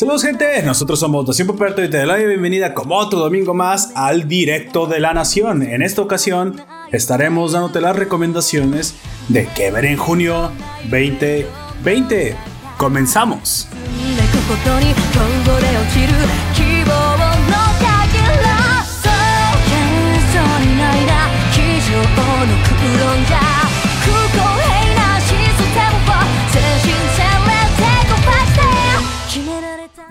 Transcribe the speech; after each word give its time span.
Saludos 0.00 0.22
gente, 0.22 0.62
nosotros 0.62 0.98
somos 0.98 1.28
Nación 1.28 1.46
Poperto 1.46 1.84
y 1.84 1.90
te 1.90 1.98
doy 1.98 2.06
la 2.06 2.16
bienvenida 2.16 2.72
como 2.72 2.96
otro 2.96 3.18
domingo 3.18 3.52
más 3.52 3.92
al 3.94 4.26
Directo 4.28 4.86
de 4.86 4.98
la 4.98 5.12
Nación. 5.12 5.62
En 5.62 5.82
esta 5.82 6.00
ocasión 6.00 6.58
estaremos 6.90 7.52
dándote 7.52 7.82
las 7.82 7.94
recomendaciones 7.94 8.94
de 9.28 9.46
qué 9.54 9.70
ver 9.70 9.84
en 9.84 9.98
junio 9.98 10.52
2020. 10.84 12.34
Comenzamos. 12.78 13.68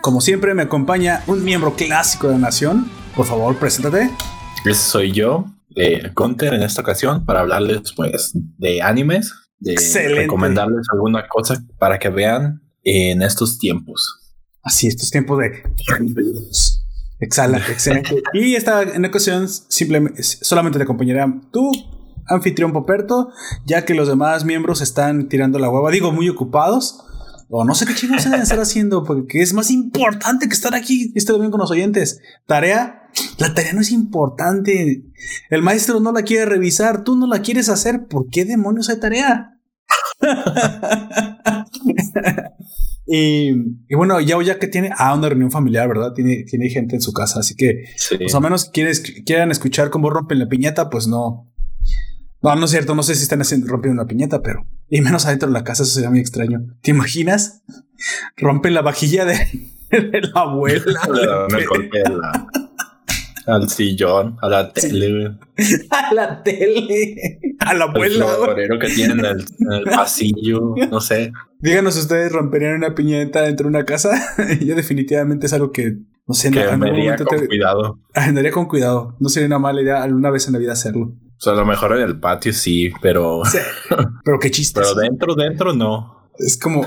Como 0.09 0.21
siempre 0.21 0.55
me 0.55 0.63
acompaña 0.63 1.21
un 1.27 1.43
miembro 1.43 1.75
clásico 1.75 2.25
de 2.25 2.33
la 2.33 2.39
Nación. 2.39 2.89
Por 3.15 3.27
favor, 3.27 3.55
preséntate. 3.57 4.09
Ese 4.65 4.81
soy 4.81 5.11
yo, 5.11 5.45
de 5.69 6.11
Gunter, 6.15 6.51
en 6.55 6.63
esta 6.63 6.81
ocasión, 6.81 7.27
para 7.27 7.41
hablarles 7.41 7.93
pues 7.95 8.31
de 8.33 8.81
animes, 8.81 9.31
de 9.59 9.73
Excelente. 9.73 10.21
recomendarles 10.21 10.87
alguna 10.91 11.27
cosa 11.27 11.63
para 11.77 11.99
que 11.99 12.09
vean 12.09 12.63
en 12.81 13.21
estos 13.21 13.59
tiempos. 13.59 14.33
Así, 14.63 14.87
estos 14.87 15.11
tiempos 15.11 15.37
de... 15.37 15.61
Excelente, 17.19 17.71
excelente. 17.71 18.23
Y 18.33 18.55
esta 18.55 18.81
en 18.81 19.05
ocasión 19.05 19.47
simplemente, 19.47 20.23
solamente 20.23 20.79
te 20.79 20.85
acompañará 20.85 21.31
tu 21.51 21.71
anfitrión 22.25 22.73
Poperto, 22.73 23.29
ya 23.63 23.85
que 23.85 23.93
los 23.93 24.07
demás 24.07 24.43
miembros 24.43 24.81
están 24.81 25.29
tirando 25.29 25.59
la 25.59 25.69
hueva, 25.69 25.91
digo, 25.91 26.11
muy 26.11 26.29
ocupados. 26.29 27.05
O 27.51 27.65
no 27.65 27.73
sé 27.73 27.85
qué 27.87 27.95
chingos 27.95 28.21
se 28.21 28.29
deben 28.29 28.43
estar 28.43 28.59
haciendo, 28.59 29.03
porque 29.03 29.41
es 29.41 29.53
más 29.53 29.71
importante 29.71 30.47
que 30.47 30.53
estar 30.53 30.75
aquí 30.75 31.11
este 31.15 31.31
domingo 31.33 31.51
con 31.51 31.61
los 31.61 31.71
oyentes. 31.71 32.21
Tarea, 32.45 33.09
la 33.39 33.53
tarea 33.55 33.73
no 33.73 33.81
es 33.81 33.91
importante. 33.91 35.03
El 35.49 35.63
maestro 35.63 35.99
no 35.99 36.11
la 36.11 36.21
quiere 36.21 36.45
revisar, 36.45 37.03
tú 37.03 37.15
no 37.15 37.25
la 37.25 37.41
quieres 37.41 37.67
hacer. 37.69 38.05
¿Por 38.07 38.29
qué 38.29 38.45
demonios 38.45 38.89
hay 38.89 38.99
tarea? 38.99 39.55
y, 43.07 43.49
y 43.87 43.95
bueno, 43.95 44.19
ya 44.21 44.41
ya 44.43 44.59
que 44.59 44.67
tiene 44.67 44.91
ah, 44.97 45.15
una 45.15 45.29
reunión 45.29 45.49
familiar, 45.51 45.87
¿verdad? 45.87 46.13
Tiene, 46.13 46.43
tiene 46.43 46.69
gente 46.69 46.95
en 46.95 47.01
su 47.01 47.13
casa, 47.13 47.39
así 47.39 47.55
que 47.55 47.85
Sí. 47.97 48.17
pues 48.19 48.35
a 48.35 48.39
menos 48.39 48.65
quienes 48.69 49.01
quieran 49.25 49.49
escuchar 49.51 49.89
cómo 49.89 50.09
rompen 50.09 50.37
la 50.39 50.47
piñata, 50.47 50.89
pues 50.89 51.07
no. 51.07 51.48
No, 52.41 52.55
no 52.55 52.65
es 52.65 52.71
cierto, 52.71 52.95
no 52.95 53.03
sé 53.03 53.15
si 53.15 53.23
están 53.23 53.41
haciendo, 53.41 53.67
rompiendo 53.67 54.01
una 54.01 54.07
piñata, 54.07 54.41
pero. 54.41 54.65
Y 54.89 55.01
menos 55.01 55.25
adentro 55.25 55.47
de 55.49 55.53
la 55.53 55.63
casa, 55.63 55.83
eso 55.83 55.93
sería 55.93 56.09
muy 56.09 56.19
extraño. 56.19 56.61
¿Te 56.81 56.91
imaginas? 56.91 57.63
Rompen 58.37 58.73
la 58.73 58.81
vajilla 58.81 59.25
de, 59.25 59.35
de 59.91 60.21
la 60.33 60.41
abuela. 60.41 61.01
Me 61.51 61.65
golpeé 61.65 62.03
la- 62.03 62.47
al 63.47 63.67
sillón, 63.67 64.37
a 64.43 64.47
la 64.49 64.71
tele, 64.71 65.31
a 65.89 66.13
la 66.13 66.43
tele. 66.43 67.39
A 67.59 67.73
la 67.73 67.85
al 67.85 67.89
abuela. 67.89 68.25
florero 68.27 68.77
que 68.77 68.87
tienen 68.89 69.19
en 69.19 69.25
el, 69.25 69.39
en 69.59 69.71
el 69.71 69.83
pasillo, 69.85 70.75
no 70.91 71.01
sé. 71.01 71.31
Díganos 71.59 71.97
ustedes 71.97 72.31
romperían 72.31 72.75
una 72.75 72.93
piñata 72.93 73.41
dentro 73.41 73.63
de 73.65 73.69
una 73.69 73.85
casa. 73.85 74.11
Yo 74.61 74.75
definitivamente 74.75 75.47
es 75.47 75.53
algo 75.53 75.71
que, 75.71 75.97
no 76.27 76.33
sé, 76.35 76.51
Que 76.51 76.61
en 76.61 76.69
algún 76.83 76.89
momento 76.91 77.25
con 77.25 77.39
te- 77.39 77.47
cuidado. 77.47 77.99
andaría 78.13 78.51
con 78.51 78.67
cuidado. 78.67 79.15
No 79.19 79.29
sería 79.29 79.47
una 79.47 79.57
mala 79.59 79.81
idea 79.81 80.03
alguna 80.03 80.29
vez 80.29 80.45
en 80.45 80.53
la 80.53 80.59
vida 80.59 80.73
hacerlo. 80.73 81.15
O 81.39 81.41
sea, 81.41 81.53
a 81.53 81.55
lo 81.55 81.65
mejor 81.65 81.95
en 81.97 82.03
el 82.03 82.19
patio 82.19 82.51
sí, 82.51 82.91
pero, 83.01 83.43
Sí. 83.45 83.57
Pero 84.25 84.39
qué 84.39 84.51
chiste. 84.51 84.79
pero 84.81 84.93
dentro, 84.93 85.35
dentro 85.35 85.73
no. 85.73 86.29
Es 86.37 86.57
como. 86.59 86.85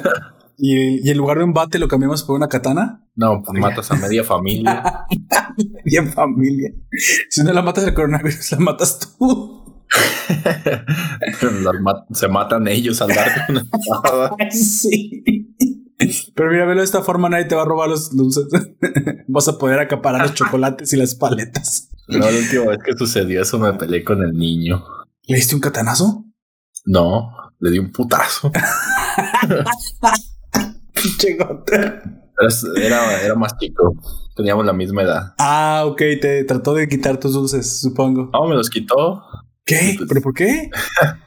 Y, 0.58 1.06
y 1.06 1.10
en 1.10 1.16
lugar 1.16 1.38
de 1.38 1.44
un 1.44 1.54
bate 1.54 1.78
lo 1.78 1.88
cambiamos 1.88 2.22
por 2.22 2.36
una 2.36 2.48
katana. 2.48 3.02
No, 3.16 3.42
pues 3.42 3.58
matas 3.58 3.90
a 3.90 3.96
media 3.96 4.22
familia. 4.24 5.06
En 5.84 6.12
familia. 6.12 6.70
Si 7.30 7.42
no 7.42 7.52
la 7.52 7.62
matas 7.62 7.84
el 7.84 7.94
coronavirus, 7.94 8.52
la 8.52 8.58
matas 8.58 9.16
tú. 9.18 9.58
Ma- 11.82 12.06
se 12.12 12.28
matan 12.28 12.68
ellos 12.68 13.00
al 13.02 13.08
dar 13.08 13.28
una 13.48 13.64
patada. 13.64 14.30
sí. 14.50 15.22
Pero 16.34 16.50
mira, 16.50 16.64
velo 16.64 16.80
de 16.80 16.84
esta 16.84 17.02
forma, 17.02 17.28
nadie 17.28 17.44
te 17.44 17.54
va 17.54 17.62
a 17.62 17.66
robar 17.66 17.88
los 17.88 18.14
dulces. 18.14 18.46
Vas 19.28 19.48
a 19.48 19.58
poder 19.58 19.78
acaparar 19.78 20.22
los 20.22 20.34
chocolates 20.34 20.92
y 20.92 20.96
las 20.96 21.14
paletas. 21.14 21.88
No, 22.08 22.18
la 22.18 22.38
última 22.38 22.66
vez 22.66 22.78
que 22.84 22.96
sucedió 22.96 23.42
eso 23.42 23.58
me 23.58 23.72
peleé 23.74 24.04
con 24.04 24.22
el 24.22 24.32
niño. 24.32 24.84
¿Le 25.26 25.36
diste 25.36 25.54
un 25.54 25.60
catanazo? 25.60 26.24
No, 26.84 27.30
le 27.60 27.70
di 27.70 27.78
un 27.78 27.92
putazo. 27.92 28.50
Pinche 30.92 31.36
gota. 31.36 31.76
Era, 31.76 32.48
era, 32.76 33.22
era 33.22 33.34
más 33.34 33.56
chico. 33.58 33.94
Teníamos 34.34 34.66
la 34.66 34.72
misma 34.72 35.02
edad. 35.02 35.34
Ah, 35.38 35.84
ok, 35.86 35.98
te 36.20 36.44
trató 36.44 36.74
de 36.74 36.88
quitar 36.88 37.18
tus 37.18 37.34
dulces, 37.34 37.80
supongo. 37.80 38.30
No, 38.32 38.48
me 38.48 38.56
los 38.56 38.68
quitó. 38.68 39.22
¿Qué? 39.64 39.96
¿Pero 40.08 40.20
por 40.20 40.34
qué? 40.34 40.70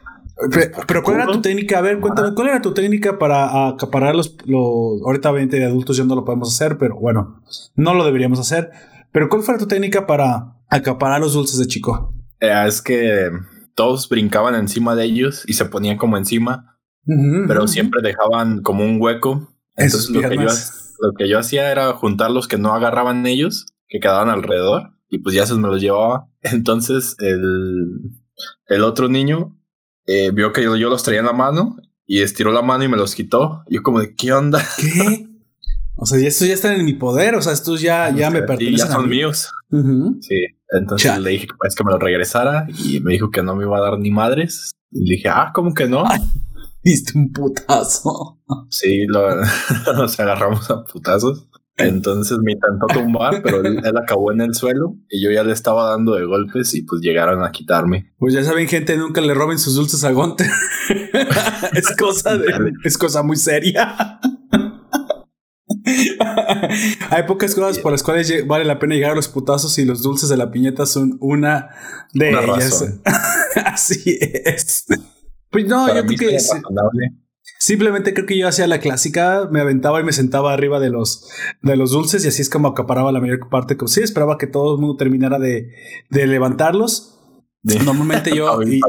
Pero, 0.50 0.70
pero 0.86 1.02
¿cuál 1.02 1.16
era 1.16 1.26
tu 1.26 1.40
técnica? 1.40 1.78
A 1.78 1.82
ver, 1.82 1.98
cuéntame, 1.98 2.34
¿cuál 2.34 2.48
era 2.48 2.60
tu 2.60 2.74
técnica 2.74 3.18
para 3.18 3.68
acaparar 3.68 4.14
los, 4.14 4.36
los... 4.44 5.00
Ahorita 5.04 5.30
20 5.30 5.58
de 5.58 5.64
adultos 5.64 5.96
ya 5.96 6.04
no 6.04 6.14
lo 6.14 6.24
podemos 6.24 6.54
hacer, 6.54 6.76
pero 6.76 6.96
bueno, 6.96 7.40
no 7.74 7.94
lo 7.94 8.04
deberíamos 8.04 8.38
hacer. 8.38 8.70
Pero 9.12 9.28
¿cuál 9.28 9.42
fue 9.42 9.58
tu 9.58 9.66
técnica 9.66 10.06
para 10.06 10.58
acaparar 10.68 11.20
los 11.20 11.32
dulces 11.32 11.58
de 11.58 11.66
chico? 11.66 12.14
Eh, 12.40 12.64
es 12.66 12.82
que 12.82 13.30
todos 13.74 14.08
brincaban 14.08 14.54
encima 14.54 14.94
de 14.94 15.04
ellos 15.04 15.44
y 15.46 15.54
se 15.54 15.64
ponían 15.64 15.96
como 15.96 16.18
encima, 16.18 16.78
Ujú, 17.06 17.46
pero 17.46 17.60
ujú. 17.60 17.68
siempre 17.68 18.02
dejaban 18.02 18.62
como 18.62 18.84
un 18.84 19.00
hueco. 19.00 19.48
Entonces 19.76 20.10
lo 20.10 20.20
que, 20.28 20.36
yo, 20.36 20.44
lo 20.44 21.12
que 21.16 21.28
yo 21.28 21.38
hacía 21.38 21.70
era 21.70 21.92
juntar 21.94 22.30
los 22.30 22.46
que 22.46 22.58
no 22.58 22.74
agarraban 22.74 23.26
ellos, 23.26 23.66
que 23.88 24.00
quedaban 24.00 24.28
alrededor, 24.28 24.94
y 25.08 25.18
pues 25.18 25.34
ya 25.34 25.44
esos 25.44 25.58
me 25.58 25.68
los 25.68 25.80
llevaba. 25.80 26.28
Entonces 26.42 27.16
el, 27.20 28.20
el 28.66 28.82
otro 28.82 29.08
niño 29.08 29.55
eh, 30.06 30.30
vio 30.32 30.52
que 30.52 30.62
yo, 30.62 30.76
yo 30.76 30.88
los 30.88 31.02
traía 31.02 31.20
en 31.20 31.26
la 31.26 31.32
mano 31.32 31.76
y 32.06 32.22
estiró 32.22 32.52
la 32.52 32.62
mano 32.62 32.84
y 32.84 32.88
me 32.88 32.96
los 32.96 33.14
quitó. 33.14 33.62
Yo 33.68 33.82
como 33.82 34.00
de, 34.00 34.14
¿qué 34.14 34.32
onda? 34.32 34.64
¿Qué? 34.78 35.28
O 35.96 36.04
sea, 36.06 36.20
y 36.20 36.26
estos 36.26 36.46
ya 36.46 36.54
están 36.54 36.74
en 36.74 36.84
mi 36.84 36.92
poder. 36.92 37.34
O 37.34 37.42
sea, 37.42 37.52
estos 37.52 37.80
ya, 37.80 38.10
ya 38.10 38.30
me 38.30 38.42
pertenecen. 38.42 38.76
ya 38.78 38.84
a 38.84 38.96
son 38.96 39.08
mí. 39.08 39.16
míos. 39.16 39.50
Sí, 40.20 40.46
entonces 40.70 41.10
Chale. 41.10 41.24
le 41.24 41.30
dije 41.30 41.48
pues, 41.58 41.74
que 41.74 41.84
me 41.84 41.90
lo 41.90 41.98
regresara 41.98 42.66
y 42.84 43.00
me 43.00 43.12
dijo 43.12 43.30
que 43.30 43.42
no 43.42 43.56
me 43.56 43.64
iba 43.64 43.78
a 43.78 43.80
dar 43.80 43.98
ni 43.98 44.10
madres. 44.10 44.70
Y 44.92 45.04
le 45.08 45.16
dije, 45.16 45.28
ah, 45.28 45.50
¿cómo 45.54 45.74
que 45.74 45.88
no? 45.88 46.04
Diste 46.84 47.18
un 47.18 47.32
putazo. 47.32 48.38
Sí, 48.70 49.06
lo, 49.06 49.28
nos 49.96 50.20
agarramos 50.20 50.70
a 50.70 50.84
putazos. 50.84 51.48
Entonces 51.78 52.38
me 52.38 52.52
intentó 52.52 52.86
tumbar, 52.86 53.42
pero 53.42 53.60
él, 53.60 53.80
él 53.84 53.96
acabó 53.98 54.32
en 54.32 54.40
el 54.40 54.54
suelo 54.54 54.96
y 55.10 55.22
yo 55.22 55.30
ya 55.30 55.44
le 55.44 55.52
estaba 55.52 55.90
dando 55.90 56.14
de 56.14 56.24
golpes 56.24 56.74
y 56.74 56.82
pues 56.82 57.02
llegaron 57.02 57.44
a 57.44 57.50
quitarme. 57.50 58.14
Pues 58.18 58.32
ya 58.32 58.42
saben, 58.42 58.66
gente, 58.66 58.96
nunca 58.96 59.20
le 59.20 59.34
roben 59.34 59.58
sus 59.58 59.74
dulces 59.74 60.02
a 60.04 60.10
Gonte. 60.12 60.48
es 61.74 61.94
cosa 61.96 62.38
de, 62.38 62.72
es 62.82 62.96
cosa 62.96 63.22
muy 63.22 63.36
seria. 63.36 64.20
Hay 67.10 67.22
pocas 67.24 67.54
cosas 67.54 67.78
por 67.78 67.92
las 67.92 68.02
cuales 68.02 68.46
vale 68.46 68.64
la 68.64 68.78
pena 68.78 68.94
llegar 68.94 69.12
a 69.12 69.16
los 69.16 69.28
putazos 69.28 69.78
y 69.78 69.84
los 69.84 70.02
dulces 70.02 70.28
de 70.28 70.36
la 70.36 70.50
piñeta 70.50 70.86
son 70.86 71.16
una 71.20 71.70
de 72.12 72.30
Una 72.30 72.40
ellas. 72.42 73.00
Así 73.64 74.18
es. 74.20 74.86
Pues 75.50 75.66
no, 75.66 75.86
Para 75.86 76.00
yo 76.00 76.06
creo 76.06 76.30
que 76.30 76.34
razonable. 76.36 77.25
Simplemente 77.58 78.14
creo 78.14 78.26
que 78.26 78.38
yo 78.38 78.48
hacía 78.48 78.66
la 78.66 78.78
clásica, 78.80 79.48
me 79.50 79.60
aventaba 79.60 80.00
y 80.00 80.04
me 80.04 80.12
sentaba 80.12 80.52
arriba 80.52 80.80
de 80.80 80.90
los 80.90 81.28
de 81.62 81.76
los 81.76 81.90
dulces 81.90 82.24
y 82.24 82.28
así 82.28 82.42
es 82.42 82.50
como 82.50 82.68
acaparaba 82.68 83.12
la 83.12 83.20
mayor 83.20 83.48
parte. 83.50 83.76
Como 83.76 83.88
sí, 83.88 84.00
esperaba 84.02 84.38
que 84.38 84.46
todo 84.46 84.74
el 84.74 84.80
mundo 84.80 84.96
terminara 84.96 85.38
de, 85.38 85.72
de 86.10 86.26
levantarlos. 86.26 87.12
De- 87.62 87.78
Normalmente 87.84 88.34
yo 88.34 88.62
y- 88.62 88.80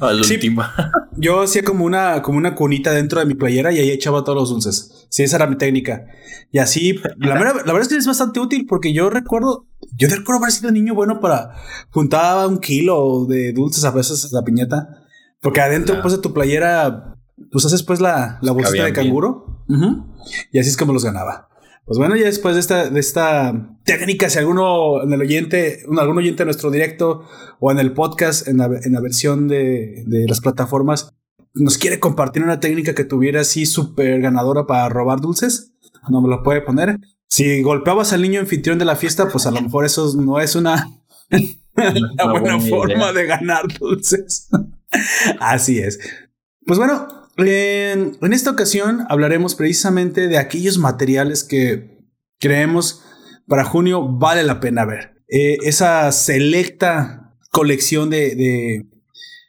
a 0.00 0.12
la 0.12 0.22
Sí. 0.24 0.34
última. 0.34 0.72
Yo 1.20 1.42
hacía 1.42 1.64
como 1.64 1.84
una, 1.84 2.22
como 2.22 2.38
una 2.38 2.54
cunita 2.54 2.92
dentro 2.92 3.18
de 3.18 3.26
mi 3.26 3.34
playera 3.34 3.72
y 3.72 3.78
ahí 3.80 3.90
echaba 3.90 4.22
todos 4.22 4.38
los 4.38 4.50
dulces. 4.50 5.08
Sí, 5.10 5.24
esa 5.24 5.34
era 5.34 5.48
mi 5.48 5.56
técnica. 5.56 6.04
Y 6.52 6.58
así, 6.58 6.92
la 7.16 7.34
verdad, 7.34 7.54
la 7.66 7.72
verdad 7.72 7.80
es 7.82 7.88
que 7.88 7.96
es 7.96 8.06
bastante 8.06 8.38
útil 8.38 8.64
porque 8.68 8.92
yo 8.92 9.10
recuerdo, 9.10 9.66
yo 9.96 10.06
recuerdo 10.08 10.38
haber 10.42 10.52
sido 10.52 10.70
niño 10.70 10.94
bueno 10.94 11.18
para 11.18 11.54
juntar 11.90 12.46
un 12.46 12.58
kilo 12.60 13.26
de 13.28 13.52
dulces 13.52 13.84
a 13.84 13.90
veces 13.90 14.24
en 14.26 14.30
la 14.32 14.44
piñata. 14.44 14.88
Porque 15.40 15.60
adentro, 15.60 16.00
pues, 16.00 16.14
de 16.14 16.22
tu 16.22 16.32
playera, 16.32 17.16
pues 17.50 17.64
haces 17.64 17.82
pues 17.82 18.00
la, 18.00 18.38
la 18.42 18.52
bolsita 18.52 18.84
de 18.84 18.92
canguro. 18.92 19.64
Ujú. 19.68 20.06
Y 20.52 20.58
así 20.58 20.70
es 20.70 20.76
como 20.76 20.92
los 20.92 21.04
ganaba. 21.04 21.48
Pues 21.84 21.98
bueno, 21.98 22.16
ya 22.16 22.26
después 22.26 22.54
de 22.54 22.60
esta, 22.60 22.90
de 22.90 23.00
esta 23.00 23.78
técnica, 23.84 24.28
si 24.28 24.38
alguno 24.38 25.02
en 25.02 25.12
el 25.12 25.22
oyente, 25.22 25.84
algún 25.98 26.18
oyente 26.18 26.42
de 26.42 26.44
nuestro 26.44 26.70
directo 26.70 27.22
o 27.60 27.72
en 27.72 27.78
el 27.78 27.94
podcast, 27.94 28.46
en 28.46 28.58
la, 28.58 28.66
en 28.66 28.92
la 28.92 29.00
versión 29.00 29.48
de, 29.48 30.04
de 30.06 30.26
las 30.28 30.40
plataformas, 30.40 31.14
nos 31.54 31.78
quiere 31.78 31.98
compartir 31.98 32.42
una 32.42 32.60
técnica 32.60 32.94
que 32.94 33.04
tuviera 33.04 33.40
así 33.40 33.64
súper 33.64 34.20
ganadora 34.20 34.66
para 34.66 34.88
robar 34.90 35.20
dulces, 35.20 35.72
no 36.10 36.20
me 36.20 36.28
lo 36.28 36.42
puede 36.42 36.60
poner. 36.60 36.98
Si 37.28 37.62
golpeabas 37.62 38.12
al 38.12 38.22
niño 38.22 38.40
anfitrión 38.40 38.78
de 38.78 38.84
la 38.84 38.96
fiesta, 38.96 39.28
pues 39.28 39.46
a 39.46 39.50
lo 39.50 39.60
mejor 39.60 39.84
eso 39.84 40.12
no 40.16 40.40
es 40.40 40.54
una, 40.56 40.88
una 41.30 41.90
Una 41.90 42.32
buena 42.32 42.56
buena 42.56 42.60
forma 42.60 43.12
de 43.12 43.26
ganar 43.26 43.66
dulces. 43.78 44.48
así 45.40 45.78
es. 45.78 45.98
Pues 46.66 46.78
bueno, 46.78 47.08
En, 47.38 48.18
en 48.20 48.32
esta 48.32 48.50
ocasión 48.50 49.06
hablaremos 49.08 49.54
precisamente 49.54 50.26
de 50.28 50.38
aquellos 50.38 50.76
materiales 50.78 51.44
que 51.44 51.98
creemos 52.40 53.02
para 53.46 53.64
junio 53.64 54.08
vale 54.08 54.42
la 54.42 54.60
pena 54.60 54.84
ver. 54.84 55.14
Eh, 55.28 55.56
esa 55.62 56.10
selecta 56.12 57.36
colección 57.50 58.10
de, 58.10 58.34
de, 58.34 58.86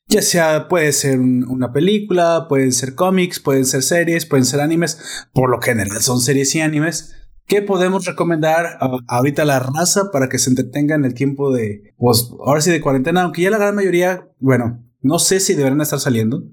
ya 0.08 0.22
sea 0.22 0.68
puede 0.68 0.92
ser 0.94 1.20
un- 1.20 1.46
una 1.50 1.74
película, 1.74 2.46
pueden 2.48 2.72
ser 2.74 2.94
cómics, 2.96 3.40
pueden 3.40 3.66
ser 3.66 3.82
series, 3.82 4.26
pueden 4.26 4.46
ser 4.46 4.62
animes, 4.62 5.28
por 5.34 5.50
lo 5.50 5.60
general 5.62 6.00
son 6.02 6.22
series 6.22 6.54
y 6.56 6.62
animes. 6.62 7.16
¿Qué 7.48 7.64
podemos 7.64 8.06
recomendar 8.06 8.78
ahorita 9.08 9.42
a 9.42 9.46
la 9.46 9.60
raza 9.60 10.12
para 10.12 10.30
que 10.30 10.38
se 10.38 10.52
entretenga 10.52 10.94
en 10.94 11.06
el 11.06 11.16
tiempo 11.16 11.52
de, 11.52 11.94
pues, 11.98 12.30
ahora 12.46 12.62
sí 12.62 12.70
de 12.70 12.82
cuarentena? 12.82 13.24
Aunque 13.24 13.42
ya 13.42 13.50
la 13.50 13.58
gran 13.58 13.74
mayoría, 13.74 14.28
bueno, 14.40 14.86
no 15.02 15.18
sé 15.18 15.40
si 15.40 15.56
deberán 15.56 15.82
estar 15.82 16.00
saliendo, 16.00 16.44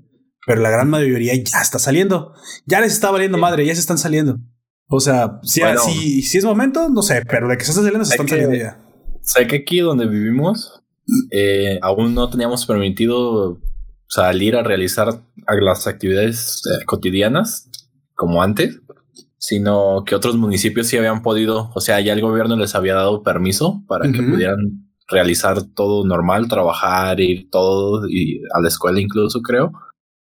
pero 0.47 0.63
la 0.63 0.71
gran 0.71 0.89
mayoría 0.89 1.35
ya 1.35 1.61
está 1.61 1.79
saliendo. 1.79 2.33
Ya 2.67 2.81
les 2.81 2.93
está 2.93 3.11
valiendo 3.11 3.37
madre, 3.37 3.67
ya 3.67 3.75
se 3.75 3.81
están 3.81 3.99
saliendo. 3.99 4.39
O 4.89 5.01
sea, 5.01 5.41
si, 5.43 5.61
Bueno. 5.61 5.81
si, 5.81 6.23
si 6.23 6.39
es 6.39 6.45
momento, 6.45 6.89
no 6.89 7.03
sé, 7.03 7.23
pero 7.29 7.49
de 7.49 7.59
que 7.59 7.65
se 7.65 7.73
están 7.73 7.85
saliendo, 7.85 8.05
se 8.05 8.15
están 8.15 8.27
que- 8.27 8.31
saliendo 8.31 8.57
ya. 8.57 8.81
Sé 9.23 9.47
que 9.49 9.57
aquí 9.57 9.81
donde 9.81 10.07
vivimos 10.07 10.81
eh, 11.33 11.79
aún 11.83 12.15
no 12.15 12.31
teníamos 12.31 12.65
permitido 12.67 13.61
salir 14.09 14.55
a 14.57 14.63
realizar 14.63 15.21
las 15.61 15.87
actividades 15.89 16.63
eh, 16.67 16.85
cotidianas 16.85 17.69
como 18.15 18.43
antes, 18.43 18.81
sino 19.39 20.05
que 20.07 20.15
otros 20.15 20.37
municipios 20.37 20.87
sí 20.87 20.97
habían 20.97 21.23
podido, 21.23 21.71
o 21.75 21.81
sea, 21.81 22.01
ya 22.01 22.13
el 22.13 22.21
gobierno 22.21 22.57
les 22.57 22.75
había 22.77 22.95
dado 22.95 23.23
permiso 23.25 23.83
para 23.89 24.11
que 24.11 24.23
pudieran 24.23 24.87
realizar 25.09 25.63
todo 25.75 26.05
normal, 26.07 26.49
trabajar, 26.49 27.21
ir 27.21 27.49
todo 27.51 28.09
y 28.09 28.41
a 28.55 28.61
la 28.61 28.69
escuela 28.69 29.01
incluso 29.01 29.41
creo. 29.43 29.73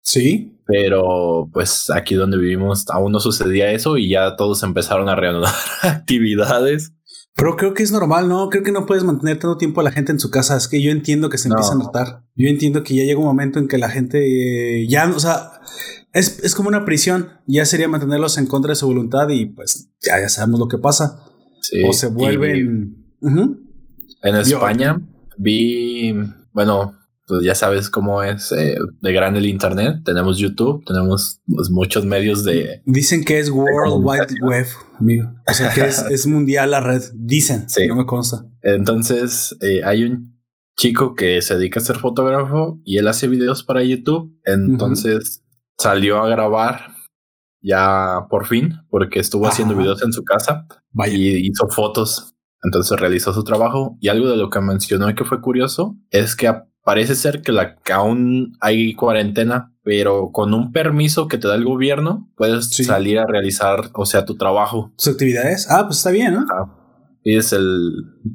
Sí. 0.05 0.53
Pero 0.67 1.51
pues 1.53 1.91
aquí 1.91 2.15
donde 2.15 2.39
vivimos 2.39 2.85
aún 2.91 3.13
no 3.13 3.21
sucedía 3.21 3.71
eso 3.73 3.99
y 3.99 4.09
ya 4.11 4.37
todos 4.37 4.63
empezaron 4.63 5.09
a 5.09 5.17
reanudar 5.17 5.53
actividades. 5.83 6.93
Pero 7.37 7.57
creo 7.57 7.75
que 7.75 7.83
es 7.83 7.91
normal, 7.91 8.29
¿no? 8.29 8.49
Creo 8.49 8.63
que 8.63 8.71
no 8.71 8.87
puedes 8.87 9.03
mantener 9.03 9.39
tanto 9.41 9.57
tiempo 9.57 9.81
a 9.81 9.85
la 9.85 9.91
gente 9.91 10.13
en 10.13 10.21
su 10.21 10.31
casa. 10.31 10.57
Es 10.57 10.69
que 10.69 10.81
yo 10.81 10.93
entiendo 10.93 11.29
que 11.31 11.37
se 11.39 11.49
No. 11.49 11.57
empieza 11.57 11.73
a 11.75 11.79
notar. 11.79 12.23
Yo 12.37 12.49
entiendo 12.49 12.85
que 12.85 12.95
ya 12.95 13.03
llega 13.03 13.19
un 13.19 13.25
momento 13.27 13.59
en 13.59 13.67
que 13.67 13.77
la 13.77 13.91
gente 13.91 14.83
eh, 14.83 14.87
ya, 14.89 15.11
o 15.11 15.19
sea, 15.19 15.51
es, 16.13 16.39
es 16.45 16.55
como 16.55 16.69
una 16.69 16.85
prisión. 16.85 17.31
Ya 17.49 17.65
sería 17.65 17.89
mantenerlos 17.89 18.39
en 18.39 18.47
contra 18.47 18.71
de 18.71 18.77
su 18.77 18.87
voluntad 18.87 19.29
y 19.31 19.47
pues 19.47 19.91
ya, 20.01 20.21
ya 20.21 20.29
sabemos 20.29 20.61
lo 20.61 20.69
que 20.69 20.79
pasa. 20.79 21.25
Sí, 21.61 21.83
o 21.85 21.93
se 21.93 22.07
y- 22.07 22.11
vuelven... 22.11 23.05
En 24.23 24.35
Yo- 24.45 24.57
España 24.57 25.01
vi, 25.37 26.15
bueno, 26.53 26.95
pues 27.27 27.43
ya 27.45 27.55
sabes 27.55 27.91
cómo 27.91 28.23
es 28.23 28.53
eh, 28.53 28.77
de 29.01 29.13
grande 29.13 29.39
el 29.41 29.47
Internet. 29.47 30.03
Tenemos 30.05 30.39
YouTube, 30.39 30.85
tenemos 30.85 31.41
pues, 31.47 31.71
muchos 31.71 32.05
medios 32.05 32.45
de... 32.45 32.83
Dicen 32.87 33.25
que 33.25 33.39
es 33.39 33.51
World 33.51 34.05
Wide. 34.05 34.27
Web, 34.43 34.67
amigo. 34.99 35.31
O 35.49 35.53
sea, 35.55 35.73
que 35.73 35.87
es, 35.87 35.99
es 36.11 36.27
mundial 36.27 36.71
la 36.71 36.81
red. 36.81 37.03
Dicen, 37.15 37.69
Sí. 37.69 37.87
no 37.87 37.97
me 37.97 38.07
consta. 38.07 38.47
Entonces, 38.63 39.57
eh, 39.61 39.81
hay 39.85 40.05
un 40.05 40.35
chico 40.77 41.15
que 41.15 41.41
se 41.41 41.57
dedica 41.57 41.81
a 41.81 41.85
ser 41.85 41.97
fotógrafo 41.97 42.81
y 42.85 42.99
él 42.99 43.09
hace 43.09 43.29
videos 43.29 43.63
para 43.63 43.83
YouTube. 43.83 44.37
Entonces 44.45 45.43
salió 45.79 46.23
a 46.23 46.29
grabar 46.29 46.95
ya 47.63 48.27
por 48.29 48.47
fin, 48.47 48.75
porque 48.91 49.21
estuvo 49.21 49.47
haciendo 49.47 49.75
videos 49.75 50.03
en 50.03 50.13
su 50.13 50.23
casa 50.25 50.67
Vaya. 50.93 51.15
y 51.17 51.47
hizo 51.47 51.69
fotos. 51.69 52.35
Entonces 52.63 52.99
realizó 52.99 53.33
su 53.33 53.45
trabajo 53.45 53.97
y 54.01 54.09
algo 54.09 54.29
de 54.29 54.37
lo 54.37 54.51
que 54.51 54.61
mencionó 54.61 55.09
y 55.09 55.15
que 55.15 55.25
fue 55.25 55.41
curioso 55.41 55.97
es 56.11 56.35
que 56.37 56.53
parece 56.85 57.15
ser 57.15 57.43
que, 57.43 57.53
la, 57.53 57.77
que 57.77 57.93
aún 57.93 58.57
hay 58.61 58.95
cuarentena, 58.95 59.73
pero 59.83 60.31
con 60.33 60.55
un 60.55 60.73
permiso 60.73 61.29
que 61.29 61.39
te 61.39 61.49
da 61.49 61.55
el 61.55 61.65
gobierno 61.65 62.31
puedes 62.37 62.71
Sí. 62.71 62.85
salir 62.85 63.19
a 63.19 63.27
realizar, 63.27 63.91
o 63.95 64.07
sea, 64.07 64.25
tu 64.25 64.37
trabajo. 64.37 64.93
¿Sus 64.97 65.15
actividades? 65.15 65.67
Ah, 65.71 65.85
pues 65.87 65.99
está 65.99 66.11
bien, 66.11 66.35
¿no? 66.35 66.45
Pides 67.23 67.55
el 67.55 67.91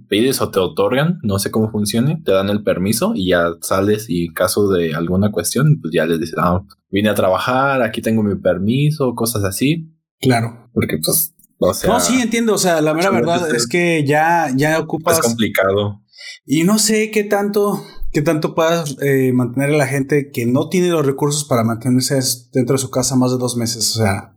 pides 0.08 0.42
o 0.42 0.50
te 0.50 0.60
otorgan, 0.60 1.20
no 1.22 1.38
sé 1.38 1.52
cómo 1.52 1.70
funcione, 1.70 2.22
te 2.26 2.32
dan 2.32 2.50
el 2.50 2.64
permiso 2.64 3.12
y 3.16 3.30
ya 3.30 3.52
sales 3.62 4.10
y 4.10 4.26
en 4.26 4.34
caso 4.34 4.68
de 4.72 4.96
alguna 4.96 5.32
cuestión, 5.32 5.78
pues 5.80 5.94
ya 5.94 6.06
les 6.06 6.20
dices, 6.20 6.36
ah, 6.40 6.64
vine 6.90 7.10
a 7.10 7.14
trabajar, 7.14 7.84
aquí 7.84 8.02
tengo 8.02 8.24
mi 8.24 8.34
permiso, 8.36 9.14
cosas 9.14 9.44
así, 9.44 9.92
Claro. 10.20 10.70
porque 10.74 10.98
pues, 11.04 11.36
o 11.60 11.74
sea, 11.74 11.88
no, 11.92 12.00
sí, 12.00 12.20
entiendo. 12.20 12.56
O 12.56 12.58
sea, 12.58 12.82
la 12.82 12.96
mera 12.96 13.12
verdad 13.12 13.54
es 13.54 13.68
que 13.68 14.04
ya, 14.08 14.48
ya 14.56 14.80
ocupas. 14.80 15.20
es 15.20 15.22
complicado. 15.24 16.02
Y 16.48 16.64
no 16.64 16.80
sé 16.80 17.12
qué 17.12 17.24
tanto, 17.24 17.84
qué 18.12 18.22
tanto 18.22 18.56
puedas 18.56 18.98
eh, 19.02 19.32
mantener 19.34 19.72
a 19.72 19.78
la 19.78 19.88
gente 19.88 20.32
que 20.32 20.46
no 20.46 20.70
tiene 20.70 20.90
los 20.90 21.06
recursos 21.06 21.46
para 21.46 21.64
mantenerse 21.64 22.20
dentro 22.54 22.76
de 22.76 22.82
su 22.82 22.90
casa 22.90 23.16
más 23.16 23.32
de 23.32 23.38
dos 23.38 23.58
meses. 23.58 23.96
O 23.96 24.00
sea, 24.00 24.36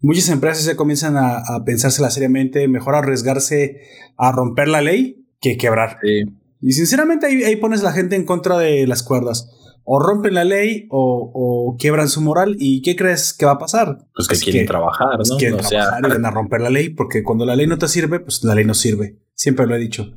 muchas 0.00 0.28
empresas 0.28 0.64
ya 0.64 0.76
comienzan 0.76 1.16
a, 1.16 1.38
a 1.38 1.64
pensársela 1.64 2.10
seriamente, 2.10 2.66
mejor 2.68 2.94
arriesgarse 2.94 3.80
a 4.16 4.32
romper 4.32 4.68
la 4.68 4.82
ley 4.82 5.26
que 5.40 5.56
quebrar. 5.56 5.98
Sí. 6.02 6.24
Y 6.60 6.72
sinceramente 6.72 7.26
ahí, 7.26 7.42
ahí 7.42 7.56
pones 7.56 7.80
a 7.80 7.84
la 7.84 7.92
gente 7.92 8.14
en 8.14 8.24
contra 8.24 8.56
de 8.58 8.86
las 8.86 9.02
cuerdas. 9.02 9.50
O 9.84 9.98
rompen 9.98 10.34
la 10.34 10.44
ley 10.44 10.86
o, 10.90 11.32
o 11.34 11.76
quiebran 11.76 12.08
su 12.08 12.20
moral. 12.20 12.54
¿Y 12.60 12.82
qué 12.82 12.94
crees 12.94 13.32
que 13.32 13.46
va 13.46 13.52
a 13.52 13.58
pasar? 13.58 14.06
Pues 14.14 14.28
que 14.28 14.36
quieren 14.36 14.64
trabajar, 14.64 15.16
pues 15.16 15.30
¿no? 15.30 15.36
quieren 15.36 15.58
o 15.58 15.62
sea, 15.64 15.80
trabajar 15.80 16.04
y 16.06 16.08
van 16.08 16.26
a 16.26 16.30
romper 16.30 16.60
la 16.60 16.70
ley, 16.70 16.90
porque 16.90 17.24
cuando 17.24 17.44
la 17.44 17.56
ley 17.56 17.66
no 17.66 17.78
te 17.78 17.88
sirve, 17.88 18.20
pues 18.20 18.44
la 18.44 18.54
ley 18.54 18.64
no 18.64 18.74
sirve. 18.74 19.18
Siempre 19.34 19.66
lo 19.66 19.74
he 19.74 19.80
dicho. 19.80 20.16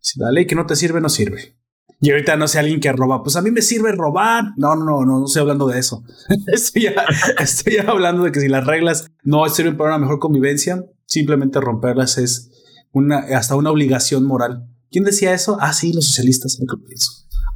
Si 0.00 0.18
la 0.18 0.32
ley 0.32 0.46
que 0.46 0.56
no 0.56 0.66
te 0.66 0.74
sirve, 0.74 1.00
no 1.00 1.08
sirve. 1.08 1.56
Y 2.00 2.10
ahorita 2.10 2.36
no 2.36 2.46
sé 2.46 2.58
alguien 2.58 2.80
que 2.80 2.92
roba, 2.92 3.22
pues 3.22 3.36
a 3.36 3.42
mí 3.42 3.50
me 3.50 3.62
sirve 3.62 3.92
robar. 3.92 4.44
No, 4.56 4.76
no, 4.76 4.84
no, 4.84 5.04
no, 5.04 5.20
no 5.20 5.26
estoy 5.26 5.40
hablando 5.40 5.66
de 5.66 5.78
eso. 5.78 6.04
estoy, 6.52 6.82
ya, 6.82 6.94
estoy 7.38 7.78
hablando 7.78 8.24
de 8.24 8.32
que 8.32 8.40
si 8.40 8.48
las 8.48 8.66
reglas 8.66 9.10
no 9.22 9.48
sirven 9.48 9.76
para 9.76 9.90
una 9.90 9.98
mejor 9.98 10.18
convivencia, 10.18 10.84
simplemente 11.06 11.60
romperlas 11.60 12.18
es 12.18 12.50
una, 12.92 13.18
hasta 13.36 13.56
una 13.56 13.70
obligación 13.70 14.24
moral. 14.24 14.68
¿Quién 14.90 15.04
decía 15.04 15.32
eso? 15.32 15.56
Ah, 15.60 15.72
sí, 15.72 15.92
los 15.92 16.06
socialistas. 16.06 16.58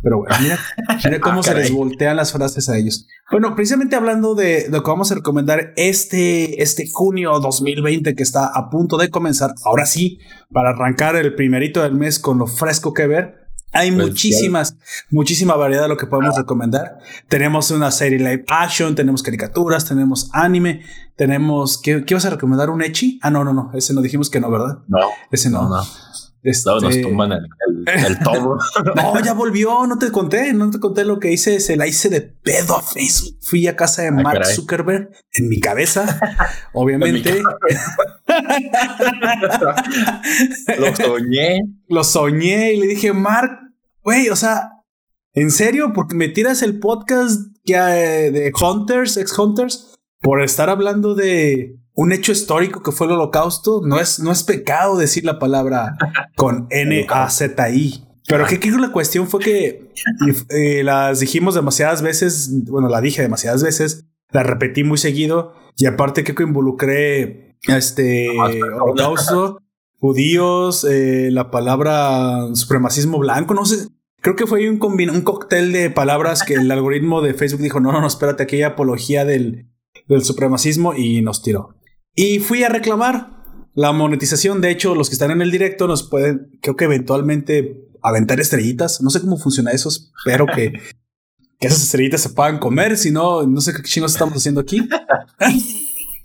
Pero 0.03 0.19
bueno, 0.19 0.35
mira, 0.41 0.59
mira 1.05 1.21
cómo 1.21 1.41
Ah, 1.41 1.43
se 1.43 1.55
les 1.55 1.73
voltean 1.73 2.17
las 2.17 2.33
frases 2.33 2.69
a 2.69 2.77
ellos. 2.77 3.07
Bueno, 3.31 3.55
precisamente 3.55 3.97
hablando 3.97 4.35
de 4.35 4.67
lo 4.71 4.83
que 4.83 4.91
vamos 4.91 5.13
a 5.13 5.15
recomendar 5.15 5.73
este, 5.77 6.63
este 6.63 6.89
junio 6.91 7.39
2020 7.41 8.15
que 8.15 8.23
está 8.23 8.47
a 8.47 8.71
punto 8.71 8.97
de 8.97 9.11
comenzar, 9.11 9.55
ahora 9.65 9.87
sí, 9.87 10.19
para 10.51 10.71
arrancar 10.71 11.17
el 11.17 11.35
primerito 11.35 11.83
del 11.83 11.95
mes 11.95 12.19
con 12.19 12.39
lo 12.39 12.47
fresco 12.47 12.93
que 12.93 13.07
ver. 13.07 13.35
Hay 13.73 13.93
muchísimas, 13.93 14.77
muchísima 15.11 15.55
variedad 15.55 15.83
de 15.85 15.89
lo 15.89 15.97
que 15.97 16.07
podemos 16.07 16.37
recomendar. 16.37 16.99
Tenemos 17.29 17.71
una 17.71 17.91
serie 17.91 18.19
live 18.19 18.45
action, 18.49 18.95
tenemos 18.95 19.23
caricaturas, 19.23 19.85
tenemos 19.85 20.29
anime, 20.33 20.83
tenemos... 21.17 21.79
¿Qué, 21.79 22.05
qué 22.05 22.15
vas 22.15 22.25
a 22.25 22.31
recomendar? 22.31 22.71
¿Un 22.71 22.83
Echi? 22.83 23.21
Ah, 23.23 23.31
no, 23.31 23.45
no, 23.45 23.53
no. 23.53 23.71
Ese 23.75 23.95
no 23.95 24.03
dijimos 24.03 24.29
que 24.29 24.41
no, 24.41 24.51
¿verdad? 24.51 24.79
no, 24.89 24.99
Ese 25.31 25.51
no. 25.51 25.63
no, 25.63 25.69
no, 25.69 25.83
Este- 26.43 26.71
no, 26.71 26.81
nos 26.81 27.01
tumban 27.03 27.33
el, 27.33 27.47
el, 27.87 28.05
el 28.07 28.19
todo. 28.21 28.57
no, 28.97 29.21
ya 29.23 29.35
volvió, 29.35 29.87
no 29.87 29.99
te 29.99 30.11
conté, 30.11 30.53
no 30.55 30.71
te 30.71 30.81
conté 30.81 31.05
lo 31.05 31.19
que 31.21 31.31
hice, 31.33 31.61
se 31.61 31.77
la 31.77 31.87
hice 31.87 32.09
de 32.09 32.23
pedo 32.23 32.77
a 32.77 32.83
Facebook. 32.83 33.37
Fui 33.43 33.67
a 33.67 33.77
casa 33.77 34.03
de 34.03 34.09
Ah, 34.09 34.13
Mark 34.13 34.39
caray. 34.41 34.55
Zuckerberg 34.55 35.11
en 35.35 35.49
mi 35.49 35.61
cabeza, 35.61 36.19
obviamente. 36.73 37.43
Lo 40.79 40.95
soñé. 40.97 41.61
lo 41.89 42.05
soñé 42.05 42.73
y 42.75 42.81
le 42.81 42.87
dije, 42.87 43.13
Mark, 43.13 43.51
güey, 44.03 44.29
o 44.29 44.37
sea, 44.37 44.71
¿en 45.35 45.51
serio? 45.51 45.93
Porque 45.95 46.15
me 46.15 46.29
tiras 46.29 46.63
el 46.63 46.79
podcast 46.79 47.41
que, 47.65 47.75
eh, 47.75 48.31
de 48.31 48.53
Hunters, 48.61 49.17
ex 49.17 49.37
Hunters, 49.39 49.99
por 50.21 50.43
estar 50.43 50.69
hablando 50.71 51.15
de 51.15 51.77
un 52.01 52.13
hecho 52.13 52.33
histórico 52.33 52.83
que 52.83 52.93
fue 52.93 53.07
el 53.07 53.13
holocausto. 53.13 53.83
No 53.85 54.01
es, 54.01 54.21
no 54.21 54.33
es 54.33 54.43
pecado 54.43 54.97
decir 54.97 55.27
la 55.27 55.39
palabra 55.39 55.99
con 56.35 56.67
N-A-Z-I. 56.71 58.07
Pero 58.27 58.47
que, 58.47 58.59
que 58.59 58.71
la 58.71 58.91
cuestión 58.91 59.29
fue 59.29 59.41
que 59.41 59.93
eh, 60.49 60.83
las 60.83 61.21
dijimos 61.21 61.55
demasiadas 61.55 62.01
veces, 62.01 62.65
bueno, 62.71 62.89
la 62.89 63.03
dije 63.03 63.21
demasiadas 63.21 63.63
veces, 63.63 64.07
la 64.31 64.43
repetí 64.43 64.83
muy 64.83 64.97
seguido 64.97 65.53
y 65.77 65.85
aparte 65.85 66.25
creo 66.25 66.37
que 66.37 66.43
involucré 66.45 67.59
este 67.67 68.29
holocausto, 68.81 69.61
judíos, 69.99 70.85
eh, 70.85 71.29
la 71.31 71.51
palabra 71.51 72.55
supremacismo 72.55 73.19
blanco, 73.19 73.53
no 73.53 73.67
sé. 73.67 73.89
Creo 74.23 74.37
que 74.37 74.47
fue 74.47 74.71
un, 74.71 74.81
un 74.81 75.21
cóctel 75.23 75.73
de 75.73 75.91
palabras 75.91 76.45
que 76.45 76.55
el 76.55 76.71
algoritmo 76.71 77.21
de 77.21 77.35
Facebook 77.35 77.61
dijo, 77.61 77.79
no, 77.79 77.93
no, 77.93 78.01
no, 78.01 78.07
espérate, 78.07 78.47
hay 78.51 78.63
apología 78.63 79.27
del, 79.27 79.69
del 80.09 80.25
supremacismo 80.25 80.95
y 80.95 81.21
nos 81.21 81.43
tiró. 81.43 81.75
Y 82.15 82.39
fui 82.41 82.65
a 82.65 82.69
reclamar 82.69 83.31
la 83.75 83.93
monetización. 83.93 84.61
De 84.61 84.71
hecho, 84.71 84.95
los 84.95 85.09
que 85.09 85.15
están 85.15 85.31
en 85.31 85.43
el 85.43 85.51
directo 85.51 85.87
nos 85.87 86.03
pueden, 86.09 86.59
creo 86.61 86.77
que 86.77 86.85
eventualmente 86.85 87.87
aventar 88.03 88.41
estrellitas. 88.41 89.01
No 89.01 89.11
sé 89.11 89.21
cómo 89.21 89.37
funciona 89.39 89.71
eso. 89.73 89.89
Espero 89.89 90.47
que, 90.47 90.73
que 91.61 91.67
esas 91.67 91.83
estrellitas 91.83 92.21
se 92.23 92.31
puedan 92.31 92.59
comer. 92.59 92.97
Si 92.97 93.11
no, 93.11 93.47
no 93.47 93.61
sé 93.61 93.73
qué 93.75 93.83
chingos 93.83 94.13
estamos 94.13 94.35
haciendo 94.37 94.61
aquí. 94.61 94.81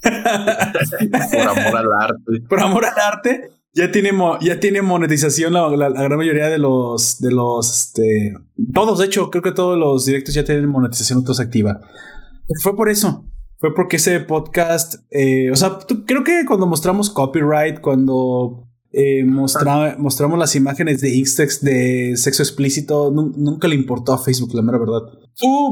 Por 0.02 1.48
amor 1.48 1.78
al 1.78 1.88
arte. 2.02 2.42
Por 2.50 2.60
amor 2.60 2.86
al 2.86 3.00
arte. 3.00 3.50
Ya 3.74 3.92
tiene, 3.92 4.12
ya 4.42 4.60
tiene 4.62 4.82
monetización 4.82 5.52
la, 5.52 5.68
la- 5.70 5.90
la 5.90 6.04
gran 6.04 6.18
mayoría 6.18 6.48
de 6.48 6.58
los, 6.58 7.20
de 7.20 7.30
los, 7.32 7.70
este, 7.78 8.34
todos, 8.74 9.00
de 9.00 9.06
hecho, 9.06 9.30
creo 9.30 9.44
que 9.44 9.52
todos 9.52 9.78
los 9.78 10.06
directos 10.06 10.34
ya 10.34 10.46
tienen 10.46 10.70
monetización 10.70 11.20
autoactiva. 11.20 11.82
Fue 12.64 12.74
por 12.74 12.88
eso. 12.90 13.26
Fue 13.66 13.74
porque 13.74 13.96
ese 13.96 14.20
podcast, 14.20 14.96
eh, 15.10 15.50
o 15.52 15.56
sea, 15.56 15.80
tú- 15.80 16.06
creo 16.06 16.24
que 16.24 16.46
cuando 16.46 16.68
mostramos 16.68 17.10
copyright, 17.10 17.80
cuando 17.82 18.68
eh, 18.92 19.26
mostra- 19.26 19.96
mostramos 19.98 20.38
las 20.38 20.56
imágenes 20.56 21.02
de 21.02 21.16
Instax 21.16 21.62
de 21.62 22.14
sexo 22.16 22.44
explícito, 22.44 23.10
nu- 23.12 23.34
nunca 23.36 23.68
le 23.68 23.74
importó 23.74 24.14
a 24.14 24.20
Facebook, 24.24 24.54
la 24.54 24.62
mera 24.62 24.78
verdad. 24.78 25.02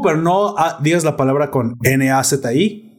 Pero 0.03 0.17
no 0.17 0.55
digas 0.81 1.03
la 1.03 1.15
palabra 1.15 1.51
con 1.51 1.77
N-A-Z-I, 1.83 2.89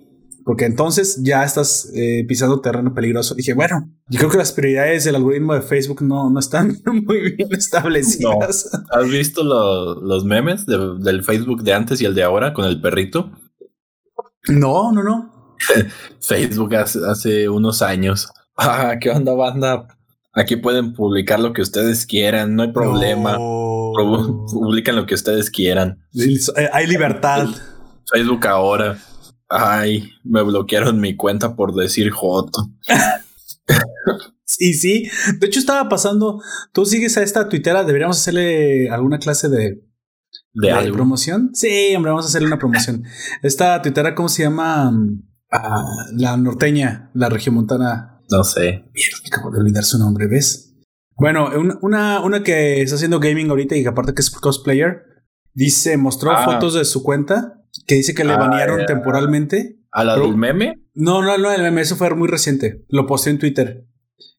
porque 0.44 0.64
entonces 0.66 1.20
ya 1.24 1.42
estás 1.42 1.90
eh, 1.94 2.24
pisando 2.28 2.60
terreno 2.60 2.94
peligroso. 2.94 3.34
Dije, 3.34 3.52
bueno, 3.54 3.90
yo 4.08 4.18
creo 4.20 4.30
que 4.30 4.38
las 4.38 4.52
prioridades 4.52 5.02
del 5.04 5.16
algoritmo 5.16 5.54
de 5.54 5.62
Facebook 5.62 6.02
no, 6.02 6.30
no 6.30 6.38
están 6.38 6.78
muy 7.06 7.32
bien 7.32 7.48
establecidas. 7.50 8.70
¿Has 8.92 9.10
visto 9.10 9.42
lo- 9.42 10.00
los 10.00 10.24
memes 10.24 10.66
de- 10.66 10.98
del 11.00 11.24
Facebook 11.24 11.64
de 11.64 11.72
antes 11.74 12.00
y 12.00 12.04
el 12.04 12.14
de 12.14 12.22
ahora 12.22 12.52
con 12.54 12.64
el 12.64 12.80
perrito? 12.80 13.32
No, 14.48 14.92
no, 14.92 15.02
no. 15.02 15.54
Facebook 16.20 16.74
hace, 16.74 16.98
hace 17.08 17.48
unos 17.48 17.82
años. 17.82 18.28
Ah, 18.56 18.94
¿qué 19.00 19.10
onda, 19.10 19.34
banda? 19.34 19.88
Aquí 20.34 20.56
pueden 20.56 20.94
publicar 20.94 21.38
lo 21.40 21.52
que 21.52 21.62
ustedes 21.62 22.06
quieran, 22.06 22.56
no 22.56 22.62
hay 22.64 22.72
problema. 22.72 23.36
Pu- 23.38 24.46
Publican 24.52 24.96
lo 24.96 25.06
que 25.06 25.14
ustedes 25.14 25.48
quieran. 25.50 26.04
Eh, 26.14 26.68
Hay 26.72 26.86
libertad. 26.88 27.46
Facebook 28.12 28.46
ahora. 28.46 28.98
Ay, 29.48 30.10
me 30.24 30.42
bloquearon 30.42 31.00
mi 31.00 31.14
cuenta 31.14 31.54
por 31.54 31.74
decir 31.74 32.10
Joto. 32.10 32.68
Sí, 34.44 34.74
sí. 34.74 35.08
De 35.38 35.46
hecho, 35.46 35.60
estaba 35.60 35.88
pasando. 35.88 36.40
Tú 36.72 36.84
sigues 36.84 37.16
a 37.16 37.22
esta 37.22 37.48
tuitera. 37.48 37.84
Deberíamos 37.84 38.18
hacerle 38.18 38.90
alguna 38.90 39.18
clase 39.18 39.48
de, 39.48 39.84
De 40.54 40.68
de 40.68 40.72
algo. 40.72 40.94
promoción. 40.96 41.50
Sí, 41.52 41.94
hombre, 41.96 42.10
vamos 42.10 42.24
a 42.26 42.28
hacerle 42.28 42.46
una 42.48 42.58
promoción. 42.58 43.02
Esta 43.42 43.82
tuitera, 43.82 44.14
¿cómo 44.14 44.28
se 44.28 44.44
llama? 44.44 44.92
Ah, 45.52 45.84
la 46.16 46.36
norteña, 46.36 47.10
la 47.14 47.28
regiomontana. 47.28 48.20
No 48.30 48.44
sé. 48.44 48.84
Mierda, 48.94 49.18
acabo 49.26 49.50
de 49.50 49.58
olvidar 49.60 49.84
su 49.84 49.98
nombre, 49.98 50.26
¿ves? 50.28 50.74
Bueno, 51.16 51.48
una, 51.82 52.20
una, 52.22 52.42
que 52.42 52.82
está 52.82 52.96
haciendo 52.96 53.20
gaming 53.20 53.50
ahorita 53.50 53.76
y 53.76 53.82
que 53.82 53.88
aparte 53.88 54.14
que 54.14 54.20
es 54.22 54.30
cosplayer, 54.30 55.02
dice, 55.52 55.96
mostró 55.96 56.32
Ah. 56.32 56.44
fotos 56.44 56.74
de 56.74 56.84
su 56.84 57.02
cuenta 57.02 57.60
que 57.86 57.96
dice 57.96 58.14
que 58.14 58.24
le 58.24 58.32
Ah, 58.32 58.38
banearon 58.38 58.86
temporalmente. 58.86 59.80
¿A 59.92 60.02
la 60.04 60.14
Pero- 60.14 60.26
del 60.26 60.36
meme? 60.36 60.82
No, 60.94 61.22
no, 61.22 61.36
no, 61.38 61.52
el 61.52 61.62
meme, 61.62 61.82
eso 61.82 61.94
fue 61.96 62.12
muy 62.14 62.28
reciente. 62.28 62.84
Lo 62.88 63.06
posté 63.06 63.30
en 63.30 63.38
Twitter. 63.38 63.86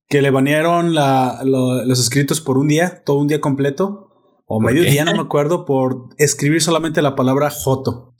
Que 0.07 0.21
le 0.21 0.29
banearon 0.31 0.93
la- 0.93 1.41
lo- 1.45 1.83
los 1.85 1.99
escritos 1.99 2.41
por 2.41 2.57
un 2.57 2.67
día, 2.67 3.03
todo 3.05 3.17
un 3.19 3.27
día 3.27 3.39
completo, 3.41 4.14
o 4.45 4.59
¿Por 4.59 4.71
medio 4.71 4.83
qué? 4.83 4.91
día, 4.91 5.05
no 5.05 5.13
me 5.13 5.21
acuerdo, 5.21 5.65
por 5.65 6.09
escribir 6.17 6.61
solamente 6.61 7.01
la 7.01 7.15
palabra 7.15 7.49
Joto. 7.49 8.15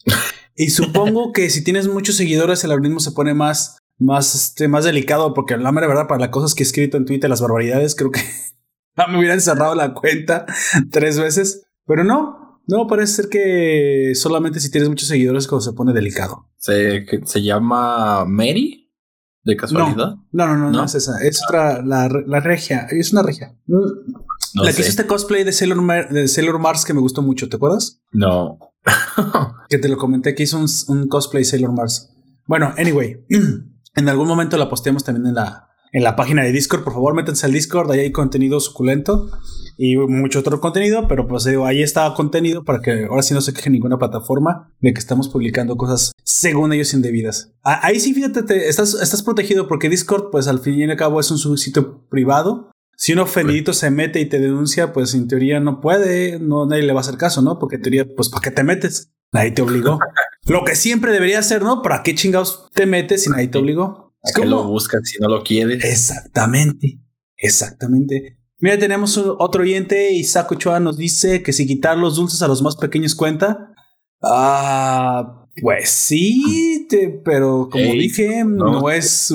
Y 0.56 0.70
supongo 0.70 1.34
que 1.34 1.50
si 1.50 1.64
tienes 1.64 1.88
muchos 1.88 2.16
seguidores, 2.16 2.64
el 2.64 2.72
algoritmo 2.72 3.00
se 3.00 3.12
pone 3.12 3.34
más, 3.34 3.78
más, 4.00 4.36
este, 4.36 4.68
más 4.68 4.86
delicado, 4.86 5.34
porque 5.34 5.58
la 5.58 5.72
mera 5.72 5.88
verdad, 5.88 6.08
para 6.08 6.22
las 6.22 6.30
cosas 6.30 6.56
que 6.56 6.64
he 6.64 6.66
escrito 6.66 6.98
en 6.98 7.06
Twitter, 7.06 7.30
las 7.30 7.42
barbaridades, 7.42 7.96
creo 7.96 8.12
que 8.12 8.22
me 9.10 9.20
hubieran 9.20 9.42
cerrado 9.42 9.76
la 9.76 9.94
cuenta 9.94 10.46
tres 10.92 11.20
veces. 11.20 11.68
Pero 11.86 12.04
no, 12.04 12.62
no, 12.68 12.88
parece 12.88 13.14
ser 13.14 13.30
que 13.30 14.14
solamente 14.16 14.60
si 14.60 14.72
tienes 14.72 14.90
muchos 14.90 15.08
seguidores, 15.08 15.44
es 15.44 15.48
cuando 15.48 15.62
se 15.66 15.74
pone 15.74 15.94
delicado. 15.94 16.50
¿Se, 16.58 17.06
se 17.26 17.44
llama 17.44 18.26
Mary? 18.26 18.92
¿De 19.44 19.56
casualidad? 19.56 20.16
No, 20.32 20.48
no, 20.48 20.58
no, 20.58 20.58
no, 20.58 20.72
¿No? 20.72 20.84
es 20.86 20.96
esa. 20.96 21.22
Es 21.22 21.44
otra, 21.48 21.84
la, 21.84 22.10
la 22.26 22.40
regia. 22.40 22.88
Es 22.90 23.14
una 23.14 23.22
regia. 23.22 23.56
No, 24.56 24.64
la 24.64 24.72
sé. 24.72 24.76
que 24.78 24.82
hizo 24.82 24.90
este 24.90 25.06
cosplay 25.06 25.44
de 25.44 25.52
Sailor, 25.52 25.82
Mar- 25.82 26.10
de 26.10 26.28
Sailor 26.28 26.60
Mars 26.60 26.86
que 26.86 26.94
me 26.94 27.02
gustó 27.02 27.22
mucho, 27.22 27.50
¿te 27.50 27.58
acuerdas? 27.58 28.00
No. 28.12 28.58
Que 29.70 29.78
te 29.80 29.90
lo 29.90 29.98
comenté 29.98 30.36
que 30.36 30.44
hizo 30.44 30.58
un, 30.60 30.68
un 30.88 31.08
cosplay 31.08 31.44
Sailor 31.44 31.72
Mars. 31.74 32.12
Bueno, 32.48 32.74
anyway, 32.78 33.26
en 33.96 34.10
algún 34.10 34.28
momento 34.28 34.58
la 34.58 34.70
posteamos 34.70 35.04
también 35.04 35.26
en 35.28 35.36
la, 35.36 35.70
en 35.92 36.04
la 36.04 36.16
página 36.16 36.44
de 36.44 36.52
Discord. 36.52 36.84
Por 36.84 36.94
favor, 36.94 37.16
métanse 37.16 37.46
al 37.48 37.52
Discord, 37.52 37.90
ahí 37.92 38.02
hay 38.02 38.12
contenido 38.12 38.60
suculento 38.60 39.28
y 39.78 39.98
mucho 39.98 40.40
otro 40.40 40.62
contenido, 40.62 41.08
pero 41.08 41.28
pues 41.28 41.44
digo, 41.46 41.66
ahí 41.66 41.82
está 41.82 42.14
contenido 42.14 42.64
para 42.64 42.80
que 42.82 43.06
ahora 43.10 43.24
sí 43.24 43.34
no 43.34 43.42
se 43.42 43.54
queje 43.54 43.70
ninguna 43.72 43.98
plataforma 43.98 44.72
de 44.80 44.94
que 44.94 45.00
estamos 45.00 45.28
publicando 45.30 45.76
cosas 45.78 46.12
según 46.24 46.72
ellos 46.72 46.94
indebidas. 46.94 47.52
Ah, 47.64 47.80
Ahí 47.84 48.00
sí, 48.00 48.14
fíjate, 48.14 48.44
te- 48.44 48.70
estás, 48.70 48.94
estás 48.94 49.24
protegido 49.24 49.68
porque 49.68 49.90
Discord, 49.90 50.30
pues 50.32 50.48
al 50.48 50.60
fin 50.60 50.76
y 50.76 50.84
al 50.84 50.96
cabo 50.96 51.20
es 51.20 51.32
un 51.32 51.58
sitio 51.58 52.06
privado. 52.10 52.70
Si 52.98 53.14
un 53.14 53.20
ofendidito 53.20 53.74
se 53.74 53.92
mete 53.92 54.20
y 54.22 54.26
te 54.26 54.40
denuncia, 54.40 54.94
pues 54.94 55.14
en 55.14 55.28
teoría 55.28 55.60
no 55.60 55.82
puede, 55.82 56.40
no 56.40 56.66
nadie 56.66 56.84
le 56.84 56.94
va 56.94 57.00
a 57.00 57.02
hacer 57.02 57.18
caso, 57.18 57.42
¿no? 57.42 57.60
Porque 57.60 57.76
en 57.76 57.82
teoría, 57.82 58.06
pues 58.16 58.30
¿para 58.30 58.42
qué 58.42 58.52
te 58.52 58.64
metes? 58.64 59.12
Nadie 59.34 59.52
te 59.52 59.62
obligó. 59.62 60.00
Lo 60.48 60.64
que 60.64 60.76
siempre 60.76 61.12
debería 61.12 61.40
hacer, 61.40 61.62
¿no? 61.64 61.82
¿Para 61.82 62.04
qué 62.04 62.14
chingados 62.16 62.70
te 62.74 62.86
metes 62.86 63.24
si 63.24 63.30
nadie 63.30 63.48
te 63.48 63.58
obligó? 63.58 64.14
¿A 64.24 64.30
Es 64.30 64.36
qué 64.36 64.46
lo 64.46 64.64
buscas 64.66 65.02
si 65.10 65.20
no 65.20 65.28
lo 65.28 65.44
quieres? 65.44 65.84
Exactamente, 65.84 67.00
exactamente. 67.36 68.38
Mira, 68.60 68.78
tenemos 68.80 69.18
un- 69.18 69.36
otro 69.40 69.64
oyente, 69.64 70.14
Isaac 70.14 70.52
Ochoa 70.52 70.80
nos 70.80 70.98
dice 70.98 71.44
que 71.44 71.52
si 71.52 71.68
quitar 71.68 71.98
los 71.98 72.16
dulces 72.16 72.42
a 72.42 72.48
los 72.48 72.62
más 72.62 72.76
pequeños 72.76 73.14
cuenta. 73.16 73.74
Ah, 74.22 75.46
pues 75.62 75.90
sí, 75.90 76.86
te- 76.90 77.10
pero 77.24 77.70
como 77.72 77.84
Ey, 77.86 78.00
dije, 78.00 78.44
no. 78.46 78.80
no. 78.82 78.90
es 78.90 79.34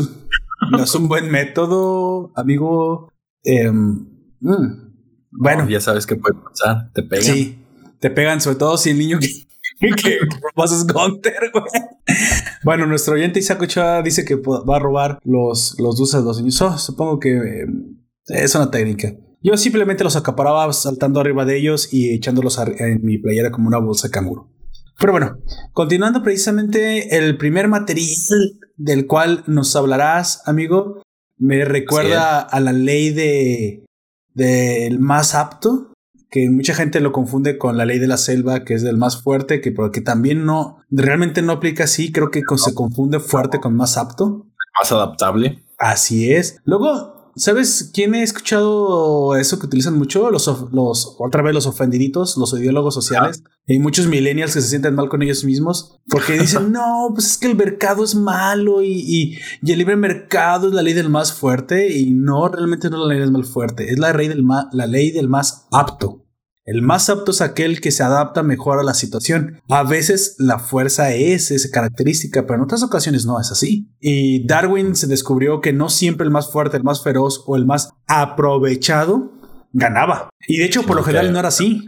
no 0.71 0.83
es 0.83 0.95
un 0.95 1.09
buen 1.09 1.31
método, 1.31 2.33
amigo. 2.37 3.11
Em, 3.45 4.07
mm, 4.41 4.91
bueno, 5.33 5.69
ya 5.69 5.81
sabes 5.81 6.07
qué 6.07 6.17
puede 6.17 6.35
pasar. 6.41 6.91
Te 6.93 7.03
pegan. 7.03 7.25
Sí, 7.25 7.59
te 8.01 8.11
pegan, 8.11 8.41
sobre 8.41 8.57
todo 8.57 8.77
si 8.77 8.91
el 8.91 8.99
niño 8.99 9.19
que, 9.19 9.29
que 10.03 10.19
robas 10.43 10.73
es 10.73 10.87
Gunter, 10.87 11.51
güey. 11.53 11.65
Bueno, 12.65 12.87
nuestro 12.87 13.15
oyente 13.15 13.39
Isaac 13.39 13.63
Ochoa 13.63 14.03
dice 14.03 14.25
que 14.25 14.37
va 14.37 14.77
a 14.77 14.81
robar 14.81 15.19
los, 15.25 15.77
los 15.79 15.97
dulces 15.97 16.21
de 16.21 16.27
los 16.27 16.39
niños. 16.39 16.61
Oh, 16.63 16.77
supongo 16.77 17.19
que 17.19 17.37
eh, 17.37 17.67
es 18.29 18.55
una 18.55 18.71
técnica. 18.71 19.15
Yo 19.43 19.57
simplemente 19.57 20.05
los 20.05 20.17
acaparaba 20.17 20.71
saltando 20.73 21.21
arriba 21.21 21.47
de 21.47 21.57
ellos 21.57 21.93
y 21.93 22.15
echándolos 22.15 22.59
en 22.59 23.03
mi 23.03 23.19
playera 23.19 23.51
como 23.51 23.69
una 23.69 23.79
bolsa 23.79 24.09
de 24.09 24.13
canguro. 24.13 24.53
Pero 24.99 25.13
bueno, 25.13 25.39
continuando 25.73 26.23
precisamente 26.23 27.17
el 27.17 27.39
primer 27.39 27.67
material 27.69 28.07
del 28.77 29.07
cual 29.07 29.45
nos 29.47 29.75
hablarás, 29.75 30.43
amigo, 30.47 31.03
me 31.41 31.65
recuerda 31.65 32.39
a 32.41 32.61
la 32.61 32.73
ley 32.73 33.11
de 33.11 33.85
del 34.35 35.01
más 35.01 35.35
apto, 35.35 35.93
que 36.31 36.49
mucha 36.49 36.75
gente 36.75 37.01
lo 37.01 37.11
confunde 37.11 37.59
con 37.59 37.77
la 37.77 37.85
ley 37.85 37.99
de 37.99 38.07
la 38.07 38.17
selva, 38.17 38.63
que 38.65 38.75
es 38.75 38.83
del 38.83 38.97
más 38.97 39.21
fuerte, 39.23 39.61
que 39.61 39.73
porque 39.73 40.01
también 40.01 40.45
no 40.47 40.79
realmente 40.91 41.43
no 41.43 41.53
aplica 41.53 41.85
así, 41.85 42.13
creo 42.13 42.31
que 42.31 42.43
con- 42.45 42.59
se 42.59 42.73
confunde 42.75 43.19
fuerte 43.19 43.59
con 43.59 43.75
más 43.75 43.97
apto. 43.97 44.47
Más 44.81 44.93
adaptable. 44.93 45.65
Así 45.79 46.33
es. 46.33 46.59
Luego, 46.65 47.20
¿sabes 47.37 47.91
quién 47.95 48.15
he 48.15 48.23
escuchado 48.23 49.37
eso 49.37 49.59
que 49.59 49.67
utilizan 49.67 49.97
mucho? 49.99 50.31
Los, 50.31 50.49
of- 50.49 50.73
los 50.73 51.17
otra 51.19 51.43
vez 51.43 51.55
los 51.55 51.67
ofendiditos, 51.67 52.37
los 52.37 52.53
ideólogos 52.53 52.95
sociales. 52.95 53.43
Hay 53.69 53.79
muchos 53.79 54.07
millennials 54.07 54.55
que 54.55 54.61
se 54.61 54.69
sienten 54.69 54.95
mal 54.95 55.09
con 55.09 55.23
ellos 55.23 55.45
mismos 55.45 56.01
porque 56.09 56.39
dicen, 56.39 56.73
no, 56.73 57.09
pues 57.15 57.27
es 57.33 57.39
que 57.39 57.47
el 57.49 57.57
mercado 57.57 58.03
es 58.05 58.15
malo 58.15 58.83
y, 58.83 58.93
y- 58.93 59.39
y 59.63 59.73
el 59.73 59.79
libre 59.79 59.97
mercado 59.97 60.69
es 60.69 60.75
la 60.75 60.83
ley 60.83 60.93
del 60.95 61.09
más 61.09 61.33
fuerte 61.33 61.97
y 61.97 62.11
no, 62.13 62.49
realmente 62.49 62.91
no 62.91 62.97
es 62.97 63.03
la 63.03 63.15
ley 63.15 63.19
del 63.21 63.33
más 63.33 63.49
fuerte, 63.49 63.91
es 63.93 63.99
la 63.99 64.13
ley 64.13 64.29
del, 64.29 64.43
ma- 64.43 64.69
la 64.73 64.87
ley 64.87 65.11
del 65.11 65.29
más 65.29 65.67
apto. 65.71 66.25
El 66.67 66.83
más 66.83 67.09
apto 67.09 67.31
es 67.31 67.41
aquel 67.41 67.81
que 67.81 67.91
se 67.91 68.03
adapta 68.03 68.43
mejor 68.43 68.79
a 68.79 68.83
la 68.83 68.95
situación. 68.95 69.61
A 69.69 69.83
veces 69.83 70.37
la 70.39 70.59
fuerza 70.59 71.13
es 71.15 71.51
esa 71.51 71.71
característica, 71.71 72.43
pero 72.43 72.57
en 72.57 72.63
otras 72.65 72.83
ocasiones 72.83 73.25
no 73.27 73.41
es 73.41 73.51
así. 73.51 73.89
Y 73.99 74.47
Darwin 74.47 74.95
se 74.95 75.07
descubrió 75.07 75.61
que 75.61 75.73
no 75.73 75.89
siempre 75.89 76.25
el 76.27 76.31
más 76.31 76.53
fuerte, 76.53 76.77
el 76.77 76.85
más 76.85 77.03
feroz 77.03 77.43
o 77.47 77.57
el 77.57 77.65
más 77.67 77.91
aprovechado 78.07 79.33
ganaba. 79.73 80.29
Y 80.47 80.59
de 80.59 80.67
hecho, 80.67 80.83
por 80.85 80.97
lo 80.97 81.03
general 81.03 81.33
no 81.33 81.39
era 81.39 81.49
así. 81.49 81.85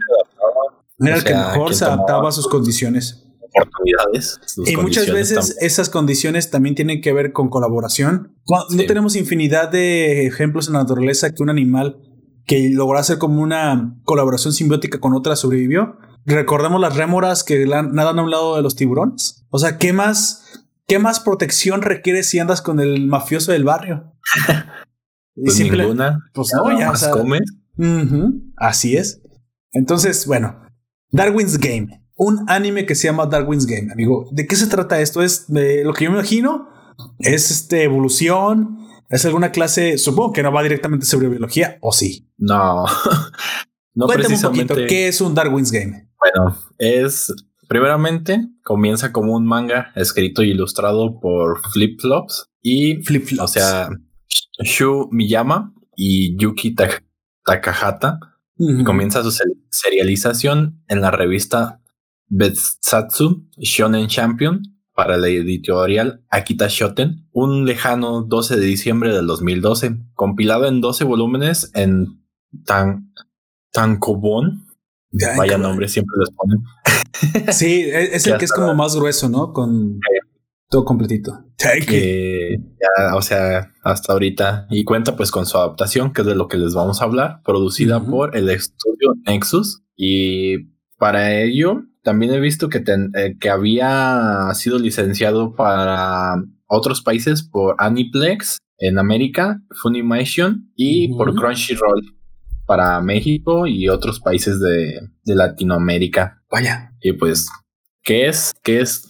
Era 0.99 1.15
el 1.17 1.23
que 1.23 1.33
mejor 1.35 1.73
se 1.75 1.85
adaptaba 1.85 2.29
a 2.29 2.31
sus 2.31 2.47
condiciones. 2.47 3.19
Oportunidades. 3.55 4.39
Y 4.65 4.75
muchas 4.77 5.11
veces 5.11 5.35
también. 5.37 5.57
esas 5.61 5.89
condiciones 5.89 6.49
también 6.49 6.73
tienen 6.75 7.01
que 7.01 7.13
ver 7.13 7.31
con 7.33 7.49
colaboración. 7.49 8.35
No 8.47 8.63
Sí. 8.69 8.87
tenemos 8.87 9.15
infinidad 9.15 9.69
de 9.69 10.25
ejemplos 10.25 10.67
en 10.67 10.73
la 10.73 10.79
naturaleza 10.79 11.31
que 11.31 11.43
un 11.43 11.49
animal 11.51 11.97
que 12.45 12.69
logró 12.71 12.97
hacer 12.99 13.17
como 13.17 13.41
una 13.41 13.95
colaboración 14.03 14.53
simbiótica 14.53 14.99
con 14.99 15.13
otra 15.13 15.35
sobrevivió. 15.35 15.97
Recordemos 16.25 16.79
las 16.79 16.95
rémoras 16.95 17.43
que 17.43 17.65
nadan 17.65 18.19
a 18.19 18.23
un 18.23 18.31
lado 18.31 18.55
de 18.55 18.61
los 18.61 18.75
tiburones. 18.75 19.45
O 19.49 19.59
sea, 19.59 19.77
¿qué 19.77 19.91
más, 19.93 20.65
qué 20.87 20.99
más 20.99 21.19
protección 21.19 21.81
requiere 21.81 22.23
si 22.23 22.39
andas 22.39 22.61
con 22.61 22.79
el 22.79 23.07
mafioso 23.07 23.51
del 23.51 23.63
barrio? 23.63 24.13
Y 25.35 25.43
Pues 25.45 25.55
simple- 25.55 25.83
ninguna. 25.83 26.19
pues 26.33 26.51
no, 26.53 26.69
ya, 26.79 26.89
o 26.89 26.91
más 26.91 27.03
así 28.57 28.95
es. 28.97 29.21
Entonces, 29.71 30.25
bueno, 30.27 30.61
Darwin's 31.11 31.57
Game. 31.57 32.01
Un 32.15 32.45
anime 32.47 32.85
que 32.85 32.93
se 32.93 33.07
llama 33.07 33.25
Darwin's 33.25 33.65
Game, 33.65 33.91
amigo. 33.91 34.27
¿De 34.31 34.45
qué 34.45 34.55
se 34.55 34.67
trata 34.67 35.01
esto? 35.01 35.23
Es 35.23 35.47
de 35.51 35.83
lo 35.83 35.93
que 35.93 36.05
yo 36.05 36.11
me 36.11 36.17
imagino. 36.19 36.67
Es 37.19 37.49
este 37.49 37.83
evolución. 37.83 38.77
Es 39.13 39.25
alguna 39.25 39.51
clase. 39.51 39.97
Supongo 39.97 40.33
que 40.33 40.43
no 40.43 40.51
va 40.51 40.63
directamente 40.63 41.05
sobre 41.05 41.29
biología, 41.29 41.77
o 41.81 41.91
sí. 41.91 42.27
No. 42.37 42.85
no 43.93 44.05
Cuéntame 44.05 44.05
un 44.05 44.07
precisamente. 44.15 44.73
poquito. 44.73 44.87
¿Qué 44.89 45.07
es 45.07 45.21
un 45.21 45.35
Darwin's 45.35 45.71
Game? 45.71 46.09
Bueno, 46.19 46.57
es 46.77 47.33
primeramente 47.67 48.47
comienza 48.63 49.11
como 49.11 49.35
un 49.35 49.45
manga 49.45 49.91
escrito 49.95 50.41
e 50.41 50.47
ilustrado 50.47 51.19
por 51.19 51.61
Flip 51.71 51.99
Flops 51.99 52.49
y 52.61 53.01
Flip 53.03 53.25
Flops. 53.25 53.41
o 53.43 53.47
sea, 53.47 53.89
Shu 54.63 55.09
Miyama 55.11 55.73
y 55.95 56.35
Yuki 56.37 56.73
Tak- 56.75 57.03
Takahata. 57.45 58.19
Comienza 58.85 59.21
su 59.23 59.31
se- 59.31 59.43
serialización 59.69 60.81
en 60.87 61.01
la 61.01 61.11
revista 61.11 61.81
Betsatsu 62.29 63.47
Shonen 63.57 64.07
Champion 64.07 64.61
para 64.93 65.17
la 65.17 65.27
editorial 65.27 66.23
Akita 66.29 66.67
Shoten, 66.69 67.27
un 67.31 67.65
lejano 67.65 68.21
12 68.21 68.57
de 68.57 68.65
diciembre 68.65 69.13
del 69.13 69.27
2012, 69.27 69.97
compilado 70.13 70.67
en 70.67 70.81
12 70.81 71.03
volúmenes 71.03 71.71
en 71.73 72.23
Tan 72.65 73.11
Tankobon. 73.71 74.67
Ay, 75.13 75.37
Vaya 75.37 75.57
nombre, 75.57 75.87
siempre 75.87 76.15
les 76.19 76.29
ponen. 76.31 76.59
Sí, 77.53 77.81
es, 77.81 78.13
es 78.13 78.27
el 78.27 78.37
que 78.37 78.45
es 78.45 78.51
como 78.51 78.73
más 78.73 78.95
grueso, 78.95 79.29
¿no? 79.29 79.53
Con 79.53 79.99
todo 80.69 80.85
completito. 80.85 81.45
que 81.85 82.57
ya, 82.57 83.15
o 83.15 83.21
sea, 83.21 83.71
hasta 83.83 84.13
ahorita 84.13 84.67
y 84.71 84.83
cuenta 84.83 85.15
pues 85.15 85.29
con 85.29 85.45
su 85.45 85.57
adaptación, 85.57 86.11
que 86.11 86.21
es 86.21 86.27
de 86.27 86.35
lo 86.35 86.47
que 86.47 86.57
les 86.57 86.73
vamos 86.73 87.01
a 87.01 87.05
hablar, 87.05 87.41
producida 87.43 88.03
por 88.03 88.35
el 88.35 88.49
estudio 88.49 89.13
Nexus 89.25 89.83
y 89.95 90.73
para 90.97 91.39
ello 91.39 91.83
también 92.03 92.33
he 92.33 92.39
visto 92.39 92.69
que, 92.69 92.79
ten- 92.79 93.11
eh, 93.15 93.37
que 93.39 93.49
había 93.49 94.49
sido 94.53 94.77
licenciado 94.79 95.55
para 95.55 96.35
otros 96.67 97.01
países 97.01 97.43
por 97.43 97.75
Aniplex 97.79 98.57
en 98.79 98.99
América, 98.99 99.61
Funimation 99.81 100.71
y 100.75 101.07
por 101.15 101.33
Crunchyroll 101.35 102.01
para 102.65 102.99
México 103.01 103.67
y 103.67 103.89
otros 103.89 104.19
países 104.19 104.59
de, 104.59 104.99
de 105.23 105.35
Latinoamérica. 105.35 106.41
Vaya. 106.49 106.93
Y 107.01 107.13
pues, 107.13 107.49
¿qué 108.03 108.27
es? 108.27 108.53
¿Qué 108.63 108.81
es? 108.81 109.07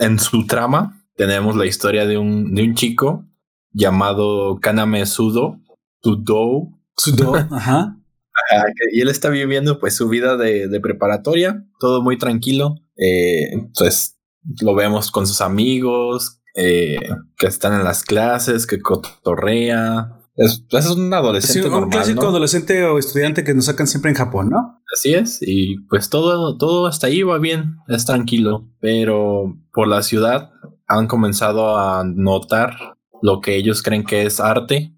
En 0.00 0.18
su 0.18 0.46
trama 0.46 1.02
tenemos 1.16 1.56
la 1.56 1.66
historia 1.66 2.06
de 2.06 2.18
un, 2.18 2.54
de 2.54 2.62
un 2.64 2.74
chico 2.74 3.24
llamado 3.72 4.58
Kaname 4.60 5.04
Sudo, 5.06 5.58
Sudo, 6.02 6.70
Sudo. 6.96 7.34
Ajá. 7.50 7.96
Ah, 8.52 8.64
y 8.92 9.00
él 9.00 9.08
está 9.08 9.28
viviendo 9.30 9.78
pues 9.78 9.96
su 9.96 10.08
vida 10.08 10.36
de, 10.36 10.68
de 10.68 10.80
preparatoria, 10.80 11.64
todo 11.80 12.02
muy 12.02 12.18
tranquilo. 12.18 12.76
Eh, 12.96 13.50
pues 13.76 14.16
lo 14.60 14.74
vemos 14.74 15.10
con 15.10 15.26
sus 15.26 15.40
amigos, 15.40 16.40
eh, 16.54 16.96
que 17.36 17.46
están 17.46 17.74
en 17.74 17.84
las 17.84 18.02
clases, 18.02 18.66
que 18.66 18.80
cotorrea. 18.80 20.12
Es, 20.36 20.64
es 20.70 20.86
un 20.90 21.08
Sí, 21.08 21.14
adolescente 21.14 21.66
un 21.68 21.72
normal, 21.72 21.90
clásico 21.90 22.22
¿no? 22.22 22.28
adolescente 22.28 22.84
o 22.84 22.98
estudiante 22.98 23.44
que 23.44 23.54
nos 23.54 23.66
sacan 23.66 23.86
siempre 23.86 24.10
en 24.10 24.16
Japón, 24.16 24.50
¿no? 24.50 24.82
Así 24.94 25.14
es, 25.14 25.38
y 25.40 25.78
pues 25.88 26.10
todo, 26.10 26.56
todo 26.58 26.86
hasta 26.86 27.06
ahí 27.06 27.22
va 27.22 27.38
bien, 27.38 27.76
es 27.88 28.04
tranquilo, 28.04 28.68
pero 28.80 29.56
por 29.72 29.88
la 29.88 30.02
ciudad 30.02 30.50
han 30.86 31.06
comenzado 31.06 31.78
a 31.78 32.04
notar 32.04 32.76
lo 33.22 33.40
que 33.40 33.56
ellos 33.56 33.82
creen 33.82 34.04
que 34.04 34.24
es 34.24 34.40
arte 34.40 34.94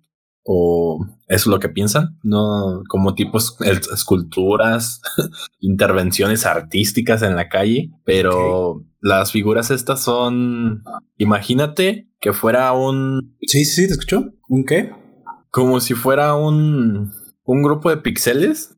o 0.50 1.06
es 1.26 1.46
lo 1.46 1.58
que 1.58 1.68
piensan, 1.68 2.18
no 2.22 2.82
como 2.88 3.14
tipos 3.14 3.58
esculturas, 3.92 5.02
intervenciones 5.60 6.46
artísticas 6.46 7.20
en 7.20 7.36
la 7.36 7.50
calle, 7.50 7.90
pero 8.04 8.82
las 9.00 9.30
figuras 9.30 9.70
estas 9.70 10.00
son, 10.02 10.84
imagínate 11.18 12.08
que 12.18 12.32
fuera 12.32 12.72
un 12.72 13.36
Sí, 13.42 13.66
sí, 13.66 13.86
¿te 13.86 13.92
escuchó? 13.92 14.24
¿Un 14.48 14.64
qué? 14.64 14.90
como 15.50 15.80
si 15.80 15.94
fuera 15.94 16.34
un, 16.34 17.12
un 17.44 17.62
grupo 17.62 17.90
de 17.90 17.98
píxeles 17.98 18.76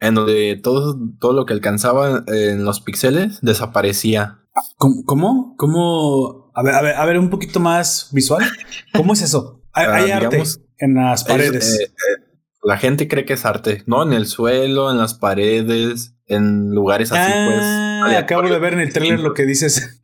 en 0.00 0.14
donde 0.14 0.58
todo, 0.62 0.98
todo 1.18 1.32
lo 1.32 1.46
que 1.46 1.52
alcanzaba 1.52 2.24
en 2.26 2.64
los 2.64 2.80
píxeles 2.80 3.40
desaparecía. 3.42 4.40
¿Cómo? 4.76 5.04
¿Cómo? 5.04 5.54
¿Cómo? 5.56 6.52
A 6.54 6.62
ver, 6.62 6.74
a 6.74 6.82
ver, 6.82 6.94
a 6.96 7.04
ver, 7.04 7.18
un 7.18 7.30
poquito 7.30 7.60
más 7.60 8.08
visual. 8.12 8.44
¿Cómo 8.94 9.12
es 9.12 9.22
eso? 9.22 9.59
Hay, 9.72 9.86
Ah, 9.86 9.94
hay 9.96 10.10
arte 10.10 10.42
en 10.78 10.94
las 10.94 11.24
paredes. 11.24 11.68
Es, 11.68 11.80
eh, 11.80 11.84
eh, 11.84 12.30
la 12.62 12.76
gente 12.76 13.08
cree 13.08 13.24
que 13.24 13.34
es 13.34 13.44
arte, 13.44 13.82
¿no? 13.86 14.02
En 14.02 14.12
el 14.12 14.26
suelo, 14.26 14.90
en 14.90 14.98
las 14.98 15.14
paredes, 15.14 16.14
en 16.26 16.70
lugares 16.70 17.12
así, 17.12 17.32
ah, 17.34 18.02
pues. 18.04 18.16
acabo 18.16 18.42
de 18.48 18.58
ver 18.58 18.74
en 18.74 18.80
el 18.80 18.92
trailer 18.92 19.20
lo 19.20 19.34
que 19.34 19.46
dices. 19.46 20.00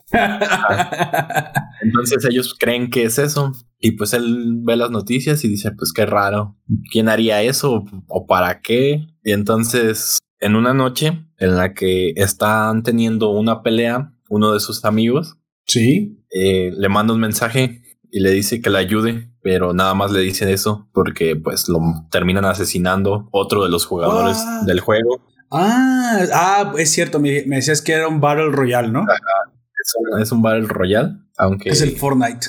Entonces 1.83 2.25
ellos 2.29 2.55
creen 2.59 2.91
que 2.91 3.05
es 3.05 3.19
eso. 3.19 3.53
Y 3.79 3.93
pues 3.93 4.13
él 4.15 4.61
ve 4.63 4.77
las 4.77 4.91
noticias 4.91 5.45
y 5.45 5.49
dice, 5.49 5.71
pues 5.73 5.93
qué 5.93 6.07
raro. 6.07 6.57
¿Quién 6.91 7.09
haría 7.09 7.43
eso? 7.43 7.85
¿O 8.07 8.27
para 8.27 8.61
qué? 8.61 9.07
Y 9.23 9.33
entonces, 9.33 10.19
en 10.41 10.57
una 10.57 10.73
noche 10.73 11.27
en 11.39 11.57
la 11.57 11.75
que 11.75 12.13
están 12.17 12.83
teniendo 12.83 13.31
una 13.31 13.63
pelea, 13.63 14.13
uno 14.29 14.53
de 14.55 14.61
sus 14.61 14.85
amigos 14.85 15.37
sí. 15.67 16.19
eh, 16.31 16.73
le 16.77 16.89
manda 16.89 17.13
un 17.15 17.21
mensaje 17.21 17.83
y 18.11 18.21
le 18.21 18.31
dice 18.31 18.61
que 18.61 18.71
le 18.71 18.79
ayude, 18.79 19.31
pero 19.47 19.73
nada 19.73 19.95
más 19.95 20.11
le 20.11 20.23
dicen 20.23 20.49
eso 20.49 20.89
porque 20.93 21.37
pues 21.37 21.69
lo 21.69 21.79
terminan 22.11 22.45
asesinando 22.47 23.29
otro 23.31 23.63
de 23.63 23.71
los 23.71 23.87
jugadores 23.87 24.39
What? 24.39 24.67
del 24.67 24.81
juego. 24.81 25.21
Ah, 25.53 26.19
ah, 26.35 26.73
es 26.77 26.91
cierto. 26.91 27.21
Me, 27.21 27.45
me 27.47 27.55
decías 27.55 27.81
que 27.81 27.93
era 27.93 28.09
un 28.09 28.21
Battle 28.21 28.51
Royale, 28.51 28.89
¿no? 28.89 29.03
Es 29.05 29.95
un, 29.97 30.21
es 30.21 30.33
un 30.33 30.43
Battle 30.43 30.67
Royale, 30.67 31.19
aunque 31.39 31.69
Es 31.69 31.81
el 31.81 31.97
Fortnite. 31.97 32.49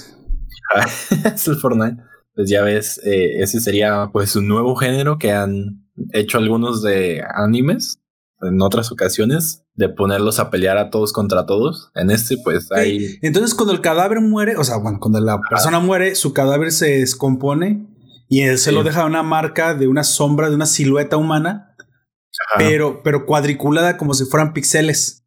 es 1.35 1.47
el 1.47 1.57
Fortnite. 1.57 2.01
Pues 2.33 2.49
ya 2.49 2.63
ves, 2.63 2.99
eh, 3.05 3.43
ese 3.43 3.59
sería 3.59 4.09
pues 4.11 4.35
un 4.35 4.47
nuevo 4.47 4.75
género 4.75 5.19
que 5.19 5.31
han 5.31 5.87
hecho 6.13 6.39
algunos 6.39 6.81
de 6.81 7.23
animes 7.31 8.01
en 8.41 8.59
otras 8.59 8.91
ocasiones 8.91 9.66
de 9.77 9.89
ponerlos 9.89 10.39
a 10.39 10.49
pelear 10.49 10.77
a 10.77 10.89
todos 10.89 11.13
contra 11.13 11.45
todos. 11.45 11.91
En 11.95 12.09
este 12.11 12.35
pues 12.43 12.71
hay 12.71 13.17
Entonces, 13.21 13.53
cuando 13.55 13.73
el 13.73 13.79
cadáver 13.81 14.19
muere, 14.21 14.57
o 14.57 14.63
sea, 14.63 14.77
bueno, 14.77 14.99
cuando 14.99 15.19
la 15.21 15.39
persona 15.49 15.79
muere, 15.79 16.15
su 16.15 16.33
cadáver 16.33 16.71
se 16.71 16.99
descompone 16.99 17.87
y 18.27 18.41
él 18.41 18.57
se 18.57 18.71
Sí. 18.71 18.75
lo 18.75 18.83
deja 18.83 19.05
una 19.05 19.23
marca 19.23 19.73
de 19.75 19.87
una 19.87 20.03
sombra, 20.03 20.49
de 20.49 20.55
una 20.55 20.65
silueta 20.65 21.15
humana, 21.17 21.75
ajá, 21.77 22.57
pero, 22.57 23.01
pero 23.03 23.25
cuadriculada 23.25 23.97
como 23.97 24.13
si 24.13 24.25
fueran 24.25 24.51
píxeles. 24.53 25.23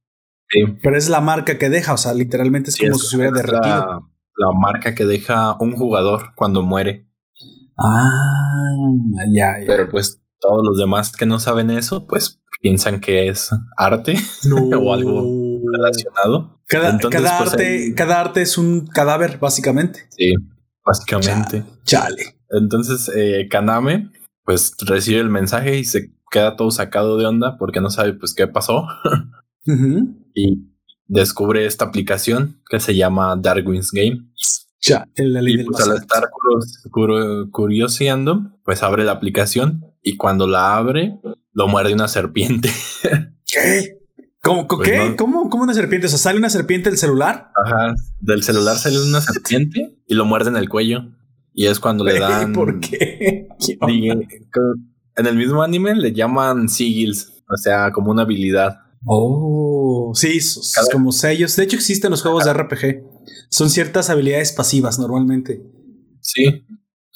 sí, 0.49 0.65
Pero 0.83 0.97
es 0.99 1.09
la 1.09 1.21
marca 1.21 1.57
que 1.57 1.71
deja, 1.71 1.95
o 1.95 1.97
sea, 1.97 2.13
literalmente 2.13 2.71
es 2.71 2.77
como 2.77 2.91
es- 2.93 3.01
si 3.03 3.07
se 3.07 3.17
hubiera 3.17 3.33
derretido. 3.33 3.61
La, 3.63 4.01
la 4.37 4.53
marca 4.61 4.95
que 4.97 5.05
deja 5.07 5.57
un 5.61 5.77
jugador 5.77 6.33
cuando 6.35 6.63
muere. 6.63 7.09
Ah, 7.79 8.11
ya, 9.33 9.61
ya. 9.61 9.67
Pero 9.67 9.89
pues 9.89 10.21
todos 10.41 10.63
los 10.65 10.77
demás 10.77 11.13
que 11.17 11.25
no 11.27 11.39
saben 11.39 11.71
eso, 11.71 12.07
pues 12.07 12.39
piensan 12.61 13.01
que 13.01 13.29
es 13.29 13.51
arte 13.77 14.14
o 14.53 14.92
algo 14.92 15.61
relacionado. 15.73 16.61
Cada, 16.66 16.90
Entonces, 16.90 17.20
cada 17.20 17.38
pues, 17.38 17.53
arte, 17.53 17.94
cada 17.96 18.20
arte 18.20 18.42
es 18.42 18.59
un 18.59 18.87
cadáver, 18.87 19.38
básicamente. 19.38 20.07
Sí, 20.11 20.35
básicamente. 20.85 21.64
Chale. 21.85 22.37
Entonces, 22.51 23.11
eh, 23.14 23.49
Kaname, 23.51 24.11
pues 24.44 24.75
recibe 24.87 25.20
el 25.20 25.31
mensaje 25.31 25.79
y 25.79 25.85
se 25.85 26.12
queda 26.31 26.57
todo 26.57 26.70
sacado 26.70 27.16
de 27.18 27.27
onda 27.27 27.57
porque 27.59 27.81
no 27.81 27.90
sabe 27.90 28.14
pues 28.14 28.35
qué 28.35 28.46
pasó 28.46 28.87
y 30.35 30.70
descubre 31.07 31.66
esta 31.66 31.87
aplicación 31.87 32.62
que 32.68 32.79
se 32.81 32.94
llama 32.94 33.37
Darwin's 33.37 33.90
Game. 33.90 34.29
Ya, 34.83 35.07
en 35.16 35.35
la 35.35 35.42
ley 35.42 35.55
Y 35.55 35.57
del 35.59 35.66
pues 35.66 35.87
al 35.87 35.96
estar 35.96 36.31
curioseando, 37.51 38.59
pues 38.64 38.83
abre 38.83 39.05
la 39.05 39.12
aplicación 39.12 39.85
y 40.03 40.16
cuando 40.16 40.46
la 40.46 40.77
abre, 40.77 41.20
lo 41.53 41.69
muerde 41.69 41.93
una 41.95 42.09
serpiente. 42.09 42.71
¿Qué? 43.47 43.99
¿Cómo, 44.43 44.67
Pues 44.67 44.89
¿qué? 44.89 44.97
no. 44.97 45.17
¿Cómo, 45.17 45.51
¿Cómo 45.51 45.65
una 45.65 45.75
serpiente? 45.75 46.07
O 46.07 46.11
sea, 46.11 46.19
sale 46.19 46.39
una 46.39 46.49
serpiente 46.51 46.89
del 46.89 46.99
celular. 46.99 47.51
Ajá. 47.65 47.95
Del 48.21 48.43
celular 48.43 48.77
sale 48.79 49.01
una 49.03 49.21
serpiente 49.33 49.99
y 50.07 50.15
lo 50.15 50.25
muerde 50.25 50.51
en 50.51 50.57
el 50.57 50.69
cuello. 50.69 51.03
Y 51.53 51.67
es 51.67 51.81
cuando 51.81 52.05
le 52.05 52.19
dan. 52.19 52.53
¿Por 52.53 52.81
qué? 52.81 53.49
En 55.17 55.27
el 55.27 55.37
mismo 55.37 55.63
anime 55.63 55.95
le 55.95 56.13
llaman 56.13 56.69
sigils, 56.69 57.43
o 57.53 57.57
sea, 57.57 57.91
como 57.93 58.11
una 58.11 58.23
habilidad. 58.23 58.79
Oh, 59.05 60.13
sí, 60.15 60.39
Cada- 60.75 60.87
como 60.93 61.13
sellos. 61.13 61.57
De 61.57 61.65
hecho, 61.65 61.77
existen 61.77 62.11
los 62.11 62.23
juegos 62.23 62.45
de 62.45 62.53
RPG. 62.55 63.03
Son 63.51 63.69
ciertas 63.69 64.09
habilidades 64.09 64.53
pasivas 64.53 64.99
normalmente. 64.99 65.63
Sí, 66.21 66.65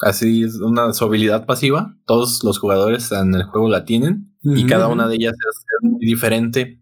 así 0.00 0.42
es 0.42 0.56
una 0.56 0.92
su 0.92 1.04
habilidad 1.04 1.46
pasiva. 1.46 1.96
Todos 2.06 2.42
los 2.44 2.58
jugadores 2.58 3.10
en 3.12 3.34
el 3.34 3.44
juego 3.44 3.68
la 3.68 3.84
tienen 3.84 4.34
y 4.42 4.66
cada 4.66 4.88
una 4.88 5.08
de 5.08 5.16
ellas 5.16 5.32
es, 5.32 5.90
muy 5.90 6.04
diferente. 6.04 6.80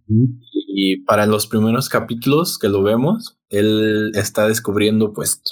Y 0.75 1.03
para 1.05 1.27
los 1.27 1.47
primeros 1.47 1.89
capítulos 1.89 2.59
que 2.59 2.69
lo 2.69 2.83
vemos, 2.83 3.39
él 3.51 4.11
está 4.15 4.49
descubriendo, 4.49 5.13
pues, 5.13 5.43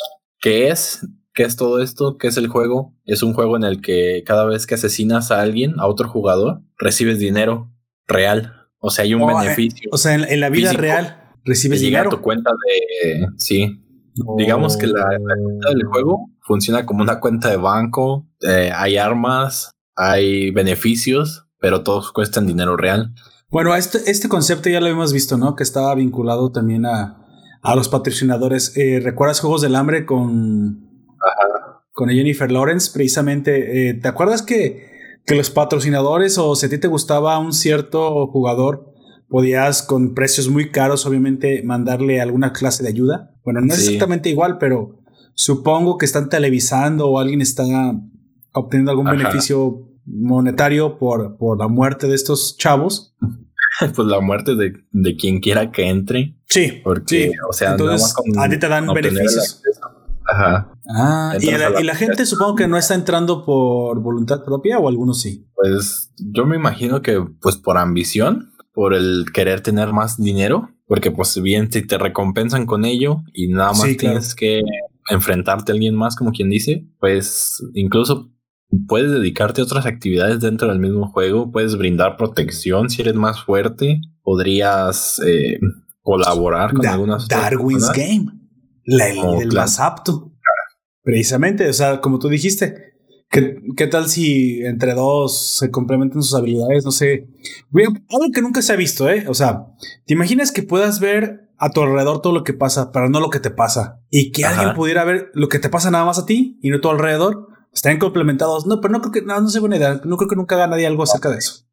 qué 0.40 0.68
es, 0.68 1.06
qué 1.34 1.44
es 1.44 1.56
todo 1.56 1.80
esto, 1.80 2.16
qué 2.18 2.28
es 2.28 2.36
el 2.36 2.48
juego. 2.48 2.96
Es 3.04 3.22
un 3.22 3.32
juego 3.32 3.56
en 3.56 3.64
el 3.64 3.80
que 3.80 4.22
cada 4.26 4.44
vez 4.44 4.66
que 4.66 4.74
asesinas 4.74 5.30
a 5.30 5.40
alguien, 5.40 5.78
a 5.78 5.86
otro 5.86 6.08
jugador, 6.08 6.62
recibes 6.78 7.18
dinero 7.18 7.72
real. 8.08 8.68
O 8.78 8.90
sea, 8.90 9.04
hay 9.04 9.14
un 9.14 9.22
Oh, 9.22 9.30
eh, 9.30 9.44
beneficio. 9.44 9.88
O 9.92 9.98
sea, 9.98 10.14
en, 10.14 10.24
en 10.24 10.40
la 10.40 10.48
vida 10.48 10.72
real 10.72 11.16
recibes 11.44 11.80
llega 11.80 12.00
a 12.00 12.02
dinero. 12.02 12.16
tu 12.16 12.22
cuenta 12.22 12.50
de... 12.50 13.26
Sí, 13.36 13.82
digamos 14.36 14.76
que 14.76 14.86
la, 14.86 15.04
la 15.04 15.36
cuenta 15.42 15.68
del 15.70 15.84
juego 15.84 16.30
funciona 16.40 16.86
como 16.86 17.02
una 17.02 17.20
cuenta 17.20 17.48
de 17.48 17.56
banco. 17.56 18.26
eh, 18.40 18.70
hay 18.74 18.96
armas, 18.96 19.70
hay 19.96 20.50
beneficios, 20.50 21.46
pero 21.58 21.82
todos 21.82 22.12
cuestan 22.12 22.46
dinero 22.46 22.76
real. 22.76 23.12
Bueno, 23.50 23.74
este, 23.74 24.10
este 24.10 24.28
concepto 24.28 24.68
ya 24.70 24.80
lo 24.80 24.86
hemos 24.86 25.12
visto, 25.12 25.36
¿no? 25.36 25.56
Que 25.56 25.62
estaba 25.62 25.94
vinculado 25.94 26.52
también 26.52 26.86
a, 26.86 27.26
a 27.62 27.74
los 27.76 27.88
patrocinadores. 27.88 28.76
Eh, 28.76 29.00
¿Recuerdas 29.02 29.40
Juegos 29.40 29.60
del 29.60 29.74
Hambre 29.74 30.06
con, 30.06 30.88
con 31.92 32.08
Jennifer 32.08 32.50
Lawrence? 32.50 32.90
Precisamente, 32.92 33.90
eh, 33.90 33.94
¿te 33.94 34.08
acuerdas 34.08 34.42
que, 34.42 34.88
que 35.26 35.34
los 35.34 35.50
patrocinadores 35.50 36.38
o 36.38 36.54
si 36.54 36.66
a 36.66 36.70
ti 36.70 36.78
te 36.78 36.88
gustaba 36.88 37.38
un 37.38 37.52
cierto 37.52 38.28
jugador, 38.28 38.89
podías 39.30 39.82
con 39.82 40.12
precios 40.12 40.48
muy 40.48 40.70
caros, 40.70 41.06
obviamente, 41.06 41.62
mandarle 41.62 42.20
alguna 42.20 42.52
clase 42.52 42.82
de 42.82 42.90
ayuda? 42.90 43.34
Bueno, 43.44 43.60
no 43.62 43.72
es 43.72 43.78
exactamente 43.86 44.28
igual, 44.28 44.58
pero 44.58 45.00
supongo 45.34 45.96
que 45.96 46.04
están 46.04 46.28
televisando 46.28 47.08
o 47.08 47.18
alguien 47.18 47.40
está 47.40 47.64
obteniendo 48.52 48.90
algún 48.90 49.08
Ajá. 49.08 49.16
beneficio 49.16 49.88
monetario 50.04 50.98
por, 50.98 51.36
por 51.38 51.58
la 51.58 51.68
muerte 51.68 52.08
de 52.08 52.14
estos 52.14 52.58
chavos. 52.58 53.14
Pues 53.94 54.08
la 54.08 54.20
muerte 54.20 54.56
de, 54.56 54.74
de 54.90 55.16
quien 55.16 55.40
quiera 55.40 55.70
que 55.70 55.88
entre. 55.88 56.36
Sí, 56.46 56.82
Porque, 56.84 57.30
sí. 57.30 57.32
o 57.48 57.52
sea, 57.52 57.70
Entonces, 57.70 58.14
a 58.36 58.46
ti 58.46 58.58
te 58.58 58.68
dan 58.68 58.86
beneficios. 58.92 59.62
Ajá. 60.26 60.74
Ah, 60.86 61.34
y 61.40 61.50
la 61.52 61.80
y 61.80 61.84
la 61.84 61.94
gente 61.94 62.26
supongo 62.26 62.56
que 62.56 62.68
no 62.68 62.76
está 62.76 62.94
entrando 62.94 63.44
por 63.44 64.00
voluntad 64.00 64.44
propia 64.44 64.78
o 64.78 64.88
algunos 64.88 65.20
sí. 65.22 65.48
Pues 65.54 66.12
yo 66.18 66.44
me 66.44 66.56
imagino 66.56 67.00
que 67.00 67.24
pues 67.40 67.56
por 67.56 67.78
ambición, 67.78 68.49
por 68.72 68.94
el 68.94 69.26
querer 69.32 69.60
tener 69.60 69.92
más 69.92 70.16
dinero, 70.20 70.70
porque 70.86 71.10
pues 71.10 71.40
bien 71.42 71.70
si 71.72 71.86
te 71.86 71.98
recompensan 71.98 72.66
con 72.66 72.84
ello 72.84 73.22
y 73.32 73.48
nada 73.48 73.70
más 73.70 73.82
Sí, 73.82 73.96
claro. 73.96 74.14
tienes 74.18 74.34
que 74.34 74.62
enfrentarte 75.08 75.72
a 75.72 75.74
alguien 75.74 75.94
más, 75.94 76.14
como 76.16 76.30
quien 76.32 76.50
dice, 76.50 76.86
pues 77.00 77.62
incluso 77.74 78.30
puedes 78.86 79.10
dedicarte 79.10 79.60
a 79.60 79.64
otras 79.64 79.86
actividades 79.86 80.40
dentro 80.40 80.68
del 80.68 80.78
mismo 80.78 81.10
juego, 81.10 81.50
puedes 81.50 81.76
brindar 81.76 82.16
protección 82.16 82.88
si 82.90 83.02
eres 83.02 83.14
más 83.14 83.42
fuerte, 83.42 84.00
podrías 84.22 85.20
eh, 85.26 85.58
colaborar 86.02 86.72
con 86.72 86.82
Da- 86.82 86.92
algunas 86.94 87.26
Darwin's 87.28 87.86
personas. 87.88 88.08
Game. 88.08 88.26
La 88.84 89.08
ley 89.08 89.18
Oh, 89.22 89.38
del 89.40 89.48
claro. 89.48 89.64
más 89.64 89.80
apto. 89.80 90.32
Precisamente, 91.02 91.68
o 91.68 91.72
sea, 91.72 92.00
como 92.00 92.18
tú 92.18 92.28
dijiste, 92.28 92.89
¿qué, 93.30 93.56
qué 93.76 93.86
tal 93.86 94.08
si 94.08 94.60
entre 94.64 94.94
dos 94.94 95.56
se 95.58 95.70
complementan 95.70 96.22
sus 96.22 96.34
habilidades? 96.34 96.84
No 96.84 96.90
sé. 96.90 97.28
Algo 97.74 98.30
que 98.32 98.42
nunca 98.42 98.60
se 98.62 98.72
ha 98.72 98.76
visto, 98.76 99.08
¿eh? 99.08 99.24
O 99.28 99.34
sea, 99.34 99.66
¿te 100.06 100.14
imaginas 100.14 100.52
que 100.52 100.62
puedas 100.62 101.00
ver 101.00 101.48
a 101.56 101.70
tu 101.70 101.82
alrededor 101.82 102.20
todo 102.22 102.32
lo 102.32 102.44
que 102.44 102.52
pasa, 102.54 102.90
pero 102.92 103.08
no 103.08 103.20
lo 103.20 103.30
que 103.30 103.40
te 103.40 103.50
pasa? 103.50 104.00
Y 104.10 104.32
que 104.32 104.44
Ajá. 104.44 104.58
alguien 104.58 104.76
pudiera 104.76 105.04
ver 105.04 105.30
lo 105.34 105.48
que 105.48 105.58
te 105.58 105.68
pasa 105.70 105.90
nada 105.90 106.04
más 106.04 106.18
a 106.18 106.26
ti 106.26 106.58
y 106.62 106.70
no 106.70 106.76
a 106.76 106.80
tu 106.80 106.90
alrededor. 106.90 107.48
Están 107.72 107.98
complementados. 107.98 108.66
No, 108.66 108.80
pero 108.80 108.92
no 108.92 109.00
creo 109.00 109.12
que, 109.12 109.22
no, 109.22 109.40
no 109.40 109.48
sé 109.48 109.60
buena 109.60 109.76
idea. 109.76 110.00
No 110.04 110.16
creo 110.16 110.28
que 110.28 110.36
nunca 110.36 110.56
haga 110.56 110.66
nadie 110.66 110.86
algo 110.86 111.04
acerca 111.04 111.30
de 111.30 111.38
eso. 111.38 111.66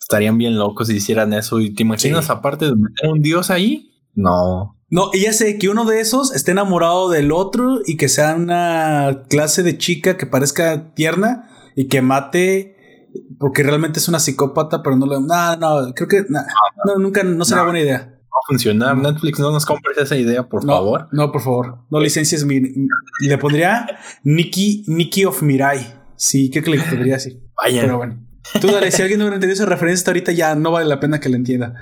Estarían 0.00 0.38
bien 0.38 0.56
locos 0.58 0.88
si 0.88 0.96
hicieran 0.96 1.32
eso. 1.32 1.60
¿Y 1.60 1.74
te 1.74 1.82
imaginas 1.82 2.26
Sí. 2.26 2.32
aparte 2.32 2.66
de 2.66 2.76
meter 2.76 3.10
un 3.10 3.20
dios 3.20 3.50
ahí? 3.50 3.90
No. 4.18 4.74
No, 4.90 5.10
y 5.12 5.20
ya 5.22 5.32
sé 5.32 5.58
que 5.58 5.68
uno 5.68 5.84
de 5.84 6.00
esos 6.00 6.34
esté 6.34 6.52
enamorado 6.52 7.10
del 7.10 7.30
otro 7.30 7.80
y 7.86 7.96
que 7.96 8.08
sea 8.08 8.34
una 8.34 9.24
clase 9.28 9.62
de 9.62 9.76
chica 9.78 10.16
que 10.16 10.26
parezca 10.26 10.94
tierna 10.94 11.48
y 11.76 11.88
que 11.88 12.00
mate 12.02 12.74
porque 13.38 13.62
realmente 13.62 13.98
es 13.98 14.08
una 14.08 14.18
psicópata, 14.18 14.82
pero 14.82 14.96
no 14.96 15.06
le. 15.06 15.20
No, 15.20 15.56
no, 15.56 15.92
creo 15.94 16.08
que. 16.08 16.24
no, 16.28 16.40
no, 16.86 16.96
nunca, 16.98 17.22
no 17.22 17.44
será 17.44 17.60
No. 17.60 17.64
buena 17.66 17.80
idea. 17.80 17.98
va 17.98 18.38
a 18.44 18.46
funcionar. 18.48 18.96
Netflix, 18.96 19.38
no 19.38 19.50
nos 19.52 19.64
compres 19.66 19.96
esa 19.98 20.16
idea, 20.16 20.48
por 20.48 20.64
No, 20.64 20.72
favor. 20.72 21.08
no, 21.12 21.30
por 21.32 21.42
favor. 21.42 21.78
No 21.90 22.00
licencias 22.00 22.44
mi. 22.44 22.60
Le 23.20 23.38
pondría 23.38 23.86
Nikki, 24.24 24.84
Nikki 24.88 25.24
of 25.26 25.42
Mirai. 25.42 25.94
Sí, 26.16 26.50
creo 26.50 26.64
que 26.64 26.70
le 26.70 26.78
pondría 26.82 27.16
así. 27.16 27.40
Vaya. 27.62 27.82
Pero 27.82 27.98
bueno. 27.98 28.24
Tú 28.60 28.68
dale, 28.68 28.90
si 28.90 29.02
alguien 29.02 29.20
no 29.20 29.26
entendió 29.26 29.52
esa 29.52 29.66
referencia 29.66 30.00
hasta 30.00 30.10
ahorita 30.12 30.32
ya 30.32 30.54
no 30.54 30.70
vale 30.72 30.86
la 30.86 30.98
pena 31.00 31.20
que 31.20 31.28
la 31.28 31.36
entienda. 31.36 31.74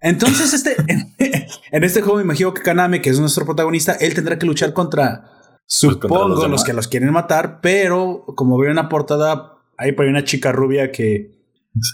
Entonces, 0.00 0.52
este, 0.54 0.76
en 1.72 1.84
este 1.84 2.00
juego 2.02 2.16
me 2.18 2.24
imagino 2.24 2.54
que 2.54 2.62
Kaname, 2.62 3.00
que 3.02 3.10
es 3.10 3.20
nuestro 3.20 3.44
protagonista, 3.44 3.92
él 3.92 4.14
tendrá 4.14 4.38
que 4.38 4.46
luchar 4.46 4.72
contra, 4.72 5.30
supongo, 5.66 6.08
contra 6.24 6.28
los 6.46 6.50
los, 6.50 6.64
que 6.64 6.72
los 6.72 6.88
quieren 6.88 7.12
matar, 7.12 7.60
pero 7.60 8.24
como 8.36 8.58
veo 8.58 8.70
en 8.70 8.76
la 8.76 8.88
portada, 8.88 9.54
hay 9.76 9.92
por 9.92 10.04
ahí 10.04 10.10
una 10.10 10.24
chica 10.24 10.52
rubia 10.52 10.90
que 10.90 11.38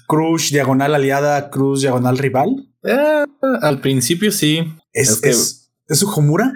Cruz 0.06 0.50
diagonal 0.50 0.94
aliada, 0.94 1.50
Cruz 1.50 1.82
diagonal 1.82 2.16
rival. 2.18 2.68
Eh, 2.82 3.24
al 3.62 3.80
principio 3.80 4.30
sí. 4.32 4.60
¿Es, 4.92 5.10
Es 5.10 5.20
que- 5.20 5.28
es, 5.30 5.72
¿es 5.88 5.98
su 5.98 6.08
Homura? 6.08 6.52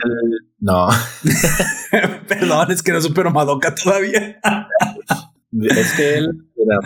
No. 0.58 0.88
Perdón, 2.28 2.70
es 2.70 2.82
que 2.82 2.92
no 2.92 3.00
supero 3.00 3.30
Madoka 3.30 3.74
todavía. 3.74 4.38
es 5.52 5.92
que 5.92 6.14
él, 6.18 6.30
mira, 6.56 6.78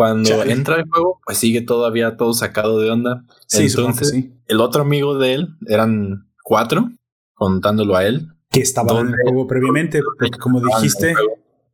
cuando 0.00 0.30
Chale. 0.30 0.50
entra 0.50 0.76
al 0.76 0.88
juego, 0.88 1.20
pues 1.26 1.36
sigue 1.36 1.60
todavía 1.60 2.16
todo 2.16 2.32
sacado 2.32 2.80
de 2.80 2.90
onda. 2.90 3.22
Sí, 3.46 3.66
Entonces, 3.66 4.08
sí. 4.08 4.32
el 4.46 4.62
otro 4.62 4.80
amigo 4.80 5.18
de 5.18 5.34
él 5.34 5.48
eran 5.66 6.26
cuatro, 6.42 6.90
contándolo 7.34 7.96
a 7.96 8.06
él. 8.06 8.28
Que 8.48 8.60
estaba 8.60 8.98
en 8.98 9.08
el 9.08 9.14
juego 9.24 9.46
previamente, 9.46 10.00
porque 10.02 10.30
como 10.38 10.62
dijiste, 10.62 11.14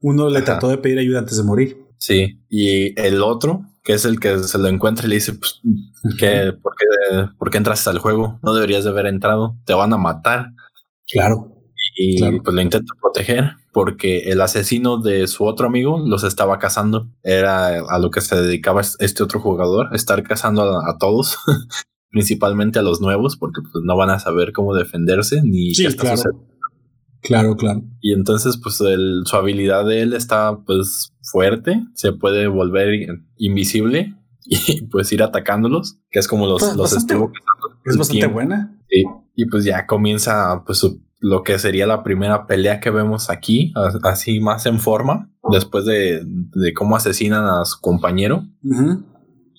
uno 0.00 0.28
le 0.28 0.38
Ajá. 0.38 0.44
trató 0.44 0.70
de 0.70 0.78
pedir 0.78 0.98
ayuda 0.98 1.20
antes 1.20 1.36
de 1.36 1.44
morir. 1.44 1.78
Sí. 1.98 2.40
Y 2.48 3.00
el 3.00 3.22
otro, 3.22 3.62
que 3.84 3.92
es 3.92 4.04
el 4.04 4.18
que 4.18 4.40
se 4.40 4.58
lo 4.58 4.66
encuentra 4.66 5.06
y 5.06 5.10
le 5.10 5.14
dice, 5.14 5.34
pues, 5.34 5.60
¿qué, 6.18 6.52
por, 6.60 6.74
qué, 6.74 7.28
¿por 7.38 7.50
qué 7.52 7.58
entraste 7.58 7.90
al 7.90 8.00
juego? 8.00 8.40
No 8.42 8.54
deberías 8.54 8.82
de 8.82 8.90
haber 8.90 9.06
entrado. 9.06 9.54
Te 9.64 9.72
van 9.72 9.92
a 9.92 9.98
matar. 9.98 10.50
Claro. 11.12 11.55
Y 11.98 12.18
Claro. 12.18 12.42
pues 12.44 12.54
lo 12.54 12.60
intenta 12.60 12.92
proteger 13.00 13.52
porque 13.72 14.30
el 14.30 14.40
asesino 14.42 14.98
de 14.98 15.26
su 15.28 15.44
otro 15.44 15.66
amigo 15.66 15.98
los 16.06 16.24
estaba 16.24 16.58
cazando. 16.58 17.08
Era 17.22 17.68
a 17.88 17.98
lo 17.98 18.10
que 18.10 18.20
se 18.20 18.36
dedicaba 18.36 18.82
este 18.98 19.22
otro 19.22 19.40
jugador, 19.40 19.88
estar 19.94 20.22
cazando 20.22 20.62
a, 20.62 20.90
a 20.90 20.98
todos, 20.98 21.38
principalmente 22.10 22.78
a 22.78 22.82
los 22.82 23.00
nuevos, 23.00 23.36
porque 23.36 23.60
pues, 23.62 23.82
no 23.84 23.96
van 23.96 24.10
a 24.10 24.18
saber 24.18 24.52
cómo 24.52 24.74
defenderse 24.74 25.40
ni 25.42 25.74
Sí, 25.74 25.82
qué 25.84 25.88
está 25.88 26.02
claro. 26.02 26.16
sucediendo. 26.18 26.46
Claro, 27.22 27.56
claro. 27.56 27.82
Y 28.00 28.12
entonces, 28.12 28.58
pues 28.62 28.80
el- 28.82 29.22
su 29.24 29.36
habilidad 29.36 29.84
de 29.86 30.02
él 30.02 30.12
está 30.12 30.58
pues 30.64 31.12
fuerte, 31.22 31.82
se 31.94 32.12
puede 32.12 32.46
volver 32.46 32.94
in- 32.94 33.26
invisible 33.36 34.14
y 34.44 34.82
pues 34.82 35.10
ir 35.12 35.22
atacándolos, 35.22 35.98
que 36.10 36.18
es 36.20 36.28
como 36.28 36.46
los, 36.46 36.62
Pues, 36.62 36.76
los 36.76 36.92
bastante- 36.92 37.14
estuvo 37.14 37.32
Es 37.84 37.96
bastante 37.96 38.18
tiempo. 38.20 38.34
buena. 38.34 38.78
Sí, 38.88 39.02
y 39.34 39.46
pues 39.46 39.64
ya 39.64 39.86
comienza 39.86 40.62
pues 40.64 40.78
su- 40.78 41.02
lo 41.18 41.42
que 41.42 41.58
sería 41.58 41.86
la 41.86 42.02
primera 42.02 42.46
pelea 42.46 42.80
que 42.80 42.90
vemos 42.90 43.30
aquí, 43.30 43.72
así 44.02 44.40
más 44.40 44.66
en 44.66 44.78
forma, 44.78 45.30
después 45.50 45.84
de, 45.84 46.22
de 46.24 46.74
cómo 46.74 46.96
asesinan 46.96 47.44
a 47.44 47.64
su 47.64 47.80
compañero 47.80 48.44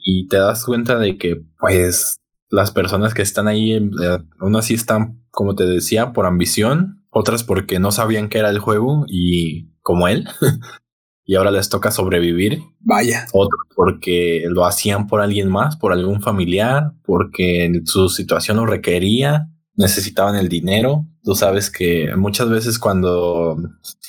y 0.09 0.27
te 0.27 0.37
das 0.37 0.65
cuenta 0.65 0.97
de 0.97 1.17
que 1.17 1.43
pues 1.59 2.17
las 2.49 2.71
personas 2.71 3.13
que 3.13 3.21
están 3.21 3.47
ahí 3.47 3.73
eh, 3.73 4.19
aún 4.39 4.55
así 4.55 4.73
están, 4.73 5.21
como 5.31 5.55
te 5.55 5.65
decía, 5.65 6.13
por 6.13 6.25
ambición, 6.25 7.03
otras 7.09 7.43
porque 7.43 7.79
no 7.79 7.91
sabían 7.91 8.29
qué 8.29 8.39
era 8.39 8.49
el 8.49 8.59
juego 8.59 9.05
y 9.07 9.71
como 9.81 10.07
él, 10.07 10.27
y 11.25 11.35
ahora 11.35 11.51
les 11.51 11.67
toca 11.67 11.91
sobrevivir 11.91 12.61
Vaya. 12.79 13.25
otros 13.33 13.61
porque 13.75 14.45
lo 14.47 14.65
hacían 14.65 15.07
por 15.07 15.21
alguien 15.21 15.49
más, 15.49 15.75
por 15.75 15.91
algún 15.91 16.21
familiar, 16.21 16.93
porque 17.03 17.81
su 17.83 18.07
situación 18.07 18.57
lo 18.57 18.65
requería, 18.65 19.49
necesitaban 19.75 20.35
el 20.35 20.47
dinero. 20.47 21.05
Tú 21.27 21.35
sabes 21.35 21.69
que 21.69 22.15
muchas 22.15 22.49
veces 22.49 22.79
cuando 22.79 23.57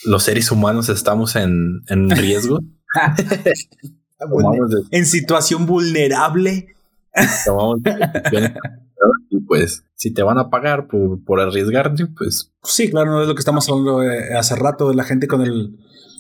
los 0.04 0.22
seres 0.22 0.52
humanos 0.52 0.88
estamos 0.88 1.34
en, 1.34 1.82
en 1.88 2.08
riesgo, 2.16 2.60
de- 4.70 4.96
en 4.96 5.04
situación 5.04 5.66
vulnerable. 5.66 6.68
tomamos 7.44 7.80
y 9.30 9.40
pues 9.40 9.82
si 9.96 10.12
te 10.12 10.22
van 10.22 10.38
a 10.38 10.48
pagar 10.48 10.86
por, 10.86 11.24
por 11.24 11.40
arriesgarte, 11.40 12.06
pues 12.06 12.52
Sí, 12.62 12.88
claro, 12.88 13.10
no 13.10 13.22
es 13.22 13.26
lo 13.26 13.34
que 13.34 13.40
estamos 13.40 13.68
hablando 13.68 14.04
eh, 14.04 14.34
hace 14.38 14.54
rato 14.54 14.88
de 14.88 14.94
la 14.94 15.02
gente 15.02 15.26
con 15.26 15.42
el 15.42 15.76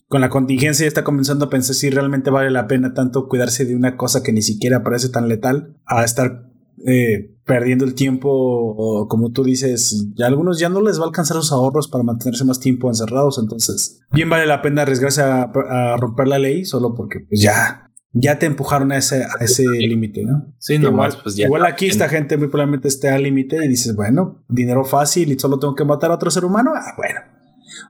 con 0.08 0.20
la 0.22 0.30
contingencia 0.30 0.84
ya 0.84 0.88
está 0.88 1.04
comenzando 1.04 1.44
a 1.44 1.50
pensar 1.50 1.76
si 1.76 1.90
realmente 1.90 2.30
vale 2.30 2.50
la 2.50 2.66
pena 2.66 2.92
tanto 2.94 3.28
cuidarse 3.28 3.66
de 3.66 3.76
una 3.76 3.96
cosa 3.96 4.22
que 4.24 4.32
ni 4.32 4.42
siquiera 4.42 4.82
parece 4.82 5.10
tan 5.10 5.28
letal 5.28 5.76
a 5.86 6.02
estar 6.02 6.47
eh, 6.86 7.34
perdiendo 7.44 7.84
el 7.84 7.94
tiempo 7.94 8.28
o 8.30 9.08
como 9.08 9.30
tú 9.30 9.44
dices, 9.44 10.06
ya 10.14 10.26
a 10.26 10.28
algunos 10.28 10.58
ya 10.58 10.68
no 10.68 10.80
les 10.80 10.98
va 10.98 11.04
a 11.04 11.06
alcanzar 11.06 11.36
los 11.36 11.52
ahorros 11.52 11.88
para 11.88 12.04
mantenerse 12.04 12.44
más 12.44 12.60
tiempo 12.60 12.88
encerrados, 12.88 13.38
entonces 13.38 14.00
bien 14.12 14.28
vale 14.28 14.46
la 14.46 14.62
pena 14.62 14.82
arriesgarse 14.82 15.22
a, 15.22 15.42
a 15.42 15.96
romper 15.96 16.28
la 16.28 16.38
ley 16.38 16.64
solo 16.64 16.94
porque 16.94 17.20
pues 17.20 17.40
ya 17.40 17.88
ya 18.12 18.38
te 18.38 18.46
empujaron 18.46 18.90
a 18.92 18.96
ese, 18.96 19.24
a 19.24 19.44
ese 19.44 19.64
límite, 19.64 20.24
¿no? 20.24 20.54
sí, 20.58 20.78
nomás 20.78 21.14
igual, 21.14 21.22
pues 21.22 21.36
ya. 21.36 21.46
igual 21.46 21.66
aquí 21.66 21.86
esta 21.86 22.08
gente 22.08 22.36
muy 22.36 22.48
probablemente 22.48 22.88
esté 22.88 23.10
al 23.10 23.22
límite 23.22 23.64
y 23.64 23.68
dices, 23.68 23.94
bueno, 23.94 24.44
dinero 24.48 24.84
fácil 24.84 25.30
y 25.30 25.38
solo 25.38 25.58
tengo 25.58 25.74
que 25.74 25.84
matar 25.84 26.10
a 26.10 26.14
otro 26.14 26.30
ser 26.30 26.44
humano. 26.44 26.72
Ah, 26.74 26.94
bueno. 26.96 27.20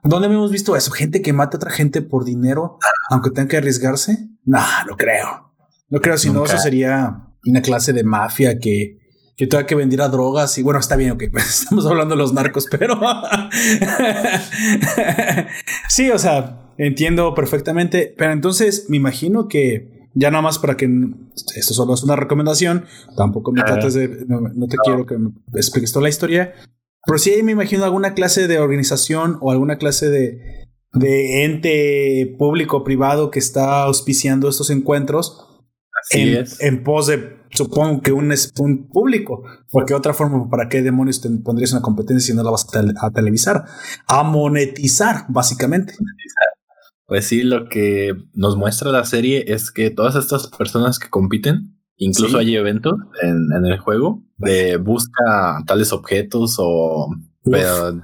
¿Dónde 0.03 0.29
hemos 0.29 0.51
visto 0.51 0.77
eso? 0.77 0.90
Gente 0.90 1.22
que 1.22 1.33
mata 1.33 1.57
a 1.57 1.59
otra 1.59 1.70
gente 1.70 2.03
por 2.03 2.24
dinero, 2.24 2.79
aunque 3.11 3.31
tenga 3.31 3.48
que 3.48 3.57
arriesgarse. 3.59 4.29
No, 4.44 4.61
no 4.88 4.96
creo. 4.96 5.55
No 5.88 6.01
creo, 6.01 6.18
si 6.18 6.31
no, 6.31 6.44
eso 6.44 6.59
sería 6.59 7.28
una 7.44 7.62
clase 7.62 7.92
de 7.92 8.05
mafia 8.05 8.59
que, 8.59 8.98
que 9.37 9.46
tenga 9.46 9.66
que 9.66 9.74
vendiera 9.74 10.09
drogas. 10.09 10.59
Y 10.59 10.62
bueno, 10.62 10.81
está 10.81 10.96
bien, 10.96 11.12
ok, 11.12 11.22
estamos 11.37 11.87
hablando 11.87 12.14
de 12.14 12.18
los 12.18 12.33
narcos, 12.33 12.66
pero 12.70 12.98
sí, 15.88 16.11
o 16.11 16.18
sea, 16.18 16.72
entiendo 16.79 17.35
perfectamente. 17.35 18.14
Pero 18.16 18.33
entonces 18.33 18.87
me 18.88 18.96
imagino 18.96 19.48
que 19.48 20.09
Ya 20.14 20.31
nada 20.31 20.42
más 20.42 20.59
para 20.59 20.77
que 20.77 20.88
esto 21.55 21.74
solo 21.74 21.94
es 21.94 22.03
una 22.03 22.16
recomendación, 22.16 22.87
tampoco 23.16 23.53
me 23.53 23.62
trates 23.62 23.94
de, 23.94 24.24
no, 24.27 24.40
no 24.40 24.66
te 24.66 24.77
quiero 24.79 25.07
que 25.07 25.16
me 25.16 25.31
expliques 25.55 25.92
toda 25.92 26.03
la 26.03 26.09
historia, 26.09 26.55
pero 27.07 27.18
sí 27.18 27.42
me 27.44 27.53
imagino 27.53 27.85
alguna 27.85 28.14
clase 28.14 28.48
de 28.48 28.59
organización 28.59 29.38
o 29.40 29.53
alguna 29.53 29.77
clase 29.79 30.11
de, 30.11 30.66
de 30.92 31.44
ente 31.44 32.35
público 32.38 32.79
o 32.79 32.85
privado 32.85 33.31
que 33.31 33.38
está 33.38 33.83
auspiciando 33.83 34.48
estos 34.48 34.70
encuentros 34.70 35.48
Así 36.03 36.21
en, 36.21 36.37
es. 36.43 36.61
en 36.63 36.83
pos 36.85 37.07
de, 37.09 37.37
supongo 37.51 38.01
que 38.03 38.13
un, 38.13 38.33
un 38.59 38.89
público. 38.89 39.43
Porque 39.71 39.95
otra 39.95 40.15
forma, 40.15 40.49
¿para 40.49 40.69
qué 40.69 40.83
demonios 40.83 41.21
te 41.21 41.29
pondrías 41.31 41.73
una 41.73 41.83
competencia 41.83 42.27
si 42.33 42.37
no 42.37 42.43
la 42.43 42.51
vas 42.51 42.67
a, 42.69 42.79
tel- 42.81 42.95
a 43.01 43.11
televisar? 43.11 43.65
A 44.07 44.23
monetizar, 44.23 45.25
básicamente. 45.29 45.95
Pues 47.07 47.27
sí, 47.27 47.43
lo 47.43 47.69
que 47.69 48.13
nos 48.35 48.57
muestra 48.57 48.91
la 48.91 49.05
serie 49.05 49.45
es 49.49 49.71
que 49.71 49.91
todas 49.91 50.15
estas 50.15 50.49
personas 50.49 50.99
que 50.99 51.09
compiten, 51.09 51.79
incluso 51.97 52.39
Sí. 52.39 52.45
hay 52.45 52.57
eventos 52.57 52.95
en, 53.23 53.49
en 53.57 53.65
el 53.65 53.79
juego 53.79 54.23
de 54.37 54.77
busca 54.77 55.63
tales 55.67 55.93
objetos 55.93 56.57
o 56.59 57.09
pero 57.45 58.01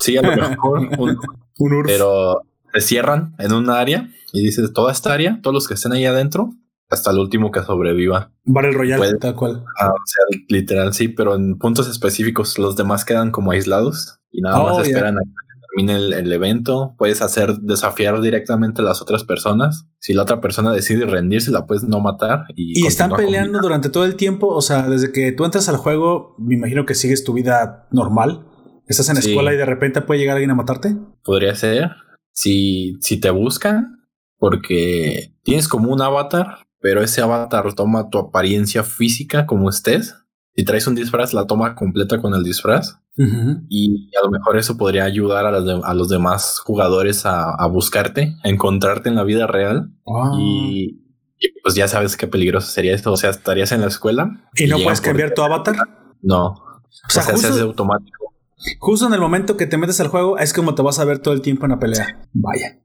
sí 0.00 0.16
a 0.16 0.22
lo 0.22 0.36
mejor 0.50 0.80
un- 0.98 1.18
Un 1.58 1.82
pero 1.86 2.42
se 2.74 2.80
cierran 2.80 3.34
en 3.38 3.52
un 3.52 3.70
área 3.70 4.10
y 4.32 4.42
dices 4.42 4.72
toda 4.74 4.90
esta 4.92 5.14
área, 5.14 5.38
todos 5.40 5.54
los 5.54 5.68
que 5.68 5.74
estén 5.74 5.92
ahí 5.92 6.04
adentro, 6.04 6.50
hasta 6.88 7.10
el 7.10 7.18
último 7.18 7.50
que 7.50 7.62
sobreviva. 7.62 8.32
Battle 8.44 8.72
Royale, 8.72 8.98
puede- 8.98 9.18
tal 9.18 9.34
cual. 9.34 9.64
Ah, 9.80 9.88
o 9.90 10.06
sea, 10.06 10.40
literal 10.48 10.92
sí, 10.94 11.08
pero 11.08 11.34
en 11.34 11.58
puntos 11.58 11.88
específicos 11.88 12.58
los 12.58 12.76
demás 12.76 13.04
quedan 13.04 13.30
como 13.30 13.50
aislados 13.50 14.20
y 14.30 14.40
nada 14.42 14.60
Oh, 14.60 14.66
más 14.68 14.76
ya. 14.78 14.82
esperan 14.92 15.18
a 15.18 15.20
que 15.20 15.30
termine 15.68 15.96
el, 15.96 16.12
el 16.12 16.32
evento. 16.32 16.94
Puedes 16.96 17.22
hacer 17.22 17.56
desafiar 17.58 18.20
directamente 18.20 18.82
a 18.82 18.84
las 18.84 19.02
otras 19.02 19.24
personas. 19.24 19.88
Si 19.98 20.14
la 20.14 20.22
otra 20.22 20.40
persona 20.40 20.72
decide 20.72 21.06
rendirse, 21.06 21.50
la 21.50 21.66
puedes 21.66 21.82
no 21.84 22.00
matar 22.00 22.44
y, 22.54 22.80
Y 22.82 22.86
están 22.86 23.10
peleando 23.10 23.58
durante 23.60 23.88
todo 23.90 24.04
el 24.04 24.14
tiempo. 24.16 24.46
O 24.48 24.60
sea, 24.62 24.88
desde 24.88 25.10
que 25.12 25.32
tú 25.32 25.44
entras 25.44 25.68
al 25.68 25.76
juego, 25.78 26.36
me 26.38 26.54
imagino 26.54 26.86
que 26.86 26.94
sigues 26.94 27.24
tu 27.24 27.32
vida 27.32 27.88
normal. 27.90 28.46
Estás 28.86 29.08
en 29.08 29.16
la 29.16 29.22
Sí. 29.22 29.30
escuela 29.30 29.52
y 29.52 29.56
de 29.56 29.64
repente 29.64 30.00
puede 30.02 30.20
llegar 30.20 30.36
alguien 30.36 30.52
a 30.52 30.54
matarte. 30.54 30.96
Podría 31.24 31.54
ser 31.56 31.90
si, 32.30 32.96
si 33.00 33.18
te 33.18 33.30
buscan, 33.30 34.06
porque 34.38 35.34
tienes 35.42 35.66
como 35.68 35.92
un 35.92 36.00
avatar, 36.00 36.65
pero 36.86 37.02
ese 37.02 37.20
avatar 37.20 37.74
toma 37.74 38.10
tu 38.10 38.18
apariencia 38.18 38.84
física 38.84 39.44
como 39.44 39.68
estés. 39.68 40.14
Si 40.54 40.64
traes 40.64 40.86
un 40.86 40.94
disfraz, 40.94 41.32
la 41.34 41.44
toma 41.44 41.74
completa 41.74 42.20
con 42.22 42.32
el 42.32 42.44
disfraz. 42.44 43.00
Y 43.68 44.12
a 44.16 44.24
lo 44.24 44.30
mejor 44.30 44.56
eso 44.56 44.76
podría 44.76 45.02
ayudar 45.02 45.46
a, 45.46 45.50
las 45.50 45.64
de- 45.64 45.80
a 45.82 45.94
los 45.94 46.08
demás 46.08 46.60
jugadores 46.60 47.26
a, 47.26 47.50
a 47.50 47.66
buscarte, 47.66 48.36
a 48.44 48.48
encontrarte 48.48 49.08
en 49.08 49.16
la 49.16 49.24
vida 49.24 49.48
real. 49.48 49.90
Wow. 50.04 50.38
Y, 50.38 51.02
y, 51.40 51.60
pues 51.60 51.74
ya 51.74 51.88
sabes 51.88 52.16
qué 52.16 52.28
peligroso 52.28 52.70
sería 52.70 52.94
esto. 52.94 53.10
O 53.10 53.16
sea, 53.16 53.30
estarías 53.30 53.72
en 53.72 53.80
la 53.80 53.88
escuela. 53.88 54.48
¿Y 54.54 54.66
no 54.68 54.78
puedes 54.78 55.00
cambiar 55.00 55.34
tu 55.34 55.42
avatar. 55.42 55.74
No. 56.22 56.46
O 56.46 56.88
sea, 56.88 57.08
o 57.08 57.10
sea, 57.10 57.22
se 57.24 57.32
hace 57.32 57.48
justo, 57.48 57.64
automático. 57.64 58.32
justo 58.78 59.06
en 59.08 59.14
el 59.14 59.20
momento 59.20 59.56
que 59.56 59.66
te 59.66 59.76
metes 59.76 59.98
al 60.00 60.06
juego 60.06 60.38
es 60.38 60.52
como 60.52 60.76
te 60.76 60.82
vas 60.82 61.00
a 61.00 61.04
ver 61.04 61.18
todo 61.18 61.34
el 61.34 61.40
tiempo 61.42 61.64
en 61.66 61.72
la 61.72 61.80
pelea. 61.80 62.06
Vaya. 62.32 62.78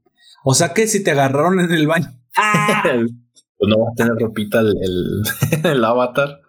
O 0.44 0.54
sea 0.54 0.74
que 0.74 0.88
si 0.88 1.04
te 1.04 1.12
agarraron 1.12 1.60
en 1.60 1.70
el 1.70 1.86
baño. 1.86 2.08
Pues 3.62 3.70
no 3.76 3.84
va 3.84 3.90
a 3.92 3.94
tener 3.94 4.14
ropita 4.14 4.58
el, 4.58 4.74
el, 4.82 5.22
el 5.70 5.84
avatar. 5.84 6.40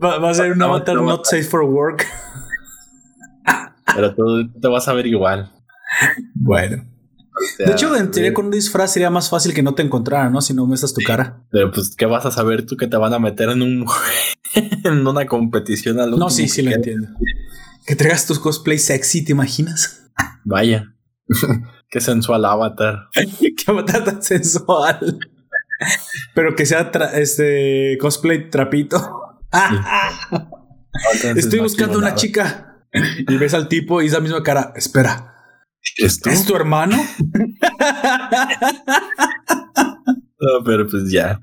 Va, 0.00 0.18
va 0.18 0.30
a 0.30 0.34
ser 0.34 0.52
un 0.52 0.58
No, 0.58 0.66
avatar 0.66 0.94
no 0.94 1.02
not 1.02 1.24
safe 1.24 1.42
for 1.42 1.64
work. 1.64 2.06
Pero 3.96 4.14
tú 4.14 4.48
te 4.60 4.68
vas 4.68 4.86
a 4.86 4.92
ver 4.92 5.08
igual. 5.08 5.52
Bueno. 6.34 6.84
O 6.84 7.56
sea, 7.56 7.66
De 7.66 7.72
hecho, 7.72 7.96
en 7.96 8.12
teoría 8.12 8.32
con 8.32 8.44
un 8.44 8.50
disfraz 8.52 8.92
sería 8.92 9.10
más 9.10 9.28
fácil 9.28 9.52
que 9.54 9.64
no 9.64 9.74
te 9.74 9.82
encontraran, 9.82 10.32
¿no? 10.32 10.40
Si 10.40 10.54
no 10.54 10.66
muestras 10.66 10.94
tu 10.94 11.00
cara. 11.04 11.42
Pero 11.50 11.72
pues, 11.72 11.96
¿qué 11.96 12.06
vas 12.06 12.24
a 12.26 12.30
saber 12.30 12.64
tú 12.64 12.76
que 12.76 12.86
te 12.86 12.96
van 12.96 13.12
a 13.12 13.18
meter 13.18 13.48
en 13.48 13.62
un 13.62 13.84
en 14.84 15.04
una 15.04 15.26
competición 15.26 15.98
al 15.98 16.16
No, 16.16 16.30
sí, 16.30 16.48
sí 16.48 16.62
lo 16.62 16.70
entiendo. 16.70 17.08
Que 17.86 17.96
traigas 17.96 18.24
tus 18.24 18.38
cosplay 18.38 18.78
sexy, 18.78 19.24
¿te 19.24 19.32
imaginas? 19.32 20.08
Vaya. 20.44 20.94
Qué 21.90 22.00
sensual 22.00 22.44
avatar. 22.44 23.08
Qué 23.40 23.64
avatar 23.66 24.04
tan 24.04 24.22
sensual. 24.22 25.18
Pero 26.34 26.54
que 26.54 26.66
sea 26.66 26.90
este 27.14 27.96
cosplay 28.00 28.50
trapito. 28.50 29.22
Estoy 31.36 31.60
buscando 31.60 31.98
una 31.98 32.14
chica. 32.14 32.64
Y 32.92 33.36
ves 33.36 33.54
al 33.54 33.68
tipo 33.68 34.00
y 34.02 34.06
es 34.06 34.12
la 34.12 34.20
misma 34.20 34.42
cara. 34.42 34.72
Espera, 34.74 35.34
¿Es 35.96 36.20
tu 36.46 36.54
hermano? 36.56 36.96
No, 40.40 40.62
pero 40.64 40.86
pues 40.88 41.10
ya. 41.10 41.40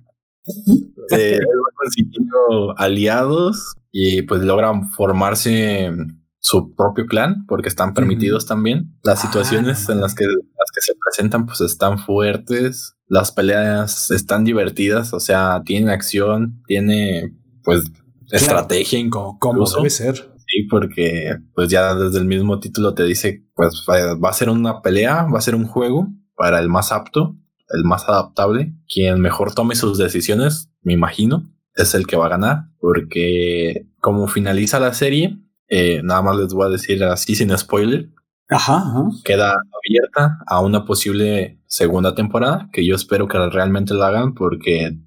Eh, 1.11 1.39
consiguiendo 1.75 2.73
aliados 2.77 3.75
y 3.91 4.21
pues 4.21 4.41
logran 4.41 4.89
formarse 4.91 5.91
su 6.39 6.73
propio 6.75 7.05
clan 7.05 7.45
porque 7.47 7.67
están 7.67 7.93
permitidos 7.93 8.45
también. 8.45 8.97
Las 9.03 9.19
Ah, 9.19 9.27
situaciones 9.27 9.87
no 9.89 9.95
en 9.95 10.01
las 10.01 10.15
que, 10.15 10.25
las 10.25 10.71
que 10.73 10.81
se 10.81 10.93
presentan 10.95 11.45
pues 11.45 11.61
están 11.61 11.99
fuertes. 11.99 12.94
Las 13.07 13.31
peleas 13.31 14.11
están 14.11 14.43
divertidas, 14.43 15.13
o 15.13 15.19
sea, 15.19 15.61
tiene 15.65 15.91
acción, 15.91 16.61
tiene 16.67 17.33
pues 17.63 17.83
estrategia 18.31 18.99
Como, 19.09 19.37
como 19.39 19.69
debe 19.69 19.89
ser. 19.89 20.15
Sí, 20.47 20.63
porque 20.69 21.37
pues 21.53 21.69
ya 21.69 21.95
desde 21.95 22.19
el 22.19 22.25
mismo 22.25 22.59
título 22.59 22.93
te 22.93 23.03
dice, 23.03 23.43
pues 23.55 23.85
va 23.89 24.15
va 24.15 24.29
a 24.29 24.33
ser 24.33 24.49
una 24.49 24.81
pelea, 24.81 25.23
va 25.23 25.39
a 25.39 25.41
ser 25.41 25.55
un 25.55 25.65
juego 25.65 26.07
para 26.35 26.59
el 26.59 26.69
más 26.69 26.91
apto, 26.91 27.35
el 27.69 27.83
más 27.83 28.07
adaptable, 28.07 28.73
quien 28.87 29.19
mejor 29.21 29.53
tome 29.53 29.75
sus 29.75 29.97
decisiones, 29.97 30.69
me 30.81 30.93
imagino, 30.93 31.51
es 31.75 31.93
el 31.95 32.07
que 32.07 32.15
va 32.15 32.27
a 32.27 32.29
ganar, 32.29 32.65
porque 32.79 33.87
como 33.99 34.27
finaliza 34.27 34.79
la 34.79 34.93
serie, 34.93 35.39
eh, 35.67 36.01
nada 36.03 36.21
más 36.21 36.37
les 36.37 36.53
voy 36.53 36.67
a 36.67 36.69
decir 36.69 37.03
así 37.03 37.35
sin 37.35 37.55
spoiler, 37.57 38.09
Ajá, 38.47 38.83
queda 39.23 39.55
abierta 39.83 40.37
a 40.45 40.61
una 40.61 40.85
posible 40.85 41.59
segunda 41.65 42.13
temporada, 42.13 42.69
que 42.71 42.85
yo 42.85 42.95
espero 42.95 43.27
que 43.27 43.39
realmente 43.49 43.95
la 43.95 44.07
hagan 44.07 44.35
porque 44.35 44.97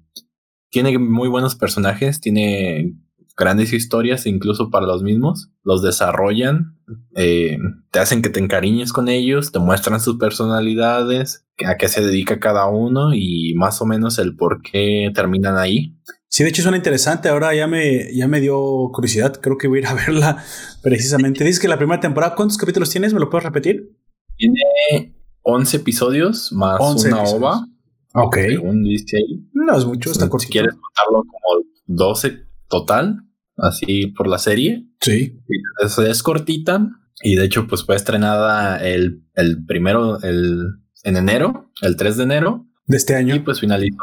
tiene 0.69 0.97
muy 0.97 1.29
buenos 1.29 1.55
personajes, 1.55 2.19
tiene 2.19 2.95
grandes 3.37 3.71
historias 3.71 4.25
incluso 4.25 4.69
para 4.69 4.85
los 4.85 5.03
mismos, 5.03 5.49
los 5.63 5.81
desarrollan, 5.81 6.77
eh, 7.15 7.57
te 7.91 7.99
hacen 7.99 8.21
que 8.21 8.29
te 8.29 8.41
encariñes 8.41 8.91
con 8.91 9.07
ellos, 9.07 9.53
te 9.53 9.59
muestran 9.59 10.01
sus 10.01 10.17
personalidades, 10.17 11.45
a 11.65 11.77
qué 11.77 11.87
se 11.87 12.05
dedica 12.05 12.41
cada 12.41 12.67
uno 12.67 13.13
y 13.13 13.53
más 13.55 13.81
o 13.81 13.85
menos 13.85 14.19
el 14.19 14.35
por 14.35 14.61
qué 14.61 15.11
terminan 15.15 15.57
ahí. 15.57 15.95
Sí, 16.31 16.43
de 16.43 16.49
hecho 16.49 16.61
suena 16.61 16.77
interesante. 16.77 17.27
Ahora 17.29 17.53
ya 17.55 17.65
me, 17.67 18.13
ya 18.13 18.27
me 18.27 18.39
dio 18.39 18.89
curiosidad. 18.93 19.33
Creo 19.41 19.57
que 19.57 19.67
voy 19.67 19.79
a 19.79 19.81
ir 19.81 19.87
a 19.87 19.93
verla 19.95 20.43
precisamente. 20.81 21.43
Dices 21.43 21.59
que 21.59 21.67
la 21.67 21.77
primera 21.77 21.99
temporada, 21.99 22.35
¿cuántos 22.35 22.57
capítulos 22.57 22.89
tienes? 22.89 23.13
¿Me 23.13 23.19
lo 23.19 23.29
puedes 23.29 23.43
repetir? 23.45 23.95
Tiene 24.37 25.15
11 25.41 25.77
episodios 25.77 26.51
más 26.53 26.77
11 26.79 27.07
una 27.07 27.17
episodios. 27.21 27.41
ova, 27.43 27.67
Ok. 28.13 28.35
según 28.37 28.83
dice 28.83 29.17
ahí. 29.17 29.43
No 29.53 29.77
es 29.77 29.85
mucho, 29.85 30.11
está 30.11 30.29
si 30.39 30.47
quieres 30.47 30.73
contarlo 30.75 31.23
como 31.23 31.63
12 31.87 32.43
total, 32.67 33.17
así 33.57 34.07
por 34.07 34.27
la 34.27 34.37
serie. 34.37 34.85
Sí. 35.01 35.39
Es, 35.83 35.97
es 35.97 36.23
cortita 36.23 36.87
y 37.23 37.35
de 37.35 37.45
hecho 37.45 37.67
pues 37.67 37.83
fue 37.83 37.95
estrenada 37.95 38.77
el, 38.85 39.23
el 39.33 39.65
primero, 39.65 40.21
el, 40.21 40.61
en 41.03 41.17
enero, 41.17 41.71
el 41.81 41.95
3 41.97 42.17
de 42.17 42.23
enero 42.23 42.67
De 42.85 42.97
este 42.97 43.15
año. 43.15 43.35
y 43.35 43.39
pues 43.39 43.59
finalizó 43.59 43.97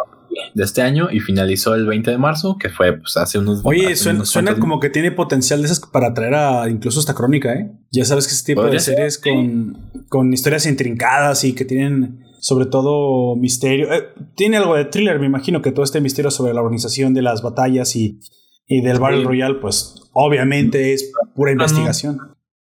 de 0.55 0.65
este 0.65 0.83
año 0.83 1.09
y 1.11 1.21
finalizó 1.21 1.75
el 1.75 1.87
20 1.87 2.11
de 2.11 2.19
marzo, 2.19 2.57
que 2.59 2.69
fue 2.71 2.99
pues 2.99 3.17
hace 3.17 3.39
unos 3.39 3.61
Oye, 3.65 3.87
hace 3.87 3.97
suena, 3.97 4.19
unos 4.21 4.29
suena 4.31 4.59
como 4.59 4.81
que 4.81 4.91
tiene 4.91 5.13
potencial 5.13 5.61
de 5.61 5.67
esas 5.67 5.81
para 5.81 6.15
traer 6.15 6.35
a 6.35 6.69
incluso 6.69 7.01
esta 7.01 7.15
crónica, 7.15 7.53
¿eh? 7.55 7.73
Ya 7.93 8.05
sabes 8.05 8.27
que 8.27 8.33
ese 8.33 8.45
tipo 8.45 8.65
de 8.65 8.79
ser, 8.81 8.95
series 8.97 9.15
sí. 9.15 9.31
con, 9.31 9.91
con 10.09 10.33
historias 10.33 10.67
intrincadas 10.67 11.45
y 11.45 11.55
que 11.55 11.65
tienen 11.65 12.25
sobre 12.41 12.67
todo 12.67 13.35
misterio. 13.37 13.93
eh, 13.93 14.09
tiene 14.35 14.57
algo 14.59 14.77
de 14.77 14.85
thriller, 14.85 15.19
me 15.19 15.27
imagino 15.27 15.63
que 15.63 15.73
todo 15.73 15.85
este 15.85 16.01
misterio 16.01 16.31
sobre 16.31 16.55
la 16.55 16.61
organización 16.63 17.13
de 17.15 17.23
las 17.23 17.43
batallas 17.43 17.97
y, 17.97 18.21
y 18.67 18.83
del 18.83 18.99
Battle 19.01 19.19
Sí. 19.21 19.25
Royale, 19.25 19.55
pues 19.61 19.95
obviamente 20.13 20.93
es 20.93 21.13
pura 21.35 21.53
no. 21.55 21.63
investigación. 21.63 22.19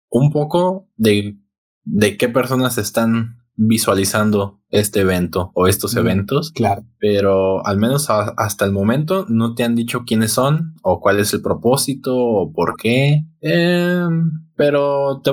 un 0.10 0.32
poco 0.32 0.88
de, 0.96 1.38
de 1.84 2.18
qué 2.18 2.30
personas 2.30 2.78
están 2.78 3.45
visualizando 3.56 4.60
este 4.70 5.02
evento 5.02 5.52
o 5.54 5.68
estos 5.68 5.96
Mm. 5.96 6.00
eventos, 6.00 6.52
Claro. 6.52 6.84
pero 7.00 7.66
al 7.66 7.78
menos 7.78 8.10
a- 8.10 8.34
hasta 8.38 8.66
el 8.66 8.72
momento 8.72 9.26
no 9.30 9.56
te 9.56 9.64
han 9.64 9.76
dicho 9.76 10.04
quiénes 10.06 10.32
son 10.32 10.76
o 10.84 11.00
cuál 11.00 11.20
es 11.20 11.34
el 11.34 11.42
propósito 11.42 12.16
o 12.18 12.52
por 12.52 12.76
qué. 12.78 13.24
Em, 13.42 14.32
pero 14.56 15.22
te, 15.24 15.32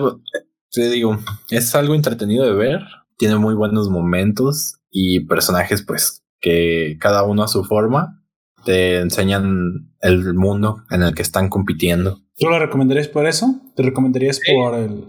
te 0.71 0.91
digo, 0.91 1.19
es 1.51 1.75
algo 1.75 1.95
entretenido 1.95 2.45
de 2.45 2.53
ver, 2.55 2.81
tiene 3.19 3.37
muy 3.37 3.55
buenos 3.55 3.89
momentos 3.91 4.77
y 4.91 5.21
personajes 5.27 5.83
pues 5.83 6.23
que 6.41 6.97
cada 7.01 7.23
uno 7.25 7.43
a 7.43 7.49
su 7.49 7.65
forma 7.65 8.23
te 8.65 8.99
enseñan 9.01 9.93
el 10.01 10.35
mundo 10.35 10.83
en 10.91 11.03
el 11.03 11.15
que 11.15 11.23
están 11.23 11.49
compitiendo. 11.49 12.21
¿Tú 12.37 12.47
lo 12.49 12.59
recomendarías 12.59 13.09
por 13.09 13.27
eso? 13.27 13.61
¿Te 13.77 13.83
recomendarías 13.83 14.41
por 14.55 14.75
el... 14.77 15.05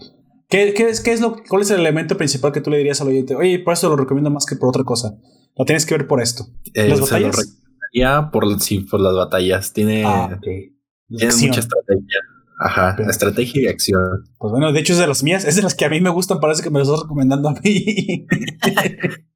¿Qué, 0.53 0.71
qué 0.75 0.87
es, 0.89 1.01
qué 1.01 1.13
es 1.13 1.19
lo, 1.19 1.35
¿Cuál 1.49 1.63
es 1.63 1.71
el 1.71 1.79
elemento 1.79 2.15
principal 2.15 2.51
que 2.51 2.61
tú 2.61 2.69
le 2.69 2.77
dirías 2.77 3.01
al 3.01 3.07
oyente? 3.07 3.33
Oye, 3.33 3.57
por 3.57 3.73
eso 3.73 3.89
lo 3.89 3.95
recomiendo 3.95 4.29
más 4.29 4.45
que 4.45 4.55
por 4.55 4.69
otra 4.69 4.83
cosa. 4.83 5.15
La 5.55 5.65
tienes 5.65 5.83
que 5.87 5.97
ver 5.97 6.05
por 6.07 6.21
esto. 6.21 6.45
Eh, 6.75 6.89
¿Las 6.89 6.99
lo 6.99 7.05
batallas? 7.05 7.35
recomendaría 7.35 8.29
por, 8.31 8.59
sí, 8.61 8.81
por 8.81 9.01
las 9.01 9.15
batallas. 9.15 9.73
Tiene, 9.73 10.03
Ah, 10.05 10.29
ok. 10.31 10.43
tiene 10.43 11.25
Acción. 11.25 11.47
mucha 11.49 11.59
estrategia. 11.59 12.19
Ajá, 12.59 12.95
estrategia 13.09 13.63
y 13.63 13.65
acción. 13.67 13.99
Pues 14.37 14.51
bueno, 14.51 14.71
de 14.71 14.79
hecho 14.79 14.93
es 14.93 14.99
de 14.99 15.07
las 15.07 15.23
mías, 15.23 15.43
es 15.43 15.55
de 15.55 15.63
las 15.63 15.73
que 15.73 15.85
a 15.85 15.89
mí 15.89 15.99
me 16.01 16.11
gustan, 16.11 16.39
parece 16.39 16.61
que 16.61 16.69
me 16.69 16.77
las 16.77 16.87
estás 16.87 17.01
recomendando 17.01 17.49
a 17.49 17.53
mí. 17.53 18.27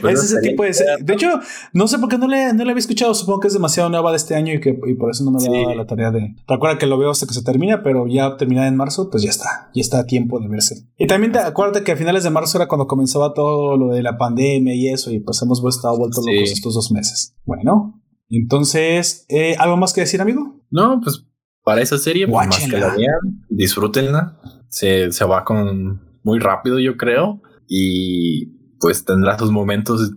Pues 0.00 0.18
es 0.18 0.32
ese 0.32 0.40
tipo 0.40 0.64
de... 0.64 0.74
De 1.02 1.14
hecho, 1.14 1.28
no 1.72 1.86
sé 1.86 1.98
por 1.98 2.08
qué 2.08 2.18
no 2.18 2.26
le, 2.26 2.52
no 2.52 2.64
le 2.64 2.70
había 2.72 2.80
escuchado, 2.80 3.14
supongo 3.14 3.40
que 3.40 3.46
es 3.48 3.54
demasiado 3.54 3.88
nueva 3.90 4.10
de 4.10 4.16
este 4.16 4.34
año 4.34 4.52
y 4.54 4.60
que 4.60 4.70
y 4.70 4.94
por 4.94 5.10
eso 5.10 5.22
no 5.24 5.30
me 5.30 5.38
había 5.38 5.50
Sí. 5.60 5.62
dado 5.64 5.74
la 5.76 5.86
tarea 5.86 6.10
de... 6.10 6.34
Recuerda 6.48 6.78
que 6.78 6.86
lo 6.86 6.98
veo 6.98 7.10
hasta 7.10 7.26
que 7.26 7.34
se 7.34 7.44
termina, 7.44 7.82
pero 7.82 8.06
ya 8.08 8.36
terminada 8.36 8.66
en 8.66 8.76
marzo, 8.76 9.08
pues 9.10 9.22
ya 9.22 9.30
está, 9.30 9.70
ya 9.74 9.80
está 9.80 10.00
a 10.00 10.06
tiempo 10.06 10.40
de 10.40 10.48
verse. 10.48 10.88
Y 10.98 11.06
también 11.06 11.30
te, 11.32 11.38
acuérdate 11.38 11.84
que 11.84 11.92
a 11.92 11.96
finales 11.96 12.24
de 12.24 12.30
marzo 12.30 12.58
era 12.58 12.66
cuando 12.66 12.86
comenzaba 12.88 13.34
todo 13.34 13.76
lo 13.76 13.92
de 13.94 14.02
la 14.02 14.18
pandemia 14.18 14.74
y 14.74 14.88
eso, 14.88 15.10
y 15.12 15.20
pues 15.20 15.40
hemos 15.42 15.62
estado 15.64 15.96
vueltos 15.96 16.24
Sí. 16.24 16.34
locos 16.34 16.50
estos 16.50 16.74
dos 16.74 16.90
meses. 16.90 17.36
Bueno, 17.44 18.02
entonces, 18.30 19.24
eh, 19.28 19.54
¿algo 19.58 19.76
más 19.76 19.92
que 19.92 20.00
decir, 20.02 20.20
amigo? 20.20 20.60
No, 20.70 21.00
pues 21.02 21.24
para 21.64 21.80
esa 21.82 21.98
serie, 21.98 22.26
pues 22.26 22.48
más 22.48 22.58
que 22.58 22.78
la 22.78 22.88
vean, 22.96 23.46
disfrútenla. 23.48 24.40
Se, 24.68 25.12
se 25.12 25.24
va 25.24 25.44
con 25.44 26.02
muy 26.24 26.38
rápido, 26.40 26.78
yo 26.80 26.96
creo. 26.96 27.40
Y 27.68 28.56
pues 28.82 29.04
tendrá 29.06 29.38
sus 29.38 29.50
momentos 29.52 30.10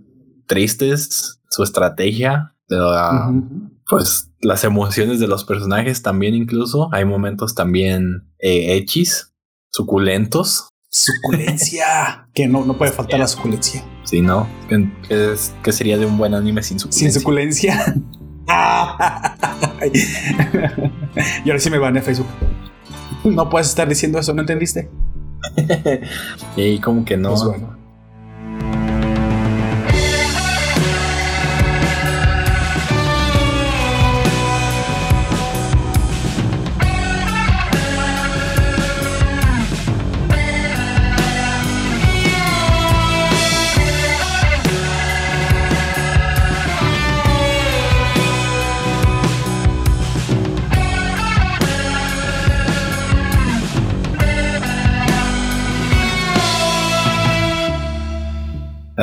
tristes, 0.47 1.39
su 1.49 1.63
estrategia, 1.63 2.56
la- 2.67 3.30
Ujú. 3.30 3.71
pues 3.88 4.32
las 4.41 4.63
emociones 4.63 5.19
de 5.19 5.28
los 5.28 5.43
personajes 5.45 6.01
también 6.01 6.34
incluso. 6.36 6.89
Hay 6.91 7.06
momentos 7.06 7.54
también 7.56 8.28
eh, 8.39 8.75
hechis, 8.75 9.34
suculentos. 9.71 10.69
Suculencia. 10.89 12.28
que 12.34 12.47
no, 12.47 12.65
no 12.65 12.78
puede 12.78 12.91
faltar 12.91 13.19
la 13.19 13.28
suculencia. 13.28 13.86
Si 14.04 14.21
no, 14.21 14.47
¿qué, 14.67 14.89
es- 15.10 15.54
qué 15.63 15.71
sería 15.71 15.97
de 15.97 16.06
un 16.08 16.17
buen 16.17 16.34
anime 16.34 16.62
sin 16.63 16.80
Sin 16.80 17.12
suculencia? 17.13 17.86
suculencia. 17.86 18.12
Ay. 18.47 19.91
y 21.43 21.49
ahora 21.49 21.60
sí 21.60 21.69
me 21.69 21.78
van 21.80 21.97
a 21.97 22.01
Facebook. 22.01 22.28
No 23.23 23.49
puedes 23.49 23.67
estar 23.69 23.88
diciendo 23.88 24.19
eso, 24.19 24.34
¿no 24.34 24.41
entendiste? 24.41 24.89
y 26.56 26.80
como 26.80 27.04
que 27.06 27.17
no. 27.17 27.30
Pues 27.30 27.43
bueno. 27.43 27.74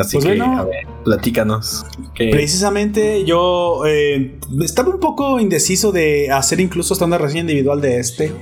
Así 0.02 0.16
Pues 0.18 0.26
que, 0.26 0.36
bueno. 0.38 0.58
a 0.58 0.64
ver, 0.64 0.86
platícanos. 1.04 1.84
¿Qué- 2.14 2.28
Precisamente 2.30 3.24
yo 3.24 3.84
eh, 3.86 4.38
estaba 4.64 4.90
un 4.90 5.00
poco 5.00 5.40
indeciso 5.40 5.92
de 5.92 6.30
hacer 6.30 6.60
incluso 6.60 6.94
hasta 6.94 7.04
una 7.06 7.18
reseña 7.18 7.40
individual 7.42 7.80
de 7.80 7.98
este, 7.98 8.32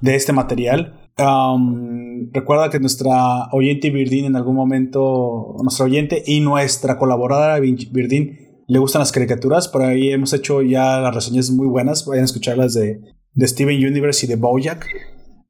de 0.00 0.14
este 0.14 0.32
material. 0.32 1.00
Um, 1.18 2.30
recuerda 2.32 2.68
que 2.70 2.78
nuestra 2.78 3.48
oyente 3.52 3.90
Virdin 3.90 4.26
en 4.26 4.36
algún 4.36 4.54
momento, 4.54 5.56
nuestra 5.62 5.86
oyente 5.86 6.22
y 6.26 6.40
nuestra 6.40 6.98
colaboradora 6.98 7.58
Virdin 7.58 8.38
le 8.68 8.78
gustan 8.78 9.00
las 9.00 9.12
caricaturas. 9.12 9.68
Por 9.68 9.82
ahí 9.82 10.10
hemos 10.10 10.32
hecho 10.32 10.60
ya 10.62 11.00
las 11.00 11.14
reseñas 11.14 11.50
muy 11.50 11.66
buenas. 11.66 12.04
Vayan 12.06 12.22
a 12.22 12.26
escucharlas 12.26 12.74
de, 12.74 13.00
de 13.32 13.48
Steven 13.48 13.76
Universe 13.76 14.26
y 14.26 14.28
de 14.28 14.36
Bojack. 14.36 14.84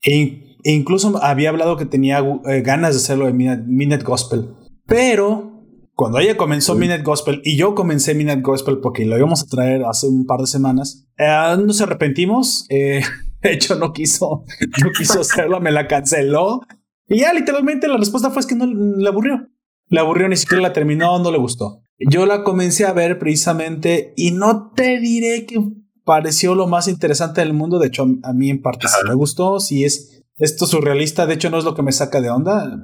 E, 0.02 0.56
e 0.62 0.72
incluso 0.72 1.18
había 1.22 1.48
hablado 1.48 1.76
que 1.76 1.86
tenía 1.86 2.18
eh, 2.46 2.60
ganas 2.60 2.92
de 2.94 2.98
hacerlo 2.98 3.26
de 3.26 3.32
Midnight, 3.32 3.64
Midnight 3.66 4.02
Gospel. 4.04 4.50
Pero 4.86 5.55
cuando 5.96 6.18
ella 6.18 6.36
comenzó 6.36 6.74
Midnight 6.74 7.02
Gospel 7.02 7.40
y 7.42 7.56
yo 7.56 7.74
comencé 7.74 8.14
Midnight 8.14 8.44
Gospel 8.44 8.78
porque 8.78 9.06
lo 9.06 9.16
íbamos 9.16 9.42
a 9.42 9.46
traer 9.46 9.82
hace 9.84 10.06
un 10.06 10.26
par 10.26 10.40
de 10.40 10.46
semanas, 10.46 11.08
eh, 11.16 11.56
nos 11.58 11.80
arrepentimos. 11.80 12.66
Eh, 12.68 13.00
de 13.40 13.52
hecho, 13.52 13.76
no 13.76 13.94
quiso, 13.94 14.44
no 14.84 14.92
quiso 14.92 15.22
hacerlo, 15.22 15.58
me 15.58 15.72
la 15.72 15.88
canceló. 15.88 16.60
Y 17.08 17.20
ya 17.20 17.32
literalmente 17.32 17.88
la 17.88 17.96
respuesta 17.96 18.30
fue 18.30 18.40
es 18.40 18.46
que 18.46 18.54
no 18.54 18.66
le 18.66 19.08
aburrió. 19.08 19.48
Le 19.88 20.00
aburrió, 20.00 20.28
ni 20.28 20.36
siquiera 20.36 20.62
la 20.62 20.74
terminó, 20.74 21.18
no 21.18 21.30
le 21.30 21.38
gustó. 21.38 21.80
Yo 21.98 22.26
la 22.26 22.44
comencé 22.44 22.84
a 22.84 22.92
ver 22.92 23.18
precisamente 23.18 24.12
y 24.16 24.32
no 24.32 24.72
te 24.72 25.00
diré 25.00 25.46
que 25.46 25.56
pareció 26.04 26.54
lo 26.54 26.66
más 26.66 26.88
interesante 26.88 27.40
del 27.40 27.54
mundo. 27.54 27.78
De 27.78 27.86
hecho, 27.86 28.06
a 28.22 28.32
mí 28.34 28.50
en 28.50 28.60
parte 28.60 28.86
sí 28.86 28.96
me 29.08 29.14
gustó. 29.14 29.60
Sí 29.60 29.84
es 29.84 30.15
esto 30.36 30.66
surrealista. 30.66 31.26
De 31.26 31.34
hecho, 31.34 31.50
no 31.50 31.58
es 31.58 31.64
lo 31.64 31.74
que 31.74 31.82
me 31.82 31.92
saca 31.92 32.20
de 32.20 32.30
onda. 32.30 32.78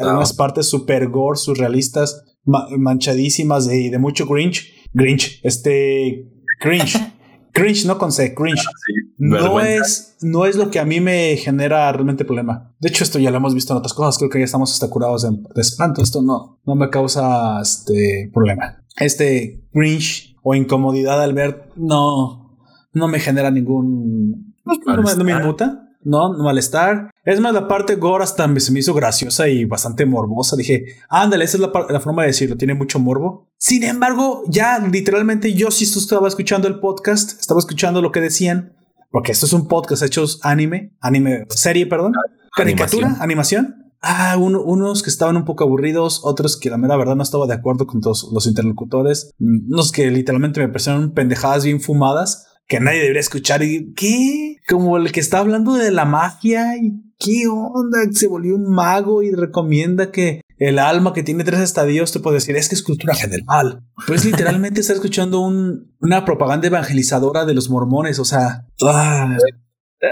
Algunas 0.00 0.32
partes 0.32 0.66
super 0.68 1.08
gore, 1.08 1.38
surrealistas, 1.38 2.22
ma- 2.44 2.66
manchadísimas 2.76 3.70
y 3.72 3.90
de, 3.90 3.98
mucho 3.98 4.26
Grinch. 4.26 4.72
Grinch, 4.92 5.40
este 5.42 6.28
cringe. 6.60 6.98
cringe, 7.52 7.84
no 7.86 7.98
con 7.98 8.10
C, 8.12 8.34
cringe. 8.34 8.60
sí, 8.62 8.92
No 9.18 9.60
es, 9.60 10.16
no 10.22 10.44
es 10.46 10.56
lo 10.56 10.70
que 10.70 10.78
a 10.80 10.84
mí 10.84 11.00
me 11.00 11.36
genera 11.36 11.90
realmente 11.92 12.24
problema. 12.24 12.74
De 12.80 12.88
hecho, 12.88 13.04
esto 13.04 13.18
ya 13.18 13.30
lo 13.30 13.36
hemos 13.38 13.54
visto 13.54 13.72
en 13.72 13.78
otras 13.78 13.94
cosas. 13.94 14.18
Creo 14.18 14.30
que 14.30 14.38
ya 14.40 14.44
estamos 14.44 14.72
hasta 14.72 14.88
curados 14.90 15.22
de, 15.22 15.30
de 15.30 15.60
espanto. 15.60 16.02
Esto 16.02 16.20
no, 16.22 16.60
no 16.66 16.74
me 16.74 16.90
causa 16.90 17.60
este 17.60 18.30
problema. 18.32 18.84
Este 18.96 19.64
cringe 19.72 20.36
o 20.42 20.54
incomodidad 20.54 21.22
al 21.22 21.32
ver, 21.32 21.70
no, 21.76 22.58
no 22.92 23.08
me 23.08 23.18
genera 23.18 23.50
ningún. 23.50 24.54
No, 24.64 24.96
no 24.96 25.02
me- 25.02 25.14
no 25.16 25.24
me 25.24 25.32
inmuta. 25.32 25.83
No, 26.04 26.32
malestar. 26.38 27.10
Es 27.24 27.40
más, 27.40 27.54
la 27.54 27.66
parte 27.66 27.96
gore 27.96 28.22
hasta 28.24 28.46
se 28.60 28.72
me 28.72 28.80
hizo 28.80 28.92
graciosa 28.94 29.48
y 29.48 29.64
bastante 29.64 30.04
morbosa. 30.06 30.54
Dije, 30.56 30.84
ándale, 31.08 31.44
esa 31.46 31.56
es 31.56 31.60
la, 31.62 31.72
la 31.88 32.00
forma 32.00 32.22
de 32.22 32.28
decirlo. 32.28 32.56
Tiene 32.56 32.74
mucho 32.74 32.98
morbo. 33.00 33.48
Sin 33.58 33.82
embargo, 33.84 34.42
ya 34.48 34.78
literalmente 34.78 35.54
yo 35.54 35.70
sí 35.70 35.84
estaba 35.84 36.28
escuchando 36.28 36.68
el 36.68 36.78
podcast, 36.80 37.40
estaba 37.40 37.58
escuchando 37.58 38.02
lo 38.02 38.12
que 38.12 38.20
decían, 38.20 38.74
porque 39.10 39.32
esto 39.32 39.46
es 39.46 39.52
un 39.54 39.66
podcast 39.66 40.02
hecho 40.02 40.24
anime, 40.42 40.94
anime, 41.00 41.46
serie, 41.48 41.86
perdón, 41.86 42.12
caricatura, 42.54 43.16
animación. 43.20 43.76
Ah, 44.06 44.36
uno- 44.38 44.62
unos 44.62 45.02
que 45.02 45.08
estaban 45.08 45.34
un 45.38 45.46
poco 45.46 45.64
aburridos, 45.64 46.20
otros 46.24 46.58
que 46.58 46.68
la 46.68 46.76
mera 46.76 46.94
verdad 46.98 47.16
no 47.16 47.22
estaba 47.22 47.46
de 47.46 47.54
acuerdo 47.54 47.86
con 47.86 48.02
todos 48.02 48.28
los 48.34 48.46
interlocutores, 48.46 49.30
mm, 49.38 49.72
unos 49.72 49.92
que 49.92 50.10
literalmente 50.10 50.60
me 50.60 50.68
parecieron 50.68 51.12
pendejadas 51.14 51.64
bien 51.64 51.80
fumadas 51.80 52.48
que 52.66 52.80
nadie 52.80 53.00
debería 53.00 53.20
escuchar. 53.20 53.62
Y 53.62 53.92
qué, 53.94 54.56
como 54.68 54.96
el 54.96 55.12
que 55.12 55.20
está 55.20 55.38
hablando 55.38 55.74
de 55.74 55.90
la 55.90 56.04
magia 56.04 56.76
y 56.76 56.92
qué 57.18 57.46
onda, 57.48 57.98
se 58.12 58.26
volvió 58.26 58.54
un 58.54 58.70
mago 58.70 59.22
y 59.22 59.32
recomienda 59.32 60.10
que 60.10 60.40
el 60.58 60.78
alma 60.78 61.12
que 61.12 61.22
tiene 61.22 61.42
tres 61.44 61.60
estadios 61.60 62.12
te 62.12 62.20
puede 62.20 62.36
decir 62.36 62.56
es 62.56 62.68
que 62.68 62.74
es 62.76 62.82
cultura 62.82 63.14
general. 63.14 63.84
Pues 64.06 64.24
literalmente 64.24 64.80
está 64.80 64.92
escuchando 64.92 65.40
un, 65.40 65.94
una 66.00 66.24
propaganda 66.24 66.66
evangelizadora 66.68 67.44
de 67.44 67.54
los 67.54 67.68
mormones. 67.70 68.18
O 68.18 68.24
sea, 68.24 68.66
ah, 68.82 69.36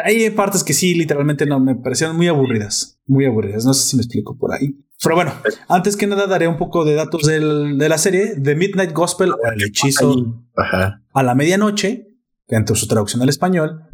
hay 0.04 0.30
partes 0.30 0.64
que 0.64 0.72
sí, 0.72 0.94
literalmente 0.94 1.46
no 1.46 1.60
me 1.60 1.76
parecieron 1.76 2.16
muy 2.16 2.26
aburridas, 2.28 2.98
muy 3.06 3.24
aburridas. 3.26 3.64
No 3.64 3.72
sé 3.74 3.88
si 3.90 3.96
me 3.96 4.02
explico 4.02 4.36
por 4.36 4.52
ahí. 4.52 4.74
Pero 5.02 5.16
bueno, 5.16 5.32
antes 5.68 5.96
que 5.96 6.06
nada 6.06 6.26
daré 6.26 6.46
un 6.48 6.56
poco 6.58 6.84
de 6.84 6.94
datos 6.94 7.22
del- 7.24 7.76
de 7.78 7.88
la 7.88 7.98
serie 7.98 8.34
The 8.40 8.54
Midnight 8.54 8.92
Gospel 8.92 9.32
o 9.32 9.36
el 9.52 9.62
hechizo 9.62 10.44
Ajá. 10.56 11.02
a 11.12 11.22
la 11.22 11.34
medianoche, 11.34 12.11
que 12.52 12.56
entre 12.58 12.76
su 12.76 12.86
traducción 12.86 13.22
al 13.22 13.30
español, 13.30 13.84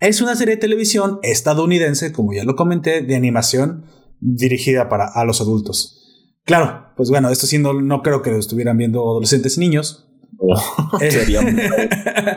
es 0.00 0.20
una 0.20 0.36
serie 0.36 0.56
de 0.56 0.60
televisión 0.60 1.18
estadounidense, 1.22 2.12
como 2.12 2.34
ya 2.34 2.44
lo 2.44 2.54
comenté, 2.54 3.00
de 3.00 3.16
animación 3.16 3.86
dirigida 4.20 4.90
para 4.90 5.06
a 5.06 5.24
los 5.24 5.40
adultos. 5.40 6.02
Claro, 6.44 6.92
pues 6.96 7.08
bueno, 7.08 7.30
esto 7.30 7.46
sí 7.46 7.56
no, 7.58 7.72
no 7.72 8.02
creo 8.02 8.20
que 8.20 8.30
lo 8.30 8.38
estuvieran 8.38 8.76
viendo 8.76 9.00
adolescentes 9.00 9.56
y 9.56 9.60
niños. 9.60 10.06
Oh, 10.38 10.60
sería 10.98 11.40
una 11.40 11.62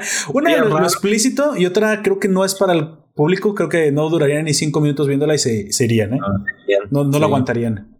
Sería 0.01 0.57
lo, 0.63 0.79
lo 0.79 0.83
explícito 0.85 1.57
y 1.57 1.65
otra 1.65 2.01
creo 2.01 2.19
que 2.19 2.29
no 2.29 2.45
es 2.45 2.55
para 2.55 2.71
el 2.73 2.87
público, 3.13 3.53
creo 3.53 3.67
que 3.67 3.91
no 3.91 4.09
durarían 4.09 4.45
ni 4.45 4.53
cinco 4.53 4.79
minutos 4.79 5.07
viéndola 5.07 5.35
y 5.35 5.39
se, 5.39 5.71
se 5.73 5.83
irían, 5.83 6.13
¿eh? 6.13 6.19
bien. 6.65 6.79
No, 6.91 7.03
no 7.03 7.11
Sí. 7.11 7.19
lo 7.19 7.25
aguantarían. 7.25 7.97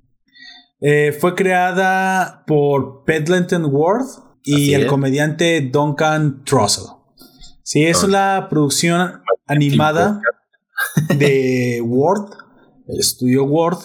Eh, 0.80 1.12
fue 1.20 1.36
creada 1.36 2.46
por 2.48 3.04
Pendleton 3.04 3.66
Ward 3.70 4.06
y 4.44 4.54
Así 4.54 4.74
el 4.74 4.82
es. 4.84 4.88
comediante 4.88 5.60
Duncan 5.70 6.46
Trussell. 6.46 6.86
Sí, 7.72 7.84
es 7.84 8.02
la 8.08 8.48
producción 8.50 9.22
animada 9.46 10.20
de 11.16 11.80
Ward, 11.86 12.32
el 12.88 13.00
estudio 13.00 13.44
Ward, 13.44 13.78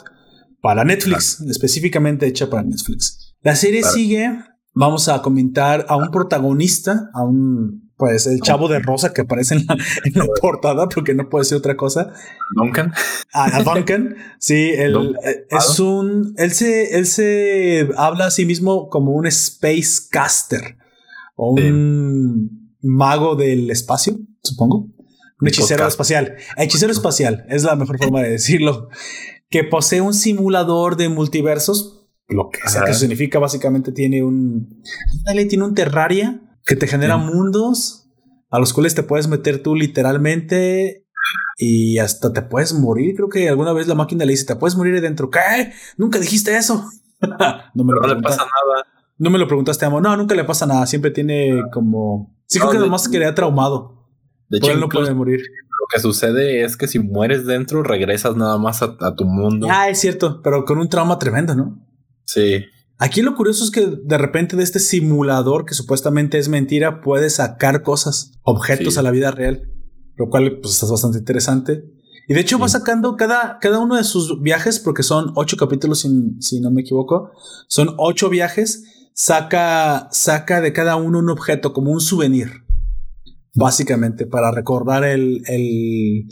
para 0.62 0.84
Netflix, 0.84 1.38
específicamente 1.42 2.26
hecha 2.26 2.48
para 2.48 2.62
Netflix. 2.62 3.34
La 3.42 3.54
serie 3.54 3.80
Claro. 3.80 3.94
sigue, 3.94 4.38
vamos 4.72 5.08
a 5.10 5.20
comentar 5.20 5.84
a 5.86 5.98
un 5.98 6.10
protagonista, 6.10 7.10
a 7.12 7.24
un 7.24 7.90
pues 7.98 8.26
el 8.26 8.40
chavo 8.40 8.68
de 8.68 8.78
rosa 8.78 9.12
que 9.12 9.20
aparece 9.20 9.56
en 9.56 9.66
la, 9.66 9.74
en 10.04 10.12
la 10.14 10.24
portada, 10.40 10.88
porque 10.88 11.12
no 11.14 11.28
puede 11.28 11.44
ser 11.44 11.58
otra 11.58 11.76
cosa. 11.76 12.10
Duncan. 12.56 12.90
A, 13.34 13.58
a 13.58 13.62
Duncan, 13.62 14.16
sí, 14.38 14.70
él 14.74 14.94
Duncan. 14.94 15.20
eh, 15.26 15.46
es 15.50 15.78
un, 15.78 16.32
él 16.38 16.52
se, 16.52 16.96
él 16.96 17.04
se 17.04 17.90
habla 17.98 18.28
a 18.28 18.30
sí 18.30 18.46
mismo 18.46 18.88
como 18.88 19.12
un 19.12 19.26
space 19.26 20.08
caster 20.10 20.78
o 21.36 21.50
un 21.52 22.63
mago 22.84 23.34
del 23.34 23.70
espacio, 23.70 24.18
supongo. 24.42 24.88
Un 25.40 25.48
hechicero 25.48 25.78
Podcast. 25.78 25.94
espacial. 25.94 26.36
Hechicero 26.56 26.92
espacial 26.92 27.44
es 27.48 27.64
la 27.64 27.74
mejor 27.76 27.98
forma 27.98 28.22
de 28.22 28.30
decirlo. 28.30 28.88
Que 29.50 29.64
posee 29.64 30.00
un 30.00 30.14
simulador 30.14 30.96
de 30.96 31.08
multiversos, 31.08 32.06
lo 32.28 32.50
que 32.50 32.60
sea 32.68 32.80
que 32.80 32.84
Ajá. 32.84 32.90
eso 32.90 33.00
significa. 33.00 33.38
Básicamente 33.38 33.92
tiene 33.92 34.22
un, 34.22 34.82
dale, 35.24 35.44
tiene 35.46 35.64
un 35.64 35.74
terraria 35.74 36.40
que 36.64 36.76
te 36.76 36.86
genera 36.86 37.16
mundos 37.16 38.10
a 38.50 38.58
los 38.58 38.72
cuales 38.72 38.94
te 38.94 39.02
puedes 39.02 39.28
meter 39.28 39.62
tú 39.62 39.74
literalmente 39.74 41.04
y 41.56 41.98
hasta 41.98 42.32
te 42.32 42.42
puedes 42.42 42.72
morir. 42.72 43.14
Creo 43.16 43.28
que 43.28 43.48
alguna 43.48 43.72
vez 43.72 43.86
la 43.86 43.94
máquina 43.94 44.24
le 44.24 44.32
dice, 44.32 44.46
te 44.46 44.56
puedes 44.56 44.76
morir 44.76 45.00
dentro. 45.00 45.30
¿Qué? 45.30 45.72
Nunca 45.96 46.18
dijiste 46.18 46.56
eso. 46.56 46.88
no, 47.20 47.84
me 47.84 47.92
lo 47.92 48.00
No 48.00 48.14
le 48.14 48.22
pasa 48.22 48.38
nada. 48.44 48.86
No 49.18 49.30
me 49.30 49.38
lo 49.38 49.46
preguntaste, 49.46 49.84
amo. 49.84 50.00
No, 50.00 50.16
nunca 50.16 50.34
le 50.34 50.44
pasa 50.44 50.66
nada. 50.66 50.86
Siempre 50.86 51.10
tiene 51.10 51.62
como... 51.72 52.34
Sí, 52.46 52.58
creo 52.58 52.66
No, 52.66 52.72
que 52.72 52.78
de- 52.78 52.84
nomás 52.86 53.08
quedaría 53.08 53.34
traumado. 53.34 54.08
De 54.48 54.58
hecho, 54.58 54.70
él 54.72 54.80
no 54.80 54.88
puede 54.88 55.14
morir. 55.14 55.40
lo 55.40 55.86
que 55.92 56.00
sucede 56.00 56.64
es 56.64 56.76
que 56.76 56.86
si 56.86 56.98
mueres 56.98 57.46
dentro, 57.46 57.82
regresas 57.82 58.36
nada 58.36 58.58
más 58.58 58.82
a, 58.82 58.96
a 59.00 59.14
tu 59.14 59.24
mundo. 59.24 59.66
Ah, 59.70 59.88
es 59.88 59.98
cierto, 60.00 60.40
pero 60.42 60.64
con 60.64 60.78
un 60.78 60.88
trauma 60.88 61.18
tremendo, 61.18 61.54
¿no? 61.54 61.84
Sí. 62.24 62.64
Aquí 62.98 63.22
lo 63.22 63.34
curioso 63.34 63.64
es 63.64 63.70
que 63.70 63.86
de 63.86 64.18
repente 64.18 64.56
de 64.56 64.62
este 64.62 64.78
simulador 64.78 65.64
que 65.64 65.74
supuestamente 65.74 66.38
es 66.38 66.48
mentira 66.48 67.00
puede 67.00 67.28
sacar 67.30 67.82
cosas, 67.82 68.32
objetos 68.42 68.94
Sí. 68.94 69.00
a 69.00 69.02
la 69.02 69.10
vida 69.10 69.30
real, 69.32 69.68
lo 70.16 70.28
cual 70.28 70.58
pues 70.60 70.74
está 70.74 70.86
bastante 70.86 71.18
interesante. 71.18 71.84
Y 72.28 72.34
de 72.34 72.40
hecho 72.40 72.58
va 72.58 72.68
sacando 72.68 73.16
cada, 73.16 73.58
cada 73.60 73.80
uno 73.80 73.96
de 73.96 74.04
sus 74.04 74.40
viajes, 74.40 74.78
porque 74.78 75.02
son 75.02 75.32
ocho 75.34 75.56
capítulos, 75.56 76.00
si, 76.00 76.08
si 76.40 76.60
no 76.60 76.70
me 76.70 76.82
equivoco, 76.82 77.32
son 77.68 77.94
ocho 77.98 78.30
viajes, 78.30 78.84
saca, 79.14 80.08
saca 80.12 80.60
de 80.60 80.72
cada 80.72 80.96
uno 80.96 81.20
un 81.20 81.30
objeto 81.30 81.72
como 81.72 81.90
un 81.92 82.00
souvenir, 82.00 82.64
básicamente 83.54 84.26
para 84.26 84.50
recordar 84.50 85.04
el, 85.04 85.42
el- 85.46 86.26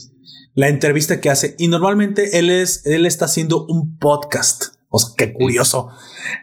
la 0.54 0.68
entrevista 0.68 1.18
que 1.20 1.30
hace. 1.30 1.54
Y 1.58 1.68
normalmente 1.68 2.38
él 2.38 2.50
es, 2.50 2.84
él 2.84 3.06
está 3.06 3.24
haciendo 3.24 3.64
un 3.66 3.96
podcast. 3.96 4.74
O 4.90 4.98
sea, 4.98 5.14
qué 5.16 5.32
curioso. 5.32 5.88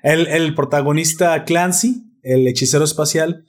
El, 0.02 0.26
el 0.26 0.56
protagonista 0.56 1.44
Clancy, 1.46 2.06
el 2.24 2.48
hechicero 2.48 2.84
espacial, 2.86 3.46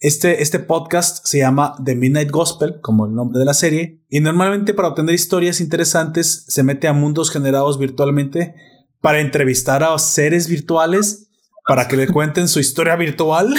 este, 0.00 0.42
este 0.42 0.58
podcast 0.58 1.24
se 1.26 1.38
llama 1.38 1.76
The 1.82 1.94
Midnight 1.94 2.30
Gospel, 2.30 2.80
como 2.82 3.06
el 3.06 3.14
nombre 3.14 3.38
de 3.38 3.46
la 3.46 3.54
serie, 3.54 4.04
y 4.10 4.20
normalmente 4.20 4.74
para 4.74 4.88
obtener 4.88 5.14
historias 5.14 5.62
interesantes 5.62 6.44
se 6.46 6.62
mete 6.62 6.86
a 6.86 6.92
mundos 6.92 7.30
generados 7.30 7.78
virtualmente 7.78 8.54
para 9.00 9.20
entrevistar 9.20 9.82
a 9.82 9.98
seres 9.98 10.48
virtuales 10.48 11.23
para 11.66 11.88
que 11.88 11.96
le 11.96 12.06
cuenten 12.08 12.48
su 12.48 12.60
historia 12.60 12.96
virtual. 12.96 13.54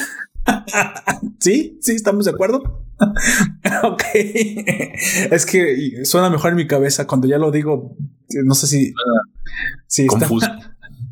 sí, 1.39 1.77
sí, 1.81 1.93
estamos 1.93 2.25
de 2.25 2.31
acuerdo. 2.31 2.83
ok. 3.83 4.03
es 4.13 5.45
que 5.45 6.05
suena 6.05 6.29
mejor 6.29 6.51
en 6.51 6.57
mi 6.57 6.67
cabeza 6.67 7.07
cuando 7.07 7.27
ya 7.27 7.37
lo 7.37 7.51
digo. 7.51 7.95
No 8.45 8.55
sé 8.55 8.67
si. 8.67 8.93
Sí, 9.87 10.07
está, 10.11 10.27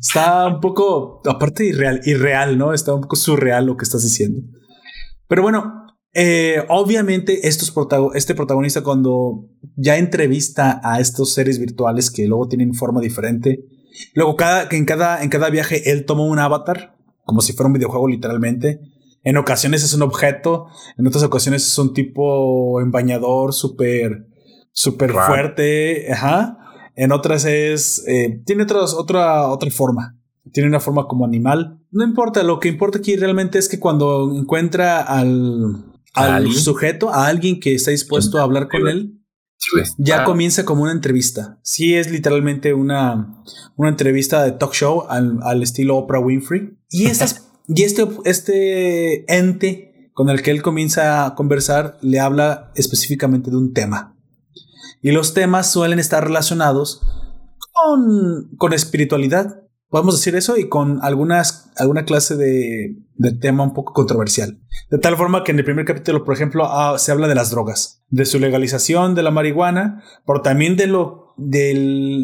está 0.00 0.46
un 0.48 0.60
poco, 0.60 1.20
aparte 1.26 1.64
irreal, 1.66 2.00
irreal, 2.04 2.58
¿no? 2.58 2.72
Está 2.72 2.94
un 2.94 3.02
poco 3.02 3.16
surreal 3.16 3.66
lo 3.66 3.76
que 3.76 3.84
estás 3.84 4.02
diciendo. 4.02 4.40
Pero 5.28 5.42
bueno, 5.42 5.86
eh, 6.12 6.62
obviamente 6.68 7.48
estos 7.48 7.74
protago- 7.74 8.12
este 8.14 8.34
protagonista 8.34 8.82
cuando 8.82 9.48
ya 9.76 9.96
entrevista 9.96 10.80
a 10.84 11.00
estos 11.00 11.34
seres 11.34 11.58
virtuales 11.58 12.10
que 12.10 12.26
luego 12.26 12.48
tienen 12.48 12.74
forma 12.74 13.00
diferente, 13.00 13.64
luego 14.14 14.36
cada, 14.36 14.68
en, 14.70 14.84
cada, 14.84 15.22
en 15.22 15.30
cada 15.30 15.50
viaje 15.50 15.90
él 15.90 16.04
toma 16.04 16.24
un 16.24 16.38
avatar, 16.38 16.96
como 17.24 17.40
si 17.40 17.52
fuera 17.52 17.68
un 17.68 17.74
videojuego 17.74 18.08
literalmente. 18.08 18.80
En 19.22 19.36
ocasiones 19.36 19.82
es 19.82 19.94
un 19.94 20.02
objeto, 20.02 20.66
en 20.98 21.06
otras 21.06 21.24
ocasiones 21.24 21.66
es 21.66 21.78
un 21.78 21.94
tipo 21.94 22.80
en 22.80 22.90
bañador 22.90 23.54
súper, 23.54 24.26
súper 24.72 25.12
Raro. 25.12 25.26
fuerte, 25.26 26.12
ajá. 26.12 26.58
En 26.94 27.10
otras 27.10 27.44
es, 27.44 28.06
eh, 28.06 28.42
tiene 28.44 28.64
otras, 28.64 28.92
otra, 28.94 29.48
otra 29.48 29.70
forma. 29.70 30.18
Tiene 30.52 30.68
una 30.68 30.78
forma 30.78 31.06
como 31.08 31.24
animal. 31.24 31.80
No 31.90 32.04
importa, 32.04 32.42
lo 32.42 32.60
que 32.60 32.68
importa 32.68 32.98
aquí 32.98 33.16
realmente 33.16 33.58
es 33.58 33.68
que 33.68 33.80
cuando 33.80 34.30
encuentra 34.36 35.00
al, 35.00 35.86
¿A 36.12 36.36
al 36.36 36.52
sujeto, 36.52 37.12
a 37.12 37.26
alguien 37.26 37.58
que 37.58 37.74
está 37.74 37.90
dispuesto 37.90 38.38
a 38.38 38.42
hablar 38.42 38.68
con 38.68 38.86
él, 38.86 39.23
ya 39.98 40.22
Ah, 40.22 40.24
comienza 40.24 40.64
como 40.64 40.82
una 40.82 40.92
entrevista. 40.92 41.58
Sí, 41.62 41.94
es 41.94 42.10
literalmente 42.10 42.74
una, 42.74 43.42
una 43.76 43.88
entrevista 43.88 44.42
de 44.44 44.52
talk 44.52 44.72
show 44.72 45.04
al, 45.08 45.38
al 45.42 45.62
estilo 45.62 45.96
Oprah 45.96 46.20
Winfrey. 46.20 46.76
Y, 46.90 47.06
estas, 47.10 47.48
y 47.68 47.82
este, 47.82 48.06
este 48.24 49.34
ente 49.34 50.10
con 50.12 50.30
el 50.30 50.42
que 50.42 50.50
él 50.50 50.62
comienza 50.62 51.26
a 51.26 51.34
conversar 51.34 51.98
le 52.00 52.20
habla 52.20 52.70
específicamente 52.74 53.50
de 53.50 53.56
un 53.56 53.72
tema. 53.72 54.16
Y 55.02 55.10
los 55.10 55.34
temas 55.34 55.70
suelen 55.70 55.98
estar 55.98 56.24
relacionados 56.24 57.02
con, 57.72 58.50
con 58.56 58.72
espiritualidad. 58.72 59.63
Podemos 59.94 60.16
decir 60.16 60.34
eso 60.34 60.56
y 60.56 60.68
con 60.68 60.98
algunas, 61.02 61.70
alguna 61.76 62.04
clase 62.04 62.34
de, 62.34 62.96
tema 63.40 63.62
un 63.62 63.74
poco 63.74 63.92
controversial. 63.92 64.58
De 64.90 64.98
tal 64.98 65.16
forma 65.16 65.44
que 65.44 65.52
en 65.52 65.60
el 65.60 65.64
primer 65.64 65.84
capítulo, 65.84 66.24
por 66.24 66.34
ejemplo, 66.34 66.66
ah, 66.66 66.98
se 66.98 67.12
habla 67.12 67.28
de 67.28 67.36
las 67.36 67.52
drogas, 67.52 68.02
de 68.08 68.24
su 68.24 68.40
legalización 68.40 69.14
de 69.14 69.22
la 69.22 69.30
marihuana, 69.30 70.02
pero 70.26 70.42
también 70.42 70.76
de 70.76 70.88
lo 70.88 71.32
de 71.36 71.74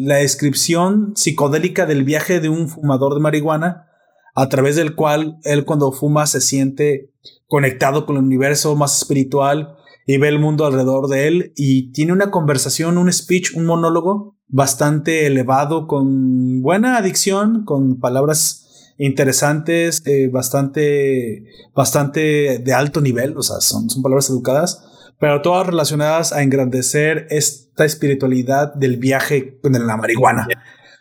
la 0.03 0.15
descripción 0.15 1.13
psicodélica 1.15 1.85
del 1.85 2.03
viaje 2.03 2.41
de 2.41 2.49
un 2.49 2.67
fumador 2.67 3.13
de 3.13 3.21
marihuana, 3.21 3.87
a 4.35 4.49
través 4.49 4.75
del 4.75 4.93
cual 4.93 5.37
él 5.45 5.63
cuando 5.63 5.93
fuma 5.93 6.27
se 6.27 6.41
siente 6.41 7.13
conectado 7.47 8.05
con 8.05 8.17
el 8.17 8.23
universo 8.23 8.75
más 8.75 8.97
espiritual 8.97 9.77
y 10.05 10.17
ve 10.17 10.27
el 10.27 10.39
mundo 10.39 10.65
alrededor 10.65 11.07
de 11.07 11.27
él 11.29 11.53
y 11.55 11.93
tiene 11.93 12.11
una 12.11 12.31
conversación, 12.31 12.97
un 12.97 13.09
speech, 13.13 13.55
un 13.55 13.65
monólogo 13.65 14.35
bastante 14.51 15.25
elevado, 15.25 15.87
con 15.87 16.61
buena 16.61 16.97
adicción, 16.97 17.63
con 17.65 17.99
palabras 17.99 18.93
interesantes, 18.97 20.03
eh, 20.05 20.29
bastante, 20.31 21.45
bastante 21.73 22.59
de 22.59 22.73
alto 22.73 23.01
nivel, 23.01 23.35
o 23.37 23.41
sea, 23.43 23.59
son, 23.61 23.89
son 23.89 24.03
palabras 24.03 24.29
educadas, 24.29 24.83
pero 25.19 25.41
todas 25.41 25.67
relacionadas 25.67 26.33
a 26.33 26.41
engrandecer 26.43 27.27
esta 27.29 27.85
espiritualidad 27.85 28.73
del 28.73 28.97
viaje 28.97 29.59
con 29.61 29.73
la 29.73 29.97
marihuana. 29.97 30.47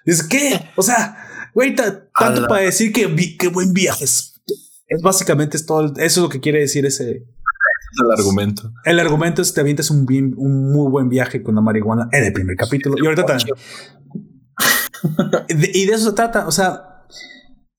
Es 0.04 0.22
que, 0.22 0.58
o 0.76 0.82
sea, 0.82 1.16
güey, 1.54 1.74
ta- 1.74 2.08
tanto 2.18 2.46
para 2.48 2.62
decir 2.62 2.92
que, 2.92 3.06
vi- 3.06 3.36
que 3.36 3.48
buen 3.48 3.72
viaje 3.72 4.04
es. 4.04 4.34
Es 4.88 5.02
básicamente 5.02 5.56
es 5.56 5.66
todo, 5.66 5.86
eso 5.86 5.96
es 5.98 6.16
lo 6.18 6.28
que 6.28 6.40
quiere 6.40 6.58
decir 6.60 6.84
ese, 6.84 7.10
es 7.12 7.22
el 7.98 8.10
argumento. 8.18 8.72
el 8.84 9.00
argumento 9.00 9.42
es 9.42 9.48
que 9.50 9.54
te 9.56 9.60
avientas 9.62 9.90
un, 9.90 10.06
bien- 10.06 10.34
un 10.36 10.72
muy 10.72 10.90
buen 10.90 11.08
viaje 11.08 11.42
con 11.42 11.54
la 11.54 11.60
marihuana 11.60 12.08
en 12.12 12.24
el 12.24 12.32
primer 12.32 12.56
capítulo. 12.56 12.96
Y 12.98 13.04
ahorita 13.06 13.26
también. 13.26 13.48
De- 15.48 15.70
y 15.74 15.86
de 15.86 15.94
eso 15.94 16.10
se 16.10 16.12
trata. 16.16 16.46
O 16.46 16.52
sea, 16.52 17.04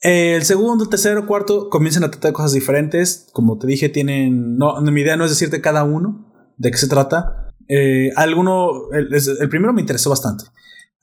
el 0.01 0.43
segundo, 0.43 0.87
tercero, 0.87 1.25
cuarto 1.27 1.69
comienzan 1.69 2.03
a 2.03 2.11
tratar 2.11 2.29
de 2.31 2.33
cosas 2.33 2.53
diferentes. 2.53 3.27
Como 3.33 3.57
te 3.57 3.67
dije, 3.67 3.89
tienen. 3.89 4.57
No, 4.57 4.81
no, 4.81 4.91
mi 4.91 5.01
idea 5.01 5.15
no 5.17 5.25
es 5.25 5.31
decirte 5.31 5.61
cada 5.61 5.83
uno 5.83 6.31
de 6.57 6.71
qué 6.71 6.77
se 6.77 6.87
trata. 6.87 7.47
Eh, 7.67 8.11
alguno, 8.15 8.89
el 8.91 9.49
primero 9.49 9.73
me 9.73 9.81
interesó 9.81 10.09
bastante. 10.09 10.45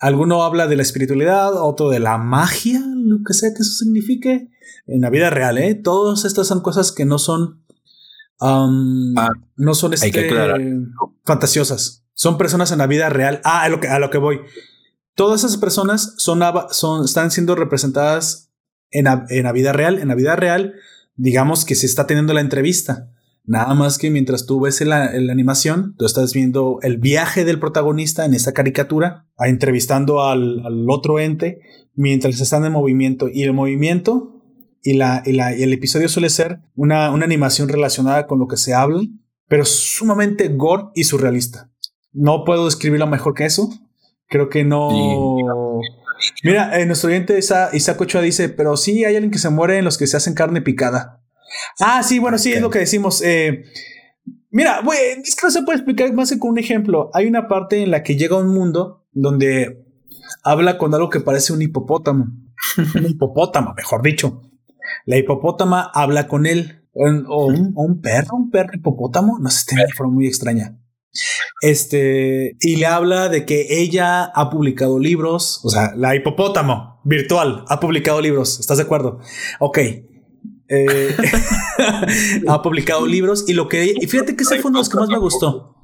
Alguno 0.01 0.43
habla 0.45 0.67
de 0.69 0.77
la 0.77 0.83
espiritualidad, 0.83 1.55
otro 1.61 1.89
de 1.91 1.99
la 1.99 2.19
magia, 2.19 2.81
lo 2.87 3.19
que 3.27 3.35
sea 3.35 3.51
que 3.55 3.63
eso 3.63 3.73
signifique. 3.73 4.51
En 4.87 5.01
la 5.03 5.11
vida 5.11 5.29
real, 5.31 5.59
¿eh? 5.59 5.75
Todas 5.75 6.25
estas 6.25 6.47
son 6.47 6.61
cosas 6.61 6.93
que 6.93 7.05
no 7.05 7.19
son. 7.19 7.63
Um, 8.41 9.16
Ah, 9.16 9.30
no 9.57 9.74
son 9.74 9.93
que 9.93 10.07
este, 10.07 10.30
fantasiosas. 11.24 12.05
Son 12.14 12.36
personas 12.36 12.72
en 12.72 12.78
la 12.78 12.86
vida 12.86 13.09
real. 13.09 13.41
Ah, 13.45 13.62
a 13.62 13.68
lo 13.68 13.80
que, 13.80 13.89
a 13.89 13.99
lo 13.99 14.11
que 14.11 14.18
voy. 14.18 14.41
Todas 15.14 15.45
esas 15.45 15.57
personas 15.57 16.14
son, 16.16 16.41
son, 16.70 17.05
están 17.05 17.30
siendo 17.30 17.55
representadas 17.55 18.51
en 18.91 19.05
la, 19.05 19.26
en 19.28 19.45
la 19.45 19.53
vida 19.53 19.72
real. 19.72 19.99
En 19.99 20.09
la 20.09 20.14
vida 20.14 20.36
real, 20.36 20.74
digamos 21.16 21.64
que 21.64 21.74
se 21.74 21.86
está 21.86 22.07
teniendo 22.07 22.34
la 22.34 22.41
entrevista. 22.41 23.11
Nada 23.45 23.72
más 23.74 23.99
que 23.99 24.11
mientras 24.11 24.47
tú 24.47 24.61
ves 24.61 24.80
en 24.80 24.91
la, 24.91 25.14
en 25.14 25.26
la 25.26 25.32
animación, 25.32 25.95
tú 25.97 26.05
estás 26.05 26.34
viendo 26.34 26.80
el 26.82 26.99
viaje 26.99 27.45
del 27.45 27.59
protagonista 27.59 28.24
en 28.24 28.34
esta 28.34 28.53
caricatura, 28.53 29.26
a 29.39 29.49
entrevistando 29.49 30.22
al, 30.22 30.64
al 30.66 30.91
otro 30.91 31.18
ente, 31.18 31.61
mientras 31.95 32.41
están 32.41 32.64
en 32.64 32.72
movimiento. 32.72 33.28
Y 33.32 33.45
el 33.45 33.55
movimiento 33.55 34.38
y, 34.91 34.95
la, 34.95 35.22
y, 35.24 35.32
la- 35.32 35.57
y 35.57 35.62
el 35.62 35.72
episodio 35.72 36.09
suele 36.09 36.30
ser 36.30 36.61
una, 36.74 37.11
una 37.11 37.24
animación 37.24 37.68
relacionada 37.68 38.26
con 38.26 38.39
lo 38.39 38.47
que 38.47 38.57
se 38.57 38.74
habla, 38.74 39.01
pero 39.49 39.64
sumamente 39.64 40.49
gore 40.49 40.84
y 40.95 41.05
surrealista. 41.05 41.70
No 42.12 42.45
puedo 42.45 42.64
describirlo 42.66 43.07
mejor 43.07 43.34
que 43.34 43.45
eso. 43.45 43.68
Creo 44.28 44.49
que 44.49 44.64
no. 44.64 44.91
Mira, 46.43 46.78
eh, 46.80 46.86
nuestro 46.86 47.09
oyente 47.11 47.39
Isa- 47.39 47.70
Isaac 47.72 48.01
Ochoa 48.01 48.22
dice, 48.22 48.49
pero 48.49 48.76
sí 48.76 49.05
hay 49.05 49.14
alguien 49.14 49.30
que 49.30 49.39
se 49.39 49.51
muere 49.51 49.78
en 49.78 49.84
los 49.84 49.97
que 49.99 50.07
se 50.07 50.16
hacen 50.16 50.34
carne 50.34 50.61
picada. 50.61 51.22
Ah, 51.80 52.03
sí, 52.03 52.18
bueno, 52.18 52.36
sí, 52.39 52.53
es 52.53 52.61
lo 52.61 52.70
que 52.70 52.80
decimos. 52.80 53.22
eh, 53.22 53.64
Mira, 54.51 54.80
güey, 54.82 54.99
es 55.22 55.34
que 55.36 55.47
no 55.47 55.51
se 55.51 55.62
puede 55.62 55.78
explicar 55.78 56.12
más 56.14 56.30
que 56.30 56.39
con 56.39 56.51
un 56.51 56.59
ejemplo. 56.59 57.11
Hay 57.14 57.26
una 57.26 57.49
parte 57.49 57.82
en 57.82 57.91
la 57.91 58.03
que 58.03 58.16
llega 58.16 58.36
un 58.36 58.49
mundo 58.55 59.07
donde 59.12 59.84
habla 60.43 60.76
con 60.78 60.93
algo 60.95 61.11
que 61.11 61.20
parece 61.20 61.53
un 61.53 61.62
hipopótamo. 61.62 62.26
un 62.95 63.07
hipopótamo, 63.07 63.74
mejor 63.76 64.03
dicho. 64.03 64.43
La 65.09 65.17
hipopótama 65.17 65.91
habla 65.95 66.29
con 66.29 66.45
él. 66.45 66.85
O, 66.93 67.47
un, 67.47 67.73
o 67.77 67.83
un 67.83 68.01
perro, 68.03 68.37
un 68.37 68.51
perro 68.51 68.71
hipopótamo. 68.75 69.39
No 69.39 69.49
sé, 69.49 69.65
tiene 69.69 69.85
una 69.85 69.95
forma 69.95 70.13
muy 70.13 70.27
extraña. 70.27 70.79
Este, 71.63 72.57
y 72.61 72.77
le 72.77 72.85
habla 72.87 73.31
de 73.31 73.47
que 73.47 73.81
ella 73.81 74.25
ha 74.25 74.51
publicado 74.51 74.99
libros, 74.99 75.61
o 75.65 75.71
sea, 75.71 75.95
la 75.97 76.15
hipopótamo 76.15 77.01
virtual 77.05 77.65
ha 77.69 77.81
publicado 77.81 78.21
libros, 78.21 78.61
¿estás 78.61 78.77
de 78.77 78.83
acuerdo? 78.83 79.19
Ok. 79.61 79.79
Eh, 80.69 81.17
ha 82.47 82.61
publicado 82.61 83.07
libros 83.07 83.49
y 83.49 83.55
lo 83.55 83.67
que, 83.67 83.95
y 83.99 84.07
fíjate 84.07 84.37
que 84.37 84.43
ese 84.43 84.61
fue 84.61 84.71
uno 84.71 84.79
de 84.79 84.83
los 84.83 84.89
que 84.91 84.99
más 84.99 85.09
me 85.09 85.19
gustó. 85.19 85.75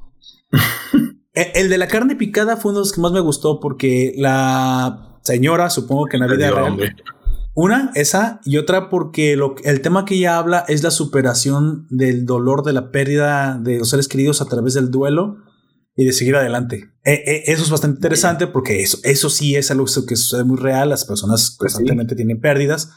E- 1.36 1.52
El 1.54 1.68
de 1.70 1.78
la 1.78 1.88
carne 1.88 2.14
picada 2.14 2.56
fue 2.58 2.70
uno 2.70 2.80
de 2.80 2.84
los 2.84 2.92
que 2.92 3.00
más 3.00 3.10
me 3.10 3.20
gustó 3.20 3.58
porque 3.58 4.12
la 4.16 5.18
señora, 5.22 5.70
supongo 5.70 6.04
que 6.06 6.18
en 6.18 6.20
la 6.20 6.28
vida 6.28 6.50
real. 6.50 6.76
Una, 7.54 7.92
esa, 7.94 8.40
y 8.44 8.56
otra 8.56 8.90
porque 8.90 9.36
lo, 9.36 9.54
el 9.64 9.80
tema 9.80 10.04
que 10.04 10.16
ella 10.16 10.38
habla 10.38 10.64
es 10.68 10.82
la 10.82 10.90
superación 10.90 11.86
del 11.88 12.26
dolor 12.26 12.64
de 12.64 12.72
la 12.72 12.90
pérdida 12.90 13.58
de 13.58 13.78
los 13.78 13.90
seres 13.90 14.08
queridos 14.08 14.40
a 14.40 14.46
través 14.46 14.74
del 14.74 14.90
duelo 14.90 15.36
y 15.96 16.04
de 16.04 16.12
seguir 16.12 16.34
adelante. 16.34 16.90
Eh, 17.04 17.22
eh, 17.26 17.42
eso 17.46 17.62
es 17.62 17.70
bastante 17.70 17.98
interesante 17.98 18.48
porque 18.48 18.82
eso, 18.82 18.98
eso 19.04 19.30
sí 19.30 19.54
es 19.54 19.70
algo 19.70 19.84
que 19.84 20.16
sucede 20.16 20.42
muy 20.42 20.56
real. 20.58 20.88
Las 20.88 21.04
personas 21.04 21.54
Pues 21.58 21.72
sí. 21.72 21.76
constantemente 21.78 22.16
tienen 22.16 22.40
pérdidas 22.40 22.90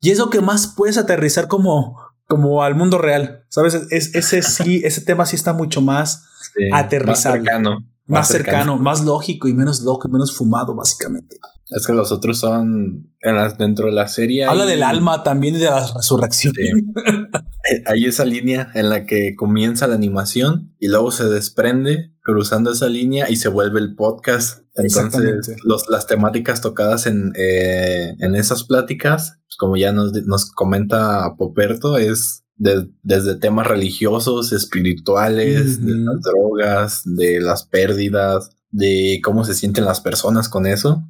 y 0.00 0.10
es 0.10 0.18
lo 0.18 0.28
que 0.28 0.40
más 0.40 0.74
puedes 0.76 0.98
aterrizar 0.98 1.48
como, 1.48 1.98
como 2.26 2.62
al 2.62 2.74
mundo 2.74 2.98
real. 2.98 3.44
Sabes, 3.48 3.74
es, 3.90 4.14
ese 4.14 4.42
sí, 4.42 4.82
ese 4.84 5.00
tema 5.00 5.24
sí 5.24 5.36
está 5.36 5.52
mucho 5.54 5.80
más, 5.80 6.24
Sí, 6.54 6.68
Aterrizable. 6.72 7.40
Más 7.40 7.46
cercano. 7.46 7.78
Más 8.06 8.28
cercano, 8.28 8.76
más 8.78 9.04
lógico 9.04 9.48
y 9.48 9.54
menos 9.54 9.80
loco 9.82 10.08
y 10.08 10.12
menos 10.12 10.34
fumado, 10.36 10.74
básicamente. 10.74 11.36
Es 11.68 11.84
que 11.86 11.92
los 11.92 12.12
otros 12.12 12.38
son 12.38 13.10
en 13.20 13.34
las, 13.34 13.58
dentro 13.58 13.86
de 13.86 13.92
la 13.92 14.06
serie. 14.06 14.44
Habla 14.44 14.62
hay- 14.64 14.70
del 14.70 14.82
alma 14.84 15.24
también 15.24 15.56
y 15.56 15.58
de 15.58 15.64
la 15.64 15.84
resurrección. 15.94 16.54
Sí. 16.54 16.62
Eh, 17.68 17.82
Hay 17.86 18.04
esa 18.04 18.24
línea 18.24 18.70
en 18.74 18.88
la 18.90 19.04
que 19.06 19.34
comienza 19.34 19.88
la 19.88 19.96
animación 19.96 20.74
y 20.78 20.86
luego 20.86 21.10
se 21.10 21.24
desprende 21.28 22.12
cruzando 22.22 22.70
esa 22.70 22.88
línea 22.88 23.28
y 23.28 23.36
se 23.36 23.48
vuelve 23.48 23.80
el 23.80 23.96
podcast. 23.96 24.60
Entonces, 24.76 25.56
los, 25.64 25.88
las 25.88 26.06
temáticas 26.06 26.60
tocadas 26.60 27.06
en, 27.06 27.32
eh, 27.36 28.14
en 28.20 28.36
esas 28.36 28.62
pláticas, 28.62 29.40
pues, 29.48 29.56
como 29.58 29.76
ya 29.76 29.90
nos, 29.92 30.12
nos 30.26 30.50
comenta 30.52 31.34
Poperto, 31.36 31.98
es 31.98 32.44
de- 32.56 32.88
desde 33.02 33.36
temas 33.36 33.66
religiosos, 33.66 34.52
espirituales, 34.52 35.84
de 35.84 35.92
las 35.94 36.20
drogas, 36.22 37.02
de 37.04 37.40
las 37.40 37.64
pérdidas, 37.66 38.50
de 38.70 39.20
cómo 39.22 39.44
se 39.44 39.54
sienten 39.54 39.84
las 39.84 40.00
personas 40.00 40.48
con 40.48 40.66
eso. 40.66 41.02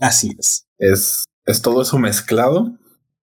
Así 0.00 0.34
es. 0.38 0.66
Es, 0.78 1.24
es 1.46 1.62
todo 1.62 1.82
eso 1.82 1.98
mezclado 1.98 2.72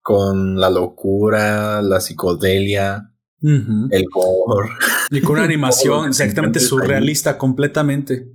con 0.02 0.58
la 0.60 0.70
locura, 0.70 1.82
la 1.82 2.00
psicodelia, 2.00 3.12
el 3.42 4.04
gore. 4.12 4.70
Y 5.10 5.20
con 5.20 5.36
una 5.36 5.44
animación 5.44 6.08
exactamente 6.08 6.58
ahí. 6.58 6.64
surrealista 6.64 7.38
completamente. 7.38 8.28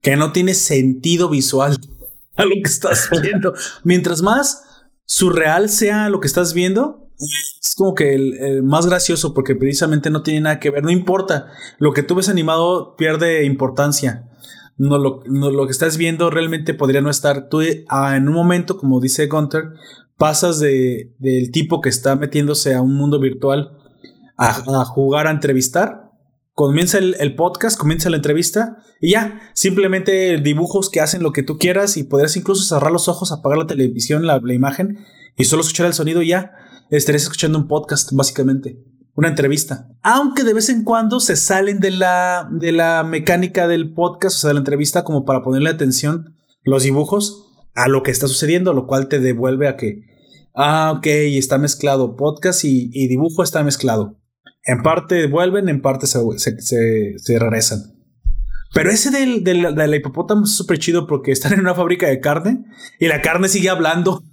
Que 0.00 0.16
no 0.16 0.32
tiene 0.32 0.54
sentido 0.54 1.28
visual 1.30 1.76
a 2.36 2.44
lo 2.44 2.50
que 2.50 2.68
estás 2.70 3.08
viendo. 3.22 3.54
Mientras 3.84 4.22
más 4.22 4.62
surreal 5.06 5.68
sea 5.70 6.08
lo 6.10 6.20
que 6.20 6.26
estás 6.26 6.52
viendo, 6.54 7.03
es 7.18 7.74
como 7.76 7.94
que 7.94 8.14
el, 8.14 8.62
más 8.62 8.86
gracioso 8.86 9.34
porque 9.34 9.54
precisamente 9.54 10.10
no 10.10 10.22
tiene 10.22 10.40
nada 10.40 10.60
que 10.60 10.70
ver. 10.70 10.82
No 10.82 10.90
importa. 10.90 11.48
Lo 11.78 11.92
que 11.92 12.02
tú 12.02 12.14
ves 12.14 12.28
animado 12.28 12.96
pierde 12.96 13.44
importancia. 13.44 14.28
No 14.76 14.98
lo, 14.98 15.20
no, 15.26 15.50
lo 15.50 15.66
que 15.66 15.72
estás 15.72 15.96
viendo 15.96 16.30
realmente 16.30 16.74
podría 16.74 17.00
no 17.00 17.10
estar. 17.10 17.48
Tú 17.48 17.62
ah, 17.88 18.16
en 18.16 18.28
un 18.28 18.34
momento, 18.34 18.76
como 18.76 19.00
dice 19.00 19.26
Gunter, 19.26 19.64
pasas 20.16 20.58
de, 20.58 21.14
del 21.18 21.50
tipo 21.52 21.80
que 21.80 21.88
está 21.88 22.16
metiéndose 22.16 22.74
a 22.74 22.82
un 22.82 22.94
mundo 22.94 23.20
virtual 23.20 23.78
a, 24.36 24.48
a 24.48 24.84
jugar 24.84 25.26
a 25.26 25.30
entrevistar. 25.30 26.10
Comienza 26.54 26.98
el, 26.98 27.16
el 27.18 27.34
podcast, 27.34 27.78
comienza 27.78 28.10
la 28.10 28.16
entrevista 28.16 28.78
y 29.00 29.12
ya, 29.12 29.40
simplemente 29.54 30.38
dibujos 30.38 30.88
que 30.88 31.00
hacen 31.00 31.22
lo 31.22 31.32
que 31.32 31.42
tú 31.42 31.58
quieras 31.58 31.96
y 31.96 32.04
podrías 32.04 32.36
incluso 32.36 32.62
cerrar 32.62 32.92
los 32.92 33.08
ojos, 33.08 33.32
apagar 33.32 33.58
la 33.58 33.66
televisión, 33.66 34.24
la, 34.26 34.40
la 34.42 34.54
imagen 34.54 35.04
y 35.36 35.44
solo 35.44 35.62
escuchar 35.62 35.86
el 35.86 35.94
sonido 35.94 36.22
y 36.22 36.28
ya 36.28 36.52
estarías 36.90 37.22
escuchando 37.24 37.58
un 37.58 37.68
podcast, 37.68 38.12
básicamente, 38.12 38.78
una 39.14 39.28
entrevista. 39.28 39.88
Aunque 40.02 40.44
de 40.44 40.54
vez 40.54 40.68
en 40.68 40.84
cuando 40.84 41.20
se 41.20 41.36
salen 41.36 41.80
de 41.80 41.90
la, 41.90 42.48
de 42.52 42.72
la 42.72 43.04
mecánica 43.04 43.68
del 43.68 43.92
podcast, 43.94 44.36
o 44.36 44.38
sea, 44.40 44.48
de 44.48 44.54
la 44.54 44.60
entrevista, 44.60 45.04
como 45.04 45.24
para 45.24 45.42
ponerle 45.42 45.70
atención 45.70 46.36
los 46.64 46.82
dibujos 46.82 47.46
a 47.74 47.88
lo 47.88 48.02
que 48.02 48.10
está 48.10 48.28
sucediendo, 48.28 48.72
lo 48.72 48.86
cual 48.86 49.08
te 49.08 49.18
devuelve 49.20 49.68
a 49.68 49.76
que, 49.76 50.02
ah, 50.54 50.94
ok, 50.96 51.06
está 51.06 51.58
mezclado 51.58 52.16
podcast 52.16 52.64
y, 52.64 52.88
dibujo 53.08 53.42
está 53.42 53.62
mezclado. 53.62 54.18
En 54.64 54.82
parte 54.82 55.26
vuelven, 55.26 55.68
en 55.68 55.82
parte 55.82 56.06
se- 56.06 57.18
se 57.18 57.38
regresan. 57.38 57.80
Pero 58.72 58.90
ese 58.90 59.10
del, 59.10 59.44
del, 59.44 59.74
del 59.74 59.94
hipopótamo 59.94 60.44
es 60.44 60.50
súper 60.56 60.78
chido 60.78 61.06
porque 61.06 61.30
están 61.30 61.52
en 61.52 61.60
una 61.60 61.74
fábrica 61.76 62.08
de 62.08 62.18
carne 62.20 62.64
y 62.98 63.06
la 63.06 63.22
carne 63.22 63.48
sigue 63.48 63.68
hablando. 63.70 64.24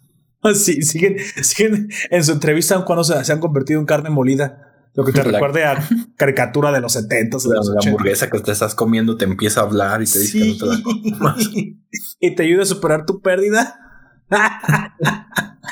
Así, 0.52 0.82
siguen, 0.82 1.18
siguen 1.42 1.89
en 2.10 2.24
su 2.24 2.32
entrevista 2.32 2.84
cuando 2.86 3.04
se, 3.04 3.24
se 3.24 3.32
han 3.34 3.39
convertido 3.39 3.80
en 3.80 3.86
carne 3.86 4.10
molida. 4.10 4.68
Lo 4.94 5.06
que 5.06 5.12
te 5.14 5.20
La- 5.24 5.32
recuerde 5.32 5.64
a 5.66 5.88
caricatura 6.18 6.72
de 6.72 6.82
los 6.82 6.94
70 6.94 7.38
de 7.38 7.44
La, 7.50 7.56
los 7.56 7.68
la 7.68 7.74
80. 7.76 7.89
hamburguesa 7.89 8.30
que 8.30 8.39
te 8.39 8.52
estás 8.52 8.76
comiendo 8.76 9.18
te 9.18 9.26
empieza 9.26 9.62
a 9.62 9.64
hablar 9.64 10.02
y 10.02 10.06
te 10.06 10.20
dice 10.20 10.39
que 10.39 10.46
no 10.46 10.58
te 10.58 10.66
la 10.66 10.84
comas. 10.84 11.50
y 12.20 12.36
te 12.36 12.44
ayuda 12.44 12.64
a 12.64 12.66
superar 12.66 13.06
tu 13.06 13.22
pérdida. 13.22 13.78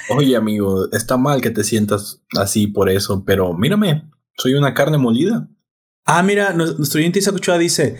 Oye, 0.10 0.36
amigo, 0.36 0.92
está 0.92 1.18
mal 1.18 1.42
que 1.42 1.50
te 1.50 1.64
sientas 1.64 2.22
así 2.38 2.68
por 2.68 2.90
eso, 2.90 3.24
pero 3.26 3.54
mírame, 3.54 4.10
soy 4.38 4.54
una 4.56 4.74
carne 4.74 4.98
molida. 4.98 5.48
Ah, 6.12 6.24
mira, 6.24 6.54
nu- 6.54 6.76
nuestro 6.78 7.00
oyente 7.00 7.20
Isaac 7.20 7.36
Ochoa 7.36 7.58
dice: 7.58 7.96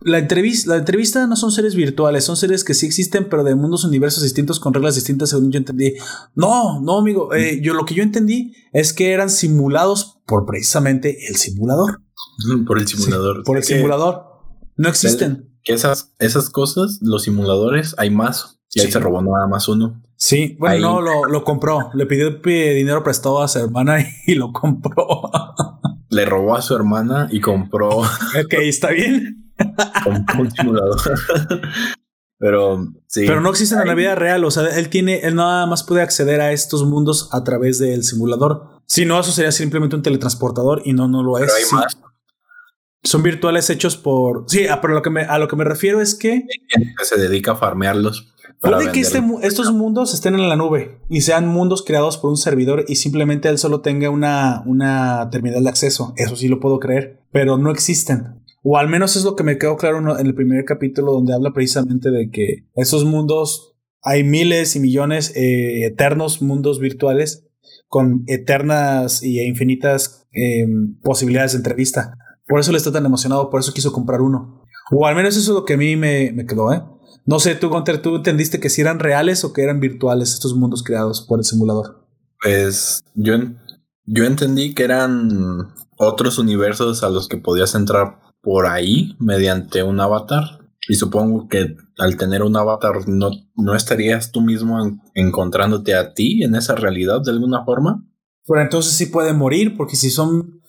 la 0.00 0.18
entrevista, 0.18 0.70
la 0.70 0.76
entrevista 0.78 1.26
no 1.26 1.36
son 1.36 1.52
seres 1.52 1.74
virtuales, 1.74 2.24
son 2.24 2.36
seres 2.36 2.64
que 2.64 2.74
sí 2.74 2.86
existen, 2.86 3.28
pero 3.28 3.44
de 3.44 3.54
mundos, 3.54 3.84
universos 3.84 4.22
distintos 4.22 4.58
con 4.58 4.74
reglas 4.74 4.94
distintas, 4.96 5.30
según 5.30 5.52
yo 5.52 5.58
entendí. 5.58 5.94
No, 6.34 6.80
no, 6.80 6.98
amigo. 6.98 7.32
eh, 7.34 7.60
yo 7.62 7.74
lo 7.74 7.84
que 7.84 7.94
yo 7.94 8.02
entendí 8.02 8.52
es 8.72 8.92
que 8.92 9.12
eran 9.12 9.30
simulados 9.30 10.20
por 10.26 10.44
precisamente 10.46 11.28
el 11.28 11.36
simulador. 11.36 12.00
Por 12.66 12.78
el 12.78 12.88
simulador. 12.88 13.36
Sí, 13.36 13.42
por 13.44 13.56
el 13.58 13.64
simulador. 13.64 14.24
No 14.76 14.88
existen. 14.88 15.48
Que 15.62 15.74
esas, 15.74 16.12
esas 16.18 16.50
cosas, 16.50 16.98
los 17.02 17.22
simuladores, 17.22 17.94
hay 17.98 18.10
más. 18.10 18.58
Y 18.74 18.80
ahí 18.80 18.86
Sí. 18.86 18.92
se 18.92 18.98
robó 18.98 19.22
nada 19.22 19.46
más 19.46 19.68
uno. 19.68 20.02
Sí, 20.16 20.56
bueno, 20.58 20.74
Ahí- 20.74 20.80
no, 20.80 21.00
lo, 21.00 21.26
lo 21.26 21.44
compró. 21.44 21.90
Le 21.94 22.06
pidió 22.06 22.40
pi- 22.42 22.70
dinero 22.74 23.04
prestado 23.04 23.40
a 23.42 23.46
su 23.46 23.58
hermana 23.60 23.98
y 24.26 24.34
lo 24.34 24.52
compró. 24.52 25.30
Le 26.12 26.26
robó 26.26 26.54
a 26.54 26.62
su 26.62 26.76
hermana 26.76 27.26
y 27.30 27.40
compró, 27.40 27.88
ok, 28.00 28.52
está 28.60 28.90
bien. 28.90 29.52
compró 30.04 30.42
un 30.42 30.50
simulador. 30.50 31.00
pero 32.38 32.86
sí. 33.06 33.24
Pero 33.26 33.40
no 33.40 33.48
existen 33.48 33.80
en 33.80 33.88
la 33.88 33.94
vida 33.94 34.14
real. 34.14 34.44
O 34.44 34.50
sea, 34.50 34.68
él 34.78 34.90
tiene, 34.90 35.20
él 35.20 35.36
nada 35.36 35.64
más 35.66 35.84
puede 35.84 36.02
acceder 36.02 36.42
a 36.42 36.52
estos 36.52 36.84
mundos 36.84 37.30
a 37.32 37.42
través 37.44 37.78
del 37.78 38.04
simulador. 38.04 38.82
Si 38.86 39.06
no, 39.06 39.18
eso 39.18 39.32
sería 39.32 39.52
simplemente 39.52 39.96
un 39.96 40.02
teletransportador 40.02 40.82
y 40.84 40.92
no, 40.92 41.08
no 41.08 41.22
lo 41.22 41.38
es. 41.38 41.46
Pero 41.46 41.56
hay 41.56 41.64
Sí, 41.64 41.74
más 41.74 41.98
Son 43.02 43.22
virtuales 43.22 43.70
hechos 43.70 43.96
por. 43.96 44.44
Sí, 44.48 44.66
ah, 44.66 44.82
pero 44.82 44.92
lo 44.92 45.00
que 45.00 45.08
me, 45.08 45.22
a 45.22 45.38
lo 45.38 45.48
que 45.48 45.56
me 45.56 45.64
refiero 45.64 46.02
es 46.02 46.14
que 46.14 46.44
gente 46.68 46.94
que 46.98 47.04
se 47.06 47.16
dedica 47.16 47.52
a 47.52 47.56
farmearlos. 47.56 48.31
Puede 48.62 48.92
que 48.92 49.00
este 49.00 49.22
estos 49.42 49.72
mundos 49.72 50.14
estén 50.14 50.34
en 50.34 50.48
la 50.48 50.56
nube 50.56 51.00
y 51.08 51.20
sean 51.22 51.48
mundos 51.48 51.82
creados 51.82 52.16
por 52.16 52.30
un 52.30 52.36
servidor 52.36 52.84
y 52.88 52.96
simplemente 52.96 53.48
él 53.48 53.58
solo 53.58 53.80
tenga 53.80 54.08
una, 54.08 54.62
una 54.66 55.28
terminal 55.30 55.62
de 55.64 55.68
acceso. 55.68 56.14
Eso 56.16 56.36
sí 56.36 56.48
lo 56.48 56.60
puedo 56.60 56.78
creer, 56.78 57.20
pero 57.32 57.58
no 57.58 57.70
existen. 57.70 58.40
O 58.62 58.78
al 58.78 58.88
menos 58.88 59.16
es 59.16 59.24
lo 59.24 59.34
que 59.34 59.42
me 59.42 59.58
quedó 59.58 59.76
claro 59.76 59.98
en 59.98 60.08
en 60.08 60.26
el 60.26 60.34
primer 60.34 60.64
capítulo 60.64 61.12
donde 61.12 61.34
habla 61.34 61.52
precisamente 61.52 62.10
de 62.10 62.30
que 62.30 62.68
esos 62.74 63.04
mundos 63.04 63.74
hay 64.02 64.24
miles 64.24 64.74
y 64.76 64.80
millones 64.80 65.32
eh, 65.36 65.86
eternos 65.86 66.42
mundos 66.42 66.80
virtuales 66.80 67.46
con 67.88 68.24
eternas 68.26 69.22
y 69.22 69.40
infinitas 69.40 70.26
eh, 70.32 70.66
posibilidades 71.02 71.52
de 71.52 71.58
entrevista. 71.58 72.16
Por 72.48 72.58
eso 72.58 72.72
le 72.72 72.78
está 72.78 72.90
tan 72.90 73.06
emocionado, 73.06 73.50
por 73.50 73.60
eso 73.60 73.72
quiso 73.72 73.92
comprar 73.92 74.20
uno. 74.20 74.64
O 74.90 75.06
al 75.06 75.14
menos 75.14 75.36
eso 75.36 75.52
es 75.52 75.54
lo 75.54 75.64
que 75.64 75.74
a 75.74 75.76
mí 75.76 75.96
me, 75.96 76.32
me 76.32 76.46
quedó, 76.46 76.72
¿eh? 76.72 76.82
No 77.24 77.38
sé, 77.38 77.54
tú, 77.54 77.68
Gunter, 77.68 78.02
¿tú 78.02 78.16
entendiste 78.16 78.58
que 78.60 78.68
si 78.70 78.80
eran 78.80 78.98
reales 78.98 79.44
o 79.44 79.52
que 79.52 79.62
eran 79.62 79.80
virtuales 79.80 80.32
estos 80.34 80.54
mundos 80.54 80.82
creados 80.82 81.20
por 81.20 81.38
el 81.38 81.44
simulador? 81.44 82.04
Pues 82.42 83.02
yo, 83.14 83.34
yo 84.06 84.24
entendí 84.24 84.74
que 84.74 84.82
eran 84.84 85.72
otros 85.98 86.38
universos 86.38 87.02
a 87.04 87.10
los 87.10 87.28
que 87.28 87.36
podías 87.36 87.74
entrar 87.74 88.18
por 88.42 88.66
ahí 88.66 89.16
mediante 89.20 89.82
un 89.82 90.00
avatar. 90.00 90.58
Y 90.88 90.96
supongo 90.96 91.46
que 91.48 91.76
al 91.98 92.16
tener 92.16 92.42
un 92.42 92.56
avatar 92.56 93.06
no, 93.08 93.30
no 93.54 93.74
estarías 93.76 94.32
tú 94.32 94.40
mismo 94.40 94.84
en- 94.84 95.00
encontrándote 95.14 95.94
a 95.94 96.12
ti 96.12 96.42
en 96.42 96.56
esa 96.56 96.74
realidad 96.74 97.20
de 97.24 97.30
alguna 97.30 97.64
forma. 97.64 98.04
Pero 98.48 98.60
entonces 98.60 98.92
sí 98.94 99.06
pueden 99.06 99.38
morir, 99.38 99.76
porque 99.76 99.94
si 99.94 100.10
son 100.10 100.60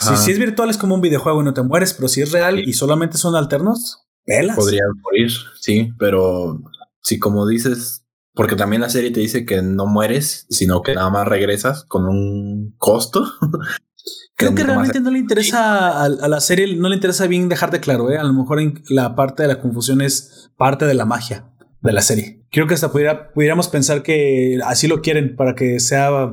Si, 0.00 0.16
si, 0.16 0.30
es 0.32 0.38
virtual 0.38 0.70
es 0.70 0.78
como 0.78 0.94
un 0.94 1.02
videojuego 1.02 1.42
y 1.42 1.44
no 1.44 1.52
te 1.54 1.62
mueres, 1.62 1.92
pero 1.92 2.08
si 2.08 2.22
es 2.22 2.32
real 2.32 2.58
y 2.58 2.72
solamente 2.72 3.18
son 3.18 3.36
alternos, 3.36 4.07
velas. 4.28 4.56
Podría 4.56 4.84
morir, 5.02 5.30
sí, 5.58 5.92
pero 5.98 6.60
si 7.02 7.18
como 7.18 7.46
dices, 7.46 8.04
porque 8.34 8.54
también 8.54 8.82
la 8.82 8.90
serie 8.90 9.10
te 9.10 9.20
dice 9.20 9.44
que 9.44 9.62
no 9.62 9.86
mueres, 9.86 10.46
sino 10.50 10.82
que 10.82 10.94
nada 10.94 11.10
más 11.10 11.26
regresas 11.26 11.84
con 11.84 12.06
un 12.06 12.74
costo. 12.78 13.24
Creo 14.36 14.54
que 14.54 14.62
realmente 14.62 15.00
no 15.00 15.10
le 15.10 15.18
interesa 15.18 16.04
a, 16.04 16.08
la 16.08 16.40
serie, 16.40 16.76
no 16.76 16.88
le 16.88 16.94
interesa 16.94 17.26
bien 17.26 17.48
dejarte 17.48 17.80
claro, 17.80 18.10
¿eh? 18.12 18.18
A 18.18 18.22
lo 18.22 18.32
mejor 18.32 18.60
la 18.88 19.16
parte 19.16 19.42
de 19.42 19.48
la 19.48 19.60
confusión 19.60 20.00
es 20.00 20.52
parte 20.56 20.84
de 20.84 20.94
la 20.94 21.04
magia 21.04 21.50
de 21.80 21.92
la 21.92 22.02
serie. 22.02 22.46
Creo 22.52 22.68
que 22.68 22.74
hasta 22.74 22.92
pudiéramos 22.92 23.66
pensar 23.66 24.04
que 24.04 24.60
así 24.64 24.86
lo 24.86 25.02
quieren 25.02 25.34
para 25.34 25.56
que 25.56 25.80
sea 25.80 26.30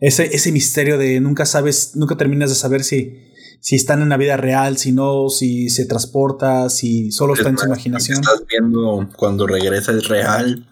ese, 0.00 0.34
ese 0.34 0.52
misterio 0.52 0.96
de 0.96 1.18
nunca 1.18 1.44
sabes, 1.44 1.96
nunca 1.96 2.16
terminas 2.16 2.50
de 2.50 2.56
saber 2.56 2.84
si, 2.84 3.32
si 3.64 3.76
están 3.76 4.02
en 4.02 4.10
la 4.10 4.18
vida 4.18 4.36
real, 4.36 4.76
si 4.76 4.92
no, 4.92 5.30
si 5.30 5.70
se 5.70 5.86
transporta, 5.86 6.68
si 6.68 7.10
solo 7.10 7.32
está 7.32 7.48
en 7.48 7.56
su 7.56 7.64
imaginación. 7.64 8.20
Estás 8.20 8.44
viendo 8.46 9.08
cuando 9.16 9.46
regresa 9.46 9.92
es 9.92 10.06
real. 10.06 10.68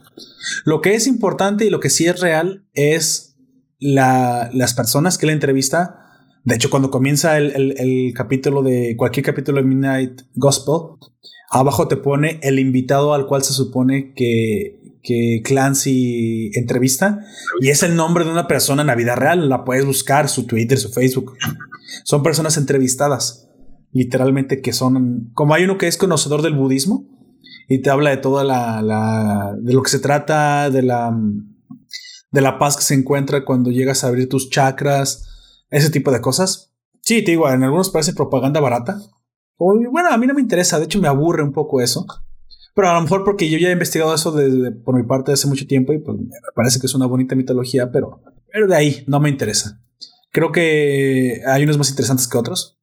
Lo 0.66 0.82
que 0.82 0.94
es 0.94 1.06
importante 1.06 1.64
y 1.64 1.70
lo 1.70 1.80
que 1.80 1.88
sí 1.88 2.06
es 2.06 2.20
real 2.20 2.66
es 2.74 3.34
la, 3.80 4.50
las 4.52 4.74
personas 4.74 5.16
que 5.16 5.24
la 5.24 5.32
entrevista 5.32 6.00
de 6.44 6.56
hecho, 6.56 6.68
cuando 6.68 6.90
comienza 6.90 7.38
el, 7.38 8.12
capítulo 8.14 8.62
de 8.62 8.94
cualquier 8.96 9.24
capítulo 9.24 9.62
de 9.62 9.66
Midnight 9.66 10.22
Gospel, 10.34 10.98
abajo 11.48 11.88
te 11.88 11.96
pone 11.96 12.40
el 12.42 12.58
invitado 12.58 13.14
al 13.14 13.26
cual 13.26 13.42
se 13.42 13.54
supone 13.54 14.12
que, 14.14 14.98
que 15.02 15.40
Clancy 15.44 16.50
entrevista 16.54 17.20
y 17.60 17.68
es 17.70 17.82
el 17.84 17.94
nombre 17.94 18.24
de 18.24 18.32
una 18.32 18.48
persona 18.48 18.82
en 18.82 18.88
la 18.88 18.96
vida 18.96 19.14
real. 19.14 19.48
La 19.48 19.64
puedes 19.64 19.86
buscar, 19.86 20.28
su 20.28 20.44
Twitter, 20.46 20.78
su 20.78 20.90
Facebook. 20.90 21.36
Son 22.04 22.22
personas 22.22 22.56
entrevistadas, 22.56 23.48
literalmente 23.92 24.60
que 24.60 24.72
son, 24.72 25.30
como 25.34 25.54
hay 25.54 25.64
uno 25.64 25.78
que 25.78 25.88
es 25.88 25.96
conocedor 25.96 26.42
del 26.42 26.54
budismo 26.54 27.08
y 27.68 27.82
te 27.82 27.90
habla 27.90 28.10
de 28.10 28.16
toda 28.16 28.44
la, 28.44 28.82
la 28.82 29.54
de 29.60 29.72
lo 29.72 29.82
que 29.82 29.90
se 29.90 29.98
trata, 29.98 30.70
de 30.70 30.82
la, 30.82 31.16
de 32.30 32.40
la 32.40 32.58
paz 32.58 32.76
que 32.76 32.82
se 32.82 32.94
encuentra 32.94 33.44
cuando 33.44 33.70
llegas 33.70 34.04
a 34.04 34.08
abrir 34.08 34.28
tus 34.28 34.50
chakras 34.50 35.28
ese 35.70 35.90
tipo 35.90 36.10
de 36.10 36.20
cosas. 36.20 36.72
Sí, 37.00 37.22
te 37.24 37.32
digo, 37.32 37.48
en 37.50 37.62
algunos 37.62 37.90
parece 37.90 38.12
propaganda 38.12 38.60
barata. 38.60 39.00
bueno, 39.58 40.08
a 40.10 40.16
mí 40.18 40.26
no 40.26 40.34
me 40.34 40.40
interesa, 40.40 40.78
de 40.78 40.84
hecho 40.84 41.00
me 41.00 41.08
aburre 41.08 41.42
un 41.42 41.52
poco 41.52 41.80
eso. 41.80 42.06
Pero 42.74 42.88
a 42.88 42.94
lo 42.94 43.02
mejor 43.02 43.24
porque 43.24 43.50
yo 43.50 43.58
ya 43.58 43.68
he 43.68 43.72
investigado 43.72 44.14
eso 44.14 44.34
por 44.84 44.96
mi 44.96 45.02
parte 45.02 45.32
hace 45.32 45.46
mucho 45.46 45.66
tiempo 45.66 45.92
y 45.92 45.98
pues 45.98 46.16
me 46.16 46.28
parece 46.54 46.80
que 46.80 46.86
es 46.86 46.94
una 46.94 47.06
bonita 47.06 47.34
mitología, 47.34 47.90
pero, 47.90 48.22
pero 48.50 48.66
de 48.66 48.76
ahí 48.76 49.04
no 49.06 49.20
me 49.20 49.28
interesa. 49.28 49.82
Creo 50.32 50.50
que 50.50 51.42
hay 51.46 51.64
unos 51.64 51.78
más 51.78 51.90
interesantes 51.90 52.26
que 52.26 52.38
otros. 52.38 52.78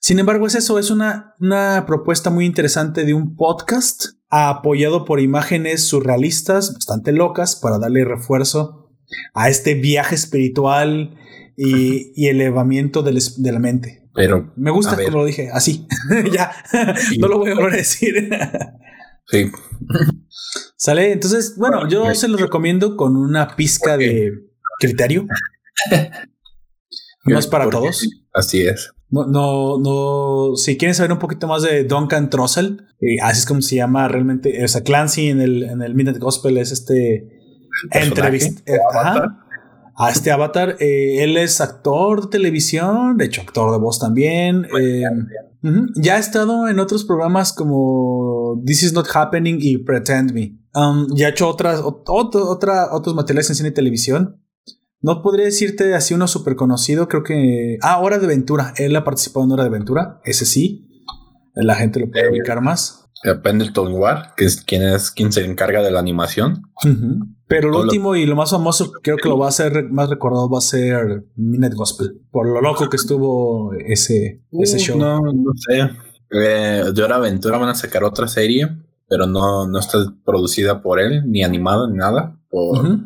Sin 0.00 0.18
embargo, 0.18 0.46
es 0.46 0.54
eso, 0.54 0.78
es 0.78 0.90
una, 0.90 1.36
una 1.38 1.84
propuesta 1.86 2.30
muy 2.30 2.46
interesante 2.46 3.04
de 3.04 3.14
un 3.14 3.36
podcast 3.36 4.06
apoyado 4.28 5.04
por 5.04 5.20
imágenes 5.20 5.84
surrealistas, 5.84 6.74
bastante 6.74 7.12
locas, 7.12 7.54
para 7.54 7.78
darle 7.78 8.04
refuerzo 8.04 8.90
a 9.34 9.48
este 9.48 9.74
viaje 9.74 10.14
espiritual 10.14 11.16
y, 11.56 12.26
elevamiento 12.26 13.02
de 13.02 13.52
la 13.52 13.58
mente. 13.58 14.08
Pero 14.14 14.52
me 14.56 14.70
gusta 14.70 14.96
como 14.96 15.18
lo 15.18 15.24
dije, 15.24 15.50
así. 15.52 15.86
ya, 16.32 16.50
no 17.18 17.28
lo 17.28 17.38
voy 17.38 17.50
a 17.50 17.54
volver 17.54 17.74
a 17.74 17.76
decir. 17.76 18.30
sí. 19.26 19.50
Sale, 20.76 21.12
entonces, 21.12 21.56
bueno, 21.56 21.88
yo 21.88 22.12
se 22.14 22.26
lo 22.26 22.36
recomiendo 22.36 22.96
con 22.96 23.16
una 23.16 23.54
pizca 23.54 23.96
de 23.96 24.32
criterio. 24.80 25.26
no 27.24 27.38
es 27.38 27.46
para 27.46 27.68
todos. 27.68 28.08
Así 28.32 28.62
es. 28.62 28.92
No, 29.10 29.26
no, 29.26 29.78
no, 29.78 30.56
si 30.56 30.76
quieren 30.76 30.94
saber 30.94 31.12
un 31.12 31.18
poquito 31.18 31.48
más 31.48 31.62
de 31.62 31.82
Duncan 31.82 32.30
Trussell, 32.30 32.86
eh, 33.00 33.16
así 33.22 33.40
es 33.40 33.46
como 33.46 33.60
se 33.60 33.76
llama 33.76 34.06
realmente, 34.06 34.62
o 34.62 34.68
sea, 34.68 34.82
Clancy 34.82 35.30
en 35.30 35.40
el, 35.40 35.64
en 35.64 35.82
el 35.82 35.96
Midnight 35.96 36.18
Gospel 36.18 36.56
es 36.58 36.70
este 36.70 37.28
entrevista 37.90 38.62
a 40.00 40.10
este 40.10 40.30
avatar. 40.30 40.76
Eh, 40.80 41.22
él 41.22 41.36
es 41.36 41.60
actor 41.60 42.22
de 42.22 42.28
televisión, 42.28 43.18
de 43.18 43.26
hecho, 43.26 43.42
actor 43.42 43.70
de 43.70 43.78
voz 43.78 43.98
también. 43.98 44.66
Eh, 44.80 45.02
ya 45.96 46.14
ha 46.14 46.18
estado 46.18 46.68
en 46.68 46.78
otros 46.78 47.04
programas 47.04 47.52
como 47.52 48.62
This 48.64 48.84
Is 48.84 48.92
Not 48.94 49.08
Happening 49.12 49.58
y 49.60 49.78
Pretend 49.78 50.32
Me. 50.32 50.56
Um, 50.72 51.08
ya 51.14 51.26
ha 51.26 51.30
hecho 51.30 51.48
otras, 51.48 51.82
otra, 51.84 52.92
otros 52.92 53.14
materiales 53.14 53.50
en 53.50 53.56
cine 53.56 53.68
y 53.70 53.74
televisión. 53.74 54.40
No 55.02 55.22
podría 55.22 55.46
decirte 55.46 55.94
así 55.94 56.14
uno 56.14 56.28
súper 56.28 56.56
conocido, 56.56 57.08
creo 57.08 57.22
que... 57.22 57.78
Ah, 57.82 58.00
Hora 58.00 58.18
de 58.18 58.26
Aventura. 58.26 58.74
Él 58.76 58.94
ha 58.96 59.04
participado 59.04 59.46
en 59.46 59.52
Hora 59.52 59.62
de 59.64 59.68
Aventura, 59.68 60.20
ese 60.24 60.44
sí. 60.44 60.86
La 61.54 61.74
gente 61.74 62.00
lo 62.00 62.10
puede 62.10 62.26
eh, 62.26 62.30
ubicar 62.30 62.60
más. 62.60 63.00
Pendleton 63.42 63.92
War, 63.92 64.34
que 64.36 64.46
es 64.46 64.62
quien 64.62 64.82
es 64.82 65.10
quien 65.10 65.30
se 65.30 65.44
encarga 65.44 65.82
de 65.82 65.90
la 65.90 66.00
animación. 66.00 66.62
Pero 67.46 67.70
lo 67.70 67.80
último 67.80 68.16
y 68.16 68.24
lo 68.24 68.34
más 68.34 68.50
famoso, 68.50 68.92
creo 69.02 69.16
que 69.18 69.28
lo 69.28 69.38
va 69.38 69.48
a 69.48 69.52
ser 69.52 69.90
más 69.90 70.08
recordado, 70.08 70.48
va 70.48 70.58
a 70.58 70.62
ser 70.62 71.26
Minute 71.36 71.76
Gospel, 71.76 72.20
por 72.30 72.46
lo 72.46 72.62
loco 72.62 72.88
que 72.88 72.96
estuvo 72.96 73.74
ese, 73.74 74.42
ese 74.52 74.78
show. 74.78 74.98
No, 74.98 75.20
no 75.20 75.52
sé. 75.56 75.90
Eh, 76.30 76.84
de 76.94 77.02
Hora 77.02 77.16
Aventura 77.16 77.58
van 77.58 77.68
a 77.68 77.74
sacar 77.74 78.04
otra 78.04 78.26
serie, 78.26 78.68
pero 79.08 79.26
no, 79.26 79.66
no 79.66 79.78
está 79.78 79.98
producida 80.24 80.80
por 80.80 80.98
él, 80.98 81.24
ni 81.26 81.44
animada, 81.44 81.88
ni 81.90 81.98
nada, 81.98 82.40
por 82.48 82.84
Ward, 82.84 83.00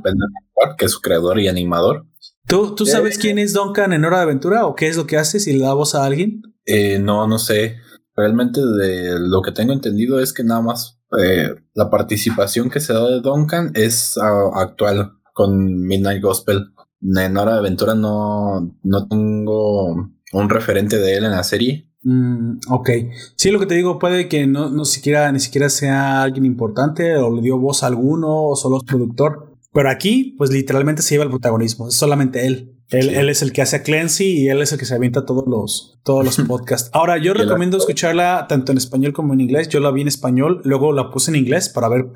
que 0.79 0.87
es 0.87 0.93
su 0.93 1.01
creador 1.01 1.41
y 1.41 1.49
animador. 1.49 2.07
¿Tú, 2.47 2.75
tú 2.75 2.87
sabes 2.87 3.17
eh, 3.17 3.19
quién 3.21 3.39
es 3.39 3.55
Duncan 3.55 3.93
en 3.93 4.05
Hora 4.05 4.19
de 4.19 4.25
Aventura 4.25 4.67
o 4.67 4.75
qué 4.75 4.89
es 4.89 4.97
lo 4.97 5.07
que 5.07 5.17
hace 5.17 5.41
si 5.41 5.53
le 5.53 5.65
da 5.65 5.75
voz 5.75 5.95
a 5.95 6.05
alguien? 6.05 6.43
Eh, 6.67 6.99
no, 6.99 7.27
no 7.27 7.39
sé. 7.39 7.77
Realmente 8.17 8.61
de 8.61 9.19
lo 9.19 9.43
que 9.43 9.53
tengo 9.53 9.73
entendido 9.73 10.21
es 10.21 10.33
que 10.33 10.45
nada 10.45 10.61
más 10.61 11.01
eh, 11.23 11.55
la 11.75 11.91
participación 11.91 12.71
que 12.71 12.81
se 12.81 12.93
da 12.93 13.09
de 13.09 13.21
Duncan 13.21 13.73
es 13.75 14.17
ah, 14.19 14.51
actual 14.55 15.13
con 15.33 15.81
Midnight 15.87 16.23
Gospel. 16.23 16.67
En 17.03 17.37
Hora 17.37 17.55
de 17.55 17.59
Aventura 17.59 17.95
no, 17.95 18.79
no 18.83 19.09
tengo 19.09 20.11
un 20.33 20.49
referente 20.49 20.99
de 20.99 21.17
él 21.17 21.25
en 21.25 21.33
la 21.33 21.45
serie. 21.45 21.91
Mm, 22.03 22.59
ok. 22.69 22.91
Sí, 23.37 23.51
lo 23.51 23.59
que 23.59 23.67
te 23.67 23.75
digo, 23.75 23.99
puede 23.99 24.29
que 24.29 24.47
no, 24.47 24.71
no 24.71 24.85
siquiera, 24.85 25.31
ni 25.33 25.41
siquiera 25.41 25.69
sea 25.71 26.23
alguien 26.23 26.45
importante 26.45 27.17
o 27.17 27.35
le 27.35 27.43
dio 27.43 27.59
voz 27.59 27.83
a 27.83 27.87
alguno 27.87 28.49
o 28.49 28.57
solo 28.57 28.79
es 28.79 28.85
productor. 28.85 29.54
Pero 29.75 29.91
aquí, 29.91 30.37
pues 30.39 30.51
literalmente 30.51 31.03
se 31.03 31.15
lleva 31.15 31.25
el 31.25 31.31
protagonismo. 31.31 31.89
Es 31.89 31.95
solamente 31.95 32.47
él. 32.47 32.79
Él, 32.91 33.29
es 33.29 33.43
el 33.43 33.53
que 33.53 33.61
hace 33.61 33.75
a 33.75 33.83
Clancy 33.83 34.43
y 34.43 34.49
él 34.49 34.63
es 34.63 34.71
el 34.71 34.79
que 34.79 34.85
se 34.85 34.95
avienta 34.95 35.27
todos 35.27 35.45
los, 35.49 35.99
todos 36.05 36.25
los 36.25 36.37
podcasts. 36.49 36.91
Ahora, 36.93 37.19
yo 37.19 37.35
recomiendo 37.35 37.77
escucharla 37.77 38.47
tanto 38.49 38.71
en 38.71 38.79
español 38.79 39.13
como 39.13 39.35
en 39.35 39.41
inglés. 39.41 39.69
Yo 39.69 39.81
la 39.81 39.91
vi 39.91 40.03
en 40.03 40.09
español, 40.09 40.61
luego 40.63 40.93
la 40.93 41.11
puse 41.11 41.33
en 41.33 41.37
inglés 41.37 41.69
para 41.69 41.89
ver 41.89 42.07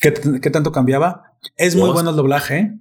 qué, 0.00 0.10
tanto 0.50 0.72
cambiaba. 0.72 1.38
Es 1.56 1.76
muy 1.76 1.90
bueno 1.90 2.10
el 2.10 2.16
doblaje. 2.16 2.58
¿eh? 2.58 2.78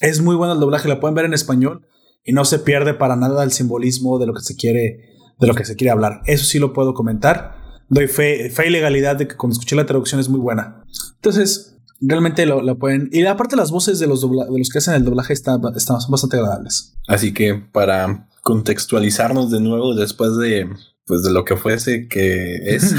Es 0.00 0.22
muy 0.22 0.36
bueno 0.36 0.52
el 0.52 0.60
doblaje. 0.60 0.88
La 0.88 1.00
pueden 1.00 1.16
ver 1.16 1.24
en 1.24 1.34
español 1.34 1.84
y 2.22 2.34
no 2.34 2.44
se 2.44 2.60
pierde 2.60 2.94
para 2.94 3.16
nada 3.16 3.42
el 3.42 3.50
simbolismo 3.50 4.20
de 4.20 4.26
lo 4.26 4.34
que 4.34 4.42
se 4.42 4.54
quiere, 4.54 5.16
de 5.36 5.46
lo 5.48 5.54
que 5.54 5.64
se 5.64 5.74
quiere 5.74 5.90
hablar. 5.90 6.20
Eso 6.26 6.44
sí 6.44 6.60
lo 6.60 6.72
puedo 6.72 6.94
comentar. 6.94 7.56
Doy 7.88 8.06
fe, 8.06 8.50
fe 8.50 8.68
y 8.68 8.70
legalidad 8.70 9.16
de 9.16 9.26
que 9.26 9.36
cuando 9.36 9.54
escuché 9.54 9.74
la 9.74 9.86
traducción 9.86 10.20
es 10.20 10.28
muy 10.28 10.38
buena. 10.38 10.84
Entonces, 11.16 11.77
realmente 12.00 12.46
lo, 12.46 12.78
pueden. 12.78 13.08
Y 13.12 13.24
aparte, 13.24 13.56
las 13.56 13.70
voces 13.70 13.98
de 13.98 14.06
los, 14.06 14.22
de 14.22 14.58
los 14.58 14.68
que 14.68 14.78
hacen 14.78 14.94
el 14.94 15.04
doblaje 15.04 15.32
están, 15.32 15.60
están 15.76 15.98
bastante 16.08 16.36
agradables. 16.36 16.94
Así 17.06 17.32
que 17.32 17.54
para 17.54 18.28
contextualizarnos 18.42 19.50
de 19.50 19.60
nuevo 19.60 19.94
después 19.94 20.36
de 20.36 20.68
pues 21.08 21.22
de 21.22 21.32
lo 21.32 21.44
que 21.44 21.56
fuese 21.56 22.06
que 22.06 22.56
es. 22.74 22.94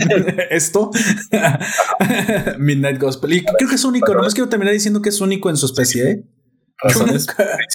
Esto. 0.50 0.90
Midnight 2.58 3.00
Gospel. 3.00 3.32
Y 3.32 3.44
creo 3.44 3.68
que 3.68 3.74
es 3.74 3.84
único 3.84 4.14
no 4.14 4.20
más 4.20 4.32
quiero 4.32 4.48
terminar 4.48 4.72
diciendo 4.72 5.02
que 5.02 5.10
es 5.10 5.20
único 5.20 5.50
en 5.50 5.56
su 5.56 5.66
especie 5.66 6.10
¿eh? 6.10 6.24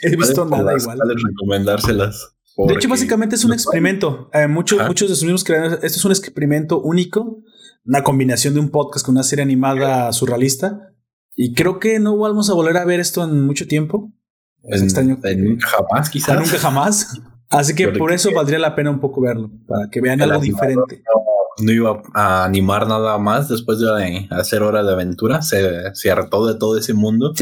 he 0.02 0.16
visto 0.16 0.46
nada 0.46 0.74
igual. 0.78 0.98
recomendárselas 1.00 2.36
de 2.56 2.74
hecho 2.76 2.88
básicamente 2.88 3.36
es 3.36 3.44
un 3.44 3.52
experimento. 3.52 4.30
eh, 4.34 4.48
muchos 4.48 4.88
muchos 4.88 5.10
de 5.10 5.16
sus 5.16 5.26
mismos 5.26 5.44
creadores 5.44 5.80
esto 5.84 6.00
es 6.00 6.06
un 6.06 6.12
experimento 6.12 6.80
único 6.82 7.44
una 7.86 8.04
combinación 8.04 8.54
de 8.54 8.60
un 8.60 8.70
podcast 8.70 9.06
con 9.06 9.16
una 9.16 9.24
serie 9.24 9.44
animada 9.44 10.12
surrealista. 10.14 10.94
Y 11.36 11.54
creo 11.54 11.80
que 11.80 12.00
no 12.00 12.18
vamos 12.18 12.50
a 12.50 12.54
volver 12.54 12.78
a 12.78 12.86
ver 12.86 13.00
esto 13.00 13.24
en 13.24 13.42
mucho 13.46 13.68
tiempo. 13.68 14.12
Es 14.64 14.82
extraño. 14.82 15.20
nunca 15.38 15.68
jamás, 15.68 16.10
quizás. 16.10 16.40
Nunca 16.40 16.58
jamás. 16.58 17.22
Así 17.50 17.76
que 17.76 17.90
por 17.90 18.12
eso 18.12 18.32
valdría 18.34 18.60
la 18.60 18.76
pena 18.76 18.90
un 18.90 19.00
poco 19.00 19.22
verlo, 19.22 19.52
para 19.68 19.90
que 19.90 20.02
vean 20.02 20.22
algo 20.22 20.40
diferente. 20.40 21.04
No, 21.62 21.72
iba 21.72 22.02
a 22.14 22.46
animar 22.46 22.88
nada 22.88 23.18
más 23.20 23.48
después 23.50 23.80
de 23.80 24.28
hacer 24.32 24.64
hora 24.64 24.84
de 24.84 24.92
aventura. 24.92 25.42
Se, 25.42 25.94
se 25.94 26.10
hartó 26.10 26.48
de 26.48 26.56
todo 26.56 26.78
ese 26.78 26.94
mundo. 26.94 27.34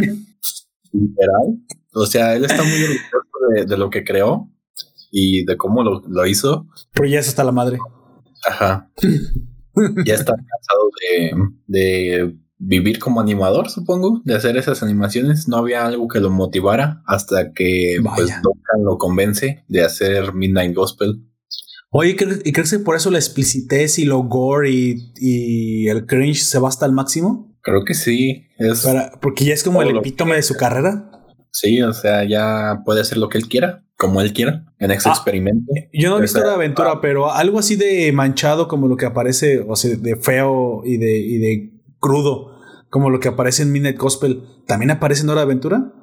Literal. 0.92 1.60
O 1.94 2.06
sea, 2.06 2.36
él 2.36 2.46
está 2.46 2.64
muy 2.64 2.84
orgulloso 2.84 3.68
de, 3.68 3.78
lo 3.78 3.90
que 3.90 4.04
creó 4.04 4.50
y 5.12 5.46
de 5.46 5.56
cómo 5.56 5.84
lo, 5.84 6.02
lo 6.08 6.26
hizo. 6.26 6.68
Pero 6.94 7.08
ya 7.08 7.20
es 7.20 7.30
hasta 7.30 7.44
la 7.44 7.52
madre. 7.52 7.78
Ajá. 8.46 8.90
ya 10.06 10.14
está 10.16 10.34
cansado 10.36 10.90
de, 11.68 12.36
vivir 12.64 13.00
como 13.00 13.20
animador, 13.22 13.70
supongo, 13.70 14.22
de 14.24 14.36
hacer 14.36 14.56
esas 14.58 14.84
animaciones. 14.84 15.48
No 15.48 15.58
había 15.58 15.86
algo 15.86 16.08
que 16.08 16.20
lo 16.20 16.30
motivara 16.30 17.02
hasta 17.08 17.54
que 17.54 17.96
pues. 18.04 18.30
Duncan 18.44 18.84
lo 18.84 18.98
convence 18.98 19.64
de 19.68 19.84
hacer 19.84 20.34
Midnight 20.34 20.76
Gospel. 20.76 21.24
Oye, 21.90 22.16
¿cre- 22.16 22.42
¿y 22.46 22.52
crees 22.54 22.72
que 22.72 22.80
por 22.80 22.96
eso 22.96 23.10
la 23.12 23.18
explicitez 23.18 23.98
y 24.00 24.06
lo 24.06 24.20
gore 24.24 24.70
y, 24.72 25.12
y 25.18 25.88
el 25.90 26.06
cringe 26.06 26.44
se 26.44 26.60
va 26.60 26.70
hasta 26.70 26.86
el 26.86 26.92
máximo? 26.94 27.58
Creo 27.64 27.84
que 27.84 27.94
sí, 27.96 28.46
es 28.58 28.82
Para, 28.84 29.12
porque 29.20 29.44
ya 29.46 29.54
es 29.54 29.64
como 29.64 29.82
el 29.82 29.98
epítome 29.98 30.36
de 30.36 30.42
su 30.44 30.56
carrera. 30.56 31.12
sí, 31.52 31.82
o 31.82 31.94
sea, 31.94 32.24
ya 32.24 32.82
puede 32.86 33.02
hacer 33.02 33.18
lo 33.18 33.28
que 33.28 33.38
él 33.40 33.48
quiera, 33.50 33.84
como 34.02 34.20
él 34.20 34.34
quiera, 34.34 34.66
en 34.80 34.90
ese 34.90 35.10
Ah. 35.10 35.12
experimento. 35.12 35.72
Yo 35.94 36.10
no 36.10 36.18
he 36.18 36.22
visto 36.22 36.40
la 36.44 36.56
aventura, 36.56 37.00
pero 37.02 37.32
algo 37.32 37.60
así 37.60 37.76
de 37.76 38.12
manchado 38.12 38.68
como 38.68 38.88
lo 38.88 38.98
que 38.98 39.06
aparece, 39.06 39.64
o 39.68 39.76
sea, 39.76 39.96
de 39.96 40.16
feo 40.16 40.82
y 40.84 40.98
de, 40.98 41.20
y 41.20 41.38
de 41.38 41.72
crudo, 42.00 42.58
como 42.90 43.12
lo 43.12 43.20
que 43.20 43.28
aparece 43.28 43.62
en 43.62 43.72
Midnight 43.72 44.00
Gospel, 44.00 44.42
¿también 44.66 44.90
aparece 44.90 45.22
en 45.22 45.30
Hora 45.30 45.42
de 45.42 45.46
Aventura? 45.46 45.94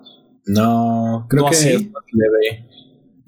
No, 0.47 1.27
creo 1.29 1.43
¿No 1.47 1.51
que 1.51 1.91
leve. 2.13 2.69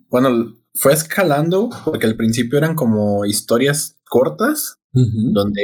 Bueno, 0.08 0.28
fue 0.74 0.92
escalando 0.92 1.68
porque 1.84 2.06
al 2.06 2.14
principio 2.14 2.56
eran 2.56 2.76
como 2.76 3.24
historias 3.24 3.96
cortas 4.08 4.78
donde, 4.92 5.62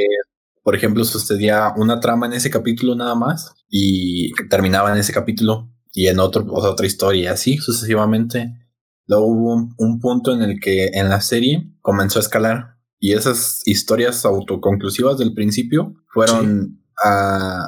por 0.63 0.75
ejemplo, 0.75 1.05
sucedía 1.05 1.71
una 1.77 2.01
trama 2.01 2.25
en 2.25 2.33
ese 2.33 2.49
capítulo 2.49 2.93
nada 2.93 3.15
más 3.15 3.53
y 3.69 4.33
terminaba 4.49 4.91
en 4.91 4.97
ese 4.99 5.13
capítulo 5.13 5.71
y 5.93 6.07
en 6.07 6.19
otro, 6.19 6.45
o 6.51 6.61
sea, 6.61 6.71
otra 6.71 6.85
historia, 6.85 7.23
y 7.23 7.27
así 7.27 7.57
sucesivamente. 7.57 8.66
Luego 9.07 9.25
hubo 9.27 9.53
un, 9.55 9.73
un 9.77 9.99
punto 9.99 10.33
en 10.33 10.41
el 10.41 10.59
que 10.59 10.87
en 10.93 11.09
la 11.09 11.21
serie 11.21 11.69
comenzó 11.81 12.19
a 12.19 12.21
escalar 12.21 12.75
y 12.99 13.13
esas 13.13 13.61
historias 13.65 14.25
autoconclusivas 14.25 15.17
del 15.17 15.33
principio 15.33 15.93
fueron 16.07 16.81
ah, 17.05 17.65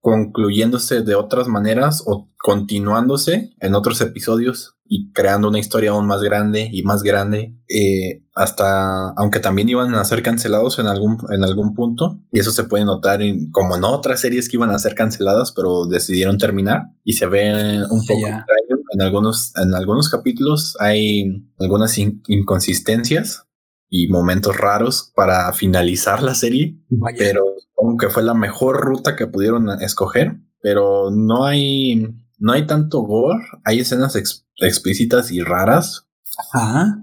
concluyéndose 0.00 1.02
de 1.02 1.14
otras 1.14 1.48
maneras 1.48 2.02
o 2.06 2.30
continuándose 2.38 3.50
en 3.60 3.74
otros 3.74 4.00
episodios 4.00 4.74
y 4.90 5.12
creando 5.12 5.48
una 5.48 5.58
historia 5.58 5.90
aún 5.90 6.06
más 6.06 6.22
grande 6.22 6.68
y 6.72 6.82
más 6.82 7.02
grande 7.02 7.54
eh, 7.68 8.22
hasta 8.34 9.10
aunque 9.16 9.40
también 9.40 9.68
iban 9.68 9.94
a 9.94 10.04
ser 10.04 10.22
cancelados 10.22 10.78
en 10.78 10.86
algún 10.86 11.18
en 11.30 11.42
algún 11.44 11.74
punto 11.74 12.20
y 12.32 12.38
eso 12.38 12.52
se 12.52 12.64
puede 12.64 12.84
notar 12.84 13.20
en, 13.20 13.50
como 13.50 13.76
en 13.76 13.84
otras 13.84 14.20
series 14.20 14.48
que 14.48 14.56
iban 14.56 14.70
a 14.70 14.78
ser 14.78 14.94
canceladas 14.94 15.52
pero 15.52 15.86
decidieron 15.86 16.38
terminar 16.38 16.84
y 17.04 17.14
se 17.14 17.26
ve 17.26 17.82
un 17.90 18.06
poco 18.06 18.20
Ya. 18.28 18.38
extraño 18.38 18.77
en 18.92 19.02
algunos 19.02 19.52
en 19.56 19.74
algunos 19.74 20.08
capítulos 20.10 20.76
hay 20.80 21.44
algunas 21.58 21.96
in- 21.98 22.22
inconsistencias 22.28 23.44
y 23.90 24.08
momentos 24.08 24.56
raros 24.56 25.12
para 25.14 25.52
finalizar 25.52 26.22
la 26.22 26.34
serie 26.34 26.78
Vaya. 26.90 27.16
pero 27.18 27.42
supongo 27.58 27.96
que 27.98 28.10
fue 28.10 28.22
la 28.22 28.34
mejor 28.34 28.80
ruta 28.80 29.16
que 29.16 29.26
pudieron 29.26 29.68
escoger, 29.82 30.36
pero 30.60 31.10
no 31.10 31.44
hay 31.44 32.06
no 32.38 32.52
hay 32.52 32.66
tanto 32.66 33.00
gore, 33.00 33.42
hay 33.64 33.80
escenas 33.80 34.14
ex- 34.16 34.46
explícitas 34.58 35.30
y 35.32 35.40
raras, 35.42 36.06
Ajá. 36.52 37.02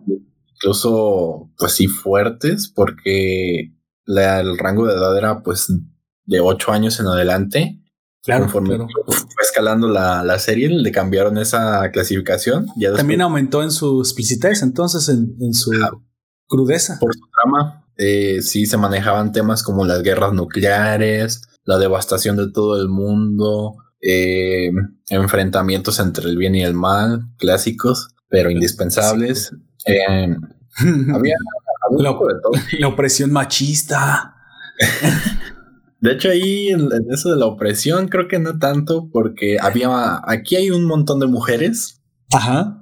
incluso 0.54 1.52
pues 1.58 1.74
sí 1.74 1.88
fuertes, 1.88 2.72
porque 2.74 3.74
la- 4.06 4.40
el 4.42 4.58
rango 4.58 4.86
de 4.88 4.94
edad 4.94 5.18
era 5.18 5.44
pues 5.44 5.68
de 6.26 6.40
8 6.40 6.72
años 6.72 7.00
en 7.00 7.08
adelante. 7.08 7.82
Claro, 8.26 8.44
Conforme 8.46 8.70
claro. 8.76 8.88
fue 9.08 9.44
escalando 9.44 9.88
la, 9.88 10.24
la 10.24 10.40
serie, 10.40 10.68
le 10.70 10.92
cambiaron 10.92 11.38
esa 11.38 11.90
clasificación. 11.92 12.66
Ya 12.76 12.92
También 12.94 13.22
aumentó 13.22 13.62
en 13.64 13.72
su 13.72 14.02
explicitez, 14.02 14.64
entonces, 14.64 15.08
en, 15.10 15.36
en 15.40 15.54
su 15.54 15.72
crudeza. 16.48 16.98
por 17.00 17.14
su 17.14 17.22
trama, 17.44 17.86
eh, 17.98 18.42
sí 18.42 18.66
se 18.66 18.78
manejaban 18.78 19.32
temas 19.32 19.62
como 19.64 19.86
las 19.86 20.02
guerras 20.02 20.34
nucleares, 20.34 21.42
la 21.66 21.78
devastación 21.78 22.36
de 22.38 22.52
todo 22.52 22.82
el 22.82 22.90
mundo, 22.90 23.76
eh, 24.02 24.72
enfrentamientos 25.10 26.00
entre 26.00 26.26
el 26.30 26.38
bien 26.38 26.56
y 26.56 26.64
el 26.64 26.74
mal, 26.74 27.22
clásicos, 27.38 28.10
pero 28.28 28.50
indispensables. 28.50 29.52
Eh, 29.86 30.36
había, 31.14 31.14
había 31.14 31.36
La- 32.00 32.10
poco 32.12 32.28
de 32.28 32.34
todo. 32.42 32.52
La 32.80 32.88
opresión 32.88 33.32
machista. 33.32 34.36
De 36.06 36.14
hecho, 36.14 36.30
ahí 36.30 36.68
en, 36.70 36.82
en 36.82 37.06
eso 37.12 37.32
de 37.32 37.38
la 37.40 37.46
opresión, 37.48 38.08
creo 38.08 38.28
que 38.28 38.40
no 38.40 38.58
tanto, 38.60 39.10
porque 39.12 39.58
había 39.60 40.22
aquí 40.26 40.56
hay 40.56 40.72
un 40.72 40.86
montón 40.86 41.20
de 41.20 41.28
mujeres. 41.28 42.02
Ajá. 42.34 42.82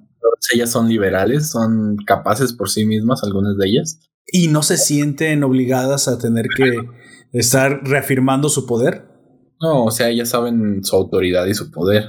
Ellas 0.54 0.72
son 0.72 0.88
liberales, 0.90 1.50
son 1.50 1.96
capaces 2.06 2.54
por 2.54 2.70
sí 2.70 2.86
mismas, 2.86 3.24
algunas 3.24 3.58
de 3.58 3.68
ellas. 3.68 4.00
Y 4.28 4.48
no 4.50 4.62
se 4.62 4.78
sienten 4.78 5.44
obligadas 5.44 6.08
a 6.08 6.18
tener 6.18 6.48
que 6.56 6.80
estar 7.32 7.82
reafirmando 7.84 8.50
su 8.50 8.66
poder. 8.66 9.06
No, 9.62 9.86
o 9.86 9.92
sea, 9.92 10.10
ellas 10.10 10.30
saben 10.30 10.84
su 10.84 10.96
autoridad 10.96 11.46
y 11.46 11.54
su 11.54 11.72
poder, 11.72 12.08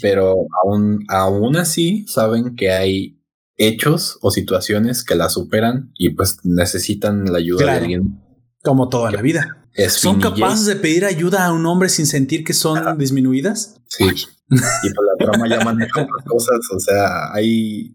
pero 0.00 0.34
aún, 0.64 1.04
aún 1.08 1.56
así 1.56 2.06
saben 2.08 2.56
que 2.56 2.70
hay 2.72 3.20
hechos 3.56 4.18
o 4.22 4.30
situaciones 4.30 5.04
que 5.04 5.14
la 5.14 5.28
superan 5.28 5.92
y 5.98 6.10
pues 6.10 6.38
necesitan 6.44 7.26
la 7.26 7.38
ayuda 7.38 7.64
Claro. 7.64 7.78
de 7.78 7.84
alguien. 7.84 8.20
Como 8.62 8.88
toda 8.88 9.10
la 9.10 9.22
vida. 9.22 9.66
Es 9.74 9.92
¿Son 9.94 10.20
capaces 10.20 10.66
de 10.66 10.76
pedir 10.76 11.04
ayuda 11.04 11.46
a 11.46 11.52
un 11.52 11.64
hombre 11.66 11.88
sin 11.88 12.06
sentir 12.06 12.42
que 12.44 12.52
son 12.52 12.98
disminuidas? 12.98 13.80
Sí. 13.86 14.04
Y 14.04 14.08
pues 14.56 14.58
la 14.92 15.26
trama 15.26 15.48
ya 15.48 15.64
maneja 15.64 16.02
otras 16.02 16.24
cosas, 16.26 16.58
o 16.74 16.80
sea, 16.80 17.32
hay... 17.32 17.94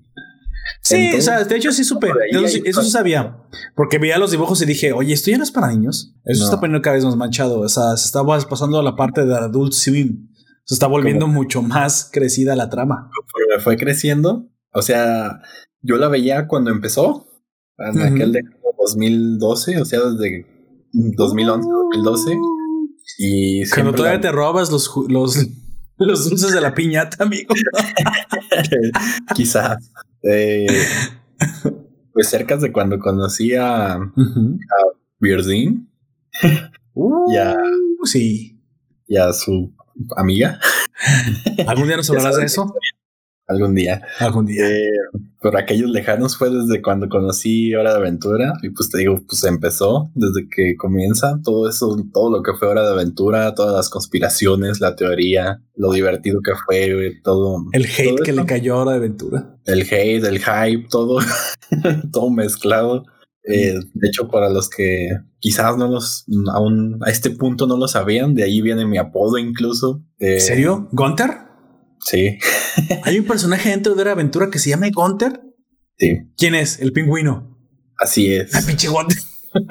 Sí, 0.82 1.11
o 1.18 1.22
sea, 1.22 1.43
de 1.43 1.55
hecho 1.57 1.72
sí 1.74 1.84
supe. 1.84 2.07
por 2.07 2.18
Eso, 2.30 2.47
sí- 2.47 2.64
hay 2.66 2.89
sabía. 2.89 3.38
Porque 3.76 3.97
veía 3.99 4.18
los 4.18 4.32
dibujos 4.32 4.61
y 4.61 4.66
dije, 4.66 4.93
oye, 4.93 5.14
esto 5.14 5.30
ya 5.32 5.38
no 5.38 5.43
es 5.43 5.51
para 5.51 5.68
niños. 5.70 6.16
Eso 6.26 6.39
No. 6.41 6.45
está 6.45 6.59
poniendo 6.59 6.82
cada 6.82 6.95
vez 6.95 7.03
más 7.05 7.16
manchado. 7.18 7.59
O 7.59 7.68
sea, 7.70 7.97
se 7.97 8.05
está 8.05 8.24
pasando 8.26 8.80
a 8.80 8.84
la 8.84 8.95
parte 8.95 9.26
de 9.26 9.36
Adult 9.36 9.74
Swim. 9.74 10.30
Se 10.66 10.76
está 10.76 10.88
volviendo 10.88 11.28
mucho 11.28 11.61
más 11.61 12.09
crecida 12.11 12.55
la 12.55 12.70
trama. 12.70 13.09
conforme 13.14 13.61
fue 13.64 13.76
creciendo, 13.78 14.49
o 14.74 14.82
sea, 14.82 15.41
yo 15.82 15.97
la 15.97 16.07
veía 16.07 16.47
cuando 16.47 16.72
empezó, 16.72 17.28
en 17.78 17.97
Ujú. 18.01 18.16
aquel 18.16 18.32
de 18.32 18.41
2012, 18.78 19.82
o 19.82 19.86
sea, 19.86 19.99
desde 20.01 20.45
2011, 20.93 21.67
2012, 21.93 22.37
y 23.17 23.69
Cuando 23.69 23.93
todavía 23.93 24.15
la- 24.17 24.21
te 24.21 24.31
robas 24.31 24.71
los, 24.71 24.89
los, 25.09 25.37
los 25.97 26.29
dulces 26.29 26.53
de 26.53 26.61
la 26.61 26.73
piñata, 26.73 27.23
amigo. 27.23 27.53
Quizás. 29.35 29.91
Eh, 30.23 30.67
pues 32.13 32.29
cerca 32.29 32.57
de 32.57 32.71
cuando 32.71 32.99
conocí 32.99 33.53
a. 33.55 33.99
Birdin 35.19 35.89
Ya. 37.33 37.55
Uh, 37.55 38.05
Sí. 38.05 38.59
y 39.07 39.15
a 39.17 39.31
su 39.33 39.73
amiga 40.17 40.59
¿Algún 41.67 41.87
día 41.87 41.95
nos 41.97 42.09
hablarás 42.09 42.35
de 42.37 42.45
eso? 42.45 42.73
Algún 43.47 43.75
día. 43.75 44.01
Algún 44.19 44.45
día. 44.45 44.67
Eh, 44.67 44.89
por 45.41 45.57
aquellos 45.57 45.89
lejanos 45.89 46.37
fue 46.37 46.49
desde 46.49 46.81
cuando 46.81 47.09
conocí 47.09 47.75
Hora 47.75 47.91
de 47.91 47.97
Aventura 47.97 48.53
y 48.61 48.69
pues 48.69 48.89
te 48.89 48.99
digo, 48.99 49.21
pues 49.27 49.43
empezó 49.43 50.11
desde 50.15 50.47
que 50.49 50.75
comienza 50.77 51.39
todo 51.43 51.69
eso, 51.69 51.95
todo 52.13 52.31
lo 52.31 52.43
que 52.43 52.53
fue 52.53 52.67
Hora 52.67 52.83
de 52.83 52.93
Aventura, 52.93 53.53
todas 53.53 53.75
las 53.75 53.89
conspiraciones, 53.89 54.79
la 54.79 54.95
teoría, 54.95 55.61
lo 55.75 55.91
divertido 55.91 56.39
que 56.41 56.53
fue, 56.65 57.19
todo. 57.23 57.65
El 57.73 57.85
hate 57.85 58.15
todo 58.15 58.23
que 58.23 58.31
le 58.33 58.45
cayó 58.45 58.75
a 58.75 58.81
Hora 58.81 58.91
de 58.91 58.97
Aventura. 58.97 59.57
el 59.65 59.81
hate, 59.81 60.23
el 60.23 60.39
hype, 60.39 60.87
todo, 60.89 61.19
todo 62.11 62.29
mezclado. 62.29 63.05
Eh, 63.45 63.77
de 63.93 64.07
hecho, 64.07 64.29
para 64.29 64.49
los 64.49 64.69
que 64.69 65.09
quizás 65.39 65.75
no 65.75 65.89
los, 65.89 66.25
aún 66.53 66.99
a 67.05 67.09
este 67.09 67.29
punto 67.31 67.67
no 67.67 67.75
lo 67.75 67.89
sabían, 67.89 68.35
de 68.35 68.43
ahí 68.43 68.61
viene 68.61 68.85
mi 68.85 68.97
apodo 68.97 69.37
incluso. 69.37 70.01
Eh, 70.19 70.35
¿En 70.35 70.41
serio? 70.41 70.87
¿Gunter? 70.93 71.31
Sí, 71.99 72.37
¿Hay 73.03 73.19
un 73.19 73.26
personaje 73.26 73.69
dentro 73.69 73.93
de 73.95 74.01
Hora 74.01 74.09
de 74.11 74.13
Aventura 74.13 74.49
que 74.49 74.59
se 74.59 74.69
llama 74.69 74.88
Gunter? 74.93 75.41
sí, 75.97 76.17
¿Quién 76.38 76.55
es? 76.55 76.80
El 76.80 76.91
pingüino. 76.93 77.57
así 77.97 78.34
es. 78.34 78.53
Ah, 78.55 78.61
pinche 78.65 78.88
Gunter. 78.88 79.17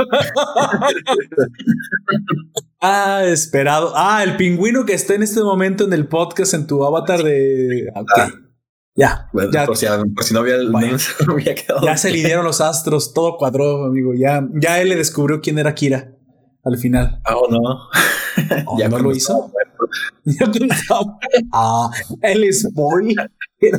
ah, 2.80 3.22
esperado. 3.26 3.92
Ah, 3.96 4.22
el 4.22 4.36
pingüino 4.36 4.84
que 4.84 4.94
está 4.94 5.14
en 5.14 5.22
este 5.22 5.40
momento 5.42 5.84
en 5.84 5.92
el 5.92 6.06
podcast 6.08 6.54
en 6.54 6.66
tu 6.66 6.84
avatar 6.84 7.22
de. 7.22 7.90
Ah. 7.94 8.30
Ya, 8.94 9.30
Bueno, 9.32 9.50
ya, 9.50 9.64
por, 9.64 9.74
si, 9.76 9.86
por 10.14 10.22
si 10.22 10.34
no 10.34 10.40
había, 10.40 10.58
no 10.58 10.98
se 10.98 11.26
me 11.26 11.32
había 11.32 11.54
quedado. 11.54 11.80
ya 11.82 11.96
se 11.96 12.10
lidiaron 12.10 12.44
los 12.44 12.60
astros, 12.60 13.14
todo 13.14 13.38
cuadró, 13.38 13.86
amigo. 13.86 14.12
Ya, 14.14 14.46
ya 14.60 14.82
él 14.82 14.90
le 14.90 14.96
descubrió 14.96 15.40
quién 15.40 15.58
era 15.58 15.74
Kira 15.74 16.12
al 16.62 16.76
final. 16.76 17.20
Ah, 17.24 17.36
¿o 17.36 17.48
no. 17.50 17.88
Oh, 18.66 18.76
Ya 18.78 18.88
¿No 18.90 18.98
lo 18.98 19.12
hizo? 19.12 19.50
Ya 20.24 20.46
pensaba, 20.50 21.18
ah, 21.52 21.90
el 22.22 22.52
spoiler. 22.54 23.30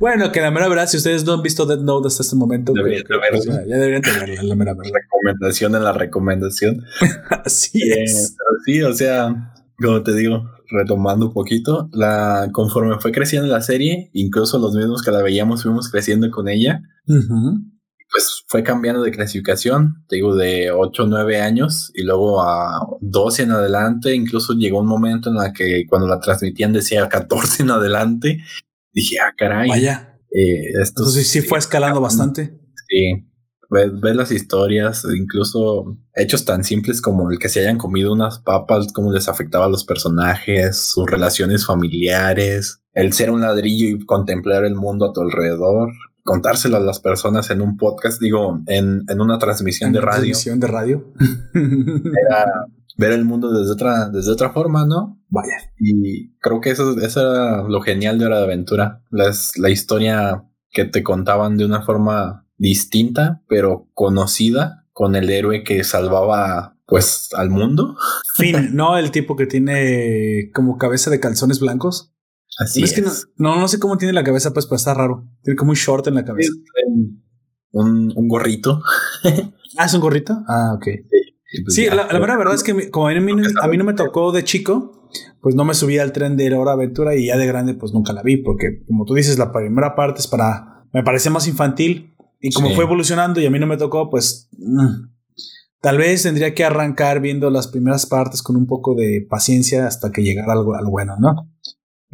bueno, 0.00 0.30
que 0.32 0.40
la 0.40 0.50
mera 0.50 0.68
verdad, 0.68 0.86
si 0.88 0.96
ustedes 0.96 1.24
no 1.24 1.32
han 1.34 1.42
visto 1.42 1.66
Dead 1.66 1.78
Note 1.80 2.08
hasta 2.08 2.22
este 2.22 2.36
momento, 2.36 2.72
Deberían 2.72 3.04
pues, 3.30 3.44
ya, 3.44 3.64
ya 3.66 3.76
deberían 3.76 4.02
tenerla, 4.02 4.42
la 4.42 4.54
mera 4.54 4.74
verdad. 4.74 4.92
Recomendación 4.94 5.74
en 5.74 5.84
la 5.84 5.92
recomendación. 5.92 6.84
Así 7.44 7.78
Eh, 7.82 8.04
es. 8.04 8.36
sí, 8.64 8.82
o 8.82 8.92
sea, 8.92 9.52
como 9.78 10.02
te 10.02 10.14
digo, 10.14 10.48
retomando 10.70 11.26
un 11.26 11.32
poquito, 11.32 11.88
la 11.92 12.48
conforme 12.52 12.98
fue 13.00 13.12
creciendo 13.12 13.48
la 13.48 13.62
serie, 13.62 14.10
incluso 14.12 14.58
los 14.58 14.74
mismos 14.74 15.02
que 15.02 15.10
la 15.10 15.22
veíamos 15.22 15.62
fuimos 15.62 15.90
creciendo 15.90 16.30
con 16.30 16.48
ella. 16.48 16.82
Ujú. 17.06 17.60
Pues 18.10 18.44
fue 18.46 18.62
cambiando 18.62 19.02
de 19.02 19.10
clasificación, 19.10 20.04
te 20.08 20.16
digo, 20.16 20.34
de 20.36 20.70
8 20.70 21.02
o 21.02 21.06
9 21.06 21.40
años 21.40 21.90
y 21.94 22.02
luego 22.02 22.42
a 22.42 22.86
12 23.00 23.42
en 23.44 23.50
adelante. 23.52 24.14
Incluso 24.14 24.54
llegó 24.54 24.80
un 24.80 24.86
momento 24.86 25.30
en 25.30 25.36
la 25.36 25.52
que 25.52 25.84
cuando 25.88 26.06
la 26.06 26.20
transmitían 26.20 26.72
decía 26.72 27.08
14 27.08 27.64
en 27.64 27.70
adelante. 27.70 28.38
Dije, 28.92 29.16
ah, 29.20 29.32
caray. 29.36 29.68
Vaya. 29.68 30.18
eh, 30.30 30.70
esto 30.80 31.02
Entonces 31.02 31.28
sí 31.28 31.40
fue 31.42 31.58
escalando 31.58 32.00
bastante. 32.00 32.58
Sí. 32.88 33.26
Ves, 33.68 33.90
ves 34.00 34.14
las 34.14 34.30
historias, 34.30 35.04
incluso 35.12 35.98
hechos 36.14 36.44
tan 36.44 36.62
simples 36.62 37.02
como 37.02 37.28
el 37.30 37.38
que 37.40 37.48
se 37.48 37.60
hayan 37.60 37.78
comido 37.78 38.12
unas 38.12 38.38
papas, 38.38 38.92
cómo 38.92 39.12
les 39.12 39.28
afectaba 39.28 39.66
a 39.66 39.68
los 39.68 39.84
personajes, 39.84 40.78
sus 40.78 41.10
relaciones 41.10 41.66
familiares, 41.66 42.80
el 42.92 43.12
ser 43.12 43.30
un 43.32 43.40
ladrillo 43.40 43.88
y 43.88 44.06
contemplar 44.06 44.64
el 44.64 44.76
mundo 44.76 45.06
a 45.06 45.12
tu 45.12 45.20
alrededor, 45.20 45.90
contárselo 46.26 46.76
a 46.76 46.80
las 46.80 47.00
personas 47.00 47.48
en 47.50 47.62
un 47.62 47.78
podcast, 47.78 48.20
digo, 48.20 48.60
en, 48.66 49.04
en 49.08 49.20
una 49.20 49.38
transmisión 49.38 49.92
de 49.92 50.00
radio, 50.00 50.16
transmisión 50.16 50.60
de 50.60 50.66
radio. 50.66 51.12
era 51.54 52.66
ver 52.98 53.12
el 53.12 53.24
mundo 53.24 53.52
desde 53.52 53.72
otra, 53.72 54.10
desde 54.10 54.32
otra 54.32 54.50
forma, 54.50 54.84
¿no? 54.84 55.22
Vaya. 55.28 55.56
Y 55.78 56.32
creo 56.38 56.60
que 56.60 56.70
eso, 56.70 56.98
eso 56.98 57.20
era 57.20 57.62
lo 57.62 57.80
genial 57.80 58.18
de 58.18 58.26
Hora 58.26 58.38
de 58.38 58.44
Aventura. 58.44 59.02
Las, 59.10 59.56
la 59.56 59.70
historia 59.70 60.44
que 60.70 60.84
te 60.84 61.02
contaban 61.02 61.56
de 61.56 61.64
una 61.64 61.82
forma 61.82 62.46
distinta, 62.58 63.42
pero 63.48 63.88
conocida, 63.94 64.86
con 64.92 65.14
el 65.14 65.30
héroe 65.30 65.62
que 65.62 65.84
salvaba 65.84 66.76
pues 66.86 67.30
al 67.34 67.50
mundo. 67.50 67.96
Finn, 68.34 68.70
¿no? 68.74 68.96
El 68.96 69.10
tipo 69.10 69.36
que 69.36 69.46
tiene 69.46 70.50
como 70.54 70.78
cabeza 70.78 71.10
de 71.10 71.20
calzones 71.20 71.60
blancos. 71.60 72.14
Así 72.58 72.82
es 72.82 72.90
es. 72.92 72.96
que 72.96 73.02
no, 73.02 73.10
no, 73.54 73.60
no 73.60 73.68
sé 73.68 73.78
cómo 73.78 73.96
tiene 73.98 74.12
la 74.12 74.24
cabeza, 74.24 74.52
pues, 74.52 74.66
pero 74.66 74.76
está 74.76 74.94
raro. 74.94 75.28
Tiene 75.42 75.56
como 75.56 75.70
un 75.70 75.76
short 75.76 76.06
en 76.06 76.14
la 76.14 76.24
cabeza. 76.24 76.50
Un, 77.72 78.12
un 78.16 78.28
gorrito. 78.28 78.80
Ah, 79.78 79.84
es 79.84 79.94
un 79.94 80.00
gorrito. 80.00 80.42
Ah, 80.48 80.72
ok. 80.74 80.84
Pues 81.64 81.74
Sí, 81.74 81.84
ya, 81.84 81.94
la, 81.94 82.06
la 82.10 82.18
verdad 82.36 82.54
es 82.54 82.62
que 82.62 82.90
como 82.90 83.08
a 83.08 83.14
mí, 83.14 83.32
no- 83.34 83.42
a 83.62 83.68
mí 83.68 83.76
no 83.76 83.84
me 83.84 83.94
tocó 83.94 84.32
de 84.32 84.42
chico, 84.44 85.08
pues 85.40 85.54
no 85.54 85.64
me 85.64 85.74
subí 85.74 85.98
al 85.98 86.12
tren 86.12 86.36
de 86.36 86.52
Hora 86.54 86.72
Aventura 86.72 87.14
y 87.14 87.26
ya 87.26 87.36
de 87.36 87.46
grande 87.46 87.74
pues 87.74 87.92
nunca 87.92 88.12
la 88.12 88.22
vi 88.22 88.38
porque 88.38 88.82
como 88.86 89.04
tú 89.04 89.14
dices 89.14 89.38
la 89.38 89.52
primera 89.52 89.94
parte 89.94 90.20
es 90.20 90.26
para 90.26 90.84
me 90.92 91.02
parece 91.04 91.30
más 91.30 91.46
infantil 91.46 92.14
y 92.40 92.50
como 92.52 92.68
Sí. 92.68 92.74
fue 92.74 92.84
evolucionando 92.84 93.40
y 93.40 93.46
a 93.46 93.50
mí 93.50 93.58
no 93.58 93.66
me 93.66 93.76
tocó 93.76 94.10
pues 94.10 94.48
mm, 94.58 95.06
tal 95.80 95.98
vez 95.98 96.24
tendría 96.24 96.52
que 96.54 96.64
arrancar 96.64 97.20
viendo 97.20 97.48
las 97.50 97.68
primeras 97.68 98.06
partes 98.06 98.42
con 98.42 98.56
un 98.56 98.66
poco 98.66 98.94
de 98.96 99.24
paciencia 99.30 99.86
hasta 99.86 100.10
que 100.10 100.22
llegara 100.22 100.52
algo 100.52 100.74
al 100.74 100.86
bueno, 100.86 101.14
¿no? 101.20 101.48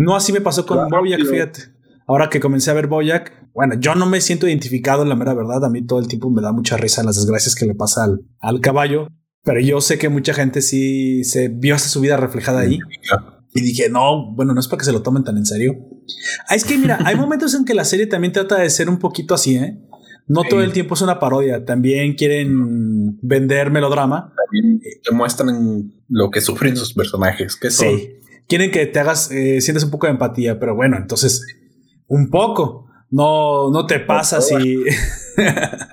No 0.05 0.17
así 0.17 0.33
me 0.33 0.41
pasó 0.41 0.65
con 0.67 0.77
Claro, 0.89 1.03
Boyac, 1.03 1.19
pero- 1.21 1.31
fíjate. 1.31 1.61
Ahora 2.07 2.29
que 2.29 2.41
comencé 2.41 2.71
a 2.71 2.75
ver 2.75 2.89
Boyac, 2.89 3.33
bueno, 3.55 3.75
yo 3.79 3.95
no 3.95 4.07
me 4.07 4.21
siento 4.21 4.49
identificado 4.49 5.03
en 5.03 5.09
la 5.09 5.15
mera 5.17 5.35
verdad. 5.35 5.65
A 5.65 5.71
mí 5.71 5.87
todo 5.87 6.01
el 6.01 6.09
tiempo 6.09 6.31
me 6.31 6.43
da 6.43 6.53
mucha 6.53 6.77
risa 6.77 7.03
las 7.05 7.17
desgracias 7.17 7.55
que 7.55 7.65
le 7.65 7.75
pasa 7.75 8.05
al, 8.05 8.21
al 8.41 8.61
caballo. 8.61 9.07
Pero 9.45 9.61
yo 9.61 9.81
sé 9.81 9.99
que 9.99 10.09
mucha 10.09 10.35
gente 10.35 10.63
sí 10.63 11.25
se 11.25 11.49
vio 11.49 11.75
hasta 11.75 11.89
su 11.89 12.01
vida 12.01 12.17
reflejada 12.17 12.61
ahí. 12.61 12.79
Y 13.55 13.61
dije, 13.61 13.89
no, 13.89 14.33
bueno, 14.35 14.53
no 14.55 14.61
es 14.61 14.67
para 14.69 14.79
que 14.79 14.85
se 14.85 14.93
lo 14.93 15.03
tomen 15.03 15.25
tan 15.25 15.37
en 15.37 15.47
serio. 15.47 15.75
Ah, 16.49 16.55
es 16.55 16.65
que 16.65 16.77
mira, 16.79 16.99
hay 17.05 17.17
momentos 17.17 17.55
en 17.55 17.65
que 17.65 17.75
la 17.75 17.85
serie 17.85 18.07
también 18.07 18.33
trata 18.33 18.57
de 18.59 18.69
ser 18.71 18.89
un 18.89 18.99
poquito 18.99 19.35
así, 19.35 19.57
¿eh? 19.57 19.79
No 20.29 20.43
Sí. 20.43 20.49
todo 20.51 20.63
el 20.63 20.73
tiempo 20.73 20.95
es 20.95 21.03
una 21.03 21.19
parodia. 21.19 21.65
También 21.65 22.15
quieren 22.15 23.19
vender 23.23 23.71
melodrama. 23.71 24.33
También 24.47 24.81
te 25.03 25.13
muestran 25.15 25.93
lo 26.09 26.31
que 26.31 26.41
sufren 26.41 26.77
sus 26.77 26.95
personajes. 26.95 27.57
Que 27.57 27.71
son 27.71 27.89
Sí. 27.99 28.09
Quieren 28.49 28.71
que 28.71 28.87
te 28.87 28.99
hagas, 28.99 29.31
eh, 29.31 29.61
sientas 29.61 29.85
un 29.85 29.91
poco 29.91 30.07
de 30.07 30.13
empatía, 30.13 30.59
pero 30.59 30.75
bueno, 30.75 30.97
entonces, 30.97 31.43
un 32.07 32.31
poco. 32.31 32.89
No, 33.11 33.71
no 33.71 33.87
te 33.87 34.01
pasas 34.01 34.51
y. 34.65 34.79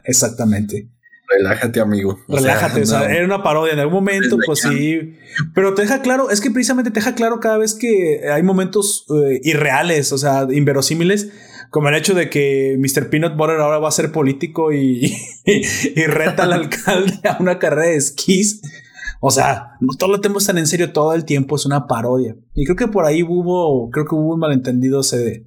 Exactamente. 0.05 0.89
relájate, 1.37 1.79
amigo. 1.79 2.19
O 2.27 2.39
sea, 2.39 2.53
Relájate, 2.55 2.81
o 2.81 2.85
sea, 2.85 2.99
no. 2.99 3.05
era 3.05 3.25
una 3.25 3.43
parodia 3.43 3.73
en 3.73 3.79
algún 3.79 3.95
momento, 3.95 4.37
Desde 4.37 4.45
pues 4.45 4.63
ya. 4.63 4.69
sí. 4.69 5.15
Pero 5.53 5.73
te 5.73 5.83
deja 5.83 6.01
claro, 6.01 6.29
es 6.29 6.41
que 6.41 6.49
precisamente 6.51 6.91
te 6.91 6.99
deja 6.99 7.15
claro 7.15 7.39
cada 7.39 7.57
vez 7.57 7.75
que 7.75 8.21
hay 8.31 8.41
momentos 8.43 9.05
eh, 9.09 9.39
irreales, 9.43 10.11
o 10.11 10.17
sea, 10.17 10.47
inverosímiles, 10.49 11.29
como 11.69 11.89
el 11.89 11.95
hecho 11.95 12.13
de 12.15 12.29
que 12.29 12.77
Mr. 12.79 13.09
Peanut 13.09 13.35
Butter 13.37 13.59
ahora 13.59 13.77
va 13.79 13.89
a 13.89 13.91
ser 13.91 14.11
político 14.11 14.71
y, 14.73 15.15
y 15.45 16.05
reta 16.05 16.43
al 16.43 16.53
alcalde 16.53 17.19
a 17.25 17.37
una 17.39 17.59
carrera 17.59 17.89
de 17.89 17.97
esquís. 17.97 18.61
O 19.21 19.31
sea, 19.31 19.71
no 19.81 19.89
todo 19.97 20.11
lo 20.11 20.21
tenemos 20.21 20.45
tan 20.45 20.57
en 20.57 20.67
serio 20.67 20.93
todo 20.93 21.13
el 21.13 21.25
tiempo, 21.25 21.55
es 21.57 21.65
una 21.65 21.87
parodia. 21.87 22.35
Y 22.53 22.63
creo 22.65 22.75
que 22.77 22.87
por 22.87 23.05
ahí 23.05 23.21
hubo, 23.23 23.89
creo 23.89 24.05
que 24.05 24.15
hubo 24.15 24.33
un 24.33 24.39
malentendido, 24.39 25.03
se, 25.03 25.45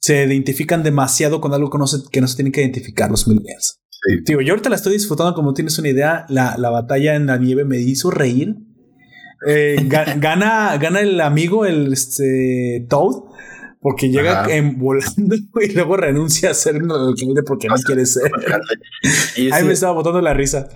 se 0.00 0.24
identifican 0.24 0.82
demasiado 0.84 1.40
con 1.40 1.52
algo 1.52 1.68
que 1.70 1.78
no 1.78 1.86
se, 1.86 1.98
que 2.10 2.20
no 2.20 2.28
se 2.28 2.36
tienen 2.36 2.52
que 2.52 2.60
identificar 2.60 3.10
los 3.10 3.26
millennials. 3.26 3.80
Sí. 3.90 4.20
Digo, 4.26 4.40
yo 4.40 4.52
ahorita 4.52 4.68
la 4.70 4.76
estoy 4.76 4.92
disfrutando 4.92 5.34
como 5.34 5.52
tienes 5.54 5.78
una 5.78 5.88
idea. 5.88 6.26
La, 6.28 6.56
la 6.58 6.70
batalla 6.70 7.14
en 7.16 7.26
la 7.26 7.38
nieve 7.38 7.64
me 7.64 7.78
hizo 7.78 8.10
reír. 8.10 8.54
Eh, 9.46 9.76
ga- 9.88 10.16
gana, 10.20 10.76
gana 10.76 11.00
el 11.00 11.20
amigo, 11.20 11.66
el 11.66 11.92
este, 11.92 12.86
Toad, 12.88 13.16
porque 13.80 14.10
llega 14.10 14.46
en 14.54 14.78
volando 14.78 15.34
y 15.60 15.72
luego 15.72 15.96
renuncia 15.96 16.50
a 16.50 16.54
ser 16.54 16.76
el 16.76 16.82
alcalde 16.90 17.42
porque 17.44 17.66
no 17.66 17.74
quiere 17.84 18.06
ser. 18.06 18.30
Ahí 19.52 19.64
me 19.64 19.72
estaba 19.72 19.92
botando 19.92 20.20
la 20.20 20.34
risa. 20.34 20.68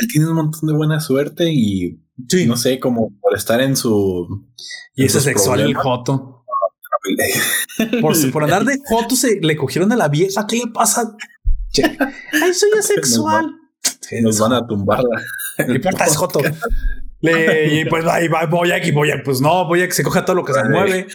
Él 0.00 0.08
tiene 0.08 0.28
un 0.28 0.34
montón 0.36 0.68
de 0.68 0.74
buena 0.74 1.00
suerte 1.00 1.50
y 1.52 1.98
Sí. 2.28 2.46
no 2.46 2.56
sé, 2.56 2.78
como 2.78 3.10
por 3.20 3.34
estar 3.36 3.60
en 3.60 3.74
su. 3.76 4.46
y 4.94 5.04
ese 5.06 5.20
sexual 5.20 5.60
el. 5.60 5.74
Joto. 5.74 6.44
Por, 8.00 8.30
por 8.30 8.44
andar 8.44 8.64
de 8.64 8.78
Joto 8.84 9.16
se 9.16 9.40
le 9.40 9.56
cogieron 9.56 9.90
a 9.90 9.96
la 9.96 10.08
vieja. 10.08 10.46
¿Qué 10.46 10.56
le 10.56 10.68
pasa? 10.72 11.16
Che. 11.72 11.82
Ay, 11.84 12.54
soy 12.54 12.70
asexual. 12.78 13.56
Nos 14.22 14.38
van 14.38 14.52
a 14.52 14.64
tumbar 14.66 15.00
la. 15.02 15.20
No 15.66 15.74
importa, 15.74 16.04
es 16.04 16.16
Joto. 16.16 16.40
Le, 17.20 17.80
y 17.80 17.84
pues 17.86 18.04
ahí 18.06 18.28
va 18.28 18.46
Boyac 18.46 18.86
y 18.86 18.92
Boyac, 18.92 19.24
pues 19.24 19.40
no, 19.40 19.66
Boyac 19.66 19.90
se 19.90 20.04
coge 20.04 20.22
todo 20.22 20.36
lo 20.36 20.44
que 20.44 20.52
se 20.52 20.62
mueve. 20.68 21.06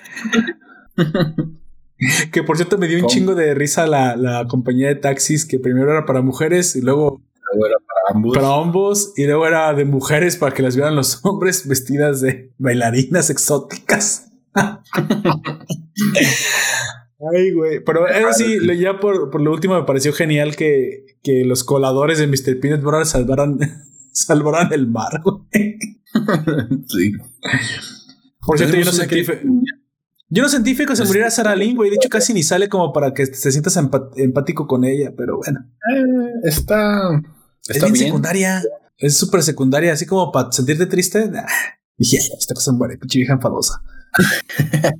que 2.31 2.43
por 2.43 2.57
cierto 2.57 2.77
me 2.77 2.87
dio 2.87 2.99
un 2.99 3.07
chingo 3.07 3.33
de 3.35 3.53
risa 3.55 3.87
la, 3.87 4.15
la 4.15 4.45
compañía 4.47 4.87
de 4.87 4.95
taxis 4.95 5.45
que 5.45 5.59
primero 5.59 5.91
era 5.91 6.05
para 6.05 6.21
mujeres 6.21 6.75
y 6.75 6.81
luego 6.81 7.21
Luego 7.53 7.67
era 7.67 7.77
para 7.77 7.96
ambos. 8.13 8.35
para 8.35 8.55
ambos 8.55 9.13
y 9.17 9.25
luego 9.25 9.45
era 9.47 9.73
de 9.73 9.85
mujeres 9.85 10.37
para 10.37 10.53
que 10.53 10.61
las 10.63 10.75
vieran 10.75 10.95
los 10.95 11.19
hombres 11.25 11.67
vestidas 11.67 12.21
de 12.21 12.53
bailarinas 12.57 13.29
exóticas. 13.29 14.31
Ay, 17.33 17.51
güey. 17.51 17.83
Pero 17.83 18.07
eso 18.07 18.33
sí, 18.33 18.59
ya 18.79 18.99
por, 18.99 19.29
por 19.31 19.41
lo 19.41 19.51
último 19.51 19.75
me 19.75 19.83
pareció 19.85 20.13
genial 20.13 20.55
que, 20.55 21.05
que 21.23 21.43
los 21.45 21.63
coladores 21.63 22.19
de 22.19 22.27
Mr. 22.27 22.59
Peanut 22.59 22.81
Butter 22.83 23.05
salvaran, 23.05 23.57
salvaran 24.11 24.71
el 24.73 24.87
mar, 24.87 25.21
güey. 25.23 25.77
sí. 26.87 27.11
Por 28.45 28.57
cierto, 28.57 28.77
yo 28.77 28.85
no 28.85 29.07
que- 29.07 29.23
fe- 29.23 29.41
yo 30.29 30.43
no 30.43 30.49
sentí 30.49 30.75
que 30.75 30.95
se 30.95 31.05
muriera 31.05 31.31
Sarah 31.31 31.55
Lynn, 31.55 31.75
güey. 31.77 31.89
De 31.89 31.95
hecho, 31.95 32.09
casi 32.09 32.33
ni 32.33 32.43
sale 32.43 32.67
como 32.67 32.91
para 32.91 33.13
que 33.13 33.25
te 33.27 33.51
sientas 33.51 33.77
empático 33.77 34.67
con 34.67 34.83
ella, 34.83 35.13
pero 35.17 35.37
bueno. 35.37 35.61
Eh, 35.95 36.03
está. 36.43 37.21
Es 37.69 37.81
bien, 37.81 37.93
bien. 37.93 38.05
secundaria. 38.07 38.63
Es 38.97 39.17
súper 39.17 39.43
secundaria, 39.43 39.93
así 39.93 40.05
como 40.05 40.31
para 40.31 40.51
sentirte 40.51 40.85
triste. 40.87 41.27
Nah. 41.29 41.43
Dije, 41.97 42.17
"Ay, 42.21 42.29
esta 42.39 42.53
cosa 42.53 42.71
muere, 42.73 42.97
pinche 42.97 43.19
vieja 43.19 43.33
enfadosa. 43.33 43.81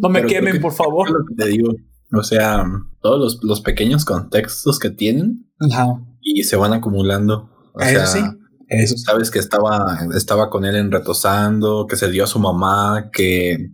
no 0.00 0.08
me 0.08 0.20
Pero 0.20 0.28
quemen, 0.28 0.52
que- 0.54 0.60
por 0.60 0.72
favor. 0.72 1.06
es 1.08 1.12
lo 1.14 1.24
que 1.26 1.34
te 1.34 1.46
digo. 1.50 1.72
O 2.12 2.22
sea, 2.22 2.64
todos 3.02 3.18
los, 3.18 3.38
los 3.42 3.60
pequeños 3.60 4.04
contextos 4.04 4.78
que 4.78 4.90
tienen 4.90 5.46
Ajá. 5.70 5.86
y 6.20 6.44
se 6.44 6.56
van 6.56 6.72
acumulando. 6.72 7.50
O 7.74 7.80
Eso 7.80 7.90
sea, 7.90 8.06
sí. 8.06 8.20
Eso 8.68 8.96
sabes 8.96 9.30
que 9.30 9.38
estaba, 9.38 10.00
estaba 10.16 10.50
con 10.50 10.64
él 10.64 10.74
en 10.76 10.90
retosando, 10.90 11.86
que 11.88 11.96
se 11.96 12.10
dio 12.10 12.24
a 12.24 12.26
su 12.26 12.38
mamá, 12.40 13.10
que 13.12 13.70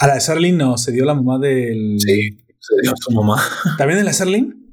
A 0.00 0.06
la 0.06 0.14
de 0.14 0.20
no, 0.52 0.76
se 0.76 0.92
dio 0.92 1.04
la 1.04 1.14
mamá 1.14 1.38
del. 1.38 1.96
sí, 1.98 2.36
se 2.58 2.74
dio 2.82 2.92
a 2.92 2.96
su 2.98 3.10
mamá. 3.12 3.40
¿También 3.78 3.98
de 3.98 4.04
la? 4.04 4.10
Pa- 4.10 4.63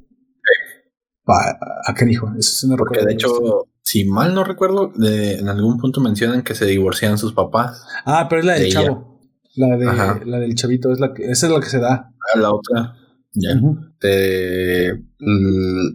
¿A 1.88 1.94
qué 1.94 2.06
dijo? 2.06 2.32
Eso 2.38 2.68
no 2.68 2.76
Porque 2.78 3.04
de 3.06 3.14
hecho, 3.14 3.66
si 3.82 4.06
mal 4.06 4.34
no 4.36 4.44
recuerdo, 4.44 4.92
de- 4.96 5.40
en 5.40 5.50
algún 5.50 5.78
punto 5.78 6.02
mencionan 6.02 6.44
que 6.44 6.56
se 6.56 6.66
divorcian 6.66 7.18
sus 7.18 7.34
papás. 7.34 7.84
Ah, 8.06 8.28
pero 8.30 8.42
es 8.42 8.46
la 8.46 8.54
del 8.54 8.62
de 8.64 8.68
ella. 8.70 8.82
chavo. 8.84 9.20
La, 9.56 9.76
de, 9.78 9.88
Ajá. 9.88 10.20
la 10.26 10.40
del 10.40 10.56
chavito, 10.56 10.92
es 10.92 11.00
la 11.00 11.14
que, 11.14 11.30
esa 11.30 11.48
es 11.48 11.52
la 11.54 11.60
que 11.60 11.66
se 11.70 11.80
da. 11.80 12.12
A 12.34 12.38
la 12.40 12.52
otra, 12.54 12.96
ya. 13.34 13.60
Te- 14.00 15.04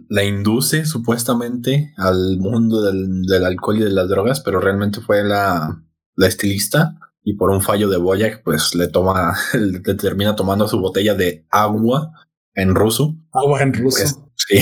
la 0.09 0.23
induce 0.23 0.85
supuestamente 0.85 1.93
al 1.97 2.37
mundo 2.39 2.81
del, 2.83 3.23
del 3.23 3.45
alcohol 3.45 3.77
y 3.77 3.83
de 3.83 3.89
las 3.89 4.07
drogas, 4.09 4.41
pero 4.41 4.59
realmente 4.59 5.01
fue 5.01 5.23
la, 5.23 5.81
la 6.15 6.27
estilista 6.27 6.99
y 7.23 7.33
por 7.33 7.49
un 7.49 7.61
fallo 7.61 7.89
de 7.89 7.97
Boyac, 7.97 8.43
pues 8.43 8.73
le 8.75 8.87
toma, 8.87 9.35
le 9.53 9.79
termina 9.95 10.35
tomando 10.35 10.67
su 10.67 10.79
botella 10.79 11.15
de 11.15 11.45
agua 11.49 12.11
en 12.53 12.73
ruso. 12.75 13.15
Agua 13.33 13.61
en 13.61 13.73
ruso. 13.73 13.97
Pues, 13.99 14.19
sí. 14.47 14.57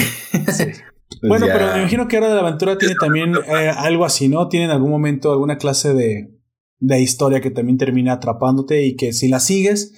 Sí. 0.52 0.64
Pues 1.22 1.30
Bueno, 1.30 1.46
ya- 1.48 1.54
pero 1.54 1.72
me 1.74 1.80
imagino 1.80 2.08
que 2.08 2.18
ahora 2.18 2.30
de 2.30 2.36
la 2.36 2.42
aventura 2.42 2.78
tiene 2.78 2.96
también 3.00 3.34
eh, 3.36 3.70
algo 3.78 4.06
así, 4.06 4.28
¿no? 4.28 4.48
Tiene 4.50 4.66
en 4.66 4.72
algún 4.72 4.90
momento 4.92 5.32
alguna 5.32 5.58
clase 5.58 5.94
de, 5.94 6.36
de 6.80 7.02
historia 7.02 7.42
que 7.42 7.52
también 7.52 7.78
termina 7.78 8.14
atrapándote 8.14 8.86
y 8.86 8.96
que 8.96 9.14
si 9.14 9.28
la 9.30 9.40
sigues, 9.40 9.94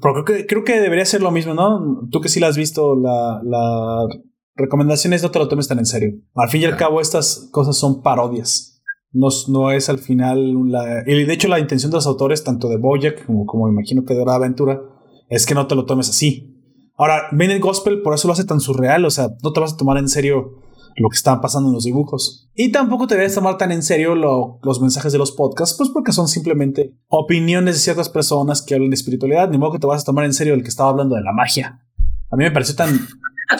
pero 0.00 0.12
creo 0.12 0.24
que, 0.24 0.46
creo 0.46 0.62
que 0.64 0.80
debería 0.80 1.04
ser 1.04 1.20
lo 1.22 1.30
mismo, 1.30 1.54
¿no? 1.54 2.06
Tú 2.10 2.20
que 2.20 2.28
sí 2.28 2.38
la 2.38 2.48
has 2.48 2.56
visto, 2.56 2.94
la, 2.96 3.40
la 3.44 4.06
recomendaciones 4.54 5.22
no 5.22 5.30
te 5.30 5.38
lo 5.38 5.48
tomes 5.48 5.68
tan 5.68 5.78
en 5.78 5.86
serio. 5.86 6.14
Al 6.34 6.48
fin 6.48 6.62
y 6.62 6.64
al 6.66 6.76
cabo, 6.76 7.00
estas 7.00 7.48
cosas 7.50 7.76
son 7.76 8.02
parodias. 8.02 8.82
No, 9.12 9.28
no 9.48 9.70
es 9.70 9.88
al 9.88 9.98
final 9.98 10.70
la. 10.70 11.02
Y 11.06 11.24
de 11.24 11.32
hecho, 11.32 11.48
la 11.48 11.58
intención 11.60 11.90
de 11.90 11.96
los 11.96 12.06
autores, 12.06 12.44
tanto 12.44 12.68
de 12.68 12.76
Bojack 12.76 13.24
como, 13.26 13.46
como 13.46 13.68
imagino 13.68 14.04
que 14.04 14.14
de 14.14 14.20
Hora 14.20 14.32
de 14.32 14.36
Aventura, 14.38 14.80
es 15.28 15.46
que 15.46 15.54
no 15.54 15.66
te 15.66 15.74
lo 15.74 15.86
tomes 15.86 16.08
así. 16.10 16.55
Ahora, 16.96 17.24
Midnight 17.32 17.62
Gospel 17.62 18.02
por 18.02 18.14
eso 18.14 18.26
lo 18.28 18.32
hace 18.32 18.44
tan 18.44 18.60
surreal. 18.60 19.04
O 19.04 19.10
sea, 19.10 19.28
no 19.42 19.52
te 19.52 19.60
vas 19.60 19.74
a 19.74 19.76
tomar 19.76 19.98
en 19.98 20.08
serio 20.08 20.62
lo 20.98 21.10
que 21.10 21.16
está 21.16 21.40
pasando 21.42 21.68
en 21.68 21.74
los 21.74 21.84
dibujos. 21.84 22.48
Y 22.54 22.72
tampoco 22.72 23.06
te 23.06 23.16
debes 23.16 23.34
tomar 23.34 23.58
tan 23.58 23.70
en 23.70 23.82
serio 23.82 24.14
lo- 24.14 24.58
los 24.62 24.80
mensajes 24.80 25.12
de 25.12 25.18
los 25.18 25.32
podcasts, 25.32 25.76
pues 25.76 25.90
porque 25.90 26.12
son 26.12 26.26
simplemente 26.26 26.94
opiniones 27.08 27.74
de 27.74 27.80
ciertas 27.80 28.08
personas 28.08 28.62
que 28.62 28.74
hablan 28.74 28.88
de 28.90 28.94
espiritualidad. 28.94 29.50
Ni 29.50 29.58
modo 29.58 29.72
que 29.72 29.78
te 29.78 29.86
vas 29.86 30.02
a 30.02 30.04
tomar 30.06 30.24
en 30.24 30.32
serio 30.32 30.54
el 30.54 30.62
que 30.62 30.68
estaba 30.70 30.88
hablando 30.88 31.14
de 31.16 31.22
la 31.22 31.32
magia. 31.32 31.82
A 32.30 32.36
mí 32.36 32.44
me 32.44 32.50
pareció 32.50 32.74
tan 32.76 32.98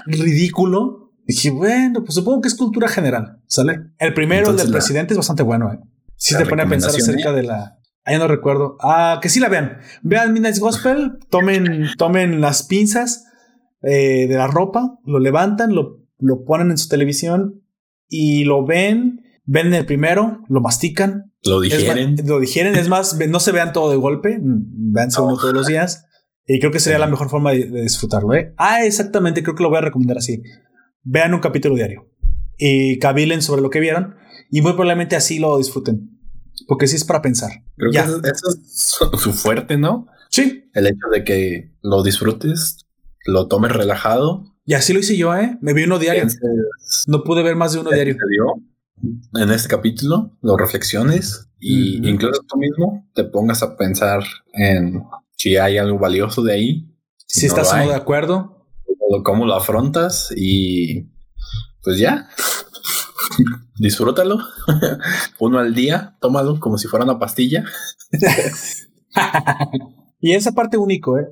ridículo. 0.07 1.12
Dije, 1.26 1.51
bueno, 1.51 2.01
pues 2.05 2.14
supongo 2.14 2.41
que 2.41 2.49
es 2.49 2.55
cultura 2.55 2.89
general, 2.89 3.41
¿sale? 3.49 3.80
El 3.99 4.14
primero, 4.14 4.51
el 4.51 4.57
del 4.57 4.70
la- 4.70 4.78
presidente, 4.78 5.12
es 5.12 5.18
bastante 5.18 5.43
bueno, 5.43 5.72
¿eh? 5.72 5.78
Sí 6.16 6.37
te 6.37 6.47
pone 6.47 6.62
a 6.62 6.68
pensar 6.68 6.91
acerca 6.91 7.32
de 7.32 7.43
la... 7.43 7.78
Ah, 8.05 8.12
ya 8.12 8.18
no 8.18 8.28
recuerdo. 8.28 8.76
Ah, 8.80 9.18
que 9.20 9.28
sí 9.28 9.41
la 9.41 9.49
vean. 9.49 9.78
Vean 10.03 10.32
Midnight 10.32 10.59
Gospel, 10.59 11.18
tomen, 11.28 11.89
tomen 11.99 12.41
las 12.41 12.62
pinzas 12.62 13.24
eh, 13.83 14.27
de 14.29 14.35
la 14.35 14.47
ropa, 14.47 14.99
lo 15.05 15.18
levantan, 15.18 15.74
lo, 15.74 16.05
lo 16.18 16.45
ponen 16.45 16.70
en 16.70 16.79
su 16.79 16.89
televisión 16.89 17.62
y 18.09 18.45
lo 18.45 18.64
ven, 18.64 19.20
ven 19.45 19.72
el 19.74 19.87
primero, 19.87 20.43
lo 20.49 20.61
mastican, 20.61 21.33
Lo 21.45 21.61
digieren. 21.61 22.14
más- 22.14 22.24
lo 22.27 22.41
digieren, 22.41 22.74
es 22.77 22.89
más, 22.89 23.16
no 23.29 23.41
se 23.41 23.53
vean 23.53 23.72
todo 23.72 23.91
de 23.91 23.97
golpe, 23.97 24.39
véanse 24.41 25.20
uno 25.20 25.33
No. 25.33 25.39
todos 25.39 25.55
los 25.55 25.66
días. 25.66 26.05
Y 26.49 26.61
creo 26.61 26.70
que 26.70 26.79
sería 26.79 26.99
la 27.01 27.09
mejor 27.09 27.29
forma 27.29 27.51
de, 27.53 27.64
de 27.66 27.83
disfrutarlo. 27.83 28.33
¿eh? 28.35 28.55
Ah, 28.57 28.85
exactamente, 28.85 29.43
creo 29.43 29.57
que 29.57 29.62
lo 29.64 29.68
voy 29.68 29.79
a 29.79 29.83
recomendar 29.83 30.18
así. 30.18 30.43
Vean 31.03 31.35
un 31.35 31.41
capítulo 31.41 31.74
diario 31.74 32.09
y 32.57 32.99
cavilen 33.01 33.43
sobre 33.43 33.62
lo 33.62 33.70
que 33.70 33.81
vieron 33.81 34.14
y 34.51 34.62
muy 34.62 34.72
probablemente 34.72 35.16
así 35.16 35.39
lo 35.41 35.59
disfruten. 35.59 36.11
Porque 36.68 36.87
sí 36.87 36.95
es 36.97 37.05
para 37.05 37.20
pensar. 37.20 37.51
Creo 37.77 37.91
ya. 37.93 38.05
que 38.05 38.11
eso, 38.11 38.20
eso 38.24 39.11
es 39.12 39.20
su 39.20 39.33
fuerte, 39.33 39.77
¿no? 39.77 40.07
Sí, 40.31 40.70
El 40.72 40.87
hecho 40.87 41.07
de 41.12 41.24
que 41.24 41.72
lo 41.83 42.03
disfrutes, 42.05 42.79
lo 43.27 43.49
tomes 43.49 43.72
relajado. 43.72 44.45
y 44.64 44.74
así 44.74 44.93
lo 44.93 45.01
hice 45.01 45.16
yo, 45.16 45.35
¿eh? 45.35 45.59
Me 45.61 45.72
vi 45.72 45.85
uno 45.85 45.99
diario. 45.99 46.27
No 47.07 47.24
pude 47.24 47.43
ver 47.43 47.57
más 47.57 47.72
de 47.72 47.81
uno 47.81 47.91
diario. 47.91 48.16
En 49.35 49.51
este 49.51 49.68
capítulo, 49.68 50.37
lo 50.41 50.57
reflexiones 50.57 51.49
y 51.59 52.07
incluso 52.09 52.43
tú 52.49 52.59
mismo 52.59 53.09
te 53.14 53.24
pongas 53.24 53.62
a 53.62 53.77
pensar 53.77 54.22
en 54.53 55.03
si 55.37 55.57
hay 55.57 55.79
algo 55.79 55.99
valioso 55.99 56.43
de 56.43 56.53
ahí, 56.55 56.95
Si 57.27 57.47
no 57.47 57.49
estás 57.49 57.72
o 57.72 57.77
no 57.77 57.83
hay. 57.83 57.89
de 57.89 57.95
acuerdo, 57.95 58.66
cómo 59.24 59.47
lo 59.47 59.55
afrontas 59.55 60.33
y 60.37 61.09
pues 61.83 61.99
ya. 61.99 62.29
Disfrútalo. 63.79 64.39
Uno 65.39 65.59
al 65.59 65.74
día, 65.74 66.16
tómalo 66.20 66.59
como 66.59 66.79
si 66.79 66.89
fuera 66.89 67.05
una 67.05 67.18
pastilla. 67.18 67.64
y 70.20 70.33
esa 70.33 70.53
parte 70.53 70.79
único, 70.79 71.18
¿eh? 71.18 71.27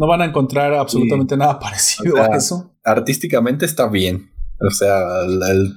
No 0.00 0.06
van 0.06 0.22
a 0.22 0.24
encontrar 0.24 0.72
absolutamente 0.72 1.36
nada 1.36 1.58
parecido 1.58 2.14
O 2.14 2.16
sea, 2.16 2.26
a 2.32 2.36
eso. 2.36 2.74
Artísticamente 2.84 3.66
está 3.66 3.86
bien. 3.88 4.30
O 4.66 4.70
sea, 4.70 5.24
el- 5.26 5.42
el- 5.42 5.74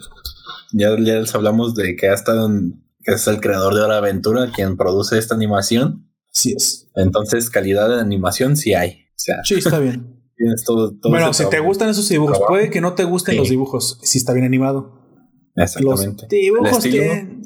ya, 0.71 0.89
ya 0.91 1.19
les 1.19 1.35
hablamos 1.35 1.75
de 1.75 1.95
que 1.97 2.07
ha 2.07 2.13
estado 2.13 2.47
en- 2.47 2.81
que 3.01 3.13
es 3.15 3.27
el 3.27 3.41
creador 3.41 3.75
de 3.75 3.81
Hora 3.81 3.97
Aventura 3.97 4.49
quien 4.55 4.77
produce 4.77 5.17
esta 5.19 5.35
animación. 5.35 6.09
Sí 6.31 6.53
es. 6.55 6.89
Entonces, 6.95 7.49
calidad 7.49 7.89
de 7.89 7.99
animación 7.99 8.55
sí 8.55 8.73
hay. 8.73 8.91
O 8.91 9.17
sea, 9.17 9.35
Sí, 9.43 9.55
está 9.55 9.77
bien. 9.79 10.21
tienes 10.37 10.63
todo. 10.63 10.91
todo 10.99 11.11
bueno, 11.11 11.33
si 11.33 11.47
te 11.49 11.59
gustan 11.59 11.89
esos 11.89 12.07
dibujos, 12.09 12.37
trabajo. 12.37 12.53
puede 12.53 12.69
que 12.69 12.79
no 12.81 12.93
te 12.93 13.03
gusten 13.03 13.33
Sí. 13.33 13.39
los 13.39 13.49
dibujos, 13.49 13.99
si 14.03 14.17
está 14.17 14.31
bien 14.33 14.45
animado. 14.45 15.01
Exactamente. 15.55 16.23
Los 16.23 16.29
dibujos 16.29 16.83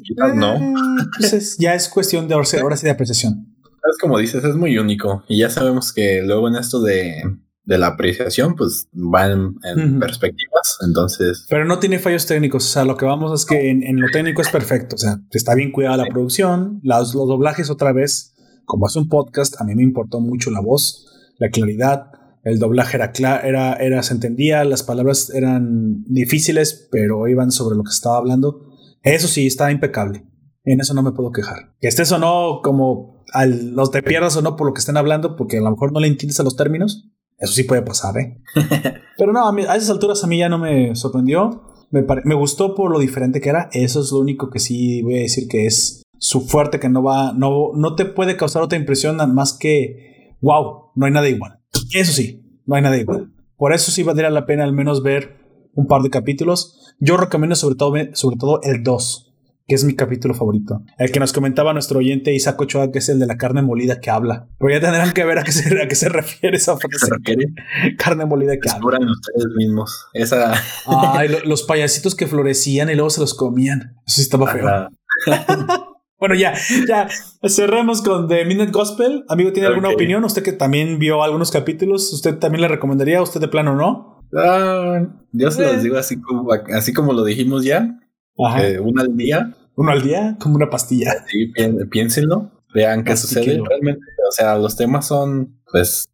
quizás 0.02 0.34
no. 0.34 0.54
Eh, 0.54 0.74
pues 1.18 1.32
es- 1.34 1.58
ya 1.58 1.74
es 1.74 1.88
cuestión 1.88 2.26
de 2.28 2.34
ahora 2.34 2.46
sí 2.76 2.84
de 2.84 2.90
apreciación. 2.90 3.47
Es 3.90 3.98
como 4.00 4.18
dices, 4.18 4.44
es 4.44 4.54
muy 4.56 4.76
único. 4.78 5.24
Y 5.28 5.38
ya 5.38 5.50
sabemos 5.50 5.92
que 5.92 6.22
luego 6.22 6.48
en 6.48 6.56
esto 6.56 6.80
de, 6.82 7.22
de 7.64 7.78
la 7.78 7.88
apreciación, 7.88 8.54
pues 8.56 8.88
van 8.92 9.56
en 9.64 9.90
Ujú. 9.92 10.00
perspectivas. 10.00 10.78
Entonces, 10.86 11.46
Pero 11.48 11.64
no 11.64 11.78
tiene 11.78 11.98
fallos 11.98 12.26
técnicos. 12.26 12.64
O 12.66 12.68
sea, 12.72 12.84
lo 12.84 12.96
que 12.96 13.04
vamos 13.06 13.38
es 13.40 13.46
que 13.46 13.70
en, 13.70 13.82
en 13.82 14.00
lo 14.00 14.08
técnico 14.12 14.42
es 14.42 14.50
perfecto. 14.50 14.96
O 14.96 14.98
sea, 14.98 15.18
está 15.30 15.54
bien 15.54 15.72
cuidada 15.72 15.96
la 15.98 16.06
producción. 16.06 16.80
Las- 16.82 17.14
los 17.14 17.28
doblajes, 17.28 17.70
otra 17.70 17.92
vez, 17.92 18.34
como 18.64 18.86
es 18.86 18.96
un 18.96 19.08
podcast, 19.08 19.60
a 19.60 19.64
mí 19.64 19.74
me 19.74 19.82
importó 19.82 20.20
mucho 20.20 20.50
la 20.50 20.60
voz, 20.60 21.06
la 21.38 21.48
claridad. 21.50 22.10
El 22.44 22.58
doblaje 22.58 22.96
era 22.96 23.12
era, 23.44 23.74
era, 23.74 24.02
se 24.02 24.14
entendía, 24.14 24.64
las 24.64 24.82
palabras 24.82 25.30
eran 25.34 26.04
difíciles, 26.04 26.88
pero 26.90 27.26
iban 27.28 27.50
sobre 27.50 27.76
lo 27.76 27.82
que 27.84 27.90
estaba 27.90 28.16
hablando. 28.18 28.66
Eso 29.02 29.28
sí, 29.28 29.46
está 29.46 29.70
impecable. 29.70 30.24
En 30.64 30.80
eso 30.80 30.92
no 30.94 31.02
me 31.02 31.12
puedo 31.12 31.32
quejar. 31.32 31.74
Que 31.80 31.88
estés 31.88 32.12
o 32.12 32.18
no, 32.18 32.60
como 32.62 33.17
al, 33.32 33.70
los 33.74 33.90
te 33.90 34.02
pierdas 34.02 34.36
o 34.36 34.42
no 34.42 34.56
por 34.56 34.66
lo 34.66 34.72
que 34.74 34.80
estén 34.80 34.96
hablando, 34.96 35.36
porque 35.36 35.58
a 35.58 35.60
lo 35.62 35.70
mejor 35.70 35.92
no 35.92 36.00
le 36.00 36.08
entiendes 36.08 36.40
a 36.40 36.42
los 36.44 36.56
términos. 36.56 37.08
Eso 37.38 37.52
sí 37.52 37.62
puede 37.64 37.82
pasar, 37.82 38.16
¿eh? 38.18 38.38
Pero 39.16 39.32
no, 39.32 39.46
a, 39.46 39.52
mí- 39.52 39.62
a 39.68 39.76
esas 39.76 39.90
alturas 39.90 40.22
a 40.24 40.26
mí 40.26 40.38
ya 40.38 40.48
no 40.48 40.58
me 40.58 40.94
sorprendió. 40.96 41.62
Me, 41.90 42.04
me 42.24 42.34
gustó 42.34 42.74
por 42.74 42.90
lo 42.90 42.98
diferente 42.98 43.40
que 43.40 43.48
era. 43.48 43.68
Eso 43.72 44.00
es 44.00 44.10
lo 44.12 44.18
único 44.18 44.50
que 44.50 44.58
sí 44.58 45.02
voy 45.02 45.14
a 45.18 45.22
decir 45.22 45.46
que 45.48 45.66
es 45.66 46.02
su 46.18 46.40
fuerte, 46.42 46.80
que 46.80 46.88
no 46.88 47.02
va, 47.02 47.32
no, 47.32 47.70
no 47.74 47.94
te 47.94 48.04
puede 48.04 48.36
causar 48.36 48.62
otra 48.62 48.78
impresión 48.78 49.16
más 49.34 49.52
que, 49.52 50.34
wow, 50.40 50.90
no 50.96 51.06
hay 51.06 51.12
nada 51.12 51.28
igual. 51.28 51.60
Eso 51.94 52.12
sí, 52.12 52.60
no 52.66 52.74
hay 52.74 52.82
nada 52.82 52.96
igual. 52.98 53.32
Por 53.56 53.72
eso 53.72 53.90
sí 53.92 54.02
valdría 54.02 54.30
la 54.30 54.44
pena 54.46 54.64
al 54.64 54.72
menos 54.72 55.02
ver 55.02 55.36
un 55.74 55.86
par 55.86 56.02
de 56.02 56.10
capítulos. 56.10 56.94
Yo 56.98 57.16
recomiendo 57.16 57.54
sobre 57.54 57.76
todo, 57.76 57.94
sobre 58.14 58.36
todo 58.36 58.60
el 58.64 58.82
2, 58.82 59.27
que 59.68 59.74
es 59.74 59.84
mi 59.84 59.94
capítulo 59.94 60.34
favorito. 60.34 60.82
El 60.98 61.12
que 61.12 61.20
nos 61.20 61.32
comentaba 61.32 61.72
nuestro 61.74 61.98
oyente 61.98 62.32
Isaac 62.34 62.60
Ochoa, 62.60 62.90
que 62.90 62.98
es 62.98 63.08
el 63.10 63.18
de 63.18 63.26
la 63.26 63.36
carne 63.36 63.62
molida 63.62 64.00
que 64.00 64.10
habla. 64.10 64.48
Pero 64.58 64.72
ya 64.72 64.80
tendrán 64.80 65.12
que 65.12 65.24
ver 65.24 65.38
a 65.38 65.44
qué 65.44 65.52
se, 65.52 65.80
a 65.80 65.86
qué 65.86 65.94
se 65.94 66.08
refiere 66.08 66.56
esa 66.56 66.74
se 66.76 66.88
frase. 66.88 67.06
requiere 67.14 67.44
Carne 67.98 68.24
molida 68.24 68.52
que 68.54 68.68
habla. 68.70 68.74
descubran 68.98 69.08
ustedes 69.08 69.46
mismos. 69.56 70.06
Esa. 70.14 70.54
Ay, 70.86 71.28
lo- 71.28 71.44
los 71.44 71.62
payasitos 71.64 72.14
que 72.16 72.26
florecían 72.26 72.88
y 72.90 72.94
luego 72.94 73.10
se 73.10 73.20
los 73.20 73.34
comían. 73.34 73.94
Eso 74.06 74.16
sí 74.16 74.22
estaba 74.22 74.46
feo. 74.52 74.88
Bueno, 76.20 76.34
ya, 76.34 76.52
ya. 76.88 77.06
Cerremos 77.48 78.02
con 78.02 78.26
The 78.26 78.44
Minute 78.44 78.72
Gospel. 78.72 79.24
Amigo, 79.28 79.52
¿tiene 79.52 79.68
alguna 79.68 79.90
opinión? 79.90 80.24
Usted 80.24 80.42
que 80.42 80.52
también 80.52 80.98
vio 80.98 81.22
algunos 81.22 81.52
capítulos, 81.52 82.12
¿usted 82.12 82.38
también 82.38 82.62
le 82.62 82.66
recomendaría? 82.66 83.22
¿Usted 83.22 83.40
de 83.40 83.46
plano 83.46 83.76
no? 83.76 84.20
Ah, 84.36 85.00
yo 85.30 85.50
se 85.52 85.62
los 85.62 85.80
digo 85.80 85.96
así 85.96 86.20
como, 86.20 86.48
así 86.74 86.92
como 86.92 87.12
lo 87.12 87.22
dijimos 87.22 87.64
ya. 87.64 88.00
Ajá. 88.46 88.66
eh, 88.66 88.80
una 88.80 89.02
al 89.02 89.16
día. 89.16 89.54
Uno 89.76 89.92
al 89.92 90.02
día, 90.02 90.36
como 90.40 90.56
una 90.56 90.70
pastilla. 90.70 91.14
Sí, 91.28 91.46
pi- 91.46 91.84
piénsenlo. 91.90 92.50
Vean 92.74 93.04
qué 93.04 93.16
sucede. 93.16 93.60
Realmente, 93.68 94.00
o 94.28 94.32
sea, 94.32 94.56
los 94.58 94.76
temas 94.76 95.06
son, 95.06 95.60
pues, 95.70 96.08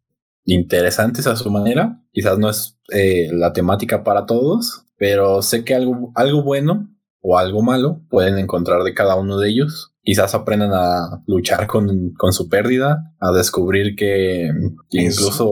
interesantes 0.45 1.27
a 1.27 1.35
su 1.35 1.49
manera. 1.51 2.01
Quizás 2.11 2.37
no 2.37 2.49
es 2.49 2.77
eh, 2.93 3.29
la 3.33 3.53
temática 3.53 4.03
para 4.03 4.25
todos, 4.25 4.85
pero 4.97 5.41
sé 5.41 5.63
que 5.65 5.75
algo, 5.75 6.11
algo 6.15 6.43
bueno 6.43 6.89
o 7.21 7.37
algo 7.39 7.61
malo 7.63 8.01
pueden 8.09 8.37
encontrar 8.37 8.83
de 8.83 8.93
cada 8.93 9.15
uno 9.15 9.37
de 9.39 9.49
ellos. 9.49 9.93
Quizás 10.03 10.35
aprendan 10.35 10.71
a 10.73 11.23
luchar 11.25 11.65
con, 11.65 12.11
con 12.13 12.31
su 12.31 12.47
pérdida, 12.47 13.15
a 13.19 13.31
descubrir 13.31 13.95
que, 13.95 14.51
incluso 14.91 15.51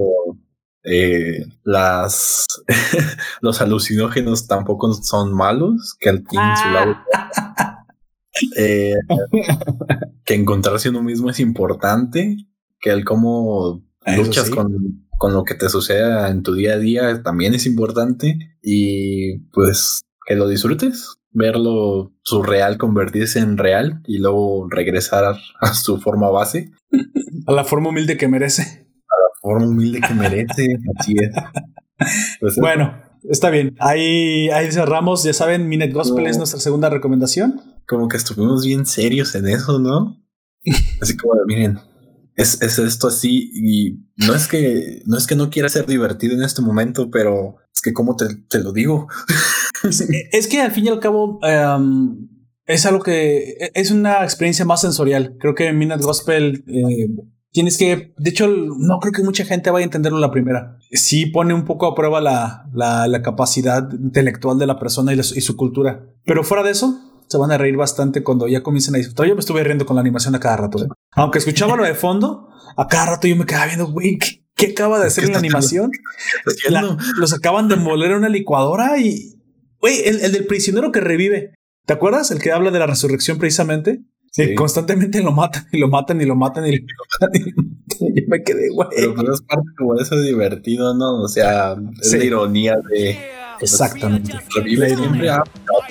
eh, 0.84 1.46
las 1.64 2.48
los 3.42 3.62
alucinógenos 3.62 4.48
tampoco 4.48 4.94
son 4.94 5.34
malos, 5.34 5.96
que 6.00 6.10
su 6.12 6.70
lado. 6.70 6.96
Eh, 8.58 8.96
que 10.26 10.34
encontrarse 10.34 10.90
uno 10.90 11.04
mismo 11.04 11.30
es 11.30 11.40
importante, 11.40 12.36
que 12.80 12.90
el 12.90 13.06
cómo 13.06 13.84
Eso 14.06 14.24
luchas 14.24 14.48
sí. 14.48 14.52
con, 14.52 15.08
con 15.20 15.34
lo 15.34 15.44
que 15.44 15.54
te 15.54 15.70
suceda 15.70 16.32
en 16.32 16.42
tu 16.42 16.56
día 16.56 16.74
a 16.74 16.80
día 16.80 17.22
también 17.22 17.54
es 17.54 17.68
importante 17.68 18.58
y 18.62 19.38
pues 19.54 20.02
que 20.26 20.36
lo 20.36 20.48
disfrutes, 20.48 21.16
verlo 21.32 22.14
surreal 22.24 22.78
convertirse 22.78 23.40
en 23.40 23.58
real 23.58 24.02
y 24.06 24.18
luego 24.18 24.68
regresar 24.70 25.36
a 25.62 25.74
su 25.74 26.00
forma 26.00 26.30
base, 26.30 26.72
A 27.46 27.52
la 27.52 27.64
forma 27.64 27.90
humilde 27.90 28.18
que 28.18 28.28
merece. 28.28 28.83
Forma 29.44 29.68
humilde 29.68 30.02
que 30.02 30.14
merece, 30.16 30.68
así 31.00 31.14
es. 31.22 31.30
Pues, 32.40 32.56
Bueno, 32.56 32.96
está 33.30 33.50
bien. 33.50 33.76
Ahí, 33.80 34.50
ahí 34.50 34.72
cerramos. 34.72 35.24
Ya 35.24 35.34
saben, 35.34 35.68
Minute 35.68 35.92
Gospel 35.92 36.24
No. 36.24 36.30
es 36.30 36.38
nuestra 36.38 36.60
segunda 36.60 36.90
recomendación. 36.90 37.62
como 37.88 38.08
que 38.08 38.18
estuvimos 38.18 38.66
bien 38.66 38.86
serios 38.86 39.36
en 39.36 39.48
eso, 39.48 39.78
¿no? 39.80 40.18
Así 41.02 41.16
como, 41.18 41.34
miren, 41.46 41.78
es, 42.36 42.62
es 42.62 42.80
esto 42.80 43.08
así 43.10 43.52
y 43.54 44.00
no 44.26 44.34
es 44.34 44.48
que 44.48 45.04
no 45.06 45.18
es 45.18 45.28
que 45.28 45.36
no 45.36 45.50
quiera 45.52 45.70
ser 45.70 45.86
divertido 45.86 46.34
en 46.34 46.42
este 46.42 46.62
momento, 46.64 47.12
pero 47.12 47.58
es 47.74 47.82
que 47.82 47.94
como 47.94 48.16
te, 48.16 48.26
te 48.50 48.60
lo 48.60 48.72
digo. 48.72 49.08
Es 50.32 50.48
que 50.48 50.62
al 50.62 50.72
fin 50.72 50.86
y 50.86 50.88
al 50.88 51.00
cabo 51.02 51.40
em, 51.44 52.28
es 52.66 52.86
algo 52.86 53.04
que 53.04 53.70
es 53.74 53.92
una 53.92 54.24
experiencia 54.24 54.64
más 54.66 54.82
sensorial. 54.82 55.36
Creo 55.40 55.54
que 55.54 55.72
Minute 55.74 56.02
Gospel 56.04 56.64
eh, 56.68 57.10
tienes 57.54 57.78
que, 57.78 58.14
de 58.18 58.30
hecho, 58.30 58.48
no 58.48 59.00
creo 59.00 59.14
que 59.14 59.24
mucha 59.24 59.46
gente 59.46 59.70
vaya 59.72 59.84
a 59.84 59.86
entenderlo 59.86 60.20
la 60.20 60.32
primera. 60.32 60.78
Sí 60.92 61.28
pone 61.28 61.54
un 61.54 61.64
poco 61.64 61.86
a 61.88 61.96
prueba 61.96 62.20
la, 62.20 62.66
la, 62.74 63.08
la 63.08 63.22
capacidad 63.22 63.90
intelectual 63.94 64.58
de 64.60 64.68
la 64.68 64.78
persona 64.80 65.14
y, 65.14 65.16
la- 65.16 65.22
y 65.24 65.40
su 65.42 65.56
cultura. 65.56 66.04
Pero 66.26 66.44
fuera 66.44 66.64
de 66.64 66.72
eso, 66.72 67.00
se 67.28 67.38
van 67.38 67.52
a 67.52 67.58
reír 67.58 67.78
bastante 67.78 68.22
cuando 68.24 68.48
ya 68.50 68.62
comiencen 68.64 68.96
a 68.96 68.98
disfrutar. 68.98 69.28
Yo 69.28 69.36
me 69.36 69.40
estuve 69.40 69.64
riendo 69.64 69.86
con 69.86 69.96
la 69.96 70.02
animación 70.02 70.36
a 70.36 70.40
cada 70.40 70.58
rato. 70.58 70.84
¿eh? 70.84 70.88
Aunque 71.14 71.38
escuchaba 71.40 71.78
lo 71.78 71.84
de 71.86 71.94
fondo, 71.96 72.50
a 72.76 72.88
cada 72.88 73.06
rato 73.12 73.28
yo 73.28 73.36
me 73.36 73.46
quedaba 73.46 73.68
viendo, 73.68 73.88
güey, 73.88 74.18
¿qué, 74.18 74.44
qué 74.56 74.72
acaba 74.72 75.00
de 75.00 75.08
hacer 75.08 75.24
en 75.26 75.32
la 75.32 75.40
animación? 75.40 75.92
La- 76.70 76.98
los 77.18 77.34
acaban 77.34 77.68
de 77.70 77.76
moler 77.78 78.12
en 78.12 78.18
una 78.18 78.30
licuadora 78.30 78.98
y, 79.00 79.40
güey, 79.80 80.02
el, 80.06 80.20
el 80.22 80.32
del 80.32 80.46
prisionero 80.48 80.92
que 80.92 81.00
revive. 81.02 81.54
¿Te 81.86 81.94
acuerdas? 81.94 82.32
El 82.32 82.40
que 82.40 82.52
habla 82.52 82.72
de 82.72 82.80
la 82.80 82.88
resurrección 82.88 83.38
precisamente. 83.38 84.02
Sí. 84.36 84.56
Constantemente 84.56 85.22
lo 85.22 85.32
matan 85.32 85.68
y 85.72 85.78
lo 85.78 85.88
matan 85.88 86.20
y 86.22 86.26
lo 86.26 86.36
matan 86.36 86.66
y 86.66 86.78
lo 86.78 86.84
matan. 87.22 87.32
Y 87.36 87.40
lo 87.52 87.56
matan. 87.64 87.76
Yo 88.16 88.24
me 88.28 88.44
quedé, 88.44 88.70
güey. 88.74 88.88
Pero 88.96 89.14
pues 89.14 89.30
es 89.30 89.42
parte 89.42 89.68
como 89.78 89.94
de 89.96 90.04
eso 90.04 90.20
divertido, 90.20 90.96
¿no? 90.96 91.22
O 91.22 91.28
sea, 91.28 91.76
es 92.02 92.10
Sí. 92.12 92.18
la 92.18 92.24
ironía 92.26 92.76
de 92.90 93.18
Exactamente. 93.62 94.34
revive 94.56 94.90
La 94.90 94.98
siempre 94.98 95.30
a, 95.30 95.44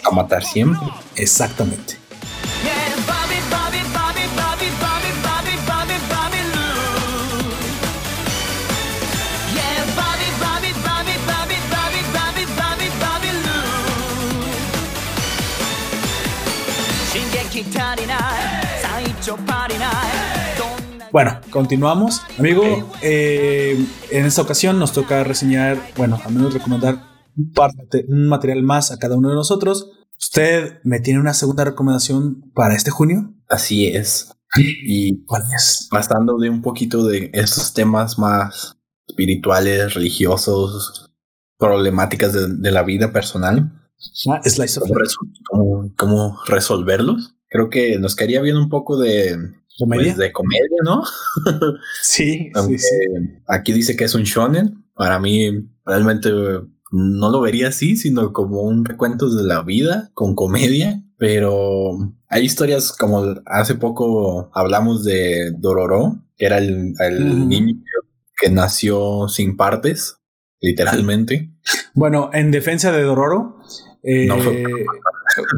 a 0.05 0.11
matar 0.15 0.43
siempre. 0.43 0.81
Exactamente. 1.17 1.95
Bueno, 21.13 21.39
continuamos. 21.51 22.23
Amigo, 22.39 22.63
eh, 23.03 23.79
en 24.11 24.25
esta 24.25 24.41
ocasión 24.43 24.79
nos 24.79 24.93
toca 24.93 25.23
reseñar, 25.25 25.79
bueno, 25.97 26.19
al 26.25 26.33
menos 26.33 26.55
recomendar 26.55 27.05
un, 27.37 27.53
par 27.53 27.71
de- 27.91 28.07
un 28.09 28.29
material 28.29 28.63
más 28.63 28.91
a 28.91 28.99
cada 28.99 29.17
uno 29.17 29.29
de 29.29 29.35
nosotros. 29.35 29.91
¿Usted 30.19 30.79
me 30.85 31.01
tiene 31.01 31.21
una 31.21 31.35
segunda 31.35 31.65
recomendación 31.65 32.51
para 32.55 32.75
este 32.75 32.91
junio? 32.91 33.35
Así 33.49 33.89
es. 33.89 34.33
Y 34.57 35.25
¿Cuál 35.25 35.43
es? 35.57 35.89
pasando 35.91 36.39
de 36.39 36.49
un 36.51 36.63
poquito 36.63 37.07
de 37.07 37.31
estos 37.35 37.75
temas 37.75 38.19
más 38.19 38.79
espirituales, 39.09 39.95
religiosos, 39.95 41.11
problemáticas 41.59 42.33
de, 42.33 42.49
de 42.49 42.71
la 42.71 42.83
vida 42.83 43.13
personal, 43.13 43.73
Ah, 44.29 44.41
¿cómo, 44.81 44.95
resol- 44.95 45.33
cómo- 45.49 45.95
cómo 45.97 46.39
resolverlos. 46.49 47.37
Creo 47.49 47.71
que 47.71 47.99
nos 48.01 48.17
caería 48.17 48.41
bien 48.43 48.57
un 48.57 48.69
poco 48.69 48.99
de, 48.99 49.37
comedia. 49.79 50.05
pues, 50.05 50.17
de 50.19 50.33
comedia, 50.33 50.79
¿no? 50.85 51.03
sí, 52.03 52.51
Aunque 52.55 52.79
sí, 52.79 52.87
sí. 52.89 53.39
aquí 53.47 53.73
dice 53.73 53.97
que 53.97 54.05
es 54.05 54.15
un 54.15 54.23
shonen. 54.25 54.85
Para 54.95 55.19
mí, 55.19 55.69
realmente 55.85 56.29
eh, 56.29 56.61
no 56.93 57.31
lo 57.31 57.41
vería 57.41 57.69
así, 57.69 57.97
sino 57.97 58.33
como 58.33 58.63
un 58.63 58.85
recuento 58.85 59.29
de 59.35 59.45
la 59.45 59.63
vida 59.63 60.11
con 60.15 60.35
comedia. 60.35 61.03
Pero 61.17 62.15
hay 62.29 62.45
historias 62.45 62.93
como 62.93 63.37
hace 63.47 63.77
poco 63.77 64.51
hablamos 64.55 65.05
de 65.05 65.53
Dororo, 65.57 66.19
que 66.37 66.47
era 66.47 66.59
el, 66.59 66.95
el 66.99 67.49
niño 67.49 67.81
que 68.41 68.51
nació 68.51 69.29
sin 69.29 69.57
partes, 69.57 70.17
literalmente. 70.61 71.51
Bueno, 71.95 72.31
en 72.33 72.51
defensa 72.51 72.91
de 72.91 73.03
Dororo, 73.03 73.59
eh, 74.03 74.27
No 74.27 74.39
fue- 74.41 74.65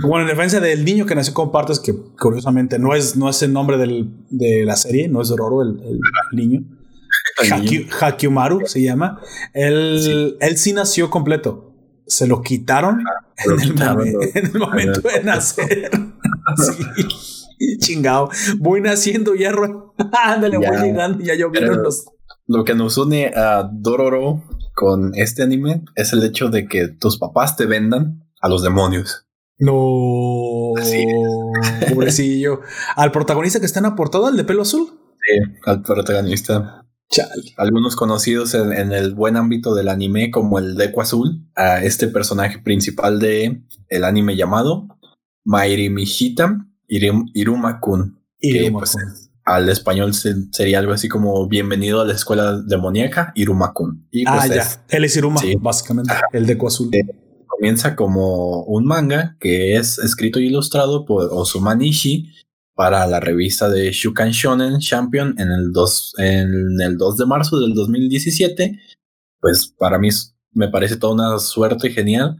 bueno, 0.02 0.22
en 0.28 0.36
defensa 0.36 0.60
del 0.60 0.84
niño 0.84 1.06
que 1.06 1.14
nació 1.14 1.34
con 1.34 1.50
partes, 1.52 1.80
que 1.80 1.94
curiosamente 2.20 2.78
no 2.78 2.94
es, 2.94 3.16
no 3.16 3.28
es 3.28 3.42
el 3.42 3.52
nombre 3.52 3.76
del- 3.78 4.10
de 4.30 4.64
la 4.64 4.76
serie, 4.76 5.08
no 5.08 5.20
es 5.22 5.28
Dororo 5.28 5.62
el, 5.62 5.80
el 5.80 6.00
niño. 6.32 6.62
Hakiumaru 8.00 8.66
se 8.66 8.82
llama. 8.82 9.20
Él 9.52 9.98
sí. 10.02 10.36
él 10.40 10.56
sí 10.56 10.72
nació 10.72 11.10
completo. 11.10 11.72
Se 12.06 12.26
lo 12.26 12.42
quitaron, 12.42 13.02
lo 13.46 13.54
en, 13.54 13.60
el 13.60 13.70
quitaron, 13.72 14.06
momen- 14.06 14.12
lo- 14.12 14.22
en 14.22 14.46
el 14.46 14.58
momento 14.58 15.00
de 15.00 15.22
nacer. 15.24 15.90
Sí. 17.58 17.78
Chingado. 17.78 18.28
Voy 18.58 18.80
naciendo 18.82 19.34
ya. 19.34 19.50
Ándale, 20.24 20.58
voy 20.58 20.66
llegando. 20.82 21.24
Ya 21.24 21.34
los. 21.36 22.04
Lo 22.46 22.64
que 22.64 22.74
nos 22.74 22.98
une 22.98 23.28
a 23.34 23.66
Dororo 23.72 24.42
con 24.74 25.12
este 25.14 25.42
anime 25.42 25.82
es 25.94 26.12
el 26.12 26.22
hecho 26.22 26.50
de 26.50 26.66
que 26.66 26.88
tus 26.88 27.16
papás 27.16 27.56
te 27.56 27.64
vendan 27.64 28.22
a 28.42 28.48
los 28.50 28.62
demonios. 28.62 29.23
No. 29.58 30.72
Pobrecillo. 31.94 32.60
Al 32.96 33.12
protagonista 33.12 33.60
que 33.60 33.66
está 33.66 33.80
en 33.80 33.84
la 33.84 33.94
portada, 33.96 34.30
el 34.30 34.36
de 34.36 34.44
pelo 34.44 34.62
azul. 34.62 34.88
Sí, 35.26 35.38
al 35.66 35.82
protagonista. 35.82 36.80
Chale. 37.10 37.30
Algunos 37.58 37.96
conocidos 37.96 38.54
en, 38.54 38.72
en 38.72 38.92
el 38.92 39.14
buen 39.14 39.36
ámbito 39.36 39.74
del 39.74 39.88
anime 39.88 40.30
como 40.30 40.58
el 40.58 40.74
Deku 40.74 41.00
Azul, 41.02 41.46
a 41.54 41.82
este 41.84 42.08
personaje 42.08 42.58
principal 42.58 43.20
de 43.20 43.62
el 43.88 44.04
anime 44.04 44.36
llamado 44.36 44.88
Mairi 45.44 45.90
Mihita 45.90 46.66
Irim- 46.88 47.30
Iruma-kun. 47.34 48.20
Pues, 48.72 48.96
al 49.44 49.68
español 49.68 50.14
se- 50.14 50.50
sería 50.50 50.78
algo 50.78 50.92
así 50.92 51.08
como 51.08 51.46
bienvenido 51.46 52.00
a 52.00 52.04
la 52.06 52.14
escuela 52.14 52.60
demoníaca 52.62 53.32
Iruma-kun. 53.36 54.08
Y 54.10 54.24
pues 54.24 54.36
ah, 54.42 54.46
ya. 54.48 54.66
Él 54.88 55.04
es 55.04 55.16
Iruma, 55.16 55.40
Sí. 55.40 55.54
básicamente. 55.60 56.12
El 56.32 56.46
de 56.46 56.58
azul. 56.66 56.90
Comienza 57.56 57.96
como 57.96 58.62
un 58.64 58.84
manga 58.84 59.36
que 59.40 59.76
es 59.76 59.98
escrito 59.98 60.38
e 60.38 60.44
ilustrado 60.44 61.04
por 61.04 61.28
Osuma 61.32 61.74
Nishi 61.74 62.32
para 62.74 63.06
la 63.06 63.20
revista 63.20 63.68
de 63.68 63.92
Shukan 63.92 64.30
Shonen 64.30 64.78
Champion 64.80 65.34
en 65.38 65.50
el 65.50 65.72
2, 65.72 66.14
en 66.18 66.80
el 66.80 66.96
2 66.96 67.16
de 67.16 67.26
marzo 67.26 67.60
del 67.60 67.74
2017. 67.74 68.78
Pues 69.40 69.74
para 69.78 69.98
mí 69.98 70.08
me 70.52 70.68
parece 70.68 70.96
toda 70.96 71.14
una 71.14 71.38
suerte 71.38 71.90
genial 71.90 72.38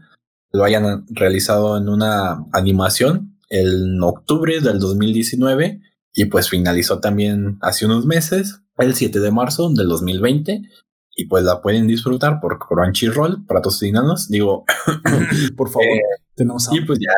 lo 0.55 0.63
hayan 0.63 1.05
realizado 1.09 1.77
en 1.77 1.89
una 1.89 2.47
animación 2.53 3.41
en 3.51 4.01
octubre 4.01 4.61
del 4.61 4.79
2019 4.79 5.81
y 6.15 6.27
pues 6.27 6.49
finalizó 6.49 7.01
también 7.01 7.59
hace 7.61 7.87
unos 7.87 8.07
meses, 8.07 8.61
el 8.79 8.95
7 8.95 9.19
de 9.19 9.33
marzo 9.33 9.69
del 9.71 9.89
2020 9.89 10.63
y 11.17 11.27
pues 11.27 11.45
la 11.45 11.63
pueden 11.63 11.87
disfrutar 11.87 12.41
por 12.41 12.59
Crunchyroll, 12.59 13.45
patrocinanos, 13.47 14.29
digo, 14.29 14.65
Por 15.57 15.69
favor. 15.69 15.87
Eh, 15.87 16.01
tenemos 16.35 16.69
y 16.73 16.81
pues 16.81 16.99
ya, 16.99 17.13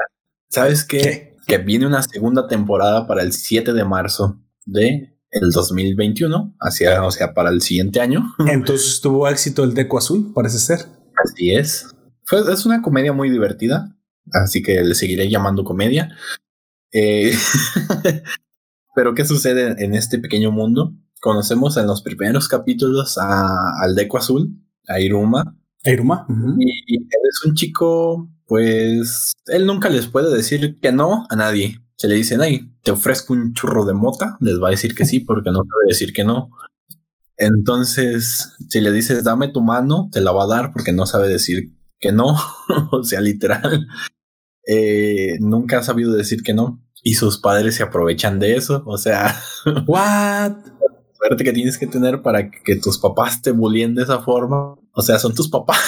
¿sabes 0.48 0.84
qué? 0.84 0.98
¿Qué? 0.98 1.36
Que 1.46 1.58
viene 1.58 1.86
una 1.86 2.02
segunda 2.02 2.48
temporada 2.48 3.06
para 3.06 3.22
el 3.22 3.32
7 3.32 3.72
de 3.72 3.84
marzo 3.84 4.40
de 4.64 5.16
el 5.30 5.50
2021, 5.50 6.56
hacia, 6.60 7.04
o 7.04 7.10
sea, 7.10 7.34
para 7.34 7.50
el 7.50 7.62
siguiente 7.62 8.00
año. 8.00 8.34
Entonces 8.48 9.00
tuvo 9.00 9.28
éxito 9.28 9.64
el 9.64 9.74
Deco 9.74 9.98
Azul, 9.98 10.32
parece 10.34 10.58
ser. 10.58 10.86
Así 11.24 11.54
es. 11.54 11.86
Fue, 12.24 12.40
es 12.52 12.66
una 12.66 12.82
comedia 12.82 13.12
muy 13.12 13.30
divertida, 13.30 13.96
así 14.32 14.62
que 14.62 14.82
le 14.82 14.94
seguiré 14.94 15.28
llamando 15.30 15.64
comedia. 15.64 16.16
Eh, 16.92 17.32
pero 18.94 19.14
¿qué 19.14 19.24
sucede 19.24 19.82
en 19.84 19.94
este 19.94 20.18
pequeño 20.18 20.50
mundo? 20.50 20.94
Conocemos 21.20 21.76
en 21.76 21.86
los 21.86 22.02
primeros 22.02 22.48
capítulos 22.48 23.18
a, 23.18 23.80
al 23.80 23.94
Deco 23.94 24.18
Azul, 24.18 24.50
a 24.88 25.00
Iruma, 25.00 25.56
Iruma. 25.84 26.26
ujú. 26.28 26.56
y, 26.58 26.70
y 26.86 26.96
él 26.96 27.20
es 27.28 27.44
un 27.44 27.54
chico, 27.54 28.28
pues, 28.46 29.32
él 29.46 29.66
nunca 29.66 29.88
les 29.88 30.06
puede 30.06 30.34
decir 30.34 30.78
que 30.80 30.92
no 30.92 31.26
a 31.30 31.36
nadie. 31.36 31.80
Se 31.96 32.08
le 32.08 32.14
dicen, 32.16 32.42
ay, 32.42 32.70
te 32.82 32.90
ofrezco 32.90 33.32
un 33.32 33.54
churro 33.54 33.84
de 33.86 33.94
mota, 33.94 34.36
les 34.40 34.60
va 34.62 34.68
a 34.68 34.72
decir 34.72 34.94
que 34.94 35.06
sí, 35.06 35.20
porque 35.20 35.50
no 35.50 35.62
puede 35.64 35.88
decir 35.88 36.12
que 36.12 36.24
no. 36.24 36.50
Entonces, 37.38 38.54
si 38.68 38.80
le 38.80 38.92
dices, 38.92 39.24
dame 39.24 39.48
tu 39.48 39.60
mano, 39.60 40.08
te 40.12 40.20
la 40.20 40.32
va 40.32 40.44
a 40.44 40.46
dar 40.46 40.72
porque 40.72 40.92
no 40.92 41.06
sabe 41.06 41.28
decir 41.28 41.72
que 42.00 42.12
no. 42.12 42.36
o 42.92 43.02
sea, 43.02 43.20
literal. 43.20 43.86
Eh, 44.66 45.38
nunca 45.40 45.78
ha 45.78 45.82
sabido 45.82 46.12
decir 46.12 46.42
que 46.42 46.54
no. 46.54 46.82
Y 47.02 47.14
sus 47.14 47.38
padres 47.38 47.76
se 47.76 47.82
aprovechan 47.84 48.38
de 48.40 48.56
eso. 48.56 48.82
O 48.86 48.98
sea, 48.98 49.38
What? 49.86 50.56
Suerte 51.26 51.44
que 51.44 51.52
tienes 51.52 51.78
que 51.78 51.86
tener 51.86 52.22
para 52.22 52.50
que 52.50 52.76
tus 52.76 52.98
papás 52.98 53.42
te 53.42 53.50
bullyeen 53.50 53.94
de 53.94 54.02
esa 54.02 54.20
forma. 54.20 54.76
O 54.92 55.02
sea, 55.02 55.18
son 55.18 55.34
tus 55.34 55.48
papás. 55.48 55.80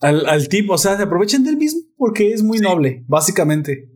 Al, 0.00 0.26
al 0.26 0.48
tipo, 0.48 0.74
o 0.74 0.78
sea, 0.78 0.96
se 0.96 1.04
aprovechan 1.04 1.42
del 1.42 1.56
mismo 1.56 1.80
porque 1.96 2.32
es 2.32 2.42
muy 2.42 2.58
noble, 2.58 3.04
básicamente. 3.08 3.90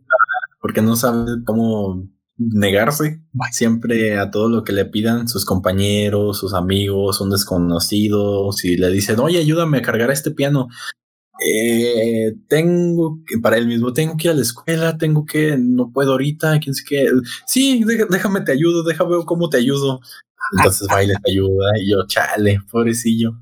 porque 0.60 0.80
no 0.80 0.96
sabe 0.96 1.44
cómo 1.44 2.08
negarse 2.38 3.20
siempre 3.52 4.18
a 4.18 4.30
todo 4.30 4.48
lo 4.48 4.64
que 4.64 4.72
le 4.72 4.86
pidan 4.86 5.28
sus 5.28 5.44
compañeros, 5.44 6.38
sus 6.38 6.54
amigos, 6.54 7.20
un 7.20 7.30
desconocido. 7.30 8.50
Si 8.52 8.76
le 8.76 8.90
dicen, 8.90 9.20
oye, 9.20 9.38
ayúdame 9.38 9.78
a 9.78 9.82
cargar 9.82 10.10
este 10.10 10.30
piano, 10.30 10.68
eh, 11.46 12.34
tengo 12.48 13.20
que, 13.26 13.38
para 13.38 13.56
él 13.56 13.66
mismo, 13.66 13.92
tengo 13.92 14.16
que 14.16 14.28
ir 14.28 14.32
a 14.32 14.34
la 14.34 14.42
escuela, 14.42 14.98
tengo 14.98 15.24
que, 15.24 15.56
no 15.58 15.90
puedo 15.92 16.12
ahorita, 16.12 16.58
quién 16.60 16.74
sé 16.74 16.84
qué. 16.86 17.06
Sí, 17.46 17.82
déjame 18.10 18.42
te 18.42 18.52
ayudo, 18.52 18.82
déjame 18.82 19.16
ver 19.16 19.24
cómo 19.26 19.48
te 19.48 19.56
ayudo. 19.58 20.00
Entonces 20.56 20.88
y 21.02 21.06
les 21.06 21.16
ayuda 21.28 21.70
y 21.80 21.90
yo, 21.90 21.98
chale, 22.06 22.60
pobrecillo. 22.70 23.32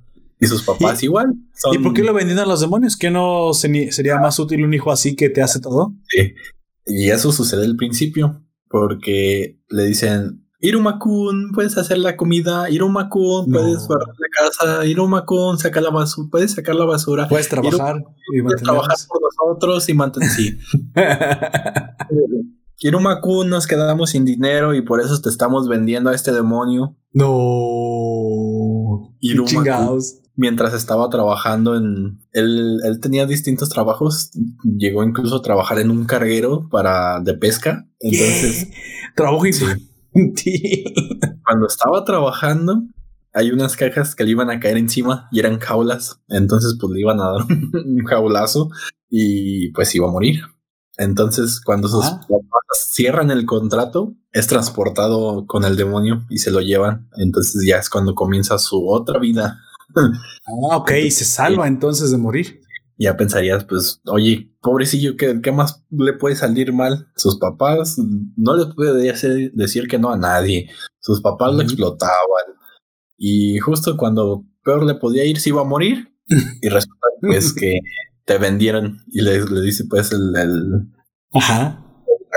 Y 0.41 0.47
sus 0.47 0.63
papás 0.63 1.03
¿Y- 1.03 1.07
igual. 1.07 1.35
Son, 1.55 1.75
¿Y 1.75 1.79
por 1.79 1.93
qué 1.95 2.05
lo 2.05 2.15
vendían 2.15 2.39
a 2.39 2.47
los 2.47 2.61
demonios? 2.61 2.97
¿Que 2.97 3.11
no 3.11 3.53
se- 3.55 3.91
sería 3.93 4.19
más 4.19 4.39
útil 4.39 4.65
un 4.65 4.73
hijo 4.75 4.93
así 4.93 5.17
que 5.17 5.31
te 5.31 5.43
hace 5.43 5.59
todo? 5.61 5.95
Sí. 6.09 6.35
Y 6.87 7.11
eso 7.11 7.33
sucede 7.33 7.65
al 7.65 7.77
principio, 7.77 8.45
porque 8.69 9.59
le 9.69 9.85
dicen, 9.85 10.48
Iruma-kun, 10.61 11.53
puedes 11.55 11.79
hacer 11.79 11.99
la 11.99 12.17
comida. 12.17 12.69
Iruma-kun, 12.69 13.49
No. 13.49 13.61
puedes 13.61 13.87
barrer 13.87 14.09
la 14.19 14.45
casa. 14.45 14.85
Iruma-kun, 14.87 15.57
saca 15.59 15.81
la 15.81 15.91
basura. 15.91 16.29
Puedes 16.31 16.53
sacar 16.53 16.75
la 16.75 16.85
basura. 16.85 17.29
Puedes 17.29 17.49
trabajar 17.49 18.05
y 18.35 18.43
Puedes 18.43 18.63
trabajar 18.63 18.97
por 19.09 19.21
nosotros 19.23 19.89
y 19.89 19.95
mantener. 19.95 20.29
Sí. 20.31 20.59
Iruma-kun, 22.81 23.49
nos 23.49 23.67
quedamos 23.67 24.11
sin 24.11 24.25
dinero 24.25 24.75
y 24.75 24.83
por 24.83 25.01
eso 25.01 25.21
te 25.21 25.29
estamos 25.29 25.69
vendiendo 25.69 26.11
a 26.11 26.15
este 26.15 26.33
demonio. 26.33 26.97
no. 27.13 29.15
Iruma-kun. 29.21 29.47
Chingados. 29.57 30.21
Mientras 30.37 30.73
estaba 30.73 31.11
trabajando 31.11 31.75
en. 31.77 32.21
Él, 32.31 32.79
él 32.85 33.01
tenía 33.01 33.27
distintos 33.27 33.71
trabajos. 33.71 34.31
Llegó 34.63 35.03
incluso 35.03 35.37
a 35.37 35.43
trabajar 35.43 35.81
en 35.81 35.91
un 35.91 36.05
carguero 36.05 36.69
para 36.71 37.19
de 37.21 37.35
pesca. 37.35 37.89
Entonces. 37.99 38.69
Trabajo 39.17 39.43
Sí. 39.51 39.65
Infantil. 40.15 40.85
cuando 41.47 41.67
estaba 41.67 42.05
trabajando, 42.05 42.83
hay 43.35 43.51
unas 43.51 43.77
cajas 43.77 44.15
que 44.15 44.25
le 44.25 44.31
iban 44.31 44.51
a 44.51 44.59
caer 44.61 44.77
encima 44.77 45.29
y 45.31 45.39
eran 45.41 45.59
jaulas. 45.59 46.21
Entonces, 46.29 46.77
pues 46.81 46.93
le 46.93 47.01
iban 47.01 47.21
a 47.21 47.33
dar 47.33 47.43
un 47.85 48.05
jaulazo 48.05 48.71
y 49.11 49.71
pues 49.73 49.95
iba 49.95 50.09
a 50.09 50.13
morir. 50.13 50.41
Entonces, 50.97 51.61
cuando 51.65 51.87
sus 51.89 52.05
Ah. 52.05 52.21
papás 52.23 52.91
cierran 52.91 53.31
el 53.31 53.47
contrato, 53.47 54.15
es 54.33 54.49
transportado 54.49 55.47
con 55.47 55.65
el 55.65 55.77
demonio 55.77 56.25
y 56.29 56.39
se 56.39 56.51
lo 56.51 56.61
llevan. 56.61 57.09
Entonces, 57.17 57.65
ya 57.67 57.77
es 57.77 57.89
cuando 57.89 58.15
comienza 58.17 58.59
su 58.59 58.89
otra 58.89 59.21
vida. 59.21 59.61
Ah, 59.95 60.77
ok, 60.77 60.91
y 61.05 61.11
se 61.13 61.25
salva 61.25 61.67
entonces 61.69 62.11
de 62.11 62.19
morir. 62.19 62.61
Ya 62.99 63.17
pensarías, 63.17 63.65
pues, 63.65 64.01
oye, 64.07 64.53
pobrecillo, 64.61 65.17
¿qué, 65.17 65.41
qué 65.41 65.53
más 65.53 65.85
le 65.91 66.15
puede 66.15 66.35
salir 66.35 66.73
mal? 66.73 67.09
Sus 67.15 67.39
papás 67.39 67.97
no 68.37 68.57
le 68.57 68.75
puede 68.75 69.09
hacer- 69.11 69.53
decir 69.53 69.87
que 69.87 69.99
no 69.99 70.11
a 70.11 70.17
nadie. 70.17 70.69
Sus 71.01 71.21
papás 71.21 71.55
lo 71.55 71.63
explotaban. 71.63 72.45
Y 73.17 73.59
justo 73.59 73.97
cuando 73.97 74.45
peor 74.65 74.85
le 74.85 74.95
podía 74.97 75.25
ir, 75.25 75.39
se 75.39 75.51
iba 75.51 75.61
a 75.61 75.65
morir. 75.65 76.13
y 76.61 76.69
resulta 76.69 77.07
pues 77.21 77.53
que 77.55 77.73
te 78.25 78.37
vendieron 78.39 78.99
y 79.07 79.23
le, 79.23 79.45
le 79.45 79.61
dice 79.63 79.85
pues 79.89 80.13
el, 80.13 80.37
el 80.37 80.89
Ajá. 81.33 81.85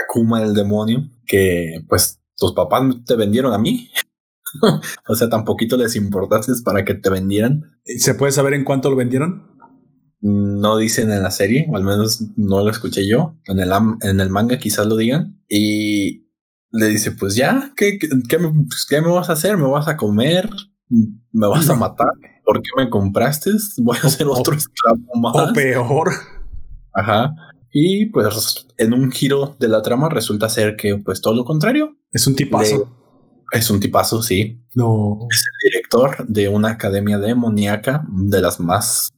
Akuma, 0.01 0.41
el 0.43 0.53
demonio, 0.53 1.09
que 1.25 1.81
pues 1.89 2.19
tus 2.37 2.53
papás 2.53 2.83
te 3.05 3.15
vendieron 3.15 3.53
a 3.53 3.57
mí. 3.57 3.89
o 5.07 5.15
sea, 5.15 5.29
tan 5.29 5.43
poquito 5.43 5.75
les 5.77 5.95
importaste 5.95 6.53
para 6.63 6.85
que 6.85 6.93
te 6.93 7.09
vendieran. 7.09 7.79
¿Se 7.83 8.13
puede 8.15 8.31
saber 8.31 8.53
en 8.53 8.63
cuánto 8.63 8.89
lo 8.89 8.95
vendieron? 8.95 9.50
No 10.21 10.77
dicen 10.77 11.11
en 11.11 11.23
la 11.23 11.31
serie, 11.31 11.67
o 11.69 11.77
al 11.77 11.83
menos 11.83 12.23
no 12.37 12.63
lo 12.63 12.69
escuché 12.69 13.07
yo. 13.07 13.35
En 13.45 13.59
el, 13.59 13.71
en 14.01 14.19
el 14.19 14.29
manga 14.29 14.59
quizás 14.59 14.85
lo 14.85 14.95
digan. 14.95 15.41
Y 15.49 16.27
le 16.71 16.87
dice, 16.87 17.11
pues 17.11 17.35
ya, 17.35 17.73
¿qué, 17.75 17.97
qué, 17.97 18.07
qué 18.29 18.37
me, 18.37 18.49
pues, 18.49 18.85
¿qué 18.87 19.01
me 19.01 19.09
vas 19.09 19.29
a 19.29 19.33
hacer? 19.33 19.57
¿Me 19.57 19.67
vas 19.67 19.87
a 19.87 19.97
comer? 19.97 20.49
¿Me 20.89 21.47
vas 21.47 21.69
a 21.69 21.75
matar? 21.75 22.11
¿Por 22.45 22.61
qué 22.61 22.69
me 22.77 22.89
compraste? 22.89 23.51
Voy 23.77 23.97
a 24.01 24.09
ser 24.09 24.27
otro 24.27 24.55
esclavo 24.55 24.99
más. 25.15 25.35
O 25.35 25.53
peor. 25.53 26.11
Ajá. 26.93 27.33
Y 27.71 28.07
pues 28.07 28.67
en 28.77 28.93
un 28.93 29.11
giro 29.11 29.55
de 29.59 29.69
la 29.69 29.81
trama 29.81 30.09
resulta 30.09 30.49
ser 30.49 30.75
que 30.75 30.97
pues 30.97 31.21
todo 31.21 31.33
lo 31.33 31.45
contrario. 31.45 31.97
Es 32.11 32.27
un 32.27 32.35
tipazo. 32.35 32.97
Es 33.51 33.69
un 33.69 33.79
tipazo, 33.79 34.21
sí. 34.21 34.61
No. 34.75 35.27
Director 35.63 36.27
de 36.27 36.49
una 36.49 36.71
academia 36.71 37.17
demoníaca 37.17 38.05
de 38.09 38.41
las 38.41 38.59
más 38.59 39.11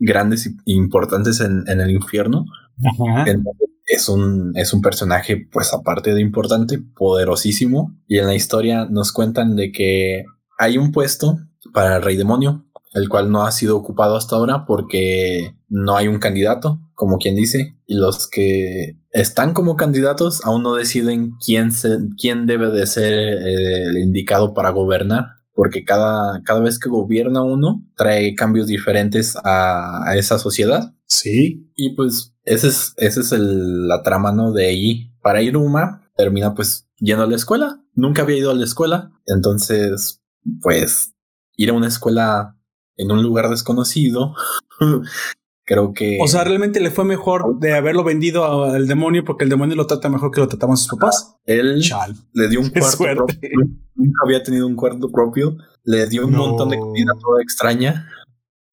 grandes 0.00 0.46
e 0.46 0.52
importantes 0.64 1.40
en, 1.40 1.64
en 1.68 1.80
el 1.80 1.90
infierno. 1.90 2.46
Ajá. 2.82 3.30
Entonces, 3.30 3.70
es 3.90 4.08
un, 4.08 4.52
es 4.54 4.72
un 4.72 4.82
personaje, 4.82 5.48
pues 5.50 5.72
aparte 5.74 6.14
de 6.14 6.20
importante, 6.20 6.78
poderosísimo. 6.78 7.96
Y 8.06 8.18
en 8.18 8.26
la 8.26 8.34
historia 8.34 8.86
nos 8.86 9.12
cuentan 9.12 9.56
de 9.56 9.72
que 9.72 10.24
hay 10.58 10.78
un 10.78 10.92
puesto 10.92 11.38
para 11.72 11.96
el 11.96 12.02
rey 12.02 12.16
demonio, 12.16 12.66
el 12.94 13.08
cual 13.08 13.30
no 13.30 13.42
ha 13.44 13.52
sido 13.52 13.76
ocupado 13.76 14.16
hasta 14.16 14.36
ahora 14.36 14.64
porque 14.64 15.54
no 15.68 15.96
hay 15.96 16.08
un 16.08 16.18
candidato, 16.18 16.80
como 16.94 17.18
quien 17.18 17.34
dice. 17.34 17.76
Y 17.86 17.96
los 17.96 18.28
que 18.28 18.96
están 19.10 19.54
como 19.54 19.76
candidatos 19.76 20.40
aún 20.44 20.62
no 20.62 20.74
deciden 20.74 21.32
quién, 21.44 21.72
se, 21.72 21.98
quién 22.16 22.46
debe 22.46 22.70
de 22.70 22.86
ser 22.86 23.12
eh, 23.12 23.84
el 23.88 23.98
indicado 23.98 24.54
para 24.54 24.70
gobernar. 24.70 25.39
Porque 25.60 25.84
cada, 25.84 26.40
cada 26.42 26.60
vez 26.60 26.78
que 26.78 26.88
gobierna 26.88 27.42
uno 27.42 27.84
trae 27.94 28.34
cambios 28.34 28.66
diferentes 28.66 29.36
a- 29.44 30.08
a 30.08 30.16
esa 30.16 30.38
sociedad. 30.38 30.94
Sí. 31.06 31.70
Y 31.76 31.94
pues 31.96 32.34
ese 32.44 32.68
es, 32.68 32.94
ese 32.96 33.20
es 33.20 33.32
el- 33.32 33.86
la 33.86 34.02
trama, 34.02 34.32
¿no? 34.32 34.52
De 34.52 34.68
ahí. 34.68 35.12
Para 35.20 35.42
Iruma 35.42 36.10
termina 36.16 36.54
pues 36.54 36.88
yendo 36.96 37.24
a 37.24 37.26
la 37.26 37.36
escuela. 37.36 37.84
Nunca 37.94 38.22
había 38.22 38.38
ido 38.38 38.50
a 38.50 38.54
la 38.54 38.64
escuela. 38.64 39.12
Entonces, 39.26 40.22
pues 40.62 41.12
ir 41.58 41.68
a 41.68 41.74
una 41.74 41.88
escuela 41.88 42.56
en 42.96 43.10
un 43.12 43.22
lugar 43.22 43.50
desconocido. 43.50 44.32
creo 45.70 45.92
que... 45.92 46.18
O 46.20 46.26
sea, 46.26 46.42
realmente 46.42 46.80
le 46.80 46.90
fue 46.90 47.04
mejor 47.04 47.60
de 47.60 47.74
haberlo 47.74 48.02
vendido 48.02 48.64
al 48.64 48.88
demonio 48.88 49.24
porque 49.24 49.44
el 49.44 49.50
demonio 49.50 49.76
lo 49.76 49.86
trata 49.86 50.08
mejor 50.08 50.32
que 50.32 50.40
lo 50.40 50.48
trataban 50.48 50.76
sus 50.76 50.88
papás. 50.88 51.36
él 51.46 51.80
Chal. 51.80 52.16
le 52.34 52.48
dio 52.48 52.58
un 52.60 52.70
cuarto 52.70 52.98
propio. 52.98 53.48
Nunca 53.94 54.20
había 54.24 54.42
tenido 54.42 54.66
un 54.66 54.74
cuarto 54.74 55.08
propio. 55.12 55.56
Le 55.84 56.08
dio 56.08 56.26
un 56.26 56.32
No. 56.32 56.38
montón 56.48 56.70
de 56.70 56.78
comida 56.78 57.12
toda 57.20 57.40
extraña. 57.40 58.08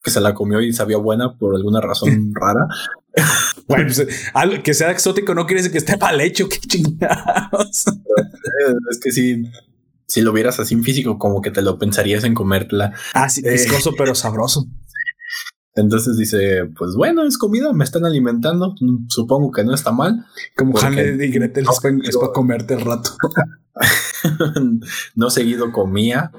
Que 0.04 0.10
se 0.10 0.20
la 0.22 0.34
comió 0.34 0.60
y 0.62 0.74
sabía 0.74 0.98
buena 0.98 1.38
por 1.38 1.56
alguna 1.56 1.82
razón 1.82 2.32
rara. 2.34 2.66
Güey, 3.68 3.84
pues, 3.84 4.08
algo 4.34 4.64
que 4.64 4.74
sea 4.74 4.90
exótico 4.90 5.36
no 5.36 5.46
quiere 5.46 5.60
decir 5.62 5.72
que 5.72 5.78
esté 5.78 5.98
mal 5.98 6.20
hecho. 6.20 6.50
Qué 6.50 6.58
chingados. 6.60 7.86
Es 8.92 9.00
que 9.00 9.12
si, 9.12 9.44
si 10.08 10.22
lo 10.22 10.34
vieras 10.34 10.60
así 10.60 10.74
en 10.74 10.84
físico, 10.84 11.20
como 11.20 11.42
que 11.42 11.52
te 11.52 11.62
lo 11.62 11.78
pensarías 11.78 12.24
en 12.24 12.34
comértela. 12.34 12.94
Ah, 13.14 13.30
sí, 13.30 13.42
Eh. 13.46 13.52
viscoso, 13.52 13.92
pero 13.98 14.16
sabroso. 14.16 14.66
Entonces 15.78 16.18
dice, 16.18 16.66
pues 16.76 16.96
bueno, 16.96 17.24
es 17.24 17.38
comida, 17.38 17.72
me 17.72 17.84
están 17.84 18.04
alimentando, 18.04 18.74
supongo 19.10 19.52
que 19.52 19.64
no 19.64 19.76
está 19.76 19.92
mal. 19.92 20.26
Como 20.58 20.76
Hansel 20.76 21.22
y 21.22 21.32
Gretel 21.32 21.66
no, 21.66 21.72
es 21.72 22.18
para, 22.18 22.34
comerte 22.34 22.74
el 22.74 22.82
rato. 22.82 23.12
no 25.16 25.30
seguido 25.30 25.72
comía, 25.72 26.32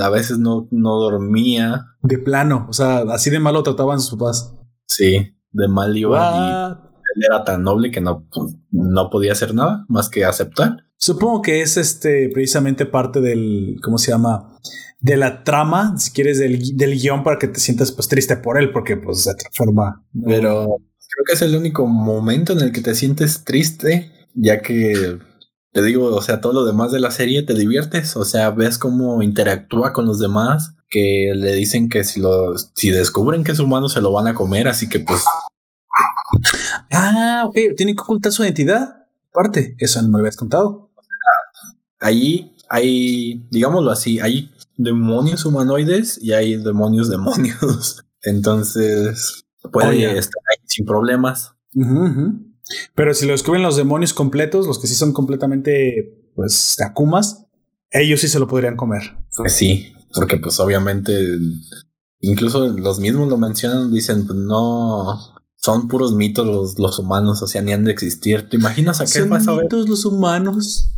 a 0.00 0.08
veces 0.10 0.38
no, 0.38 0.66
no 0.72 0.96
dormía, 0.96 1.94
De 2.02 2.18
plano. 2.18 2.66
O 2.68 2.72
sea, 2.72 3.04
así 3.12 3.30
de 3.30 3.38
malo 3.38 3.62
trataban 3.62 4.00
sus 4.00 4.18
papás. 4.18 4.52
sí, 4.86 5.36
de 5.52 5.68
mal 5.68 5.96
iba 5.96 6.18
y 6.34 6.88
él 7.16 7.24
era 7.26 7.44
tan 7.44 7.62
noble 7.62 7.92
que 7.92 8.00
no, 8.00 8.26
no 8.72 9.08
podía 9.08 9.32
hacer 9.32 9.54
nada 9.54 9.84
más 9.88 10.10
que 10.10 10.24
aceptar. 10.24 10.87
Supongo 10.98 11.42
que 11.42 11.62
es 11.62 11.76
este 11.76 12.28
precisamente 12.32 12.84
parte 12.86 13.20
del, 13.20 13.76
¿cómo 13.82 13.98
se 13.98 14.10
llama? 14.10 14.58
De 15.00 15.16
la 15.16 15.44
trama, 15.44 15.96
si 15.98 16.10
quieres, 16.10 16.38
del, 16.38 16.58
gui- 16.60 16.74
del 16.76 16.98
guion 17.00 17.22
para 17.22 17.38
que 17.38 17.48
te 17.48 17.60
sientas 17.60 17.92
pues 17.92 18.08
triste 18.08 18.36
por 18.36 18.60
él, 18.60 18.72
porque 18.72 18.96
pues 18.96 19.22
se 19.22 19.34
transforma. 19.34 20.04
¿no? 20.12 20.24
Pero 20.26 20.64
creo 20.66 21.24
que 21.26 21.34
es 21.34 21.42
el 21.42 21.54
único 21.56 21.86
momento 21.86 22.52
en 22.52 22.60
el 22.60 22.72
que 22.72 22.80
te 22.80 22.94
sientes 22.94 23.44
triste, 23.44 24.10
ya 24.34 24.60
que 24.60 25.18
te 25.72 25.82
digo, 25.82 26.06
o 26.14 26.22
sea, 26.22 26.40
todo 26.40 26.52
lo 26.52 26.64
demás 26.64 26.90
de 26.90 26.98
la 27.00 27.10
serie 27.12 27.42
te 27.44 27.54
diviertes, 27.54 28.16
o 28.16 28.24
sea, 28.24 28.50
ves 28.50 28.76
cómo 28.78 29.22
interactúa 29.22 29.92
con 29.92 30.06
los 30.06 30.18
demás, 30.18 30.74
que 30.90 31.32
le 31.36 31.52
dicen 31.54 31.88
que 31.88 32.02
si 32.02 32.20
lo, 32.20 32.56
si 32.74 32.90
descubren 32.90 33.44
que 33.44 33.52
es 33.52 33.60
humano 33.60 33.88
se 33.88 34.00
lo 34.00 34.10
van 34.10 34.26
a 34.26 34.34
comer, 34.34 34.66
así 34.66 34.88
que 34.88 34.98
pues 35.00 35.22
Ah, 36.90 37.44
ok, 37.46 37.56
tienen 37.76 37.94
que 37.96 38.02
ocultar 38.02 38.32
su 38.32 38.42
identidad. 38.44 39.06
Aparte, 39.32 39.74
eso 39.78 40.00
no 40.02 40.08
me 40.08 40.12
lo 40.12 40.18
habías 40.18 40.36
contado. 40.36 40.87
Ahí 42.00 42.54
hay, 42.68 43.46
digámoslo 43.50 43.90
así, 43.90 44.20
hay 44.20 44.50
demonios 44.76 45.44
humanoides 45.44 46.18
y 46.22 46.32
hay 46.32 46.56
demonios 46.56 47.08
demonios. 47.08 48.04
Entonces 48.22 49.44
puede 49.72 50.18
estar 50.18 50.42
ahí 50.50 50.64
sin 50.66 50.84
problemas. 50.84 51.52
Pero 52.94 53.14
si 53.14 53.26
lo 53.26 53.32
descubren 53.32 53.62
los 53.62 53.76
demonios 53.76 54.12
completos, 54.12 54.66
los 54.66 54.78
que 54.78 54.86
sí 54.86 54.94
son 54.94 55.12
completamente, 55.12 56.30
pues, 56.34 56.80
akumas, 56.80 57.46
ellos 57.90 58.20
sí 58.20 58.28
se 58.28 58.38
lo 58.38 58.46
podrían 58.46 58.76
comer. 58.76 59.16
Pues 59.36 59.52
sí, 59.54 59.92
porque 60.14 60.36
pues 60.36 60.60
obviamente 60.60 61.14
incluso 62.20 62.68
los 62.68 62.98
mismos 62.98 63.28
lo 63.28 63.38
mencionan, 63.38 63.92
dicen, 63.92 64.26
pues 64.26 64.38
no, 64.38 65.34
son 65.56 65.88
puros 65.88 66.12
mitos 66.14 66.46
los, 66.46 66.78
los 66.78 66.98
humanos, 66.98 67.42
o 67.42 67.46
sea, 67.46 67.62
ni 67.62 67.72
han 67.72 67.84
de 67.84 67.92
existir. 67.92 68.48
¿Te 68.48 68.56
imaginas 68.56 69.00
a 69.00 69.04
qué 69.04 69.20
Son 69.20 69.30
vas 69.30 69.48
a 69.48 69.54
ver? 69.54 69.64
mitos 69.64 69.88
los 69.88 70.04
humanos. 70.04 70.97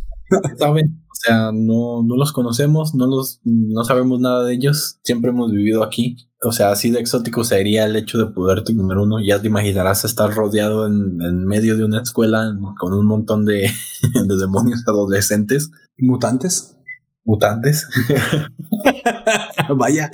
¿Saben? 0.57 1.03
O 1.09 1.13
sea, 1.13 1.51
no, 1.53 2.03
no 2.03 2.15
los 2.15 2.31
conocemos, 2.33 2.95
no 2.95 3.05
los, 3.05 3.41
no 3.43 3.83
sabemos 3.83 4.19
nada 4.19 4.43
de 4.43 4.53
ellos, 4.55 4.99
siempre 5.03 5.29
hemos 5.31 5.51
vivido 5.51 5.83
aquí. 5.83 6.15
O 6.43 6.51
sea, 6.51 6.71
así 6.71 6.89
de 6.89 6.99
exótico 6.99 7.43
sería 7.43 7.85
el 7.85 7.95
hecho 7.95 8.17
de 8.17 8.25
poderte 8.33 8.75
comer 8.75 8.97
uno. 8.97 9.19
Ya 9.19 9.39
te 9.39 9.47
imaginarás 9.47 10.03
estar 10.05 10.33
rodeado 10.33 10.87
en, 10.87 11.21
en 11.21 11.45
medio 11.45 11.77
de 11.77 11.85
una 11.85 12.01
escuela 12.01 12.51
con 12.79 12.93
un 12.93 13.05
montón 13.05 13.45
de, 13.45 13.69
de 14.27 14.35
demonios 14.37 14.83
adolescentes, 14.87 15.69
Mutantes. 15.99 16.75
mutantes. 17.23 17.87
Vaya. 19.77 20.09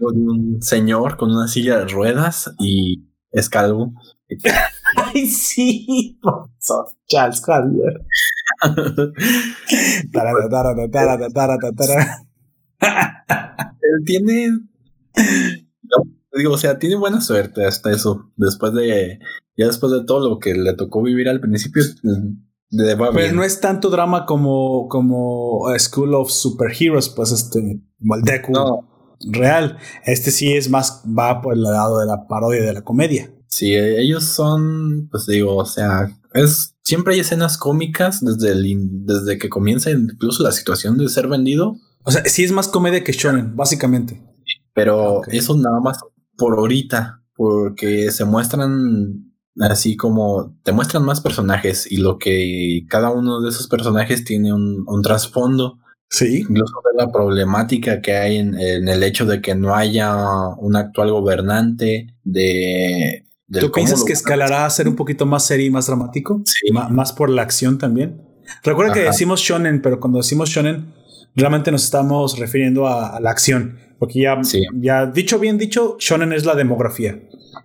con 0.00 0.16
un 0.16 0.62
señor 0.62 1.16
con 1.16 1.30
una 1.30 1.46
silla 1.46 1.78
de 1.78 1.86
ruedas 1.86 2.52
y 2.58 3.04
es 3.30 3.48
calvo. 3.48 3.92
Ay, 4.96 5.26
sí. 5.26 6.18
Charles 7.08 7.40
Javier. 7.40 8.04
Él 12.80 14.04
tiene. 14.04 14.48
No, 15.82 16.12
digo, 16.32 16.54
o 16.54 16.58
sea, 16.58 16.78
tiene 16.78 16.96
buena 16.96 17.20
suerte 17.20 17.64
hasta 17.64 17.90
eso. 17.92 18.30
Después 18.36 18.72
de. 18.74 19.18
Ya 19.56 19.66
después 19.66 19.92
de 19.92 20.04
todo 20.04 20.28
lo 20.28 20.38
que 20.40 20.54
le 20.54 20.74
tocó 20.74 21.02
vivir 21.02 21.28
al 21.28 21.40
principio, 21.40 21.82
Pero 22.70 23.12
bien. 23.12 23.36
no 23.36 23.44
es 23.44 23.60
tanto 23.60 23.88
drama 23.88 24.26
como, 24.26 24.88
como 24.88 25.66
School 25.78 26.14
of 26.14 26.30
Superheroes, 26.30 27.08
pues 27.10 27.30
este, 27.30 27.80
como 28.00 28.16
el 28.16 28.22
Deku 28.22 28.50
No. 28.52 28.88
real. 29.30 29.78
Este 30.04 30.32
sí 30.32 30.52
es 30.54 30.68
más, 30.68 31.04
va 31.06 31.40
por 31.40 31.54
el 31.54 31.62
lado 31.62 32.00
de 32.00 32.06
la 32.06 32.26
parodia 32.26 32.62
de 32.64 32.72
la 32.72 32.82
comedia. 32.82 33.30
Sí, 33.46 33.76
ellos 33.76 34.24
son, 34.24 35.08
pues 35.12 35.26
digo, 35.26 35.54
o 35.56 35.64
sea, 35.66 36.10
es 36.34 36.74
siempre 36.82 37.14
hay 37.14 37.20
escenas 37.20 37.56
cómicas 37.56 38.22
desde 38.22 38.52
el 38.52 38.76
desde 39.06 39.38
que 39.38 39.48
comienza 39.48 39.90
incluso 39.90 40.42
la 40.42 40.52
situación 40.52 40.98
de 40.98 41.08
ser 41.08 41.28
vendido, 41.28 41.76
O 42.04 42.10
sea, 42.10 42.22
sí 42.26 42.44
es 42.44 42.52
más 42.52 42.68
comedia 42.68 43.02
que 43.02 43.12
shonen, 43.12 43.56
básicamente. 43.56 44.20
pero 44.74 45.14
Ok. 45.20 45.28
eso 45.32 45.56
nada 45.56 45.80
más 45.80 45.98
por 46.36 46.58
ahorita, 46.58 47.22
porque 47.36 48.10
se 48.10 48.24
muestran 48.26 49.30
así 49.60 49.96
como 49.96 50.54
te 50.64 50.72
muestran 50.72 51.04
más 51.04 51.20
personajes 51.20 51.90
y 51.90 51.98
lo 51.98 52.18
que 52.18 52.82
cada 52.88 53.10
uno 53.10 53.40
de 53.40 53.50
esos 53.50 53.68
personajes 53.68 54.24
tiene 54.24 54.52
un, 54.52 54.84
un 54.86 55.02
trasfondo, 55.02 55.78
Sí. 56.10 56.40
incluso 56.40 56.74
de 56.92 57.02
la 57.04 57.10
problemática 57.10 58.00
que 58.02 58.14
hay 58.16 58.36
en, 58.36 58.54
en 58.58 58.88
el 58.88 59.02
hecho 59.02 59.24
de 59.26 59.40
que 59.40 59.54
no 59.54 59.74
haya 59.74 60.14
un 60.58 60.76
actual 60.76 61.10
gobernante, 61.12 62.14
de... 62.24 63.23
¿Tú 63.50 63.70
piensas 63.72 64.04
que 64.04 64.12
escalará 64.12 64.64
a 64.66 64.70
ser 64.70 64.88
un 64.88 64.96
poquito 64.96 65.26
más 65.26 65.44
serio 65.46 65.66
y 65.66 65.70
más 65.70 65.86
dramático? 65.86 66.42
Sí. 66.44 66.72
Ma- 66.72 66.88
más 66.88 67.12
por 67.12 67.28
la 67.30 67.42
acción 67.42 67.78
también. 67.78 68.20
Recuerda 68.62 68.92
que 68.92 69.00
Ajá. 69.00 69.10
decimos 69.10 69.40
shonen, 69.40 69.82
pero 69.82 70.00
cuando 70.00 70.18
decimos 70.18 70.48
shonen, 70.50 70.92
realmente 71.34 71.70
nos 71.70 71.84
estamos 71.84 72.38
refiriendo 72.38 72.86
a, 72.86 73.16
a 73.16 73.20
la 73.20 73.30
acción. 73.30 73.78
Porque 73.98 74.20
ya, 74.22 74.42
Sí. 74.44 74.62
ya 74.74 75.06
dicho 75.06 75.38
bien 75.38 75.58
dicho, 75.58 75.96
shonen 75.98 76.32
es 76.32 76.44
la 76.44 76.54
demografía. 76.54 77.20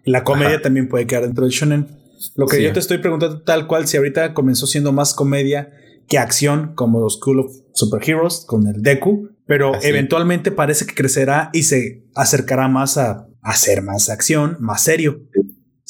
La 0.05 0.23
comedia 0.23 0.55
Ajá. 0.55 0.61
también 0.63 0.87
puede 0.89 1.07
quedar 1.07 1.23
dentro 1.23 1.43
del 1.45 1.53
shonen. 1.53 1.87
Lo 2.35 2.45
que 2.47 2.57
Sí. 2.57 2.63
yo 2.63 2.73
te 2.73 2.79
estoy 2.79 2.97
preguntando 2.99 3.41
tal 3.41 3.65
cual, 3.67 3.87
si 3.87 3.97
ahorita 3.97 4.33
comenzó 4.33 4.67
siendo 4.67 4.91
más 4.91 5.13
comedia 5.13 5.71
que 6.07 6.17
acción, 6.17 6.73
como 6.75 7.09
School 7.09 7.39
of 7.41 7.51
Superheroes 7.73 8.43
con 8.47 8.67
el 8.67 8.81
Deku, 8.81 9.29
pero 9.45 9.75
Así. 9.75 9.87
eventualmente 9.87 10.51
parece 10.51 10.85
que 10.85 10.93
crecerá 10.95 11.49
y 11.53 11.63
se 11.63 12.03
acercará 12.15 12.67
más 12.67 12.97
a 12.97 13.27
hacer 13.41 13.81
más 13.81 14.09
acción, 14.09 14.57
más 14.59 14.81
serio. 14.83 15.21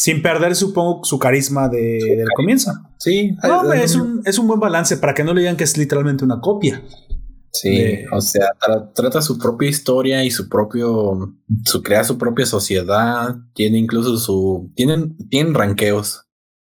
Sin 0.01 0.21
perder, 0.21 0.55
supongo, 0.55 1.03
su 1.03 1.19
carisma 1.19 1.67
de, 1.67 1.99
del 2.17 2.27
comienzo. 2.33 2.71
Sí, 2.99 3.31
No, 3.31 3.39
hay- 3.43 3.51
hombre, 3.51 3.79
hay 3.79 3.83
es 3.83 3.95
un- 3.95 4.21
es 4.23 4.39
un 4.39 4.47
buen 4.47 4.59
balance 4.61 4.95
para 4.95 5.13
que 5.13 5.25
no 5.25 5.33
le 5.33 5.41
digan 5.41 5.57
que 5.57 5.65
es 5.65 5.77
literalmente 5.77 6.23
una 6.23 6.39
copia. 6.39 6.81
Sí, 7.51 7.69
de- 7.75 8.05
o 8.13 8.21
sea, 8.21 8.47
tra- 8.65 8.93
trata 8.93 9.21
su 9.21 9.37
propia 9.37 9.67
historia 9.67 10.23
y 10.23 10.31
su 10.31 10.47
propio, 10.47 11.35
su 11.65 11.83
crea 11.83 12.05
su 12.05 12.17
propia 12.17 12.45
sociedad, 12.45 13.35
tiene 13.53 13.77
incluso 13.77 14.17
su, 14.17 14.71
tienen, 14.73 15.17
tienen 15.29 15.53
ranqueos. 15.53 16.21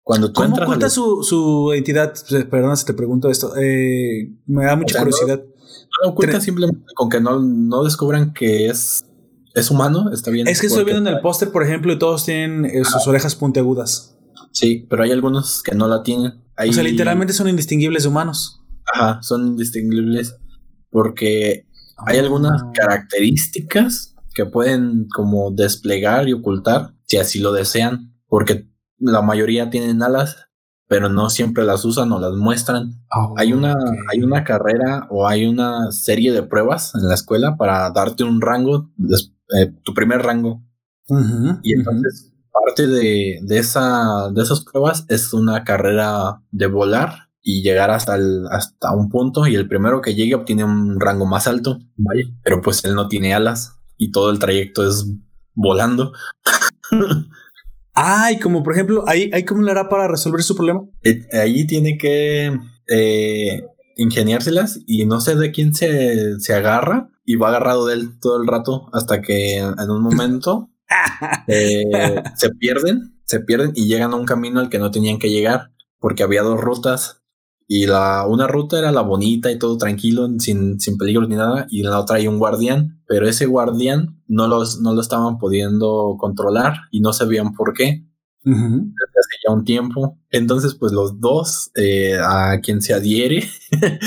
Cuando 0.03 0.33
tú 0.33 0.41
¿Cómo 0.43 0.57
entras 0.65 0.83
al- 0.83 0.91
su, 0.91 1.23
su 1.23 1.71
identidad? 1.73 2.13
Perdona 2.51 2.75
si 2.75 2.85
te 2.85 2.95
pregunto 2.95 3.31
esto. 3.31 3.55
Eh, 3.57 4.33
me 4.47 4.65
da 4.65 4.75
mucha 4.75 4.95
sea, 4.95 5.05
no- 5.05 5.11
curiosidad. 5.11 5.39
no 5.39 6.05
lo 6.07 6.11
oculta 6.11 6.39
tre- 6.39 6.41
simplemente 6.41 6.81
con 6.97 7.09
que 7.09 7.21
no, 7.21 7.39
no 7.39 7.85
descubran 7.85 8.33
que 8.33 8.67
es, 8.67 9.05
es 9.55 9.71
humano, 9.71 10.11
está 10.13 10.31
bien. 10.31 10.47
Es 10.49 10.61
que 10.61 10.67
estoy 10.69 10.85
viendo 10.85 11.09
en 11.09 11.15
el 11.17 11.21
póster, 11.21 11.51
por 11.51 11.63
ejemplo, 11.63 11.93
y 11.93 11.99
todos 11.99 12.25
tienen 12.25 12.65
eh, 12.65 12.85
sus 12.85 13.07
orejas 13.07 13.35
puntiagudas. 13.35 14.17
Sí, 14.53 14.87
pero 14.91 15.03
hay 15.05 15.13
algunos 15.13 15.63
que 15.63 15.75
no 15.75 15.87
la 15.89 16.03
tienen. 16.03 16.43
Hay- 16.57 16.71
O 16.71 16.73
sea, 16.73 16.83
literalmente 16.83 17.33
son 17.33 17.49
indistinguibles 17.49 18.03
de 18.05 18.09
humanos. 18.09 18.61
Ajá, 18.93 19.21
son 19.23 19.47
indistinguibles 19.49 20.37
porque 20.91 21.67
hay 22.07 22.19
algunas 22.19 22.63
Ah. 22.63 22.71
características 22.75 24.15
que 24.35 24.47
pueden 24.47 25.07
como 25.15 25.51
desplegar 25.51 26.29
y 26.29 26.33
ocultar 26.33 26.95
si 27.07 27.19
así 27.19 27.39
lo 27.41 27.53
desean, 27.53 28.15
porque 28.29 28.69
la 28.99 29.23
mayoría 29.23 29.71
tienen 29.71 30.03
alas, 30.03 30.37
pero 30.89 31.09
no 31.09 31.31
siempre 31.31 31.65
las 31.65 31.85
usan 31.85 32.11
o 32.13 32.19
las 32.21 32.33
muestran. 32.35 33.03
Oh, 33.15 33.35
Hay 33.37 33.53
una, 33.53 33.75
hay 34.13 34.21
una 34.23 34.45
carrera 34.45 35.07
o 35.11 35.27
hay 35.27 35.47
una 35.47 35.91
serie 35.93 36.33
de 36.33 36.43
pruebas 36.43 36.95
en 36.95 37.07
la 37.09 37.15
escuela 37.15 37.57
para 37.57 37.91
darte 37.91 38.25
un 38.25 38.41
rango, 38.41 38.91
eh, 39.57 39.73
tu 39.83 39.95
primer 39.95 40.23
rango. 40.23 40.63
Y 41.63 41.75
entonces 41.75 42.33
parte 42.53 42.87
de, 42.87 43.41
de, 43.43 43.59
esa, 43.59 44.31
de 44.33 44.43
esas 44.43 44.65
pruebas 44.65 45.05
es 45.09 45.33
una 45.33 45.65
carrera 45.65 46.43
de 46.51 46.67
volar 46.67 47.31
y 47.43 47.63
llegar 47.63 47.91
hasta, 47.91 48.17
el, 48.17 48.47
hasta 48.51 48.93
un 48.95 49.09
punto 49.09 49.47
y 49.47 49.55
el 49.55 49.67
primero 49.67 50.01
que 50.01 50.15
llegue 50.15 50.35
obtiene 50.35 50.65
un 50.65 51.01
rango 51.01 51.27
más 51.27 51.47
alto. 51.47 51.79
Pero 52.43 52.61
pues 52.61 52.85
él 52.85 52.95
no 52.95 53.09
tiene 53.09 53.35
alas 53.35 53.77
y 53.97 54.13
todo 54.13 54.31
el 54.31 54.39
trayecto 54.39 54.87
es 54.87 55.07
volando. 55.55 56.13
Ay, 57.93 58.39
como 58.39 58.63
por 58.63 58.75
ejemplo, 58.75 59.05
ahí, 59.07 59.31
ahí 59.33 59.45
cómo 59.45 59.63
le 59.63 59.71
hará 59.73 59.89
para 59.89 60.09
resolver 60.09 60.43
su 60.43 60.55
problema. 60.55 60.83
Eh, 61.03 61.27
Ahí 61.33 61.67
tiene 61.67 61.99
que 61.99 62.57
eh, 62.89 63.67
ingeniárselas 64.01 64.81
y 64.87 65.05
no 65.05 65.21
sé 65.21 65.37
de 65.37 65.53
quién 65.53 65.75
se, 65.75 66.41
se 66.41 66.55
agarra 66.55 67.11
y 67.25 67.37
va 67.37 67.49
agarrado 67.49 67.87
de 67.87 67.95
él 67.95 68.19
todo 68.19 68.41
el 68.41 68.49
rato 68.49 68.89
hasta 68.93 69.21
que 69.21 69.59
en 69.59 69.91
un 69.91 70.03
momento 70.03 70.71
eh, 71.47 71.85
se 72.35 72.51
pierden, 72.51 73.21
se 73.25 73.41
pierden 73.41 73.73
y 73.75 73.87
llegan 73.87 74.13
a 74.13 74.17
un 74.17 74.25
camino 74.25 74.59
al 74.59 74.71
que 74.71 74.79
no 74.79 74.91
tenían 74.91 75.19
que 75.19 75.31
llegar 75.31 75.73
porque 75.99 76.23
había 76.23 76.43
dos 76.43 76.59
rutas 76.59 77.23
y 77.67 77.87
la 77.87 78.27
una 78.27 78.47
ruta 78.47 78.79
era 78.79 78.91
la 78.91 79.03
bonita 79.03 79.53
y 79.53 79.59
todo 79.59 79.77
tranquilo 79.77 80.29
sin, 80.39 80.81
sin 80.81 80.97
peligro 80.97 81.29
ni 81.29 81.37
nada 81.37 81.67
y 81.69 81.81
en 81.81 81.91
la 81.91 82.01
otra 82.01 82.17
hay 82.17 82.27
un 82.27 82.39
guardián 82.39 83.03
pero 83.07 83.29
ese 83.29 83.45
guardián 83.45 84.23
no 84.27 84.49
los 84.49 84.81
no 84.81 84.95
lo 84.95 85.01
estaban 85.03 85.39
pudiendo 85.39 86.17
controlar 86.19 86.79
y 86.91 87.01
no 87.01 87.13
sabían 87.13 87.53
por 87.53 87.75
qué 87.75 88.07
ya 89.51 89.55
un 89.55 89.65
tiempo. 89.65 90.19
Entonces, 90.31 90.75
pues 90.75 90.93
los 90.93 91.21
dos, 91.21 91.71
eh, 91.75 92.17
a 92.23 92.61
quien 92.61 92.81
se 92.83 92.95
adhiere 92.95 93.49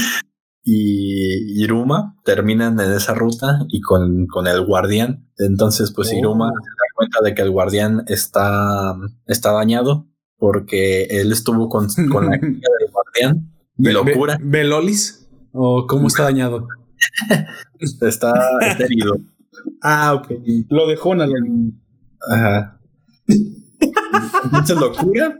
y 0.63 1.61
Iruma 1.63 2.15
terminan 2.23 2.79
en 2.79 2.91
esa 2.93 3.13
ruta 3.13 3.59
y 3.69 3.81
con, 3.81 4.27
con 4.27 4.47
el 4.47 4.65
guardián. 4.65 5.27
Entonces, 5.37 5.91
pues 5.93 6.09
Oh. 6.13 6.17
Iruma 6.17 6.49
se 6.49 6.69
da 6.69 6.85
cuenta 6.95 7.19
de 7.23 7.33
que 7.35 7.41
el 7.41 7.51
guardián 7.51 8.03
está, 8.07 8.95
está 9.27 9.51
dañado 9.51 10.07
porque 10.37 11.03
él 11.05 11.31
estuvo 11.31 11.69
con, 11.69 11.87
con 12.11 12.25
la 12.25 12.31
del 12.37 12.59
guardián 12.91 13.51
y 13.77 13.83
Ve- 13.85 13.93
lo 13.93 14.03
ve- 14.03 14.13
cura. 14.13 14.37
¿Ve 14.41 14.63
Lolis? 14.63 15.27
¿O 15.51 15.85
cómo 15.87 16.07
está 16.07 16.23
dañado? 16.23 16.67
Está, 17.79 18.33
está 18.61 18.85
herido. 18.85 19.17
Ah, 19.81 20.13
ok. 20.13 20.31
Lo 20.69 20.87
dejó 20.87 21.09
una 21.09 21.27
Ajá. 22.31 22.79
Entonces 24.43 24.77
lo 24.77 24.91
cura. 24.93 25.39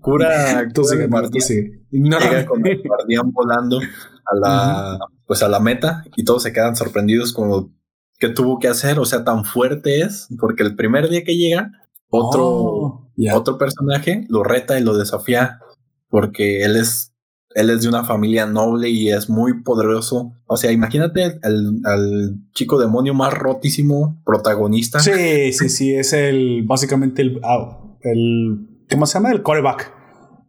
Cura, 0.00 0.68
Tú 0.74 0.84
sigue, 0.84 1.06
guardián. 1.06 1.40
sigue. 1.40 1.82
Llega 1.90 2.44
con 2.46 2.66
el 2.66 2.82
guardián 2.82 3.30
volando 3.32 3.78
a 3.78 4.36
la 4.36 4.98
pues 5.26 5.42
a 5.42 5.48
la 5.48 5.60
meta 5.60 6.04
y 6.16 6.24
todos 6.24 6.42
se 6.42 6.52
quedan 6.52 6.76
sorprendidos 6.76 7.32
como 7.32 7.72
qué 8.18 8.28
tuvo 8.28 8.58
que 8.58 8.68
hacer, 8.68 8.98
o 8.98 9.04
sea, 9.04 9.24
tan 9.24 9.44
fuerte 9.44 10.02
es, 10.02 10.28
porque 10.38 10.62
el 10.62 10.76
primer 10.76 11.08
día 11.08 11.24
que 11.24 11.36
llega 11.36 11.70
otro 12.08 13.02
Oh, 13.14 13.36
otro 13.36 13.58
personaje 13.58 14.26
lo 14.28 14.42
reta 14.42 14.78
y 14.78 14.82
lo 14.82 14.96
desafía 14.96 15.60
porque 16.08 16.62
él 16.64 16.76
es 16.76 17.11
él 17.54 17.70
es 17.70 17.82
de 17.82 17.88
una 17.88 18.04
familia 18.04 18.46
noble 18.46 18.88
y 18.88 19.10
es 19.10 19.28
muy 19.28 19.62
poderoso. 19.62 20.32
O 20.46 20.56
sea, 20.56 20.72
imagínate 20.72 21.38
al, 21.42 21.80
al 21.84 22.36
chico 22.54 22.78
demonio 22.78 23.14
más 23.14 23.32
rotísimo 23.32 24.20
protagonista. 24.24 25.00
Sí, 25.00 25.52
sí, 25.52 25.68
sí, 25.68 25.94
es 25.94 26.12
el 26.12 26.64
básicamente 26.64 27.22
el, 27.22 27.40
ah, 27.42 27.78
el 28.02 28.68
¿cómo 28.90 29.06
se 29.06 29.14
llama? 29.14 29.32
El 29.32 29.42
coreback 29.42 29.92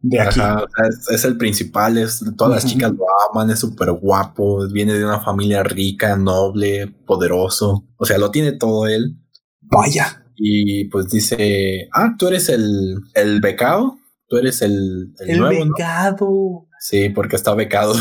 de 0.04 0.20
aquí. 0.20 0.40
Ajá, 0.40 0.66
es, 0.88 1.10
es 1.10 1.26
el 1.26 1.38
principal, 1.38 1.98
es, 1.98 2.24
todas 2.38 2.54
las 2.54 2.72
chicas 2.72 2.92
lo 2.92 3.06
aman, 3.32 3.50
es 3.50 3.60
súper 3.60 3.92
guapo, 3.94 4.68
viene 4.70 4.94
de 4.94 5.04
una 5.04 5.22
familia 5.22 5.64
rica, 5.64 6.16
noble, 6.18 6.94
poderoso, 7.08 7.88
o 7.96 8.06
sea, 8.06 8.18
lo 8.18 8.30
tiene 8.30 8.52
todo 8.52 8.86
él. 8.86 9.18
Vaya. 9.62 10.26
Y 10.36 10.86
pues 10.90 11.10
dice, 11.10 11.88
ah, 11.94 12.16
tú 12.18 12.28
eres 12.28 12.50
el, 12.50 12.98
el 13.14 13.40
becado, 13.40 13.98
tú 14.28 14.38
eres 14.38 14.62
el, 14.62 15.14
el 15.20 15.30
El 15.30 15.40
nuevo, 15.40 15.66
¿no? 15.66 15.74
Sí, 16.84 17.07
porque 17.07 17.38
está 17.38 17.55
becado. 17.55 17.95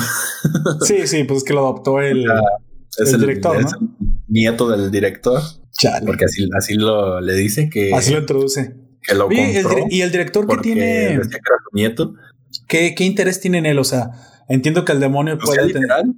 Sí, 0.84 1.06
sí, 1.06 1.22
pues 1.22 1.38
es 1.38 1.44
que 1.44 1.52
lo 1.52 1.60
adoptó 1.60 2.00
el, 2.00 2.26
es 2.98 3.12
El 3.12 3.20
director, 3.20 3.56
es 3.56 3.66
¿no? 3.66 3.78
el 3.78 3.88
nieto 4.26 4.68
del 4.68 4.90
director, 4.90 5.40
Chale. 5.70 6.04
porque 6.04 6.24
así, 6.24 6.48
así 6.58 6.74
lo 6.74 7.20
le 7.20 7.34
dice 7.34 7.70
que, 7.70 7.94
Así 7.94 8.12
lo 8.12 8.18
introduce. 8.18 8.74
que 9.00 9.14
lo 9.14 9.26
Oye, 9.28 9.62
y 9.88 10.00
el 10.00 10.10
director 10.10 10.48
que 10.48 10.56
tiene, 10.56 11.20
que 11.30 11.38
nieto. 11.72 12.14
¿qué, 12.66 12.96
¿qué 12.96 13.04
interés 13.04 13.40
tiene 13.40 13.58
en 13.58 13.66
él? 13.66 13.78
O 13.78 13.84
sea, 13.84 14.10
entiendo 14.48 14.84
que 14.84 14.90
el 14.90 14.98
demonio 14.98 15.34
O 15.34 15.46
sea, 15.46 15.46
puede 15.46 15.58
tener. 15.72 15.74
literal, 15.82 16.14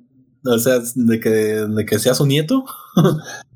o 0.47 0.59
sea, 0.59 0.79
de 0.95 1.21
que, 1.21 1.29
de 1.31 1.85
que 1.85 1.99
sea 1.99 2.15
su 2.15 2.27
nieto. 2.27 2.65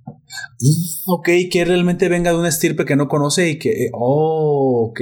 Ok, 1.07 1.29
que 1.51 1.65
realmente 1.65 2.09
venga 2.09 2.33
de 2.33 2.39
una 2.39 2.49
estirpe 2.49 2.85
que 2.85 2.97
no 2.97 3.09
conoce 3.09 3.49
y 3.49 3.59
que. 3.59 3.91
Oh, 3.93 4.91
ok. 4.91 5.01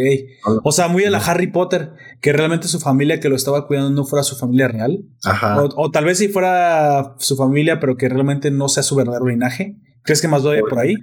O 0.62 0.73
sea, 0.73 0.89
muy 0.89 1.05
a 1.05 1.11
la 1.11 1.19
Harry 1.19 1.48
Potter, 1.48 1.93
que 2.20 2.32
realmente 2.32 2.69
su 2.69 2.81
familia 2.81 3.20
que 3.20 3.28
lo 3.28 3.36
estaba 3.36 3.66
cuidando 3.66 3.90
no 3.90 4.05
fuera 4.05 4.23
su 4.23 4.36
familia 4.36 4.69
real. 4.69 5.05
Ajá. 5.24 5.62
O, 5.62 5.69
o 5.77 5.90
tal 5.90 6.05
vez 6.05 6.19
si 6.19 6.28
fuera 6.28 7.16
su 7.19 7.36
familia, 7.36 7.81
pero 7.81 7.97
que 7.97 8.09
realmente 8.09 8.51
no 8.51 8.69
sea 8.69 8.82
su 8.82 8.94
verdadero 8.94 9.27
linaje. 9.27 9.77
¿Crees 10.03 10.20
que 10.20 10.28
más 10.28 10.44
vaya 10.44 10.61
por 10.61 10.78
ahí? 10.78 10.94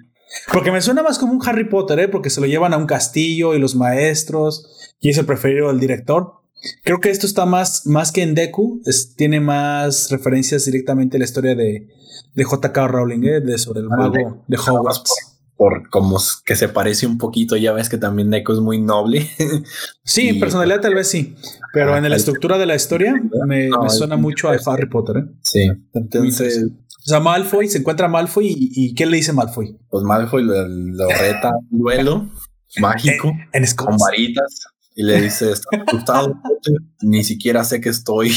Porque 0.51 0.71
me 0.71 0.81
suena 0.81 1.03
más 1.03 1.19
como 1.19 1.33
un 1.33 1.41
Harry 1.45 1.69
Potter, 1.69 1.99
¿eh? 1.99 2.07
Porque 2.07 2.29
se 2.29 2.41
lo 2.41 2.47
llevan 2.47 2.73
a 2.73 2.77
un 2.77 2.85
castillo 2.85 3.53
y 3.53 3.59
los 3.59 3.75
maestros 3.75 4.93
y 4.99 5.09
es 5.09 5.17
el 5.17 5.25
preferido 5.25 5.67
del 5.67 5.79
director. 5.79 6.42
Creo 6.83 6.99
que 6.99 7.09
esto 7.09 7.25
está 7.27 7.45
más, 7.45 7.85
más 7.87 8.11
que 8.11 8.21
en 8.21 8.35
Deku, 8.35 8.81
es- 8.85 9.15
tiene 9.15 9.39
más 9.39 10.09
referencias 10.09 10.65
directamente 10.65 11.17
a 11.17 11.19
la 11.19 11.25
historia 11.25 11.55
de, 11.55 11.87
de 12.33 12.43
J.K. 12.43 12.87
Rowling, 12.87 13.23
¿eh? 13.23 13.41
de 13.41 13.57
sobre 13.57 13.81
el 13.81 13.87
mago 13.89 14.11
de- 14.11 14.25
de 14.47 14.57
Hogwarts. 14.57 15.29
Por 15.55 15.87
como 15.91 16.19
que 16.45 16.55
se 16.55 16.67
parece 16.67 17.05
un 17.05 17.17
poquito, 17.19 17.55
ya 17.55 17.73
ves 17.73 17.87
que 17.87 17.97
también 17.97 18.29
Neko 18.29 18.53
es 18.53 18.59
muy 18.59 18.81
noble. 18.81 19.29
Sí, 20.03 20.29
en 20.29 20.39
personalidad 20.39 20.81
tal 20.81 20.95
vez 20.95 21.07
sí, 21.07 21.35
pero 21.73 21.95
en 21.95 22.09
la 22.09 22.15
estructura 22.15 22.57
de 22.57 22.65
la 22.65 22.75
historia 22.75 23.13
me, 23.47 23.69
No, 23.69 23.83
me 23.83 23.89
suena 23.89 24.17
mucho 24.17 24.49
a 24.49 24.55
Harry 24.65 24.89
Potter. 24.89 25.17
¿eh? 25.17 25.25
sí. 25.41 25.67
Entonces, 25.93 26.63
o 26.65 27.05
sea, 27.05 27.19
Malfoy 27.19 27.67
se 27.69 27.77
encuentra 27.79 28.07
Malfoy 28.07 28.47
y, 28.47 28.71
y 28.73 28.95
¿qué 28.95 29.05
le 29.05 29.17
dice 29.17 29.31
Malfoy? 29.31 29.77
pues 29.89 30.03
Malfoy 30.03 30.43
lo, 30.43 30.67
lo 30.67 31.07
reta 31.09 31.51
un 31.71 31.79
duelo 31.79 32.29
mágico 32.79 33.29
En 33.53 33.61
con 33.61 33.67
Scots. 33.67 33.97
varitas 34.01 34.65
y 34.95 35.03
le 35.03 35.21
dice, 35.21 35.51
¿estás 35.51 35.81
asustado? 35.87 36.35
Ni 37.01 37.23
siquiera 37.23 37.63
sé 37.63 37.81
que 37.81 37.89
estoy. 37.89 38.31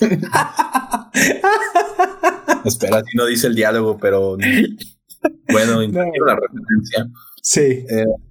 Espera, 2.64 3.02
si 3.04 3.16
no 3.16 3.26
dice 3.26 3.46
el 3.48 3.54
diálogo, 3.54 3.98
pero 3.98 4.36
bueno, 5.50 5.80
la 5.80 6.36
referencia. 6.36 7.10
Sí. 7.42 7.84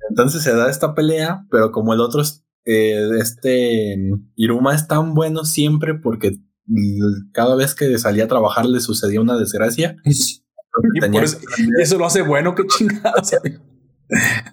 Entonces 0.09 0.41
se 0.43 0.55
da 0.55 0.69
esta 0.69 0.93
pelea, 0.95 1.45
pero 1.49 1.71
como 1.71 1.93
el 1.93 1.99
otro, 1.99 2.23
eh, 2.65 3.09
este 3.19 3.97
Iruma 4.35 4.75
es 4.75 4.87
tan 4.87 5.15
bueno 5.15 5.45
siempre 5.45 5.95
porque 5.95 6.37
mm, 6.67 7.31
cada 7.33 7.55
vez 7.55 7.73
que 7.73 7.97
salía 7.97 8.25
a 8.25 8.27
trabajar 8.27 8.65
le 8.65 8.79
sucedía 8.79 9.21
una 9.21 9.37
desgracia. 9.37 9.95
Y 10.93 11.01
por 11.01 11.23
eso 11.81 11.97
lo 11.97 12.05
hace 12.05 12.21
bueno, 12.21 12.55
qué 12.55 12.63
chingados. 12.65 13.29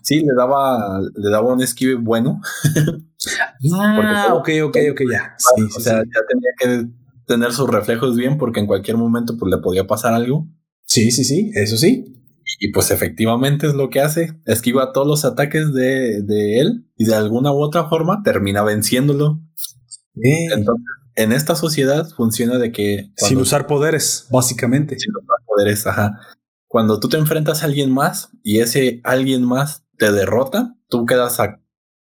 sí, 0.02 0.16
le 0.16 0.34
daba, 0.36 1.00
le 1.00 1.30
daba 1.30 1.54
un 1.54 1.62
esquive 1.62 1.94
bueno. 1.94 2.40
Ah, 3.72 4.34
ok, 4.34 4.48
ok, 4.64 4.76
ok, 4.92 5.00
ya. 5.10 5.34
Sí, 5.38 5.62
o 5.62 5.68
sí, 5.70 5.82
sea, 5.82 6.02
sí. 6.02 6.08
ya 6.14 6.20
tenía 6.28 6.50
que 6.58 6.88
tener 7.26 7.52
sus 7.52 7.68
reflejos 7.68 8.16
bien 8.16 8.38
porque 8.38 8.60
en 8.60 8.66
cualquier 8.66 8.96
momento 8.96 9.36
pues 9.38 9.50
le 9.50 9.58
podía 9.60 9.86
pasar 9.86 10.14
algo. 10.14 10.46
Sí, 10.84 11.10
sí, 11.10 11.24
sí, 11.24 11.50
eso 11.54 11.76
sí. 11.76 12.14
Y 12.60 12.72
pues 12.72 12.90
efectivamente 12.90 13.66
es 13.66 13.74
lo 13.74 13.90
que 13.90 14.00
hace. 14.00 14.40
Esquiva 14.46 14.92
todos 14.92 15.06
los 15.06 15.24
ataques 15.24 15.72
de, 15.74 16.22
de 16.22 16.60
él 16.60 16.86
y 16.96 17.04
de 17.04 17.14
alguna 17.14 17.52
u 17.52 17.60
otra 17.60 17.88
forma 17.88 18.22
termina 18.24 18.62
venciéndolo. 18.62 19.40
Eh, 20.16 20.46
Entonces, 20.54 20.84
en 21.14 21.32
esta 21.32 21.54
sociedad 21.54 22.08
funciona 22.16 22.58
de 22.58 22.72
que 22.72 23.12
sin 23.16 23.38
usar 23.38 23.66
poderes, 23.66 24.26
básicamente. 24.30 24.98
sin 24.98 25.10
usar 25.14 25.36
poderes, 25.46 25.86
ajá. 25.86 26.18
Cuando 26.66 27.00
tú 27.00 27.08
te 27.08 27.16
enfrentas 27.18 27.62
a 27.62 27.66
alguien 27.66 27.90
más 27.90 28.30
y 28.42 28.60
ese 28.60 29.00
alguien 29.04 29.44
más 29.44 29.84
te 29.98 30.10
derrota, 30.12 30.76
tú 30.88 31.04
quedas 31.06 31.40
a- 31.40 31.60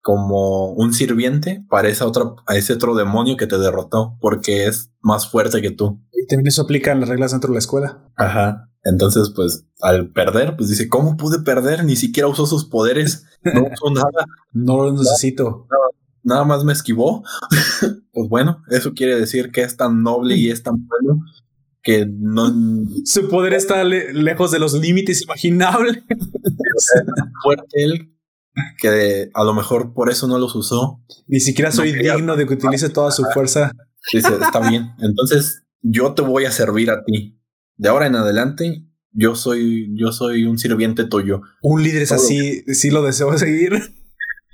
como 0.03 0.73
un 0.73 0.93
sirviente 0.95 1.65
para 1.69 1.89
esa 1.89 2.07
otra, 2.07 2.25
a 2.47 2.57
ese 2.57 2.73
otro 2.75 2.95
demonio 2.95 3.37
que 3.37 3.47
te 3.47 3.59
derrotó 3.59 4.16
porque 4.20 4.66
es 4.66 4.91
más 5.01 5.29
fuerte 5.31 5.61
que 5.61 5.70
tú. 5.70 6.01
Y 6.12 6.27
también 6.27 6.47
eso 6.49 6.62
aplica 6.62 6.93
en 6.93 7.01
las 7.01 7.09
reglas 7.09 7.33
dentro 7.33 7.49
de 7.49 7.55
la 7.55 7.59
escuela. 7.61 8.05
Ajá. 8.16 8.70
Entonces, 8.85 9.33
pues 9.35 9.66
al 9.81 10.11
perder, 10.12 10.57
pues 10.57 10.70
dice, 10.70 10.89
¿cómo 10.89 11.16
pude 11.16 11.41
perder? 11.41 11.85
Ni 11.85 11.97
siquiera 11.97 12.29
usó 12.29 12.47
sus 12.47 12.65
poderes, 12.65 13.27
no 13.43 13.62
usó 13.73 13.91
nada, 13.93 14.25
No 14.53 14.77
lo 14.85 14.93
necesito. 14.93 15.66
nada 16.23 16.45
más 16.45 16.65
me 16.65 16.73
esquivó. 16.73 17.23
pues 18.12 18.29
bueno, 18.29 18.62
eso 18.70 18.95
quiere 18.95 19.19
decir 19.19 19.51
que 19.51 19.62
es 19.62 19.77
tan 19.77 20.03
noble 20.03 20.37
y 20.37 20.51
es 20.51 20.62
tan 20.62 20.87
bueno 20.87 21.20
que 21.83 22.07
no 22.09 22.51
Su 23.05 23.29
poder 23.29 23.53
está 23.55 23.83
le- 23.85 24.12
lejos 24.15 24.51
de 24.53 24.59
los 24.59 24.73
límites 24.75 25.23
imaginables. 25.23 26.03
fuerte 27.43 27.83
él 27.85 28.15
que 28.78 29.30
a 29.35 29.44
lo 29.44 29.55
mejor 29.55 29.93
por 29.94 30.10
eso 30.10 30.26
no 30.26 30.39
los 30.39 30.55
usó. 30.55 31.01
Ni 31.26 31.40
siquiera 31.40 31.70
soy 31.70 31.93
No 31.93 32.14
digno 32.14 32.36
de 32.36 32.47
que 32.47 32.55
utilice 32.55 32.89
toda 32.89 33.10
su 33.10 33.24
fuerza. 33.35 33.72
Dice, 34.12 34.28
está 34.40 34.68
bien. 34.68 34.93
Entonces 35.01 35.64
yo 35.82 36.14
te 36.14 36.22
voy 36.22 36.44
a 36.44 36.51
servir 36.51 36.90
a 36.90 37.05
ti. 37.05 37.39
De 37.76 37.89
ahora 37.89 38.06
en 38.06 38.16
adelante, 38.16 38.85
yo 39.12 39.35
soy, 39.35 39.89
yo 39.94 40.12
soy 40.12 40.44
un 40.44 40.59
sirviente 40.59 41.05
tuyo. 41.05 41.43
Un 41.62 41.82
líder 41.82 42.02
es 42.02 42.12
así, 42.12 42.62
sí 42.72 42.90
lo 42.90 43.02
deseo 43.02 43.36
seguir. 43.39 43.72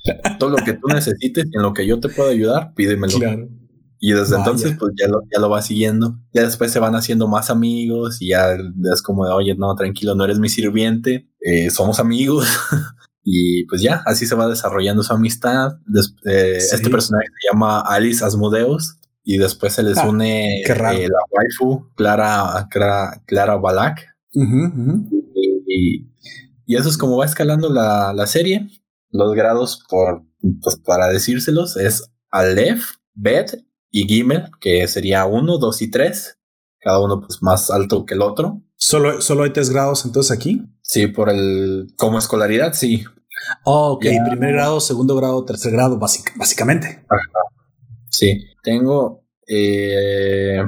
Todo 0.39 0.51
lo 0.51 0.57
que 0.57 0.75
tú 0.75 0.89
necesites, 0.89 1.47
en 1.53 1.63
lo 1.63 1.73
que 1.73 1.87
yo 1.87 2.01
te 2.01 2.09
pueda 2.09 2.31
ayudar, 2.31 2.75
pídemelo. 2.75 3.19
Claro. 3.19 3.49
Y 3.99 4.13
desde 4.13 4.33
Vaya. 4.33 4.45
entonces, 4.45 4.77
pues 4.79 4.93
ya 5.01 5.09
lo, 5.09 5.23
ya 5.33 5.41
lo 5.41 5.49
va 5.49 5.63
siguiendo. 5.63 6.19
Ya 6.35 6.43
después 6.43 6.71
se 6.71 6.79
van 6.79 6.95
haciendo 6.95 7.27
más 7.27 7.49
amigos 7.49 8.21
y 8.21 8.29
ya 8.29 8.55
es 8.93 9.01
como 9.01 9.25
de, 9.25 9.33
oye, 9.33 9.55
no, 9.55 9.75
tranquilo, 9.77 10.15
no 10.15 10.25
eres 10.25 10.39
mi 10.39 10.51
sirviente, 10.51 11.31
eh, 11.41 11.71
somos 11.71 12.01
amigos. 12.01 12.47
y 13.25 13.65
pues 13.67 13.81
ya, 13.83 14.03
así 14.07 14.27
se 14.27 14.35
va 14.35 14.47
desarrollando 14.49 15.03
su 15.03 15.13
amistad. 15.13 15.73
Des- 15.87 16.15
eh, 16.27 16.59
Sí. 16.61 16.75
Este 16.77 16.91
personaje 16.91 17.27
se 17.29 17.49
llama 17.53 17.81
Alice 17.81 18.25
Asmodeus 18.25 18.99
y 19.23 19.39
después 19.39 19.73
se 19.73 19.83
les 19.83 19.97
Ah, 19.99 20.09
une 20.09 20.63
eh, 20.95 21.09
la 21.09 21.19
waifu 21.31 21.89
Clara, 21.97 22.69
Clara, 22.71 23.23
Clara 23.27 23.57
Balak. 23.57 24.07
Y, 25.67 26.09
y 26.67 26.77
eso 26.77 26.89
es 26.89 26.99
como 26.99 27.17
va 27.17 27.25
escalando 27.25 27.71
la, 27.73 28.13
la 28.15 28.27
serie. 28.27 28.69
Los 29.11 29.35
grados, 29.35 29.85
por, 29.89 30.25
pues 30.63 30.77
para 30.85 31.09
decírselos, 31.09 31.77
es 31.77 32.11
Aleph, 32.31 32.85
Bet 33.15 33.65
y 33.91 34.07
Gimel, 34.09 34.51
que 34.61 34.87
sería 34.89 35.25
uno, 35.25 35.59
dos 35.59 35.81
y 35.83 35.91
tres. 35.91 36.39
Cada 36.81 37.01
uno 37.01 37.21
pues 37.21 37.43
más 37.43 37.71
alto 37.71 38.05
que 38.05 38.15
el 38.15 38.23
otro. 38.23 38.61
Solo, 38.87 39.23
solo 39.23 39.45
hay 39.45 39.51
tres 39.51 39.71
grados 39.71 40.05
entonces 40.05 40.31
aquí. 40.37 40.63
Sí, 40.83 41.07
por 41.07 41.31
el 41.31 41.87
como 41.97 42.19
escolaridad, 42.19 42.75
sí. 42.75 43.03
Oh, 43.65 43.93
ok, 43.93 44.05
Ya. 44.05 44.25
primer 44.29 44.53
grado, 44.53 44.79
segundo 44.79 45.17
grado, 45.17 45.43
tercer 45.47 45.73
grado, 45.73 45.99
básic- 45.99 46.37
básicamente. 46.37 47.03
Sí. 48.11 48.45
Tengo 48.63 49.25
eh, 49.47 50.59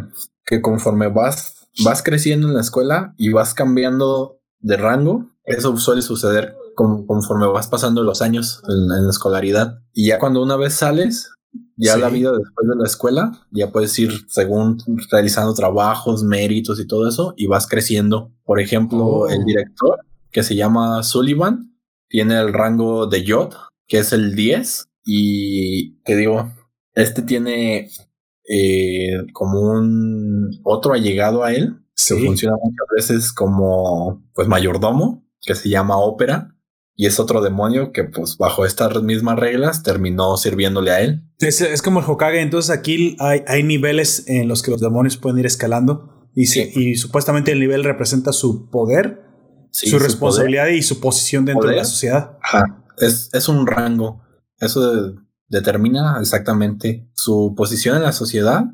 que 0.47 0.62
conforme 0.62 1.09
vas, 1.09 1.68
vas 1.84 2.02
creciendo 2.02 2.48
en 2.48 2.55
la 2.55 2.62
escuela 2.62 3.12
y 3.18 3.30
vas 3.32 3.52
cambiando 3.52 4.40
de 4.60 4.76
rango, 4.78 5.30
eso 5.44 5.76
suele 5.76 6.01
suceder 6.01 6.56
con- 6.74 7.06
conforme 7.06 7.47
vas 7.47 7.68
pasando 7.68 8.02
los 8.02 8.22
años 8.22 8.62
en, 8.66 8.76
en 8.98 9.05
la 9.05 9.10
escolaridad. 9.10 9.80
Y 9.93 10.06
ya 10.09 10.18
cuando 10.18 10.43
una 10.43 10.56
vez 10.56 10.72
sales, 10.74 11.30
ya 11.76 11.94
Sí. 11.94 12.00
la 12.00 12.08
vida 12.08 12.30
después 12.32 12.68
de 12.68 12.76
la 12.76 12.84
escuela, 12.84 13.46
ya 13.50 13.70
puedes 13.70 13.98
ir 13.98 14.12
según 14.28 14.78
realizando 15.10 15.54
trabajos, 15.54 16.22
méritos 16.24 16.80
y 16.80 16.86
todo 16.86 17.08
eso, 17.08 17.34
y 17.36 17.46
vas 17.46 17.66
creciendo. 17.66 18.32
Por 18.44 18.60
ejemplo, 18.60 19.04
Oh. 19.06 19.28
el 19.28 19.44
director, 19.44 19.98
que 20.30 20.42
se 20.42 20.54
llama 20.56 21.02
Sullivan, 21.02 21.74
tiene 22.08 22.38
el 22.38 22.52
rango 22.52 23.06
de 23.06 23.24
Yod, 23.24 23.52
que 23.88 23.98
es 23.98 24.12
el 24.12 24.34
10, 24.36 24.88
y 25.04 25.96
te 26.02 26.16
digo, 26.16 26.50
este 26.94 27.22
tiene 27.22 27.90
eh, 28.48 29.10
como 29.32 29.60
un 29.60 30.50
otro 30.62 30.92
allegado 30.92 31.42
a 31.42 31.52
él, 31.52 31.74
que 31.96 32.14
Sí. 32.14 32.24
funciona 32.24 32.56
muchas 32.62 32.86
veces 32.96 33.32
como 33.32 34.22
pues 34.34 34.46
mayordomo, 34.46 35.24
que 35.40 35.54
se 35.56 35.68
llama 35.68 35.96
ópera, 35.98 36.54
y 36.97 37.06
es 37.06 37.20
otro 37.20 37.43
demonio 37.43 37.93
que 37.93 38.05
pues 38.05 38.36
bajo 38.39 38.64
estas 38.64 39.02
mismas 39.02 39.39
reglas 39.39 39.82
terminó 39.82 40.36
sirviéndole 40.36 40.90
a 40.90 41.01
él. 41.02 41.23
Es, 41.39 41.60
es 41.60 41.82
como 41.82 42.01
el 42.01 42.06
Hokage, 42.09 42.40
entonces 42.40 42.70
aquí 42.70 43.16
hay, 43.20 43.43
hay 43.47 43.62
niveles 43.62 44.24
en 44.28 44.48
los 44.48 44.62
que 44.62 44.70
los 44.70 44.81
demonios 44.81 45.16
pueden 45.18 45.39
ir 45.39 45.47
escalando 45.47 46.28
y, 46.35 46.44
y 46.59 46.97
supuestamente 46.97 47.52
el 47.52 47.60
nivel 47.60 47.85
representa 47.85 48.32
su 48.32 48.70
poder, 48.70 49.23
Sí, 49.70 49.90
su 49.90 49.98
responsabilidad 49.98 50.68
y 50.68 50.81
su 50.82 51.01
posición 51.01 51.44
dentro 51.44 51.68
de 51.68 51.77
la 51.77 51.85
sociedad. 51.85 52.39
Ajá, 52.43 52.82
es, 52.97 53.28
es 53.35 53.47
un 53.48 53.66
rango. 53.66 54.23
Eso 54.59 54.94
de- 54.94 55.14
determina 55.48 56.16
exactamente 56.18 57.06
su 57.14 57.52
posición 57.55 57.97
en 57.98 58.02
la 58.05 58.12
sociedad, 58.12 58.64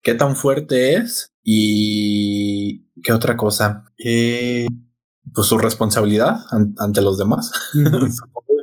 qué 0.00 0.14
tan 0.14 0.36
fuerte 0.36 0.94
es 0.94 1.32
y 1.42 2.86
qué 3.02 3.12
otra 3.12 3.36
cosa. 3.36 3.84
Eh, 3.98 4.66
pues 5.32 5.46
su 5.46 5.58
responsabilidad 5.58 6.40
an- 6.50 6.74
ante 6.78 7.00
los 7.02 7.18
demás. 7.18 7.50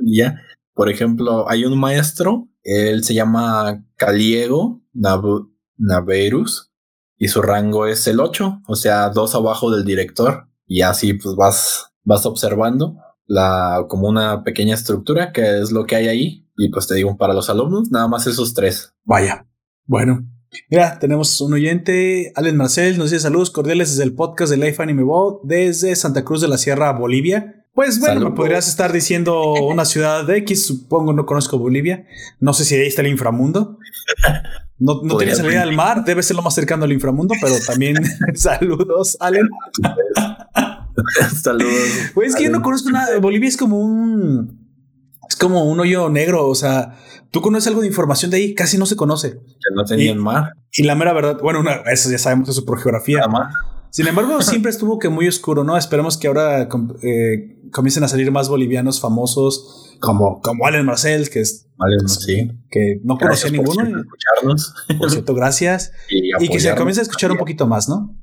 Y 0.03 0.17
ya. 0.17 0.41
Por 0.73 0.89
ejemplo, 0.89 1.49
hay 1.49 1.65
un 1.65 1.79
maestro, 1.79 2.47
él 2.63 3.03
se 3.03 3.13
llama 3.13 3.85
Caliego 3.95 4.81
Nabu- 4.95 5.51
Naverus 5.77 6.71
y 7.17 7.27
su 7.27 7.41
rango 7.41 7.85
es 7.85 8.07
el 8.07 8.19
8, 8.19 8.61
o 8.67 8.75
sea, 8.75 9.09
dos 9.09 9.35
abajo 9.35 9.69
del 9.69 9.85
director. 9.85 10.47
Y 10.65 10.81
así 10.81 11.13
pues 11.13 11.35
vas, 11.35 11.91
vas 12.03 12.25
observando 12.25 12.97
la, 13.27 13.85
como 13.89 14.07
una 14.07 14.43
pequeña 14.43 14.73
estructura 14.73 15.31
que 15.31 15.59
es 15.59 15.71
lo 15.71 15.85
que 15.85 15.95
hay 15.97 16.07
ahí. 16.07 16.47
Y 16.57 16.69
pues 16.69 16.87
te 16.87 16.95
digo, 16.95 17.15
para 17.17 17.33
los 17.33 17.49
alumnos, 17.49 17.91
nada 17.91 18.07
más 18.07 18.25
esos 18.27 18.53
tres. 18.53 18.93
Vaya. 19.03 19.47
Bueno, 19.85 20.25
Mira, 20.69 20.99
tenemos 20.99 21.39
un 21.39 21.53
oyente, 21.53 22.33
Allen 22.35 22.57
Marcel, 22.57 22.97
nos 22.97 23.11
dice 23.11 23.21
saludos 23.21 23.51
cordiales 23.51 23.91
desde 23.91 24.03
el 24.03 24.13
podcast 24.13 24.51
de 24.51 24.57
Life 24.57 24.81
Anime 24.83 25.03
World 25.03 25.39
desde 25.43 25.95
Santa 25.95 26.23
Cruz 26.25 26.41
de 26.41 26.49
la 26.49 26.57
Sierra, 26.57 26.91
Bolivia. 26.91 27.65
Pues 27.73 28.01
bueno, 28.01 28.19
me 28.29 28.35
podrías 28.35 28.67
estar 28.67 28.91
diciendo 28.91 29.53
una 29.53 29.85
ciudad 29.85 30.25
de 30.25 30.37
X, 30.39 30.65
supongo, 30.65 31.13
no 31.13 31.25
conozco 31.25 31.57
Bolivia. 31.57 32.05
No 32.41 32.53
sé 32.53 32.65
si 32.65 32.75
ahí 32.75 32.87
está 32.87 33.01
el 33.01 33.07
inframundo. 33.07 33.79
No, 34.77 35.01
no 35.03 35.15
tiene 35.15 35.35
salida 35.35 35.61
al 35.61 35.73
mar, 35.73 36.03
debe 36.03 36.21
ser 36.21 36.35
lo 36.35 36.41
más 36.41 36.53
cercano 36.53 36.83
al 36.83 36.91
inframundo, 36.91 37.33
pero 37.39 37.55
también 37.65 37.95
saludos, 38.35 39.15
Allen. 39.21 39.47
Saludos. 41.41 42.11
Pues 42.13 42.31
es 42.31 42.35
que 42.35 42.43
yo 42.43 42.49
no 42.49 42.61
conozco 42.61 42.89
nada. 42.89 43.17
Bolivia 43.19 43.47
es 43.47 43.55
como 43.55 43.79
un. 43.79 44.60
Como 45.41 45.65
un 45.65 45.79
hoyo 45.79 46.09
negro. 46.09 46.47
O 46.47 46.55
sea, 46.55 46.95
tú 47.31 47.41
conoces 47.41 47.67
algo 47.67 47.81
de 47.81 47.87
información 47.87 48.31
de 48.31 48.37
ahí, 48.37 48.53
casi 48.55 48.77
no 48.77 48.85
se 48.85 48.95
conoce. 48.95 49.31
Que 49.31 49.75
no 49.75 49.83
tenían 49.83 50.19
mar. 50.19 50.53
Y 50.71 50.83
la 50.83 50.95
mera 50.95 51.11
verdad, 51.13 51.39
bueno, 51.41 51.59
una- 51.59 51.81
eso 51.91 52.09
ya 52.09 52.17
sabemos 52.17 52.47
eso 52.49 52.63
por 52.63 52.79
geografía. 52.79 53.27
Más. 53.27 53.53
Sin 53.89 54.07
embargo, 54.07 54.41
siempre 54.41 54.69
estuvo 54.71 54.99
que 54.99 55.09
muy 55.09 55.27
oscuro, 55.27 55.63
¿no? 55.63 55.75
Esperemos 55.77 56.17
que 56.17 56.27
ahora 56.27 56.69
eh, 57.01 57.59
comiencen 57.73 58.03
a 58.03 58.07
salir 58.07 58.31
más 58.31 58.47
bolivianos 58.47 59.01
famosos 59.01 59.97
como, 59.99 60.39
como 60.41 60.65
Allen 60.65 60.85
Marcel, 60.85 61.29
que, 61.29 61.41
es, 61.41 61.67
Vale, 61.77 61.95
no, 62.01 62.07
sí. 62.07 62.51
que 62.71 62.99
no 63.03 63.17
conocía 63.17 63.49
Gracias 63.51 63.65
por 63.75 63.83
ninguno. 63.83 64.01
escucharnos. 64.01 64.73
Por 64.97 65.11
cierto, 65.11 65.33
gracias. 65.35 65.91
Y, 66.09 66.45
Y 66.45 66.49
que 66.49 66.59
se 66.59 66.73
comience 66.75 67.01
a 67.01 67.03
escuchar 67.03 67.31
un 67.31 67.37
poquito 67.37 67.67
más, 67.67 67.89
¿no? 67.89 68.15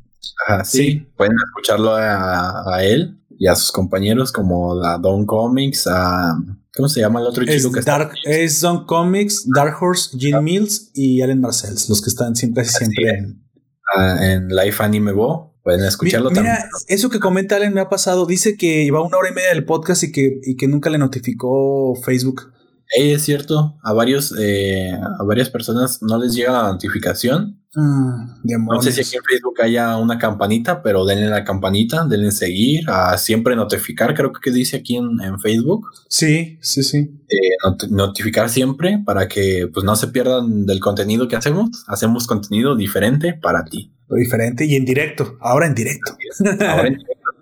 Ajá, 0.49 0.65
sí. 0.65 0.79
Sí. 0.79 1.09
Pueden 1.17 1.35
escucharlo 1.49 1.95
a, 1.95 2.75
a 2.75 2.85
él 2.85 3.21
y 3.39 3.47
a 3.47 3.55
sus 3.55 3.71
compañeros 3.71 4.33
como 4.33 4.83
a 4.85 4.99
Don 4.99 5.25
Comics, 5.27 5.87
a... 5.87 6.37
¿Cómo 6.79 6.89
se 6.89 7.01
llama 7.01 7.21
el 7.21 7.27
otro 7.27 7.45
Es, 7.45 7.57
chico 7.61 7.73
que 7.73 7.81
está? 7.81 7.99
Dark, 7.99 8.13
es 8.25 8.61
Zone 8.61 8.85
Comics, 8.87 9.47
Dark 9.55 9.77
Horse, 9.83 10.17
Gene 10.19 10.41
Mills 10.41 10.91
y 10.95 11.21
Allen 11.21 11.41
Marcel, 11.41 11.75
los 11.89 12.01
que 12.01 12.09
están 12.09 12.35
siempre, 12.37 12.63
Así 12.63 12.79
siempre 12.87 13.05
es. 13.11 13.19
en, 13.19 13.49
Ah, 13.97 14.19
en 14.21 14.49
Life 14.49 14.83
Anime 14.83 15.13
Bo. 15.13 15.59
Pueden 15.63 15.85
escucharlo 15.85 16.31
también. 16.31 16.55
Mira, 16.55 16.69
eso 16.87 17.11
que 17.11 17.19
comenta 17.21 17.57
Allen 17.57 17.75
me 17.75 17.81
ha 17.81 17.89
pasado. 17.89 18.27
Dice 18.27 18.57
que 18.57 18.85
iba 18.85 19.03
una 19.03 19.17
hora 19.19 19.31
y 19.31 19.35
media 19.35 19.49
del 19.51 19.65
podcast 19.65 20.03
y 20.05 20.13
que, 20.13 20.41
y 20.43 20.57
que 20.57 20.69
nunca 20.69 20.89
le 20.89 20.99
notificó 20.99 21.95
Facebook. 21.97 22.53
Es 22.97 23.23
cierto, 23.23 23.79
a 23.83 23.93
varios, 23.93 24.35
eh, 24.39 24.93
a 24.93 25.23
varias 25.25 25.51
personas 25.51 26.01
no 26.03 26.19
les 26.19 26.35
llega 26.35 26.53
la 26.53 26.73
notificación. 26.73 27.61
Mm, 27.75 28.41
No 28.77 28.81
sé 28.83 28.93
si 28.93 29.01
aquí 29.03 29.17
en 29.17 29.23
Facebook 29.25 29.61
haya 29.63 29.97
una 29.99 30.17
campanita, 30.19 30.83
pero 30.83 31.05
denle 31.05 31.29
la 31.29 31.45
campanita, 31.45 32.07
denle 32.07 32.31
seguir, 32.31 32.89
a 32.89 33.19
siempre 33.19 33.55
notificar, 33.57 34.15
creo 34.15 34.33
que 34.33 34.51
dice 34.51 34.79
aquí 34.79 34.97
en, 34.97 35.21
en 35.21 35.39
Facebook. 35.39 35.87
Sí, 36.09 36.59
sí, 36.63 36.83
sí. 36.83 36.97
eh, 37.29 37.37
not- 37.63 37.89
notificar 37.91 38.49
siempre 38.49 39.03
para 39.05 39.29
que 39.29 39.69
pues 39.73 39.85
no 39.85 39.95
se 39.95 40.09
pierdan 40.09 40.65
del 40.65 40.81
contenido 40.81 41.29
que 41.29 41.37
hacemos. 41.37 41.85
Hacemos 41.89 42.27
contenido 42.27 42.75
diferente 42.75 43.35
para 43.35 43.65
ti. 43.67 43.93
Diferente 44.09 44.65
y 44.65 44.75
en 44.77 44.87
directo. 44.87 45.37
Ahora 45.41 45.67
en 45.67 45.75
directo. 45.75 46.17
Ahora, 46.67 46.89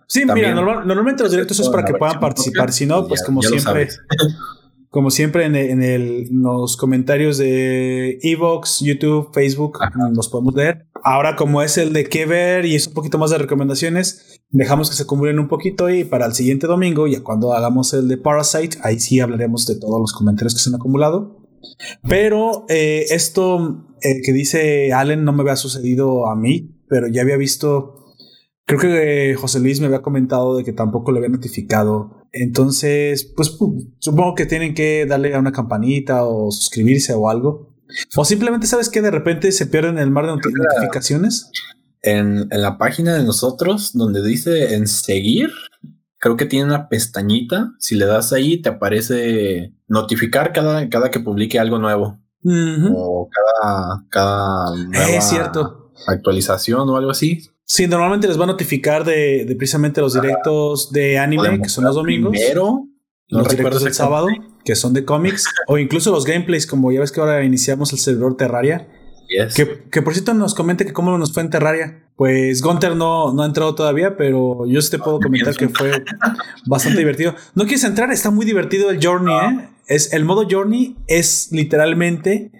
Sí, 0.08 0.24
mira, 0.24 0.54
normal- 0.54 0.86
normalmente 0.86 1.24
los 1.24 1.32
directos 1.32 1.58
es 1.58 1.68
para 1.68 1.84
que 1.84 1.94
puedan 1.94 2.20
participar. 2.20 2.72
Si 2.72 2.86
no, 2.86 3.02
ya- 3.02 3.08
pues 3.08 3.22
como 3.24 3.42
ya 3.42 3.48
siempre. 3.48 3.88
como 4.96 5.10
siempre 5.10 5.44
en, 5.44 5.54
el- 5.56 5.68
en 5.72 5.82
el- 5.82 6.26
en 6.30 6.40
los 6.40 6.78
comentarios 6.78 7.36
de 7.36 8.18
Evox, 8.22 8.80
YouTube, 8.80 9.28
Facebook, 9.34 9.76
Ajá. 9.82 10.08
los 10.14 10.30
podemos 10.30 10.54
leer. 10.54 10.88
Ahora, 11.04 11.36
como 11.36 11.60
es 11.60 11.76
el 11.76 11.92
de 11.92 12.04
qué 12.04 12.24
ver 12.24 12.64
y 12.64 12.74
es 12.76 12.86
un 12.86 12.94
poquito 12.94 13.18
más 13.18 13.28
de 13.28 13.36
recomendaciones, 13.36 14.40
dejamos 14.48 14.88
que 14.88 14.96
se 14.96 15.02
acumulen 15.02 15.38
un 15.38 15.48
poquito 15.48 15.90
y 15.90 16.04
para 16.04 16.24
el 16.24 16.32
siguiente 16.32 16.66
domingo, 16.66 17.06
ya 17.08 17.22
cuando 17.22 17.52
hagamos 17.52 17.92
el 17.92 18.08
de 18.08 18.16
Parasite, 18.16 18.78
ahí 18.82 18.98
sí 18.98 19.20
hablaremos 19.20 19.66
de 19.66 19.78
todos 19.78 20.00
los 20.00 20.14
comentarios 20.14 20.54
que 20.54 20.60
se 20.60 20.70
han 20.70 20.76
acumulado. 20.76 21.42
Pero 22.08 22.64
eh, 22.70 23.04
esto 23.10 23.84
eh, 24.00 24.22
que 24.24 24.32
dice 24.32 24.94
Allen 24.94 25.24
no 25.24 25.34
me 25.34 25.42
había 25.42 25.56
sucedido 25.56 26.26
a 26.26 26.36
mí, 26.36 26.74
pero 26.88 27.06
ya 27.08 27.20
había 27.20 27.36
visto. 27.36 27.92
Creo 28.64 28.80
que 28.80 29.30
eh, 29.32 29.34
José 29.34 29.60
Luis 29.60 29.78
me 29.80 29.88
había 29.88 30.00
comentado 30.00 30.56
de 30.56 30.64
que 30.64 30.72
tampoco 30.72 31.12
le 31.12 31.18
había 31.18 31.28
notificado. 31.28 32.25
Entonces, 32.42 33.24
pues 33.36 33.56
pu- 33.58 33.92
supongo 33.98 34.34
que 34.34 34.46
tienen 34.46 34.74
que 34.74 35.06
darle 35.06 35.34
a 35.34 35.38
una 35.38 35.52
campanita 35.52 36.24
o 36.24 36.50
suscribirse 36.50 37.14
o 37.14 37.28
algo. 37.30 37.74
O 38.16 38.24
simplemente 38.24 38.66
sabes 38.66 38.88
que 38.88 39.00
de 39.02 39.10
repente 39.10 39.52
se 39.52 39.66
pierden 39.66 39.96
en 39.98 40.02
el 40.04 40.10
mar 40.10 40.26
de 40.26 40.32
noti- 40.32 40.52
notificaciones. 40.52 41.50
En, 42.02 42.46
en 42.50 42.62
la 42.62 42.78
página 42.78 43.14
de 43.14 43.24
nosotros, 43.24 43.90
donde 43.94 44.22
dice 44.22 44.74
en 44.74 44.86
seguir, 44.86 45.50
creo 46.18 46.36
que 46.36 46.46
tiene 46.46 46.66
una 46.66 46.88
pestañita. 46.88 47.72
Si 47.78 47.94
le 47.96 48.06
das 48.06 48.32
ahí, 48.32 48.60
te 48.62 48.68
aparece 48.68 49.74
notificar 49.88 50.52
cada, 50.52 50.88
cada 50.88 51.10
que 51.10 51.20
publique 51.20 51.58
algo 51.58 51.78
nuevo. 51.78 52.18
O 52.94 53.28
cada, 53.30 54.04
cada 54.08 54.76
nueva 54.76 55.08
Es 55.08 55.24
cierto. 55.28 55.90
actualización 56.06 56.88
o 56.88 56.96
algo 56.96 57.10
así. 57.10 57.42
Sí, 57.68 57.88
normalmente 57.88 58.28
les 58.28 58.38
va 58.38 58.44
a 58.44 58.46
notificar 58.46 59.04
de, 59.04 59.44
de 59.44 59.56
precisamente 59.56 60.00
los 60.00 60.14
directos 60.14 60.92
de 60.92 61.18
anime, 61.18 61.60
que 61.60 61.68
son 61.68 61.84
los 61.84 61.96
domingos. 61.96 62.30
Primero, 62.30 62.86
los 63.28 63.48
directos 63.48 63.82
del 63.82 63.92
sábado, 63.92 64.28
que 64.64 64.76
son 64.76 64.92
de 64.92 65.04
cómics, 65.04 65.44
o 65.66 65.76
incluso 65.76 66.12
los 66.12 66.24
gameplays, 66.24 66.66
como 66.66 66.92
ya 66.92 67.00
ves 67.00 67.10
que 67.10 67.20
ahora 67.20 67.42
iniciamos 67.42 67.92
el 67.92 67.98
servidor 67.98 68.36
Terraria. 68.36 68.88
Yes. 69.28 69.54
Que, 69.54 69.82
que 69.90 70.02
por 70.02 70.12
cierto 70.12 70.32
nos 70.34 70.54
comente 70.54 70.86
que 70.86 70.92
cómo 70.92 71.18
nos 71.18 71.32
fue 71.32 71.42
en 71.42 71.50
Terraria. 71.50 72.04
Pues 72.14 72.62
Gunter 72.62 72.94
no, 72.94 73.32
no 73.32 73.42
ha 73.42 73.46
entrado 73.46 73.74
todavía, 73.74 74.16
pero 74.16 74.64
yo 74.66 74.80
sí 74.80 74.90
te 74.92 74.98
puedo 74.98 75.18
comentar 75.18 75.54
que 75.56 75.68
fue 75.68 76.04
bastante 76.66 77.00
divertido. 77.00 77.34
No 77.56 77.64
quieres 77.64 77.82
entrar, 77.82 78.12
está 78.12 78.30
muy 78.30 78.46
divertido 78.46 78.88
el 78.90 79.04
Journey, 79.04 79.34
¿eh? 79.34 79.68
Es, 79.88 80.12
el 80.12 80.24
modo 80.24 80.46
Journey 80.48 80.96
es 81.08 81.48
literalmente 81.50 82.52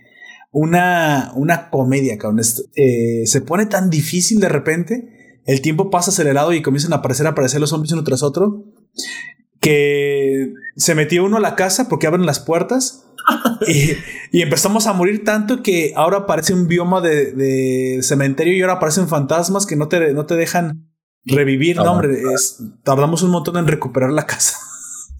una, 0.59 1.33
una 1.35 1.69
comedia, 1.69 2.17
cabrón. 2.17 2.41
Eh, 2.77 3.27
se 3.27 3.41
pone 3.43 3.67
tan 3.67 3.91
difícil 3.91 4.41
de 4.41 4.49
repente, 4.49 5.41
el 5.45 5.61
tiempo 5.61 5.91
pasa 5.91 6.11
acelerado 6.11 6.55
y 6.55 6.63
comienzan 6.63 6.95
a 6.95 6.97
aparecer, 6.97 7.27
a 7.27 7.31
aparecer 7.31 7.61
los 7.61 7.69
zombies 7.71 7.93
uno 7.93 8.05
tras 8.05 8.23
otro, 8.23 8.65
que 9.61 10.55
se 10.77 10.95
metió 10.95 11.25
uno 11.25 11.37
a 11.37 11.41
la 11.41 11.57
casa 11.57 11.89
porque 11.89 12.07
abren 12.07 12.25
las 12.25 12.41
puertas 12.41 13.05
y, 13.69 13.93
y 14.33 14.41
empezamos 14.43 14.87
a 14.87 14.95
morir 14.95 15.25
tanto 15.25 15.63
que 15.63 15.93
ahora 15.95 16.25
parece 16.27 16.55
un 16.55 16.69
bioma 16.69 17.03
de, 17.03 17.33
de 17.33 17.99
cementerio 18.03 18.55
y 18.57 18.61
ahora 18.63 18.75
aparecen 18.75 19.09
fantasmas 19.09 19.67
que 19.67 19.77
no 19.77 19.89
te, 19.89 20.15
no 20.15 20.25
te 20.25 20.37
dejan 20.37 20.89
revivir. 21.25 21.77
No, 21.77 21.93
hombre, 21.93 22.23
es- 22.35 22.63
tardamos 22.83 23.23
un 23.23 23.31
montón 23.31 23.59
en 23.59 23.67
recuperar 23.67 24.11
la 24.11 24.25
casa. 24.25 24.57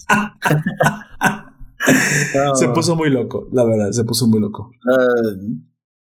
Se 2.55 2.69
puso 2.71 2.97
muy 2.97 3.11
loco, 3.11 3.49
la 3.53 3.65
verdad, 3.65 3.91
se 3.93 4.05
puso 4.05 4.27
muy 4.27 4.41
loco. 4.41 4.71
Ah, 4.91 5.07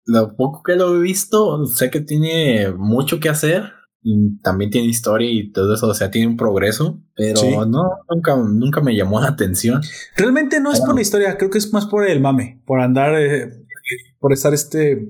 lo 0.06 0.36
poco 0.36 0.62
que 0.64 0.76
lo 0.76 0.96
he 0.96 1.00
visto, 1.02 1.66
sé 1.66 1.90
que 1.90 2.02
tiene 2.02 2.72
mucho 2.78 3.20
que 3.20 3.30
hacer. 3.30 3.64
y 4.06 4.38
También 4.42 4.70
tiene 4.70 4.88
historia 4.88 5.32
y 5.32 5.52
todo 5.54 5.74
eso, 5.76 5.88
o 5.88 5.94
sea, 5.94 6.12
tiene 6.12 6.28
un 6.28 6.36
progreso, 6.36 7.00
pero 7.16 7.38
Sí. 7.38 7.48
no, 7.68 7.84
nunca, 8.10 8.36
nunca 8.36 8.82
me 8.82 8.96
llamó 8.98 9.22
la 9.22 9.30
atención. 9.30 9.82
Realmente 10.18 10.60
no 10.60 10.74
es 10.74 10.82
por 10.82 10.96
la 10.96 11.02
historia, 11.02 11.38
creo 11.38 11.50
que 11.50 11.58
es 11.58 11.72
más 11.72 11.86
por 11.86 12.06
el 12.06 12.20
mame, 12.20 12.62
por 12.66 12.82
andar, 12.82 13.16
eh, 13.18 13.50
por 14.20 14.34
estar 14.34 14.54
este 14.54 15.08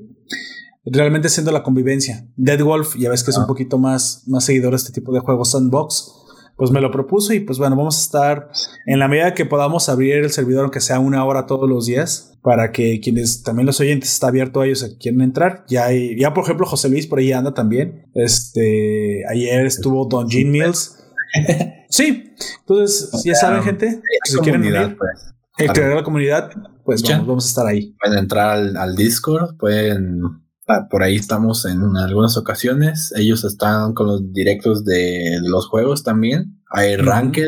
realmente 0.86 1.28
haciendo 1.28 1.52
la 1.52 1.64
convivencia. 1.64 2.28
Dead 2.36 2.62
Wolf, 2.62 2.95
ya 2.98 3.10
ves 3.10 3.24
que 3.24 3.32
es 3.32 3.38
un 3.38 3.48
poquito 3.48 3.80
más, 3.80 4.24
más 4.28 4.44
seguidor 4.44 4.72
de 4.72 4.78
este 4.78 4.91
tipo 4.91 5.12
de 5.14 5.22
juegos 5.22 5.52
sandbox. 5.52 6.12
Pues 6.56 6.72
me 6.72 6.82
lo 6.82 6.92
propuso 6.92 7.34
y 7.34 7.40
pues 7.40 7.58
bueno, 7.58 7.76
vamos 7.76 7.98
a 7.98 8.02
estar 8.02 8.50
en 8.86 9.00
la 9.00 9.08
medida 9.08 9.34
que 9.34 9.46
podamos 9.46 9.90
abrir 9.90 10.16
el 10.16 10.32
servidor, 10.32 10.64
aunque 10.64 10.82
sea 10.82 11.00
una 11.00 11.26
hora 11.26 11.46
todos 11.46 11.68
los 11.68 11.88
días, 11.88 12.38
para 12.44 12.72
que 12.72 13.00
quienes 13.00 13.42
también 13.42 13.66
los 13.66 13.80
oyentes 13.80 14.12
está 14.12 14.28
abierto 14.28 14.62
a 14.62 14.66
ellos 14.66 14.84
que 14.84 14.98
quieren 14.98 15.22
entrar. 15.22 15.66
Ya 15.68 15.86
hay, 15.86 16.20
ya 16.20 16.34
por 16.34 16.44
ejemplo 16.44 16.66
José 16.66 16.90
Luis 16.90 17.08
por 17.08 17.20
ahí 17.20 17.32
anda 17.32 17.54
también. 17.54 18.06
Este 18.14 19.24
ayer 19.30 19.66
estuvo 19.66 20.06
Don 20.06 20.30
Gene 20.30 20.52
Mills. 20.52 21.00
sí, 21.90 22.34
entonces 22.60 23.24
ya 23.24 23.36
saben, 23.36 23.64
gente, 23.64 24.02
si 24.26 24.38
quieren 24.40 24.62
unir, 24.62 24.98
pues. 24.98 25.34
el 25.58 25.72
crear 25.72 25.96
la 25.96 26.04
comunidad, 26.04 26.52
pues 26.84 27.02
vamos, 27.02 27.28
vamos 27.28 27.46
a 27.46 27.50
estar 27.50 27.66
ahí. 27.66 27.96
Pueden 28.00 28.20
entrar 28.20 28.52
al, 28.52 28.78
al 28.78 28.96
Discord, 28.96 29.58
pueden. 29.58 30.43
Ah, 30.68 30.88
Por 30.90 31.03
ahí 31.03 31.15
estamos 31.15 31.65
en 31.65 31.95
algunas 31.98 32.38
ocasiones. 32.38 33.14
Ellos 33.15 33.44
están 33.44 33.94
con 33.94 34.07
los 34.07 34.31
directos 34.34 34.85
de 34.85 35.40
los 35.44 35.68
juegos 35.68 36.03
también. 36.03 36.61
Hay. 36.69 36.95
Ranked, 36.98 37.48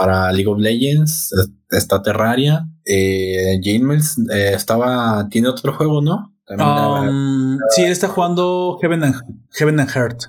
ahora 0.00 0.32
League 0.32 0.48
of 0.50 0.58
Legends, 0.58 1.32
es- 1.32 1.50
está 1.78 2.02
Terraria. 2.02 2.68
Eh, 2.84 3.60
Jamels 3.62 4.16
eh, 4.32 4.52
estaba. 4.54 5.28
Tiene 5.30 5.48
otro 5.48 5.72
juego, 5.74 6.00
¿no? 6.02 6.32
Um, 6.48 7.58
sí, 7.74 7.84
está 7.84 8.08
jugando 8.08 8.78
Heaven 8.80 9.02
and, 9.02 9.14
Heaven 9.52 9.80
and 9.80 9.90
Heart. 9.90 10.22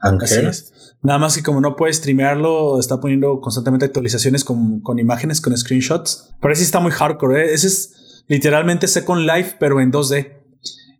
Así 0.00 0.36
es. 0.36 0.72
Nada 1.02 1.18
más 1.18 1.36
que 1.36 1.42
como 1.42 1.60
no 1.60 1.74
puede 1.76 1.92
streamearlo, 1.92 2.78
está 2.78 3.00
poniendo 3.00 3.40
constantemente 3.40 3.86
actualizaciones 3.86 4.44
con, 4.44 4.80
con 4.80 4.98
imágenes, 4.98 5.40
con 5.40 5.56
screenshots. 5.56 6.34
Pero 6.40 6.52
ese 6.52 6.62
está 6.62 6.80
muy 6.80 6.90
hardcore. 6.92 7.44
¿eh? 7.46 7.54
Ese 7.54 7.66
es 7.66 8.24
literalmente 8.28 8.86
Second 8.86 9.22
Life, 9.26 9.56
pero 9.58 9.80
en 9.80 9.92
2D. 9.92 10.32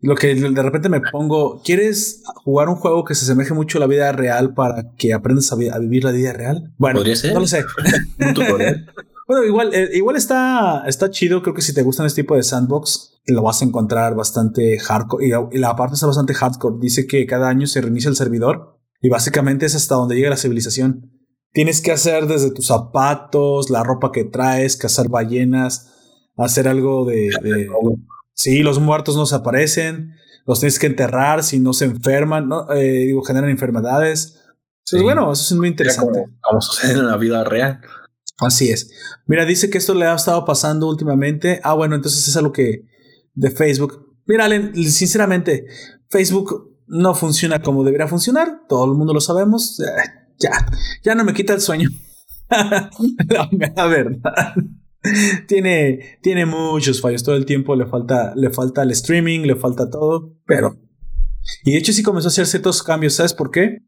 Lo 0.02 0.14
que 0.14 0.34
de 0.34 0.62
repente 0.62 0.88
me 0.88 1.00
pongo, 1.00 1.62
¿quieres 1.64 2.22
jugar 2.44 2.68
un 2.68 2.76
juego 2.76 3.04
que 3.04 3.14
se 3.14 3.24
asemeje 3.24 3.54
mucho 3.54 3.78
a 3.78 3.80
la 3.80 3.86
vida 3.86 4.12
real 4.12 4.54
para 4.54 4.92
que 4.96 5.12
aprendas 5.14 5.50
a, 5.52 5.56
vi- 5.56 5.68
a 5.68 5.78
vivir 5.78 6.04
la 6.04 6.12
vida 6.12 6.32
real? 6.32 6.72
Bueno, 6.78 6.98
Podría 6.98 7.16
ser. 7.16 7.32
no 7.34 7.40
lo 7.40 7.46
sé. 7.46 7.64
Un 8.20 8.34
tutorial. 8.34 8.86
Bueno, 9.26 9.44
igual, 9.44 9.74
eh, 9.74 9.88
igual 9.94 10.16
está, 10.16 10.84
está 10.86 11.10
chido. 11.10 11.42
Creo 11.42 11.54
que 11.54 11.62
si 11.62 11.74
te 11.74 11.82
gustan 11.82 12.06
este 12.06 12.22
tipo 12.22 12.36
de 12.36 12.42
sandbox, 12.44 13.20
lo 13.26 13.42
vas 13.42 13.60
a 13.60 13.64
encontrar 13.64 14.14
bastante 14.14 14.78
hardcore. 14.78 15.26
Y 15.26 15.30
la, 15.30 15.48
y 15.50 15.58
la 15.58 15.74
parte 15.74 15.94
está 15.94 16.06
bastante 16.06 16.34
hardcore. 16.34 16.76
Dice 16.80 17.06
que 17.06 17.26
cada 17.26 17.48
año 17.48 17.66
se 17.66 17.80
reinicia 17.80 18.08
el 18.08 18.16
servidor 18.16 18.78
y 19.00 19.08
básicamente 19.08 19.66
es 19.66 19.74
hasta 19.74 19.96
donde 19.96 20.14
llega 20.14 20.30
la 20.30 20.36
civilización. 20.36 21.10
Tienes 21.52 21.80
que 21.80 21.90
hacer 21.90 22.26
desde 22.26 22.50
tus 22.52 22.66
zapatos, 22.66 23.70
la 23.70 23.82
ropa 23.82 24.12
que 24.12 24.24
traes, 24.24 24.76
cazar 24.76 25.08
ballenas, 25.08 25.92
hacer 26.36 26.68
algo 26.68 27.04
de... 27.06 27.30
de 27.42 27.66
sí, 28.36 28.62
los 28.62 28.78
muertos 28.78 29.16
no 29.16 29.26
se 29.26 29.34
aparecen, 29.34 30.14
los 30.46 30.60
tienes 30.60 30.78
que 30.78 30.86
enterrar 30.86 31.42
si 31.42 31.58
no 31.58 31.72
se 31.72 31.86
enferman, 31.86 32.48
¿no? 32.48 32.70
Eh, 32.72 33.06
digo, 33.06 33.22
generan 33.22 33.50
enfermedades. 33.50 34.40
Sí. 34.84 34.96
Pues 34.96 35.02
bueno, 35.02 35.32
eso 35.32 35.54
es 35.54 35.58
muy 35.58 35.68
interesante. 35.68 36.20
Como, 36.20 36.38
como 36.40 36.60
sucede 36.60 36.92
en 36.92 37.06
la 37.06 37.16
vida 37.16 37.42
real. 37.42 37.80
Así 38.38 38.70
es. 38.70 38.90
Mira, 39.26 39.44
dice 39.44 39.70
que 39.70 39.78
esto 39.78 39.94
le 39.94 40.06
ha 40.06 40.14
estado 40.14 40.44
pasando 40.44 40.88
últimamente. 40.88 41.60
Ah, 41.64 41.74
bueno, 41.74 41.96
entonces 41.96 42.28
es 42.28 42.36
algo 42.36 42.52
que 42.52 42.84
de 43.34 43.50
Facebook. 43.50 44.14
Mira, 44.26 44.44
Allen, 44.44 44.74
sinceramente, 44.74 45.66
Facebook 46.10 46.76
no 46.86 47.14
funciona 47.14 47.62
como 47.62 47.82
debería 47.82 48.06
funcionar. 48.06 48.60
Todo 48.68 48.84
el 48.84 48.96
mundo 48.96 49.14
lo 49.14 49.20
sabemos. 49.20 49.80
Eh, 49.80 49.84
ya, 50.38 50.50
ya 51.02 51.14
no 51.14 51.24
me 51.24 51.32
quita 51.32 51.54
el 51.54 51.60
sueño. 51.60 51.88
la 52.48 53.86
verdad. 53.86 54.54
Tiene, 55.46 56.18
tiene 56.22 56.46
muchos 56.46 57.00
fallos. 57.00 57.22
Todo 57.22 57.36
el 57.36 57.44
tiempo 57.46 57.76
le 57.76 57.86
falta, 57.86 58.34
le 58.34 58.50
falta 58.50 58.82
el 58.82 58.90
streaming, 58.90 59.40
le 59.40 59.56
falta 59.56 59.88
todo. 59.90 60.32
Pero. 60.46 60.76
Y 61.64 61.72
de 61.72 61.78
hecho, 61.78 61.92
sí 61.92 62.02
comenzó 62.02 62.28
a 62.28 62.30
hacer 62.30 62.46
ciertos 62.46 62.82
cambios. 62.82 63.14
¿Sabes 63.14 63.32
por 63.34 63.50
qué? 63.50 63.78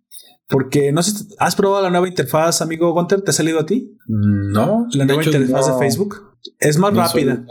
Porque 0.48 0.92
no 0.92 1.02
sé, 1.02 1.26
¿has 1.38 1.56
probado 1.56 1.82
la 1.82 1.90
nueva 1.90 2.08
interfaz, 2.08 2.62
amigo 2.62 2.92
Gunter? 2.92 3.20
¿Te 3.22 3.30
ha 3.30 3.34
salido 3.34 3.58
a 3.58 3.66
ti? 3.66 3.96
No. 4.06 4.86
La 4.92 5.04
nueva 5.04 5.20
hecho, 5.22 5.30
interfaz 5.30 5.66
no- 5.68 5.74
de 5.74 5.78
Facebook. 5.78 6.36
Es 6.60 6.78
más 6.78 6.92
no 6.92 7.00
rápida. 7.00 7.44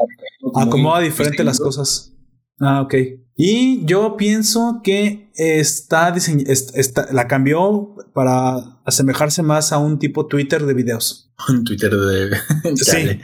Acomoda 0.55 1.01
diferente 1.01 1.43
las 1.43 1.59
cosas. 1.59 2.13
Ah, 2.59 2.81
ok. 2.81 2.93
Y 3.35 3.85
yo 3.85 4.17
pienso 4.17 4.81
que 4.83 5.31
está 5.35 6.11
dise- 6.13 6.43
est- 6.47 6.75
está- 6.75 7.07
la 7.13 7.27
cambió 7.27 7.95
para 8.13 8.79
asemejarse 8.83 9.43
más 9.43 9.71
a 9.71 9.77
un 9.77 9.99
tipo 9.99 10.25
Twitter 10.25 10.65
de 10.65 10.73
videos. 10.73 11.31
Un 11.49 11.63
Twitter 11.63 11.91
de. 11.95 12.35
Sí. 12.75 13.19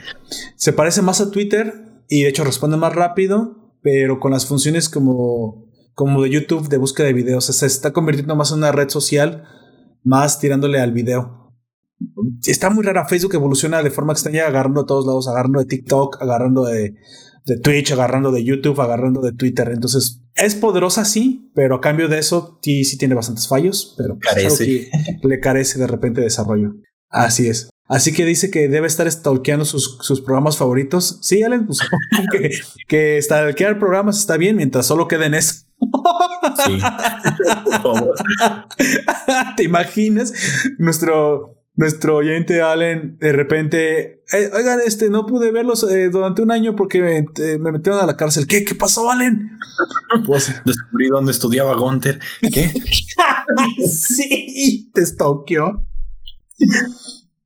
Se 0.56 0.72
parece 0.72 1.02
más 1.02 1.20
a 1.20 1.30
Twitter 1.32 1.74
y 2.08 2.22
de 2.22 2.28
hecho 2.28 2.44
responde 2.44 2.76
más 2.76 2.94
rápido, 2.94 3.74
pero 3.82 4.20
con 4.20 4.30
las 4.30 4.46
funciones 4.46 4.88
como, 4.88 5.66
como 5.94 6.22
de 6.22 6.30
YouTube 6.30 6.68
de 6.68 6.76
búsqueda 6.76 7.06
de 7.08 7.12
videos. 7.12 7.48
O 7.50 7.52
sea, 7.52 7.68
se 7.68 7.74
está 7.74 7.92
convirtiendo 7.92 8.36
más 8.36 8.52
en 8.52 8.58
una 8.58 8.70
red 8.70 8.88
social, 8.88 9.44
más 10.04 10.38
tirándole 10.38 10.78
al 10.80 10.92
video. 10.92 11.52
Está 12.46 12.70
muy 12.70 12.84
rara. 12.84 13.06
Facebook 13.08 13.34
evoluciona 13.34 13.82
de 13.82 13.90
forma 13.90 14.12
extraña, 14.12 14.46
agarrando 14.46 14.82
a 14.82 14.86
todos 14.86 15.06
lados, 15.06 15.26
agarrando 15.26 15.58
de 15.58 15.66
TikTok, 15.66 16.20
agarrando 16.22 16.64
de, 16.66 16.94
de 17.44 17.58
Twitch, 17.58 17.92
agarrando 17.92 18.32
de 18.32 18.44
YouTube, 18.44 18.80
agarrando 18.80 19.20
de 19.20 19.32
Twitter. 19.32 19.70
Entonces, 19.72 20.22
es 20.34 20.54
poderosa, 20.54 21.04
sí, 21.04 21.50
pero 21.54 21.76
a 21.76 21.80
cambio 21.80 22.08
de 22.08 22.18
eso, 22.18 22.58
sí, 22.62 22.84
sí 22.84 22.96
tiene 22.96 23.14
bastantes 23.14 23.48
fallos, 23.48 23.94
pero 23.96 24.18
Carece. 24.18 24.64
que 24.64 24.90
le 25.22 25.40
carece 25.40 25.78
de 25.78 25.86
repente 25.86 26.20
de 26.20 26.26
desarrollo. 26.26 26.74
Así 27.10 27.48
es. 27.48 27.70
Así 27.86 28.14
que 28.14 28.24
dice 28.24 28.50
que 28.50 28.68
debe 28.68 28.86
estar 28.86 29.10
stalkeando 29.10 29.66
sus, 29.66 29.98
sus 30.00 30.22
programas 30.22 30.56
favoritos. 30.56 31.18
Sí, 31.20 31.42
Allen, 31.42 31.66
pues, 31.66 31.80
que, 32.32 32.50
que 32.88 33.20
stalkear 33.20 33.78
programas 33.78 34.18
está 34.18 34.36
bien 34.36 34.56
mientras 34.56 34.86
solo 34.86 35.06
queden 35.06 35.34
eso. 35.34 35.66
Sí. 36.64 36.78
¿Te 39.56 39.64
imaginas? 39.64 40.32
Nuestro, 40.78 41.53
nuestro 41.76 42.16
oyente 42.16 42.62
Allen 42.62 43.18
de 43.18 43.32
repente, 43.32 44.22
"Eh, 44.32 44.50
oigan, 44.52 44.80
este, 44.84 45.10
no 45.10 45.26
pude 45.26 45.50
verlos 45.50 45.82
eh, 45.90 46.08
durante 46.08 46.42
un 46.42 46.50
año 46.52 46.76
porque 46.76 47.00
me, 47.00 47.18
eh, 47.18 47.58
me 47.58 47.72
metieron 47.72 48.00
a 48.00 48.06
la 48.06 48.16
cárcel. 48.16 48.46
¿Qué? 48.46 48.64
¿Qué 48.64 48.74
pasó, 48.74 49.10
Allen? 49.10 49.58
Pues 50.26 50.54
Descubrí 50.64 51.08
dónde 51.08 51.32
estudiaba 51.32 51.74
Gunter. 51.74 52.20
¿Qué? 52.40 52.72
sí, 53.88 54.90
te 54.94 55.04
stalkeó. 55.04 55.86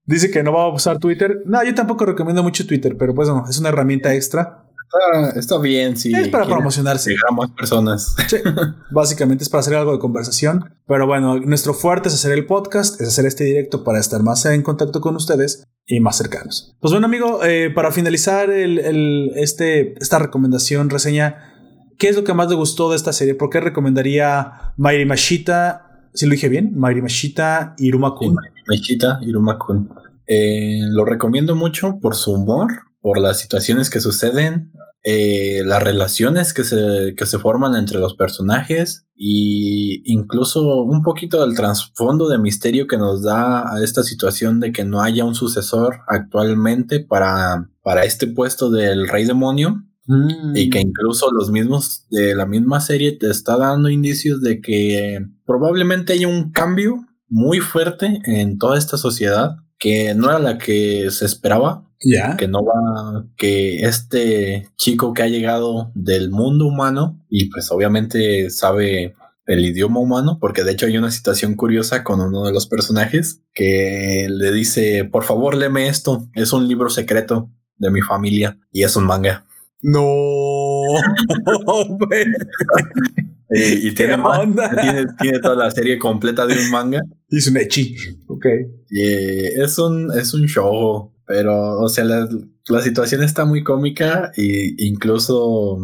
Dice 0.05 0.31
que 0.31 0.43
no 0.43 0.53
va 0.53 0.65
a 0.65 0.73
usar 0.73 0.99
Twitter. 0.99 1.43
No, 1.45 1.63
yo 1.65 1.75
tampoco 1.75 2.07
recomiendo 2.07 2.43
mucho 2.43 2.67
Twitter, 2.67 2.97
pero 2.99 3.15
pues 3.15 3.29
no, 3.29 3.45
es 3.49 3.59
una 3.59 3.71
herramienta 3.71 4.15
extra. 4.15 4.68
Está, 4.89 5.39
está 5.39 5.59
bien, 5.59 5.97
sí. 5.97 6.13
es 6.15 6.29
para 6.29 6.47
promocionarse. 6.47 7.11
Llegar 7.11 7.27
a 7.31 7.35
más 7.35 7.51
personas. 7.51 8.17
Sí, 8.29 8.37
básicamente 8.91 9.45
es 9.45 9.51
para 9.51 9.61
hacer 9.61 9.75
algo 9.75 9.93
de 9.93 9.99
conversación. 9.99 10.65
Pero 10.87 11.07
bueno, 11.07 11.39
nuestro 11.39 11.75
fuerte 11.75 12.09
es 12.09 12.15
hacer 12.15 12.33
el 12.33 12.47
podcast, 12.47 13.01
es 13.01 13.09
hacer 13.09 13.27
este 13.27 13.45
directo 13.45 13.85
para 13.85 13.99
estar 14.01 14.23
más 14.23 14.45
en 14.47 14.63
contacto 14.63 15.01
con 15.01 15.17
ustedes 15.17 15.65
y 15.87 16.01
más 16.01 16.17
cercanos. 16.17 16.75
Pues 16.81 16.93
bueno, 16.93 17.07
amigo, 17.07 17.45
eh, 17.45 17.71
para 17.75 17.93
finalizar 17.93 18.51
el, 18.51 18.79
el- 18.79 19.33
este, 19.37 19.95
esta 20.03 20.19
recomendación, 20.19 20.91
reseña, 20.91 21.53
¿qué 21.99 22.09
es 22.09 22.17
lo 22.17 22.25
que 22.25 22.35
más 22.35 22.49
le 22.49 22.57
gustó 22.57 22.91
de 22.91 22.97
esta 22.97 23.13
serie? 23.13 23.35
¿Por 23.35 23.51
qué 23.51 23.61
recomendaría 23.61 24.73
Mairi 24.77 25.05
Mashita? 25.07 25.85
Si 26.15 26.27
lo 26.27 26.33
dije 26.33 26.49
bien, 26.49 26.73
Mairi 26.77 27.03
Mashita 27.03 27.75
y 27.79 27.89
Iruma 27.89 28.15
Kun. 28.15 28.37
Mechita 28.67 29.19
Iruma-kun. 29.23 29.89
Eh, 30.27 30.81
lo 30.91 31.05
recomiendo 31.07 31.55
mucho 31.55 31.99
por 32.03 32.15
su 32.15 32.33
humor, 32.33 32.69
por 33.01 33.19
las 33.19 33.39
situaciones 33.41 33.91
que 33.91 34.01
suceden, 34.01 34.73
eh, 35.05 35.63
las 35.65 35.83
relaciones 35.83 36.53
que 36.53 36.65
se, 36.65 37.15
que 37.17 37.27
se 37.27 37.39
forman 37.39 37.77
entre 37.77 37.99
los 37.99 38.15
personajes 38.15 39.07
y 39.15 40.03
incluso 40.13 40.83
un 40.83 41.03
poquito 41.03 41.41
del 41.41 41.57
trasfondo 41.57 42.29
de 42.29 42.39
misterio 42.39 42.87
que 42.87 42.99
nos 42.99 43.23
da 43.23 43.73
a 43.73 43.83
esta 43.83 44.03
situación 44.03 44.61
de 44.61 44.73
que 44.73 44.85
no 44.85 45.01
haya 45.01 45.25
un 45.25 45.35
sucesor 45.35 46.01
actualmente 46.09 47.01
para, 47.01 47.71
para 47.83 48.05
este 48.05 48.27
puesto 48.27 48.71
del 48.71 49.09
rey 49.09 49.25
demonio 49.25 49.85
Mm. 50.09 50.57
y 50.57 50.71
que 50.71 50.81
incluso 50.81 51.31
los 51.31 51.51
mismos 51.51 52.07
de 52.09 52.35
la 52.35 52.47
misma 52.47 52.81
serie 52.81 53.13
te 53.13 53.29
está 53.29 53.59
dando 53.59 53.91
indicios 53.91 54.41
de 54.41 54.63
que 54.63 55.19
probablemente 55.45 56.15
haya 56.15 56.27
un 56.27 56.51
cambio 56.51 57.07
muy 57.29 57.61
fuerte 57.61 58.23
en 58.25 58.57
toda 58.57 58.79
esta 58.79 58.97
sociedad 58.97 59.57
que 59.79 60.15
no 60.15 60.31
era 60.31 60.39
la 60.39 60.59
que 60.59 61.11
se 61.11 61.25
esperaba, 61.27 61.85
Ya. 62.01 62.37
que 62.37 62.49
no 62.49 62.65
va, 62.65 63.25
que 63.37 63.81
este 63.83 64.69
chico 64.77 65.13
que 65.15 65.23
ha 65.23 65.29
llegado 65.29 65.91
del 65.95 66.31
mundo 66.31 66.67
humano 66.67 67.25
y 67.29 67.49
pues 67.51 67.71
obviamente 67.71 68.51
sabe 68.51 69.15
el 69.47 69.65
idioma 69.65 70.01
humano, 70.01 70.39
porque 70.41 70.63
de 70.63 70.73
hecho 70.73 70.87
hay 70.87 70.99
una 70.99 71.11
situación 71.11 71.55
curiosa 71.55 72.05
con 72.05 72.21
uno 72.21 72.45
de 72.45 72.53
los 72.53 72.67
personajes 72.67 73.41
que 73.55 74.27
le 74.31 74.53
dice, 74.53 75.05
por 75.05 75.25
favor, 75.25 75.57
léeme 75.57 75.89
esto, 75.89 76.29
es 76.35 76.53
un 76.53 76.69
libro 76.69 76.91
secreto 76.91 77.51
de 77.79 77.91
mi 77.91 78.03
familia 78.03 78.59
y 78.73 78.83
es 78.83 78.95
un 78.97 79.05
manga. 79.07 79.47
No. 79.81 80.03
Eh, 83.51 83.79
y 83.83 83.93
tiene, 83.95 84.13
¿Qué 84.13 84.19
más, 84.19 84.39
onda? 84.39 84.71
tiene, 84.81 85.07
tiene 85.21 85.39
toda 85.41 85.57
la 85.57 85.71
serie 85.71 85.99
completa 85.99 86.47
de 86.47 86.55
un 86.55 86.71
manga. 86.71 87.01
es 87.29 87.47
un 87.49 87.57
echi. 87.57 87.97
Ok. 88.27 88.47
Y 88.91 89.03
eh, 89.03 89.63
es 89.63 89.79
un, 89.79 90.11
es 90.17 90.35
un 90.35 90.47
show, 90.47 91.15
pero, 91.27 91.79
o 91.81 91.89
sea, 91.89 92.05
la, 92.05 92.29
la 92.69 92.81
situación 92.81 93.23
está 93.23 93.45
muy 93.45 93.63
cómica 93.63 94.33
y 94.37 94.87
incluso, 94.87 95.79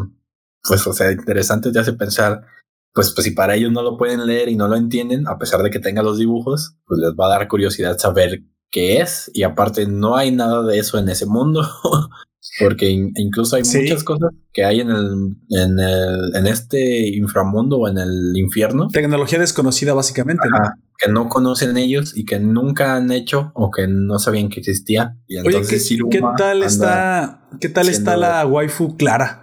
pues, 0.62 0.86
o 0.86 0.92
sea, 0.92 1.12
interesante 1.12 1.72
te 1.72 1.78
hace 1.78 1.92
pensar, 1.94 2.44
pues, 2.92 3.12
pues 3.14 3.24
si 3.24 3.32
para 3.32 3.56
ellos 3.56 3.72
no 3.72 3.82
lo 3.82 3.96
pueden 3.96 4.26
leer 4.26 4.48
y 4.48 4.56
no 4.56 4.68
lo 4.68 4.76
entienden, 4.76 5.26
a 5.26 5.38
pesar 5.38 5.62
de 5.62 5.70
que 5.70 5.80
tenga 5.80 6.02
los 6.02 6.18
dibujos, 6.18 6.76
pues 6.86 7.00
les 7.00 7.12
va 7.12 7.26
a 7.26 7.38
dar 7.38 7.48
curiosidad 7.48 7.98
saber 7.98 8.42
qué 8.70 9.00
es. 9.00 9.30
Y 9.34 9.42
aparte, 9.42 9.86
no 9.86 10.16
hay 10.16 10.30
nada 10.30 10.62
de 10.62 10.78
eso 10.78 10.98
en 10.98 11.08
ese 11.08 11.26
mundo. 11.26 11.62
Porque 12.60 12.88
in- 12.90 13.12
incluso 13.16 13.56
hay 13.56 13.64
Sí. 13.64 13.80
muchas 13.80 14.04
cosas 14.04 14.30
que 14.52 14.64
hay 14.64 14.80
en 14.80 14.90
el, 14.90 15.36
en 15.50 15.78
el, 15.78 16.36
en 16.36 16.46
este 16.46 17.08
inframundo 17.08 17.78
o 17.78 17.88
en 17.88 17.98
el 17.98 18.32
infierno 18.36 18.88
Tecnología 18.92 19.38
desconocida, 19.38 19.94
básicamente, 19.94 20.48
¿no? 20.48 20.58
Que 20.98 21.10
no 21.10 21.28
conocen 21.28 21.76
ellos 21.76 22.16
y 22.16 22.24
que 22.24 22.38
nunca 22.38 22.96
han 22.96 23.10
hecho 23.10 23.50
o 23.54 23.70
que 23.70 23.88
no 23.88 24.18
sabían 24.18 24.48
que 24.50 24.60
existía. 24.60 25.16
Y 25.26 25.38
Oye, 25.38 25.48
entonces 25.48 25.88
¿qué, 26.10 26.22
tal 26.36 26.62
está? 26.62 27.48
¿Qué 27.60 27.68
tal 27.68 27.88
está 27.88 28.16
la 28.16 28.46
waifu 28.46 28.96
Clara? 28.96 29.40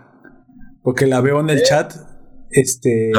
Porque 0.83 1.05
la 1.07 1.21
veo 1.21 1.39
en 1.41 1.49
el 1.49 1.63
chat, 1.63 1.93
este, 2.49 3.11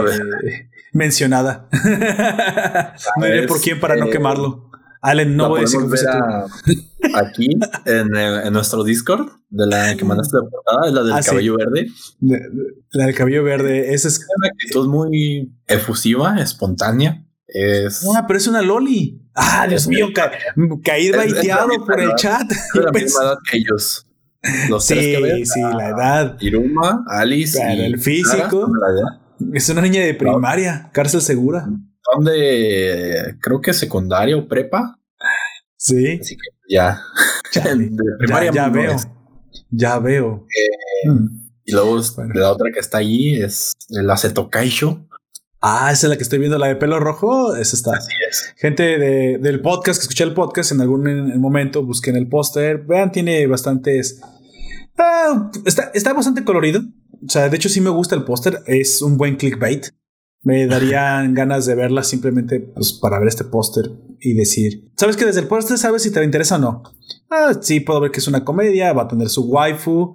mencionada. 0.92 1.68
no 3.18 3.26
diré 3.26 3.46
por 3.46 3.60
quién 3.60 3.78
para 3.80 3.96
no 3.96 4.06
eh, 4.06 4.10
quemarlo. 4.10 4.70
Allen, 5.02 5.36
no 5.36 5.44
la 5.44 5.48
voy 5.48 5.58
a 5.58 5.62
decir 5.62 5.80
que 5.80 6.08
a- 6.08 6.46
aquí 7.18 7.48
en, 7.86 8.14
el- 8.14 8.46
en 8.46 8.52
nuestro 8.52 8.84
Discord 8.84 9.26
de 9.50 9.66
la 9.66 9.96
que 9.96 10.04
mandaste 10.04 10.36
de 10.36 10.48
portada, 10.48 10.86
es 10.86 10.92
la 10.92 11.02
del 11.02 11.12
Ah, 11.12 11.22
sí. 11.22 11.30
cabello 11.30 11.56
verde. 11.56 11.88
De- 12.20 12.38
de- 12.38 12.74
La 12.92 13.06
del 13.06 13.14
cabello 13.14 13.42
verde. 13.44 13.92
Esa 13.94 14.08
es. 14.08 14.14
Es 14.20 14.26
una 14.36 14.48
actitud 14.48 14.88
muy 14.88 15.52
efusiva, 15.66 16.40
espontánea. 16.40 17.24
Es 17.46 18.06
Ah, 18.16 18.24
pero 18.26 18.38
es 18.38 18.46
una 18.46 18.62
Loli. 18.62 19.20
Ah, 19.34 19.66
Dios 19.68 19.88
mío, 19.88 20.08
ca- 20.14 20.30
caí 20.84 21.08
la 21.10 21.18
baiteado 21.18 21.68
por 21.84 21.98
el 22.00 22.06
edad. 22.08 22.16
chat. 22.16 22.52
la 22.74 22.92
misma 22.92 23.22
edad 23.24 23.36
que 23.50 23.58
ellos. 23.58 24.06
Los 24.68 24.84
Sí, 24.84 24.94
tres 24.94 25.06
que 25.18 25.22
ves, 25.22 25.50
sí, 25.52 25.60
la 25.60 25.88
edad. 25.88 26.36
Iruma, 26.40 27.04
Alice 27.08 27.58
y 27.74 27.80
el 27.80 27.98
físico. 28.00 28.70
Clara 28.72 28.92
la. 28.94 29.20
Es 29.54 29.68
una 29.68 29.82
niña 29.82 30.00
de 30.02 30.14
primaria, 30.14 30.90
cárcel 30.92 31.20
segura. 31.22 31.66
Son 32.12 32.24
de, 32.24 33.36
creo 33.40 33.60
que 33.60 33.72
secundaria 33.72 34.36
o 34.36 34.46
prepa. 34.48 34.98
Sí. 35.76 36.18
Así 36.20 36.36
que 36.36 36.74
ya. 36.74 37.00
Chale. 37.52 37.84
de 37.90 37.96
Ya, 37.96 38.18
primaria 38.18 38.52
ya 38.52 38.68
veo. 38.68 38.96
Ya 39.70 39.98
veo. 39.98 40.46
Eh, 40.48 41.08
Mm. 41.08 41.42
Y 41.64 41.72
luego 41.72 42.00
Bueno. 42.16 42.34
la 42.34 42.50
otra 42.52 42.70
que 42.72 42.78
está 42.80 42.98
allí 42.98 43.40
es 43.42 43.72
el 43.90 44.08
Aceto 44.10 44.50
Kaisho. 44.50 45.06
Ah, 45.60 45.90
esa 45.92 46.06
es 46.06 46.10
la 46.10 46.16
que 46.16 46.22
estoy 46.24 46.38
viendo, 46.40 46.58
la 46.58 46.66
de 46.68 46.76
pelo 46.76 46.98
rojo. 47.00 47.54
Esa 47.56 47.76
está. 47.76 47.96
Así 47.96 48.12
es. 48.28 48.52
Gente 48.56 48.82
de- 48.98 49.38
del 49.38 49.60
podcast, 49.60 49.98
que 49.98 50.02
escuché 50.02 50.24
el 50.24 50.34
podcast 50.34 50.72
en 50.72 50.80
algún 50.80 51.06
en- 51.08 51.40
momento, 51.40 51.84
busquen 51.84 52.16
el 52.16 52.28
póster. 52.28 52.78
Vean, 52.84 53.10
tiene 53.12 53.46
bastantes. 53.46 54.20
Ah, 54.98 55.50
está, 55.64 55.90
está 55.94 56.12
bastante 56.12 56.44
colorido. 56.44 56.80
O 57.24 57.28
sea, 57.28 57.48
de 57.48 57.56
hecho, 57.56 57.68
sí 57.68 57.80
me 57.80 57.90
gusta 57.90 58.14
el 58.16 58.24
póster. 58.24 58.58
Es 58.66 59.00
un 59.02 59.16
buen 59.16 59.36
clickbait. 59.36 59.86
Me 60.42 60.66
darían 60.66 61.34
ganas 61.34 61.66
de 61.66 61.74
verla 61.74 62.02
simplemente 62.02 62.60
pues, 62.60 62.92
para 62.92 63.18
ver 63.18 63.28
este 63.28 63.44
póster 63.44 63.90
y 64.20 64.34
decir: 64.34 64.90
¿Sabes 64.96 65.16
que 65.16 65.24
desde 65.24 65.40
el 65.40 65.48
póster 65.48 65.78
sabes 65.78 66.02
si 66.02 66.12
te 66.12 66.22
interesa 66.22 66.56
o 66.56 66.58
no? 66.58 66.82
Ah, 67.30 67.54
sí, 67.60 67.80
puedo 67.80 68.00
ver 68.00 68.10
que 68.10 68.20
es 68.20 68.28
una 68.28 68.44
comedia. 68.44 68.92
Va 68.92 69.02
a 69.02 69.08
tener 69.08 69.28
su 69.28 69.44
waifu. 69.44 70.14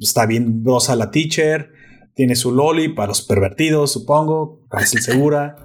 Está 0.00 0.26
bien 0.26 0.62
brosa 0.62 0.96
la 0.96 1.10
teacher. 1.10 1.72
Tiene 2.14 2.34
su 2.34 2.52
loli 2.52 2.88
para 2.88 3.08
los 3.08 3.22
pervertidos, 3.22 3.92
supongo. 3.92 4.66
Cárcel 4.68 5.00
segura. 5.00 5.56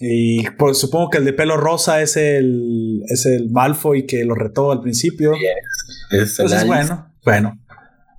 Y 0.00 0.48
pues, 0.50 0.78
supongo 0.78 1.10
que 1.10 1.18
el 1.18 1.24
de 1.24 1.32
pelo 1.32 1.56
rosa 1.56 2.02
es 2.02 2.16
el, 2.16 3.02
es 3.08 3.26
el 3.26 3.50
Malfoy 3.50 4.06
que 4.06 4.24
lo 4.24 4.34
retó 4.34 4.72
al 4.72 4.80
principio. 4.80 5.32
Es 6.10 6.38
el 6.38 6.46
Entonces, 6.46 6.66
bueno, 6.66 7.12
bueno. 7.24 7.58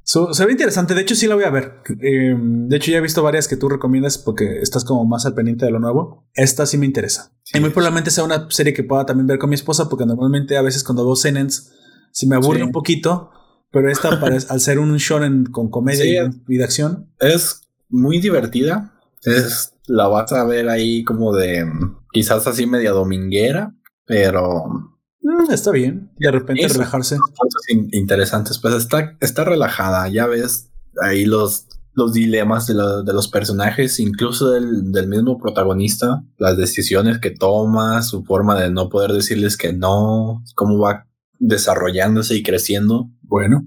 Se 0.05 0.45
ve 0.45 0.51
interesante. 0.51 0.93
De 0.93 1.01
hecho, 1.01 1.15
sí 1.15 1.25
la 1.27 1.35
voy 1.35 1.43
a 1.45 1.49
ver. 1.49 1.81
Eh, 1.99 2.35
de 2.37 2.77
hecho, 2.77 2.91
ya 2.91 2.99
he 2.99 3.01
visto 3.01 3.23
varias 3.23 3.47
que 3.47 3.57
tú 3.57 3.67
recomiendas 3.69 4.17
porque 4.19 4.59
estás 4.61 4.85
como 4.85 5.03
más 5.05 5.25
al 5.25 5.33
pendiente 5.33 5.65
de 5.65 5.71
lo 5.71 5.79
nuevo. 5.79 6.27
Esta 6.35 6.65
sí 6.67 6.77
me 6.77 6.85
interesa. 6.85 7.31
Sí. 7.43 7.57
Y 7.57 7.61
muy 7.61 7.71
probablemente 7.71 8.11
sea 8.11 8.23
una 8.23 8.47
serie 8.51 8.73
que 8.73 8.83
pueda 8.83 9.05
también 9.05 9.25
ver 9.27 9.39
con 9.39 9.49
mi 9.49 9.55
esposa 9.55 9.89
porque 9.89 10.05
normalmente 10.05 10.57
a 10.57 10.61
veces 10.61 10.83
cuando 10.83 11.03
veo 11.05 11.15
Senens 11.15 11.71
sí 12.11 12.27
me 12.27 12.35
aburre 12.35 12.59
Sí. 12.59 12.63
un 12.65 12.71
poquito. 12.71 13.31
Pero 13.71 13.89
esta, 13.91 14.09
parece- 14.21 14.47
al 14.51 14.61
ser 14.61 14.77
un 14.79 14.95
shonen 14.97 15.45
con 15.45 15.69
comedia 15.69 16.29
Sí. 16.31 16.41
y, 16.47 16.55
y 16.55 16.57
de 16.59 16.63
acción, 16.63 17.11
Es 17.19 17.63
muy 17.89 18.19
divertida. 18.21 18.93
Es, 19.23 19.73
la 19.87 20.07
vas 20.07 20.31
a 20.33 20.45
ver 20.45 20.69
ahí 20.69 21.03
como 21.03 21.33
de 21.35 21.65
mm, 21.65 21.97
quizás 22.13 22.45
así 22.45 22.67
media 22.67 22.91
dominguera, 22.91 23.75
pero 24.05 24.94
mm, 25.25 25.51
está 25.51 25.71
bien. 25.71 26.11
De 26.17 26.31
repente 26.31 26.65
Eso. 26.65 26.75
relajarse. 26.79 27.17
cosas 27.17 27.61
interesantes. 27.91 28.59
Pues 28.59 28.73
está, 28.75 29.17
está 29.21 29.43
relajada. 29.43 30.07
Ya 30.09 30.25
ves 30.27 30.71
ahí 31.01 31.25
los, 31.25 31.67
los 31.93 32.13
dilemas 32.13 32.67
de, 32.67 32.73
la- 32.75 33.01
de 33.03 33.13
los 33.13 33.27
personajes, 33.27 33.99
incluso 33.99 34.51
del, 34.51 34.91
del 34.91 35.07
mismo 35.07 35.37
protagonista, 35.37 36.23
las 36.37 36.57
decisiones 36.57 37.19
que 37.19 37.31
toma, 37.31 38.01
su 38.01 38.23
forma 38.23 38.59
de 38.59 38.69
no 38.71 38.89
poder 38.89 39.11
decirles 39.11 39.57
que 39.57 39.73
no, 39.73 40.43
cómo 40.55 40.77
va 40.79 41.07
desarrollándose 41.39 42.35
y 42.35 42.43
creciendo. 42.43 43.09
Bueno, 43.21 43.65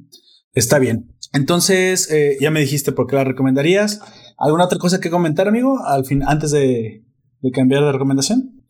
está 0.52 0.78
bien. 0.78 1.14
Entonces, 1.34 2.10
eh, 2.10 2.38
ya 2.40 2.50
me 2.50 2.60
dijiste 2.60 2.92
por 2.92 3.06
qué 3.06 3.16
la 3.16 3.24
recomendarías. 3.24 4.00
¿Alguna 4.38 4.64
otra 4.64 4.78
cosa 4.78 5.00
que 5.00 5.10
comentar, 5.10 5.46
amigo? 5.48 5.78
Al 5.84 6.04
fin, 6.06 6.22
antes 6.26 6.50
de, 6.50 7.04
de 7.42 7.50
cambiar 7.50 7.84
de 7.84 7.92
recomendación. 7.92 8.64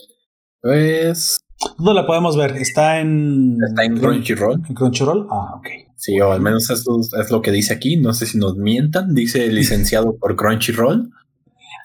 Pues 0.61 1.39
¿Dónde 1.77 1.95
la 1.95 2.07
podemos 2.07 2.37
ver? 2.37 2.57
Está 2.57 3.01
en. 3.01 3.57
está 3.69 3.85
en 3.85 3.99
Crunchyroll. 3.99 4.63
¿En 4.69 4.75
Crunchyroll? 4.75 5.27
Ah, 5.31 5.55
ok. 5.57 5.67
Sí, 5.97 6.21
o 6.21 6.31
al 6.33 6.41
menos 6.41 6.71
eso 6.71 7.01
es 7.21 7.31
lo 7.31 7.43
que 7.43 7.51
dice 7.51 7.73
aquí. 7.75 7.97
No 7.97 8.13
sé 8.15 8.27
si 8.27 8.39
nos 8.39 8.57
mientan. 8.57 9.15
Dice 9.15 9.49
licenciado 9.49 10.17
por 10.17 10.37
Crunchyroll. 10.37 11.11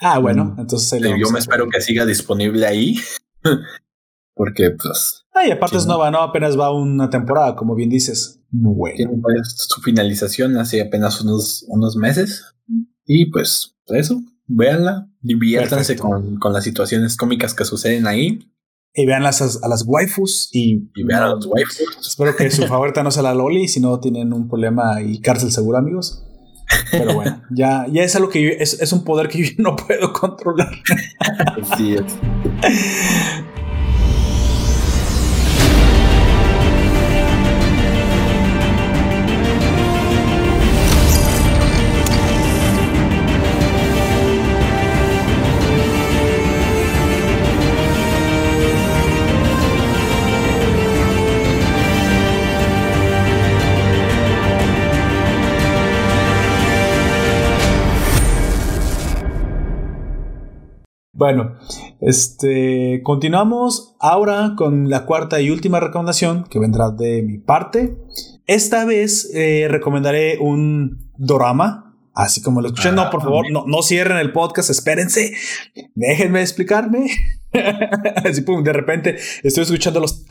Ah, 0.02 0.20
bueno, 0.20 0.46
Mm, 0.46 0.60
entonces 0.60 1.02
vamos 1.02 1.20
Yo 1.20 1.32
me 1.32 1.40
espero 1.40 1.68
que 1.70 1.82
siga 1.82 2.06
disponible 2.06 2.66
ahí. 2.68 2.96
Porque 4.36 4.72
pues 4.72 5.24
Ah, 5.34 5.48
y 5.48 5.52
aparte 5.52 5.76
Sí, 5.76 5.82
es 5.82 5.88
¿no? 5.88 5.94
nueva, 5.96 6.12
¿no? 6.12 6.20
Apenas 6.20 6.60
va 6.60 6.72
una 6.72 7.10
temporada, 7.10 7.56
como 7.56 7.74
bien 7.76 7.90
dices. 7.90 8.40
Muy 8.52 8.94
tiene 8.96 9.12
bueno. 9.14 9.24
pues, 9.24 9.56
su 9.68 9.82
finalización 9.82 10.58
hace 10.58 10.82
apenas 10.82 11.22
unos, 11.22 11.66
unos 11.68 11.96
meses. 11.96 12.44
Y 13.06 13.32
pues 13.32 13.76
eso, 13.88 14.22
véanla, 14.46 15.08
diviértanse 15.22 15.98
con, 15.98 16.38
con 16.38 16.54
las 16.54 16.64
situaciones 16.64 17.18
cómicas 17.18 17.54
que 17.56 17.66
suceden 17.66 18.06
ahí 18.06 18.48
Y 18.96 19.06
vean 19.08 19.24
las, 19.24 19.42
a 19.64 19.68
las 19.68 19.84
waifus 19.88 20.50
y. 20.54 20.90
y 20.96 21.04
vean 21.04 21.24
a 21.24 21.28
los 21.30 21.46
waifus. 21.48 21.82
Espero 22.08 22.36
que 22.36 22.52
su 22.52 22.68
favorita 22.68 23.02
no 23.04 23.10
sea 23.12 23.24
la 23.24 23.34
Loli, 23.34 23.68
si 23.68 23.80
no 23.80 24.00
tienen 24.00 24.34
un 24.34 24.48
problema 24.48 25.02
y 25.02 25.20
cárcel 25.20 25.52
segura, 25.52 25.80
amigos. 25.80 26.24
Pero 26.92 27.14
bueno, 27.16 27.42
ya, 27.52 27.86
ya 27.92 28.04
es 28.04 28.16
algo 28.16 28.30
que 28.30 28.42
yo- 28.44 28.50
es, 28.58 28.80
es 28.82 28.94
un 28.94 29.04
poder 29.04 29.28
que 29.30 29.44
yo 29.44 29.52
no 29.58 29.76
puedo 29.76 30.14
controlar. 30.14 30.70
Sí, 31.78 31.96
es. 31.96 32.04
Bueno, 61.24 61.56
este 62.02 63.00
continuamos 63.02 63.96
ahora 64.02 64.56
con 64.58 64.90
la 64.90 65.06
cuarta 65.06 65.40
y 65.40 65.52
última 65.52 65.80
recomendación 65.80 66.44
que 66.50 66.60
vendrá 66.60 66.92
de 66.92 67.24
mi 67.24 67.38
parte. 67.38 67.98
Esta 68.46 68.84
vez 68.84 69.32
eh, 69.34 69.70
recomendaré 69.70 70.38
un 70.42 71.14
dorama, 71.16 71.93
así 72.14 72.42
como 72.42 72.62
lo 72.62 72.68
escuché. 72.68 72.92
no, 72.92 73.10
por 73.10 73.22
favor, 73.22 73.46
no, 73.52 73.66
no 73.68 73.82
cierren 73.82 74.18
el 74.18 74.32
podcast, 74.32 74.70
espérense, 74.70 75.34
déjenme 75.96 76.42
explicarme. 76.42 77.10
así, 78.26 78.42
pum, 78.42 78.64
de 78.64 78.74
repente 78.74 79.18
estoy 79.44 79.64
escuchando 79.64 80.00
los, 80.00 80.24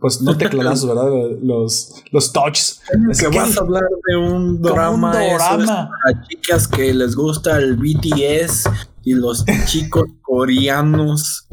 pues 0.00 0.20
no 0.22 0.36
tecladazos, 0.38 0.88
¿verdad? 0.88 1.08
Los, 1.42 2.02
los 2.10 2.32
touches. 2.32 2.80
Es 3.10 3.20
que 3.20 3.30
que- 3.30 3.38
vas 3.38 3.56
a 3.56 3.60
hablar 3.60 3.84
de 4.08 4.16
un 4.16 4.60
drama, 4.60 5.12
un 5.12 5.66
para 5.66 6.26
chicas 6.28 6.66
que 6.66 6.92
les 6.92 7.14
gusta 7.14 7.58
el 7.58 7.76
BTS 7.76 8.68
y 9.04 9.14
los 9.14 9.44
chicos 9.66 10.04
coreanos 10.22 11.46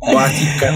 básica. 0.00 0.74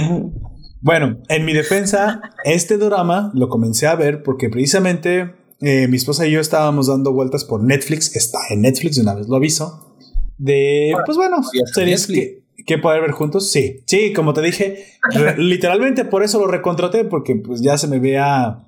Bueno, 0.81 1.19
en 1.29 1.45
mi 1.45 1.53
defensa, 1.53 2.21
este 2.45 2.79
drama 2.79 3.31
lo 3.35 3.49
comencé 3.49 3.87
a 3.87 3.95
ver 3.97 4.23
porque 4.23 4.49
precisamente 4.51 5.35
eh, 5.61 5.89
mi 5.89 5.97
esposa 5.97 6.27
y 6.27 6.33
yo 6.33 6.41
estábamos 6.41 6.89
dando 6.89 7.13
vueltas 7.13 7.45
por 7.45 7.63
Netflix. 7.63 8.15
Está 8.15 8.39
en 8.51 8.63
Netflix, 8.63 8.97
de 8.97 9.03
una 9.03 9.15
vez 9.15 9.29
lo 9.29 9.37
aviso. 9.37 9.97
De, 10.39 10.93
pues 11.07 11.17
bueno, 11.17 11.39
series 11.73 12.07
que, 12.07 12.43
que 12.67 12.79
poder 12.79 13.01
ver 13.01 13.13
juntos. 13.13 13.51
Sí, 13.51 13.81
sí, 13.87 14.13
como 14.13 14.35
te 14.35 14.43
dije, 14.43 14.85
literalmente 15.39 16.05
por 16.05 16.23
eso 16.23 16.39
lo 16.39 16.47
recontraté 16.47 17.05
porque 17.05 17.37
pues 17.37 17.63
ya 17.63 17.79
se 17.79 17.89
me 17.89 17.97
había... 17.97 18.59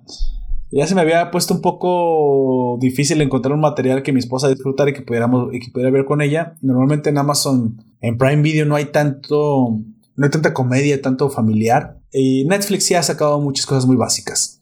Ya 0.71 0.87
se 0.87 0.95
me 0.95 1.01
había 1.01 1.31
puesto 1.31 1.55
un 1.55 1.63
poco 1.63 2.77
difícil 2.79 3.23
encontrar 3.23 3.55
un 3.55 3.61
material 3.61 4.03
que 4.03 4.13
mi 4.13 4.19
esposa 4.19 4.51
disfrutara 4.51 4.91
y 4.91 4.93
que 4.93 5.01
pudiéramos 5.01 5.49
y 5.55 5.61
que 5.61 5.71
pudiera 5.71 5.91
ver 5.91 6.05
con 6.05 6.21
ella. 6.21 6.57
Normalmente 6.61 7.09
en 7.09 7.17
Amazon, 7.17 7.83
en 8.03 8.19
Prime 8.19 8.43
Video 8.43 8.67
no 8.67 8.77
hay 8.77 8.85
tanto, 8.85 9.79
no 10.15 10.25
hay 10.25 10.31
tanta 10.31 10.53
comedia, 10.53 11.01
tanto 11.01 11.31
familiar. 11.31 11.99
Y 12.13 12.45
Netflix 12.45 12.85
sí 12.85 12.95
ha 12.95 13.03
sacado 13.03 13.41
muchas 13.41 13.65
cosas 13.65 13.87
muy 13.87 13.97
básicas. 13.97 14.58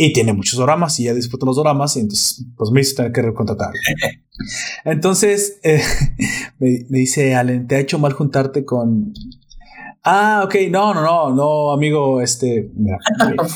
Y 0.00 0.12
tiene 0.12 0.32
muchos 0.32 0.60
dramas 0.60 1.00
y 1.00 1.04
ya 1.04 1.12
disfruto 1.12 1.44
los 1.44 1.56
dramas 1.56 1.96
y 1.96 2.00
entonces 2.00 2.46
pues 2.56 2.70
me 2.70 2.80
hizo 2.80 2.94
tener 2.94 3.10
que 3.10 3.20
recontratar. 3.20 3.72
Entonces 4.84 5.58
eh, 5.64 5.82
me, 6.60 6.86
me 6.88 6.98
dice 7.00 7.34
Allen, 7.34 7.66
¿te 7.66 7.74
ha 7.74 7.80
hecho 7.80 7.98
mal 7.98 8.12
juntarte 8.12 8.64
con... 8.64 9.12
Ah, 10.04 10.42
ok, 10.44 10.54
no, 10.70 10.94
no, 10.94 11.02
no, 11.02 11.34
no, 11.34 11.72
amigo, 11.72 12.20
este, 12.20 12.70
mira. 12.74 12.98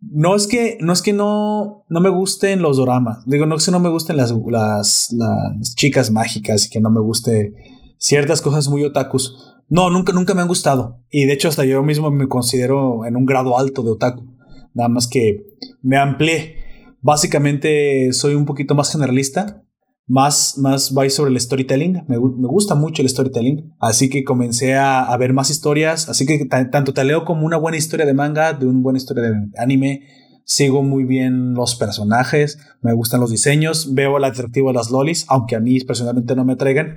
No 0.00 0.36
es 0.36 0.46
que 0.46 0.78
no 0.80 0.92
es 0.92 1.02
que 1.02 1.12
no, 1.12 1.84
no 1.88 2.00
me 2.00 2.08
gusten 2.08 2.62
los 2.62 2.76
doramas. 2.76 3.24
Digo, 3.26 3.46
no 3.46 3.56
es 3.56 3.64
que 3.64 3.72
no 3.72 3.80
me 3.80 3.88
gusten 3.88 4.16
las, 4.16 4.32
las, 4.46 5.12
las 5.12 5.74
chicas 5.74 6.12
mágicas 6.12 6.66
y 6.66 6.70
que 6.70 6.80
no 6.80 6.88
me 6.88 7.00
guste 7.00 7.52
ciertas 7.98 8.40
cosas 8.40 8.68
muy 8.68 8.84
otakus. 8.84 9.56
No, 9.68 9.90
nunca, 9.90 10.12
nunca 10.12 10.34
me 10.34 10.42
han 10.42 10.48
gustado. 10.48 11.00
Y 11.10 11.26
de 11.26 11.32
hecho, 11.32 11.48
hasta 11.48 11.64
yo 11.64 11.82
mismo 11.82 12.12
me 12.12 12.28
considero 12.28 13.04
en 13.06 13.16
un 13.16 13.26
grado 13.26 13.58
alto 13.58 13.82
de 13.82 13.90
otaku. 13.90 14.37
Nada 14.78 14.88
más 14.88 15.08
que 15.08 15.44
me 15.82 15.96
amplié. 15.96 16.54
Básicamente 17.02 18.12
soy 18.12 18.34
un 18.34 18.46
poquito 18.46 18.74
más 18.76 18.92
generalista. 18.92 19.64
Más, 20.06 20.56
más 20.56 20.94
va 20.96 21.08
sobre 21.10 21.32
el 21.32 21.40
storytelling. 21.40 22.04
Me, 22.08 22.16
me 22.18 22.48
gusta 22.48 22.74
mucho 22.74 23.02
el 23.02 23.08
storytelling. 23.08 23.74
Así 23.80 24.08
que 24.08 24.24
comencé 24.24 24.74
a, 24.76 25.04
a 25.04 25.16
ver 25.18 25.32
más 25.34 25.50
historias. 25.50 26.08
Así 26.08 26.24
que 26.24 26.46
ta- 26.46 26.70
tanto 26.70 26.94
te 26.94 27.02
leo 27.04 27.24
como 27.24 27.44
una 27.44 27.56
buena 27.58 27.76
historia 27.76 28.06
de 28.06 28.14
manga, 28.14 28.52
de 28.54 28.66
una 28.66 28.80
buena 28.80 28.96
historia 28.98 29.24
de 29.24 29.34
anime. 29.58 30.02
Sigo 30.44 30.82
muy 30.82 31.04
bien 31.04 31.52
los 31.54 31.74
personajes. 31.74 32.58
Me 32.80 32.94
gustan 32.94 33.20
los 33.20 33.30
diseños. 33.30 33.92
Veo 33.94 34.16
el 34.16 34.24
atractivo 34.24 34.68
de 34.68 34.74
las 34.78 34.90
lolis, 34.90 35.26
aunque 35.28 35.56
a 35.56 35.60
mí 35.60 35.78
personalmente 35.80 36.34
no 36.36 36.44
me 36.44 36.54
atraigan. 36.54 36.96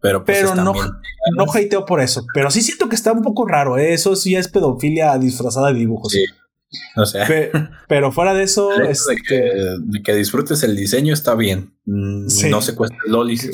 Pero, 0.00 0.24
pues, 0.24 0.38
Pero 0.38 0.54
no, 0.54 0.72
bien. 0.74 0.86
no 1.36 1.44
hateo 1.52 1.84
por 1.86 2.00
eso. 2.00 2.24
Pero 2.34 2.50
sí 2.50 2.60
siento 2.62 2.88
que 2.88 2.94
está 2.94 3.12
un 3.12 3.22
poco 3.22 3.46
raro. 3.46 3.78
¿eh? 3.78 3.94
Eso 3.94 4.14
sí 4.16 4.34
es 4.36 4.48
pedofilia 4.48 5.16
disfrazada 5.18 5.72
de 5.72 5.78
dibujos. 5.78 6.12
Sí. 6.12 6.24
O 6.96 7.06
sea, 7.06 7.26
Pe- 7.26 7.50
pero 7.88 8.12
fuera 8.12 8.34
de 8.34 8.42
eso, 8.44 8.68
de, 8.78 8.90
este, 8.90 9.16
que, 9.26 9.34
de 9.36 10.02
que 10.02 10.14
disfrutes 10.14 10.62
el 10.62 10.76
diseño 10.76 11.14
está 11.14 11.34
bien. 11.34 11.74
Mm, 11.86 12.28
Sí. 12.28 12.50
No 12.50 12.60
se 12.60 12.74
cuesta 12.74 12.96
lolis. 13.06 13.48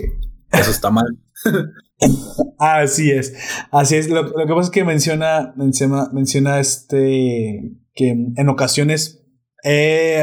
Eso 0.52 0.70
está 0.70 0.90
mal. 0.90 1.06
así 2.58 3.10
es, 3.10 3.34
así 3.70 3.96
es. 3.96 4.08
Lo, 4.08 4.22
lo 4.22 4.46
que 4.46 4.54
pasa 4.54 4.62
es 4.62 4.70
que 4.70 4.84
menciona, 4.84 5.52
menciona, 5.56 6.08
menciona 6.12 6.60
este 6.60 7.76
que 7.94 8.08
en 8.36 8.48
ocasiones 8.48 9.24
he, 9.62 10.18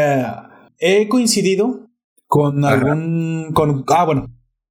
he 0.80 1.08
coincidido 1.08 1.90
con 2.28 2.64
Ajá. 2.66 2.74
algún, 2.76 3.52
con, 3.54 3.84
ah, 3.88 4.06
bueno, 4.06 4.26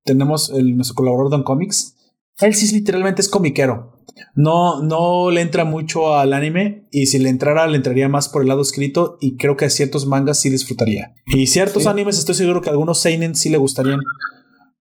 tenemos 0.04 0.50
el, 0.50 0.76
nuestro 0.76 0.94
colaborador 0.96 1.30
Don 1.30 1.42
Comics. 1.42 1.96
Él 2.38 2.54
sí 2.54 2.74
literalmente 2.74 3.20
es 3.22 3.28
comiquero. 3.28 3.99
No, 4.34 4.82
no 4.82 5.30
le 5.30 5.40
entra 5.40 5.64
mucho 5.64 6.14
al 6.16 6.32
anime 6.32 6.86
y 6.90 7.06
si 7.06 7.18
le 7.18 7.28
entrara, 7.28 7.66
le 7.66 7.76
entraría 7.76 8.08
más 8.08 8.28
por 8.28 8.42
el 8.42 8.48
lado 8.48 8.62
escrito 8.62 9.18
y 9.20 9.36
creo 9.36 9.56
que 9.56 9.64
a 9.66 9.70
ciertos 9.70 10.06
mangas 10.06 10.38
sí 10.40 10.50
disfrutaría. 10.50 11.14
Y 11.26 11.46
ciertos 11.48 11.82
Sí. 11.84 11.88
animes 11.88 12.18
estoy 12.18 12.34
seguro 12.34 12.60
que 12.62 12.68
a 12.68 12.72
algunos 12.72 12.98
seinen 13.00 13.34
sí 13.34 13.48
le 13.50 13.58
gustarían. 13.58 14.00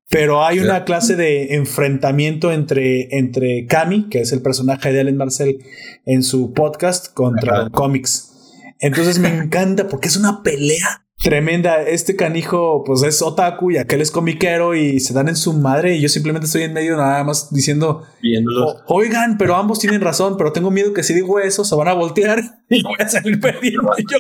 Pero 0.10 0.44
hay 0.44 0.58
Sí. 0.58 0.64
una 0.64 0.86
clase 0.86 1.16
de 1.16 1.54
enfrentamiento 1.56 2.52
entre, 2.52 3.16
entre 3.18 3.66
Kami, 3.68 4.10
que 4.10 4.22
es 4.22 4.32
el 4.32 4.42
personaje 4.42 4.92
de 4.92 5.02
Ellen 5.02 5.18
Marcel 5.18 5.60
en 6.06 6.24
su 6.24 6.54
podcast, 6.54 7.14
contra 7.14 7.54
Ajá. 7.54 7.62
Don 7.64 7.70
Comics. 7.72 8.34
Entonces 8.80 9.20
me 9.20 9.30
encanta 9.38 9.88
porque 9.88 10.08
es 10.08 10.18
una 10.18 10.42
pelea 10.42 11.06
tremenda. 11.24 11.82
Este 11.82 12.16
canijo, 12.16 12.84
pues 12.86 13.04
es 13.04 13.22
otaku 13.22 13.72
y 13.72 13.78
aquel 13.78 14.02
es 14.02 14.12
comiquero 14.12 14.76
y 14.76 15.00
se 15.00 15.14
dan 15.14 15.28
en 15.28 15.36
su 15.36 15.54
madre. 15.54 15.96
Y 15.98 16.02
yo 16.02 16.10
simplemente 16.10 16.46
estoy 16.46 16.64
en 16.64 16.74
medio 16.74 16.96
nada 16.98 17.24
más 17.24 17.52
diciendo, 17.54 18.04
Viéndolo. 18.22 18.68
"O- 18.68 18.96
oigan, 18.96 19.38
pero 19.38 19.56
ambos 19.56 19.80
tienen 19.80 20.02
razón, 20.02 20.36
pero 20.38 20.52
tengo 20.52 20.72
miedo 20.72 20.94
que 20.94 21.04
si 21.04 21.14
digo 21.14 21.40
eso 21.40 21.64
se 21.66 21.76
van 21.76 21.88
a 21.88 21.94
voltear 21.94 22.40
y 22.70 22.84
voy 22.84 22.96
a 23.00 23.08
salir 23.08 23.40
perdiendo. 23.40 23.92
Yo, 24.12 24.18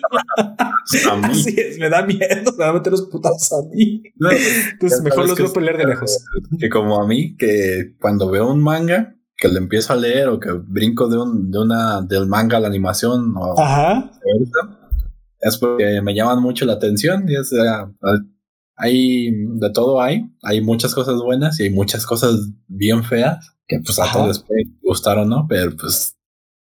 a 1.11 1.27
así 1.27 1.55
es, 1.57 1.77
me 1.79 1.89
da 1.89 2.05
miedo, 2.05 2.51
me 2.57 2.57
van 2.65 2.69
a 2.69 2.73
meter 2.73 2.91
los 2.91 3.03
putados 3.03 3.51
a 3.53 3.57
mí. 3.73 4.03
No, 4.17 4.29
Entonces 4.31 5.01
mejor 5.01 5.27
los 5.27 5.37
veo 5.37 5.53
pelear 5.53 5.77
de 5.77 5.85
lejos. 5.85 6.25
Que 6.59 6.69
como 6.69 7.01
a 7.01 7.07
mí, 7.07 7.35
que 7.37 7.95
cuando 7.99 8.29
veo 8.29 8.51
un 8.51 8.61
manga, 8.61 9.15
que 9.37 9.47
lo 9.47 9.57
empiezo 9.57 9.93
a 9.93 9.95
leer 9.95 10.27
o 10.27 10.37
que 10.39 10.49
brinco 10.51 11.07
de 11.07 11.17
un, 11.17 11.49
de 11.49 11.59
una, 11.59 12.01
del 12.01 12.27
manga 12.27 12.57
a 12.57 12.59
la 12.59 12.67
animación 12.67 13.33
o 13.37 13.57
Ajá. 13.57 14.11
Es 15.41 15.57
porque 15.57 16.01
me 16.01 16.13
llaman 16.15 16.41
mucho 16.41 16.65
la 16.65 16.73
atención. 16.73 17.25
Y 17.29 17.35
o 17.35 17.43
sea, 17.43 17.91
hay 18.75 19.31
de 19.31 19.69
todo 19.71 20.01
hay, 20.01 20.25
hay 20.43 20.61
muchas 20.61 20.93
cosas 20.95 21.21
buenas 21.21 21.59
y 21.59 21.63
hay 21.63 21.69
muchas 21.69 22.05
cosas 22.05 22.35
bien 22.67 23.03
feas 23.03 23.55
que 23.67 23.79
pues 23.81 23.99
a 23.99 24.11
todos 24.11 24.27
les 24.29 24.39
puede 24.39 24.63
gustar 24.81 25.17
o 25.17 25.25
no, 25.25 25.45
pero 25.47 25.75
pues 25.75 26.17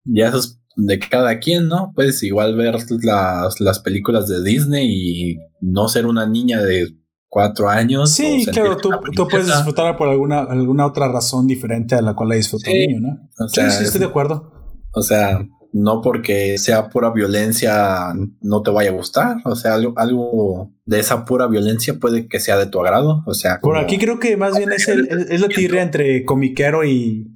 ya 0.05 0.29
eso 0.29 0.39
es 0.39 0.61
de 0.77 0.99
cada 0.99 1.39
quien, 1.39 1.69
¿no? 1.69 1.93
Puedes 1.95 2.23
igual 2.23 2.57
ver 2.57 2.77
las, 3.03 3.61
las 3.61 3.79
películas 3.81 4.27
de 4.27 4.43
Disney 4.43 4.89
y 5.33 5.39
no 5.61 5.89
ser 5.89 6.07
una 6.07 6.27
niña 6.27 6.63
de 6.63 6.97
cuatro 7.29 7.69
años. 7.69 8.11
Sí, 8.11 8.47
claro, 8.51 8.77
tú, 8.77 8.91
tú 9.15 9.29
puedes 9.29 9.31
princesa. 9.47 9.57
disfrutar 9.59 9.97
por 9.97 10.09
alguna, 10.09 10.41
alguna 10.41 10.87
otra 10.87 11.09
razón 11.09 11.47
diferente 11.47 11.95
a 11.95 12.03
la 12.03 12.15
cual 12.15 12.31
la 12.31 12.35
disfruta 12.37 12.71
Sí. 12.71 12.77
el 12.77 12.89
niño, 12.89 13.01
¿no? 13.03 13.45
O 13.45 13.49
Sí, 13.49 13.55
sea, 13.57 13.71
sí, 13.71 13.77
es- 13.83 13.87
estoy 13.87 14.01
de 14.01 14.07
acuerdo. 14.07 14.53
O 14.95 15.03
sea, 15.03 15.47
no 15.75 16.03
porque 16.03 16.57
sea 16.57 16.89
pura 16.89 17.11
violencia 17.11 18.15
no 18.41 18.63
te 18.63 18.71
vaya 18.71 18.91
a 18.91 18.95
gustar. 18.95 19.39
O 19.45 19.57
sea, 19.57 19.75
algo, 19.75 19.93
algo 19.97 20.71
de 20.85 21.01
esa 21.01 21.25
pura 21.25 21.49
violencia 21.49 21.95
puede 22.01 22.29
que 22.29 22.39
sea 22.39 22.57
de 22.57 22.67
tu 22.67 22.81
agrado. 22.81 23.25
O 23.27 23.35
sea, 23.35 23.59
Por 23.61 23.77
aquí 23.77 23.99
creo 23.99 24.21
que 24.21 24.37
más 24.37 24.57
bien 24.57 24.71
es, 24.71 24.87
el, 24.87 25.09
es, 25.29 25.41
la 25.41 25.49
tirria 25.49 25.83
entre 25.83 26.25
comiquero 26.25 26.85
y. 26.85 27.35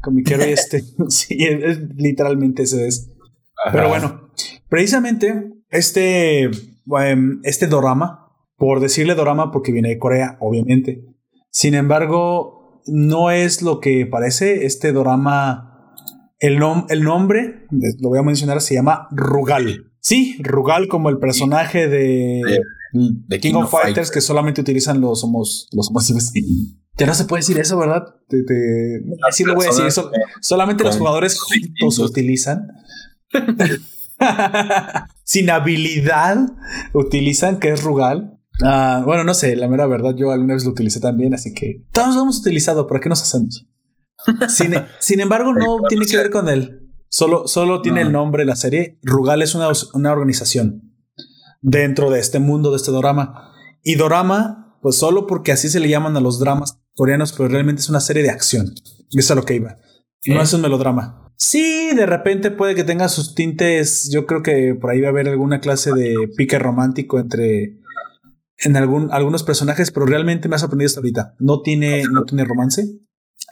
Comiquero 0.00 0.46
y 0.46 0.52
este. 0.52 0.84
sí, 1.08 1.36
es, 1.40 1.80
literalmente 1.96 2.62
eso 2.62 2.78
es. 2.78 3.10
Ajá. 3.64 3.72
Pero 3.72 3.88
bueno, 3.88 4.30
precisamente 4.68 5.50
este, 5.68 6.44
em, 6.44 7.40
este 7.42 7.66
dorama, 7.66 8.28
por 8.56 8.78
decirle 8.78 9.16
dorama 9.16 9.50
porque 9.50 9.72
viene 9.72 9.88
de 9.88 9.98
Corea, 9.98 10.36
obviamente. 10.38 11.02
Sin 11.50 11.74
embargo, 11.74 12.82
no 12.86 13.32
es 13.32 13.62
lo 13.62 13.80
que 13.80 14.06
parece. 14.06 14.64
Este 14.64 14.92
dorama, 14.92 15.73
el, 16.46 16.58
nom- 16.58 16.86
el 16.88 17.02
nombre, 17.02 17.66
lo 18.00 18.08
voy 18.10 18.18
a 18.18 18.22
mencionar, 18.22 18.60
se 18.60 18.74
llama 18.74 19.08
Rugal. 19.10 19.90
Sí, 20.00 20.36
Rugal 20.42 20.88
como 20.88 21.08
el 21.08 21.18
personaje 21.18 21.88
de, 21.88 22.42
de 22.92 23.40
King, 23.40 23.54
of 23.54 23.70
Fighters, 23.70 24.10
que 24.10 24.20
solamente 24.20 24.60
utilizan 24.60 25.00
los 25.00 25.24
homos, 25.24 25.68
los 25.72 25.88
homos. 25.88 26.12
Ya 26.96 27.06
no 27.06 27.14
se 27.14 27.24
puede 27.24 27.40
decir 27.40 27.58
eso, 27.58 27.76
¿verdad? 27.78 28.04
Te, 28.28 28.42
te- 28.44 29.02
sí 29.32 29.44
lo 29.44 29.54
voy 29.54 29.64
a 29.64 29.68
decir. 29.70 29.86
Eso, 29.86 30.10
solamente 30.40 30.84
los 30.84 30.92
con 30.96 31.00
jugadores 31.00 31.40
juntos 31.40 31.98
utilizan. 31.98 32.68
Sin 35.24 35.50
habilidad 35.50 36.38
utilizan, 36.92 37.58
que 37.58 37.70
es 37.70 37.82
Rugal. 37.82 38.38
Ah, 38.62 39.02
bueno, 39.04 39.24
no 39.24 39.34
sé, 39.34 39.56
la 39.56 39.66
mera 39.68 39.86
verdad, 39.86 40.14
yo 40.16 40.30
alguna 40.30 40.54
vez 40.54 40.64
lo 40.64 40.70
utilicé 40.70 41.00
también, 41.00 41.34
así 41.34 41.52
que 41.52 41.82
todos 41.92 42.14
lo 42.14 42.22
hemos 42.22 42.38
utilizado, 42.38 42.86
¿para 42.86 43.00
qué 43.00 43.08
nos 43.08 43.20
hacemos? 43.22 43.66
Sin, 44.48 44.74
sin 45.00 45.20
embargo, 45.20 45.52
no 45.52 45.78
tiene 45.88 46.06
que 46.06 46.16
ver 46.16 46.30
con 46.30 46.48
él. 46.48 46.80
Solo, 47.08 47.46
solo 47.46 47.80
tiene 47.82 48.00
No. 48.00 48.06
el 48.08 48.12
nombre 48.12 48.42
de 48.42 48.46
la 48.46 48.56
serie. 48.56 48.98
Rugal 49.02 49.42
es 49.42 49.54
una, 49.54 49.68
una 49.94 50.12
organización 50.12 50.92
dentro 51.62 52.10
de 52.10 52.20
este 52.20 52.38
mundo, 52.38 52.70
de 52.70 52.76
este 52.76 52.90
dorama. 52.90 53.52
Y 53.82 53.94
dorama, 53.96 54.78
pues 54.82 54.96
solo 54.96 55.26
porque 55.26 55.52
así 55.52 55.68
se 55.68 55.80
le 55.80 55.88
llaman 55.88 56.16
a 56.16 56.20
los 56.20 56.38
dramas 56.40 56.80
coreanos, 56.94 57.32
pero 57.32 57.48
realmente 57.48 57.80
es 57.82 57.88
una 57.88 58.00
serie 58.00 58.22
de 58.22 58.30
acción. 58.30 58.74
Eso 59.10 59.32
es 59.32 59.36
lo 59.36 59.44
que 59.44 59.54
iba. 59.54 59.76
No 60.26 60.40
es 60.42 60.52
un 60.52 60.62
melodrama. 60.62 61.20
Sí, 61.36 61.90
de 61.94 62.06
repente 62.06 62.50
puede 62.50 62.74
que 62.74 62.84
tenga 62.84 63.08
sus 63.08 63.34
tintes. 63.34 64.08
Yo 64.12 64.24
creo 64.26 64.42
que 64.42 64.74
por 64.80 64.90
ahí 64.90 65.00
va 65.00 65.08
a 65.08 65.10
haber 65.10 65.28
alguna 65.28 65.60
clase 65.60 65.92
de 65.92 66.14
pique 66.36 66.58
romántico 66.58 67.18
entre 67.18 67.80
en 68.58 68.76
algún, 68.76 69.08
algunos 69.12 69.42
personajes, 69.42 69.90
pero 69.90 70.06
realmente 70.06 70.48
me 70.48 70.56
ha 70.56 70.58
sorprendido 70.58 70.86
hasta 70.86 71.00
ahorita. 71.00 71.34
No 71.40 71.60
tiene, 71.62 72.04
no 72.10 72.24
tiene 72.24 72.44
romance. 72.44 72.86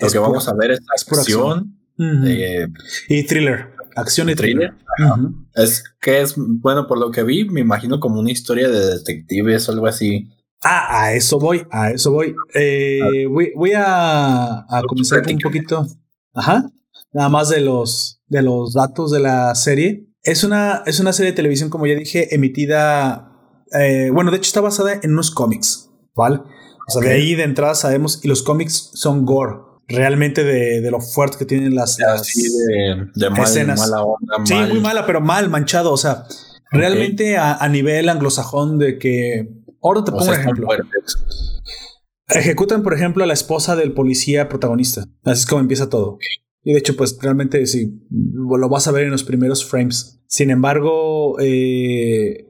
Lo 0.01 0.06
Es 0.06 0.12
que 0.12 0.19
vamos 0.19 0.48
a 0.48 0.55
ver 0.55 0.73
es 0.73 0.81
acción. 0.90 1.78
Eh, 1.98 2.66
y 3.09 3.27
thriller. 3.27 3.73
Acción 3.94 4.31
y 4.31 4.35
thriller. 4.35 4.74
Es 5.55 5.85
que 6.01 6.20
es, 6.23 6.35
bueno, 6.36 6.86
por 6.86 6.98
lo 6.98 7.10
que 7.10 7.23
vi, 7.23 7.44
me 7.48 7.60
imagino 7.60 8.01
como 8.01 8.20
una 8.20 8.31
historia 8.31 8.69
de 8.69 8.86
detectives 8.97 9.69
o 9.69 9.73
algo 9.73 9.86
así. 9.86 10.28
Ah, 10.62 11.02
a 11.02 11.14
eso 11.14 11.39
voy, 11.39 11.66
a 11.70 11.90
eso 11.90 12.12
voy. 12.12 12.35
Eh, 12.55 13.27
voy, 13.28 13.52
voy 13.55 13.73
a, 13.74 14.60
a 14.60 14.82
comenzar 14.86 15.23
un 15.28 15.39
poquito. 15.39 15.86
Ajá. 16.35 16.70
Nada 17.12 17.28
más 17.28 17.48
de 17.51 17.60
los, 17.60 18.23
de 18.28 18.43
los 18.43 18.73
datos 18.73 19.10
de 19.10 19.20
la 19.20 19.55
serie. 19.55 20.09
Es 20.23 20.44
una, 20.44 20.82
es 20.86 21.01
una 21.01 21.12
serie 21.12 21.32
de 21.32 21.36
televisión, 21.36 21.69
como 21.69 21.86
ya 21.86 21.94
dije, 21.94 22.35
emitida. 22.35 23.32
eh, 23.73 24.10
bueno, 24.12 24.31
de 24.31 24.36
hecho 24.39 24.48
está 24.48 24.60
basada 24.60 24.98
en 25.02 25.12
unos 25.12 25.31
cómics, 25.32 25.90
¿vale? 26.14 26.36
O 26.89 26.90
sea, 26.93 27.02
de 27.02 27.12
ahí 27.12 27.35
de 27.35 27.43
entrada 27.43 27.74
sabemos, 27.74 28.20
y 28.24 28.28
los 28.28 28.43
cómics 28.43 28.90
son 28.94 29.27
gore, 29.27 29.56
realmente 29.93 30.44
de, 30.44 30.81
de 30.81 30.90
lo 30.90 31.01
fuerte 31.01 31.39
que 31.39 31.44
tienen 31.44 31.74
las, 31.74 31.98
las- 31.98 32.23
Así 32.23 32.43
de, 32.43 33.06
de 33.14 33.31
mal- 33.31 33.43
escenas. 33.43 33.78
mala 33.78 34.02
onda. 34.02 34.35
Sí, 34.44 34.55
muy 34.55 34.81
mala, 34.81 35.06
pero 35.06 35.20
mal, 35.20 35.48
manchado. 35.48 35.93
O 35.93 35.97
sea, 35.97 36.24
realmente 36.70 37.36
a, 37.36 37.55
a 37.56 37.69
nivel 37.69 38.09
anglosajón 38.09 38.78
de 38.78 38.98
que. 38.98 39.48
Ahora 39.82 40.05
te 40.05 40.10
o 40.10 40.14
pongo 40.14 40.24
sea, 40.24 40.35
un 40.35 40.40
ejemplo. 40.40 40.69
Ejecutan, 42.28 42.82
por 42.82 42.94
ejemplo, 42.94 43.24
a 43.24 43.27
la 43.27 43.35
esposa 43.35 43.77
del 43.77 43.93
policía 43.93 44.48
protagonista. 44.48 45.05
Así 45.24 45.40
es 45.40 45.47
como 45.47 45.60
empieza 45.60 45.89
todo. 45.90 46.19
Y 46.64 46.73
de 46.73 46.78
hecho, 46.78 46.97
pues 46.97 47.19
realmente 47.20 47.66
sí, 47.66 48.01
lo 48.10 48.69
vas 48.69 48.86
a 48.86 48.93
ver 48.93 49.05
en 49.05 49.10
los 49.10 49.24
primeros 49.24 49.64
frames. 49.69 50.20
Sin 50.28 50.51
embargo, 50.51 51.36
eh, 51.40 52.47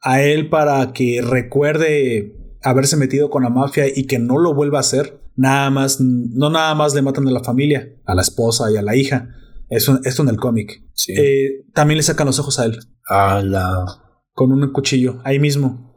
a 0.00 0.22
él 0.22 0.48
para 0.48 0.92
que 0.92 1.20
recuerde 1.22 2.34
haberse 2.62 2.96
metido 2.96 3.30
con 3.30 3.42
la 3.42 3.50
mafia 3.50 3.84
y 3.94 4.04
que 4.06 4.18
no 4.18 4.38
lo 4.38 4.54
vuelva 4.54 4.78
a 4.78 4.80
hacer, 4.80 5.19
nada 5.36 5.70
más, 5.70 6.00
no 6.00 6.50
nada 6.50 6.74
más 6.74 6.94
le 6.94 7.02
matan 7.02 7.26
a 7.28 7.30
la 7.30 7.42
familia, 7.44 7.88
a 8.06 8.14
la 8.14 8.22
esposa 8.22 8.70
y 8.70 8.76
a 8.76 8.82
la 8.82 8.96
hija. 8.96 9.28
Eso, 9.68 10.00
esto 10.04 10.22
en 10.22 10.28
el 10.30 10.36
cómic. 10.36 10.82
Sí. 10.94 11.12
Eh, 11.16 11.64
también 11.74 11.96
le 11.98 12.02
sacan 12.02 12.26
los 12.26 12.38
ojos 12.38 12.58
a 12.58 12.64
él 12.66 12.78
a 13.08 13.40
la. 13.42 13.84
con 14.34 14.52
un 14.52 14.72
cuchillo 14.72 15.20
ahí 15.24 15.38
mismo. 15.38 15.94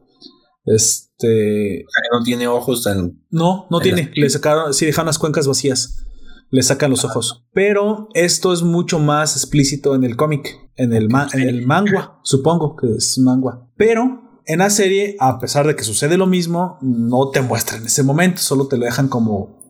Este, 0.66 1.84
o 1.86 1.90
sea, 1.90 2.02
que 2.02 2.18
no 2.18 2.24
tiene 2.24 2.48
ojos 2.48 2.86
en. 2.88 3.22
no, 3.30 3.68
no 3.70 3.78
En 3.80 3.84
tiene. 3.84 4.02
las- 4.10 4.18
Le 4.18 4.30
sacaron, 4.30 4.74
sí, 4.74 4.86
dejan 4.86 5.06
las 5.06 5.20
cuencas 5.20 5.48
vacías. 5.48 6.06
Le 6.50 6.62
sacan 6.62 6.92
los 6.92 7.04
ojos. 7.04 7.48
Pero 7.52 8.10
esto 8.14 8.54
es 8.54 8.62
mucho 8.62 9.00
más 9.00 9.36
explícito 9.36 9.96
en 9.96 10.04
el 10.04 10.16
cómic, 10.16 10.56
en 10.76 10.94
el, 10.94 11.10
ma- 11.10 11.28
en 11.34 11.50
el 11.50 11.66
manga, 11.66 12.20
supongo 12.24 12.76
que 12.76 12.94
es 12.96 13.18
manga. 13.18 13.68
Pero 13.76 14.23
en 14.46 14.60
la 14.60 14.70
serie, 14.70 15.16
a 15.20 15.40
pesar 15.40 15.68
de 15.68 15.76
que 15.76 15.84
sucede 15.84 16.18
lo 16.18 16.28
mismo, 16.28 16.78
no 16.82 17.30
te 17.30 17.42
muestran 17.42 17.86
ese 17.86 18.04
momento, 18.04 18.42
solo 18.42 18.68
te 18.68 18.78
lo 18.78 18.86
dejan 18.86 19.08
como. 19.08 19.62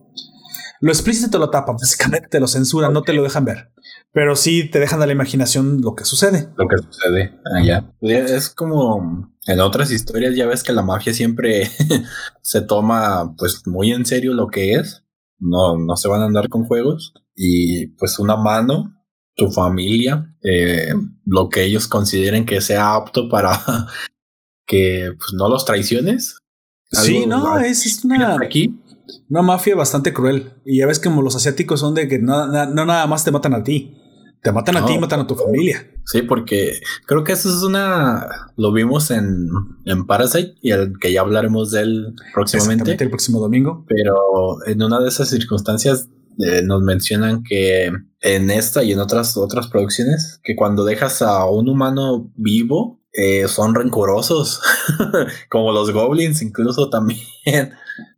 Lo 0.80 0.92
explícito 0.92 1.30
te 1.30 1.38
lo 1.38 1.50
tapan, 1.50 1.76
básicamente 1.80 2.28
te 2.28 2.40
lo 2.40 2.48
censuran, 2.48 2.92
no 2.92 3.02
te 3.02 3.12
lo 3.12 3.22
dejan 3.22 3.44
ver. 3.44 3.70
Pero 4.12 4.36
sí 4.36 4.70
te 4.70 4.78
dejan 4.78 5.02
a 5.02 5.06
la 5.06 5.12
imaginación 5.12 5.80
lo 5.80 5.94
que 5.94 6.04
sucede. 6.04 6.48
lo 6.56 6.68
que 6.68 6.76
sucede 6.78 7.38
allá. 7.56 7.92
Es 8.00 8.50
como 8.50 9.32
en 9.46 9.60
otras 9.60 9.90
historias, 9.90 10.36
ya 10.36 10.46
ves 10.46 10.62
que 10.62 10.72
la 10.72 10.82
mafia 10.82 11.12
siempre 11.12 11.68
se 12.42 12.60
toma 12.60 13.34
pues 13.36 13.66
muy 13.66 13.92
en 13.92 14.06
serio 14.06 14.34
lo 14.34 14.48
que 14.48 14.74
es. 14.74 15.04
No, 15.38 15.76
no 15.76 15.96
se 15.96 16.08
van 16.08 16.22
a 16.22 16.26
andar 16.26 16.48
con 16.48 16.64
juegos. 16.64 17.12
Y 17.34 17.88
pues 17.98 18.20
una 18.20 18.36
mano 18.36 18.94
tu 19.36 19.50
familia, 19.50 20.32
eh, 20.42 20.92
lo 21.26 21.48
que 21.48 21.64
ellos 21.64 21.88
consideren 21.88 22.46
que 22.46 22.60
sea 22.60 22.94
apto 22.94 23.28
para 23.28 23.58
que 24.66 25.10
pues, 25.16 25.32
no 25.34 25.48
los 25.48 25.64
traiciones. 25.64 26.38
Sí, 26.90 27.26
no, 27.26 27.58
es, 27.58 27.86
es 27.86 28.04
una, 28.04 28.36
aquí. 28.36 28.72
una 29.28 29.42
mafia 29.42 29.74
bastante 29.74 30.12
cruel. 30.12 30.52
Y 30.64 30.78
ya 30.78 30.86
ves 30.86 31.00
como 31.00 31.22
los 31.22 31.34
asiáticos 31.34 31.80
son 31.80 31.94
de 31.94 32.06
que 32.08 32.18
no, 32.18 32.46
na- 32.46 32.66
no 32.66 32.84
nada 32.84 33.06
más 33.06 33.24
te 33.24 33.32
matan 33.32 33.54
a 33.54 33.64
ti. 33.64 33.96
Te 34.42 34.52
matan 34.52 34.76
a 34.76 34.84
ti 34.84 34.92
y 34.92 34.96
No. 34.96 35.00
matan 35.00 35.20
a 35.20 35.26
tu 35.26 35.34
familia. 35.34 35.90
Sí, 36.04 36.20
porque 36.22 36.78
creo 37.06 37.24
que 37.24 37.32
eso 37.32 37.48
es 37.48 37.62
una. 37.62 38.26
Lo 38.58 38.72
vimos 38.72 39.10
en, 39.10 39.48
en 39.86 40.06
Parasite 40.06 40.54
y 40.60 40.70
el 40.70 40.92
que 41.00 41.12
ya 41.12 41.22
hablaremos 41.22 41.70
de 41.70 41.80
él 41.80 42.14
próximamente. 42.34 42.94
El 43.02 43.08
próximo 43.08 43.40
domingo. 43.40 43.86
Pero 43.88 44.58
en 44.66 44.82
una 44.82 45.00
de 45.00 45.08
esas 45.08 45.30
circunstancias 45.30 46.10
eh, 46.38 46.62
nos 46.62 46.82
mencionan 46.82 47.42
que 47.42 47.92
en 48.20 48.50
esta 48.50 48.82
y 48.82 48.92
en 48.92 49.00
otras 49.00 49.36
otras 49.36 49.68
producciones 49.68 50.40
que 50.42 50.56
cuando 50.56 50.84
dejas 50.84 51.22
a 51.22 51.48
un 51.48 51.68
humano 51.68 52.32
vivo 52.36 53.00
eh, 53.12 53.46
son 53.46 53.76
rencorosos, 53.76 54.60
como 55.48 55.70
los 55.70 55.92
goblins 55.92 56.42
incluso 56.42 56.90
también. 56.90 57.20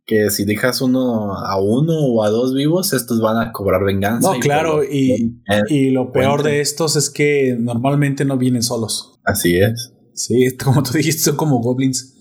Que 0.07 0.29
si 0.29 0.45
dejas 0.45 0.79
uno 0.79 1.33
a 1.33 1.59
uno 1.61 1.93
o 1.93 2.23
a 2.23 2.29
dos 2.29 2.53
vivos, 2.53 2.93
estos 2.93 3.19
van 3.19 3.45
a 3.45 3.51
cobrar 3.51 3.83
venganza. 3.83 4.31
No, 4.33 4.39
claro, 4.39 4.81
y, 4.81 5.41
eh, 5.49 5.61
y 5.67 5.89
lo 5.89 6.13
peor 6.13 6.35
cuenten. 6.35 6.53
de 6.53 6.61
estos 6.61 6.95
es 6.95 7.09
que 7.09 7.57
normalmente 7.59 8.23
no 8.23 8.37
vienen 8.37 8.63
solos. 8.63 9.19
así 9.25 9.57
es. 9.57 9.91
Sí, 10.13 10.55
como 10.63 10.81
tú 10.81 10.93
dijiste, 10.93 11.23
son 11.23 11.35
como 11.35 11.59
goblins. 11.59 12.16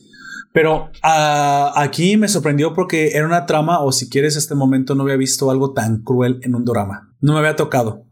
Pero 0.57 0.91
ah, 1.03 1.75
aquí 1.77 2.17
me 2.17 2.29
sorprendió 2.29 2.73
porque 2.73 3.09
era 3.09 3.27
una 3.27 3.45
trama, 3.45 3.81
o 3.81 3.93
si 3.93 4.09
quieres, 4.09 4.37
este 4.37 4.55
momento 4.55 4.95
no 4.95 5.03
había 5.03 5.17
visto 5.17 5.51
algo 5.51 5.75
tan 5.75 6.03
cruel 6.03 6.41
en 6.45 6.55
un 6.55 6.65
drama. 6.65 7.15
No 7.21 7.35
me 7.35 7.41
había 7.41 7.57
tocado. 7.57 8.07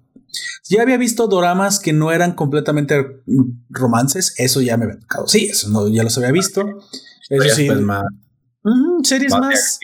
Ya 0.69 0.83
había 0.83 0.99
visto 0.99 1.27
doramas 1.27 1.81
que 1.81 1.95
no 1.95 2.13
eran 2.13 2.33
completamente 2.33 3.23
romances, 3.71 4.35
eso 4.37 4.61
ya 4.61 4.77
me 4.77 4.85
había 4.85 4.99
tocado. 4.99 5.27
Sí, 5.27 5.47
eso 5.47 5.71
no, 5.71 5.89
ya 5.89 6.03
los 6.03 6.19
había 6.19 6.33
visto. 6.33 6.61
Eso 7.31 7.55
sí, 7.55 7.67
pues, 7.67 7.81
más, 7.81 8.05
mm, 8.63 9.03
series 9.05 9.33
más. 9.33 9.79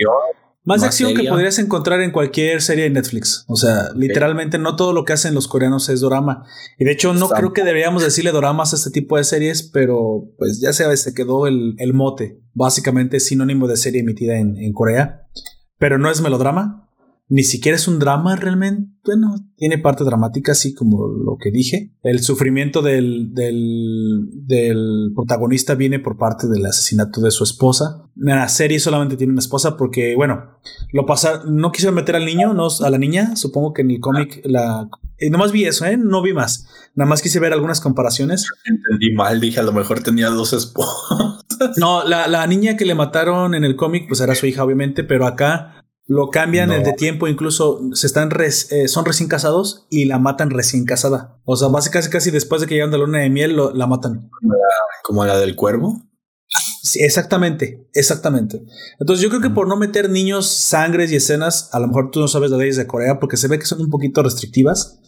Más 0.65 0.81
de 0.81 0.87
más 0.87 0.95
acción 0.95 1.15
que 1.15 1.29
podrías 1.29 1.59
encontrar 1.59 2.01
en 2.03 2.11
cualquier 2.11 2.61
serie 2.61 2.85
de 2.85 2.91
Netflix. 2.91 3.45
O 3.49 3.57
sea, 3.57 3.91
literalmente 3.95 4.59
no 4.59 4.77
todo 4.77 4.93
lo 4.93 5.05
que 5.05 5.15
hacen 5.15 5.35
los 5.35 5.49
coreanos 5.49 5.89
es 5.89 6.01
dorama. 6.01 6.45
Y 6.79 6.85
de 6.85 6.93
hecho, 6.93 7.13
no 7.13 7.27
Exacto. 7.27 7.37
creo 7.37 7.53
que 7.53 7.65
deberíamos 7.65 8.03
decirle 8.03 8.31
doramas 8.31 8.73
a 8.73 8.77
este 8.77 8.91
tipo 8.91 9.17
de 9.17 9.25
series, 9.25 9.63
pero 9.63 10.31
pues 10.39 10.61
ya 10.61 10.73
sabes, 10.73 11.03
se 11.03 11.15
quedó 11.15 11.47
el, 11.47 11.75
el 11.79 11.95
mote. 11.95 12.41
Básicamente 12.53 13.17
es 13.17 13.27
sinónimo 13.27 13.69
de 13.69 13.77
serie 13.77 14.03
emitida 14.03 14.39
en, 14.39 14.57
en 14.59 14.73
Corea. 14.73 15.29
Pero 15.79 15.99
no 15.99 16.11
es 16.11 16.21
melodrama. 16.21 16.90
Ni 17.31 17.45
siquiera 17.45 17.77
es 17.77 17.87
un 17.87 18.01
drama 18.01 18.35
realmente. 18.35 18.91
Bueno, 19.05 19.37
tiene 19.57 19.79
parte 19.79 20.03
dramática, 20.03 20.51
así 20.53 20.75
como 20.75 21.07
lo 21.07 21.37
que 21.41 21.53
dije. 21.53 21.95
El 22.03 22.21
sufrimiento 22.21 22.83
del, 22.83 23.33
del, 23.33 24.29
del 24.47 25.13
protagonista 25.15 25.77
viene 25.77 26.01
por 26.01 26.19
parte 26.19 26.49
del 26.49 26.67
asesinato 26.67 27.21
de 27.21 27.31
su 27.31 27.45
esposa. 27.45 28.03
En 28.17 28.27
la 28.37 28.49
serie 28.49 28.81
solamente 28.81 29.17
tiene 29.17 29.33
una 29.33 29.41
esposa 29.41 29.77
porque, 29.77 30.17
bueno, 30.17 30.59
lo 30.93 31.07
pasa, 31.07 31.43
no 31.47 31.71
quisieron 31.71 31.95
meter 31.95 32.17
al 32.17 32.27
niño, 32.27 32.53
no 32.53 32.67
a 32.85 32.91
la 32.91 32.99
niña. 32.99 33.37
Supongo 33.37 33.73
que 33.73 33.83
en 33.83 33.93
el 33.93 34.01
cómic 34.01 34.41
la. 34.45 34.89
eh, 35.17 35.31
nomás 35.31 35.53
vi 35.53 35.67
eso, 35.67 35.85
¿eh? 35.87 35.97
No 35.97 36.23
vi 36.23 36.33
más. 36.35 36.67
Nada 36.97 37.09
más 37.09 37.23
quise 37.23 37.39
ver 37.39 37.53
algunas 37.53 37.81
comparaciones. 37.81 38.45
Entendí 38.67 39.15
mal, 39.15 39.41
dije 39.41 39.61
a 39.61 39.63
lo 39.63 39.73
mejor 39.73 40.03
tenía 40.03 40.31
dos 40.31 40.53
esposas. 40.53 41.45
No, 41.77 42.03
la, 42.05 42.27
la 42.27 42.47
niña 42.47 42.77
que 42.77 42.87
le 42.87 42.95
mataron 42.95 43.55
en 43.55 43.65
el 43.65 43.77
cómic, 43.77 44.09
pues 44.09 44.21
era 44.21 44.35
su 44.35 44.47
hija, 44.47 44.65
obviamente, 44.65 45.05
pero 45.05 45.27
acá 45.27 45.80
lo 46.07 46.31
cambian 46.31 46.69
No. 46.71 46.75
el 46.75 46.83
de 46.83 46.93
tiempo, 46.95 47.29
incluso 47.29 47.81
se 47.93 48.07
están 48.07 48.31
res- 48.31 48.71
eh, 48.73 48.89
son 48.89 49.05
recién 49.05 49.29
casados 49.29 49.87
y 49.91 50.07
la 50.07 50.19
matan 50.19 50.51
recién 50.51 50.85
casada. 50.85 51.41
O 51.45 51.57
sea, 51.57 51.69
básicamente 51.69 52.11
casi 52.11 52.31
después 52.31 52.61
de 52.61 52.67
que 52.67 52.75
llegan 52.75 52.91
de 52.91 52.99
luna 52.99 53.19
de 53.19 53.31
miel, 53.31 53.55
lo- 53.55 53.73
la 53.73 53.87
matan. 53.87 54.29
Como 55.05 55.25
la 55.25 55.39
del 55.39 55.55
cuervo. 55.57 56.03
Sí, 56.83 57.01
exactamente, 57.05 57.87
exactamente. 57.93 58.63
Entonces 58.99 59.23
yo 59.23 59.29
creo 59.29 59.41
que 59.41 59.51
por 59.51 59.69
no 59.69 59.77
meter 59.77 60.11
niños, 60.11 60.47
sangres 60.49 61.13
y 61.13 61.17
escenas, 61.17 61.69
a 61.73 61.79
lo 61.79 61.87
mejor 61.87 62.11
tú 62.11 62.19
no 62.21 62.27
sabes 62.27 62.51
las 62.51 62.59
leyes 62.59 62.77
de 62.77 62.87
Corea 62.89 63.21
porque 63.21 63.37
se 63.37 63.47
ve 63.47 63.59
que 63.59 63.67
son 63.67 63.81
un 63.81 63.91
poquito 63.91 64.23
restrictivas, 64.23 64.99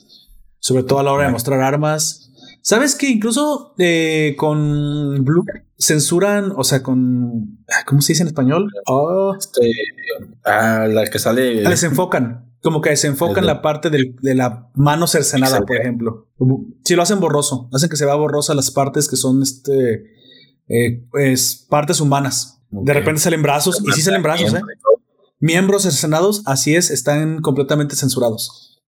sobre 0.60 0.85
todo 0.85 1.01
a 1.01 1.02
la 1.02 1.12
hora 1.12 1.27
de 1.27 1.32
mostrar 1.32 1.60
armas. 1.62 2.31
¿Sabes 2.62 2.94
que 2.94 3.09
incluso 3.10 3.74
eh, 3.78 4.34
con 4.39 5.24
Blue 5.24 5.44
censuran, 5.78 6.52
o 6.56 6.62
sea, 6.64 6.82
con... 6.82 7.59
ah, 7.68 7.84
¿Cómo 7.86 8.01
se 8.02 8.12
dice 8.12 8.22
en 8.22 8.28
español? 8.28 8.70
Oh, 8.86 9.34
Este, 9.39 9.72
ah, 10.44 10.86
la 10.89 11.05
que 11.06 11.18
sale. 11.18 11.62
desenfocan. 11.68 12.52
Como 12.62 12.80
que 12.80 12.90
desenfocan 12.90 13.44
la 13.44 13.60
parte 13.62 13.90
del- 13.90 14.14
de 14.22 14.36
la 14.36 14.70
mano 14.76 15.09
cercenada, 15.09 15.62
por 15.62 15.76
ejemplo. 15.76 16.28
Si 16.84 16.94
lo 16.94 17.02
hacen 17.02 17.18
borroso, 17.18 17.68
hacen 17.72 17.89
que 17.90 17.97
se 17.97 18.05
vea 18.06 18.14
borrosa 18.14 18.55
las 18.55 18.70
partes 18.70 19.09
que 19.09 19.16
son 19.16 19.43
este 19.43 20.05
eh, 20.68 21.05
pues, 21.10 21.66
partes 21.68 22.01
humanas. 22.01 22.60
De 22.70 22.93
repente 22.93 23.20
salen 23.20 23.43
brazos, 23.43 23.82
y 23.84 23.90
sí 23.90 24.01
salen 24.02 24.22
brazos, 24.22 24.55
¿eh? 24.55 24.60
Miembros 25.40 25.82
cercenados, 25.82 26.43
así 26.47 26.76
es, 26.76 26.90
están 26.93 27.40
completamente 27.40 27.97
censurados. 27.97 28.80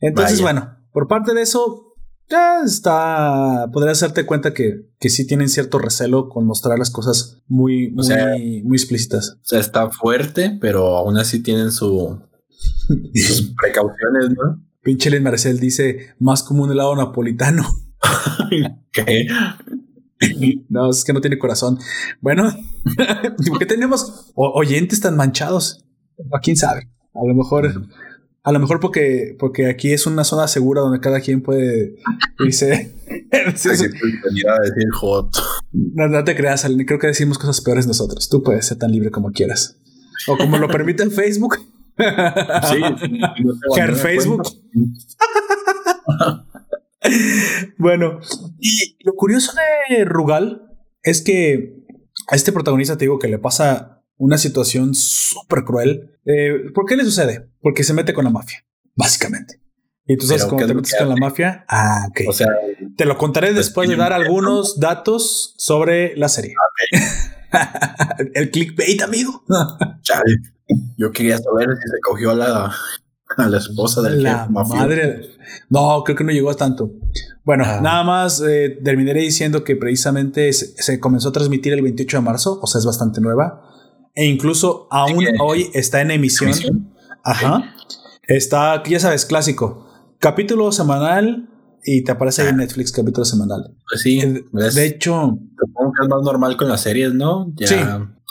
Entonces, 0.00 0.42
Vaya. 0.42 0.52
bueno, 0.60 0.76
por 0.92 1.08
parte 1.08 1.32
de 1.32 1.40
eso, 1.40 1.85
ya 2.28 2.60
está. 2.64 3.68
Podrías 3.72 4.00
darte 4.00 4.26
cuenta 4.26 4.52
que, 4.54 4.88
que 4.98 5.08
sí 5.08 5.26
tienen 5.26 5.48
cierto 5.48 5.78
recelo 5.78 6.28
con 6.28 6.46
mostrar 6.46 6.78
las 6.78 6.90
cosas 6.90 7.42
muy, 7.46 7.90
muy, 7.92 8.04
sea- 8.04 8.34
muy 8.64 8.76
explícitas. 8.76 9.38
O 9.42 9.44
sea, 9.44 9.60
está 9.60 9.90
fuerte, 9.90 10.56
pero 10.60 10.96
aún 10.96 11.16
así 11.18 11.42
tienen 11.42 11.70
su, 11.72 12.20
sus 13.14 13.54
precauciones, 13.60 14.30
¿no? 14.30 14.62
Pinche 14.82 15.10
Len 15.10 15.22
Marcel 15.22 15.58
dice 15.58 16.14
más 16.20 16.42
como 16.42 16.62
un 16.64 16.70
helado 16.72 16.94
napolitano. 16.96 17.64
Que 18.92 19.26
No, 20.70 20.88
es 20.90 21.04
que 21.04 21.12
no 21.12 21.20
tiene 21.20 21.38
corazón. 21.38 21.78
Bueno, 22.20 22.44
¿por 23.48 23.58
qué 23.58 23.66
tenemos 23.66 24.32
oyentes 24.34 25.00
tan 25.00 25.16
manchados? 25.16 25.84
¿A 26.32 26.40
quién 26.40 26.56
sabe? 26.56 26.88
A 27.14 27.26
lo 27.26 27.34
mejor, 27.34 27.86
a 28.46 28.52
lo 28.52 28.60
mejor 28.60 28.78
porque, 28.78 29.34
porque 29.40 29.66
aquí 29.66 29.92
es 29.92 30.06
una 30.06 30.22
zona 30.22 30.46
segura 30.46 30.80
donde 30.80 31.00
cada 31.00 31.20
quien 31.20 31.42
puede 31.42 31.96
irse. 32.38 32.94
Sí, 33.54 33.70
sí. 33.76 33.86
decir 33.86 34.90
hot. 34.94 35.36
no, 35.72 36.08
no 36.08 36.24
te 36.24 36.34
creas, 36.34 36.64
Alan, 36.64 36.84
creo 36.84 36.98
que 36.98 37.06
decimos 37.06 37.38
cosas 37.38 37.60
peores 37.60 37.86
nosotros. 37.86 38.28
Tú 38.28 38.42
puedes 38.42 38.66
ser 38.66 38.78
tan 38.78 38.90
libre 38.90 39.10
como 39.10 39.30
quieras. 39.30 39.78
O 40.26 40.36
como 40.36 40.58
lo 40.58 40.68
permite 40.68 41.08
Facebook. 41.10 41.56
Sí, 41.56 42.80
no 43.44 43.96
Facebook. 43.96 44.42
Bueno, 47.78 48.20
y 48.58 48.96
lo 49.04 49.14
curioso 49.14 49.52
de 49.88 50.04
Rugal 50.04 50.62
es 51.02 51.22
que 51.22 51.84
a 52.28 52.36
este 52.36 52.52
protagonista 52.52 52.96
te 52.96 53.04
digo 53.04 53.18
que 53.18 53.28
le 53.28 53.38
pasa 53.38 54.04
una 54.16 54.38
situación 54.38 54.94
súper 54.94 55.64
cruel. 55.64 56.15
Eh, 56.26 56.70
¿Por 56.74 56.84
qué 56.86 56.96
le 56.96 57.04
sucede? 57.04 57.48
Porque 57.62 57.84
se 57.84 57.94
mete 57.94 58.12
con 58.12 58.24
la 58.24 58.30
mafia, 58.30 58.58
básicamente. 58.94 59.60
Y 60.08 60.16
tú 60.16 60.26
sabes 60.26 60.42
Pero, 60.42 60.50
cómo 60.50 60.60
¿qué 60.60 60.66
te 60.68 60.74
metes 60.74 60.94
con 60.98 61.08
la 61.08 61.16
mafia. 61.16 61.64
Ah, 61.68 62.06
ok. 62.10 62.20
O 62.28 62.32
sea, 62.32 62.48
te 62.96 63.04
lo 63.06 63.16
contaré 63.18 63.52
después 63.52 63.88
de 63.88 63.96
dar 63.96 64.12
un- 64.12 64.22
algunos 64.24 64.78
datos 64.78 65.54
sobre 65.56 66.16
la 66.16 66.28
serie. 66.28 66.54
El 68.34 68.50
clickbait, 68.50 69.00
amigo. 69.02 69.44
chale. 70.02 70.36
Yo 70.96 71.10
quería 71.12 71.38
saber 71.38 71.68
si 71.76 71.88
se 71.88 72.00
cogió 72.02 72.30
a 72.30 72.34
la, 72.34 72.72
a 73.36 73.48
la 73.48 73.58
esposa 73.58 74.02
del 74.02 74.22
La 74.22 74.46
madre. 74.48 75.20
No, 75.70 76.02
creo 76.04 76.16
que 76.16 76.24
no 76.24 76.32
llegó 76.32 76.50
a 76.50 76.54
tanto. 76.56 76.90
Bueno, 77.44 77.64
Ah. 77.66 77.80
nada 77.80 78.02
más 78.04 78.42
eh, 78.46 78.78
terminaré 78.84 79.20
diciendo 79.20 79.62
que 79.64 79.76
precisamente 79.76 80.52
se, 80.52 80.66
se 80.82 80.98
comenzó 80.98 81.28
a 81.28 81.32
transmitir 81.32 81.72
el 81.72 81.82
28 81.82 82.16
de 82.16 82.22
marzo, 82.22 82.58
o 82.60 82.66
sea, 82.66 82.78
es 82.80 82.84
bastante 82.86 83.20
nueva. 83.20 83.62
E 84.16 84.26
incluso 84.26 84.88
aún 84.90 85.24
hoy 85.40 85.70
está 85.74 86.00
en 86.00 86.10
emisión. 86.10 86.50
Emisión. 86.50 86.92
Ajá. 87.22 87.74
Está, 88.26 88.82
ya 88.84 88.98
sabes, 88.98 89.24
clásico. 89.26 89.86
Capítulo 90.18 90.72
semanal 90.72 91.48
y 91.84 92.02
te 92.02 92.10
aparece 92.12 92.42
ahí 92.42 92.48
en 92.48 92.56
Netflix 92.56 92.90
capítulo 92.90 93.24
semanal. 93.24 93.74
Pues 93.88 94.00
sí, 94.02 94.18
Eh, 94.20 94.42
es- 94.66 94.74
De 94.74 94.86
hecho, 94.86 95.38
supongo 95.58 95.92
que 95.92 96.02
es 96.04 96.08
más 96.08 96.22
normal 96.22 96.56
con 96.56 96.68
las 96.68 96.80
series, 96.80 97.14
¿no? 97.14 97.52
Ya, 97.54 97.66
Sí. 97.68 97.74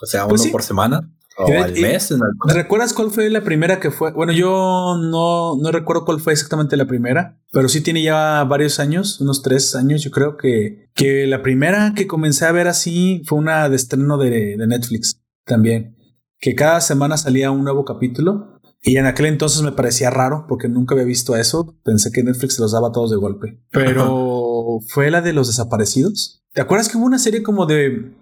O 0.02 0.06
sea, 0.06 0.28
Pues 0.28 0.42
uno 0.42 0.46
sí. 0.48 0.50
por 0.52 0.62
semana 0.64 1.10
o 1.38 1.48
de- 1.50 1.58
al 1.58 1.72
mes. 1.74 2.12
En. 2.12 2.20
¿recuerdas 2.50 2.92
cuál 2.94 3.12
fue 3.12 3.30
la 3.30 3.44
primera 3.44 3.80
que 3.80 3.92
fue? 3.92 4.12
Bueno, 4.12 4.34
yo 4.34 4.98
no, 5.00 5.56
no 5.56 5.72
recuerdo 5.72 6.04
cuál 6.04 6.20
fue 6.20 6.34
exactamente 6.34 6.76
la 6.76 6.86
primera, 6.86 7.38
pero 7.54 7.70
sí 7.70 7.80
tiene 7.82 8.02
ya 8.04 8.44
varios 8.44 8.80
años, 8.80 9.22
unos 9.22 9.42
tres 9.42 9.74
años, 9.76 10.04
yo 10.04 10.12
creo 10.12 10.36
que, 10.36 10.90
que 10.96 11.26
la 11.28 11.42
primera 11.42 11.94
que 11.96 12.08
comencé 12.08 12.46
a 12.46 12.52
ver 12.52 12.68
así 12.68 13.22
fue 13.26 13.38
una 13.38 13.70
de 13.70 13.76
estreno 13.78 14.18
de, 14.18 14.58
de 14.58 14.68
Netflix 14.68 15.22
también, 15.46 15.98
que 16.40 16.56
cada 16.56 16.82
semana 16.82 17.18
salía 17.18 17.52
un 17.52 17.64
nuevo 17.64 17.86
capítulo. 17.86 18.60
Y 18.82 18.98
en 18.98 19.08
aquel 19.08 19.26
entonces 19.26 19.64
me 19.64 19.72
parecía 19.72 20.12
raro 20.12 20.46
porque 20.48 20.70
nunca 20.70 20.94
había 20.94 21.06
visto 21.06 21.36
eso. 21.36 21.76
Pensé 21.84 22.12
que 22.12 22.24
Netflix 22.24 22.56
se 22.56 22.62
los 22.62 22.72
daba 22.72 22.90
a 22.90 22.92
todos 22.92 23.10
de 23.10 23.18
golpe. 23.18 23.60
Pero 23.72 24.80
fue 24.90 25.10
la 25.10 25.22
de 25.22 25.34
los 25.34 25.48
desaparecidos. 25.48 26.44
¿Te 26.54 26.62
acuerdas 26.62 26.88
que 26.88 26.98
hubo 26.98 27.06
una 27.06 27.18
serie 27.18 27.42
como 27.42 27.66
de 27.66 28.14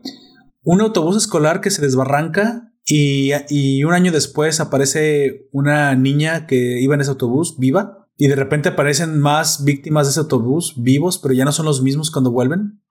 un 0.64 0.82
autobús 0.82 1.18
escolar 1.18 1.60
que 1.60 1.70
se 1.70 1.82
desbarranca 1.82 2.72
y, 2.86 3.32
y 3.50 3.84
un 3.84 3.94
año 3.94 4.14
después 4.14 4.62
aparece 4.62 5.50
una 5.52 5.96
niña 5.96 6.48
que 6.48 6.80
iba 6.82 6.96
en 6.96 7.02
ese 7.02 7.10
autobús 7.10 7.58
viva? 7.58 8.04
y 8.18 8.28
de 8.28 8.36
repente 8.36 8.70
aparecen 8.70 9.20
más 9.20 9.64
víctimas 9.64 10.08
de 10.08 10.12
ese 10.12 10.20
autobús 10.20 10.76
vivos, 10.78 11.18
pero 11.18 11.34
ya 11.34 11.46
no 11.46 11.52
son 11.52 11.66
los 11.66 11.82
mismos 11.82 12.12
cuando 12.12 12.32
vuelven. 12.32 12.82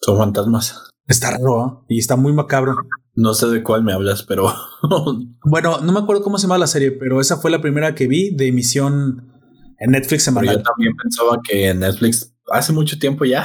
Son 0.00 0.18
fantasmas. 0.18 0.90
Está 1.06 1.30
raro 1.30 1.60
¿ah? 1.60 1.84
y 1.88 1.98
está 1.98 2.16
muy 2.16 2.32
macabro. 2.32 2.74
No 3.16 3.34
sé 3.34 3.46
de 3.48 3.62
cuál 3.62 3.82
me 3.82 3.92
hablas, 3.92 4.22
pero 4.22 4.52
Bueno, 5.44 5.80
no 5.80 5.92
me 5.92 6.00
acuerdo 6.00 6.22
cómo 6.22 6.38
se 6.38 6.46
llama 6.46 6.58
la 6.58 6.66
serie, 6.66 6.92
pero 6.92 7.20
esa 7.20 7.36
fue 7.38 7.50
la 7.50 7.60
primera 7.60 7.94
que 7.94 8.06
vi 8.06 8.30
de 8.34 8.48
emisión 8.48 9.32
en 9.78 9.90
Netflix 9.90 10.22
yo 10.24 10.32
semanal. 10.32 10.62
también 10.62 10.94
pensaba 10.96 11.40
que 11.46 11.68
en 11.68 11.80
Netflix 11.80 12.32
hace 12.50 12.72
mucho 12.72 12.98
tiempo 12.98 13.24
ya 13.24 13.44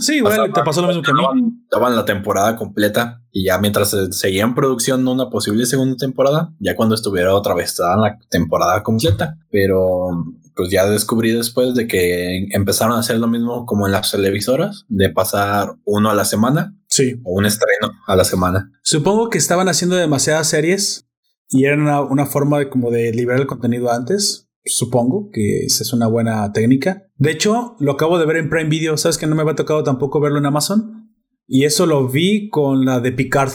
Sí, 0.00 0.14
igual 0.18 0.32
Pasaba- 0.36 0.52
te 0.52 0.62
pasó 0.62 0.80
lo 0.82 0.88
mismo 0.88 1.02
que 1.02 1.10
a 1.10 1.14
mí. 1.34 1.52
daban, 1.70 1.94
la 1.96 2.04
temporada 2.04 2.56
completa 2.56 3.20
y 3.30 3.44
ya 3.46 3.58
mientras 3.58 3.90
se 3.90 4.12
seguía 4.12 4.44
en 4.44 4.54
producción 4.54 5.06
una 5.06 5.28
posible 5.28 5.66
segunda 5.66 5.96
temporada, 5.96 6.52
ya 6.60 6.74
cuando 6.76 6.94
estuviera 6.94 7.34
otra 7.34 7.54
vez 7.54 7.76
daban 7.76 8.00
la 8.00 8.18
temporada 8.30 8.82
completa. 8.82 9.36
Pero 9.50 10.08
pues 10.56 10.70
ya 10.70 10.86
descubrí 10.88 11.32
después 11.32 11.74
de 11.74 11.88
que 11.88 12.46
empezaron 12.52 12.94
a 12.96 13.00
hacer 13.00 13.18
lo 13.18 13.26
mismo 13.26 13.66
como 13.66 13.86
en 13.86 13.92
las 13.92 14.12
televisoras, 14.12 14.84
de 14.88 15.10
pasar 15.10 15.74
uno 15.84 16.10
a 16.10 16.14
la 16.14 16.24
semana 16.24 16.76
Sí. 16.94 17.20
o 17.24 17.32
un 17.32 17.44
estreno 17.44 17.90
a 18.06 18.14
la 18.14 18.24
semana. 18.24 18.70
Supongo 18.82 19.28
que 19.28 19.38
estaban 19.38 19.68
haciendo 19.68 19.96
demasiadas 19.96 20.48
series 20.48 21.08
y 21.48 21.64
era 21.64 21.76
una, 21.76 22.02
una 22.02 22.26
forma 22.26 22.60
de, 22.60 22.68
como 22.68 22.92
de 22.92 23.12
liberar 23.12 23.40
el 23.40 23.48
contenido 23.48 23.90
antes. 23.90 24.48
Supongo 24.64 25.28
que 25.32 25.64
esa 25.64 25.82
es 25.82 25.92
una 25.92 26.06
buena 26.06 26.52
técnica. 26.52 27.08
De 27.16 27.32
hecho, 27.32 27.74
lo 27.80 27.92
acabo 27.92 28.18
de 28.18 28.26
ver 28.26 28.36
en 28.36 28.48
Prime 28.48 28.70
Video. 28.70 28.96
Sabes 28.96 29.18
que 29.18 29.26
no 29.26 29.34
me 29.34 29.42
había 29.42 29.56
tocado 29.56 29.82
tampoco 29.82 30.20
verlo 30.20 30.38
en 30.38 30.46
Amazon. 30.46 31.10
Y 31.48 31.64
eso 31.64 31.84
lo 31.86 32.08
vi 32.08 32.48
con 32.48 32.84
la 32.84 33.00
de 33.00 33.10
Picard, 33.10 33.52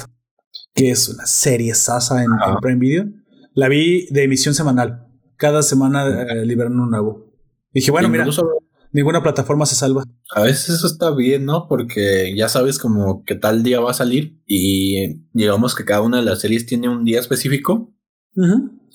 que 0.74 0.92
es 0.92 1.08
una 1.08 1.26
serie 1.26 1.74
sasa 1.76 2.24
en, 2.24 2.32
Prime 2.62 2.80
Video. 2.80 3.06
La 3.54 3.70
vi 3.70 4.08
de 4.12 4.24
emisión 4.24 4.54
semanal. 4.54 5.08
Cada 5.38 5.64
semana 5.64 6.24
eh, 6.24 6.46
liberan 6.46 6.74
uno 6.74 6.88
nuevo. 6.88 7.32
Dije, 7.72 7.90
bueno, 7.90 8.10
mira, 8.10 8.24
Incluso 8.24 8.46
ninguna 8.92 9.22
plataforma 9.24 9.66
se 9.66 9.76
salva. 9.76 10.04
a 10.36 10.42
veces 10.44 10.70
eso 10.76 10.88
está 10.88 11.12
bien, 11.12 11.46
¿no? 11.46 11.68
Porque 11.68 12.34
ya 12.36 12.50
sabes 12.50 12.80
como 12.80 13.24
que 13.24 13.36
tal 13.36 13.64
día 13.64 13.80
va 13.80 13.92
a 13.92 13.96
salir 13.96 14.40
y 14.46 15.22
digamos 15.34 15.76
que 15.76 15.86
cada 15.86 16.02
una 16.02 16.18
de 16.18 16.24
las 16.24 16.40
series 16.42 16.66
tiene 16.66 16.90
un 16.90 17.04
día 17.06 17.20
específico. 17.20 17.94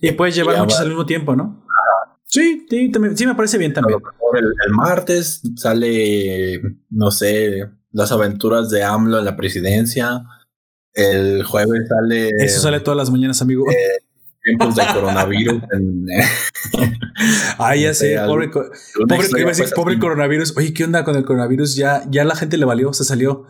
Y 0.00 0.12
puedes 0.12 0.34
llevar 0.34 0.58
muchas 0.58 0.78
va. 0.78 0.82
al 0.82 0.88
mismo 0.88 1.06
tiempo, 1.06 1.36
¿no? 1.36 1.64
Sí, 2.24 2.66
sí, 2.68 2.90
también- 2.90 3.16
sí 3.16 3.26
me 3.26 3.34
parece 3.34 3.58
bien 3.58 3.72
también. 3.72 3.98
el, 4.36 4.44
el 4.66 4.72
martes 4.72 5.42
sale, 5.56 6.60
no 6.90 7.10
sé, 7.10 7.68
las 7.92 8.10
aventuras 8.10 8.70
de 8.70 8.82
AMLO 8.82 9.18
en 9.20 9.24
la 9.24 9.36
presidencia. 9.36 10.24
El 10.92 11.42
jueves 11.44 11.88
sale 11.88 12.30
Eso 12.38 12.60
sale 12.60 12.80
todas 12.80 12.96
las 12.96 13.10
mañanas, 13.10 13.40
amigo. 13.42 13.64
Tiempos 14.44 14.74
de 14.76 14.82
coronavirus. 14.92 15.62
en, 15.72 16.06
Ay, 17.58 17.82
ya 17.82 17.94
sé, 17.94 18.16
pobre, 18.26 18.48
pobre, 18.48 18.70
pobre 19.74 19.94
así. 19.94 20.00
coronavirus. 20.00 20.56
Oye, 20.56 20.72
¿qué 20.72 20.84
onda 20.84 21.04
con 21.04 21.16
el 21.16 21.24
coronavirus? 21.24 21.74
Ya, 21.76 22.02
ya 22.10 22.24
la 22.24 22.36
gente 22.36 22.56
le 22.56 22.64
valió, 22.64 22.92
se 22.92 23.04
salió. 23.04 23.44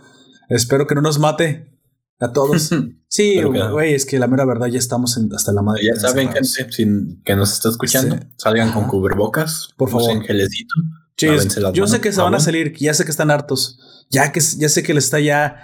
Espero 0.48 0.86
que 0.86 0.94
no 0.94 1.00
nos 1.00 1.18
mate 1.18 1.78
a 2.20 2.32
todos. 2.32 2.70
Sí, 3.14 3.40
güey, 3.42 3.94
es 3.94 4.06
que 4.06 4.18
la 4.18 4.26
mera 4.26 4.44
verdad 4.44 4.66
ya 4.66 4.78
estamos 4.80 5.16
en- 5.16 5.32
hasta 5.32 5.52
la 5.52 5.62
madre. 5.62 5.82
Ya 5.84 5.94
saben, 5.94 6.32
gente, 6.32 6.48
sin- 6.72 7.22
que 7.24 7.36
nos 7.36 7.52
está 7.52 7.68
escuchando, 7.68 8.16
Sí. 8.16 8.22
salgan 8.38 8.72
con 8.72 8.82
Ajá. 8.82 8.90
cubrebocas, 8.90 9.68
Por 9.76 9.88
favor. 9.88 10.10
usen 10.10 10.22
gelecito. 10.24 10.74
Sí, 11.16 11.26
yo 11.72 11.86
sé 11.86 12.00
que 12.00 12.12
se 12.12 12.20
van 12.20 12.34
a 12.34 12.40
salir, 12.40 12.74
ya 12.76 12.92
sé 12.92 13.04
que 13.04 13.10
están 13.10 13.30
hartos. 13.30 13.78
Ya 14.10 14.30
que 14.32 14.40
ya 14.40 14.68
sé 14.68 14.82
que 14.82 14.94
les 14.94 15.04
está 15.04 15.18
ya, 15.18 15.62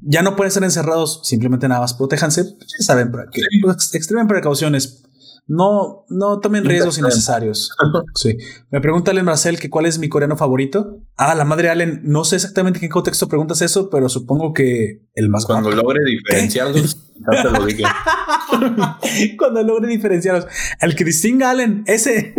ya 0.00 0.22
no 0.22 0.34
pueden 0.34 0.48
estar 0.48 0.64
encerrados. 0.64 1.20
Simplemente 1.24 1.68
nada 1.68 1.80
más 1.80 1.94
protéjanse. 1.94 2.44
Ya 2.44 2.84
saben, 2.84 3.12
pues, 3.12 3.94
extremen 3.94 4.26
precauciones. 4.26 5.02
No, 5.48 6.04
no 6.08 6.38
tomen 6.40 6.64
riesgos 6.64 6.98
innecesarios. 6.98 7.72
Sí. 8.14 8.36
Me 8.70 8.80
pregunta 8.80 9.10
Allen 9.10 9.24
Marcel 9.24 9.58
que 9.58 9.68
cuál 9.70 9.86
es 9.86 9.98
mi 9.98 10.08
coreano 10.08 10.36
favorito. 10.36 10.98
Ah, 11.16 11.34
la 11.34 11.44
madre 11.44 11.68
Allen. 11.70 12.00
No 12.04 12.24
sé 12.24 12.36
exactamente 12.36 12.78
en 12.78 12.82
qué 12.82 12.88
contexto 12.88 13.28
preguntas 13.28 13.60
eso, 13.62 13.90
pero 13.90 14.08
supongo 14.08 14.52
que 14.52 15.02
el 15.14 15.28
más 15.28 15.44
Cuando 15.46 15.70
guapo. 15.70 15.82
logre 15.82 16.04
diferenciarlos, 16.04 16.96
ya 17.32 17.42
te 17.42 17.50
lo 17.50 17.64
dije. 17.66 17.82
Cuando 19.38 19.62
logre 19.62 19.88
diferenciarlos. 19.88 20.46
El 20.80 20.94
que 20.94 21.04
distinga 21.04 21.48
a 21.48 21.50
Allen, 21.52 21.84
ese. 21.86 22.34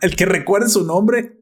el 0.00 0.16
que 0.16 0.26
recuerde 0.26 0.68
su 0.68 0.84
nombre. 0.84 1.40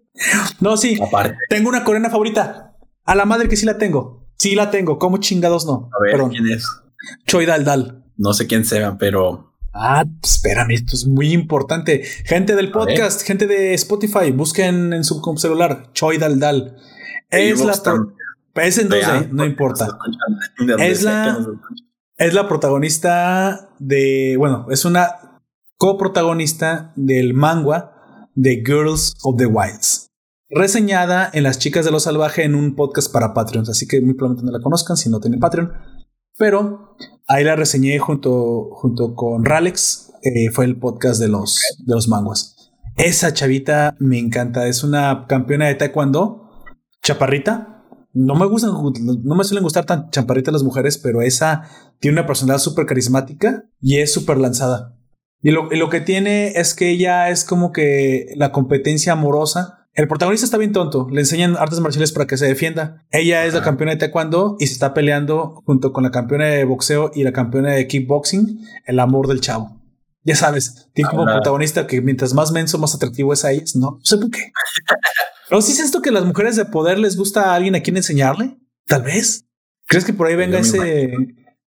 No, 0.61 0.77
sí. 0.77 0.99
Aparte, 1.01 1.37
Tengo 1.49 1.69
una 1.69 1.85
coreana 1.85 2.11
favorita. 2.11 2.77
A 3.05 3.15
la 3.15 3.24
madre 3.24 3.49
que 3.49 3.57
sí 3.57 3.66
la 3.66 3.79
tengo. 3.79 4.27
Sí 4.39 4.55
la 4.55 4.70
tengo. 4.70 4.99
¿Cómo 4.99 5.19
chingados 5.19 5.66
no? 5.66 5.89
a 5.93 6.03
ver 6.03 6.12
Perdón. 6.12 6.31
quién 6.31 6.47
es. 6.49 6.66
Choi 7.27 7.47
Dal 7.47 7.65
Dal. 7.65 8.05
No 8.16 8.33
sé 8.35 8.47
quién 8.47 8.65
sea, 8.65 8.97
pero 8.99 9.52
Ah, 9.73 10.05
espérame, 10.23 10.73
esto 10.73 10.94
es 10.94 11.07
muy 11.07 11.32
importante. 11.32 12.03
Gente 12.24 12.55
del 12.55 12.70
podcast, 12.70 13.23
gente 13.23 13.47
de 13.47 13.74
Spotify, 13.74 14.31
busquen 14.31 14.93
en 14.93 15.05
su 15.05 15.20
celular 15.36 15.90
Choi 15.93 16.19
Dal 16.19 16.39
Dal. 16.39 16.77
Es 17.31 17.65
la, 17.65 17.73
es 18.55 18.78
en 18.78 18.89
2D, 18.89 18.90
vean, 18.90 19.28
no 19.32 19.44
importa. 19.44 19.99
Es 20.78 21.03
la-. 21.03 21.39
Es 22.19 22.35
la 22.35 22.47
protagonista 22.47 23.70
de, 23.78 24.36
bueno, 24.39 24.66
es 24.70 24.85
una 24.85 25.40
coprotagonista 25.77 26.93
del 26.94 27.35
manga 27.35 28.28
de 28.35 28.62
Girls 28.65 29.16
of 29.23 29.36
the 29.39 29.47
Wilds. 29.47 30.11
Reseñada 30.49 31.31
en 31.32 31.43
Las 31.43 31.59
Chicas 31.59 31.85
de 31.85 31.90
lo 31.90 31.99
Salvaje 31.99 32.44
en 32.44 32.55
un 32.55 32.77
podcast 32.77 33.11
para 33.11 33.32
Patreons, 33.32 33.70
así 33.70 33.89
que 33.89 34.01
muy 34.03 34.15
probablemente 34.15 34.47
no 34.47 34.57
la 34.57 34.62
conozcan 34.62 34.97
si 34.97 35.09
no 35.09 35.19
tienen 35.19 35.40
Patreon. 35.40 35.73
Pero 36.39 36.97
ahí 37.29 37.45
la 37.45 37.57
reseñé 37.57 37.99
junto, 37.99 38.71
junto 38.73 39.15
con 39.15 39.45
Ralex, 39.45 40.13
eh, 40.23 40.51
fue 40.53 40.65
el 40.65 40.79
podcast 40.79 41.21
de 41.21 41.29
los, 41.29 41.61
de 41.79 41.95
los 41.95 42.09
manguas. 42.09 42.73
Esa 42.97 43.33
chavita 43.33 43.97
me 43.99 44.19
encanta, 44.19 44.67
es 44.67 44.85
una 44.85 45.27
campeona 45.29 45.67
de 45.67 45.75
taekwondo, 45.75 46.51
chaparrita. 47.03 47.85
No 48.13 48.35
me 48.35 48.47
gustan, 48.47 48.73
no 48.73 49.35
me 49.35 49.45
suelen 49.45 49.65
gustar 49.65 49.87
tan 49.87 50.11
chaparritas 50.11 50.53
las 50.53 50.63
mujeres, 50.63 50.99
pero 50.99 51.23
esa 51.23 51.63
tiene 51.99 52.19
una 52.19 52.27
personalidad 52.27 52.59
súper 52.59 52.85
carismática 52.85 53.65
y 53.81 53.99
es 53.99 54.13
súper 54.13 54.37
lanzada. 54.37 54.99
Y 55.41 55.51
lo, 55.51 55.73
y 55.73 55.77
lo 55.77 55.89
que 55.89 56.01
tiene 56.01 56.49
es 56.49 56.75
que 56.75 56.91
ella 56.91 57.31
es 57.31 57.45
como 57.45 57.73
que 57.73 58.27
la 58.37 58.53
competencia 58.53 59.13
amorosa. 59.15 59.82
El 59.94 60.09
protagonista 60.09 60.47
está 60.47 60.56
bien 60.56 60.73
tonto, 60.73 61.06
le 61.10 61.20
enseñan 61.20 61.56
artes 61.56 61.81
marciales 61.81 62.12
para 62.12 62.27
que 62.27 62.39
se 62.39 62.47
defienda. 62.47 63.05
Ella 63.10 63.44
es 63.44 63.52
la 63.52 63.62
campeona 63.62 63.93
de 63.93 63.98
taekwondo 63.98 64.56
y 64.59 64.66
se 64.66 64.73
está 64.73 64.94
peleando 64.94 65.62
junto 65.66 65.93
con 65.93 66.02
la 66.02 66.10
campeona 66.10 66.47
de 66.47 66.64
boxeo 66.64 67.10
y 67.14 67.24
la 67.24 67.32
campeona 67.32 67.73
de 67.73 67.86
kickboxing, 67.86 68.66
el 68.86 69.01
amor 69.01 69.28
del 69.28 69.43
chavo. 69.43 69.82
Ya 70.24 70.35
sabes, 70.35 70.89
tiene 70.94 71.10
como 71.10 71.24
protagonista 71.24 71.86
que 71.86 72.01
mientras 72.01 72.32
más 72.32 72.52
menso, 72.52 72.78
más 72.78 72.94
atractivo 72.94 73.35
es 73.35 73.44
a 73.44 73.52
ellas. 73.52 73.77
No, 73.77 73.93
no 73.98 74.01
sé 74.02 74.16
por 74.16 74.31
qué. 74.31 74.52
¿No 75.51 75.60
si 75.60 75.73
es 75.73 75.81
esto 75.81 76.01
que 76.01 76.10
las 76.10 76.24
mujeres 76.24 76.56
de 76.56 76.64
poder 76.64 76.98
les 76.98 77.16
gusta 77.16 77.51
a 77.51 77.55
alguien 77.55 77.74
a 77.74 77.81
quien 77.81 77.97
enseñarle? 77.97 78.56
Tal 78.86 79.02
vez. 79.02 79.44
¿Crees 79.86 80.06
que 80.06 80.14
por 80.14 80.27
ahí 80.27 80.36
venga 80.36 80.59
ese, 80.59 81.12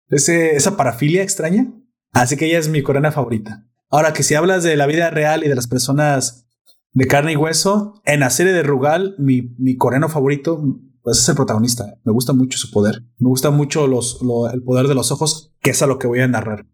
ese, 0.10 0.56
esa 0.56 0.76
parafilia 0.76 1.24
extraña? 1.24 1.72
Así 2.12 2.36
que 2.36 2.48
ella 2.48 2.60
es 2.60 2.68
mi 2.68 2.82
coreana 2.82 3.14
favorita. 3.14 3.66
Ahora 3.90 4.12
que 4.12 4.24
si 4.24 4.36
hablas 4.36 4.64
de 4.64 4.76
la 4.76 4.88
vida 4.88 5.10
real 5.10 5.46
y 5.46 5.48
de 5.48 5.56
las 5.56 5.68
personas 5.68 6.49
de 6.94 7.08
carne 7.08 7.34
y 7.34 7.36
hueso, 7.36 8.02
en 8.06 8.22
la 8.22 8.30
serie 8.30 8.54
de 8.54 8.64
Rugal, 8.64 9.16
mi, 9.18 9.54
mi 9.58 9.78
coreano 9.78 10.10
favorito, 10.10 10.62
pues 11.02 11.20
es 11.20 11.30
el 11.30 11.36
protagonista. 11.36 11.86
Me 12.04 12.12
gusta 12.12 12.34
mucho 12.34 12.58
su 12.58 12.72
poder. 12.72 13.04
Me 13.20 13.30
gusta 13.30 13.52
mucho 13.52 13.88
los, 13.88 14.22
lo- 14.22 14.50
el 14.52 14.64
poder 14.64 14.88
de 14.88 14.96
los 14.96 15.12
ojos, 15.12 15.54
que 15.62 15.70
es 15.72 15.82
a 15.82 15.88
lo 15.88 15.98
que 16.00 16.08
voy 16.08 16.20
a 16.20 16.28
narrar. 16.28 16.66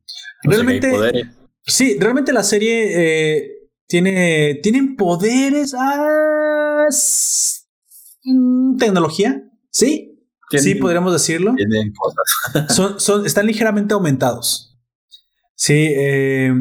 No 0.44 0.52
Realmente, 0.52 0.92
sí, 1.66 1.98
realmente 2.00 2.32
la 2.34 2.44
serie 2.44 2.92
eh, 3.38 3.52
tiene, 3.88 4.60
tienen 4.64 4.96
poderes. 4.96 5.74
ah, 5.78 6.86
tecnología. 8.80 9.44
Sí, 9.70 10.20
sí, 10.52 10.76
podríamos 10.76 11.12
decirlo 11.14 11.54
tienen 11.56 11.92
cosas. 11.94 12.74
son, 12.76 13.00
son, 13.00 13.26
están 13.26 13.46
ligeramente 13.48 13.94
aumentados. 13.94 14.78
Sí, 15.56 15.74
eh, 15.96 16.54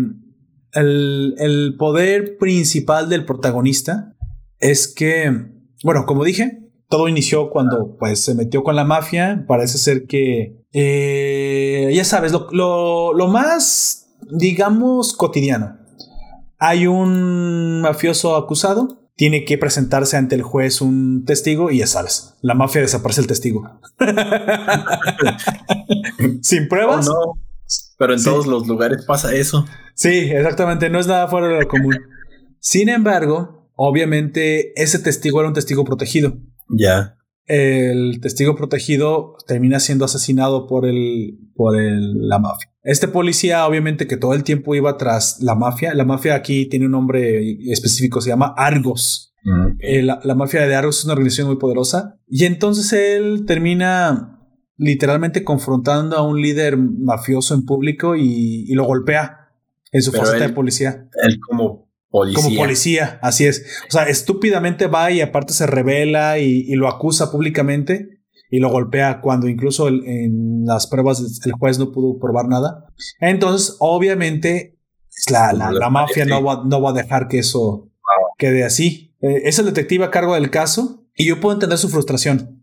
el, 0.74 1.34
el 1.38 1.76
poder 1.78 2.36
principal 2.38 3.08
del 3.08 3.24
protagonista 3.24 4.14
es 4.60 4.88
que, 4.88 5.30
bueno, 5.82 6.04
como 6.06 6.24
dije, 6.24 6.60
todo 6.88 7.08
inició 7.08 7.50
cuando 7.50 7.96
pues 7.98 8.20
se 8.20 8.34
metió 8.34 8.62
con 8.62 8.76
la 8.76 8.84
mafia. 8.84 9.44
Parece 9.48 9.78
ser 9.78 10.06
que, 10.06 10.62
eh, 10.72 11.90
ya 11.94 12.04
sabes, 12.04 12.32
lo, 12.32 12.48
lo, 12.52 13.12
lo 13.14 13.28
más, 13.28 14.06
digamos, 14.30 15.14
cotidiano. 15.14 15.78
Hay 16.58 16.86
un 16.86 17.80
mafioso 17.82 18.36
acusado, 18.36 19.00
tiene 19.16 19.44
que 19.44 19.58
presentarse 19.58 20.16
ante 20.16 20.34
el 20.34 20.42
juez 20.42 20.80
un 20.80 21.24
testigo 21.24 21.70
y 21.70 21.78
ya 21.78 21.86
sabes, 21.86 22.34
la 22.42 22.54
mafia 22.54 22.80
desaparece 22.80 23.20
el 23.20 23.26
testigo. 23.26 23.80
Sin 26.42 26.64
Oh, 26.64 26.68
pruebas. 26.68 27.06
no. 27.06 27.14
Pero 27.98 28.12
en 28.12 28.18
Sí. 28.18 28.24
todos 28.24 28.46
los 28.46 28.66
lugares 28.66 29.04
pasa 29.06 29.34
eso. 29.34 29.64
Sí, 29.94 30.08
exactamente, 30.30 30.90
no 30.90 30.98
es 30.98 31.06
nada 31.06 31.28
fuera 31.28 31.48
de 31.48 31.60
lo 31.60 31.68
común. 31.68 31.96
Sin 32.58 32.88
embargo, 32.88 33.70
obviamente 33.76 34.72
ese 34.80 34.98
testigo 34.98 35.40
era 35.40 35.48
un 35.48 35.54
testigo 35.54 35.84
protegido. 35.84 36.36
Ya. 36.68 37.16
el 37.46 38.20
testigo 38.22 38.56
protegido 38.56 39.34
termina 39.46 39.78
siendo 39.78 40.06
asesinado 40.06 40.66
por 40.66 40.86
el 40.86 41.38
por 41.54 41.76
el, 41.78 42.26
la 42.26 42.38
mafia. 42.38 42.70
Este 42.82 43.06
policía, 43.06 43.66
obviamente, 43.66 44.06
que 44.06 44.16
todo 44.16 44.32
el 44.32 44.44
tiempo 44.44 44.74
iba 44.74 44.96
tras 44.96 45.42
la 45.42 45.54
mafia. 45.54 45.92
La 45.94 46.04
mafia 46.06 46.34
aquí 46.36 46.66
tiene 46.70 46.86
un 46.86 46.92
nombre 46.92 47.56
específico, 47.70 48.22
se 48.22 48.30
llama 48.30 48.54
Argos. 48.56 49.34
Eh, 49.80 50.02
la, 50.02 50.20
la 50.24 50.34
mafia 50.34 50.66
de 50.66 50.74
Argos 50.74 51.00
es 51.00 51.04
una 51.04 51.12
organización 51.12 51.48
muy 51.48 51.56
poderosa. 51.58 52.18
Y 52.26 52.46
entonces 52.46 52.90
él 52.94 53.44
termina 53.46 54.33
literalmente 54.76 55.44
confrontando 55.44 56.16
a 56.16 56.22
un 56.22 56.40
líder 56.40 56.76
mafioso 56.76 57.54
en 57.54 57.64
público 57.64 58.16
y, 58.16 58.64
y 58.68 58.74
lo 58.74 58.84
golpea 58.84 59.50
en 59.92 60.02
su 60.02 60.10
Pero 60.12 60.24
faceta 60.24 60.44
él- 60.44 60.50
de 60.50 60.54
policía. 60.54 61.08
Él 61.22 61.38
como 61.40 61.88
policía. 62.10 62.42
Como 62.42 62.56
policía, 62.56 63.18
así 63.22 63.44
es. 63.46 63.64
O 63.88 63.92
sea, 63.92 64.04
estúpidamente 64.04 64.86
va 64.86 65.10
y 65.10 65.20
aparte 65.20 65.52
se 65.52 65.66
revela 65.66 66.38
y, 66.38 66.64
y 66.68 66.74
lo 66.74 66.88
acusa 66.88 67.30
públicamente 67.30 68.20
y 68.50 68.58
lo 68.60 68.70
golpea 68.70 69.20
cuando 69.20 69.48
incluso 69.48 69.88
el- 69.88 70.04
en 70.06 70.64
las 70.64 70.86
pruebas 70.86 71.40
el 71.44 71.52
juez 71.52 71.78
no 71.78 71.92
pudo 71.92 72.18
probar 72.18 72.46
nada. 72.48 72.86
Entonces, 73.20 73.76
obviamente, 73.80 74.78
la, 75.30 75.52
la- 75.52 75.70
la 75.72 75.90
mafia 75.90 76.24
no 76.24 76.42
va, 76.42 76.62
no 76.64 76.80
va 76.82 76.90
a 76.90 76.94
dejar 76.94 77.28
que 77.28 77.38
eso 77.38 77.90
quede 78.38 78.64
así. 78.64 79.14
Eh, 79.20 79.42
es 79.44 79.58
el 79.58 79.66
detective 79.66 80.04
a 80.04 80.10
cargo 80.10 80.34
del 80.34 80.50
caso 80.50 81.04
y 81.16 81.24
yo 81.26 81.40
puedo 81.40 81.54
entender 81.54 81.78
su 81.78 81.88
frustración. 81.88 82.53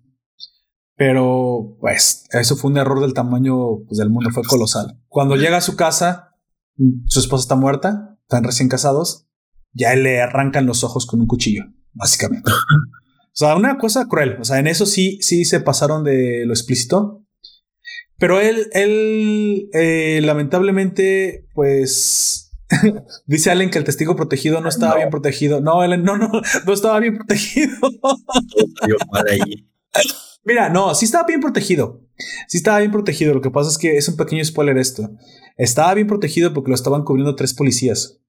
Pero, 0.95 1.77
pues, 1.79 2.25
eso 2.31 2.55
fue 2.55 2.71
un 2.71 2.77
error 2.77 3.01
del 3.01 3.13
tamaño 3.13 3.79
pues, 3.87 3.97
del 3.97 4.09
mundo, 4.09 4.29
fue 4.31 4.43
colosal. 4.43 4.99
Cuando 5.07 5.35
llega 5.35 5.57
a 5.57 5.61
su 5.61 5.75
casa, 5.75 6.35
su 7.07 7.19
esposa 7.19 7.43
está 7.43 7.55
muerta, 7.55 8.17
están 8.21 8.43
recién 8.43 8.69
casados, 8.69 9.27
ya 9.73 9.95
le 9.95 10.21
arrancan 10.21 10.65
los 10.65 10.83
ojos 10.83 11.05
con 11.05 11.21
un 11.21 11.27
cuchillo, 11.27 11.63
básicamente. 11.93 12.51
o 12.51 12.55
sea, 13.33 13.55
una 13.55 13.77
cosa 13.77 14.07
cruel. 14.07 14.37
O 14.39 14.43
sea, 14.43 14.59
en 14.59 14.67
eso 14.67 14.85
sí, 14.85 15.17
sí 15.21 15.45
se 15.45 15.59
pasaron 15.61 16.03
de 16.03 16.43
lo 16.45 16.53
explícito. 16.53 17.25
Pero 18.17 18.39
él, 18.39 18.67
él, 18.73 19.69
eh, 19.73 20.19
lamentablemente, 20.23 21.47
pues 21.55 22.51
dice 23.25 23.49
Allen 23.49 23.71
que 23.71 23.79
el 23.79 23.83
testigo 23.83 24.15
protegido 24.15 24.61
no 24.61 24.69
estaba 24.69 24.91
No. 24.91 24.97
bien 24.97 25.09
protegido. 25.09 25.61
No, 25.61 25.81
Allen, 25.81 26.03
no, 26.03 26.17
no, 26.17 26.29
no 26.67 26.73
estaba 26.73 26.99
bien 26.99 27.17
protegido. 27.17 27.75
Para. 29.11 29.31
Mira, 30.43 30.69
no, 30.69 30.93
sí 30.95 31.05
estaba 31.05 31.25
bien 31.25 31.39
protegido. 31.41 32.01
Sí 32.47 32.57
estaba 32.57 32.79
bien 32.79 32.91
protegido. 32.91 33.33
Lo 33.33 33.41
que 33.41 33.51
pasa 33.51 33.69
es 33.69 33.77
que 33.77 33.97
es 33.97 34.07
un 34.09 34.15
pequeño 34.17 34.43
spoiler 34.43 34.77
esto. 34.77 35.09
Estaba 35.57 35.93
bien 35.93 36.07
protegido 36.07 36.53
porque 36.53 36.69
lo 36.69 36.75
estaban 36.75 37.03
cubriendo 37.03 37.35
tres 37.35 37.53
policías. 37.53 38.19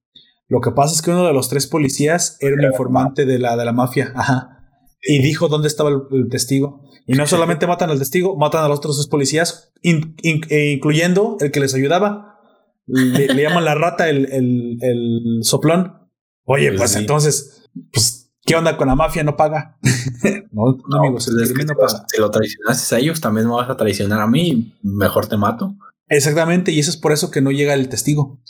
Lo 0.48 0.60
que 0.60 0.70
pasa 0.72 0.94
es 0.94 1.02
que 1.02 1.10
uno 1.10 1.26
de 1.26 1.32
los 1.32 1.48
tres 1.48 1.66
policías 1.66 2.36
era 2.40 2.54
un 2.54 2.62
informante 2.64 3.24
de 3.24 3.38
la, 3.38 3.56
de 3.56 3.64
la 3.64 3.72
mafia. 3.72 4.12
Ajá. 4.14 4.58
Y 5.02 5.22
dijo 5.22 5.48
dónde 5.48 5.68
estaba 5.68 5.90
el, 5.90 6.02
el 6.12 6.28
testigo. 6.28 6.82
Y 7.06 7.14
no 7.14 7.26
solamente 7.26 7.66
matan 7.66 7.90
al 7.90 7.98
testigo, 7.98 8.36
matan 8.36 8.64
a 8.64 8.68
los 8.68 8.78
otros 8.78 8.96
dos 8.96 9.08
policías, 9.08 9.72
in- 9.82 10.14
in- 10.22 10.42
eh, 10.50 10.72
incluyendo 10.72 11.36
el 11.40 11.50
que 11.50 11.60
les 11.60 11.74
ayudaba. 11.74 12.38
Le, 12.86 13.26
le 13.28 13.42
llaman 13.42 13.64
la 13.64 13.74
rata 13.74 14.08
el, 14.10 14.26
el- 14.32 14.78
el 14.82 15.38
soplón. 15.42 16.08
Oye, 16.44 16.68
Pues 16.68 16.80
pues 16.80 16.90
sí. 16.92 16.98
entonces, 16.98 17.68
pues, 17.92 18.21
¿qué 18.52 18.58
onda 18.58 18.76
con 18.76 18.86
la 18.88 18.94
mafia? 18.94 19.24
¿No 19.24 19.34
paga? 19.36 19.78
no, 20.52 20.76
no, 20.88 20.98
amigos, 20.98 21.24
pues 21.24 21.28
el 21.28 21.42
es 21.42 21.48
que 21.48 21.54
crimen 21.54 21.68
si 21.68 21.74
no 21.74 21.82
los- 21.82 21.92
paga. 21.94 22.06
si 22.12 22.20
lo 22.20 22.30
traicionaste 22.30 22.94
a 22.94 22.98
ellos, 22.98 23.20
también 23.20 23.46
me 23.48 23.54
vas 23.54 23.70
a 23.70 23.76
traicionar 23.76 24.20
a 24.20 24.26
mí. 24.26 24.74
Mejor 24.82 25.26
te 25.26 25.36
mato. 25.36 25.74
Exactamente, 26.08 26.70
y 26.72 26.78
eso 26.78 26.90
es 26.90 26.96
por 26.98 27.12
eso 27.12 27.30
que 27.30 27.40
no 27.40 27.50
llega 27.50 27.72
el 27.74 27.88
testigo. 27.88 28.40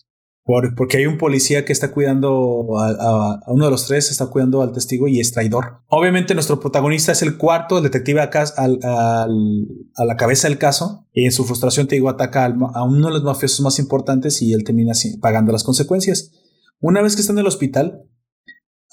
Por- 0.45 0.74
porque 0.74 0.97
hay 0.97 1.07
un 1.07 1.19
policía 1.19 1.65
que 1.65 1.73
está 1.73 1.93
cuidando 1.93 2.77
a, 2.77 2.89
a- 2.89 3.41
a 3.47 3.53
uno 3.53 3.66
de 3.66 3.70
los 3.70 3.87
tres, 3.87 4.11
está 4.11 4.27
cuidando 4.27 4.61
al 4.62 4.73
testigo 4.73 5.07
y 5.07 5.20
es 5.20 5.31
traidor. 5.31 5.83
Obviamente, 5.87 6.35
nuestro 6.35 6.59
protagonista 6.59 7.12
es 7.12 7.23
el 7.23 7.37
cuarto, 7.39 7.77
el 7.79 7.85
detective 7.85 8.20
al- 8.23 8.31
al- 8.83 9.66
a 9.95 10.05
la 10.05 10.16
cabeza 10.16 10.49
del 10.49 10.59
caso, 10.59 11.07
y 11.12 11.27
en 11.27 11.31
su 11.33 11.45
frustración, 11.45 11.87
te 11.87 11.95
digo, 11.95 12.09
ataca 12.09 12.45
al 12.45 12.57
a 12.74 12.83
uno 12.83 13.07
de 13.07 13.12
los 13.12 13.23
mafiosos 13.23 13.61
más 13.61 13.79
importantes 13.79 14.43
y 14.43 14.53
él 14.53 14.65
termina 14.65 14.95
pagando 15.20 15.53
las 15.53 15.62
consecuencias. 15.62 16.33
Una 16.81 17.01
vez 17.03 17.15
que 17.15 17.20
está 17.20 17.33
en 17.33 17.39
el 17.39 17.47
hospital, 17.47 18.03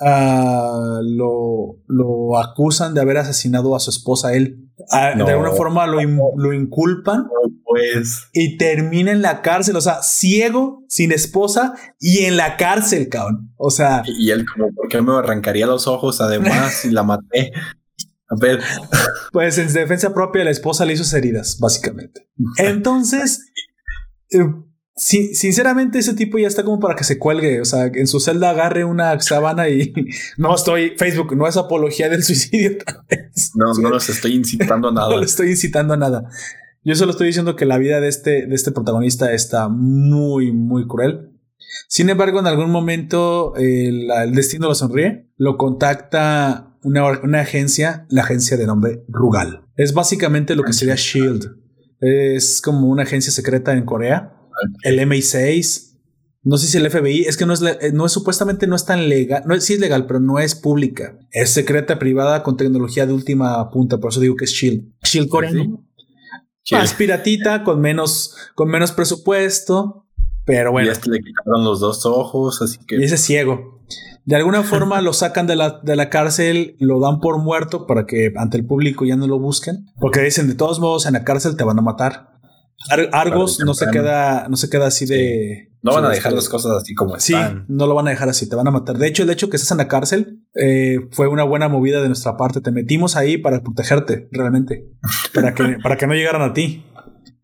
lo, 0.02 1.78
lo 1.88 2.40
acusan 2.40 2.94
de 2.94 3.02
haber 3.02 3.18
asesinado 3.18 3.76
a 3.76 3.80
su 3.80 3.90
esposa, 3.90 4.34
él. 4.34 4.66
No. 5.16 5.26
De 5.26 5.34
alguna 5.34 5.52
forma 5.52 5.86
lo, 5.88 6.02
in- 6.02 6.18
lo 6.38 6.54
inculpan 6.54 7.28
Pues 7.66 8.30
y 8.34 8.58
termina 8.58 9.12
en 9.12 9.22
la 9.22 9.42
cárcel, 9.42 9.76
o 9.76 9.82
sea, 9.82 10.02
ciego, 10.02 10.84
sin 10.88 11.12
esposa 11.12 11.74
y 12.00 12.20
en 12.20 12.38
la 12.38 12.56
cárcel, 12.58 13.10
cabrón. 13.10 13.52
O 13.58 13.70
sea, 13.72 14.04
Y 14.08 14.32
él 14.32 14.46
como, 14.52 14.72
¿por 14.74 14.88
qué 14.88 15.02
me 15.02 15.12
arrancaría 15.14 15.68
los 15.68 15.86
ojos 15.88 16.22
además 16.22 16.74
si 16.74 16.92
la 16.92 17.04
maté? 17.04 17.52
A 18.32 18.36
ver, 18.40 18.60
pues 19.34 19.58
en 19.58 19.72
defensa 19.74 20.14
propia 20.14 20.44
la 20.46 20.52
esposa 20.52 20.86
le 20.86 20.94
hizo 20.94 21.18
heridas, 21.18 21.58
básicamente. 21.60 22.28
Entonces, 22.58 23.52
si- 25.00 25.34
sinceramente 25.34 25.98
ese 26.00 26.14
tipo 26.14 26.38
ya 26.38 26.48
está 26.48 26.64
como 26.64 26.80
para 26.80 26.96
que 26.96 27.04
se 27.06 27.18
cuelgue, 27.18 27.62
o 27.62 27.66
sea, 27.66 27.86
en 27.86 28.06
su 28.06 28.20
celda 28.20 28.50
agarre 28.50 28.84
una 28.84 29.18
sábana 29.22 29.70
y 29.70 29.94
no 30.38 30.54
estoy, 30.54 30.94
Facebook, 30.98 31.36
no 31.38 31.48
es 31.48 31.56
apología 31.58 32.10
del 32.10 32.24
suicidio. 32.30 32.78
no, 33.56 33.74
no 33.82 33.90
los 33.90 34.10
estoy 34.10 34.36
incitando 34.36 34.90
a 34.90 34.92
No 34.94 35.02
nada. 35.02 35.18
le 35.18 35.26
estoy 35.26 35.50
incitando 35.52 35.94
a 35.94 35.98
nada. 35.98 36.30
Yo 36.84 36.96
solo 36.96 37.12
estoy 37.12 37.28
diciendo 37.28 37.56
que 37.56 37.66
la 37.66 37.78
vida 37.78 38.00
de 38.02 38.08
este, 38.08 38.46
de 38.48 38.56
este 38.56 38.72
protagonista 38.72 39.34
está 39.34 39.68
muy, 39.70 40.52
muy 40.52 40.88
cruel. 40.88 41.32
Sin 41.88 42.10
embargo, 42.10 42.40
en 42.40 42.48
algún 42.48 42.70
momento 42.72 43.54
la- 43.56 44.24
el 44.24 44.34
destino 44.34 44.68
lo 44.68 44.76
sonríe, 44.76 45.30
lo 45.38 45.58
contacta 45.58 46.76
una, 46.84 47.20
una 47.22 47.42
agencia, 47.42 48.06
la 48.10 48.22
agencia 48.24 48.58
de 48.58 48.66
nombre 48.66 49.04
Rugal. 49.08 49.66
Es 49.76 49.94
básicamente 49.94 50.56
lo 50.56 50.64
que 50.64 50.74
sería 50.74 50.96
Shield. 50.96 51.56
Es 52.00 52.62
como 52.62 52.88
una 52.88 53.04
agencia 53.04 53.32
secreta 53.32 53.74
en 53.74 53.86
Corea. 53.86 54.36
El 54.84 55.00
MI6. 55.00 55.88
No 56.42 56.58
sé 56.58 56.68
si 56.68 56.78
el 56.78 56.90
FBI, 56.90 57.22
es 57.24 57.36
que 57.36 57.46
no 57.46 57.54
es, 57.54 57.62
eh, 57.62 57.92
no 57.94 58.06
es 58.06 58.14
supuestamente 58.14 58.66
no 58.66 58.76
es 58.76 58.86
tan 58.86 59.10
legal, 59.10 59.44
no 59.46 59.54
es, 59.54 59.66
sí 59.66 59.74
es 59.74 59.80
legal, 59.80 60.08
pero 60.08 60.22
no 60.22 60.40
es 60.40 60.56
pública. 60.56 61.20
Es 61.32 61.50
secreta, 61.50 62.00
privada, 62.00 62.44
con 62.44 62.56
tecnología 62.56 63.06
de 63.06 63.14
última 63.14 63.70
punta, 63.72 63.98
por 63.98 64.12
eso 64.12 64.22
digo 64.22 64.36
que 64.38 64.46
es 64.46 64.52
Shield. 64.52 64.94
Shield 65.04 65.28
coreano. 65.28 65.86
Sí. 66.64 66.76
Más 66.76 66.94
piratita, 66.94 67.64
con 67.64 67.82
menos, 67.82 68.36
con 68.56 68.70
menos 68.70 68.92
presupuesto, 68.94 70.08
pero 70.46 70.70
Y 70.70 70.72
bueno, 70.72 70.90
a 70.90 70.94
este 70.94 71.10
le 71.10 71.20
quitaron 71.20 71.64
los 71.64 71.80
dos 71.80 72.06
ojos, 72.06 72.62
así 72.62 72.80
que 72.88 72.96
y 72.96 73.04
ese 73.04 73.16
es 73.16 73.22
ciego. 73.22 73.84
De 74.26 74.36
alguna 74.36 74.64
forma 74.64 75.02
lo 75.02 75.14
sacan 75.14 75.48
de 75.48 75.56
la, 75.56 75.80
de 75.84 75.96
la 75.96 76.10
cárcel, 76.10 76.76
lo 76.80 77.00
dan 77.00 77.20
por 77.20 77.40
muerto 77.40 77.88
para 77.88 78.06
que 78.06 78.32
ante 78.36 78.58
el 78.58 78.66
público 78.66 79.06
ya 79.06 79.16
no 79.16 79.28
lo 79.28 79.40
busquen, 79.40 79.88
porque 80.00 80.22
dicen 80.22 80.48
de 80.48 80.56
todos 80.56 80.80
modos 80.80 81.06
en 81.06 81.14
la 81.14 81.24
cárcel 81.24 81.56
te 81.56 81.64
van 81.64 81.80
a 81.80 81.82
matar. 81.82 82.29
Ar- 82.90 83.10
Argos 83.12 83.60
no 83.66 83.74
se 83.74 83.88
queda, 83.88 84.48
no 84.50 84.56
se 84.56 84.70
queda 84.70 84.88
así 84.88 85.06
de. 85.06 85.72
no 85.82 85.94
van 85.94 86.06
a 86.06 86.10
de- 86.10 86.16
dejar 86.16 86.34
las 86.34 86.48
cosas 86.48 86.72
así 86.82 86.94
como 86.96 87.20
Sí, 87.20 87.34
están. 87.34 87.66
no 87.68 87.88
lo 87.88 87.96
van 87.96 88.08
a 88.08 88.12
dejar 88.12 88.30
así, 88.30 88.48
te 88.48 88.56
van 88.56 88.68
a 88.68 88.72
matar. 88.72 88.98
De 88.98 89.08
hecho, 89.08 89.24
el 89.24 89.30
hecho 89.30 89.50
que 89.50 89.58
estés 89.58 89.72
en 89.72 89.78
la 89.80 89.88
cárcel 89.88 90.44
eh, 90.56 90.98
fue 91.12 91.28
una 91.28 91.44
buena 91.44 91.68
movida 91.68 92.02
de 92.02 92.08
nuestra 92.08 92.38
parte. 92.38 92.62
Te 92.62 92.72
metimos 92.72 93.16
ahí 93.16 93.38
para 93.38 93.62
protegerte, 93.62 94.30
realmente, 94.32 94.88
para 95.34 95.54
que, 95.54 95.78
para 95.84 95.98
que 95.98 96.08
no 96.08 96.14
llegaran 96.14 96.42
a 96.42 96.54
ti. 96.54 96.86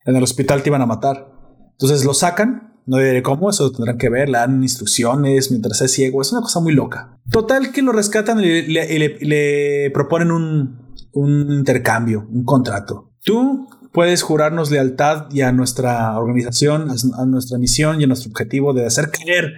En 0.05 0.15
el 0.15 0.23
hospital 0.23 0.61
te 0.63 0.69
iban 0.69 0.81
a 0.81 0.85
matar. 0.85 1.27
Entonces 1.71 2.05
lo 2.05 2.13
sacan, 2.13 2.75
no 2.85 2.97
diré 2.97 3.21
cómo, 3.23 3.49
eso 3.49 3.71
tendrán 3.71 3.97
que 3.97 4.09
ver, 4.09 4.29
le 4.29 4.37
dan 4.37 4.61
instrucciones 4.63 5.49
mientras 5.51 5.81
es 5.81 5.91
ciego. 5.91 6.21
Es 6.21 6.31
una 6.31 6.41
cosa 6.41 6.59
muy 6.61 6.73
loca. 6.73 7.19
Total 7.31 7.71
que 7.71 7.81
lo 7.81 7.91
rescatan 7.91 8.39
y 8.39 8.61
le, 8.61 9.17
le 9.19 9.91
proponen 9.91 10.31
un, 10.31 10.93
un 11.13 11.51
intercambio, 11.51 12.27
un 12.31 12.45
contrato. 12.45 13.11
Tú 13.23 13.67
puedes 13.95 14.23
jurarnos 14.23 14.71
lealtad 14.71 15.27
y 15.31 15.39
a 15.39 15.53
nuestra 15.53 16.19
organización, 16.19 16.89
a, 17.17 17.25
nuestra 17.25 17.57
misión 17.57 18.01
y 18.01 18.03
a 18.03 18.07
nuestro 18.07 18.29
objetivo 18.29 18.73
de 18.73 18.85
hacer 18.85 19.09
caer 19.09 19.53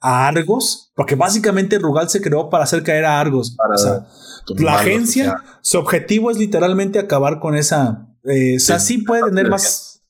a 0.00 0.26
Argos, 0.26 0.90
porque 0.96 1.14
básicamente 1.14 1.78
Rugal 1.78 2.08
se 2.08 2.22
creó 2.22 2.48
para 2.48 2.64
hacer 2.64 2.82
caer 2.82 3.04
a 3.04 3.20
Argos. 3.20 3.54
Para 3.54 3.74
O 3.74 3.78
sea, 3.78 4.06
la 4.56 4.76
agencia, 4.76 5.36
su 5.60 5.78
objetivo 5.78 6.30
es 6.30 6.38
literalmente 6.38 6.98
acabar 6.98 7.38
con 7.38 7.54
esa. 7.54 8.08
eh, 8.24 8.56
o 8.56 8.60
sea, 8.60 8.78
Sí. 8.78 8.98
puede 8.98 9.24
tener 9.24 9.50
más, 9.50 10.02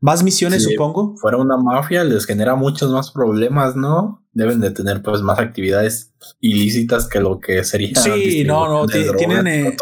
más 0.00 0.22
misiones, 0.22 0.62
supongo. 0.62 1.16
fuera 1.16 1.38
una 1.38 1.56
mafia 1.56 2.04
les 2.04 2.26
genera 2.26 2.56
muchos 2.56 2.90
más 2.90 3.10
problemas, 3.10 3.74
¿no? 3.74 4.22
Deben 4.32 4.60
de 4.60 4.70
tener 4.70 5.02
pues 5.02 5.22
más 5.22 5.38
actividades 5.38 6.12
ilícitas 6.40 7.08
que 7.08 7.20
lo 7.20 7.40
que 7.40 7.64
sería. 7.64 7.96
Sí, 7.96 8.44
no, 8.44 8.68
no, 8.68 8.86
tienen, 8.86 9.46
eh. 9.46 9.76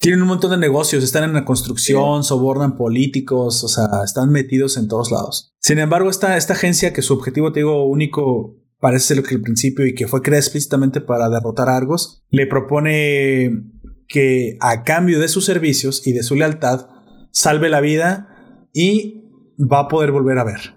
Tienen 0.00 0.22
un 0.22 0.28
montón 0.28 0.52
de 0.52 0.58
negocios, 0.58 1.02
están 1.02 1.24
en 1.24 1.32
la 1.32 1.44
construcción, 1.44 2.22
sobornan 2.22 2.76
políticos, 2.76 3.64
o 3.64 3.68
sea, 3.68 3.86
están 4.04 4.30
metidos 4.30 4.76
en 4.76 4.86
todos 4.86 5.10
lados. 5.10 5.54
Sin 5.60 5.78
embargo, 5.78 6.08
esta, 6.08 6.36
esta 6.36 6.52
agencia 6.52 6.92
que 6.92 7.02
su 7.02 7.14
objetivo, 7.14 7.52
te 7.52 7.60
digo, 7.60 7.84
único 7.84 8.56
parece 8.78 9.08
ser 9.08 9.16
lo 9.16 9.22
que 9.24 9.34
al 9.34 9.40
principio 9.40 9.86
y 9.86 9.94
que 9.94 10.06
fue 10.06 10.22
creada 10.22 10.40
explícitamente 10.40 11.00
para 11.00 11.28
derrotar 11.28 11.68
a 11.68 11.76
Argos, 11.76 12.22
le 12.30 12.46
propone 12.46 13.64
que 14.06 14.56
a 14.60 14.84
cambio 14.84 15.18
de 15.18 15.28
sus 15.28 15.44
servicios 15.44 16.06
y 16.06 16.12
de 16.12 16.22
su 16.22 16.36
lealtad, 16.36 16.86
salve 17.32 17.68
la 17.68 17.80
vida 17.80 18.68
y 18.72 19.24
va 19.58 19.80
a 19.80 19.88
poder 19.88 20.12
volver 20.12 20.38
a 20.38 20.44
ver. 20.44 20.76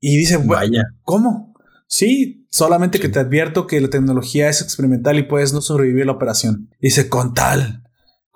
Y 0.00 0.16
dice, 0.16 0.36
"Bueno, 0.36 0.52
Vaya, 0.52 0.84
¿Cómo? 1.02 1.54
Sí, 1.88 2.46
solamente 2.50 2.98
que 2.98 3.08
te 3.08 3.18
advierto 3.18 3.66
que 3.66 3.80
la 3.80 3.90
tecnología 3.90 4.48
es 4.48 4.60
experimental 4.60 5.18
y 5.18 5.24
puedes 5.24 5.52
no 5.52 5.60
sobrevivir 5.60 6.06
la 6.06 6.12
operación. 6.12 6.70
Dice, 6.80 7.08
con 7.08 7.34
tal, 7.34 7.85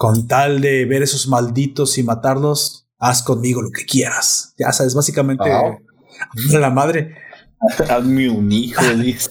con 0.00 0.26
tal 0.26 0.62
de 0.62 0.86
ver 0.86 1.02
esos 1.02 1.28
malditos 1.28 1.98
y 1.98 2.02
matarlos, 2.02 2.86
haz 2.98 3.22
conmigo 3.22 3.60
lo 3.60 3.70
que 3.70 3.84
quieras. 3.84 4.54
Ya 4.56 4.72
sabes, 4.72 4.94
básicamente 4.94 5.44
Wow. 5.46 5.78
la 6.58 6.70
madre. 6.70 7.16
Hazme 7.86 8.30
un 8.30 8.50
hijo, 8.50 8.82
dice. 8.96 9.30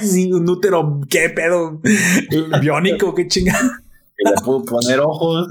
Sí, 0.00 0.32
un 0.32 0.50
útero, 0.50 1.00
qué 1.08 1.30
pedo, 1.30 1.80
biónico, 2.60 3.14
qué 3.14 3.28
chingada. 3.28 3.84
Que 4.16 4.30
le 4.30 4.36
puedo 4.44 4.64
poner 4.64 4.98
ojos. 4.98 5.46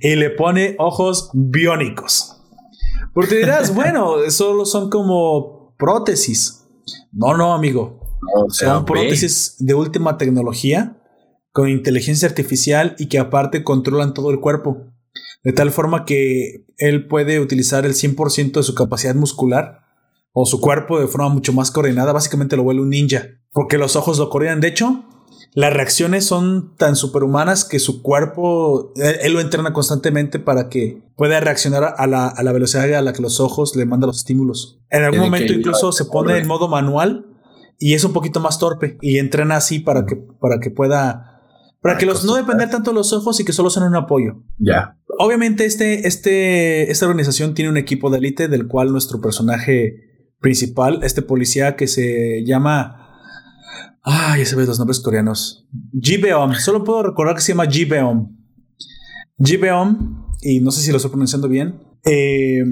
Y 0.00 0.16
le 0.16 0.30
pone 0.30 0.74
ojos 0.78 1.28
biónicos. 1.34 2.40
Porque 3.12 3.34
dirás, 3.34 3.74
bueno, 3.74 4.30
solo 4.30 4.64
son 4.64 4.88
como 4.88 5.74
prótesis. 5.76 6.64
No, 7.12 7.36
no, 7.36 7.52
amigo. 7.52 8.00
No, 8.22 8.48
Son 8.48 8.86
ve. 8.86 8.92
prótesis 8.92 9.56
de 9.58 9.74
última 9.74 10.16
tecnología 10.16 10.97
con 11.58 11.68
inteligencia 11.68 12.28
artificial 12.28 12.94
y 13.00 13.06
que 13.06 13.18
aparte 13.18 13.64
controlan 13.64 14.14
todo 14.14 14.30
el 14.30 14.38
cuerpo. 14.38 14.92
De 15.42 15.52
tal 15.52 15.72
forma 15.72 16.04
que 16.04 16.64
él 16.76 17.08
puede 17.08 17.40
utilizar 17.40 17.84
el 17.84 17.94
100% 17.94 18.52
de 18.52 18.62
su 18.62 18.76
capacidad 18.76 19.16
muscular 19.16 19.80
o 20.32 20.46
su 20.46 20.60
cuerpo 20.60 21.00
de 21.00 21.08
forma 21.08 21.30
mucho 21.30 21.52
más 21.52 21.72
coordinada. 21.72 22.12
Básicamente 22.12 22.56
lo 22.56 22.62
vuelve 22.62 22.82
un 22.82 22.90
ninja. 22.90 23.24
Porque 23.50 23.76
los 23.76 23.96
ojos 23.96 24.20
lo 24.20 24.30
coordinan. 24.30 24.60
De 24.60 24.68
hecho, 24.68 25.04
las 25.52 25.72
reacciones 25.72 26.24
son 26.24 26.76
tan 26.76 26.94
superhumanas 26.94 27.64
que 27.64 27.80
su 27.80 28.02
cuerpo, 28.02 28.92
él, 28.94 29.16
él 29.20 29.32
lo 29.32 29.40
entrena 29.40 29.72
constantemente 29.72 30.38
para 30.38 30.68
que 30.68 31.02
pueda 31.16 31.40
reaccionar 31.40 31.92
a 31.96 32.06
la, 32.06 32.28
a 32.28 32.42
la 32.44 32.52
velocidad 32.52 32.84
a 32.94 33.02
la 33.02 33.12
que 33.12 33.20
los 33.22 33.40
ojos 33.40 33.74
le 33.74 33.84
mandan 33.84 34.06
los 34.06 34.18
estímulos. 34.18 34.80
En 34.90 35.02
algún 35.02 35.22
momento 35.22 35.52
incluso 35.52 35.90
se 35.90 36.04
pone 36.04 36.38
en 36.38 36.46
modo 36.46 36.68
manual 36.68 37.26
y 37.80 37.94
es 37.94 38.04
un 38.04 38.12
poquito 38.12 38.38
más 38.38 38.60
torpe 38.60 38.96
y 39.00 39.18
entrena 39.18 39.56
así 39.56 39.80
para 39.80 40.06
que, 40.06 40.14
para 40.14 40.60
que 40.60 40.70
pueda, 40.70 41.37
para 41.80 41.96
que 41.98 42.06
los 42.06 42.24
no 42.24 42.34
depender 42.34 42.70
tanto 42.70 42.90
de 42.90 42.96
los 42.96 43.12
ojos 43.12 43.38
y 43.40 43.44
que 43.44 43.52
solo 43.52 43.70
sean 43.70 43.86
un 43.86 43.96
apoyo. 43.96 44.42
Ya. 44.58 44.98
Obviamente 45.18 45.64
este, 45.64 46.06
este, 46.08 46.90
esta 46.90 47.06
organización 47.06 47.54
tiene 47.54 47.70
un 47.70 47.76
equipo 47.76 48.10
de 48.10 48.18
élite 48.18 48.48
del 48.48 48.66
cual 48.66 48.90
nuestro 48.92 49.20
personaje 49.20 49.94
principal, 50.40 51.00
este 51.02 51.22
policía 51.22 51.76
que 51.76 51.86
se 51.86 52.44
llama... 52.44 52.94
Ah, 54.04 54.36
ya 54.38 54.46
sabes 54.46 54.66
los 54.68 54.78
nombres 54.78 55.00
coreanos. 55.00 55.66
Jibeom. 56.00 56.54
Solo 56.54 56.82
puedo 56.84 57.02
recordar 57.02 57.34
que 57.34 57.42
se 57.42 57.52
llama 57.52 57.66
Jibeom. 57.66 58.36
Jibeom, 59.42 60.26
y 60.40 60.60
no 60.60 60.70
sé 60.70 60.80
si 60.82 60.90
lo 60.90 60.96
estoy 60.96 61.10
pronunciando 61.10 61.48
bien. 61.48 61.80
eh, 62.04 62.62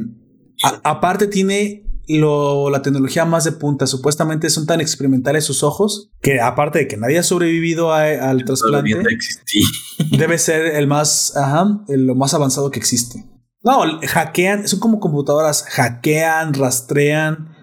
a- 0.63 0.81
aparte 0.91 1.27
tiene 1.27 1.86
lo- 2.09 2.71
la 2.71 2.83
tecnología 2.83 3.25
más 3.25 3.45
de 3.45 3.53
punta. 3.53 3.87
Supuestamente 3.87 4.49
son 4.51 4.67
tan 4.67 4.81
experimentales 4.81 5.45
sus 5.45 5.63
ojos 5.63 6.11
que 6.23 6.41
aparte 6.41 6.81
de 6.81 6.89
que 6.89 6.97
nadie 6.97 7.19
ha 7.19 7.23
sobrevivido 7.23 7.93
a- 7.93 8.05
al 8.31 8.45
trasplante, 8.45 8.95
debe 10.19 10.39
ser 10.39 10.67
el 10.77 10.87
más, 10.87 11.37
ajá, 11.37 11.81
el- 11.89 12.07
lo 12.07 12.15
más 12.15 12.35
avanzado 12.35 12.71
que 12.71 12.79
existe. 12.79 13.25
No, 13.63 13.81
hackean, 14.07 14.69
son 14.69 14.79
como 14.79 15.01
computadoras, 15.01 15.65
hackean, 15.65 16.55
rastrean, 16.55 17.55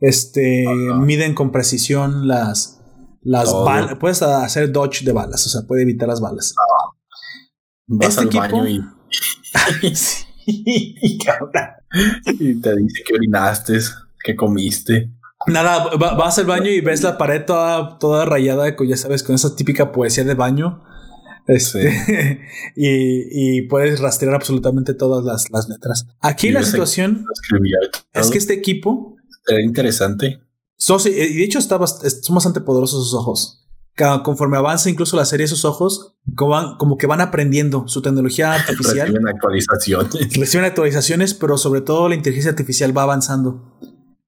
este, 0.00 0.64
miden 0.98 1.34
con 1.34 1.52
precisión 1.52 2.26
las, 2.26 2.80
las 3.22 3.52
balas. 3.52 3.96
Puedes 4.00 4.22
hacer 4.22 4.72
dodge 4.72 5.04
de 5.04 5.12
balas, 5.12 5.46
o 5.46 5.48
sea, 5.50 5.60
puede 5.68 5.82
evitar 5.82 6.08
las 6.08 6.20
balas. 6.20 6.52
Vas 7.86 8.08
Este 8.08 8.20
al 8.22 8.26
equipo- 8.26 8.40
baño 8.40 8.66
y, 8.68 8.80
Sí, 9.94 10.24
cabrón. 11.24 11.52
y 12.38 12.54
te 12.60 12.76
dice 12.76 13.02
que 13.06 13.14
orinaste, 13.14 13.78
que 14.24 14.34
comiste. 14.36 15.10
Nada, 15.46 15.96
va- 15.96 16.14
vas 16.14 16.38
al 16.38 16.46
baño 16.46 16.70
y 16.70 16.80
ves 16.80 17.02
la 17.02 17.18
pared 17.18 17.44
toda, 17.44 17.98
toda 17.98 18.24
rayada, 18.24 18.76
con, 18.76 18.86
ya 18.86 18.96
sabes, 18.96 19.22
con 19.22 19.34
esa 19.34 19.56
típica 19.56 19.90
poesía 19.92 20.24
de 20.24 20.34
baño. 20.34 20.82
Este, 21.48 21.90
y, 22.76 23.58
y 23.58 23.62
puedes 23.62 23.98
rastrear 24.00 24.34
absolutamente 24.36 24.94
todas 24.94 25.24
las, 25.24 25.50
las 25.50 25.68
letras. 25.68 26.06
Aquí 26.20 26.48
Y 26.48 26.52
la 26.52 26.62
situación 26.62 27.26
es 28.12 28.30
que 28.30 28.38
este 28.38 28.54
equipo, 28.54 29.16
Era 29.48 29.60
interesante. 29.60 30.40
so- 30.76 31.00
sí, 31.00 31.08
y 31.10 31.36
de 31.38 31.44
hecho 31.44 31.58
está 31.58 31.76
bast- 31.78 32.08
son 32.22 32.34
bastante 32.36 32.60
poderosos 32.60 33.04
sus 33.10 33.14
ojos. 33.18 33.61
Conforme 34.24 34.56
avanza 34.56 34.88
incluso 34.90 35.16
la 35.16 35.24
serie, 35.26 35.46
sus 35.46 35.64
ojos 35.64 36.16
como, 36.34 36.50
van- 36.52 36.76
como 36.78 36.96
que 36.96 37.06
van 37.06 37.20
aprendiendo 37.20 37.86
su 37.88 38.00
tecnología 38.02 38.52
artificial. 38.54 39.08
Reciben 39.08 39.28
actualizaciones. 39.28 40.36
Reciben 40.36 40.64
actualizaciones, 40.64 41.34
pero 41.34 41.58
sobre 41.58 41.82
todo 41.82 42.08
la 42.08 42.14
inteligencia 42.14 42.50
artificial 42.50 42.96
va 42.96 43.02
avanzando. 43.02 43.78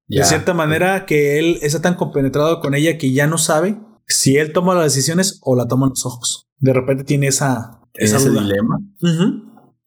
Ya. 0.06 0.20
De 0.22 0.28
cierta 0.28 0.52
manera 0.52 1.06
que 1.06 1.38
él 1.38 1.58
está 1.62 1.80
tan 1.80 1.94
compenetrado 1.94 2.60
con 2.60 2.74
ella 2.74 2.98
que 2.98 3.12
ya 3.12 3.26
no 3.26 3.38
sabe 3.38 3.78
si 4.06 4.36
él 4.36 4.52
toma 4.52 4.74
las 4.74 4.84
decisiones 4.84 5.38
o 5.42 5.56
la 5.56 5.66
toman 5.66 5.88
los 5.90 6.04
ojos. 6.04 6.46
De 6.58 6.74
repente 6.74 7.04
tiene 7.04 7.28
esa, 7.28 7.80
esa 7.94 8.18
Ese 8.18 8.28
duda. 8.28 8.42
dilema. 8.42 8.78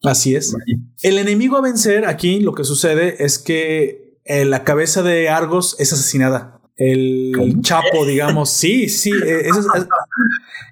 Así 0.02 0.34
es. 0.34 0.54
El 1.02 1.18
enemigo 1.18 1.56
a 1.56 1.60
vencer 1.60 2.04
aquí, 2.06 2.40
lo 2.40 2.52
que 2.52 2.64
sucede 2.64 3.24
es 3.24 3.38
que 3.38 4.18
eh, 4.24 4.44
la 4.44 4.64
cabeza 4.64 5.02
de 5.02 5.28
Argos 5.28 5.76
es 5.78 5.92
asesinada. 5.92 6.57
El 6.78 7.32
¿Cómo? 7.36 7.60
chapo, 7.62 8.06
digamos. 8.06 8.48
Sí, 8.50 8.88
sí. 8.88 9.10
eh, 9.10 9.40
ese 9.48 9.60
es- 9.60 9.66
es- 9.74 9.86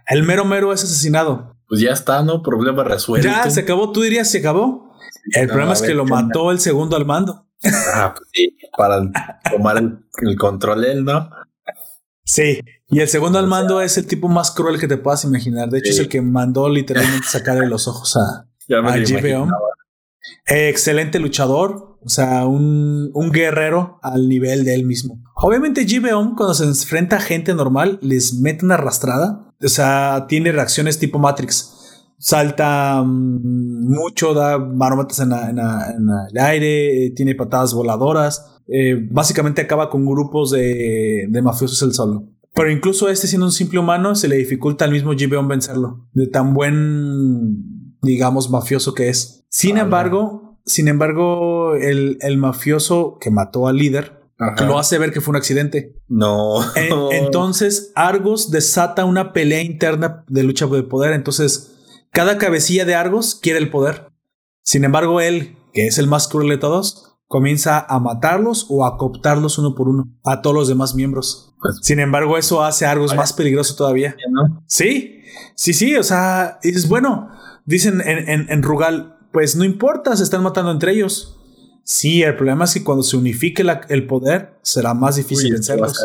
el 0.09 0.23
mero 0.23 0.45
mero 0.45 0.73
es 0.73 0.83
asesinado. 0.83 1.55
Pues 1.69 1.81
ya 1.81 1.91
está, 1.91 2.23
¿no? 2.23 2.43
Problema 2.43 2.85
resuelto. 2.85 3.27
Ya 3.28 3.51
se 3.51 3.61
acabó. 3.61 3.91
Tú 3.93 4.03
dirías 4.03 4.31
se 4.31 4.39
acabó. 4.39 4.93
El 5.33 5.47
No, 5.49 5.53
problema 5.53 5.73
es 5.73 5.81
que 5.83 5.89
ver, 5.89 5.97
lo 5.97 6.05
mató 6.05 6.51
el 6.53 6.61
segundo 6.61 6.97
al 6.97 7.05
mando. 7.07 7.47
Ah, 7.95 8.15
pues 8.16 8.28
sí, 8.33 8.57
para 8.77 9.01
tomar 9.51 9.78
el, 9.78 9.99
el 10.23 10.37
control 10.37 10.85
él, 10.85 11.05
¿no? 11.05 11.28
Sí. 12.24 12.61
Y 12.89 13.01
el 13.01 13.09
segundo 13.09 13.39
al 13.41 13.47
mando 13.49 13.81
es 13.81 13.99
el 13.99 14.07
tipo 14.07 14.28
más 14.28 14.53
cruel 14.53 14.78
que 14.78 14.87
te 14.87 14.97
puedas 14.97 15.24
imaginar. 15.24 15.69
De 15.69 15.78
hecho, 15.78 15.87
Sí. 15.89 15.95
es 15.95 15.99
el 16.01 16.09
que 16.09 16.23
mandó 16.23 16.69
literalmente 16.69 17.27
sacarle 17.27 17.66
los 17.66 17.89
ojos 17.89 18.16
a, 18.16 18.47
Ya 18.69 18.81
me 18.83 18.91
a. 18.91 18.95
Excelente 20.47 21.19
luchador, 21.19 21.98
o 22.05 22.09
sea, 22.09 22.47
un, 22.47 23.11
un 23.15 23.32
guerrero 23.32 23.98
al 24.03 24.28
nivel 24.28 24.65
de 24.65 24.74
él 24.74 24.85
mismo. 24.85 25.23
Obviamente, 25.35 25.85
GBO, 25.85 26.35
cuando 26.36 26.55
se 26.55 26.65
enfrenta 26.65 27.16
a 27.16 27.20
gente 27.20 27.55
normal, 27.55 27.98
les 28.01 28.35
mete 28.40 28.65
una 28.65 28.74
arrastrada. 28.74 29.53
O 29.62 29.69
sea, 29.69 30.27
tiene 30.28 30.53
reacciones 30.53 30.98
tipo 30.98 31.19
Matrix. 31.19 31.73
Salta 32.19 33.03
mm, 33.05 33.89
mucho, 33.93 34.35
da 34.35 34.59
marometas 34.59 35.19
en, 35.20 35.32
en 35.32 35.59
en 35.59 36.09
el 36.31 36.39
aire, 36.39 37.07
eh, 37.07 37.11
tiene 37.11 37.35
patadas 37.35 37.74
voladoras. 37.74 38.61
eh, 38.69 39.07
básicamente 39.11 39.62
acaba 39.62 39.90
con 39.90 40.05
grupos 40.07 40.51
de, 40.53 41.27
de 41.28 41.43
mafiosos 41.43 41.82
el 41.82 41.93
solo. 41.93 42.28
Pero 42.55 42.70
incluso 42.70 43.09
este, 43.11 43.27
siendo 43.27 43.47
un 43.47 43.53
simple 43.53 43.78
humano, 43.78 44.15
se 44.15 44.28
le 44.28 44.36
dificulta 44.36 44.86
al 44.86 44.90
mismo 44.90 45.11
GBO 45.12 45.47
vencerlo. 45.47 46.09
De 46.15 46.27
tan 46.27 46.55
buen, 46.55 47.76
digamos, 48.07 48.49
mafioso 48.51 48.95
que 48.95 49.09
es. 49.09 49.45
Sin 49.49 49.77
Ah, 49.78 49.83
embargo, 49.83 50.59
sin 50.65 50.89
embargo, 50.89 51.74
el, 51.77 52.19
el 52.20 52.39
mafioso 52.39 53.19
que 53.20 53.31
mató 53.31 53.69
al 53.69 53.77
líder 53.77 54.20
Ajá. 54.39 54.65
lo 54.66 54.78
hace 54.78 54.99
ver 54.99 55.12
que 55.12 55.20
fue 55.20 55.33
un 55.33 55.37
accidente. 55.37 55.95
No. 56.09 56.61
En- 56.74 57.24
entonces, 57.24 57.93
Argos 57.95 58.51
desata 58.51 59.05
una 59.05 59.33
pelea 59.33 59.62
interna 59.62 60.24
de 60.28 60.43
lucha 60.43 60.66
de 60.66 60.83
poder. 60.83 61.12
Entonces, 61.12 61.73
cada 62.12 62.39
cabecilla 62.39 62.85
de 62.85 62.95
Argos 62.95 63.35
quiere 63.41 63.59
el 63.59 63.70
poder. 63.70 64.11
Sin 64.62 64.85
embargo, 64.85 65.20
él, 65.20 65.57
que 65.73 65.87
es 65.87 65.99
el 65.99 66.07
más 66.09 66.27
cruel 66.28 66.49
de 66.49 66.59
todos, 66.59 67.12
comienza 67.28 67.81
a 67.89 67.99
matarlos 67.99 68.66
o 68.69 68.85
a 68.87 68.97
cooptarlos 68.99 69.59
uno 69.59 69.74
por 69.74 69.89
uno 69.89 70.09
a 70.24 70.43
todos 70.43 70.55
los 70.55 70.69
demás 70.69 70.95
miembros. 70.95 71.55
Pues- 71.61 71.78
Sin 71.83 72.01
embargo, 72.01 72.37
eso 72.39 72.62
hace 72.65 72.85
a 72.87 72.91
Argos 72.91 73.11
Vaya. 73.11 73.20
más 73.23 73.33
peligroso 73.33 73.74
todavía. 73.77 74.16
¿no? 74.31 74.62
Sí, 74.66 75.20
sí, 75.55 75.73
sí. 75.73 75.97
O 75.97 76.03
sea, 76.03 76.59
es 76.62 76.89
bueno. 76.89 77.28
Dicen 77.66 78.01
en, 78.01 78.28
en- 78.28 78.47
en 78.48 78.62
Rugal, 78.62 79.16
pues 79.32 79.55
no 79.56 79.64
importa, 79.64 80.16
se 80.16 80.22
están 80.22 80.43
matando 80.43 80.70
entre 80.70 80.93
ellos. 80.93 81.38
Sí, 81.84 82.22
el 82.22 82.34
problema 82.36 82.64
es 82.64 82.72
que 82.74 82.82
cuando 82.82 83.02
se 83.02 83.16
unifique 83.16 83.62
la- 83.62 83.82
el 83.88 84.06
poder, 84.06 84.59
será 84.62 84.94
más 84.94 85.16
difícil 85.16 85.51
a 85.52 85.55
vencerlos. 85.55 85.98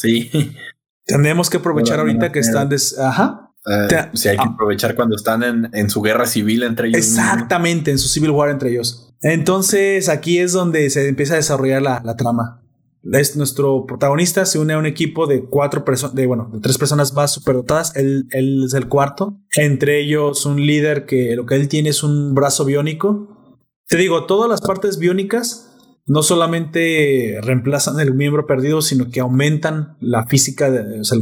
sí. 0.00 0.30
Tenemos 1.04 1.50
que 1.50 1.56
aprovechar 1.56 1.98
ahorita 1.98 2.26
no, 2.26 2.32
que 2.32 2.38
están 2.38 2.68
des 2.68 2.96
Ajá. 2.98 3.52
Eh, 3.66 3.86
Te- 3.88 4.16
sí, 4.16 4.28
hay 4.28 4.36
que 4.36 4.44
ah. 4.46 4.50
aprovechar 4.54 4.94
cuando 4.94 5.16
están 5.16 5.42
en, 5.42 5.68
en 5.72 5.90
su 5.90 6.00
guerra 6.02 6.24
civil 6.26 6.62
entre 6.62 6.88
ellos. 6.88 6.98
Exactamente, 6.98 7.90
en 7.90 7.98
su 7.98 8.08
Civil 8.08 8.30
War 8.30 8.48
entre 8.50 8.70
ellos. 8.70 9.12
Entonces, 9.20 10.08
aquí 10.08 10.38
es 10.38 10.52
donde 10.52 10.88
se 10.88 11.08
empieza 11.08 11.34
a 11.34 11.36
desarrollar 11.36 11.82
la, 11.82 12.00
la 12.04 12.16
trama. 12.16 12.62
Es 13.02 13.36
nuestro 13.36 13.86
protagonista 13.86 14.44
se 14.44 14.58
une 14.58 14.74
a 14.74 14.78
un 14.78 14.86
equipo 14.86 15.26
de 15.26 15.44
cuatro 15.44 15.84
personas, 15.84 16.14
de 16.14 16.26
bueno, 16.26 16.50
de 16.52 16.60
tres 16.60 16.76
personas 16.76 17.14
más 17.14 17.32
superdotadas. 17.32 17.96
Él, 17.96 18.26
él 18.30 18.64
es 18.66 18.74
el 18.74 18.88
cuarto. 18.88 19.38
Entre 19.56 20.00
ellos, 20.00 20.44
un 20.46 20.64
líder 20.64 21.06
que 21.06 21.34
lo 21.36 21.46
que 21.46 21.54
él 21.54 21.68
tiene 21.68 21.88
es 21.90 22.02
un 22.02 22.34
brazo 22.34 22.64
biónico. 22.64 23.56
Te 23.88 23.96
digo, 23.96 24.26
todas 24.26 24.48
las 24.50 24.60
partes 24.60 24.98
biónicas 24.98 25.66
no 26.06 26.22
solamente 26.22 27.38
reemplazan 27.42 28.00
el 28.00 28.14
miembro 28.14 28.46
perdido, 28.46 28.82
sino 28.82 29.10
que 29.10 29.20
aumentan 29.20 29.96
la 30.00 30.26
física, 30.26 30.70
de- 30.70 31.00
o 31.00 31.04
sea, 31.04 31.18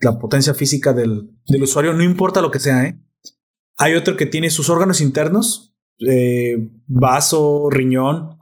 la, 0.00 0.18
potencia 0.18 0.54
física 0.54 0.92
del, 0.92 1.30
del 1.46 1.62
usuario, 1.62 1.92
no 1.94 2.02
importa 2.02 2.40
lo 2.40 2.50
que 2.50 2.60
sea, 2.60 2.84
¿eh? 2.84 3.00
Hay 3.76 3.94
otro 3.94 4.16
que 4.16 4.26
tiene 4.26 4.50
sus 4.50 4.70
órganos 4.70 5.00
internos, 5.00 5.76
eh, 6.00 6.68
vaso, 6.86 7.68
riñón, 7.70 8.37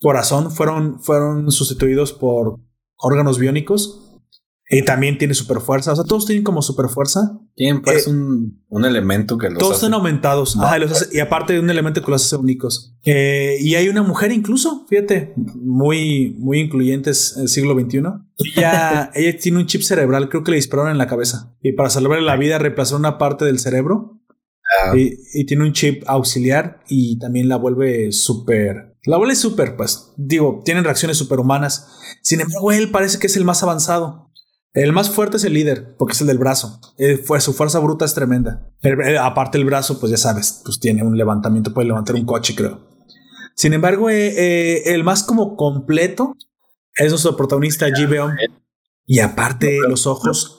corazón, 0.00 0.50
fueron, 0.50 1.00
fueron 1.00 1.50
sustituidos 1.50 2.12
por 2.12 2.58
órganos 2.96 3.38
biónicos. 3.38 4.06
Y 4.72 4.84
también 4.84 5.18
tiene 5.18 5.34
super 5.34 5.58
fuerza. 5.60 5.92
O 5.92 5.96
sea, 5.96 6.04
todos 6.04 6.26
tienen 6.26 6.44
como 6.44 6.62
super 6.62 6.86
fuerza. 6.88 7.40
Tienen 7.56 7.82
pues 7.82 8.06
Eh, 8.06 8.10
un, 8.10 8.62
un 8.68 8.84
elemento 8.84 9.36
que 9.36 9.50
los 9.50 9.58
Todos 9.58 9.72
hace- 9.78 9.86
están 9.86 9.94
aumentados. 9.94 10.54
No. 10.54 10.62
Ajá, 10.62 10.76
y, 10.76 10.80
los 10.82 10.92
hace- 10.92 11.08
y 11.16 11.18
aparte 11.18 11.54
de 11.54 11.58
un 11.58 11.68
elemento 11.70 12.04
que 12.04 12.08
los 12.12 12.24
hace 12.24 12.36
únicos. 12.36 12.96
Eh, 13.04 13.56
y 13.60 13.74
hay 13.74 13.88
una 13.88 14.04
mujer 14.04 14.30
incluso, 14.30 14.86
fíjate, 14.88 15.34
muy, 15.56 16.36
muy 16.38 16.60
incluyentes 16.60 17.34
en 17.36 17.42
el 17.42 17.48
siglo 17.48 17.74
XXI. 17.74 17.98
Ella, 18.56 19.10
ella 19.16 19.38
tiene 19.40 19.58
un 19.58 19.66
chip 19.66 19.82
cerebral, 19.82 20.28
creo 20.28 20.44
que 20.44 20.52
le 20.52 20.56
dispararon 20.58 20.92
en 20.92 20.98
la 20.98 21.08
cabeza. 21.08 21.52
Y 21.60 21.72
para 21.72 21.90
salvarle 21.90 22.24
la 22.24 22.36
vida 22.36 22.60
reemplazaron 22.60 23.00
una 23.00 23.18
parte 23.18 23.44
del 23.46 23.58
cerebro. 23.58 24.20
Ah. 24.84 24.96
Y, 24.96 25.14
y 25.34 25.46
tiene 25.46 25.64
un 25.64 25.72
chip 25.72 26.04
auxiliar 26.06 26.78
y 26.88 27.18
también 27.18 27.48
la 27.48 27.56
vuelve 27.56 28.12
súper... 28.12 28.89
La 29.04 29.16
vuelve 29.16 29.34
súper, 29.34 29.76
pues. 29.76 30.12
Digo, 30.16 30.62
tienen 30.64 30.84
reacciones 30.84 31.16
superhumanas. 31.16 31.88
Sin 32.22 32.40
embargo, 32.40 32.72
él 32.72 32.90
parece 32.90 33.18
que 33.18 33.26
es 33.28 33.36
el 33.36 33.44
más 33.44 33.62
avanzado. 33.62 34.30
El 34.72 34.92
más 34.92 35.10
fuerte 35.10 35.36
es 35.38 35.44
el 35.44 35.54
líder, 35.54 35.96
porque 35.96 36.12
es 36.12 36.20
el 36.20 36.26
del 36.28 36.38
brazo. 36.38 36.80
Eh, 36.98 37.16
fue, 37.16 37.40
su 37.40 37.52
fuerza 37.52 37.78
bruta 37.80 38.04
es 38.04 38.14
tremenda. 38.14 38.70
El- 38.82 39.00
el- 39.00 39.18
aparte 39.18 39.58
el 39.58 39.64
brazo, 39.64 39.98
pues 39.98 40.10
ya 40.12 40.16
sabes, 40.18 40.60
pues 40.64 40.78
tiene 40.78 41.02
un 41.02 41.16
levantamiento, 41.16 41.74
puede 41.74 41.88
levantar 41.88 42.14
un 42.14 42.24
coche, 42.24 42.54
creo. 42.54 42.86
Sin 43.56 43.72
embargo, 43.72 44.10
eh, 44.10 44.28
eh, 44.36 44.82
el 44.94 45.02
más 45.02 45.22
como 45.24 45.56
completo 45.56 46.36
es 46.94 47.10
nuestro 47.10 47.36
protagonista 47.36 47.86
Gibeon. 47.94 48.36
Y 49.06 49.18
aparte 49.18 49.80
los 49.88 50.06
ojos. 50.06 50.58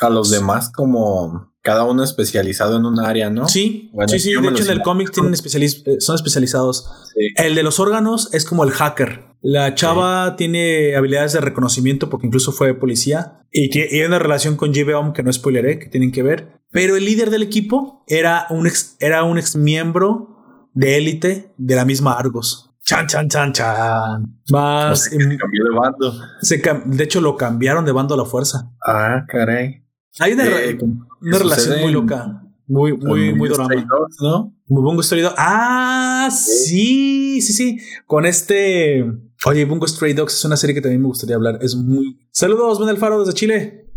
A 0.00 0.10
los 0.10 0.30
demás 0.30 0.70
como 0.70 1.52
cada 1.62 1.84
uno 1.84 2.02
especializado 2.04 2.76
en 2.76 2.84
un 2.86 3.00
área, 3.00 3.30
¿no? 3.30 3.48
Sí, 3.48 3.90
Bueno, 3.92 4.08
sí, 4.08 4.18
sí. 4.20 4.32
De 4.32 4.48
hecho, 4.48 4.64
en 4.64 4.70
el 4.70 4.82
cómic 4.82 5.10
tienen 5.12 5.32
especializ- 5.34 5.82
eh, 5.86 6.00
son 6.00 6.14
especializados. 6.14 6.88
Sí. 7.14 7.28
El 7.36 7.54
de 7.54 7.62
los 7.62 7.78
órganos 7.80 8.32
es 8.32 8.44
como 8.44 8.64
el 8.64 8.70
hacker. 8.70 9.24
La 9.40 9.74
chava 9.74 10.34
tiene 10.36 10.96
habilidades 10.96 11.32
de 11.32 11.40
reconocimiento 11.40 12.08
porque 12.10 12.26
incluso 12.26 12.50
fue 12.52 12.74
policía 12.74 13.42
y, 13.52 13.70
tie- 13.70 13.86
y 13.90 14.00
hay 14.00 14.06
una 14.06 14.18
relación 14.18 14.56
con 14.56 14.72
Gibeon 14.74 15.12
que 15.12 15.22
no 15.22 15.32
spoileré, 15.32 15.78
que 15.78 15.86
tienen 15.86 16.10
que 16.12 16.22
ver. 16.22 16.60
Pero 16.70 16.96
el 16.96 17.04
líder 17.04 17.30
del 17.30 17.42
equipo 17.42 18.04
era 18.08 18.46
un 18.50 18.66
ex, 18.66 18.96
era 19.00 19.22
un 19.24 19.38
ex 19.38 19.54
miembro 19.56 20.68
de 20.74 20.96
élite 20.98 21.54
de 21.56 21.76
la 21.76 21.84
misma 21.84 22.14
Argos. 22.18 22.70
Chan, 22.84 23.06
chan, 23.06 23.28
chan, 23.28 23.52
chan. 23.52 24.40
Más. 24.50 25.08
que 25.08 25.16
se 25.18 25.36
cambió 25.36 25.64
de 25.64 25.70
bando. 25.78 26.14
se 26.40 26.62
de 26.86 27.04
hecho, 27.04 27.20
lo 27.20 27.36
cambiaron 27.36 27.84
de 27.84 27.92
bando 27.92 28.14
a 28.14 28.16
la 28.16 28.24
fuerza. 28.24 28.70
Ah, 28.86 29.24
caray. 29.28 29.84
Hay 30.20 30.32
una, 30.32 30.46
Eh, 30.46 30.76
como 30.78 31.06
una 31.20 31.38
relación 31.38 31.80
muy 31.80 31.92
loca. 31.92 32.42
Muy, 32.66 32.96
muy, 32.96 33.34
muy 33.34 33.48
drama. 33.48 33.74
¿no? 34.20 34.54
Muy 34.66 34.82
Bungo 34.82 35.02
Stray 35.02 35.22
Dogs. 35.22 35.34
Ah, 35.38 36.28
sí, 36.30 37.40
sí, 37.40 37.52
sí. 37.54 37.78
Con 38.06 38.26
este. 38.26 39.04
Oye, 39.46 39.64
Bungo 39.64 39.86
Stray 39.88 40.12
Dogs 40.12 40.34
es 40.34 40.44
una 40.44 40.56
serie 40.56 40.74
que 40.74 40.82
también 40.82 41.00
me 41.00 41.06
gustaría 41.08 41.36
hablar. 41.36 41.58
Es 41.62 41.74
muy. 41.74 42.18
Saludos, 42.30 42.78
Ben 42.78 42.88
Alfaro 42.90 43.20
desde 43.20 43.32
Chile. 43.32 43.90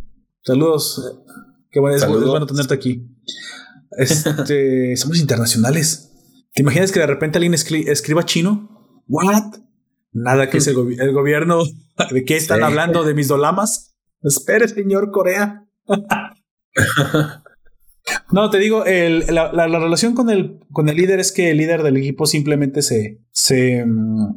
Saludos. 0.44 1.20
Qué 1.70 1.80
bueno, 1.82 1.96
es, 1.98 2.02
Saludos. 2.02 2.30
bueno 2.30 2.46
tenerte 2.46 2.74
aquí. 2.74 3.08
Este, 3.98 4.96
somos 4.96 5.20
internacionales. 5.20 6.10
¿Te 6.54 6.62
imaginas 6.62 6.92
que 6.92 7.00
de 7.00 7.08
repente 7.08 7.38
alguien 7.38 7.54
escri- 7.54 7.88
escriba 7.90 8.24
chino? 8.26 9.04
What? 9.08 9.56
Nada 10.14 10.50
que 10.50 10.58
es 10.60 10.68
el, 10.68 10.76
gobi- 10.76 11.00
el 11.02 11.12
gobierno. 11.14 11.64
¿De 12.12 12.24
qué 12.26 12.38
están 12.38 12.60
Sí. 12.60 12.64
hablando? 12.64 13.04
¿De 13.04 13.14
mis 13.14 13.28
dolamas? 13.28 13.96
Espere, 14.22 14.68
señor 14.70 15.12
Corea. 15.12 15.66
No, 18.32 18.50
te 18.50 18.58
digo, 18.58 18.84
el- 18.86 19.26
la, 19.30 19.54
la- 19.54 19.68
la 19.68 19.80
relación 19.80 20.16
con 20.16 20.30
el, 20.30 20.60
con 20.72 20.90
el 20.90 20.98
líder 20.98 21.20
es 21.20 21.32
que 21.32 21.52
el 21.52 21.58
líder 21.58 21.84
del 21.84 21.98
equipo 21.98 22.26
simplemente 22.26 22.82
se, 22.82 23.22
se 23.32 23.86
mm, 23.86 24.36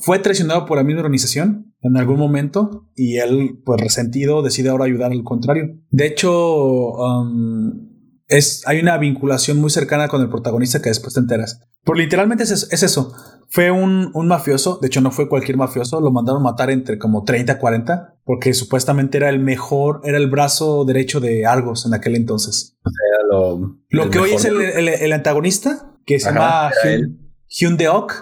fue 0.00 0.18
traicionado 0.18 0.66
por 0.66 0.78
la 0.78 0.84
misma 0.84 1.00
organización 1.02 1.74
en 1.82 1.96
algún 1.96 2.18
momento 2.18 2.88
y 2.96 3.18
él, 3.18 3.60
pues 3.64 3.80
resentido, 3.80 4.42
decide 4.42 4.70
ahora 4.70 4.86
ayudar 4.86 5.12
al 5.12 5.22
contrario. 5.22 5.78
De 5.90 6.06
hecho, 6.06 6.90
um, 6.92 7.91
es, 8.36 8.62
hay 8.66 8.80
una 8.80 8.96
vinculación 8.98 9.58
muy 9.58 9.70
cercana 9.70 10.08
con 10.08 10.20
el 10.22 10.28
protagonista 10.28 10.80
que 10.82 10.88
después 10.88 11.14
te 11.14 11.20
enteras. 11.20 11.60
Por 11.84 11.96
literalmente 11.98 12.44
es, 12.44 12.50
eso- 12.50 12.66
es 12.70 12.82
eso. 12.82 13.12
Fue 13.48 13.70
un, 13.70 14.10
un 14.14 14.28
mafioso, 14.28 14.78
de 14.80 14.86
hecho 14.88 15.00
no 15.02 15.10
fue 15.10 15.28
cualquier 15.28 15.58
mafioso, 15.58 16.00
lo 16.00 16.10
mandaron 16.10 16.42
matar 16.42 16.70
entre 16.70 16.98
como 16.98 17.22
30 17.24 17.58
40, 17.58 18.14
porque 18.24 18.54
supuestamente 18.54 19.18
era 19.18 19.28
el 19.28 19.40
mejor, 19.40 20.00
era 20.04 20.16
el 20.16 20.30
brazo 20.30 20.84
derecho 20.86 21.20
de 21.20 21.44
Argos 21.44 21.84
en 21.84 21.92
aquel 21.92 22.16
entonces. 22.16 22.78
Era 22.84 23.26
lo, 23.30 23.76
Lo 23.90 24.04
el 24.04 24.10
que 24.10 24.18
hoy 24.20 24.32
es 24.32 24.44
el, 24.46 24.60
el- 24.60 24.88
el 24.88 25.12
antagonista, 25.12 25.92
que 26.06 26.18
se 26.18 26.30
Ajá, 26.30 26.70
llama 26.70 26.72
Hyun, 26.82 27.30
Hyun 27.48 27.76
Deok, 27.76 28.12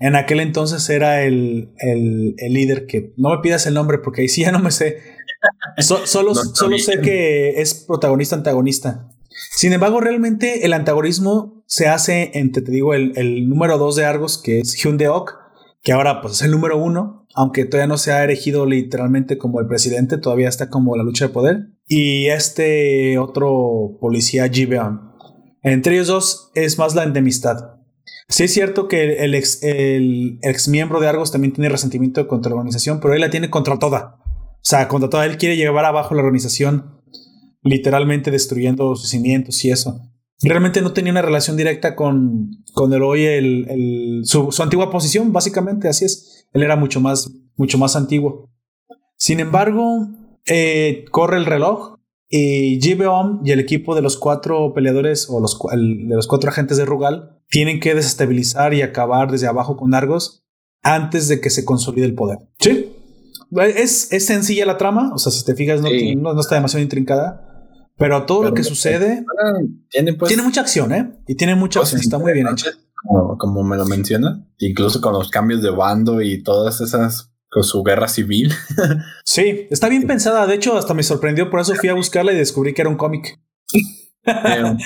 en 0.00 0.16
aquel 0.16 0.40
entonces 0.40 0.88
era 0.90 1.22
el, 1.22 1.72
el- 1.78 2.34
el 2.38 2.52
líder 2.52 2.86
que 2.86 3.12
no 3.16 3.30
me 3.30 3.38
pidas 3.42 3.66
el 3.66 3.74
nombre 3.74 3.98
porque 3.98 4.22
ahí 4.22 4.28
sí 4.28 4.42
ya 4.42 4.50
no 4.50 4.58
me 4.58 4.72
sé. 4.72 4.98
So- 5.78 6.04
solo 6.06 6.32
No 6.34 6.42
solo 6.54 6.78
sé 6.78 7.00
que 7.00 7.60
es 7.60 7.74
protagonista 7.86 8.34
antagonista. 8.34 9.06
Sin 9.50 9.72
embargo, 9.72 10.00
realmente 10.00 10.64
el 10.66 10.72
antagonismo 10.72 11.62
se 11.66 11.88
hace 11.88 12.30
entre, 12.34 12.62
te 12.62 12.72
digo, 12.72 12.94
el, 12.94 13.12
el 13.16 13.48
número 13.48 13.78
dos 13.78 13.96
de 13.96 14.04
Argos, 14.04 14.38
que 14.38 14.60
es 14.60 14.74
Hyun 14.74 14.96
Deok, 14.96 15.34
que 15.82 15.92
ahora 15.92 16.20
pues 16.20 16.34
es 16.34 16.42
el 16.42 16.50
número 16.50 16.76
uno, 16.76 17.26
aunque 17.34 17.64
todavía 17.64 17.86
no 17.86 17.98
se 17.98 18.12
ha 18.12 18.24
erigido 18.24 18.66
literalmente 18.66 19.38
como 19.38 19.60
el 19.60 19.66
presidente, 19.66 20.18
todavía 20.18 20.48
está 20.48 20.68
como 20.68 20.96
la 20.96 21.02
lucha 21.02 21.28
de 21.28 21.32
poder. 21.32 21.68
Y 21.86 22.26
este 22.26 23.18
otro 23.18 23.98
policía, 24.00 24.48
Ji 24.48 24.66
Beon. 24.66 25.10
Entre 25.62 25.94
ellos 25.94 26.08
dos 26.08 26.50
es 26.54 26.78
más 26.78 26.94
la 26.94 27.04
enemistad. 27.04 27.76
Sí 28.28 28.44
es 28.44 28.54
cierto 28.54 28.88
que 28.88 29.24
el 29.24 29.34
ex, 29.34 29.62
el 29.62 30.38
ex 30.42 30.68
miembro 30.68 31.00
de 31.00 31.08
Argos 31.08 31.32
también 31.32 31.52
tiene 31.52 31.68
resentimiento 31.68 32.26
contra 32.28 32.50
la 32.50 32.56
organización, 32.56 33.00
pero 33.00 33.14
él 33.14 33.20
la 33.20 33.30
tiene 33.30 33.50
contra 33.50 33.78
toda. 33.78 34.18
O 34.24 34.62
sea, 34.62 34.88
contra 34.88 35.10
toda. 35.10 35.26
Él 35.26 35.36
quiere 35.36 35.56
llevar 35.56 35.84
abajo 35.84 36.14
la 36.14 36.22
organización, 36.22 36.99
literalmente 37.62 38.30
destruyendo 38.30 38.94
sus 38.96 39.08
cimientos 39.10 39.64
y 39.64 39.70
eso. 39.70 40.00
Realmente 40.42 40.80
no 40.80 40.92
tenía 40.92 41.12
una 41.12 41.22
relación 41.22 41.56
directa 41.56 41.94
con, 41.94 42.50
con 42.72 42.92
el 42.94 43.02
hoy, 43.02 43.24
el, 43.24 43.66
el- 43.68 44.20
su, 44.24 44.50
su 44.52 44.62
antigua 44.62 44.90
posición, 44.90 45.32
básicamente, 45.32 45.88
así 45.88 46.04
es. 46.06 46.48
Él 46.52 46.62
era 46.62 46.76
mucho 46.76 47.00
más, 47.00 47.30
mucho 47.56 47.76
más 47.78 47.94
antiguo. 47.96 48.48
Sin 49.16 49.38
embargo, 49.40 50.08
eh, 50.46 51.04
corre 51.10 51.36
el 51.36 51.44
reloj 51.44 51.96
y 52.30 52.80
Gibeon 52.80 53.40
y 53.44 53.50
el 53.50 53.60
equipo 53.60 53.94
de 53.94 54.00
los 54.02 54.16
cuatro 54.16 54.72
peleadores 54.72 55.28
o 55.28 55.40
los, 55.40 55.58
el- 55.72 56.08
de 56.08 56.14
los 56.14 56.26
cuatro 56.26 56.48
agentes 56.50 56.78
de 56.78 56.86
Rugal 56.86 57.38
tienen 57.50 57.78
que 57.80 57.94
desestabilizar 57.94 58.72
y 58.72 58.80
acabar 58.82 59.30
desde 59.30 59.46
abajo 59.48 59.76
con 59.76 59.94
Argos 59.94 60.42
antes 60.82 61.28
de 61.28 61.40
que 61.42 61.50
se 61.50 61.66
consolide 61.66 62.06
el 62.06 62.14
poder. 62.14 62.38
Sí. 62.60 62.92
Es, 63.76 64.12
es 64.12 64.24
sencilla 64.26 64.64
la 64.64 64.78
trama, 64.78 65.10
o 65.12 65.18
sea, 65.18 65.32
si 65.32 65.44
te 65.44 65.54
fijas, 65.56 65.80
no, 65.82 65.88
Sí. 65.88 65.98
tiene- 65.98 66.22
no- 66.22 66.32
no 66.32 66.40
está 66.40 66.54
demasiado 66.54 66.82
intrincada, 66.82 67.49
pero 68.00 68.24
todo 68.26 68.42
lo 68.42 68.54
que 68.54 68.64
sucede 68.64 69.24
Tiene 69.90 70.14
pues 70.14 70.28
tiene 70.28 70.42
mucha 70.42 70.62
acción, 70.62 70.92
¿eh? 70.92 71.12
Y 71.28 71.36
tiene 71.36 71.54
mucha 71.54 71.78
cosas 71.80 71.94
acción, 71.94 72.08
está 72.08 72.18
muy 72.18 72.32
bien 72.32 72.48
hecha. 72.48 72.70
como, 73.04 73.38
como 73.38 73.62
me 73.62 73.76
lo 73.76 73.84
menciona, 73.84 74.44
incluso 74.58 75.00
con 75.00 75.12
los 75.12 75.30
cambios 75.30 75.62
de 75.62 75.70
bando 75.70 76.20
y 76.20 76.42
todas 76.42 76.80
esas 76.80 77.30
con 77.50 77.62
su 77.64 77.82
guerra 77.82 78.08
civil. 78.08 78.52
Sí, 79.24 79.66
está 79.70 79.88
bien 79.88 80.06
pensada. 80.08 80.46
De 80.48 80.54
hecho, 80.56 80.76
hasta 80.76 80.92
me 80.94 81.02
sorprendió. 81.04 81.50
Por 81.50 81.60
eso 81.60 81.74
fui 81.76 81.88
a 81.88 81.94
buscarla 81.94 82.32
y 82.32 82.36
descubrí 82.36 82.74
que 82.74 82.82
era 82.82 82.88
un 82.90 82.96
cómic. 82.96 83.38
Eh, 84.24 84.76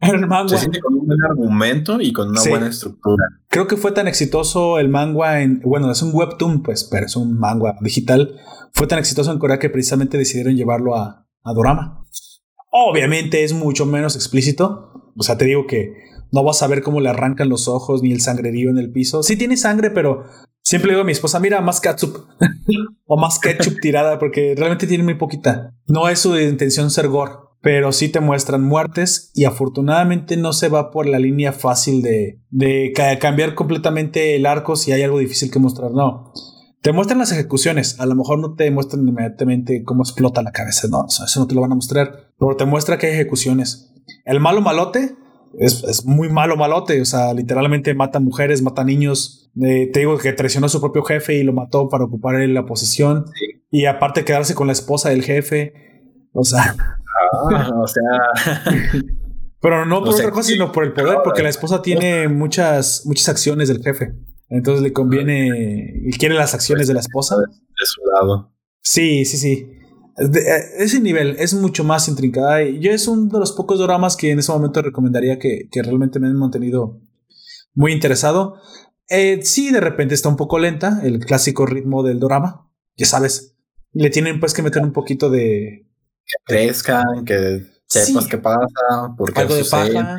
el 0.00 0.26
manga. 0.26 0.48
se 0.48 0.58
siente 0.58 0.80
con 0.80 0.94
un 0.94 1.06
buen 1.06 1.18
argumento 1.24 2.00
y 2.00 2.12
con 2.12 2.28
una 2.28 2.40
Sí. 2.40 2.50
buena 2.50 2.68
estructura. 2.68 3.24
Creo 3.48 3.66
que 3.66 3.76
fue 3.76 3.92
tan 3.92 4.06
exitoso 4.08 4.78
el 4.78 4.88
manga 4.88 5.40
en. 5.42 5.60
Bueno, 5.60 5.90
es 5.90 6.02
un 6.02 6.10
webtoon, 6.14 6.62
pues, 6.62 6.84
pero 6.84 7.06
es 7.06 7.16
un 7.16 7.38
manga 7.38 7.76
digital. 7.80 8.34
Fue 8.72 8.86
tan 8.86 8.98
exitoso 8.98 9.32
en 9.32 9.38
Corea 9.38 9.58
que 9.58 9.70
precisamente 9.70 10.18
decidieron 10.18 10.56
llevarlo 10.56 10.94
a, 10.96 11.26
a 11.42 11.52
Dorama. 11.54 12.04
Obviamente 12.70 13.44
es 13.44 13.52
mucho 13.52 13.86
menos 13.86 14.14
explícito. 14.16 14.92
O 15.16 15.22
sea, 15.22 15.36
te 15.38 15.46
digo 15.46 15.66
que 15.66 15.92
no 16.32 16.44
vas 16.44 16.62
a 16.62 16.66
ver 16.66 16.82
cómo 16.82 17.00
le 17.00 17.08
arrancan 17.08 17.48
los 17.48 17.68
ojos 17.68 18.02
ni 18.02 18.12
el 18.12 18.20
sangrerío 18.20 18.70
en 18.70 18.78
el 18.78 18.92
piso. 18.92 19.22
Sí 19.22 19.36
tiene 19.36 19.56
sangre, 19.56 19.90
pero 19.90 20.24
siempre 20.62 20.90
digo 20.90 21.00
a 21.02 21.04
mi 21.04 21.12
esposa, 21.12 21.40
mira, 21.40 21.60
más 21.60 21.80
catsup 21.80 22.26
o 23.06 23.16
más 23.16 23.38
ketchup 23.38 23.80
tirada, 23.80 24.18
porque 24.18 24.54
realmente 24.56 24.86
tiene 24.86 25.04
muy 25.04 25.14
poquita. 25.14 25.74
No 25.86 26.08
es 26.08 26.18
su 26.20 26.38
intención 26.38 26.90
ser 26.90 27.08
gore, 27.08 27.32
pero 27.62 27.90
sí 27.92 28.10
te 28.10 28.20
muestran 28.20 28.62
muertes 28.62 29.32
y 29.34 29.44
afortunadamente 29.46 30.36
no 30.36 30.52
se 30.52 30.68
va 30.68 30.90
por 30.90 31.06
la 31.06 31.18
línea 31.18 31.52
fácil 31.52 32.02
de, 32.02 32.40
de 32.50 32.92
ca- 32.94 33.18
cambiar 33.18 33.54
completamente 33.54 34.36
el 34.36 34.44
arco 34.46 34.76
si 34.76 34.92
hay 34.92 35.02
algo 35.02 35.18
difícil 35.18 35.50
que 35.50 35.58
mostrar. 35.58 35.90
No. 35.92 36.32
Te 36.82 36.92
muestran 36.92 37.18
las 37.18 37.32
ejecuciones. 37.32 37.98
A 38.00 38.06
lo 38.06 38.14
mejor 38.14 38.38
no 38.38 38.54
te 38.54 38.70
muestran 38.70 39.06
inmediatamente 39.06 39.82
cómo 39.84 40.02
explota 40.02 40.42
la 40.42 40.52
cabeza. 40.52 40.88
No, 40.88 41.06
eso, 41.08 41.24
eso 41.24 41.40
no 41.40 41.46
te 41.46 41.54
lo 41.54 41.60
van 41.60 41.72
a 41.72 41.76
mostrar. 41.76 42.30
Pero 42.38 42.56
te 42.56 42.64
muestra 42.64 42.98
que 42.98 43.08
hay 43.08 43.14
ejecuciones. 43.14 43.92
El 44.24 44.40
malo 44.40 44.60
malote 44.60 45.16
es, 45.58 45.82
es 45.84 46.04
muy 46.04 46.28
malo 46.28 46.56
malote. 46.56 47.00
O 47.00 47.04
sea, 47.04 47.34
literalmente 47.34 47.94
mata 47.94 48.20
mujeres, 48.20 48.62
mata 48.62 48.84
niños. 48.84 49.50
Eh, 49.60 49.90
te 49.92 50.00
digo 50.00 50.16
que 50.18 50.32
traicionó 50.32 50.66
a 50.66 50.70
su 50.70 50.80
propio 50.80 51.02
jefe 51.02 51.34
y 51.34 51.42
lo 51.42 51.52
mató 51.52 51.88
para 51.88 52.04
ocupar 52.04 52.36
la 52.48 52.64
posición. 52.64 53.24
Y 53.70 53.86
aparte 53.86 54.24
quedarse 54.24 54.54
con 54.54 54.66
la 54.66 54.72
esposa 54.72 55.10
del 55.10 55.24
jefe. 55.24 55.72
O 56.32 56.44
sea, 56.44 56.76
Ah, 57.50 57.70
o 57.74 57.86
sea, 57.86 58.02
pero 59.60 59.84
no 59.84 60.00
por 60.00 60.08
O 60.08 60.12
sea, 60.12 60.26
otra 60.26 60.34
cosa, 60.34 60.48
sino 60.48 60.72
por 60.72 60.84
el 60.84 60.92
poder, 60.92 61.18
porque 61.24 61.42
la 61.42 61.48
esposa 61.48 61.82
tiene 61.82 62.28
muchas, 62.28 63.02
muchas 63.06 63.28
acciones 63.28 63.68
del 63.68 63.82
jefe. 63.82 64.14
Entonces 64.50 64.82
le 64.82 64.92
conviene 64.92 65.94
y 66.06 66.10
quiere 66.18 66.34
las 66.34 66.54
acciones 66.54 66.86
de 66.88 66.94
la 66.94 67.00
esposa. 67.00 67.36
de 67.36 67.86
su 67.86 68.00
lado. 68.14 68.52
Sí, 68.82 69.24
sí, 69.24 69.36
sí. 69.36 69.70
de- 70.16 70.40
eh, 70.40 70.62
ese 70.78 71.00
nivel 71.00 71.36
es 71.38 71.54
mucho 71.54 71.84
más 71.84 72.08
intrincada. 72.08 72.62
Y 72.64 72.80
yo 72.80 72.90
es 72.90 73.06
uno 73.06 73.30
de 73.32 73.38
los 73.38 73.52
pocos 73.52 73.78
dramas 73.78 74.16
que 74.16 74.30
en 74.32 74.38
ese 74.40 74.50
momento 74.50 74.82
recomendaría 74.82 75.38
que, 75.38 75.68
que 75.70 75.82
realmente 75.82 76.18
me 76.18 76.26
han 76.26 76.36
mantenido 76.36 77.00
muy 77.74 77.92
interesado. 77.92 78.56
Eh, 79.08 79.40
sí, 79.44 79.70
de 79.70 79.80
repente 79.80 80.14
está 80.14 80.28
un 80.28 80.36
poco 80.36 80.58
lenta, 80.58 81.00
el 81.04 81.20
clásico 81.20 81.66
ritmo 81.66 82.02
del 82.02 82.18
drama. 82.18 82.68
Ya 82.96 83.06
sabes, 83.06 83.54
le 83.92 84.10
tienen 84.10 84.40
pues 84.40 84.54
que 84.54 84.62
meter 84.62 84.82
un 84.82 84.92
poquito 84.92 85.30
de, 85.30 85.86
crezcan, 86.44 87.24
que 87.24 87.62
sepas 87.86 88.24
Sí. 88.24 88.30
qué 88.30 88.38
pasa, 88.38 89.14
por 89.16 89.32
qué 89.32 89.40
Algo 89.40 89.54
de 89.54 89.64
sucede, 89.64 89.94
paja. 89.94 90.16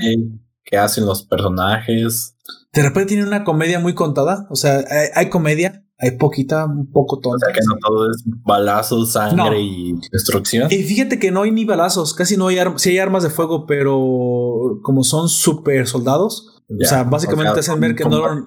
qué 0.64 0.78
hacen 0.78 1.06
los 1.06 1.24
personajes. 1.26 2.36
De 2.74 2.84
repente 2.84 3.10
tiene 3.10 3.26
una 3.26 3.44
comedia 3.44 3.80
muy 3.80 3.96
contada. 3.96 4.48
O 4.50 4.56
sea, 4.56 4.78
hay, 4.90 5.08
hay 5.16 5.30
comedia, 5.30 5.84
hay 5.98 6.12
poquita, 6.12 6.66
un 6.66 6.92
poco 6.92 7.18
O 7.18 7.20
tonta. 7.20 7.46
sea 7.48 7.54
que 7.54 7.62
no 7.68 7.76
todo 7.82 8.12
es 8.12 8.24
balazos, 8.26 9.14
sangre 9.14 9.36
No. 9.36 9.56
y 9.56 9.96
destrucción. 10.12 10.72
Y 10.72 10.84
fíjate 10.84 11.20
que 11.20 11.32
no 11.32 11.44
hay 11.44 11.52
ni 11.52 11.66
balazos, 11.66 12.14
casi 12.14 12.38
no 12.38 12.48
hay 12.48 12.60
armas. 12.60 12.82
Sí 12.82 12.92
hay 12.92 13.00
armas 13.00 13.24
de 13.24 13.30
fuego, 13.30 13.66
pero 13.66 14.80
como 14.84 15.04
son 15.04 15.30
super 15.30 15.88
soldados, 15.88 16.64
o 16.70 16.86
sea, 16.86 17.04
básicamente 17.04 17.54
te 17.54 17.60
hacen 17.62 17.80
ver 17.80 17.96
que 17.96 18.06
no 18.06 18.20
lo, 18.20 18.46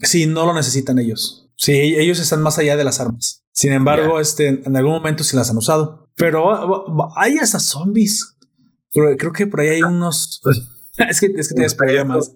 sí, 0.00 0.26
no 0.26 0.46
lo 0.46 0.54
necesitan 0.54 0.98
ellos. 0.98 1.50
Sí, 1.56 1.72
ellos 1.72 2.18
están 2.18 2.42
más 2.42 2.58
allá 2.58 2.76
de 2.76 2.84
las 2.84 3.00
armas. 3.00 3.44
Sin 3.52 3.72
embargo, 3.72 4.20
este, 4.20 4.48
en 4.48 4.76
algún 4.76 4.92
momento 4.92 5.24
sí 5.24 5.36
las 5.36 5.50
han 5.50 5.56
usado. 5.56 6.08
Pero 6.16 6.52
ah, 6.52 6.84
ah, 6.98 7.12
hay 7.16 7.36
hasta 7.38 7.58
zombies. 7.58 8.36
Creo 8.90 9.32
que 9.32 9.46
por 9.46 9.60
ahí 9.60 9.68
hay 9.68 9.82
unos. 9.82 10.40
es 11.10 11.20
que, 11.20 11.26
es 11.36 11.48
que 11.48 11.54
tienes 11.54 11.74
problemas. 11.74 12.32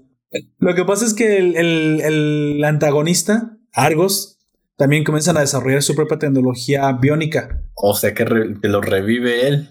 Lo 0.59 0.75
que 0.75 0.85
pasa 0.85 1.05
es 1.05 1.15
que 1.15 1.39
el, 1.39 1.57
el- 1.57 2.01
el 2.03 2.65
antagonista, 2.65 3.57
Argos, 3.73 4.39
también 4.77 5.05
comienzan 5.05 5.37
a 5.37 5.41
desarrollar 5.41 5.83
su 5.83 5.95
propia 5.95 6.19
tecnología 6.19 6.91
biónica. 6.93 7.63
O 7.75 7.95
sea 7.95 8.15
que, 8.15 8.25
re- 8.25 8.55
que 8.61 8.69
lo 8.69 8.81
revive 8.81 9.47
él. 9.49 9.69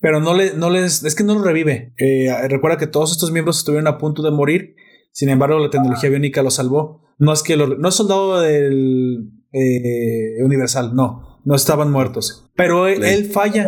Pero 0.00 0.20
no, 0.20 0.34
le, 0.34 0.54
no 0.54 0.70
les. 0.70 1.04
Es 1.04 1.14
que 1.14 1.24
no 1.24 1.34
lo 1.34 1.42
revive. 1.42 1.92
Eh, 1.98 2.28
recuerda 2.48 2.78
que 2.78 2.86
todos 2.86 3.12
estos 3.12 3.30
miembros 3.32 3.58
estuvieron 3.58 3.86
a 3.86 3.98
punto 3.98 4.22
de 4.22 4.30
morir. 4.30 4.74
Sin 5.12 5.28
embargo, 5.28 5.58
la 5.58 5.70
tecnología 5.70 6.08
biónica 6.08 6.42
lo 6.42 6.50
salvó. 6.50 7.02
No 7.18 7.32
es 7.34 7.42
que 7.42 7.56
lo, 7.56 7.66
no 7.76 7.88
es 7.88 7.94
soldado 7.94 8.40
del 8.40 9.30
eh, 9.52 10.42
Universal, 10.42 10.94
no. 10.94 11.40
No 11.44 11.54
estaban 11.54 11.90
muertos. 11.90 12.46
Pero 12.56 12.86
él, 12.88 13.00
Le- 13.00 13.12
él 13.14 13.24
falla. 13.30 13.66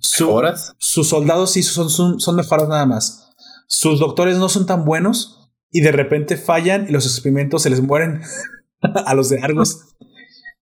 Su- 0.00 0.30
¿Horas? 0.30 0.74
sus 0.78 1.08
soldados 1.08 1.52
sí 1.52 1.62
son, 1.62 1.88
son, 1.88 2.20
son 2.20 2.36
mejorados 2.36 2.68
nada 2.68 2.84
más. 2.86 3.30
Sus 3.66 3.98
doctores 4.00 4.36
no 4.36 4.48
son 4.50 4.66
tan 4.66 4.84
buenos 4.84 5.41
y 5.72 5.80
de 5.80 5.90
repente 5.90 6.36
fallan 6.36 6.86
y 6.88 6.92
los 6.92 7.06
experimentos 7.06 7.62
se 7.62 7.70
les 7.70 7.80
mueren 7.80 8.20
a 8.82 9.14
los 9.14 9.30
de 9.30 9.40
Argos. 9.40 9.96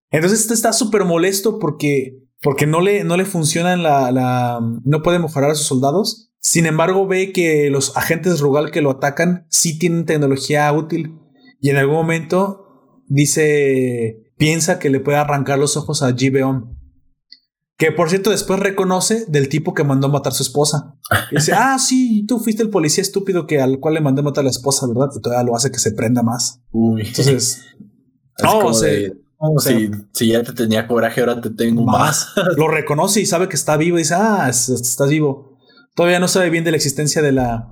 Entonces 0.09 0.41
este 0.41 0.53
está 0.53 0.73
súper 0.73 1.05
molesto 1.05 1.59
porque, 1.59 2.23
porque 2.41 2.65
no, 2.65 2.81
le, 2.81 3.03
no 3.03 3.17
le 3.17 3.25
funcionan 3.25 3.83
la, 3.83 4.59
no 4.83 5.01
puede 5.01 5.19
mejorar 5.19 5.51
a 5.51 5.55
sus 5.55 5.67
soldados. 5.67 6.31
Sin 6.39 6.65
embargo 6.65 7.05
ve 7.05 7.31
que 7.33 7.69
los 7.69 7.95
agentes 7.95 8.39
Rugal 8.39 8.71
que 8.71 8.81
lo 8.81 8.91
atacan 8.91 9.45
sí 9.49 9.77
tienen 9.77 10.05
tecnología 10.05 10.71
útil 10.73 11.19
y 11.59 11.69
en 11.69 11.77
algún 11.77 11.95
momento 11.95 13.03
dice, 13.07 14.33
piensa 14.37 14.79
que 14.79 14.89
le 14.89 14.99
puede 14.99 15.17
arrancar 15.19 15.59
los 15.59 15.77
ojos 15.77 16.01
a 16.01 16.13
Gibeon. 16.15 16.80
Que 17.81 17.91
por 17.91 18.11
cierto, 18.11 18.29
después 18.29 18.59
reconoce 18.59 19.25
del 19.27 19.49
tipo 19.49 19.73
que 19.73 19.83
mandó 19.83 20.07
matar 20.07 20.33
a 20.33 20.35
su 20.35 20.43
esposa. 20.43 20.97
Y 21.31 21.37
dice, 21.37 21.53
ah, 21.57 21.79
sí, 21.79 22.27
tú 22.27 22.37
fuiste 22.37 22.61
el 22.61 22.69
policía 22.69 23.01
estúpido 23.01 23.47
que 23.47 23.59
al 23.59 23.79
cual 23.79 23.95
le 23.95 24.01
mandé 24.01 24.21
matar 24.21 24.41
a 24.41 24.45
la 24.45 24.49
esposa, 24.51 24.85
¿verdad? 24.85 25.07
Y 25.17 25.19
todavía 25.19 25.43
lo 25.49 25.55
hace 25.55 25.71
que 25.71 25.79
se 25.79 25.91
prenda 25.93 26.21
más. 26.21 26.61
Uy. 26.69 27.01
Entonces, 27.07 27.63
Es 28.37 28.43
no, 28.43 28.59
"Oh, 28.59 28.67
o 28.67 28.73
sea, 28.73 28.91
si, 29.57 29.89
si 30.13 30.27
ya 30.27 30.43
te 30.43 30.53
tenía 30.53 30.87
coraje, 30.87 31.21
ahora 31.21 31.41
te 31.41 31.49
tengo 31.49 31.83
más. 31.83 32.27
más. 32.35 32.47
lo 32.55 32.67
reconoce 32.67 33.19
y 33.19 33.25
sabe 33.25 33.49
que 33.49 33.55
está 33.55 33.77
vivo. 33.77 33.97
Y 33.97 34.01
dice, 34.01 34.13
ah, 34.15 34.45
es- 34.47 34.69
estás 34.69 35.09
vivo. 35.09 35.57
Todavía 35.95 36.19
no 36.19 36.27
sabe 36.27 36.51
bien 36.51 36.63
de 36.63 36.69
la 36.69 36.77
existencia 36.77 37.23
de 37.23 37.31
la, 37.31 37.67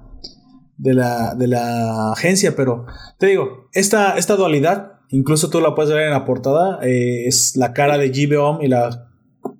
de 0.78 0.96
la, 0.96 1.36
de 1.36 1.48
la 1.50 2.14
agencia, 2.14 2.56
pero 2.56 2.88
te 3.20 3.28
digo, 3.28 3.68
esta, 3.74 4.18
esta 4.18 4.36
dualidad, 4.36 4.94
incluso 5.10 5.52
tú 5.52 5.62
la 5.62 5.76
puedes 5.76 5.94
ver 5.94 6.06
en 6.08 6.14
la 6.14 6.26
portada, 6.26 6.80
eh, 6.82 7.28
es 7.28 7.56
la 7.56 7.74
cara 7.74 8.00
de 8.00 8.12
Gibeon 8.12 8.64
y 8.64 8.70
la 8.70 9.06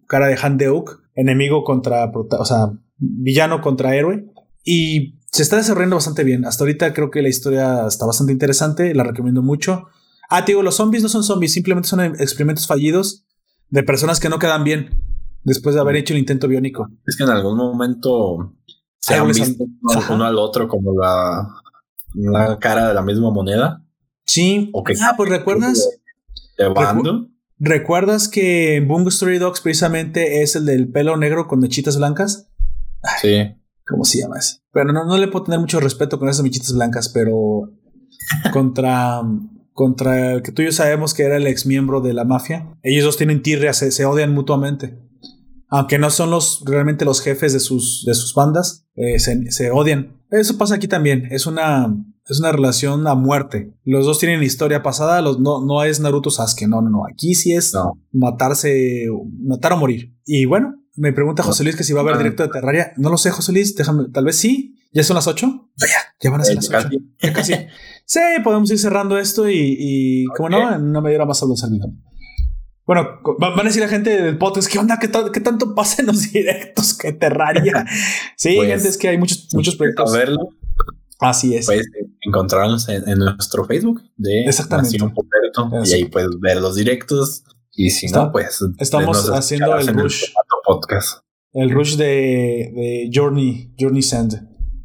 cara 0.10 0.28
de 0.28 0.38
Han 0.42 0.58
Deuk, 0.58 1.02
enemigo 1.16 1.64
contra, 1.64 2.12
o 2.14 2.46
sea, 2.46 2.72
villano 2.98 3.62
contra 3.62 3.96
héroe. 3.96 4.26
Y 4.66 5.20
se 5.32 5.44
está 5.44 5.56
desarrollando 5.58 5.96
bastante 5.96 6.24
bien. 6.24 6.46
Hasta 6.46 6.64
ahorita 6.64 6.94
creo 6.94 7.12
que 7.12 7.22
la 7.22 7.30
historia 7.30 7.86
está 7.88 8.06
bastante 8.06 8.34
interesante, 8.34 8.94
la 8.96 9.04
recomiendo 9.04 9.42
mucho. 9.42 9.86
Ah, 10.30 10.44
te 10.44 10.52
digo, 10.52 10.64
los 10.64 10.76
zombies 10.76 11.04
no 11.04 11.10
son 11.10 11.24
zombies, 11.24 11.54
simplemente 11.54 11.88
son 11.88 12.02
experimentos 12.02 12.68
fallidos 12.68 13.26
de 13.70 13.84
personas 13.84 14.20
que 14.20 14.30
no 14.30 14.40
quedan 14.40 14.64
bien 14.64 14.90
después 15.44 15.76
de 15.76 15.82
haber 15.82 15.96
hecho 15.96 16.14
el 16.14 16.20
intento 16.20 16.48
biónico. 16.48 16.88
Es 17.08 17.16
que 17.16 17.24
en 17.24 17.30
algún 17.30 17.56
momento 17.58 18.56
se 19.00 19.14
han 19.16 19.28
visto 19.28 19.64
uno- 20.10 20.26
al 20.26 20.38
otro 20.38 20.68
como 20.68 20.92
la, 21.00 21.48
la 22.16 22.58
cara 22.60 22.88
de 22.90 22.94
la 22.96 23.02
misma 23.04 23.32
moneda. 23.32 23.84
Sí. 24.26 24.70
Ok. 24.74 24.92
Ah, 25.02 25.14
pues 25.16 25.30
recuerdas, 25.30 25.88
De 26.58 26.68
bando. 26.68 27.28
Recuerdas 27.60 28.28
que 28.28 28.76
en 28.76 28.88
Bungo 28.88 29.10
Story 29.10 29.38
Dogs 29.38 29.62
precisamente 29.62 30.42
es 30.42 30.56
el 30.56 30.66
del 30.66 30.92
pelo 30.92 31.18
negro 31.18 31.48
con 31.48 31.60
mechitas 31.60 31.98
blancas. 31.98 32.50
Sí. 33.22 33.56
¿Cómo 33.88 34.04
se 34.04 34.20
llama 34.20 34.38
ese? 34.40 34.58
Pero 34.72 34.94
no, 34.94 35.06
no 35.06 35.18
le 35.18 35.28
puedo 35.28 35.46
tener 35.46 35.60
mucho 35.60 35.80
respeto 35.80 36.20
con 36.20 36.30
esas 36.30 36.44
mechitas 36.44 36.74
blancas, 36.74 37.10
pero 37.10 37.72
contra, 38.54 39.22
contra 39.74 40.34
el 40.34 40.42
que 40.42 40.52
tú 40.52 40.62
y 40.62 40.66
yo 40.66 40.72
sabemos 40.72 41.14
que 41.14 41.24
era 41.24 41.38
el 41.38 41.48
ex 41.48 41.66
miembro 41.66 42.02
de 42.02 42.14
la 42.14 42.26
mafia. 42.26 42.78
Ellos 42.84 43.06
dos 43.06 43.18
tienen 43.18 43.42
tirria, 43.42 43.74
se, 43.74 43.92
se 43.92 44.06
odian 44.06 44.34
mutuamente. 44.34 45.00
Aunque 45.70 46.00
no 46.00 46.10
son 46.10 46.32
los 46.32 46.64
realmente 46.66 47.06
los 47.06 47.22
jefes 47.22 47.54
de 47.54 47.60
sus, 47.60 48.04
de 48.06 48.16
sus 48.16 48.34
bandas, 48.34 48.88
eh, 48.96 49.20
se, 49.20 49.52
se 49.52 49.72
odian. 49.72 50.20
Eso 50.32 50.58
pasa 50.58 50.76
aquí 50.76 50.88
también. 50.88 51.28
Es 51.32 51.46
una, 51.46 51.96
es 52.30 52.40
una 52.40 52.52
relación 52.52 53.08
a 53.08 53.16
muerte. 53.16 53.74
Los 53.84 54.06
dos 54.06 54.20
tienen 54.20 54.44
historia 54.44 54.84
pasada. 54.84 55.22
Los, 55.22 55.40
no, 55.40 55.66
no 55.66 55.84
es 55.84 56.00
Naruto 56.00 56.30
Sasuke. 56.30 56.68
No, 56.68 56.82
no, 56.82 56.90
no. 56.90 57.02
Aquí 57.12 57.34
sí 57.36 57.54
es 57.54 57.74
No. 57.74 57.94
matarse, 58.12 59.08
matar 59.42 59.74
o 59.74 59.78
morir. 59.78 60.14
Y 60.26 60.46
bueno, 60.46 60.76
me 60.96 61.12
pregunta 61.14 61.44
José 61.44 61.64
Luis 61.64 61.76
que 61.76 61.84
si 61.84 61.94
va 61.94 62.02
a 62.02 62.04
haber 62.04 62.18
directo 62.18 62.44
de 62.44 62.50
Terraria. 62.50 62.94
No 62.98 63.10
lo 63.10 63.18
sé, 63.18 63.32
José 63.32 63.52
Luis. 63.52 63.76
Déjame, 63.76 64.06
tal 64.14 64.26
vez 64.26 64.36
sí. 64.36 64.76
Ya 64.92 65.04
son 65.04 65.16
las 65.16 65.28
8. 65.28 65.70
Ya, 65.78 65.88
ya 66.20 66.32
van 66.32 66.42
a 66.42 66.44
ser 66.44 66.56
las 66.56 66.68
8. 66.70 66.78
casi. 66.78 66.98
Ya 67.22 67.34
casi. 67.34 67.54
sí, 68.06 68.20
podemos 68.44 68.70
ir 68.72 68.80
cerrando 68.80 69.18
esto 69.20 69.48
y, 69.50 69.76
y 69.80 70.26
como 70.36 70.50
no, 70.50 70.74
en 70.76 70.82
una 70.84 71.00
media 71.02 71.18
hora 71.18 71.26
más 71.28 71.42
hablo 71.44 71.56
servidor. 71.56 71.90
Bueno, 72.88 73.08
van 73.40 73.60
a 73.60 73.64
decir 73.64 73.84
la 73.84 73.88
gente 73.88 74.20
del 74.20 74.40
podcast, 74.40 74.68
¿qué 74.68 74.80
onda? 74.80 74.98
¿Qué, 74.98 75.08
ta- 75.08 75.32
qué 75.32 75.40
tanto 75.42 75.76
pasa 75.76 76.02
en 76.02 76.08
los 76.08 76.32
directos 76.32 76.98
que 76.98 77.14
Terraria? 77.14 77.86
Sí, 78.36 78.56
Pues, 78.56 78.68
gente, 78.70 78.88
es 78.88 78.98
que 78.98 79.10
hay 79.10 79.18
muchos, 79.20 79.48
muchos 79.54 79.76
proyectos. 79.76 80.12
A 80.12 80.18
verlo, 80.18 80.50
Así 81.20 81.56
es. 81.56 81.66
puedes 81.66 81.88
encontrarnos 82.22 82.88
en, 82.90 83.08
en 83.08 83.20
nuestro 83.20 83.66
Facebook 83.66 84.02
de 84.18 84.46
Exactamente. 84.46 84.98
Nación 84.98 85.14
Puberto. 85.14 85.70
Y 85.90 85.94
ahí 85.94 86.06
puedes 86.06 86.30
ver 86.40 86.62
los 86.62 86.76
directos. 86.76 87.44
Y 87.72 87.90
si 87.92 88.08
Está- 88.08 88.26
no, 88.26 88.32
pues. 88.32 88.60
estamos 88.80 89.30
haciendo 89.30 89.76
el 89.78 89.88
rush. 89.88 90.22
formato 90.34 90.56
podcast. 90.66 91.24
El 91.54 91.72
rush 91.72 91.96
de, 91.96 92.06
de 92.06 93.10
Journey, 93.14 93.74
Journey 93.80 94.02
Send 94.02 94.34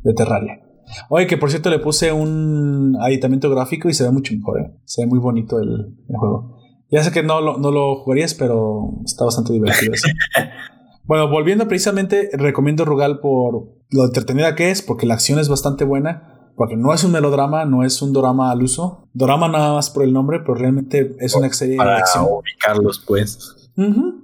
de 0.02 0.14
Terraria. 0.14 0.60
Oye, 1.08 1.26
que 1.26 1.36
por 1.38 1.50
cierto 1.50 1.70
le 1.70 1.78
puse 1.78 2.12
un 2.12 2.96
aditamiento 3.00 3.50
gráfico 3.50 3.88
y 3.88 3.94
se 3.94 4.04
ve 4.04 4.10
mucho 4.10 4.34
mejor, 4.34 4.60
¿eh? 4.60 4.74
Se 4.84 5.02
ve 5.02 5.08
muy 5.08 5.18
bonito 5.18 5.58
el, 5.58 5.68
el 6.08 6.16
juego. 6.16 6.58
Ya 6.90 7.02
sé 7.02 7.10
que 7.10 7.22
no 7.22 7.40
lo, 7.40 7.58
no 7.58 7.70
lo 7.70 7.96
jugarías, 7.96 8.34
pero 8.34 8.90
está 9.04 9.24
bastante 9.24 9.52
divertido 9.52 9.92
eso. 9.94 10.08
bueno, 11.04 11.28
volviendo 11.28 11.66
precisamente, 11.68 12.28
recomiendo 12.34 12.84
Rugal 12.84 13.18
por 13.20 13.68
lo 13.94 14.04
entretenida 14.04 14.54
que 14.56 14.70
es, 14.70 14.82
porque 14.82 15.06
la 15.06 15.14
acción 15.14 15.38
es 15.38 15.48
bastante 15.48 15.84
buena, 15.84 16.50
porque 16.56 16.76
no 16.76 16.92
es 16.92 17.04
un 17.04 17.12
melodrama, 17.12 17.64
no 17.64 17.84
es 17.84 18.02
un 18.02 18.12
drama 18.12 18.50
al 18.50 18.62
uso. 18.62 19.08
Drama 19.14 19.48
nada 19.48 19.72
más 19.72 19.90
por 19.90 20.02
el 20.02 20.12
nombre, 20.12 20.40
pero 20.40 20.54
realmente 20.54 21.16
es 21.20 21.34
una 21.34 21.52
serie 21.52 21.74
de 21.74 21.78
Para 21.78 21.98
acción. 21.98 22.26
ubicarlos, 22.28 23.02
pues. 23.06 23.54
Ujú. 23.76 24.20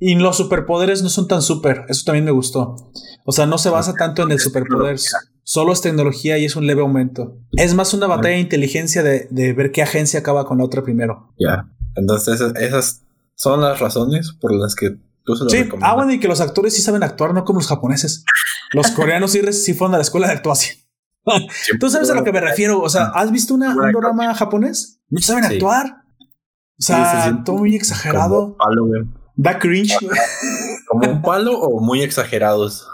Y 0.00 0.14
los 0.16 0.36
superpoderes 0.36 1.02
no 1.02 1.08
son 1.08 1.28
tan 1.28 1.42
super. 1.42 1.84
Eso 1.88 2.02
también 2.06 2.24
me 2.24 2.30
gustó. 2.32 2.76
O 3.24 3.32
sea, 3.32 3.46
no 3.46 3.58
se 3.58 3.70
basa 3.70 3.94
tanto 3.94 4.22
en 4.22 4.32
el 4.32 4.40
superpoder. 4.40 4.96
Solo 5.42 5.72
es 5.72 5.80
tecnología 5.80 6.38
y 6.38 6.44
es 6.44 6.56
un 6.56 6.66
leve 6.66 6.82
aumento. 6.82 7.38
Es 7.52 7.74
más 7.74 7.94
una 7.94 8.06
batalla 8.06 8.34
de 8.34 8.40
inteligencia 8.40 9.02
de, 9.02 9.28
de 9.30 9.52
ver 9.52 9.72
qué 9.72 9.82
agencia 9.82 10.20
acaba 10.20 10.44
con 10.44 10.58
la 10.58 10.64
otra 10.64 10.82
primero. 10.82 11.32
Ya. 11.38 11.68
Entonces, 11.96 12.40
esas 12.40 13.02
son 13.34 13.60
las 13.60 13.80
razones 13.80 14.32
por 14.40 14.52
las 14.52 14.74
que 14.74 14.96
tú 15.28 15.36
se 15.36 15.44
lo 15.44 15.50
Sí, 15.50 15.68
ah, 15.82 15.94
bueno, 15.94 16.10
y 16.12 16.18
que 16.20 16.26
los 16.28 16.40
actores 16.40 16.74
sí 16.74 16.80
saben 16.80 17.02
actuar, 17.02 17.34
no 17.34 17.44
como 17.44 17.58
los 17.60 17.68
japoneses. 17.68 18.24
Los 18.72 18.90
coreanos 18.92 19.32
sí, 19.32 19.42
sí 19.52 19.74
fueron 19.74 19.94
a 19.94 19.98
la 19.98 20.02
escuela 20.02 20.26
de 20.28 20.32
actuación. 20.32 20.78
Tú 21.78 21.90
sabes 21.90 22.08
a 22.08 22.14
lo 22.14 22.24
que 22.24 22.32
me 22.32 22.40
refiero. 22.40 22.80
O 22.80 22.88
sea, 22.88 23.08
¿has 23.14 23.30
visto 23.30 23.52
una, 23.52 23.74
un 23.76 23.92
drama 23.92 24.34
japonés? 24.34 25.00
No 25.10 25.20
saben 25.20 25.44
Sí. 25.44 25.54
actuar. 25.54 26.02
O 26.20 26.82
sea, 26.82 27.24
sí, 27.24 27.30
sí. 27.30 27.44
todo 27.44 27.56
muy 27.58 27.68
Como 27.70 27.76
exagerado. 27.76 28.44
un 28.46 28.56
palo, 28.56 28.86
güey. 28.86 29.02
Da 29.36 29.58
cringe. 29.58 29.94
Como 30.88 31.10
un 31.12 31.20
palo 31.22 31.58
o 31.58 31.80
muy 31.84 32.00
exagerados. 32.02 32.88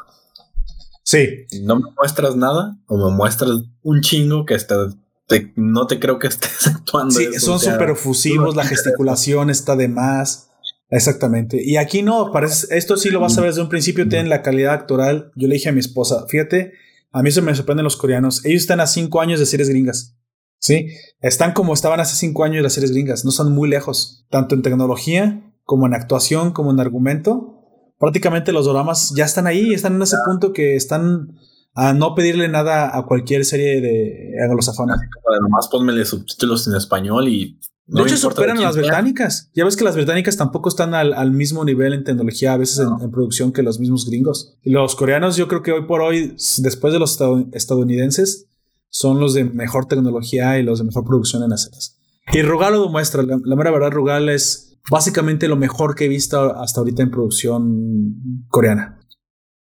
Sí. 1.05 1.47
No 1.62 1.77
me 1.77 1.90
muestras 1.97 2.35
nada 2.35 2.77
o 2.86 2.97
me 2.97 3.15
muestras 3.16 3.51
un 3.82 4.01
chingo 4.01 4.44
que 4.47 4.55
está, 4.55 4.89
te- 5.28 5.52
no 5.56 5.86
te 5.86 6.01
creo 6.01 6.19
que 6.19 6.27
estés 6.28 6.66
actuando. 6.74 7.15
Sí, 7.15 7.28
eso, 7.32 7.47
son 7.47 7.55
o 7.55 7.59
sea, 7.59 7.73
súper 7.74 7.90
efusivos, 7.90 8.56
la 8.56 8.65
gesticulación 8.65 9.51
está 9.51 9.77
de 9.77 9.89
más. 9.89 10.51
Exactamente. 10.90 11.61
Y 11.62 11.77
aquí 11.77 12.02
no, 12.02 12.31
parece, 12.32 12.77
esto 12.77 12.97
sí 12.97 13.11
lo 13.11 13.20
vas 13.20 13.36
a 13.36 13.40
ver 13.40 13.51
desde 13.51 13.62
un 13.62 13.69
principio, 13.69 14.09
tienen 14.09 14.28
la 14.28 14.43
calidad 14.43 14.74
actoral. 14.74 15.32
Yo 15.35 15.48
le 15.48 15.55
dije 15.55 15.69
a 15.69 15.73
mi 15.73 15.81
esposa, 15.81 16.27
fíjate, 16.28 16.73
a 17.11 17.23
mí 17.23 17.31
se 17.31 17.43
me 17.43 17.55
sorprenden 17.55 17.85
los 17.85 17.97
coreanos. 17.97 18.44
Ellos 18.44 18.62
están 18.62 18.81
a 18.81 18.86
cinco 18.86 19.20
años 19.20 19.40
de 19.40 19.47
series 19.47 19.69
gringas. 19.69 20.16
Sí, 20.59 20.89
están 21.20 21.52
como 21.52 21.74
estaban 21.74 22.01
hace 22.01 22.16
cinco 22.16 22.43
años 22.43 22.62
las 22.62 22.73
series 22.73 22.93
gringas, 22.93 23.24
no 23.24 23.32
son 23.32 23.52
muy 23.52 23.69
lejos, 23.69 24.24
tanto 24.31 24.55
en 24.55 24.62
tecnología 24.62 25.52
como 25.65 25.86
en 25.86 25.94
actuación, 25.94 26.52
como 26.52 26.70
en 26.70 26.81
argumento. 26.81 27.61
Prácticamente 27.98 28.52
los 28.52 28.66
dramas 28.66 29.12
ya 29.15 29.24
están 29.24 29.47
ahí, 29.47 29.74
están 29.74 29.97
en 29.97 30.02
ese 30.02 30.16
punto 30.24 30.52
que 30.52 30.74
están 30.74 31.39
a 31.74 31.93
no 31.93 32.15
pedirle 32.15 32.48
nada 32.48 32.97
a 32.97 33.05
cualquier 33.05 33.44
serie 33.44 33.81
de 33.81 34.35
anglosajona. 34.43 34.97
Nomás 35.43 35.69
ponmele 35.69 36.05
subtítulos 36.05 36.66
en 36.66 36.77
español 36.77 37.28
y 37.28 37.59
de 37.86 38.02
hecho, 38.02 38.16
superan 38.16 38.59
a 38.59 38.62
las 38.62 38.77
británicas. 38.77 39.51
Ya 39.55 39.65
ves 39.65 39.77
que 39.77 39.85
las 39.85 39.94
británicas 39.94 40.36
tampoco 40.36 40.69
están 40.69 40.94
al, 40.94 41.32
mismo 41.32 41.65
nivel 41.65 41.93
en 41.93 42.05
tecnología, 42.05 42.55
a 42.55 42.56
veces 42.56 42.78
en, 42.78 43.11
producción, 43.11 43.52
que 43.52 43.62
los 43.62 43.78
mismos 43.78 44.06
gringos. 44.06 44.56
Y 44.62 44.70
los 44.70 44.97
coreanos, 44.97 45.36
yo 45.36 45.48
creo 45.48 45.62
que 45.62 45.73
hoy 45.73 45.82
por 45.86 46.01
hoy, 46.01 46.36
después 46.59 46.93
de 46.93 46.98
los 46.98 47.19
estadounidenses, 47.52 48.47
son 48.89 49.20
los 49.20 49.35
de 49.35 49.44
mejor 49.44 49.86
tecnología 49.86 50.59
y 50.59 50.62
los 50.62 50.78
de 50.78 50.85
mejor 50.85 51.05
producción 51.05 51.43
en 51.43 51.51
las 51.51 51.65
series. 51.65 51.98
Y 52.32 52.43
Rugal 52.43 52.73
lo 52.73 52.85
demuestra. 52.85 53.23
La, 53.23 53.56
mera 53.56 53.70
verdad, 53.70 53.90
Rugal 53.90 54.28
es 54.28 54.78
básicamente 54.90 55.48
lo 55.48 55.56
mejor 55.56 55.94
que 55.94 56.06
he 56.06 56.09
visto 56.09 56.56
hasta 56.56 56.81
ahorita 56.81 57.02
en 57.02 57.11
producción 57.11 58.47
coreana. 58.48 59.01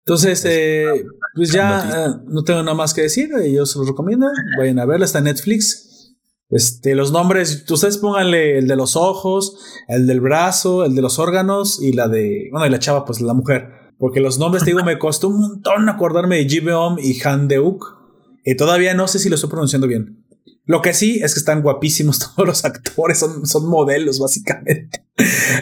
Entonces, 0.05 0.43
eh, 0.45 1.05
pues 1.35 1.51
ya 1.51 2.07
eh, 2.07 2.23
no 2.27 2.43
tengo 2.43 2.63
nada 2.63 2.75
más 2.75 2.93
que 2.93 3.03
decir. 3.03 3.29
Yo 3.53 3.65
se 3.65 3.77
los 3.79 3.87
recomiendo. 3.87 4.27
Vayan 4.57 4.79
a 4.79 4.85
verla. 4.85 5.05
Está 5.05 5.19
en 5.19 5.25
Netflix. 5.25 5.89
Este, 6.49 6.95
los 6.95 7.11
nombres, 7.11 7.63
ustedes 7.69 7.97
pónganle 7.97 8.57
el 8.57 8.67
de 8.67 8.75
los 8.75 8.95
ojos, 8.95 9.57
el 9.87 10.07
del 10.07 10.19
brazo, 10.19 10.83
el 10.83 10.95
de 10.95 11.01
los 11.01 11.19
órganos 11.19 11.81
y 11.81 11.93
la 11.93 12.07
de, 12.07 12.49
bueno, 12.51 12.65
y 12.65 12.69
la 12.69 12.79
chava, 12.79 13.05
pues 13.05 13.21
la 13.21 13.33
mujer. 13.33 13.69
Porque 13.99 14.19
los 14.19 14.39
nombres, 14.39 14.63
te 14.63 14.71
digo, 14.71 14.83
me 14.83 14.97
costó 14.97 15.27
un 15.27 15.39
montón 15.39 15.89
acordarme 15.89 16.37
de 16.37 16.49
Ji 16.49 16.61
y 16.99 17.21
Han 17.27 17.47
Deuk. 17.47 17.97
Y 18.45 18.55
todavía 18.55 18.93
no 18.93 19.07
sé 19.07 19.19
si 19.19 19.29
lo 19.29 19.35
estoy 19.35 19.49
pronunciando 19.49 19.87
bien. 19.87 20.25
Lo 20.65 20.81
que 20.81 20.93
sí 20.93 21.19
es 21.23 21.33
que 21.33 21.39
están 21.39 21.61
guapísimos 21.61 22.19
todos 22.35 22.47
los 22.47 22.63
actores, 22.63 23.19
son, 23.19 23.45
son 23.45 23.67
modelos 23.67 24.19
básicamente. 24.19 25.03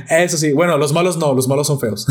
Eso 0.10 0.38
sí, 0.38 0.52
bueno, 0.54 0.78
los 0.78 0.94
malos 0.94 1.18
no, 1.18 1.34
los 1.34 1.48
malos 1.48 1.68
son 1.68 1.80
feos. 1.80 2.06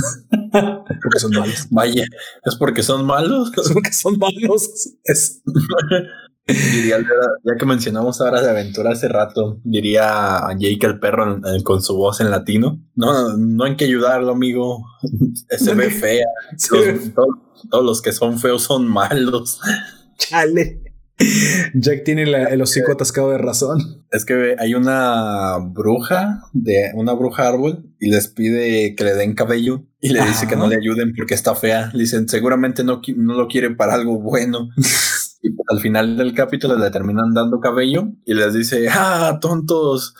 porque 0.50 1.18
son 1.18 1.30
malos. 1.32 1.66
Vaya, 1.70 2.04
es 2.44 2.56
porque 2.56 2.82
son 2.82 3.04
malos. 3.04 3.52
Es 3.56 3.72
porque 3.72 3.92
son 3.92 4.18
malos. 4.18 4.70
Es. 5.04 5.42
Diría, 6.46 6.98
ya 6.98 7.56
que 7.58 7.66
mencionamos 7.66 8.20
ahora 8.20 8.40
de 8.40 8.50
aventura 8.50 8.92
hace 8.92 9.08
rato, 9.08 9.60
diría 9.64 10.38
a 10.38 10.52
Jake 10.56 10.86
el 10.86 11.00
perro 11.00 11.40
con 11.64 11.82
su 11.82 11.96
voz 11.96 12.20
en 12.20 12.30
latino. 12.30 12.80
No, 12.94 13.36
no 13.36 13.64
hay 13.64 13.74
que 13.76 13.86
ayudarlo, 13.86 14.30
amigo. 14.30 14.84
Se 15.48 15.74
ve 15.74 15.90
fea. 15.90 16.26
todos 17.70 17.84
los 17.84 18.00
que 18.00 18.12
son 18.12 18.38
feos 18.38 18.62
son 18.62 18.86
malos. 18.86 19.60
Chale. 20.18 20.82
Jack 21.74 22.04
tiene 22.04 22.24
el 22.24 22.60
hocico 22.60 22.92
atascado 22.92 23.30
de 23.30 23.38
razón. 23.38 24.04
Es 24.12 24.24
que 24.26 24.54
hay 24.58 24.74
una 24.74 25.56
bruja 25.58 26.42
de 26.52 26.92
una 26.94 27.14
bruja 27.14 27.48
árbol 27.48 27.90
y 27.98 28.10
les 28.10 28.28
pide 28.28 28.94
que 28.94 29.02
le 29.02 29.14
den 29.14 29.34
cabello 29.34 29.84
y 29.98 30.10
le 30.10 30.22
dice 30.22 30.46
que 30.46 30.56
no 30.56 30.68
le 30.68 30.76
ayuden 30.76 31.14
porque 31.16 31.34
está 31.34 31.54
fea. 31.54 31.90
Le 31.94 32.00
dicen 32.00 32.28
seguramente 32.28 32.84
no, 32.84 33.00
no 33.16 33.34
lo 33.34 33.48
quieren 33.48 33.76
para 33.78 33.94
algo 33.94 34.20
bueno. 34.20 34.68
Y 35.46 35.56
al 35.68 35.80
final 35.80 36.16
del 36.16 36.34
capítulo 36.34 36.76
le 36.76 36.90
terminan 36.90 37.34
dando 37.34 37.60
cabello 37.60 38.08
y 38.24 38.34
les 38.34 38.54
dice, 38.54 38.88
ah, 38.90 39.38
tontos, 39.40 40.14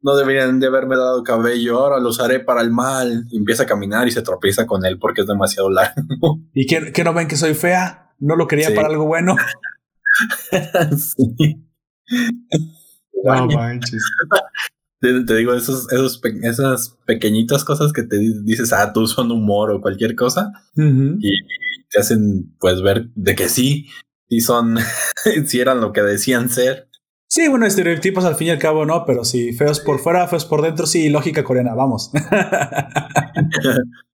no 0.00 0.16
deberían 0.16 0.60
de 0.60 0.68
haberme 0.68 0.96
dado 0.96 1.22
cabello, 1.22 1.78
ahora 1.78 1.98
lo 1.98 2.10
usaré 2.10 2.40
para 2.40 2.60
el 2.60 2.70
mal. 2.70 3.26
Y 3.30 3.38
empieza 3.38 3.64
a 3.64 3.66
caminar 3.66 4.06
y 4.06 4.12
se 4.12 4.22
tropieza 4.22 4.66
con 4.66 4.84
él 4.84 4.98
porque 4.98 5.22
es 5.22 5.26
demasiado 5.26 5.70
largo. 5.70 6.40
¿Y 6.54 6.66
que, 6.66 7.04
no 7.04 7.14
ven 7.14 7.28
que 7.28 7.36
soy 7.36 7.54
fea? 7.54 8.04
no 8.20 8.34
lo 8.34 8.48
quería 8.48 8.74
para 8.74 8.88
algo 8.88 9.06
bueno. 9.06 9.36
No 13.24 13.46
manches. 13.46 14.02
Te, 15.00 15.12
digo, 15.36 15.54
esos, 15.54 15.92
esos, 15.92 16.20
esas 16.42 16.98
pequeñitas 17.06 17.64
cosas 17.64 17.92
que 17.92 18.02
te 18.02 18.18
dices, 18.18 18.72
ah, 18.72 18.92
tú 18.92 19.06
son 19.06 19.30
humor 19.30 19.70
o 19.70 19.80
cualquier 19.80 20.16
cosa, 20.16 20.50
y 20.74 21.38
te 21.88 22.00
hacen 22.00 22.52
pues 22.58 22.82
ver 22.82 23.08
de 23.14 23.36
que 23.36 23.48
sí, 23.48 23.86
sí 24.28 24.40
son, 24.40 24.76
sí 25.46 25.60
eran 25.60 25.80
lo 25.80 25.92
que 25.92 26.02
decían 26.02 26.48
ser. 26.48 26.88
Sí, 27.30 27.46
bueno, 27.48 27.66
estereotipos 27.66 28.24
al 28.24 28.36
fin 28.36 28.48
y 28.48 28.50
al 28.50 28.58
cabo 28.58 28.86
no, 28.86 29.04
pero 29.04 29.22
sí, 29.24 29.52
feos 29.52 29.80
por 29.80 29.98
fuera, 29.98 30.26
feos 30.28 30.46
por 30.46 30.62
dentro, 30.62 30.86
sí, 30.86 31.10
lógica 31.10 31.44
coreana, 31.44 31.74
vamos. 31.74 32.10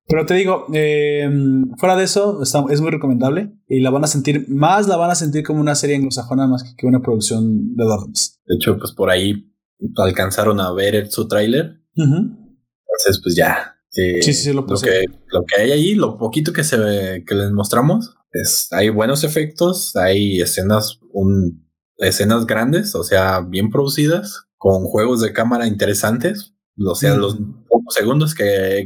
Pero 0.06 0.26
te 0.26 0.34
digo, 0.34 0.66
eh, 0.74 1.30
fuera 1.78 1.96
de 1.96 2.04
eso, 2.04 2.42
es 2.42 2.80
muy 2.80 2.90
recomendable 2.90 3.54
y 3.68 3.80
la 3.80 3.90
van 3.90 4.04
a 4.04 4.06
sentir, 4.06 4.44
más 4.48 4.86
la 4.86 4.96
van 4.96 5.10
a 5.10 5.14
sentir 5.14 5.42
como 5.44 5.60
una 5.60 5.74
serie 5.74 5.96
anglosajona 5.96 6.46
más 6.46 6.74
que 6.76 6.86
una 6.86 7.00
producción 7.00 7.74
de 7.74 7.84
Dorms. 7.84 8.40
De 8.44 8.56
hecho, 8.56 8.76
pues 8.76 8.92
por 8.92 9.10
ahí 9.10 9.50
alcanzaron 9.96 10.60
a 10.60 10.72
ver 10.72 11.10
su 11.10 11.26
tráiler. 11.26 11.80
Entonces, 11.96 13.20
pues 13.22 13.34
ya. 13.34 13.76
Eh, 13.96 14.22
sí, 14.22 14.34
sí, 14.34 14.52
lo, 14.52 14.66
que, 14.66 15.06
lo 15.28 15.44
que 15.44 15.60
hay 15.62 15.72
ahí, 15.72 15.94
lo 15.94 16.18
poquito 16.18 16.52
que 16.52 16.64
se 16.64 17.24
que 17.26 17.34
les 17.34 17.52
mostramos, 17.52 18.14
es 18.34 18.68
hay 18.72 18.90
buenos 18.90 19.24
efectos, 19.24 19.96
hay 19.96 20.40
escenas, 20.40 20.98
un, 21.12 21.66
escenas 21.98 22.46
grandes, 22.46 22.94
o 22.94 23.04
sea, 23.04 23.40
bien 23.40 23.70
producidas, 23.70 24.46
con 24.58 24.84
juegos 24.84 25.20
de 25.20 25.32
cámara 25.32 25.66
interesantes. 25.66 26.54
O 26.76 26.94
sea, 26.96 27.14
los 27.14 27.36
pocos 27.68 27.94
segundos 27.94 28.34
que, 28.34 28.84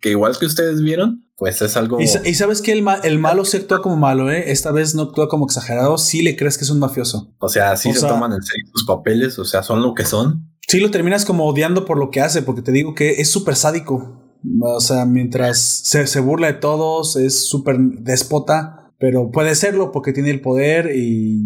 que, 0.00 0.10
igual 0.10 0.36
que 0.36 0.46
ustedes 0.46 0.82
vieron, 0.82 1.24
pues 1.36 1.62
es 1.62 1.76
algo. 1.76 2.00
Y, 2.00 2.08
sabes 2.08 2.60
que 2.60 2.72
el, 2.72 2.84
el, 3.04 3.18
malo 3.20 3.44
se 3.44 3.58
actúa 3.58 3.80
como 3.80 3.96
malo, 3.96 4.28
¿eh? 4.30 4.50
Esta 4.50 4.72
vez 4.72 4.96
no 4.96 5.02
actúa 5.02 5.28
como 5.28 5.46
exagerado, 5.46 5.96
sí 5.98 6.22
le 6.22 6.34
crees 6.36 6.58
que 6.58 6.64
es 6.64 6.70
un 6.70 6.80
mafioso. 6.80 7.32
O 7.38 7.48
sea, 7.48 7.76
sí 7.76 7.92
se 7.92 8.06
toman 8.06 8.32
en 8.32 8.42
serio 8.42 8.66
sus 8.72 8.84
papeles, 8.84 9.38
o 9.38 9.44
sea, 9.44 9.62
son 9.62 9.82
lo 9.82 9.94
que 9.94 10.04
son. 10.04 10.50
Sí 10.66 10.80
lo 10.80 10.90
terminas 10.90 11.24
como 11.24 11.46
odiando 11.46 11.84
por 11.84 11.96
lo 11.96 12.10
que 12.10 12.20
hace, 12.20 12.42
porque 12.42 12.62
te 12.62 12.72
digo 12.72 12.94
que 12.94 13.20
es 13.20 13.30
súper 13.30 13.54
sádico. 13.54 14.24
O 14.60 14.80
sea, 14.80 15.04
mientras 15.04 15.60
se, 15.60 16.06
se 16.06 16.20
burla 16.20 16.48
de 16.48 16.54
todos, 16.54 17.16
es 17.16 17.48
súper 17.48 17.78
déspota, 17.78 18.87
pero 18.98 19.30
puede 19.30 19.54
serlo 19.54 19.92
porque 19.92 20.12
tiene 20.12 20.30
el 20.30 20.40
poder 20.40 20.94
y 20.94 21.40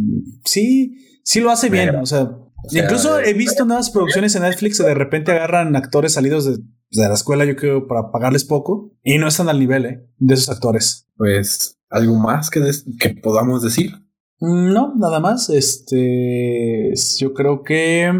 sí, 0.44 1.20
sí 1.22 1.40
lo 1.40 1.50
hace 1.50 1.68
bien. 1.68 1.96
O 1.96 2.06
sea, 2.06 2.30
Incluso 2.70 3.20
he 3.20 3.34
visto 3.34 3.64
nuevas 3.64 3.90
producciones 3.90 4.34
en 4.36 4.42
Netflix 4.42 4.78
que 4.78 4.84
de 4.84 4.94
repente 4.94 5.32
agarran 5.32 5.74
actores 5.74 6.12
salidos 6.12 6.46
de, 6.46 6.62
la 6.92 7.14
escuela, 7.14 7.44
yo 7.44 7.56
creo, 7.56 7.86
para 7.88 8.10
pagarles 8.10 8.44
poco 8.44 8.92
y 9.02 9.18
no 9.18 9.26
están 9.26 9.48
al 9.48 9.58
nivel 9.58 9.86
¿eh? 9.86 10.06
de 10.18 10.34
esos 10.34 10.50
actores. 10.50 11.08
Pues, 11.16 11.78
¿algo 11.88 12.16
más 12.16 12.50
que, 12.50 12.60
que 13.00 13.10
podamos 13.10 13.62
decir? 13.62 13.92
Mm, 14.40 14.72
no, 14.72 14.94
nada 14.96 15.18
más. 15.18 15.48
Este, 15.48 16.92
yo 17.18 17.32
creo 17.32 17.62
que 17.62 18.12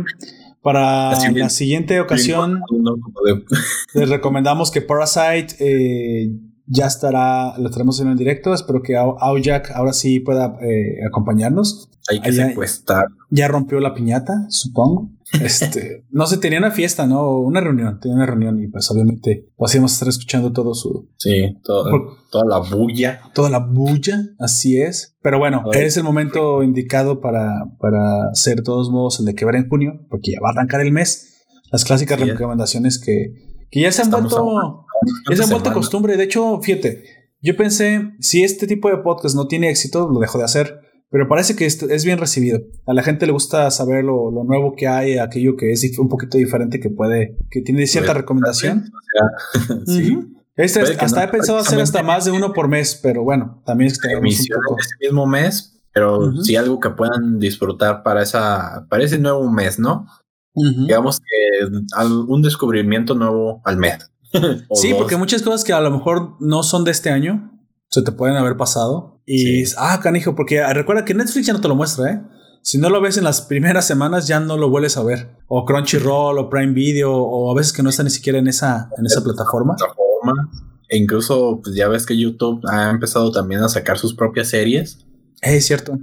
para 0.63 1.11
la 1.33 1.51
siguiente 1.51 2.01
ocasión 2.01 2.63
les 3.95 4.09
recomendamos 4.09 4.71
que 4.71 4.81
Parasite 4.81 5.57
eh, 5.59 6.31
ya 6.67 6.87
estará, 6.87 7.59
lo 7.59 7.71
tenemos 7.71 8.01
en 8.01 8.09
el 8.09 8.17
directo. 8.17 8.55
Espero 8.55 8.83
que 8.83 8.97
Aujak 8.97 9.71
ahora 9.73 9.93
sí 9.93 10.21
pueda 10.21 10.57
eh, 10.63 11.05
acompañarnos. 11.07 11.89
Hay 12.09 12.21
que 12.21 12.33
secuestrar. 12.33 13.07
Ya 13.31 13.49
rompió 13.49 13.81
la 13.81 13.95
piñata, 13.95 14.47
supongo. 14.49 15.11
Este, 15.41 16.05
no 16.11 16.27
sé, 16.27 16.37
tenía 16.37 16.59
una 16.59 16.73
fiesta, 16.73 17.07
¿no? 17.07 17.39
Una 17.39 17.63
reunión, 17.63 17.99
tenía 18.01 18.17
una 18.17 18.27
reunión 18.27 18.63
y 18.63 18.69
pues 18.69 18.91
obviamente 18.91 19.49
podíamos 19.57 19.95
estar 19.95 20.07
escuchando 20.07 20.53
todo 20.53 20.75
su... 20.75 21.09
Sí, 21.17 21.57
toda 21.63 22.45
la 22.45 22.59
bulla. 22.59 23.23
Toda 23.33 23.49
la 23.49 23.59
bulla, 23.61 24.27
así 24.39 24.79
es. 24.79 25.17
Pero 25.23 25.39
bueno, 25.39 25.65
es 25.73 25.97
el 25.97 26.05
momento 26.05 26.63
indicado 26.63 27.23
para, 27.23 27.65
para 27.81 28.29
hacer 28.31 28.63
todos 28.63 28.91
modos 28.91 29.21
el 29.21 29.25
de 29.25 29.35
que 29.35 29.47
ver 29.47 29.57
en 29.57 29.71
junio, 29.71 30.05
porque 30.11 30.33
ya 30.33 30.41
va 30.43 30.51
a 30.51 30.53
arrancar 30.53 30.83
el 30.83 30.93
mes. 30.93 31.43
Las 31.71 31.87
clásicas 31.87 32.21
recomendaciones 32.21 32.99
que, 32.99 33.33
que 33.71 33.81
ya 33.81 33.91
se 33.91 34.03
han 34.03 34.11
vuelto... 34.11 34.85
Han 35.29 35.51
vuelto 35.51 35.73
costumbre. 35.73 36.17
De 36.17 36.25
hecho, 36.25 36.61
fíjate, 36.61 37.05
yo 37.41 37.57
pensé, 37.57 38.13
si 38.21 38.45
este 38.45 38.67
tipo 38.67 38.89
de 38.89 38.99
podcast 38.99 39.35
no 39.35 39.47
tiene 39.47 39.71
éxito, 39.71 40.09
lo 40.09 40.21
dejo 40.21 40.39
de 40.39 40.45
hacer. 40.45 40.81
Pero 41.13 41.29
parece 41.29 41.55
que 41.55 41.67
es 41.67 42.05
bien 42.07 42.17
recibido. 42.17 42.61
A 42.87 42.95
la 42.95 43.03
gente 43.03 43.27
le 43.27 43.33
gusta 43.33 43.71
saber 43.71 44.03
lo, 44.03 44.31
nuevo 44.45 44.75
que 44.75 44.89
hay, 44.89 45.19
aquello 45.19 45.57
que 45.57 45.71
es 45.71 45.99
un 45.99 46.09
poquito 46.09 46.39
diferente, 46.39 46.81
que 46.81 46.89
puede, 46.89 47.37
que 47.51 47.61
tiene 47.61 47.87
cierta 47.87 48.15
recomendación. 48.15 48.91
sí. 49.87 50.19
Este, 50.57 50.81
hasta 50.81 51.25
he 51.25 51.29
pensado 51.29 51.59
hacer 51.59 51.81
hasta 51.81 52.03
más 52.03 52.25
de 52.25 52.31
uno 52.31 52.55
por 52.55 52.69
mes, 52.69 52.99
pero 53.03 53.25
bueno, 53.25 53.63
también 53.67 53.91
es 53.91 53.99
que 53.99 54.09
tenemos 54.09 54.41
un 54.41 54.47
poco. 54.67 54.81
Ese 54.81 54.95
mismo 55.03 55.27
mes, 55.27 55.83
pero 55.93 56.33
sí 56.43 56.57
algo 56.57 56.81
que 56.81 56.91
puedan 56.91 57.39
disfrutar 57.39 58.03
para 58.03 58.23
esa, 58.23 58.87
para 58.89 59.05
ese 59.05 59.19
nuevo 59.19 59.51
mes, 59.51 59.79
¿no? 59.79 60.07
Digamos 60.55 61.21
que 61.21 61.67
un 62.01 62.41
descubrimiento 62.43 63.15
nuevo 63.15 63.61
al 63.65 63.77
mes. 63.77 64.12
sí, 64.75 64.95
porque 64.95 65.17
muchas 65.17 65.43
cosas 65.43 65.65
que 65.65 65.73
a 65.73 65.81
lo 65.81 65.91
mejor 65.91 66.37
no 66.41 66.63
son 66.63 66.85
de 66.85 66.91
este 66.91 67.11
año 67.11 67.51
se 67.89 68.03
te 68.03 68.13
pueden 68.13 68.37
haber 68.37 68.57
pasado. 68.57 69.23
Y 69.27 69.65
ah, 69.77 70.01
canijo, 70.03 70.35
porque 70.35 70.63
recuerda 70.73 71.05
que 71.05 71.15
Netflix 71.15 71.47
ya 71.47 71.53
no 71.53 71.61
te 71.61 71.69
lo 71.69 71.75
muestra, 71.77 72.11
¿eh? 72.11 72.23
si 72.63 72.79
no 72.79 72.89
lo 72.89 73.01
ves 73.01 73.17
en 73.17 73.25
las 73.25 73.43
primeras 73.43 73.87
semanas, 73.87 74.29
ya 74.29 74.41
no 74.41 74.57
lo 74.57 74.71
vuelves 74.71 74.97
a 74.97 75.03
ver. 75.03 75.37
O 75.49 75.65
Crunchyroll 75.65 76.39
o 76.39 76.49
Prime 76.49 76.73
Video, 76.73 77.13
o 77.13 77.51
a 77.51 77.55
veces 77.55 77.73
que 77.73 77.83
no 77.83 77.91
está 77.91 78.05
ni 78.05 78.11
siquiera 78.11 78.39
en 78.39 78.47
esa, 78.47 78.89
en 78.97 79.05
esa 79.05 79.23
plataforma. 79.23 79.75
plataforma. 79.77 80.51
E 80.89 80.97
incluso, 80.97 81.61
pues 81.63 81.75
ya 81.75 81.89
ves 81.89 82.07
que 82.07 82.17
YouTube 82.17 82.63
ha 82.71 82.91
empezado 82.91 83.33
también 83.33 83.63
a 83.63 83.69
sacar 83.69 83.99
sus 83.99 84.15
propias 84.15 84.49
series. 84.49 84.99
Eh, 85.43 85.57
Es 85.57 85.67
cierto. 85.67 85.99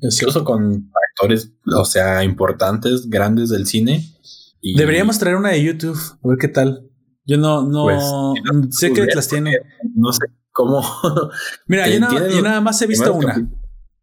Es 0.00 0.14
cierto. 0.14 0.38
Incluso 0.38 0.44
con 0.44 0.90
actores, 1.10 1.52
o 1.66 1.84
sea, 1.84 2.22
importantes, 2.22 3.10
grandes 3.10 3.48
del 3.50 3.66
cine. 3.66 4.14
Y 4.60 4.76
Deberíamos 4.76 5.18
traer 5.18 5.36
una 5.36 5.50
de 5.50 5.62
YouTube, 5.62 5.98
a 6.22 6.28
ver 6.28 6.38
qué 6.38 6.48
tal. 6.48 6.89
Yo 7.26 7.36
no, 7.36 7.62
no, 7.66 7.84
Pues, 7.84 8.76
sé 8.76 8.92
que 8.92 9.04
las 9.06 9.28
tiene. 9.28 9.52
No 9.94 10.12
sé 10.12 10.20
cómo. 10.52 10.82
Mira, 11.66 11.88
yo, 11.88 12.00
nada- 12.00 12.18
tiene 12.18 12.34
yo 12.34 12.42
nada 12.42 12.60
más 12.60 12.80
he 12.82 12.86
visto 12.86 13.12
una. 13.14 13.50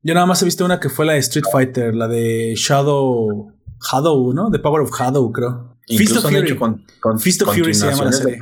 Yo 0.03 0.13
nada 0.13 0.25
más 0.25 0.41
he 0.41 0.45
visto 0.45 0.63
una 0.63 0.79
que 0.79 0.89
fue 0.89 1.05
la 1.05 1.13
de 1.13 1.19
Street 1.19 1.45
Fighter, 1.51 1.93
la 1.95 2.07
de 2.07 2.53
Shadow. 2.55 3.51
Shadow, 3.91 4.33
¿no? 4.33 4.49
The 4.49 4.59
Power 4.59 4.81
of 4.81 4.91
Shadow, 4.97 5.31
creo. 5.31 5.77
Fist 5.87 6.17
of 6.17 6.23
Fury. 6.29 6.55
con, 6.57 6.83
con 6.99 7.19
Fist 7.19 7.41
of 7.43 7.53
Fury 7.55 7.73
se 7.73 7.89
llama 7.89 8.05
la 8.05 8.11
serie. 8.11 8.39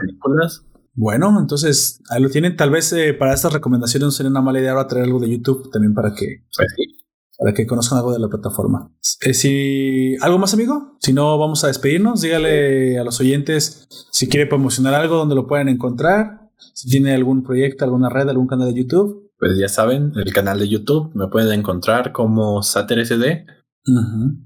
Bueno, 0.93 1.37
entonces 1.39 2.01
ahí 2.09 2.21
lo 2.21 2.29
tienen. 2.29 2.55
Tal 2.55 2.69
vez 2.69 2.91
eh, 2.93 3.13
para 3.13 3.33
estas 3.33 3.51
recomendaciones 3.51 4.05
no 4.05 4.11
sería 4.11 4.29
una 4.29 4.41
mala 4.41 4.59
idea 4.59 4.71
ahora 4.71 4.87
traer 4.87 5.05
algo 5.05 5.19
de 5.19 5.29
YouTube 5.29 5.69
también 5.71 5.93
para 5.93 6.13
que, 6.13 6.45
Pues 6.55 6.67
sí. 6.75 6.94
Para 7.37 7.53
que 7.53 7.65
conozcan 7.67 7.97
algo 7.99 8.13
de 8.13 8.19
la 8.19 8.27
plataforma. 8.29 8.91
Eh, 9.21 9.33
si 9.33 10.15
algo 10.21 10.37
más, 10.37 10.53
amigo. 10.53 10.97
Si 10.99 11.13
no, 11.13 11.37
vamos 11.37 11.63
a 11.63 11.67
despedirnos. 11.67 12.21
Dígale 12.21 12.99
a 12.99 13.03
los 13.03 13.19
oyentes 13.19 13.87
si 14.11 14.27
quiere 14.27 14.47
promocionar 14.47 14.93
algo 14.93 15.17
donde 15.17 15.35
lo 15.35 15.47
pueden 15.47 15.69
encontrar. 15.69 16.41
Si 16.73 16.89
tiene 16.89 17.13
algún 17.13 17.43
proyecto, 17.43 17.83
alguna 17.85 18.09
red, 18.09 18.27
algún 18.29 18.47
canal 18.47 18.73
de 18.73 18.81
YouTube. 18.81 19.31
Pues 19.37 19.57
ya 19.59 19.67
saben, 19.67 20.13
el 20.15 20.31
canal 20.33 20.59
de 20.59 20.69
YouTube 20.69 21.11
me 21.13 21.27
pueden 21.27 21.51
encontrar 21.59 22.11
como 22.13 22.63
SaterSD. 22.63 23.45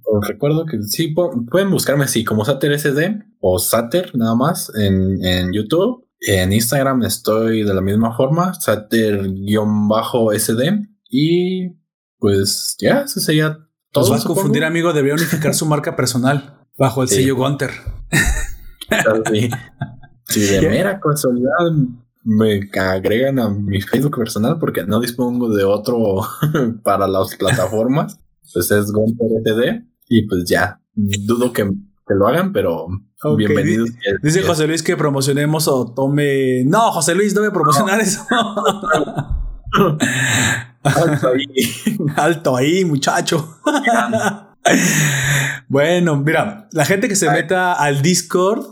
Os 0.03 0.27
recuerdo 0.27 0.65
que 0.65 0.81
sí, 0.83 1.13
pu- 1.13 1.47
pueden 1.49 1.69
buscarme 1.71 2.03
así 2.05 2.23
como 2.25 2.43
SaterSD 2.43 3.21
o 3.39 3.59
Sater 3.59 4.11
nada 4.17 4.35
más 4.35 4.71
en, 4.75 5.23
en 5.23 5.53
YouTube. 5.53 6.05
En 6.21 6.51
Instagram 6.51 7.03
estoy 7.03 7.63
de 7.63 7.73
la 7.73 7.79
misma 7.81 8.13
forma, 8.17 8.53
Sater-SD. 8.55 10.87
Y 11.11 11.69
pues 12.19 12.75
ya, 12.79 13.01
eso 13.01 13.19
sería 13.19 13.57
todo. 13.91 14.09
Nos 14.09 14.19
va 14.19 14.21
a 14.21 14.25
confundir, 14.25 14.63
amigo. 14.63 14.93
Debería 14.93 15.15
unificar 15.15 15.55
su 15.55 15.65
marca 15.65 15.95
personal 15.95 16.59
bajo 16.77 17.01
el 17.01 17.09
Sí. 17.09 17.15
sello 17.15 17.35
Gunter. 17.35 17.71
Sí. 19.31 19.49
Si 20.27 20.39
de 20.41 20.59
¿Qué? 20.61 20.69
mera 20.69 20.99
casualidad 20.99 21.49
me 22.23 22.69
agregan 22.79 23.39
a 23.39 23.49
mi 23.49 23.81
Facebook 23.81 24.17
personal 24.17 24.57
porque 24.59 24.85
no 24.85 24.99
dispongo 24.99 25.49
de 25.53 25.63
otro 25.63 26.21
para 26.83 27.07
las 27.07 27.35
plataformas, 27.35 28.19
pues 28.53 28.69
es 28.71 28.91
Gonter 28.91 29.27
SD 29.43 29.83
y 30.09 30.27
pues 30.27 30.43
ya, 30.45 30.81
dudo 30.93 31.53
que, 31.53 31.63
que 31.65 32.13
lo 32.15 32.27
hagan, 32.27 32.51
pero 32.51 32.87
bienvenidos. 33.37 33.89
Dice 34.21 34.43
José 34.43 34.67
Luis 34.67 34.83
que 34.83 34.97
promocionemos 34.97 35.67
o 35.67 35.93
tome. 35.93 36.63
No, 36.65 36.91
José 36.91 37.15
Luis, 37.15 37.33
no 37.35 37.43
a 37.45 37.51
promocionar 37.51 37.99
eso. 38.01 38.25
Alto 40.95 41.27
ahí. 41.29 41.97
Alto 42.15 42.55
ahí, 42.57 42.85
muchacho. 42.85 43.57
bueno, 45.67 46.17
mira, 46.17 46.67
la 46.71 46.85
gente 46.85 47.07
que 47.07 47.15
se 47.15 47.29
meta 47.29 47.73
al 47.73 48.01
Discord, 48.01 48.65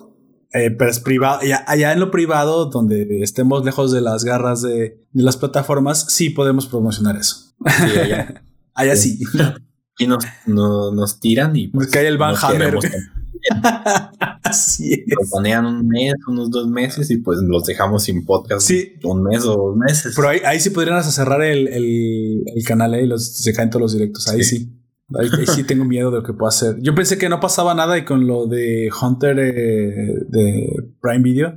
eh, 0.53 0.71
pero 0.71 0.89
es 0.89 0.99
privado, 0.99 1.39
allá, 1.41 1.63
allá 1.67 1.93
en 1.93 1.99
lo 1.99 2.11
privado, 2.11 2.65
donde 2.65 3.21
estemos 3.21 3.63
lejos 3.65 3.91
de 3.91 4.01
las 4.01 4.23
garras 4.23 4.61
de, 4.61 5.05
de 5.11 5.23
las 5.23 5.37
plataformas, 5.37 6.05
sí 6.09 6.29
podemos 6.29 6.67
promocionar 6.67 7.17
eso. 7.17 7.53
Sí, 7.65 7.99
allá. 7.99 8.41
Allá 8.79 8.95
sí. 8.95 9.17
Y 9.97 10.05
nos, 10.05 10.23
no- 10.45 10.91
nos 10.91 11.19
tiran 11.19 11.55
y 11.55 11.69
pues, 11.69 11.87
Nos 11.87 11.93
cae 11.95 12.07
el 12.07 12.19
Van 12.19 12.35
Hammer. 12.39 12.77
Así 14.43 14.93
es. 14.93 15.29
ponían 15.29 15.65
un 15.65 15.87
mes, 15.87 16.13
unos 16.27 16.49
dos 16.51 16.67
meses 16.67 17.09
y 17.11 17.17
pues 17.17 17.39
los 17.41 17.63
dejamos 17.65 18.03
sin 18.03 18.25
podcast 18.25 18.65
Sí. 18.67 18.93
un 19.03 19.23
mes 19.23 19.43
o 19.45 19.55
dos 19.55 19.75
meses. 19.77 20.13
Pero 20.15 20.29
ahí, 20.29 20.39
ahí 20.45 20.59
sí 20.59 20.69
podrían 20.69 20.97
hasta 20.97 21.11
cerrar 21.11 21.41
el, 21.41 21.67
el, 21.67 22.43
el 22.55 22.63
canal 22.65 22.93
eh, 22.95 23.03
y 23.03 23.07
los, 23.07 23.35
se 23.37 23.53
caen 23.53 23.69
todos 23.69 23.81
los 23.81 23.93
directos. 23.93 24.27
Ahí 24.27 24.43
sí. 24.43 24.57
Sí. 24.59 24.73
Ahí, 25.17 25.29
ahí 25.39 25.47
sí 25.47 25.63
tengo 25.63 25.85
miedo 25.85 26.11
de 26.11 26.17
lo 26.17 26.23
que 26.23 26.33
pueda 26.33 26.49
hacer. 26.49 26.75
Yo 26.81 26.93
pensé 26.93 27.17
que 27.17 27.29
no 27.29 27.39
pasaba 27.39 27.73
nada 27.73 27.97
y 27.97 28.03
con 28.05 28.27
lo 28.27 28.45
de 28.47 28.89
Hunter 29.01 29.39
eh, 29.39 30.15
de 30.27 30.73
Prime 31.01 31.23
Video 31.23 31.55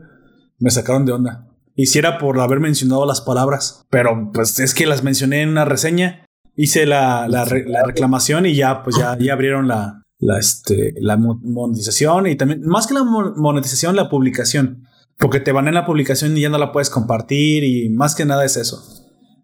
me 0.59 0.71
sacaron 0.71 1.05
de 1.05 1.13
onda. 1.13 1.47
Hiciera 1.75 2.19
por 2.19 2.39
haber 2.41 2.61
mencionado 2.61 3.07
las 3.07 3.21
palabras, 3.23 3.87
pero 3.91 4.31
pues 4.35 4.59
es 4.61 4.75
que 4.75 4.87
las 4.87 5.03
mencioné 5.03 5.43
en 5.43 5.49
una 5.49 5.65
reseña. 5.65 6.27
Hice 6.55 6.85
la, 6.85 7.27
la, 7.29 7.45
re- 7.45 7.65
la 7.67 7.83
reclamación 7.85 8.45
y 8.45 8.55
ya, 8.55 8.83
pues 8.83 8.97
ya, 8.97 9.17
ya 9.19 9.33
abrieron 9.33 9.67
la, 9.67 10.03
la, 10.21 10.39
este, 10.39 10.95
la 11.01 11.17
mo- 11.17 11.41
monetización 11.43 12.27
y 12.27 12.37
también, 12.37 12.63
más 12.63 12.87
que 12.87 12.95
la 12.95 13.05
mo- 13.05 13.33
monetización, 13.37 13.97
la 13.97 14.09
publicación. 14.09 14.85
Porque 15.19 15.39
te 15.41 15.53
van 15.53 15.69
en 15.69 15.75
la 15.75 15.85
publicación 15.85 16.35
y 16.37 16.41
ya 16.41 16.49
no 16.49 16.57
la 16.57 16.73
puedes 16.73 16.89
compartir 16.89 17.63
y 17.65 17.91
más 17.91 18.15
que 18.15 18.25
nada 18.25 18.45
es 18.45 18.57
eso. 18.57 18.83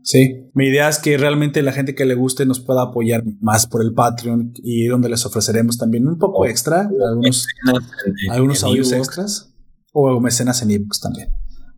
Sí, 0.03 0.49
mi 0.55 0.69
idea 0.69 0.89
es 0.89 0.99
que 0.99 1.19
realmente 1.19 1.61
la 1.63 1.73
gente 1.73 1.95
que 1.95 2.05
le 2.07 2.15
guste 2.15 2.47
nos 2.47 2.61
pueda 2.61 2.83
apoyar 2.83 3.25
más 3.41 3.67
por 3.67 3.83
el 3.83 3.93
Patreon 3.93 4.53
y 4.63 4.87
donde 4.87 5.09
les 5.09 5.27
ofreceremos 5.27 5.77
también 5.79 6.07
un 6.07 6.17
poco 6.19 6.47
extra, 6.47 6.89
algunos, 7.07 7.47
En- 8.25 8.31
algunos 8.31 8.63
en 8.63 8.69
audios 8.69 8.93
extras 8.93 9.53
o 9.93 10.21
mecenas 10.21 10.63
en 10.63 10.71
ebooks 10.71 11.01
también. 11.01 11.29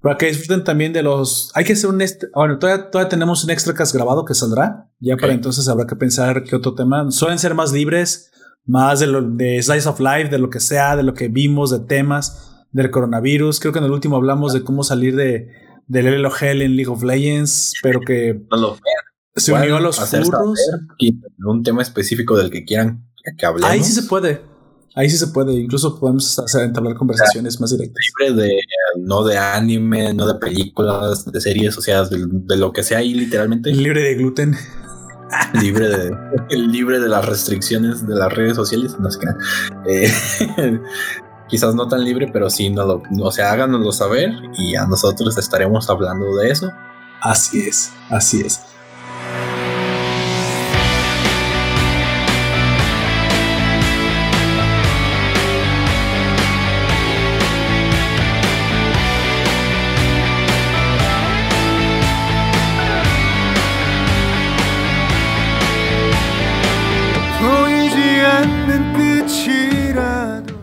Para 0.02 0.17
que 0.17 0.27
disfruten 0.27 0.62
también 0.62 0.93
de 0.93 1.02
los. 1.02 1.51
Hay 1.55 1.65
que 1.65 1.73
hacer 1.73 1.91
un. 1.91 2.01
Bueno, 2.35 2.59
todavía, 2.60 2.91
todavía 2.91 3.09
tenemos 3.09 3.43
un 3.43 3.51
extra 3.51 3.75
grabado 3.93 4.25
que 4.25 4.35
saldrá. 4.35 4.89
Ya 5.01 5.17
para 5.17 5.33
entonces 5.33 5.67
habrá 5.68 5.86
que 5.89 5.97
pensar 5.97 6.44
qué 6.44 6.55
otro 6.55 6.75
tema. 6.75 7.10
Suelen 7.10 7.39
ser 7.41 7.55
más 7.55 7.73
libres, 7.73 8.31
más 8.68 9.00
de 9.00 9.08
lo 9.08 9.22
de 9.22 9.60
Slice 9.60 9.88
of 9.88 9.98
Life, 9.98 10.28
de 10.28 10.38
lo 10.38 10.50
que 10.50 10.60
sea, 10.60 10.94
de 10.94 11.02
lo 11.02 11.14
que 11.14 11.28
vimos, 11.28 11.70
de 11.70 11.80
temas, 11.80 12.66
del 12.70 12.90
coronavirus. 12.90 13.58
Creo 13.58 13.72
que 13.72 13.80
en 13.80 13.86
el 13.86 13.90
último 13.90 14.16
hablamos 14.16 14.52
de 14.52 14.62
cómo 14.62 14.84
salir 14.84 15.16
de 15.16 15.48
del 15.88 16.22
LOL 16.22 16.32
en 16.42 16.76
League 16.76 16.90
of 16.90 17.02
Legends, 17.02 17.72
pero 17.82 18.00
que 18.00 18.42
No 18.50 18.56
lo 18.58 18.78
se 19.34 19.52
unió 19.52 19.76
a 19.76 19.80
los 19.80 19.98
furros. 19.98 20.58
un 21.38 21.62
tema 21.62 21.82
específico 21.82 22.36
del 22.36 22.50
que 22.50 22.64
quieran 22.64 23.08
que 23.36 23.47
hablemos. 23.47 23.70
Ahí 23.70 23.82
sí 23.82 23.92
se 23.92 24.02
puede. 24.02 24.40
Ahí 24.94 25.08
sí 25.08 25.16
se 25.16 25.28
puede. 25.28 25.55
Incluso 25.55 25.98
podemos 25.98 26.38
hacer, 26.38 26.62
entablar 26.62 26.94
conversaciones 26.94 27.60
más 27.60 27.70
directas. 27.70 28.05
libre 28.20 28.42
de 28.42 28.58
no 28.98 29.24
de 29.24 29.38
anime, 29.38 30.12
no 30.12 30.26
de 30.26 30.34
películas, 30.34 31.24
de 31.30 31.40
series, 31.40 31.78
o 31.78 31.80
sea, 31.80 32.05
de, 32.05 32.26
de 32.28 32.56
lo 32.56 32.72
que 32.72 32.82
sea 32.82 32.98
ahí 32.98 33.14
literalmente 33.14 33.70
Libre 33.72 34.02
de 34.02 34.14
gluten. 34.14 34.56
libre 35.55 35.89
de 35.89 36.16
libre 36.57 37.00
de 37.00 37.08
las 37.08 37.24
restricciones 37.24 38.07
de 38.07 38.15
las 38.15 38.32
redes 38.32 38.57
sociales, 38.57 38.97
no. 38.98 39.08
Eh, 39.86 40.10
quizás 41.48 41.74
no 41.74 41.89
tan 41.89 42.05
libre, 42.05 42.28
pero 42.32 42.50
sí 42.50 42.70
no 42.70 42.84
lo, 42.84 43.02
o 43.23 43.32
sea, 43.32 43.52
háganoslo 43.52 43.92
saber 43.92 44.31
y 44.57 44.76
a 44.76 44.86
nosotros 44.86 45.36
estaremos 45.39 45.89
hablando 45.90 46.36
de 46.36 46.50
eso. 46.50 46.70
Así 47.20 47.68
es. 47.68 47.92
Así 48.10 48.42
es. 48.42 48.62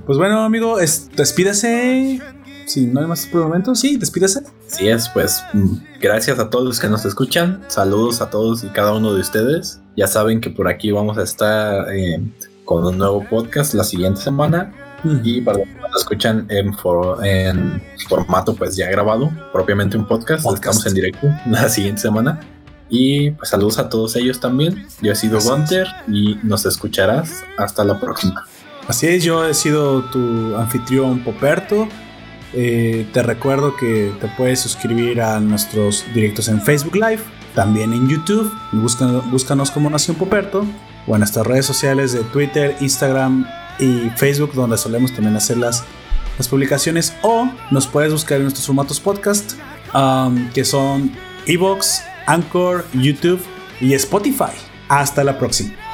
Pues 0.05 0.17
bueno, 0.17 0.43
amigo, 0.43 0.79
es, 0.79 1.09
despídase. 1.15 2.19
Si 2.65 2.87
no 2.87 3.01
hay 3.01 3.07
más 3.07 3.25
por 3.27 3.41
el 3.41 3.47
momento, 3.47 3.75
sí, 3.75 3.97
despídase. 3.97 4.41
Así 4.71 4.87
es, 4.87 5.07
pues 5.09 5.43
mm, 5.53 5.75
gracias 6.01 6.39
a 6.39 6.49
todos 6.49 6.65
los 6.65 6.79
que 6.79 6.87
nos 6.87 7.05
escuchan. 7.05 7.63
Saludos 7.67 8.21
a 8.21 8.29
todos 8.29 8.63
y 8.63 8.67
cada 8.69 8.93
uno 8.93 9.13
de 9.13 9.21
ustedes. 9.21 9.79
Ya 9.95 10.07
saben 10.07 10.41
que 10.41 10.49
por 10.49 10.67
aquí 10.67 10.91
vamos 10.91 11.17
a 11.17 11.23
estar 11.23 11.87
eh, 11.93 12.21
con 12.65 12.83
un 12.85 12.97
nuevo 12.97 13.23
podcast 13.29 13.73
la 13.73 13.83
siguiente 13.83 14.21
semana. 14.21 14.73
Y 15.23 15.41
para 15.41 15.59
los 15.59 15.67
que 15.67 15.75
nos 15.81 15.95
escuchan 16.01 16.47
en, 16.49 16.73
for- 16.75 17.23
en 17.25 17.81
formato 18.09 18.55
pues 18.55 18.75
ya 18.75 18.89
grabado, 18.89 19.29
propiamente 19.53 19.97
un 19.97 20.07
podcast, 20.07 20.43
Podcast. 20.43 20.63
estamos 20.65 20.85
en 20.87 20.93
directo 20.95 21.27
la 21.47 21.69
siguiente 21.69 22.01
semana. 22.01 22.39
Y 22.89 23.31
pues 23.31 23.49
saludos 23.49 23.77
a 23.79 23.89
todos 23.89 24.15
ellos 24.15 24.39
también. 24.39 24.87
Yo 25.01 25.11
he 25.11 25.15
sido. 25.15 25.39
Gunter 25.39 25.87
y 26.07 26.39
nos 26.43 26.65
escucharás 26.65 27.43
hasta 27.57 27.83
la 27.83 27.99
próxima. 27.99 28.45
Así 28.87 29.07
es, 29.07 29.23
yo 29.23 29.45
he 29.45 29.53
sido 29.53 30.03
tu 30.05 30.55
anfitrión 30.55 31.19
Poperto. 31.19 31.87
Eh, 32.53 33.07
te 33.11 33.23
recuerdo 33.23 33.75
que 33.75 34.13
te 34.21 34.27
puedes 34.37 34.59
suscribir 34.59 35.21
a 35.21 35.39
nuestros 35.39 36.05
directos 36.13 36.47
en 36.47 36.61
Facebook 36.61 36.95
Live, 36.95 37.19
también 37.55 37.93
en 37.93 38.07
YouTube. 38.07 38.53
Búscanos, 38.71 39.29
búscanos 39.29 39.71
como 39.71 39.89
Nación 39.89 40.15
Poperto 40.15 40.65
o 41.07 41.15
en 41.15 41.19
nuestras 41.19 41.45
redes 41.47 41.65
sociales 41.65 42.13
de 42.13 42.19
Twitter, 42.25 42.77
Instagram 42.79 43.47
y 43.79 44.09
Facebook, 44.15 44.53
donde 44.53 44.77
solemos 44.77 45.13
también 45.13 45.35
hacer 45.35 45.57
las, 45.57 45.83
las 46.37 46.47
publicaciones. 46.47 47.15
O 47.23 47.49
nos 47.71 47.87
puedes 47.87 48.11
buscar 48.11 48.37
en 48.37 48.43
nuestros 48.43 48.67
formatos 48.67 48.99
podcast, 48.99 49.53
um, 49.93 50.49
que 50.51 50.63
son 50.63 51.11
Evox, 51.47 52.03
Anchor, 52.27 52.85
YouTube 52.93 53.41
y 53.81 53.93
Spotify. 53.95 54.53
Hasta 54.87 55.23
la 55.23 55.39
próxima. 55.39 55.73
아 55.79 55.84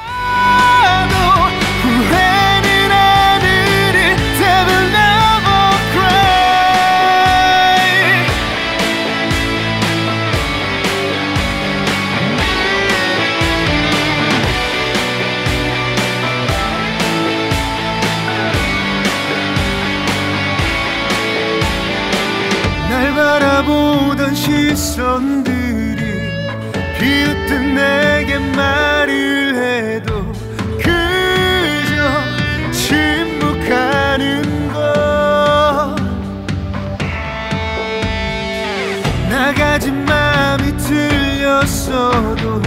아니었어도 41.62 42.60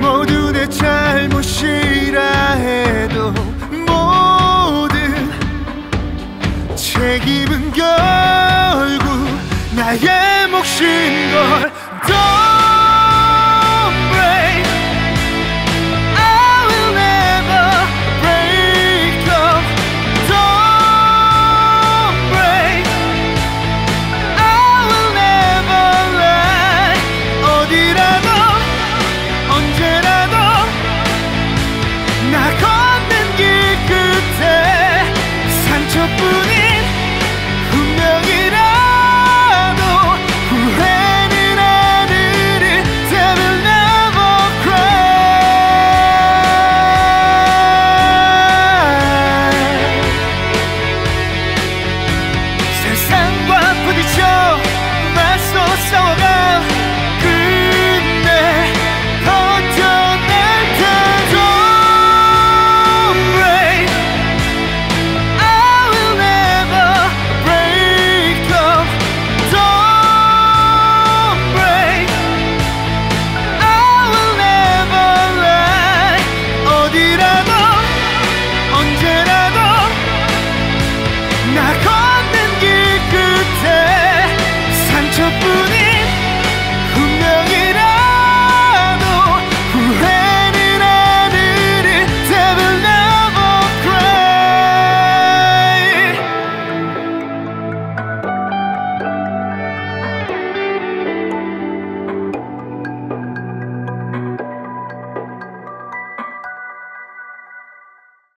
모두 0.00 0.50
내 0.50 0.66
잘못이라 0.68 2.52
해도 2.54 3.32
모든 3.86 5.30
책임은 6.74 7.72
결국 7.72 9.08
나의 9.76 10.48
몫인 10.48 11.30
걸더 11.32 12.53